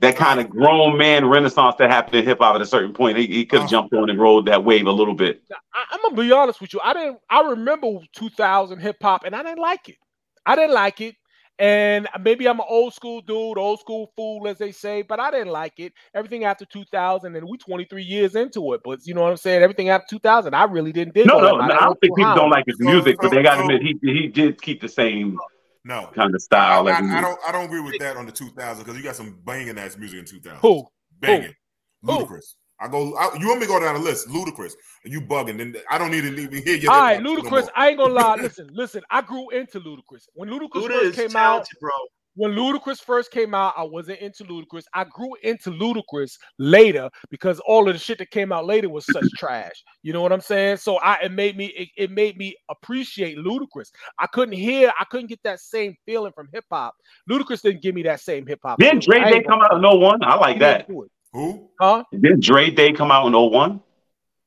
that 0.00 0.16
kind 0.16 0.40
of 0.40 0.50
grown 0.50 0.98
man 0.98 1.24
renaissance 1.26 1.74
that 1.78 1.90
happened 1.90 2.16
in 2.16 2.24
hip 2.24 2.38
hop 2.40 2.54
at 2.54 2.60
a 2.60 2.66
certain 2.66 2.92
point. 2.92 3.16
He, 3.16 3.26
he 3.26 3.46
could 3.46 3.60
have 3.60 3.72
Oh. 3.72 3.76
Uh-huh. 3.76 3.88
jumped 3.88 3.94
on 3.94 4.10
and 4.10 4.18
rode 4.18 4.46
that 4.46 4.62
wave 4.64 4.86
a 4.86 4.92
little 4.92 5.14
bit. 5.14 5.42
I, 5.74 5.84
I'm 5.92 6.00
gonna 6.02 6.22
be 6.22 6.32
honest 6.32 6.60
with 6.60 6.72
you. 6.74 6.80
I 6.84 6.92
didn't. 6.92 7.18
I 7.30 7.40
remember 7.48 7.98
2000 8.12 8.78
hip 8.78 8.96
hop, 9.00 9.24
and 9.24 9.34
I 9.34 9.42
didn't 9.42 9.58
like 9.60 9.88
it. 9.88 9.96
I 10.44 10.54
didn't 10.54 10.74
like 10.74 11.00
it, 11.00 11.16
and 11.58 12.06
maybe 12.20 12.46
I'm 12.46 12.60
an 12.60 12.66
old 12.68 12.92
school 12.94 13.20
dude, 13.22 13.58
old 13.58 13.80
school 13.80 14.12
fool, 14.16 14.46
as 14.46 14.58
they 14.58 14.70
say. 14.70 15.00
But 15.02 15.18
I 15.18 15.30
didn't 15.30 15.48
like 15.52 15.78
it. 15.78 15.92
Everything 16.14 16.44
after 16.44 16.64
2000, 16.66 17.34
and 17.34 17.48
we 17.48 17.56
23 17.56 18.02
years 18.02 18.36
into 18.36 18.74
it. 18.74 18.82
But 18.84 19.06
you 19.06 19.14
know 19.14 19.22
what 19.22 19.30
I'm 19.30 19.36
saying? 19.38 19.62
Everything 19.62 19.88
after 19.88 20.06
2000, 20.10 20.54
I 20.54 20.64
really 20.64 20.92
didn't 20.92 21.14
dig. 21.14 21.26
No, 21.26 21.40
no, 21.40 21.56
no, 21.56 21.62
I 21.74 21.80
don't 21.80 21.98
think 22.00 22.14
people 22.16 22.34
don't 22.34 22.50
like 22.50 22.64
his 22.66 22.78
music, 22.80 23.16
but 23.20 23.30
they 23.30 23.42
got 23.42 23.56
to 23.56 23.62
admit 23.62 23.80
he 23.82 23.98
he 24.02 24.28
did 24.28 24.60
keep 24.60 24.80
the 24.82 24.88
same 24.88 25.38
No, 25.86 26.10
kind 26.16 26.34
of 26.34 26.42
style. 26.42 26.88
I, 26.88 26.98
as 26.98 26.98
he 26.98 27.12
I 27.12 27.20
don't. 27.20 27.38
I 27.46 27.52
don't 27.52 27.66
agree 27.66 27.80
with 27.80 28.00
that 28.00 28.16
on 28.16 28.26
the 28.26 28.32
2000s 28.32 28.78
because 28.78 28.96
you 28.96 29.04
got 29.04 29.14
some 29.14 29.38
banging 29.44 29.78
ass 29.78 29.96
music 29.96 30.18
in 30.18 30.24
2000. 30.24 30.58
Who? 30.58 30.84
Banging. 31.20 31.54
Who? 32.02 32.10
Ludacris. 32.10 32.54
I 32.80 32.88
go. 32.88 33.14
I, 33.14 33.36
you 33.38 33.46
want 33.46 33.60
me 33.60 33.66
to 33.66 33.72
go 33.72 33.78
down 33.78 33.94
the 33.94 34.00
list? 34.00 34.28
Ludacris. 34.28 34.72
You 35.04 35.20
bugging? 35.20 35.58
Then 35.58 35.76
I 35.88 35.96
don't 35.96 36.10
need 36.10 36.22
to 36.22 36.34
even 36.34 36.62
hear 36.64 36.74
your. 36.74 36.90
All 36.90 37.00
right, 37.00 37.18
hip-hop 37.18 37.44
no 37.44 37.50
Ludacris. 37.50 37.68
I 37.76 37.90
ain't 37.90 37.98
gonna 37.98 38.12
lie. 38.12 38.34
Listen, 38.40 38.68
listen. 38.72 39.02
I 39.10 39.22
grew 39.22 39.48
into 39.50 39.78
Ludacris 39.80 40.24
when 40.34 40.48
Ludacris 40.48 40.88
Luda 40.88 40.88
first 40.88 41.18
came 41.18 41.36
out. 41.36 41.68
bro. 41.80 41.90
When 42.36 42.52
Ludacris 42.52 43.00
first 43.02 43.30
came 43.30 43.54
out, 43.54 43.74
I 43.76 43.82
wasn't 43.82 44.20
into 44.20 44.44
Ludacris. 44.44 44.84
I 44.94 45.04
grew 45.04 45.34
into 45.42 45.70
Ludacris 45.70 46.36
later 46.58 47.10
because 47.30 47.58
all 47.60 47.88
of 47.88 47.94
the 47.94 47.98
shit 47.98 48.18
that 48.18 48.30
came 48.30 48.52
out 48.52 48.66
later 48.66 48.88
was 48.88 49.04
such 49.06 49.24
trash. 49.38 49.72
You 50.02 50.12
know 50.12 50.20
what 50.22 50.32
I'm 50.32 50.40
saying? 50.40 50.76
So 50.76 50.96
I 50.98 51.14
it 51.22 51.32
made 51.32 51.56
me 51.56 51.66
it, 51.66 51.88
it 51.96 52.10
made 52.10 52.36
me 52.36 52.54
appreciate 52.68 53.38
Ludacris. 53.38 53.90
I 54.18 54.26
couldn't 54.28 54.54
hear, 54.54 54.92
I 55.00 55.04
couldn't 55.06 55.28
get 55.28 55.40
that 55.44 55.60
same 55.60 55.96
feeling 56.06 56.32
from 56.32 56.48
hip 56.52 56.64
hop. 56.70 56.94
Ludacris 57.28 57.62
didn't 57.62 57.82
give 57.82 57.94
me 57.94 58.02
that 58.04 58.20
same 58.20 58.46
hip 58.46 58.60
hop. 58.62 58.78
Didn't 58.78 59.02
Dre 59.02 59.18
Day 59.20 59.42
come 59.42 59.58
gonna- 59.60 59.74
out 59.74 59.94
in 59.94 60.00
01? 60.00 60.22
I 60.22 60.36
like 60.36 60.58
that. 60.60 60.86
didn't 60.86 60.94
do 60.94 61.02
it. 61.04 61.10
Who? 61.32 61.68
Huh? 61.80 62.04
Didn't 62.12 62.42
Dre 62.44 62.70
Day 62.70 62.92
come 62.92 63.10
out 63.10 63.26
in 63.26 63.32
01? 63.32 63.80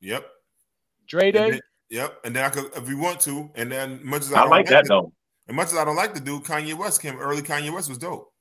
Yep. 0.01 0.27
Dre 1.07 1.25
And 1.25 1.33
Day? 1.33 1.49
then- 1.51 1.59
yep. 1.89 2.19
And 2.23 2.35
then 2.35 2.45
I 2.45 2.49
could, 2.49 2.65
if 2.75 2.87
we 2.87 2.95
want 2.95 3.19
to, 3.21 3.49
and 3.55 3.71
then 3.71 3.99
much 4.03 4.21
as 4.21 4.33
I, 4.33 4.37
I 4.37 4.41
don't 4.41 4.49
like 4.51 4.67
that 4.67 4.87
though. 4.87 5.11
And 5.49 5.55
much 5.55 5.69
as 5.69 5.77
I 5.77 5.83
don't 5.83 5.95
like 5.95 6.13
the 6.13 6.19
dude, 6.19 6.43
Kanye 6.43 6.75
West 6.75 7.01
came 7.01 7.17
early. 7.17 7.41
Kanye 7.41 7.73
West 7.73 7.89
was 7.89 7.97
dope. 7.97 8.31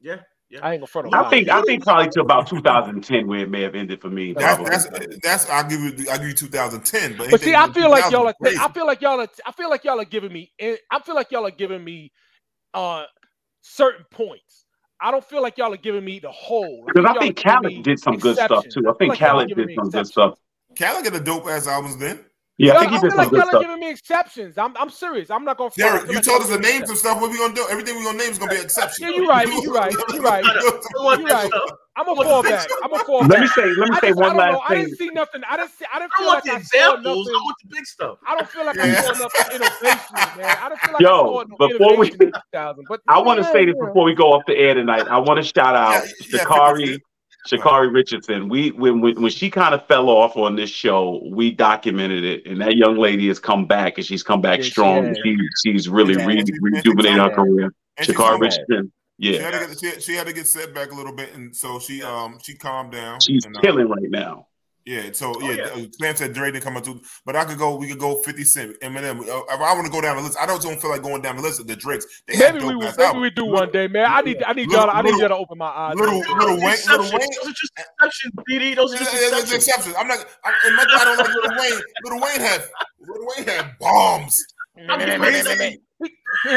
Yeah, 0.00 0.20
yeah. 0.48 0.60
I 0.62 0.72
ain't 0.72 0.80
gonna 0.80 0.86
front 0.86 1.12
I 1.12 1.28
think 1.28 1.48
I 1.48 1.60
think 1.62 1.82
probably 1.82 2.10
to 2.10 2.20
about 2.20 2.46
2010 2.46 3.26
where 3.26 3.40
it 3.40 3.50
may 3.50 3.62
have 3.62 3.74
ended 3.74 4.00
for 4.00 4.08
me. 4.08 4.34
That's 4.34 4.88
that's 4.88 5.18
that's. 5.20 5.50
I'll 5.50 5.68
give 5.68 5.80
you. 5.80 6.08
I'll 6.10 6.18
give 6.18 6.28
you 6.28 6.34
2010. 6.34 7.16
But, 7.16 7.32
But 7.32 7.40
see, 7.40 7.56
I 7.56 7.68
feel 7.72 7.90
like 7.90 8.08
y'all 8.12 8.28
are. 8.28 8.34
crazy. 8.40 8.56
I 8.60 8.70
feel 8.70 8.86
like 8.86 9.00
y'all 9.00 9.20
are. 9.20 9.28
I 9.44 9.50
feel 9.50 9.68
like 9.68 9.82
y'all 9.82 10.00
are 10.00 10.04
giving 10.04 10.32
me. 10.32 10.52
I 10.60 11.00
feel 11.04 11.16
like 11.16 11.32
y'all 11.32 11.44
are 11.44 11.50
giving 11.50 11.82
me 11.82 12.12
uh 12.72 13.02
certain 13.62 14.06
points. 14.12 14.64
I 15.00 15.10
don't 15.10 15.24
feel 15.24 15.42
like 15.42 15.58
y'all 15.58 15.74
are 15.74 15.76
giving 15.76 16.04
me 16.04 16.20
the 16.20 16.30
whole. 16.30 16.84
Because 16.86 17.04
I 17.04 17.14
y'all 17.14 17.20
think 17.20 17.44
are 17.44 17.60
Khaled 17.60 17.82
did 17.82 17.98
some 17.98 18.16
good 18.16 18.36
stuff 18.36 18.64
too. 18.68 18.80
I 18.80 18.82
feel 18.82 18.94
think 18.94 19.10
like 19.10 19.18
Khaled 19.18 19.48
did 19.48 19.66
me 19.66 19.74
some 19.74 19.90
good 19.90 20.06
stuff. 20.06 20.38
Khaled 20.78 21.04
got 21.04 21.16
a 21.16 21.20
dope 21.20 21.48
ass 21.48 21.66
albums 21.66 21.96
then. 21.96 22.24
Yeah, 22.58 22.72
I 22.72 22.74
Y'all- 22.74 22.80
think 22.80 22.92
he 22.92 22.96
did 22.98 23.00
feel 23.02 23.10
some 23.10 23.18
like 23.18 23.30
good 23.30 23.46
stuff. 23.46 23.62
giving 23.62 23.78
me 23.80 23.90
exceptions. 23.90 24.58
I'm 24.58 24.76
I'm 24.76 24.90
serious. 24.90 25.30
I'm 25.30 25.44
not 25.44 25.58
gonna. 25.58 25.70
Derek, 25.76 26.10
you 26.10 26.20
told 26.20 26.42
us 26.42 26.50
are 26.50 26.56
to 26.56 26.62
giving 26.62 26.88
me 26.88 26.96
stuff. 26.96 27.20
What 27.20 27.30
we 27.30 27.38
gonna 27.38 27.54
do? 27.54 27.64
Everything 27.70 27.96
we 27.96 28.02
gonna 28.02 28.18
name 28.18 28.32
is 28.32 28.38
gonna 28.38 28.50
be 28.50 28.56
an 28.56 28.64
exception. 28.64 29.06
Yeah, 29.06 29.14
you're 29.16 29.26
right. 29.28 29.46
You're 29.62 29.72
right. 29.72 29.92
You're 30.12 30.22
right. 30.22 30.44
You're 30.44 31.26
right. 31.28 31.50
I'm 31.96 32.06
gonna 32.06 32.24
fall 32.24 32.42
back. 32.42 32.68
I'm 32.82 32.90
gonna 32.90 33.04
fall 33.04 33.20
Let 33.26 33.40
me 33.40 33.46
say- 33.48 33.64
let 33.78 33.90
me 33.90 33.96
say 34.00 34.12
one 34.12 34.24
I 34.24 34.28
don't 34.28 34.36
know. 34.36 34.58
last 34.58 34.70
I 34.70 34.74
didn't 34.74 34.96
see 34.96 35.08
nothing. 35.10 35.42
I 35.48 35.56
didn't 35.56 35.70
see. 35.70 35.84
I 35.92 35.98
didn't 36.00 36.12
I 36.14 36.18
feel 36.18 36.26
want 36.26 36.46
like 36.46 36.62
the 36.62 36.78
I 36.78 36.82
saw 36.86 36.94
nothing. 36.96 37.10
I 37.10 37.14
want 37.14 37.56
the 37.62 37.68
big 37.76 37.86
stuff. 37.86 38.18
I 38.26 38.34
don't 38.36 38.48
feel 38.48 38.66
like 38.66 38.78
I 38.78 38.94
saw 39.02 39.12
nothing 39.12 39.56
innovation, 39.56 39.98
man. 40.36 40.56
I 40.60 40.68
don't 40.68 40.80
feel 40.80 40.92
like 40.94 41.02
I 41.02 41.04
Yo, 41.04 41.08
saw 41.08 41.44
no 41.58 41.68
before 41.68 41.96
we, 41.96 42.10
in 42.10 42.18
2000. 42.18 42.84
But 42.88 43.00
I 43.08 43.18
want 43.20 43.38
to 43.38 43.44
say 43.52 43.66
this 43.66 43.74
before 43.78 44.04
we 44.04 44.14
go 44.14 44.32
off 44.32 44.42
the 44.48 44.56
air 44.56 44.74
tonight. 44.74 45.06
I 45.08 45.18
want 45.18 45.38
to 45.38 45.44
shout 45.44 45.74
out 45.76 46.04
yeah, 46.32 46.38
Sha'Carri, 46.44 46.98
Sha'Carri 47.46 47.92
Richardson. 47.92 48.48
We 48.48 48.70
when 48.72 49.00
when, 49.00 49.20
when 49.22 49.30
she 49.30 49.48
kind 49.50 49.74
of 49.74 49.86
fell 49.86 50.08
off 50.10 50.36
on 50.36 50.56
this 50.56 50.70
show, 50.70 51.22
we 51.30 51.50
documented 51.50 52.24
it, 52.24 52.46
and 52.46 52.60
that 52.60 52.76
young 52.76 52.96
lady 52.96 53.28
has 53.28 53.38
come 53.38 53.66
back, 53.66 53.96
and 53.96 54.04
she's 54.06 54.22
come 54.22 54.40
back 54.40 54.58
Yeah, 54.58 54.64
strong. 54.66 55.06
has. 55.06 55.18
She 55.24 55.38
she's 55.64 55.88
really 55.88 56.14
Yeah, 56.14 56.26
re- 56.26 56.38
and 56.38 56.48
she- 56.48 56.52
and 56.52 56.76
she 56.84 56.90
rejuvenating 56.90 57.18
her 57.18 57.30
career. 57.30 57.72
Sha'Carri 58.00 58.14
come 58.14 58.40
back. 58.40 58.40
Richardson, 58.52 58.92
She 59.20 59.32
yeah, 59.34 59.42
had 59.42 59.52
to 59.52 59.68
get 59.68 59.78
she, 59.80 60.00
she 60.00 60.14
had 60.14 60.26
to 60.26 60.32
get 60.32 60.46
set 60.46 60.74
back 60.74 60.92
a 60.92 60.94
little 60.94 61.14
bit, 61.14 61.34
and 61.34 61.54
so 61.54 61.78
she 61.78 62.02
um 62.02 62.38
she 62.42 62.54
calmed 62.54 62.92
down. 62.92 63.20
she's 63.20 63.44
and, 63.44 63.56
uh, 63.56 63.60
killing 63.60 63.88
right 63.88 64.10
now. 64.10 64.46
Yeah, 64.88 65.10
so 65.12 65.34
Oh, 65.36 65.50
yeah, 65.50 65.64
uh, 65.64 65.80
Sam 66.00 66.16
said 66.16 66.32
Dre 66.32 66.50
didn't 66.50 66.64
come 66.64 66.76
out 66.78 66.84
too, 66.84 66.98
but 67.26 67.36
I 67.36 67.44
could 67.44 67.58
go. 67.58 67.76
We 67.76 67.88
could 67.88 67.98
go 67.98 68.22
Fifty 68.22 68.44
Cent, 68.44 68.80
Eminem. 68.80 69.20
Uh, 69.20 69.42
if 69.50 69.60
I 69.60 69.74
want 69.74 69.84
to 69.84 69.92
go 69.92 70.00
down 70.00 70.16
the 70.16 70.22
list. 70.22 70.38
I 70.40 70.46
don't 70.46 70.62
don't 70.62 70.80
feel 70.80 70.88
like 70.88 71.02
going 71.02 71.20
down 71.20 71.36
the 71.36 71.42
list 71.42 71.60
of 71.60 71.66
the 71.66 71.76
Drakes. 71.76 72.06
They 72.26 72.36
have 72.36 72.54
Maybe 72.54 72.64
we 72.64 72.72
dope 72.72 72.80
will, 72.80 72.88
ass 72.88 72.96
maybe 72.96 73.06
albums. 73.06 73.22
we 73.22 73.30
do 73.30 73.44
one 73.44 73.70
day, 73.70 73.86
man. 73.86 74.06
I 74.08 74.22
need 74.22 74.42
I 74.42 74.54
need 74.54 74.68
Little- 74.68 74.86
y'all 74.86 74.96
I 74.96 75.02
need 75.02 75.08
little- 75.12 75.20
y'all 75.20 75.28
to 75.28 75.36
open 75.36 75.58
my 75.58 75.66
eyes. 75.66 75.94
Little 75.94 76.20
man. 76.22 76.38
Little 76.38 76.56
Wayne, 76.56 76.76
Little 76.88 77.04
Wayne. 77.04 77.28
Those 77.42 77.48
are 77.48 77.52
just 77.52 77.72
exceptions, 77.78 78.34
BD. 78.50 78.76
Those 78.76 78.94
are 78.94 78.96
just 78.98 79.12
Yeah, 79.12 79.20
yeah, 79.20 79.26
yeah, 79.28 79.38
exceptions. 79.42 79.68
exceptions. 79.68 79.94
I'm 79.98 80.08
not. 80.08 80.24
I, 80.44 80.52
and 80.66 80.76
much 80.76 80.88
I 80.90 81.04
don't 81.04 81.18
like 81.18 81.28
Little 81.28 81.50
Wayne. 81.58 81.80
Little 82.04 82.20
Wayne 82.20 82.40
had 82.40 82.64
Little 83.00 83.26
Wayne 83.36 83.46
had 83.46 83.78
bombs. 83.78 84.42
I 84.88 84.96
mean, 84.96 85.18
Crazy. 85.20 85.50
I 85.50 85.76
You 86.44 86.50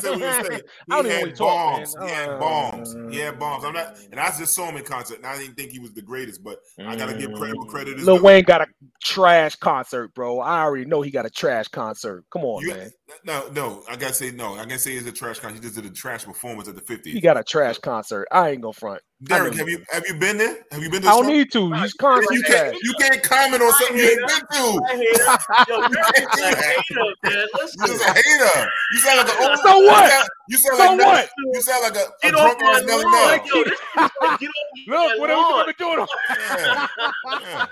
said 0.00 0.20
what 0.20 0.50
you. 0.50 0.56
He 0.56 0.62
don't 0.88 1.06
even 1.06 1.28
had 1.28 1.36
talk, 1.36 1.76
bombs. 1.76 1.96
man. 1.96 2.02
Oh, 2.02 2.06
he 2.06 2.12
had 2.12 2.40
bombs. 2.40 2.96
He 3.10 3.16
had 3.18 3.38
bombs. 3.38 3.64
I'm 3.64 3.72
not, 3.72 3.96
and 4.10 4.20
I 4.20 4.26
just 4.36 4.54
saw 4.54 4.68
him 4.68 4.76
in 4.76 4.84
concert, 4.84 5.18
and 5.18 5.26
I 5.26 5.38
didn't 5.38 5.54
think 5.56 5.70
he 5.70 5.78
was 5.78 5.92
the 5.92 6.02
greatest, 6.02 6.42
but 6.42 6.58
I 6.78 6.96
gotta 6.96 7.16
give 7.16 7.32
credit 7.32 7.56
where 7.56 7.66
credit 7.68 7.98
is 7.98 8.06
Lil. 8.06 8.22
Wayne 8.22 8.44
got 8.44 8.62
a 8.62 8.66
trash 9.02 9.56
concert, 9.56 10.14
bro. 10.14 10.40
I 10.40 10.62
already 10.62 10.84
know 10.84 11.02
he 11.02 11.10
got 11.10 11.26
a 11.26 11.30
trash 11.30 11.68
concert. 11.68 12.24
Come 12.32 12.44
on, 12.44 12.62
You- 12.62 12.74
man. 12.74 12.90
No, 13.24 13.48
no, 13.52 13.82
I 13.88 13.96
gotta 13.96 14.14
say 14.14 14.30
no. 14.30 14.54
I 14.54 14.64
gotta 14.64 14.78
say 14.78 14.94
it's 14.94 15.06
a 15.06 15.12
trash 15.12 15.38
concert. 15.40 15.56
He 15.56 15.60
just 15.62 15.74
did 15.76 15.84
a 15.84 15.90
trash 15.94 16.24
performance 16.24 16.68
at 16.68 16.74
the 16.76 16.82
50th. 16.82 17.12
He 17.12 17.20
got 17.20 17.38
a 17.38 17.44
trash 17.44 17.78
concert. 17.78 18.26
I 18.30 18.50
ain't 18.50 18.62
gonna 18.62 18.72
front. 18.72 19.02
I 19.22 19.26
Derek, 19.36 19.54
have 19.56 19.68
you 19.68 19.82
have 19.90 20.02
you 20.08 20.14
been 20.14 20.38
there? 20.38 20.56
Have 20.72 20.82
you 20.82 20.88
been 20.88 21.02
to? 21.02 21.08
I 21.08 21.10
don't 21.12 21.24
show? 21.24 21.30
need 21.30 21.52
to. 21.52 21.72
His 21.72 21.92
concert 21.92 22.32
You 22.32 22.42
can't. 22.42 22.74
You 22.82 22.94
can't 22.98 23.22
comment 23.22 23.62
on 23.62 23.70
something 23.72 23.96
you 23.98 24.04
ain't 24.04 24.18
been 24.18 24.40
to. 24.40 24.80
I 24.88 24.96
hate 24.96 25.02
it. 25.12 25.68
Yo, 25.68 25.76
you're 25.76 26.00
a 26.00 26.56
hater. 26.56 27.14
You're 27.24 27.46
Listen. 27.52 27.86
just 27.86 28.02
a 28.08 28.12
hater. 28.14 28.70
You 28.92 28.98
sound 29.00 29.18
like 29.18 29.28
an 29.38 29.50
old. 29.50 29.58
So 29.58 29.78
what? 29.80 30.28
You 30.48 30.56
sound 30.58 30.76
So 30.78 30.84
like 30.86 30.96
Nelly- 30.96 31.04
what? 31.10 31.30
You 31.54 31.60
sound 31.60 31.82
like 31.82 31.96
a, 31.96 31.98
a 31.98 32.10
Get 32.22 32.34
off 32.34 32.56
drunk 32.58 32.60
my 32.62 32.78
ass 32.78 32.84
Nelly 32.86 33.04
lawn. 33.04 33.12
Mel. 33.12 33.26
Like, 33.28 33.46
yo, 33.46 33.64
this 33.64 33.72
is 33.72 33.78
like, 33.94 34.40
get 34.40 34.48
off 34.48 34.86
my 34.86 34.96
Look, 34.96 35.18
what 35.20 35.30
are 35.30 35.36
lawn. 35.36 35.64
we 35.66 35.72
doing? 35.74 36.06
Yeah. 36.30 36.86
Yeah. 37.42 37.66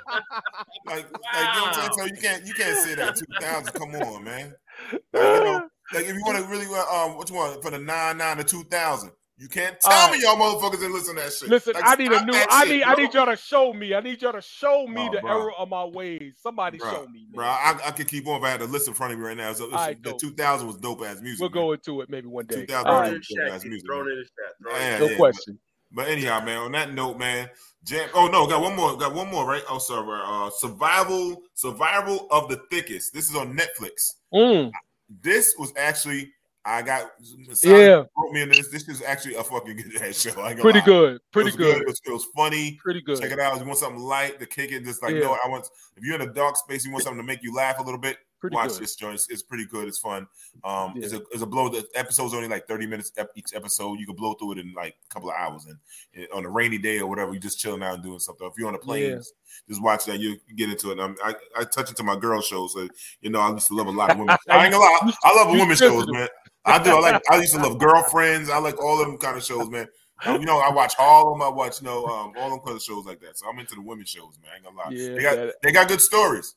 Like, 0.85 0.87
like 0.87 1.05
you 1.07 1.09
know 1.09 1.63
what 1.63 1.69
I'm 1.69 1.75
saying? 1.75 1.91
So 1.97 2.05
you 2.05 2.21
can't 2.21 2.47
you 2.47 2.53
can't 2.55 2.77
say 2.79 2.95
that 2.97 3.17
2000. 3.17 3.73
Come 3.73 3.95
on, 3.95 4.23
man. 4.25 4.55
Like, 4.93 5.01
you 5.13 5.21
know, 5.21 5.69
like 5.95 6.05
if 6.05 6.15
you 6.15 6.23
want 6.27 6.39
to 6.39 6.45
really 6.51 6.67
uh, 6.67 7.05
um, 7.07 7.17
what 7.17 7.29
you 7.31 7.37
want 7.37 7.63
for 7.63 7.71
the 7.71 7.79
nine 7.79 8.19
nine 8.19 8.37
to 8.37 8.45
2000, 8.45 9.11
you 9.39 9.49
can't 9.49 9.79
tell 9.81 9.93
All 9.93 10.11
me 10.13 10.21
y'all 10.21 10.35
motherfuckers 10.37 10.81
didn't 10.81 10.95
listen 10.95 11.15
to 11.17 11.23
that 11.23 11.33
shit. 11.33 11.49
Listen, 11.49 11.75
Like, 11.75 11.85
I 11.87 11.95
need 11.95 12.11
a 12.11 12.25
new. 12.25 12.33
that 12.33 12.49
I 12.51 12.65
shit, 12.65 12.77
need. 12.77 12.83
I 12.83 12.95
need 12.95 13.15
y'all 13.15 13.27
to 13.27 13.37
show 13.37 13.73
me. 13.73 13.95
I 13.95 14.01
need 14.01 14.21
y'all 14.21 14.33
to 14.33 14.43
show 14.43 14.87
me 14.89 15.09
Oh, 15.09 15.13
the 15.13 15.21
bro. 15.21 15.31
error 15.43 15.53
of 15.53 15.69
my 15.69 15.85
ways. 15.85 16.35
Somebody 16.43 16.79
Bro, 16.79 16.91
show 16.93 17.07
me. 17.07 17.21
Man. 17.31 17.35
bro, 17.35 17.45
I, 17.47 17.79
I 17.87 17.91
could 17.93 18.09
keep 18.09 18.27
on 18.27 18.39
if 18.39 18.43
I 18.45 18.51
had 18.51 18.61
the 18.61 18.67
list 18.67 18.89
in 18.89 18.95
front 18.95 19.13
of 19.13 19.19
me 19.21 19.25
right 19.25 19.37
now. 19.37 19.53
So, 19.53 19.67
All 19.67 19.71
right, 19.71 20.03
the 20.03 20.11
dope. 20.11 20.21
2000 20.21 20.67
was 20.67 20.77
dope 20.79 21.03
ass 21.03 21.21
music. 21.21 21.41
We'll 21.41 21.51
man. 21.51 21.55
go 21.63 21.73
into 21.73 22.01
it 22.01 22.11
maybe 22.11 22.27
one 22.27 22.47
day. 22.47 22.67
2000 22.67 22.87
All 22.87 22.97
Throw 22.97 23.07
it 23.07 23.11
right. 23.13 23.15
in 23.31 23.47
the. 23.47 23.53
Ass 23.53 23.65
music, 23.65 23.87
throwing 23.87 24.09
it 24.09 24.11
in 24.13 24.19
the 24.19 24.25
chat. 24.25 24.55
Throw 24.61 24.77
Yeah, 24.77 24.99
No 24.99 25.07
yeah, 25.07 25.17
question. 25.17 25.59
But, 25.93 26.03
but 26.05 26.11
anyhow, 26.11 26.45
man, 26.45 26.59
on 26.59 26.73
that 26.73 26.93
note, 26.93 27.19
man, 27.19 27.49
Jam. 27.85 28.09
Oh 28.15 28.27
no, 28.27 28.47
got 28.47 28.61
one 28.61 28.75
more. 28.77 28.97
Got 28.97 29.15
one 29.15 29.31
more, 29.31 29.47
right? 29.47 29.63
Oh, 29.71 29.79
sorry. 29.79 30.21
Uh, 30.25 30.51
survival, 30.51 31.43
survival 31.55 32.27
of 32.31 32.49
the 32.49 32.61
thickest. 32.71 33.15
This 33.15 33.31
is 33.31 33.37
on 33.37 33.57
Netflix. 33.57 34.15
Mm. 34.35 34.71
This 35.23 35.55
was 35.59 35.73
actually 35.77 36.33
I 36.69 36.83
got. 36.83 37.11
Yeah. 37.63 38.03
brought 38.15 38.33
me 38.33 38.43
into 38.43 38.57
this. 38.57 38.69
This 38.69 38.89
is 38.89 39.03
actually 39.03 39.37
a 39.37 39.43
fucking 39.43 39.77
good 39.77 40.03
ass 40.03 40.21
show. 40.21 40.33
Pretty 40.33 40.81
lie. 40.81 40.85
good. 40.85 41.21
Pretty 41.33 41.49
it 41.49 41.57
was 41.57 41.57
good. 41.57 41.83
It 41.83 41.87
was, 41.87 42.01
it 42.07 42.13
was 42.13 42.27
funny. 42.37 42.79
Pretty 42.83 43.01
good. 43.01 43.21
Check 43.21 43.33
it 43.33 43.41
out. 43.41 43.55
If 43.55 43.61
you 43.61 43.67
want 43.67 43.79
something 43.79 44.01
light 44.01 44.39
to 44.41 44.47
kick 44.47 44.73
it, 44.73 44.85
just 44.85 45.03
like 45.03 45.15
Yeah. 45.15 45.21
no, 45.21 45.39
I 45.45 45.49
want. 45.49 45.67
If 45.97 46.05
you're 46.05 46.15
in 46.15 46.29
a 46.29 46.33
dark 46.33 46.57
space, 46.57 46.85
you 46.85 46.93
want 46.93 47.05
something 47.05 47.21
to 47.21 47.27
make 47.27 47.43
you 47.43 47.55
laugh 47.55 47.79
a 47.79 47.83
little 47.83 48.01
bit. 48.01 48.19
Pretty 48.41 48.55
watch 48.55 48.69
good. 48.69 48.83
this 48.83 48.95
joint. 48.95 49.15
It's, 49.15 49.29
it's 49.31 49.43
pretty 49.43 49.67
good. 49.67 49.89
It's 49.89 49.99
fun. 49.99 50.25
Um, 50.63 50.93
it's 50.97 51.13
a 51.13 51.21
it's 51.33 51.43
a 51.43 51.47
blow. 51.47 51.69
The 51.69 51.85
episode's 51.97 52.35
only 52.35 52.47
like 52.47 52.69
30 52.69 52.87
minutes 52.87 53.11
each 53.35 53.53
episode. 53.53 53.99
You 53.99 54.07
can 54.07 54.15
blow 54.15 54.35
through 54.35 54.53
it 54.53 54.59
in 54.59 54.73
like 54.75 54.95
a 55.11 55.13
couple 55.15 55.31
of 55.31 55.35
hours. 55.37 55.67
And, 55.67 55.77
and 56.15 56.29
on 56.33 56.45
a 56.45 56.49
rainy 56.51 56.79
day 56.79 57.01
or 57.01 57.09
whatever, 57.09 57.33
you're 57.33 57.41
just 57.41 57.59
chilling 57.59 57.83
out 57.83 57.95
and 57.95 58.03
doing 58.03 58.21
something. 58.21 58.47
If 58.47 58.53
you're 58.57 58.69
on 58.69 58.77
a 58.77 58.79
plane, 58.79 59.11
Yeah. 59.11 59.17
just, 59.17 59.35
just 59.69 59.83
watch 59.83 60.05
that. 60.05 60.21
You 60.21 60.37
get 60.57 60.71
into 60.71 60.93
it. 60.93 61.01
I'm, 61.01 61.17
I 61.25 61.35
I 61.57 61.65
touch 61.65 61.89
into 61.89 62.05
my 62.05 62.17
girl 62.17 62.41
shows. 62.41 62.75
So 62.75 62.87
you 63.23 63.31
know, 63.31 63.41
I 63.41 63.51
used 63.51 63.67
to 63.69 63.75
love 63.75 63.89
a 63.89 63.91
lot 63.91 64.11
of 64.11 64.19
women. 64.19 64.37
I 64.49 64.65
ain't 64.67 64.73
gonna 64.73 64.85
lie. 64.85 65.13
I 65.25 65.35
love 65.35 65.51
women's 65.51 65.79
shows, 65.81 66.07
man. 66.09 66.29
I 66.69 66.83
do. 66.83 66.91
I 66.91 67.01
like. 67.01 67.23
I 67.31 67.37
used 67.41 67.55
to 67.55 67.61
love 67.63 67.79
girlfriends. 67.87 68.51
I 68.51 68.59
like 68.59 68.83
all 68.83 69.01
of 69.01 69.07
them 69.07 69.19
kind 69.19 69.37
of 69.37 69.45
shows, 69.45 69.69
man. 69.69 69.87
You 70.27 70.45
know, 70.47 70.59
I 70.59 70.71
watch 70.73 70.95
all 70.99 71.33
of 71.33 71.39
them. 71.39 71.43
I 71.43 71.49
watch, 71.49 71.81
you 71.81 71.87
know, 71.87 72.05
um, 72.07 72.33
all 72.39 72.51
them 72.51 72.59
kind 72.61 72.77
of 72.77 72.83
shows 72.83 73.05
like 73.07 73.21
that. 73.21 73.39
So 73.39 73.49
I'm 73.49 73.59
into 73.59 73.75
the 73.77 73.83
women's 73.83 74.09
shows, 74.09 74.37
man. 74.43 74.51
I 74.53 74.57
ain't 74.57 74.65
gonna 74.65 74.77
lie. 74.77 74.91
Yeah, 74.91 75.15
they 75.15 75.23
got 75.23 75.37
that- 75.37 75.55
they 75.63 75.73
got 75.73 75.89
good 75.89 76.01
stories. 76.01 76.55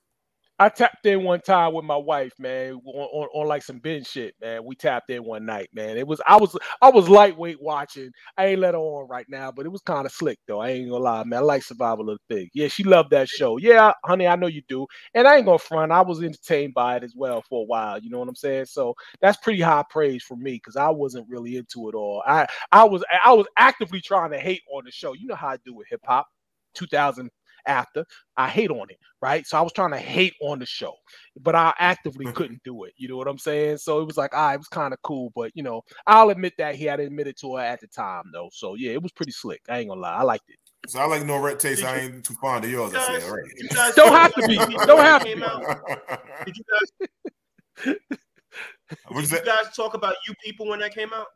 I 0.61 0.69
tapped 0.69 1.07
in 1.07 1.23
one 1.23 1.41
time 1.41 1.73
with 1.73 1.85
my 1.85 1.97
wife, 1.97 2.33
man, 2.37 2.73
on, 2.73 2.81
on, 2.85 3.27
on 3.33 3.47
like 3.47 3.63
some 3.63 3.79
binge 3.79 4.05
shit, 4.05 4.35
man. 4.39 4.63
We 4.63 4.75
tapped 4.75 5.09
in 5.09 5.23
one 5.23 5.43
night, 5.43 5.69
man. 5.73 5.97
It 5.97 6.05
was 6.05 6.21
I 6.27 6.37
was 6.37 6.55
I 6.83 6.91
was 6.91 7.09
lightweight 7.09 7.59
watching. 7.59 8.11
I 8.37 8.45
ain't 8.45 8.59
let 8.59 8.75
her 8.75 8.79
on 8.79 9.09
right 9.09 9.25
now, 9.27 9.51
but 9.51 9.65
it 9.65 9.69
was 9.69 9.81
kind 9.81 10.05
of 10.05 10.11
slick 10.11 10.37
though. 10.47 10.59
I 10.59 10.69
ain't 10.69 10.91
gonna 10.91 11.03
lie, 11.03 11.23
man. 11.23 11.39
I 11.39 11.41
like 11.41 11.63
survival 11.63 12.11
of 12.11 12.19
the 12.27 12.35
thing. 12.35 12.49
Yeah, 12.53 12.67
she 12.67 12.83
loved 12.83 13.09
that 13.09 13.27
show. 13.27 13.57
Yeah, 13.57 13.93
honey, 14.05 14.27
I 14.27 14.35
know 14.35 14.45
you 14.45 14.61
do. 14.67 14.85
And 15.15 15.27
I 15.27 15.37
ain't 15.37 15.47
gonna 15.47 15.57
front. 15.57 15.91
I 15.91 16.01
was 16.01 16.21
entertained 16.21 16.75
by 16.75 16.97
it 16.97 17.03
as 17.03 17.15
well 17.15 17.41
for 17.49 17.63
a 17.63 17.65
while. 17.65 17.97
You 17.97 18.11
know 18.11 18.19
what 18.19 18.29
I'm 18.29 18.35
saying? 18.35 18.65
So 18.65 18.93
that's 19.19 19.37
pretty 19.39 19.61
high 19.61 19.83
praise 19.89 20.21
for 20.21 20.37
me 20.37 20.53
because 20.53 20.75
I 20.75 20.89
wasn't 20.89 21.27
really 21.27 21.57
into 21.57 21.89
it 21.89 21.95
all. 21.95 22.21
I 22.27 22.45
I 22.71 22.83
was 22.83 23.03
I 23.25 23.33
was 23.33 23.47
actively 23.57 23.99
trying 23.99 24.29
to 24.29 24.39
hate 24.39 24.61
on 24.71 24.85
the 24.85 24.91
show. 24.91 25.13
You 25.13 25.25
know 25.25 25.35
how 25.35 25.49
I 25.49 25.57
do 25.65 25.73
with 25.73 25.87
hip 25.89 26.01
hop. 26.05 26.27
2000 26.75 27.29
after 27.67 28.05
I 28.37 28.47
hate 28.47 28.71
on 28.71 28.87
it, 28.89 28.97
right? 29.21 29.45
So 29.45 29.57
I 29.57 29.61
was 29.61 29.73
trying 29.73 29.91
to 29.91 29.97
hate 29.97 30.33
on 30.41 30.59
the 30.59 30.65
show, 30.65 30.93
but 31.39 31.55
I 31.55 31.73
actively 31.79 32.25
couldn't 32.33 32.61
do 32.63 32.83
it. 32.85 32.93
You 32.97 33.07
know 33.07 33.17
what 33.17 33.27
I'm 33.27 33.37
saying? 33.37 33.77
So 33.77 33.99
it 34.01 34.05
was 34.05 34.17
like, 34.17 34.31
ah, 34.33 34.53
it 34.53 34.57
was 34.57 34.67
kind 34.67 34.93
of 34.93 35.01
cool, 35.03 35.31
but 35.35 35.51
you 35.55 35.63
know, 35.63 35.81
I'll 36.07 36.29
admit 36.29 36.53
that 36.57 36.75
he 36.75 36.85
had 36.85 36.99
admitted 36.99 37.37
to 37.41 37.55
her 37.55 37.61
at 37.63 37.79
the 37.81 37.87
time 37.87 38.23
though. 38.33 38.49
So 38.53 38.75
yeah, 38.75 38.91
it 38.91 39.01
was 39.01 39.11
pretty 39.11 39.31
slick. 39.31 39.61
I 39.69 39.79
ain't 39.79 39.89
gonna 39.89 40.01
lie, 40.01 40.13
I 40.15 40.23
liked 40.23 40.49
it. 40.49 40.57
So 40.89 40.99
I 40.99 41.05
like 41.05 41.25
no 41.25 41.37
red 41.39 41.59
taste. 41.59 41.83
I 41.83 41.97
ain't 41.99 42.25
too 42.25 42.33
fond 42.41 42.65
of 42.65 42.71
yours. 42.71 42.93
I 42.95 43.19
said, 43.19 43.23
all 43.29 43.35
right. 43.35 43.43
You 43.57 43.67
guys- 43.69 43.93
Don't 43.95 44.11
have 44.13 44.33
to 44.33 44.47
be. 44.47 44.55
Don't 44.57 44.99
have 44.99 45.23
to 45.23 45.35
be. 45.35 45.43
out. 45.43 45.79
Did 46.45 46.57
you 46.57 46.63
guys? 46.71 47.95
What's 49.09 49.29
Did 49.29 49.39
you 49.39 49.45
guys 49.45 49.75
talk 49.75 49.93
about 49.93 50.15
you 50.27 50.33
people 50.43 50.67
when 50.67 50.79
that 50.79 50.93
came 50.95 51.13
out? 51.13 51.27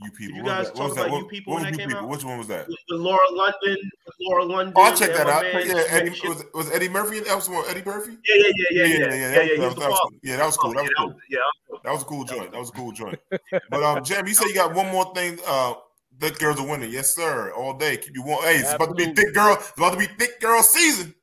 You 0.00 0.10
people. 0.12 0.36
you 0.36 0.44
What 0.44 0.58
was 0.58 0.68
guys 0.70 0.78
talk 0.78 0.92
about 0.92 1.10
you 1.10 1.26
people 1.26 1.54
what 1.54 1.62
when 1.62 1.70
was 1.70 1.72
that 1.72 1.72
you 1.72 1.78
came 1.78 1.88
people? 1.88 2.04
out? 2.04 2.08
Which 2.08 2.24
one 2.24 2.38
was 2.38 2.46
that? 2.48 2.68
With, 2.68 2.76
with 2.88 3.00
Lauren 3.00 3.18
London, 3.32 3.90
with 4.06 4.14
Lauren 4.20 4.48
London. 4.48 4.72
Oh, 4.76 4.82
I'll 4.82 4.96
check 4.96 5.12
that 5.12 5.26
out. 5.28 5.42
man 5.42 5.66
Yeah, 5.66 5.82
Eddie 5.88 6.10
was, 6.10 6.44
was 6.54 6.70
Eddie 6.70 6.88
Murphy. 6.88 7.18
That 7.20 7.34
was 7.34 7.48
one. 7.48 7.64
Eddie 7.68 7.82
Murphy. 7.84 8.12
Yeah, 8.28 8.34
yeah, 8.36 8.42
yeah, 8.46 8.66
yeah, 8.70 8.86
yeah, 8.86 8.86
yeah, 8.86 9.08
yeah. 9.08 9.42
yeah. 9.42 9.48
that 9.48 9.58
was- 9.58 9.74
was 9.74 9.74
that 9.76 9.90
was 9.90 9.98
cool. 10.00 10.12
Yeah, 10.22 10.36
that 10.36 10.46
was 10.46 10.56
cool. 10.56 10.72
That 10.74 10.82
was 10.84 10.92
cool. 10.96 11.14
yeah. 11.28 11.38
That 11.84 11.92
was 11.92 12.02
a 12.02 12.04
cool 12.04 12.24
joint. 12.24 12.52
That 12.52 12.58
was 12.60 12.68
a 12.68 12.72
cool 12.72 12.92
joint. 12.92 13.18
But 13.70 13.82
um, 13.82 14.04
Jam, 14.04 14.26
you 14.28 14.34
say 14.38 14.46
you 14.48 14.54
got 14.54 14.72
one 14.74 14.88
more 14.90 15.12
thing. 15.14 15.38
Uh, 15.46 15.74
thick 16.20 16.38
girls 16.38 16.60
are 16.60 16.66
winning. 16.68 16.90
Yes, 16.92 17.14
sir. 17.16 17.52
All 17.52 17.76
day. 17.76 17.96
Keep 17.96 18.14
you 18.14 18.22
warm. 18.22 18.44
Hey, 18.44 18.56
it's 18.56 18.72
about 18.72 18.88
to 18.90 18.94
be 18.94 19.12
thick 19.12 19.34
girl. 19.34 19.54
It's 19.54 19.72
about 19.76 19.92
to 19.94 19.98
be 19.98 20.06
thick 20.06 20.40
girl 20.40 20.62
season. 20.62 21.14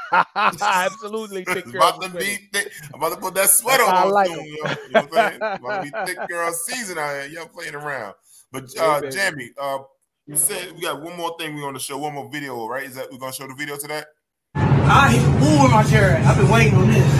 Absolutely, 0.60 1.44
thick 1.44 1.58
It's 1.58 1.70
girls 1.72 1.96
about 1.96 2.02
to 2.02 2.08
are 2.08 2.20
be 2.20 2.36
thick. 2.52 2.72
I'm 2.92 3.00
about 3.00 3.14
to 3.14 3.20
put 3.20 3.34
that 3.34 3.48
sweater 3.50 3.84
on. 3.84 3.94
I 3.94 4.02
on 4.02 4.10
like 4.10 4.28
soon. 4.28 4.38
'em. 4.40 4.44
Yo. 4.46 4.52
You 4.52 4.62
know 4.62 4.70
what 4.92 4.94
I'm 4.94 5.10
saying? 5.12 5.40
It's 5.42 5.60
about 5.64 5.84
to 5.84 5.90
be 5.90 6.12
thick 6.14 6.28
girl 6.28 6.52
season 6.52 6.98
out 6.98 7.10
here. 7.14 7.26
Y'all 7.26 7.46
playing 7.48 7.74
around. 7.74 8.14
But 8.50 8.64
uh, 8.78 9.00
baby. 9.00 9.12
Jamie, 9.14 9.50
uh, 9.60 9.78
you 10.26 10.36
said 10.36 10.72
we 10.72 10.82
got 10.82 11.00
one 11.02 11.16
more 11.16 11.36
thing 11.38 11.54
we 11.54 11.62
want 11.62 11.76
to 11.76 11.80
show. 11.82 11.98
One 11.98 12.14
more 12.14 12.28
video, 12.30 12.66
right? 12.66 12.84
Is 12.84 12.94
that 12.96 13.10
we're 13.10 13.18
gonna 13.18 13.32
show 13.32 13.46
the 13.48 13.54
video 13.54 13.76
to 13.76 13.86
that? 13.88 14.06
I 14.54 15.10
hit 15.12 15.22
the 15.22 15.38
pool 15.38 15.64
in 15.66 15.70
my 15.70 15.82
chair. 15.84 16.20
I've 16.24 16.36
been 16.36 16.48
waiting 16.50 16.74
on 16.74 16.88
this. 16.88 17.18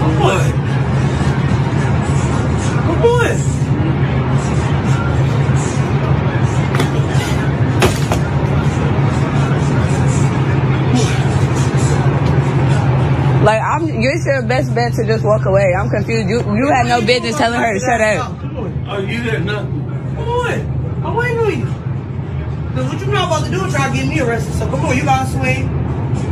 For 0.00 0.20
what? 0.24 0.52
For 2.86 2.96
what? 3.06 3.61
Like 14.02 14.10
I'm, 14.10 14.12
you're 14.26 14.34
your 14.34 14.42
best 14.48 14.74
bet 14.74 14.94
to 14.94 15.06
just 15.06 15.24
walk 15.24 15.44
away. 15.44 15.72
I'm 15.78 15.88
confused. 15.88 16.28
You 16.28 16.40
you 16.40 16.66
had 16.68 16.86
no 16.86 17.00
business 17.00 17.36
telling 17.36 17.60
her 17.60 17.72
to 17.72 17.78
shut 17.80 18.00
up. 18.00 18.36
Oh, 18.88 18.98
you 18.98 19.24
got 19.24 19.42
nothing. 19.42 19.84
Come 20.16 20.28
on. 20.28 21.04
I'm 21.04 21.14
waiting 21.16 21.38
on 21.38 21.58
you. 21.58 21.66
Cause 22.74 22.92
what 22.92 23.00
you 23.00 23.06
not 23.12 23.26
about 23.26 23.44
to 23.44 23.50
do 23.50 23.64
is 23.64 23.74
try 23.74 23.88
to 23.88 23.94
get 23.94 24.06
me 24.08 24.20
arrested. 24.20 24.54
So 24.54 24.68
come 24.70 24.84
on, 24.84 24.96
you 24.96 25.04
gotta 25.04 25.30
swing. 25.30 25.68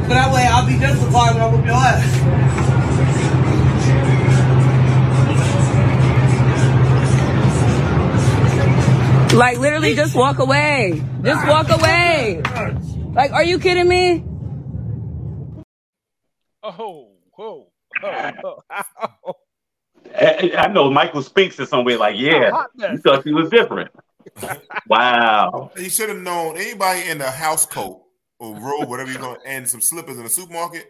So 0.02 0.09
that 0.09 0.32
way 0.32 0.47
I'll 0.47 0.66
be 0.66 0.78
justified 0.78 1.34
when 1.34 1.42
I 1.42 1.47
whoop 1.48 1.64
your 1.64 1.74
ass. 1.74 2.20
Like 9.34 9.59
literally 9.59 9.94
just 9.94 10.14
walk 10.16 10.38
away. 10.38 11.02
Just 11.22 11.47
walk 11.47 11.68
away. 11.70 12.42
Like, 13.12 13.32
are 13.32 13.44
you 13.44 13.59
kidding 13.59 13.88
me? 13.88 14.24
Oh, 16.62 17.09
whoa, 17.40 17.72
oh. 18.04 19.34
I, 20.14 20.52
I 20.56 20.68
know 20.68 20.90
Michael 20.90 21.22
speaks 21.22 21.58
in 21.58 21.66
some 21.66 21.84
way 21.84 21.96
like, 21.96 22.16
yeah, 22.18 22.50
hot 22.50 22.70
you 22.76 22.98
thought 22.98 23.24
he 23.24 23.32
was 23.32 23.50
different. 23.50 23.90
wow. 24.88 25.70
He 25.76 25.88
should 25.88 26.08
have 26.08 26.18
known 26.18 26.56
anybody 26.56 27.08
in 27.08 27.20
a 27.20 27.30
house 27.30 27.66
coat 27.66 28.02
or 28.38 28.54
robe, 28.56 28.88
whatever 28.88 29.10
you're 29.10 29.20
going, 29.20 29.40
to, 29.40 29.46
and 29.46 29.68
some 29.68 29.80
slippers 29.80 30.16
in 30.16 30.24
the 30.24 30.28
supermarket. 30.28 30.86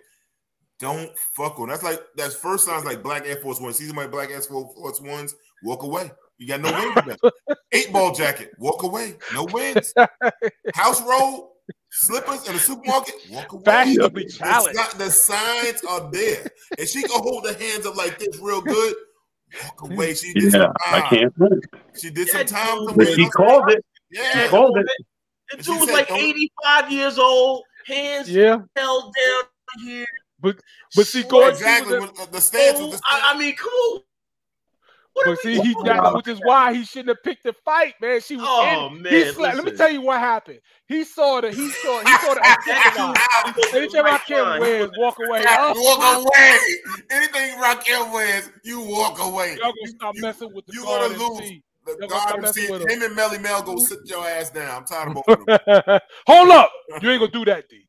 Don't 0.78 1.10
fuck 1.36 1.58
with. 1.58 1.68
'em. 1.68 1.70
That's 1.70 1.82
like 1.82 2.00
that's 2.16 2.34
first 2.34 2.64
signs 2.64 2.84
like 2.84 3.02
black 3.02 3.26
Air 3.26 3.36
Force 3.36 3.60
One. 3.60 3.72
See 3.74 3.86
somebody 3.86 4.08
black 4.08 4.30
Air 4.30 4.40
Force 4.40 5.00
Ones, 5.00 5.34
walk 5.62 5.82
away. 5.82 6.10
You 6.38 6.48
got 6.48 6.60
no 6.62 6.72
wins. 6.72 7.18
Eight 7.72 7.92
ball 7.92 8.14
jacket, 8.14 8.52
walk 8.58 8.82
away. 8.82 9.16
No 9.34 9.44
wins. 9.52 9.92
House 10.74 11.02
robe, 11.02 11.49
slippers 11.90 12.46
in 12.46 12.54
the 12.54 12.58
supermarket, 12.60 13.14
walk 13.30 13.52
away. 13.52 13.62
Fashionably 13.64 14.24
The 14.24 14.32
challenged. 14.32 14.78
si- 14.78 14.98
The 14.98 15.10
signs 15.10 15.84
are 15.84 16.10
there, 16.10 16.50
and 16.78 16.88
she 16.88 17.02
can 17.02 17.10
hold 17.22 17.46
her 17.46 17.54
hands 17.54 17.86
up 17.86 17.96
like 17.96 18.18
this 18.18 18.38
real 18.40 18.60
good. 18.60 18.94
Walk 19.64 19.90
away. 19.90 20.14
She 20.14 20.32
did 20.32 20.44
Yeah, 20.44 20.50
some 20.50 20.72
I 20.86 21.00
time. 21.00 21.08
can't. 21.10 21.34
think. 21.36 21.64
She 22.00 22.10
did 22.10 22.28
some 22.28 22.46
time. 22.46 22.86
But 22.94 23.08
she 23.08 23.28
called 23.28 23.70
it. 23.70 23.84
Yeah. 24.10 24.44
She 24.44 24.48
called 24.48 24.78
it. 24.78 24.86
The 25.50 25.56
she 25.64 25.72
dude 25.72 25.80
was 25.80 25.88
said, 25.88 25.94
like 25.96 26.08
don't- 26.08 26.18
85 26.20 26.92
years 26.92 27.18
old, 27.18 27.64
hands 27.86 28.30
Yeah. 28.30 28.58
held 28.76 29.12
down 29.14 29.42
here. 29.84 30.06
But 30.38 30.60
but 30.94 31.06
see, 31.06 31.22
Gordon, 31.24 31.50
she 31.58 31.64
exactly. 31.64 31.98
was 31.98 32.08
a- 32.10 32.12
when- 32.12 32.20
uh, 32.28 32.30
the 32.30 32.40
stance 32.40 32.78
was 32.78 32.92
the 32.92 33.02
I, 33.04 33.32
I 33.34 33.38
mean, 33.38 33.56
come 33.56 33.68
on. 33.72 34.02
But 35.24 35.38
see, 35.40 35.58
he 35.60 35.74
that, 35.84 36.14
which 36.14 36.28
is 36.28 36.40
why 36.42 36.72
he 36.72 36.84
shouldn't 36.84 37.08
have 37.08 37.22
picked 37.22 37.44
the 37.44 37.52
fight, 37.64 37.94
man. 38.00 38.20
She 38.20 38.36
was 38.36 38.46
Oh, 38.48 38.88
in. 38.88 39.02
man, 39.02 39.12
he 39.12 39.24
slept. 39.32 39.56
Let 39.56 39.64
me 39.64 39.72
tell 39.72 39.90
you 39.90 40.00
what 40.00 40.18
happened. 40.18 40.60
He 40.86 41.04
saw 41.04 41.40
the. 41.40 41.52
He 41.52 41.68
saw. 41.68 42.00
He 42.00 42.14
saw 42.14 42.34
the. 42.34 42.44
activity. 42.46 43.76
Anytime 43.76 44.06
I 44.06 44.18
can 44.26 44.60
wears, 44.60 44.90
walk 44.96 45.18
away. 45.18 45.44
Oh, 45.46 45.74
walk 45.76 46.32
away. 46.34 46.58
Anything 47.10 47.60
Raquel 47.60 48.12
wears, 48.12 48.50
you 48.64 48.80
walk 48.80 49.18
away. 49.20 49.56
Y'all 49.60 49.72
gonna 49.72 49.92
stop 49.96 50.14
messing 50.16 50.52
with 50.52 50.66
the 50.66 50.72
You 50.72 50.84
guard 50.84 51.16
gonna 51.16 51.28
lose. 51.34 51.38
see. 51.38 51.62
The 51.86 51.96
Y'all 52.00 52.08
guard 52.08 52.42
messing 52.42 52.64
see 52.64 52.70
with 52.72 52.82
him 52.82 52.88
him. 52.88 53.02
and 53.02 53.16
Melle 53.16 53.42
Mel 53.42 53.62
go 53.62 53.78
sit 53.78 53.98
your 54.04 54.26
ass 54.26 54.50
down. 54.50 54.70
I'm 54.70 54.84
tired 54.84 55.08
of 55.08 55.14
both 55.14 55.28
of 55.28 55.46
them. 55.86 56.00
Hold 56.26 56.50
up. 56.50 56.70
You 57.02 57.10
ain't 57.10 57.20
gonna 57.20 57.32
do 57.32 57.44
that, 57.46 57.68
D. 57.68 57.86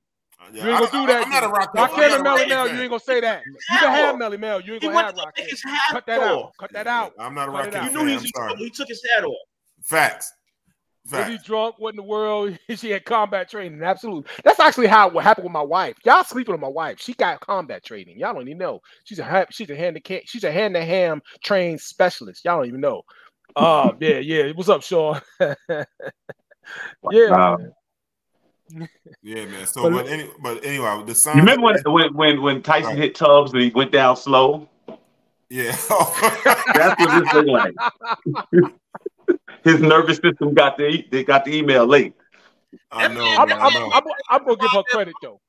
Yeah, 0.53 0.63
you 0.63 0.69
ain't 0.71 0.77
I- 0.77 0.79
gonna 0.79 0.91
do 0.91 0.97
I- 0.97 1.05
that. 1.15 1.23
I'm 1.25 1.29
not 1.31 1.43
a 1.43 1.47
D. 1.47 1.51
Raquel- 1.53 1.83
I'm 1.83 1.89
Raquel 1.91 2.09
not 2.09 2.17
and 2.19 2.25
Melle 2.25 2.49
Mel, 2.49 2.67
you 2.75 2.81
ain't 2.81 2.89
gonna 2.89 2.99
say 2.99 3.19
that. 3.21 3.43
You 3.45 3.55
can 3.79 3.91
have 3.91 4.15
Melle 4.15 4.39
Mel. 4.39 4.61
You 4.61 4.73
ain't 4.73 4.81
gonna 4.81 4.95
went 4.95 5.05
have 5.07 5.15
to 5.15 5.23
Raquel. 5.25 5.57
Cut 5.91 6.05
that 6.07 6.19
out. 6.21 6.51
Cut 6.59 6.73
that 6.73 6.87
out. 6.87 7.13
I'm 7.19 7.33
not 7.35 7.49
a 7.49 7.51
Cut 7.51 7.65
Raquel. 7.65 7.83
You 7.83 7.89
fan. 7.89 8.05
knew 8.05 8.13
I'm 8.13 8.57
he, 8.57 8.63
he 8.65 8.69
took 8.69 8.87
his 8.87 9.01
hat 9.15 9.23
off. 9.23 9.35
Facts. 9.83 10.31
Was 11.05 11.13
Facts. 11.13 11.29
he 11.31 11.37
drunk? 11.43 11.75
What 11.79 11.89
in 11.91 11.95
the 11.95 12.03
world? 12.03 12.55
she 12.75 12.91
had 12.91 13.05
combat 13.05 13.49
training. 13.49 13.81
Absolutely. 13.81 14.29
That's 14.43 14.59
actually 14.59 14.85
how 14.85 15.09
what 15.09 15.23
happened 15.23 15.45
with 15.45 15.51
my 15.51 15.61
wife. 15.61 15.95
Y'all 16.05 16.23
sleeping 16.23 16.51
with 16.53 16.61
my 16.61 16.67
wife. 16.67 16.99
She 17.01 17.13
got 17.15 17.39
combat 17.39 17.83
training. 17.83 18.19
Y'all 18.19 18.33
don't 18.35 18.47
even 18.47 18.59
know. 18.59 18.81
She's 19.05 19.17
a 19.17 19.23
ha- 19.23 19.45
she's 19.49 19.69
a 19.71 19.75
hand 19.75 19.99
to 20.03 20.21
she's 20.25 20.43
a 20.43 20.51
hand 20.51 20.75
to 20.75 20.85
ham 20.85 21.21
trained 21.43 21.81
specialist. 21.81 22.45
Y'all 22.45 22.57
don't 22.57 22.67
even 22.67 22.81
know. 22.81 23.01
Uh 23.55 23.91
yeah, 23.99 24.19
yeah. 24.19 24.51
What's 24.53 24.69
up, 24.69 24.83
Sean? 24.83 25.19
yeah. 25.39 25.85
Wow. 27.01 27.57
Man. 28.73 28.89
Yeah, 29.21 29.45
man. 29.45 29.65
So, 29.67 29.83
But- 29.83 29.91
but, 29.91 30.07
any, 30.07 30.29
but 30.41 30.63
anyway, 30.65 31.03
the 31.05 31.15
signs. 31.15 31.35
You 31.35 31.41
remember 31.41 31.65
when, 31.65 31.93
when 31.93 32.13
when 32.13 32.41
when 32.41 32.61
Tyson 32.61 32.97
hit 32.97 33.15
Tubbs 33.15 33.53
and 33.53 33.61
he 33.61 33.69
went 33.69 33.91
down 33.91 34.15
slow? 34.15 34.67
Yeah. 35.49 35.71
That's 36.73 36.99
what 36.99 37.23
this 37.23 37.33
looked 37.33 37.49
like. 37.49 37.73
His 39.63 39.81
nervous 39.81 40.17
system 40.17 40.53
got 40.53 40.77
the 40.77 41.05
they 41.11 41.23
got 41.23 41.45
the 41.45 41.55
email 41.55 41.85
late. 41.85 42.13
I 42.91 43.07
know, 43.09 43.21
I'm, 43.37 43.49
man. 43.49 43.59
I 43.59 43.65
I'm, 43.65 43.73
know. 43.73 43.91
I'm, 43.93 44.03
I'm 44.29 44.45
gonna 44.45 44.57
give 44.57 44.71
her 44.71 44.83
credit 44.89 45.13
though. 45.21 45.39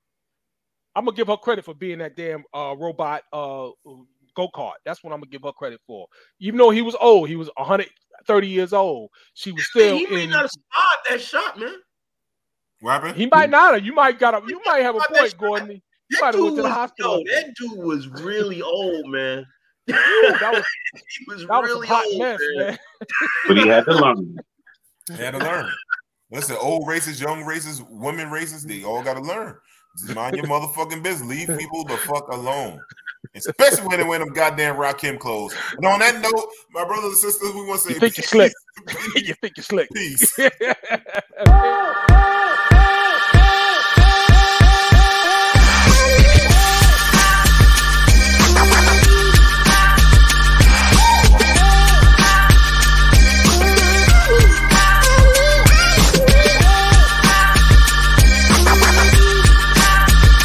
I'm 0.94 1.04
gonna 1.04 1.16
give 1.16 1.28
her 1.28 1.36
credit 1.36 1.64
for 1.64 1.74
being 1.74 1.98
that 1.98 2.16
damn 2.16 2.42
uh, 2.52 2.74
robot 2.76 3.22
uh, 3.32 3.68
go 4.34 4.48
kart. 4.54 4.72
That's 4.84 5.02
what 5.02 5.12
I'm 5.12 5.20
gonna 5.20 5.30
give 5.30 5.42
her 5.44 5.52
credit 5.52 5.80
for. 5.86 6.06
Even 6.40 6.58
though 6.58 6.70
he 6.70 6.82
was 6.82 6.96
old, 7.00 7.28
he 7.28 7.36
was 7.36 7.48
130 7.56 8.48
years 8.48 8.72
old. 8.72 9.10
She 9.34 9.52
was 9.52 9.66
still 9.66 9.96
he 9.96 10.06
may 10.06 10.24
in. 10.24 10.30
not 10.30 10.42
have 10.42 10.50
stopped 10.50 11.08
that 11.08 11.20
shot, 11.20 11.58
man. 11.58 11.74
What 12.82 12.92
happened? 12.94 13.16
He 13.16 13.26
might 13.26 13.48
not 13.48 13.74
have. 13.74 13.84
You 13.86 13.94
might 13.94 14.18
got 14.18 14.34
a. 14.34 14.42
You 14.46 14.60
might 14.66 14.82
have 14.82 14.96
a 14.96 15.00
point, 15.08 15.38
Gordon. 15.38 15.70
You 15.70 15.80
That 16.10 16.20
might 16.20 16.26
have 16.26 16.34
dude 16.34 16.42
went 16.44 16.56
to 16.56 16.62
the 16.62 16.68
was, 16.68 16.72
hospital. 16.76 17.18
yo, 17.24 17.34
that 17.36 17.54
dude 17.54 17.78
was 17.78 18.08
really 18.08 18.60
old, 18.60 19.08
man. 19.08 19.46
Ooh, 19.90 19.94
that 20.40 20.52
was 20.52 20.64
he 21.18 21.24
was 21.28 21.46
that 21.46 21.62
was 21.62 21.70
really 21.70 21.86
a 21.86 21.90
hot 21.90 22.04
old, 22.06 22.18
mess, 22.18 22.40
man. 22.56 22.66
man. 22.66 22.78
But 23.48 23.56
he 23.58 23.68
had 23.68 23.84
to 23.84 23.94
learn. 23.94 24.36
He 25.08 25.14
had 25.16 25.30
to 25.32 25.38
learn. 25.38 25.70
Listen, 26.32 26.56
old 26.60 26.88
races, 26.88 27.20
young 27.20 27.44
races, 27.44 27.82
women 27.88 28.30
races, 28.32 28.64
they 28.64 28.82
all 28.82 29.02
got 29.02 29.14
to 29.14 29.20
learn. 29.22 29.56
Just 29.98 30.14
mind 30.14 30.36
your 30.36 30.46
motherfucking 30.46 31.02
business. 31.04 31.28
Leave 31.28 31.56
people 31.58 31.84
the 31.84 31.96
fuck 31.98 32.26
alone. 32.32 32.80
Especially 33.36 33.86
when 33.86 33.98
they 34.00 34.04
wear 34.04 34.18
them 34.18 34.30
goddamn 34.32 34.76
Rakim 34.76 35.18
clothes. 35.18 35.54
And 35.76 35.84
on 35.86 36.00
that 36.00 36.20
note, 36.20 36.48
my 36.72 36.84
brothers 36.84 37.04
and 37.10 37.16
sisters, 37.16 37.52
we 37.54 37.64
want 37.66 37.80
to 37.82 37.88
say 37.88 37.94
You 37.94 38.00
think 38.00 38.16
you're 38.16 38.24
slick. 38.24 38.52
you 39.16 39.34
think 39.34 39.56
you're 39.56 39.62
slick. 39.64 39.90
Peace. 39.92 40.34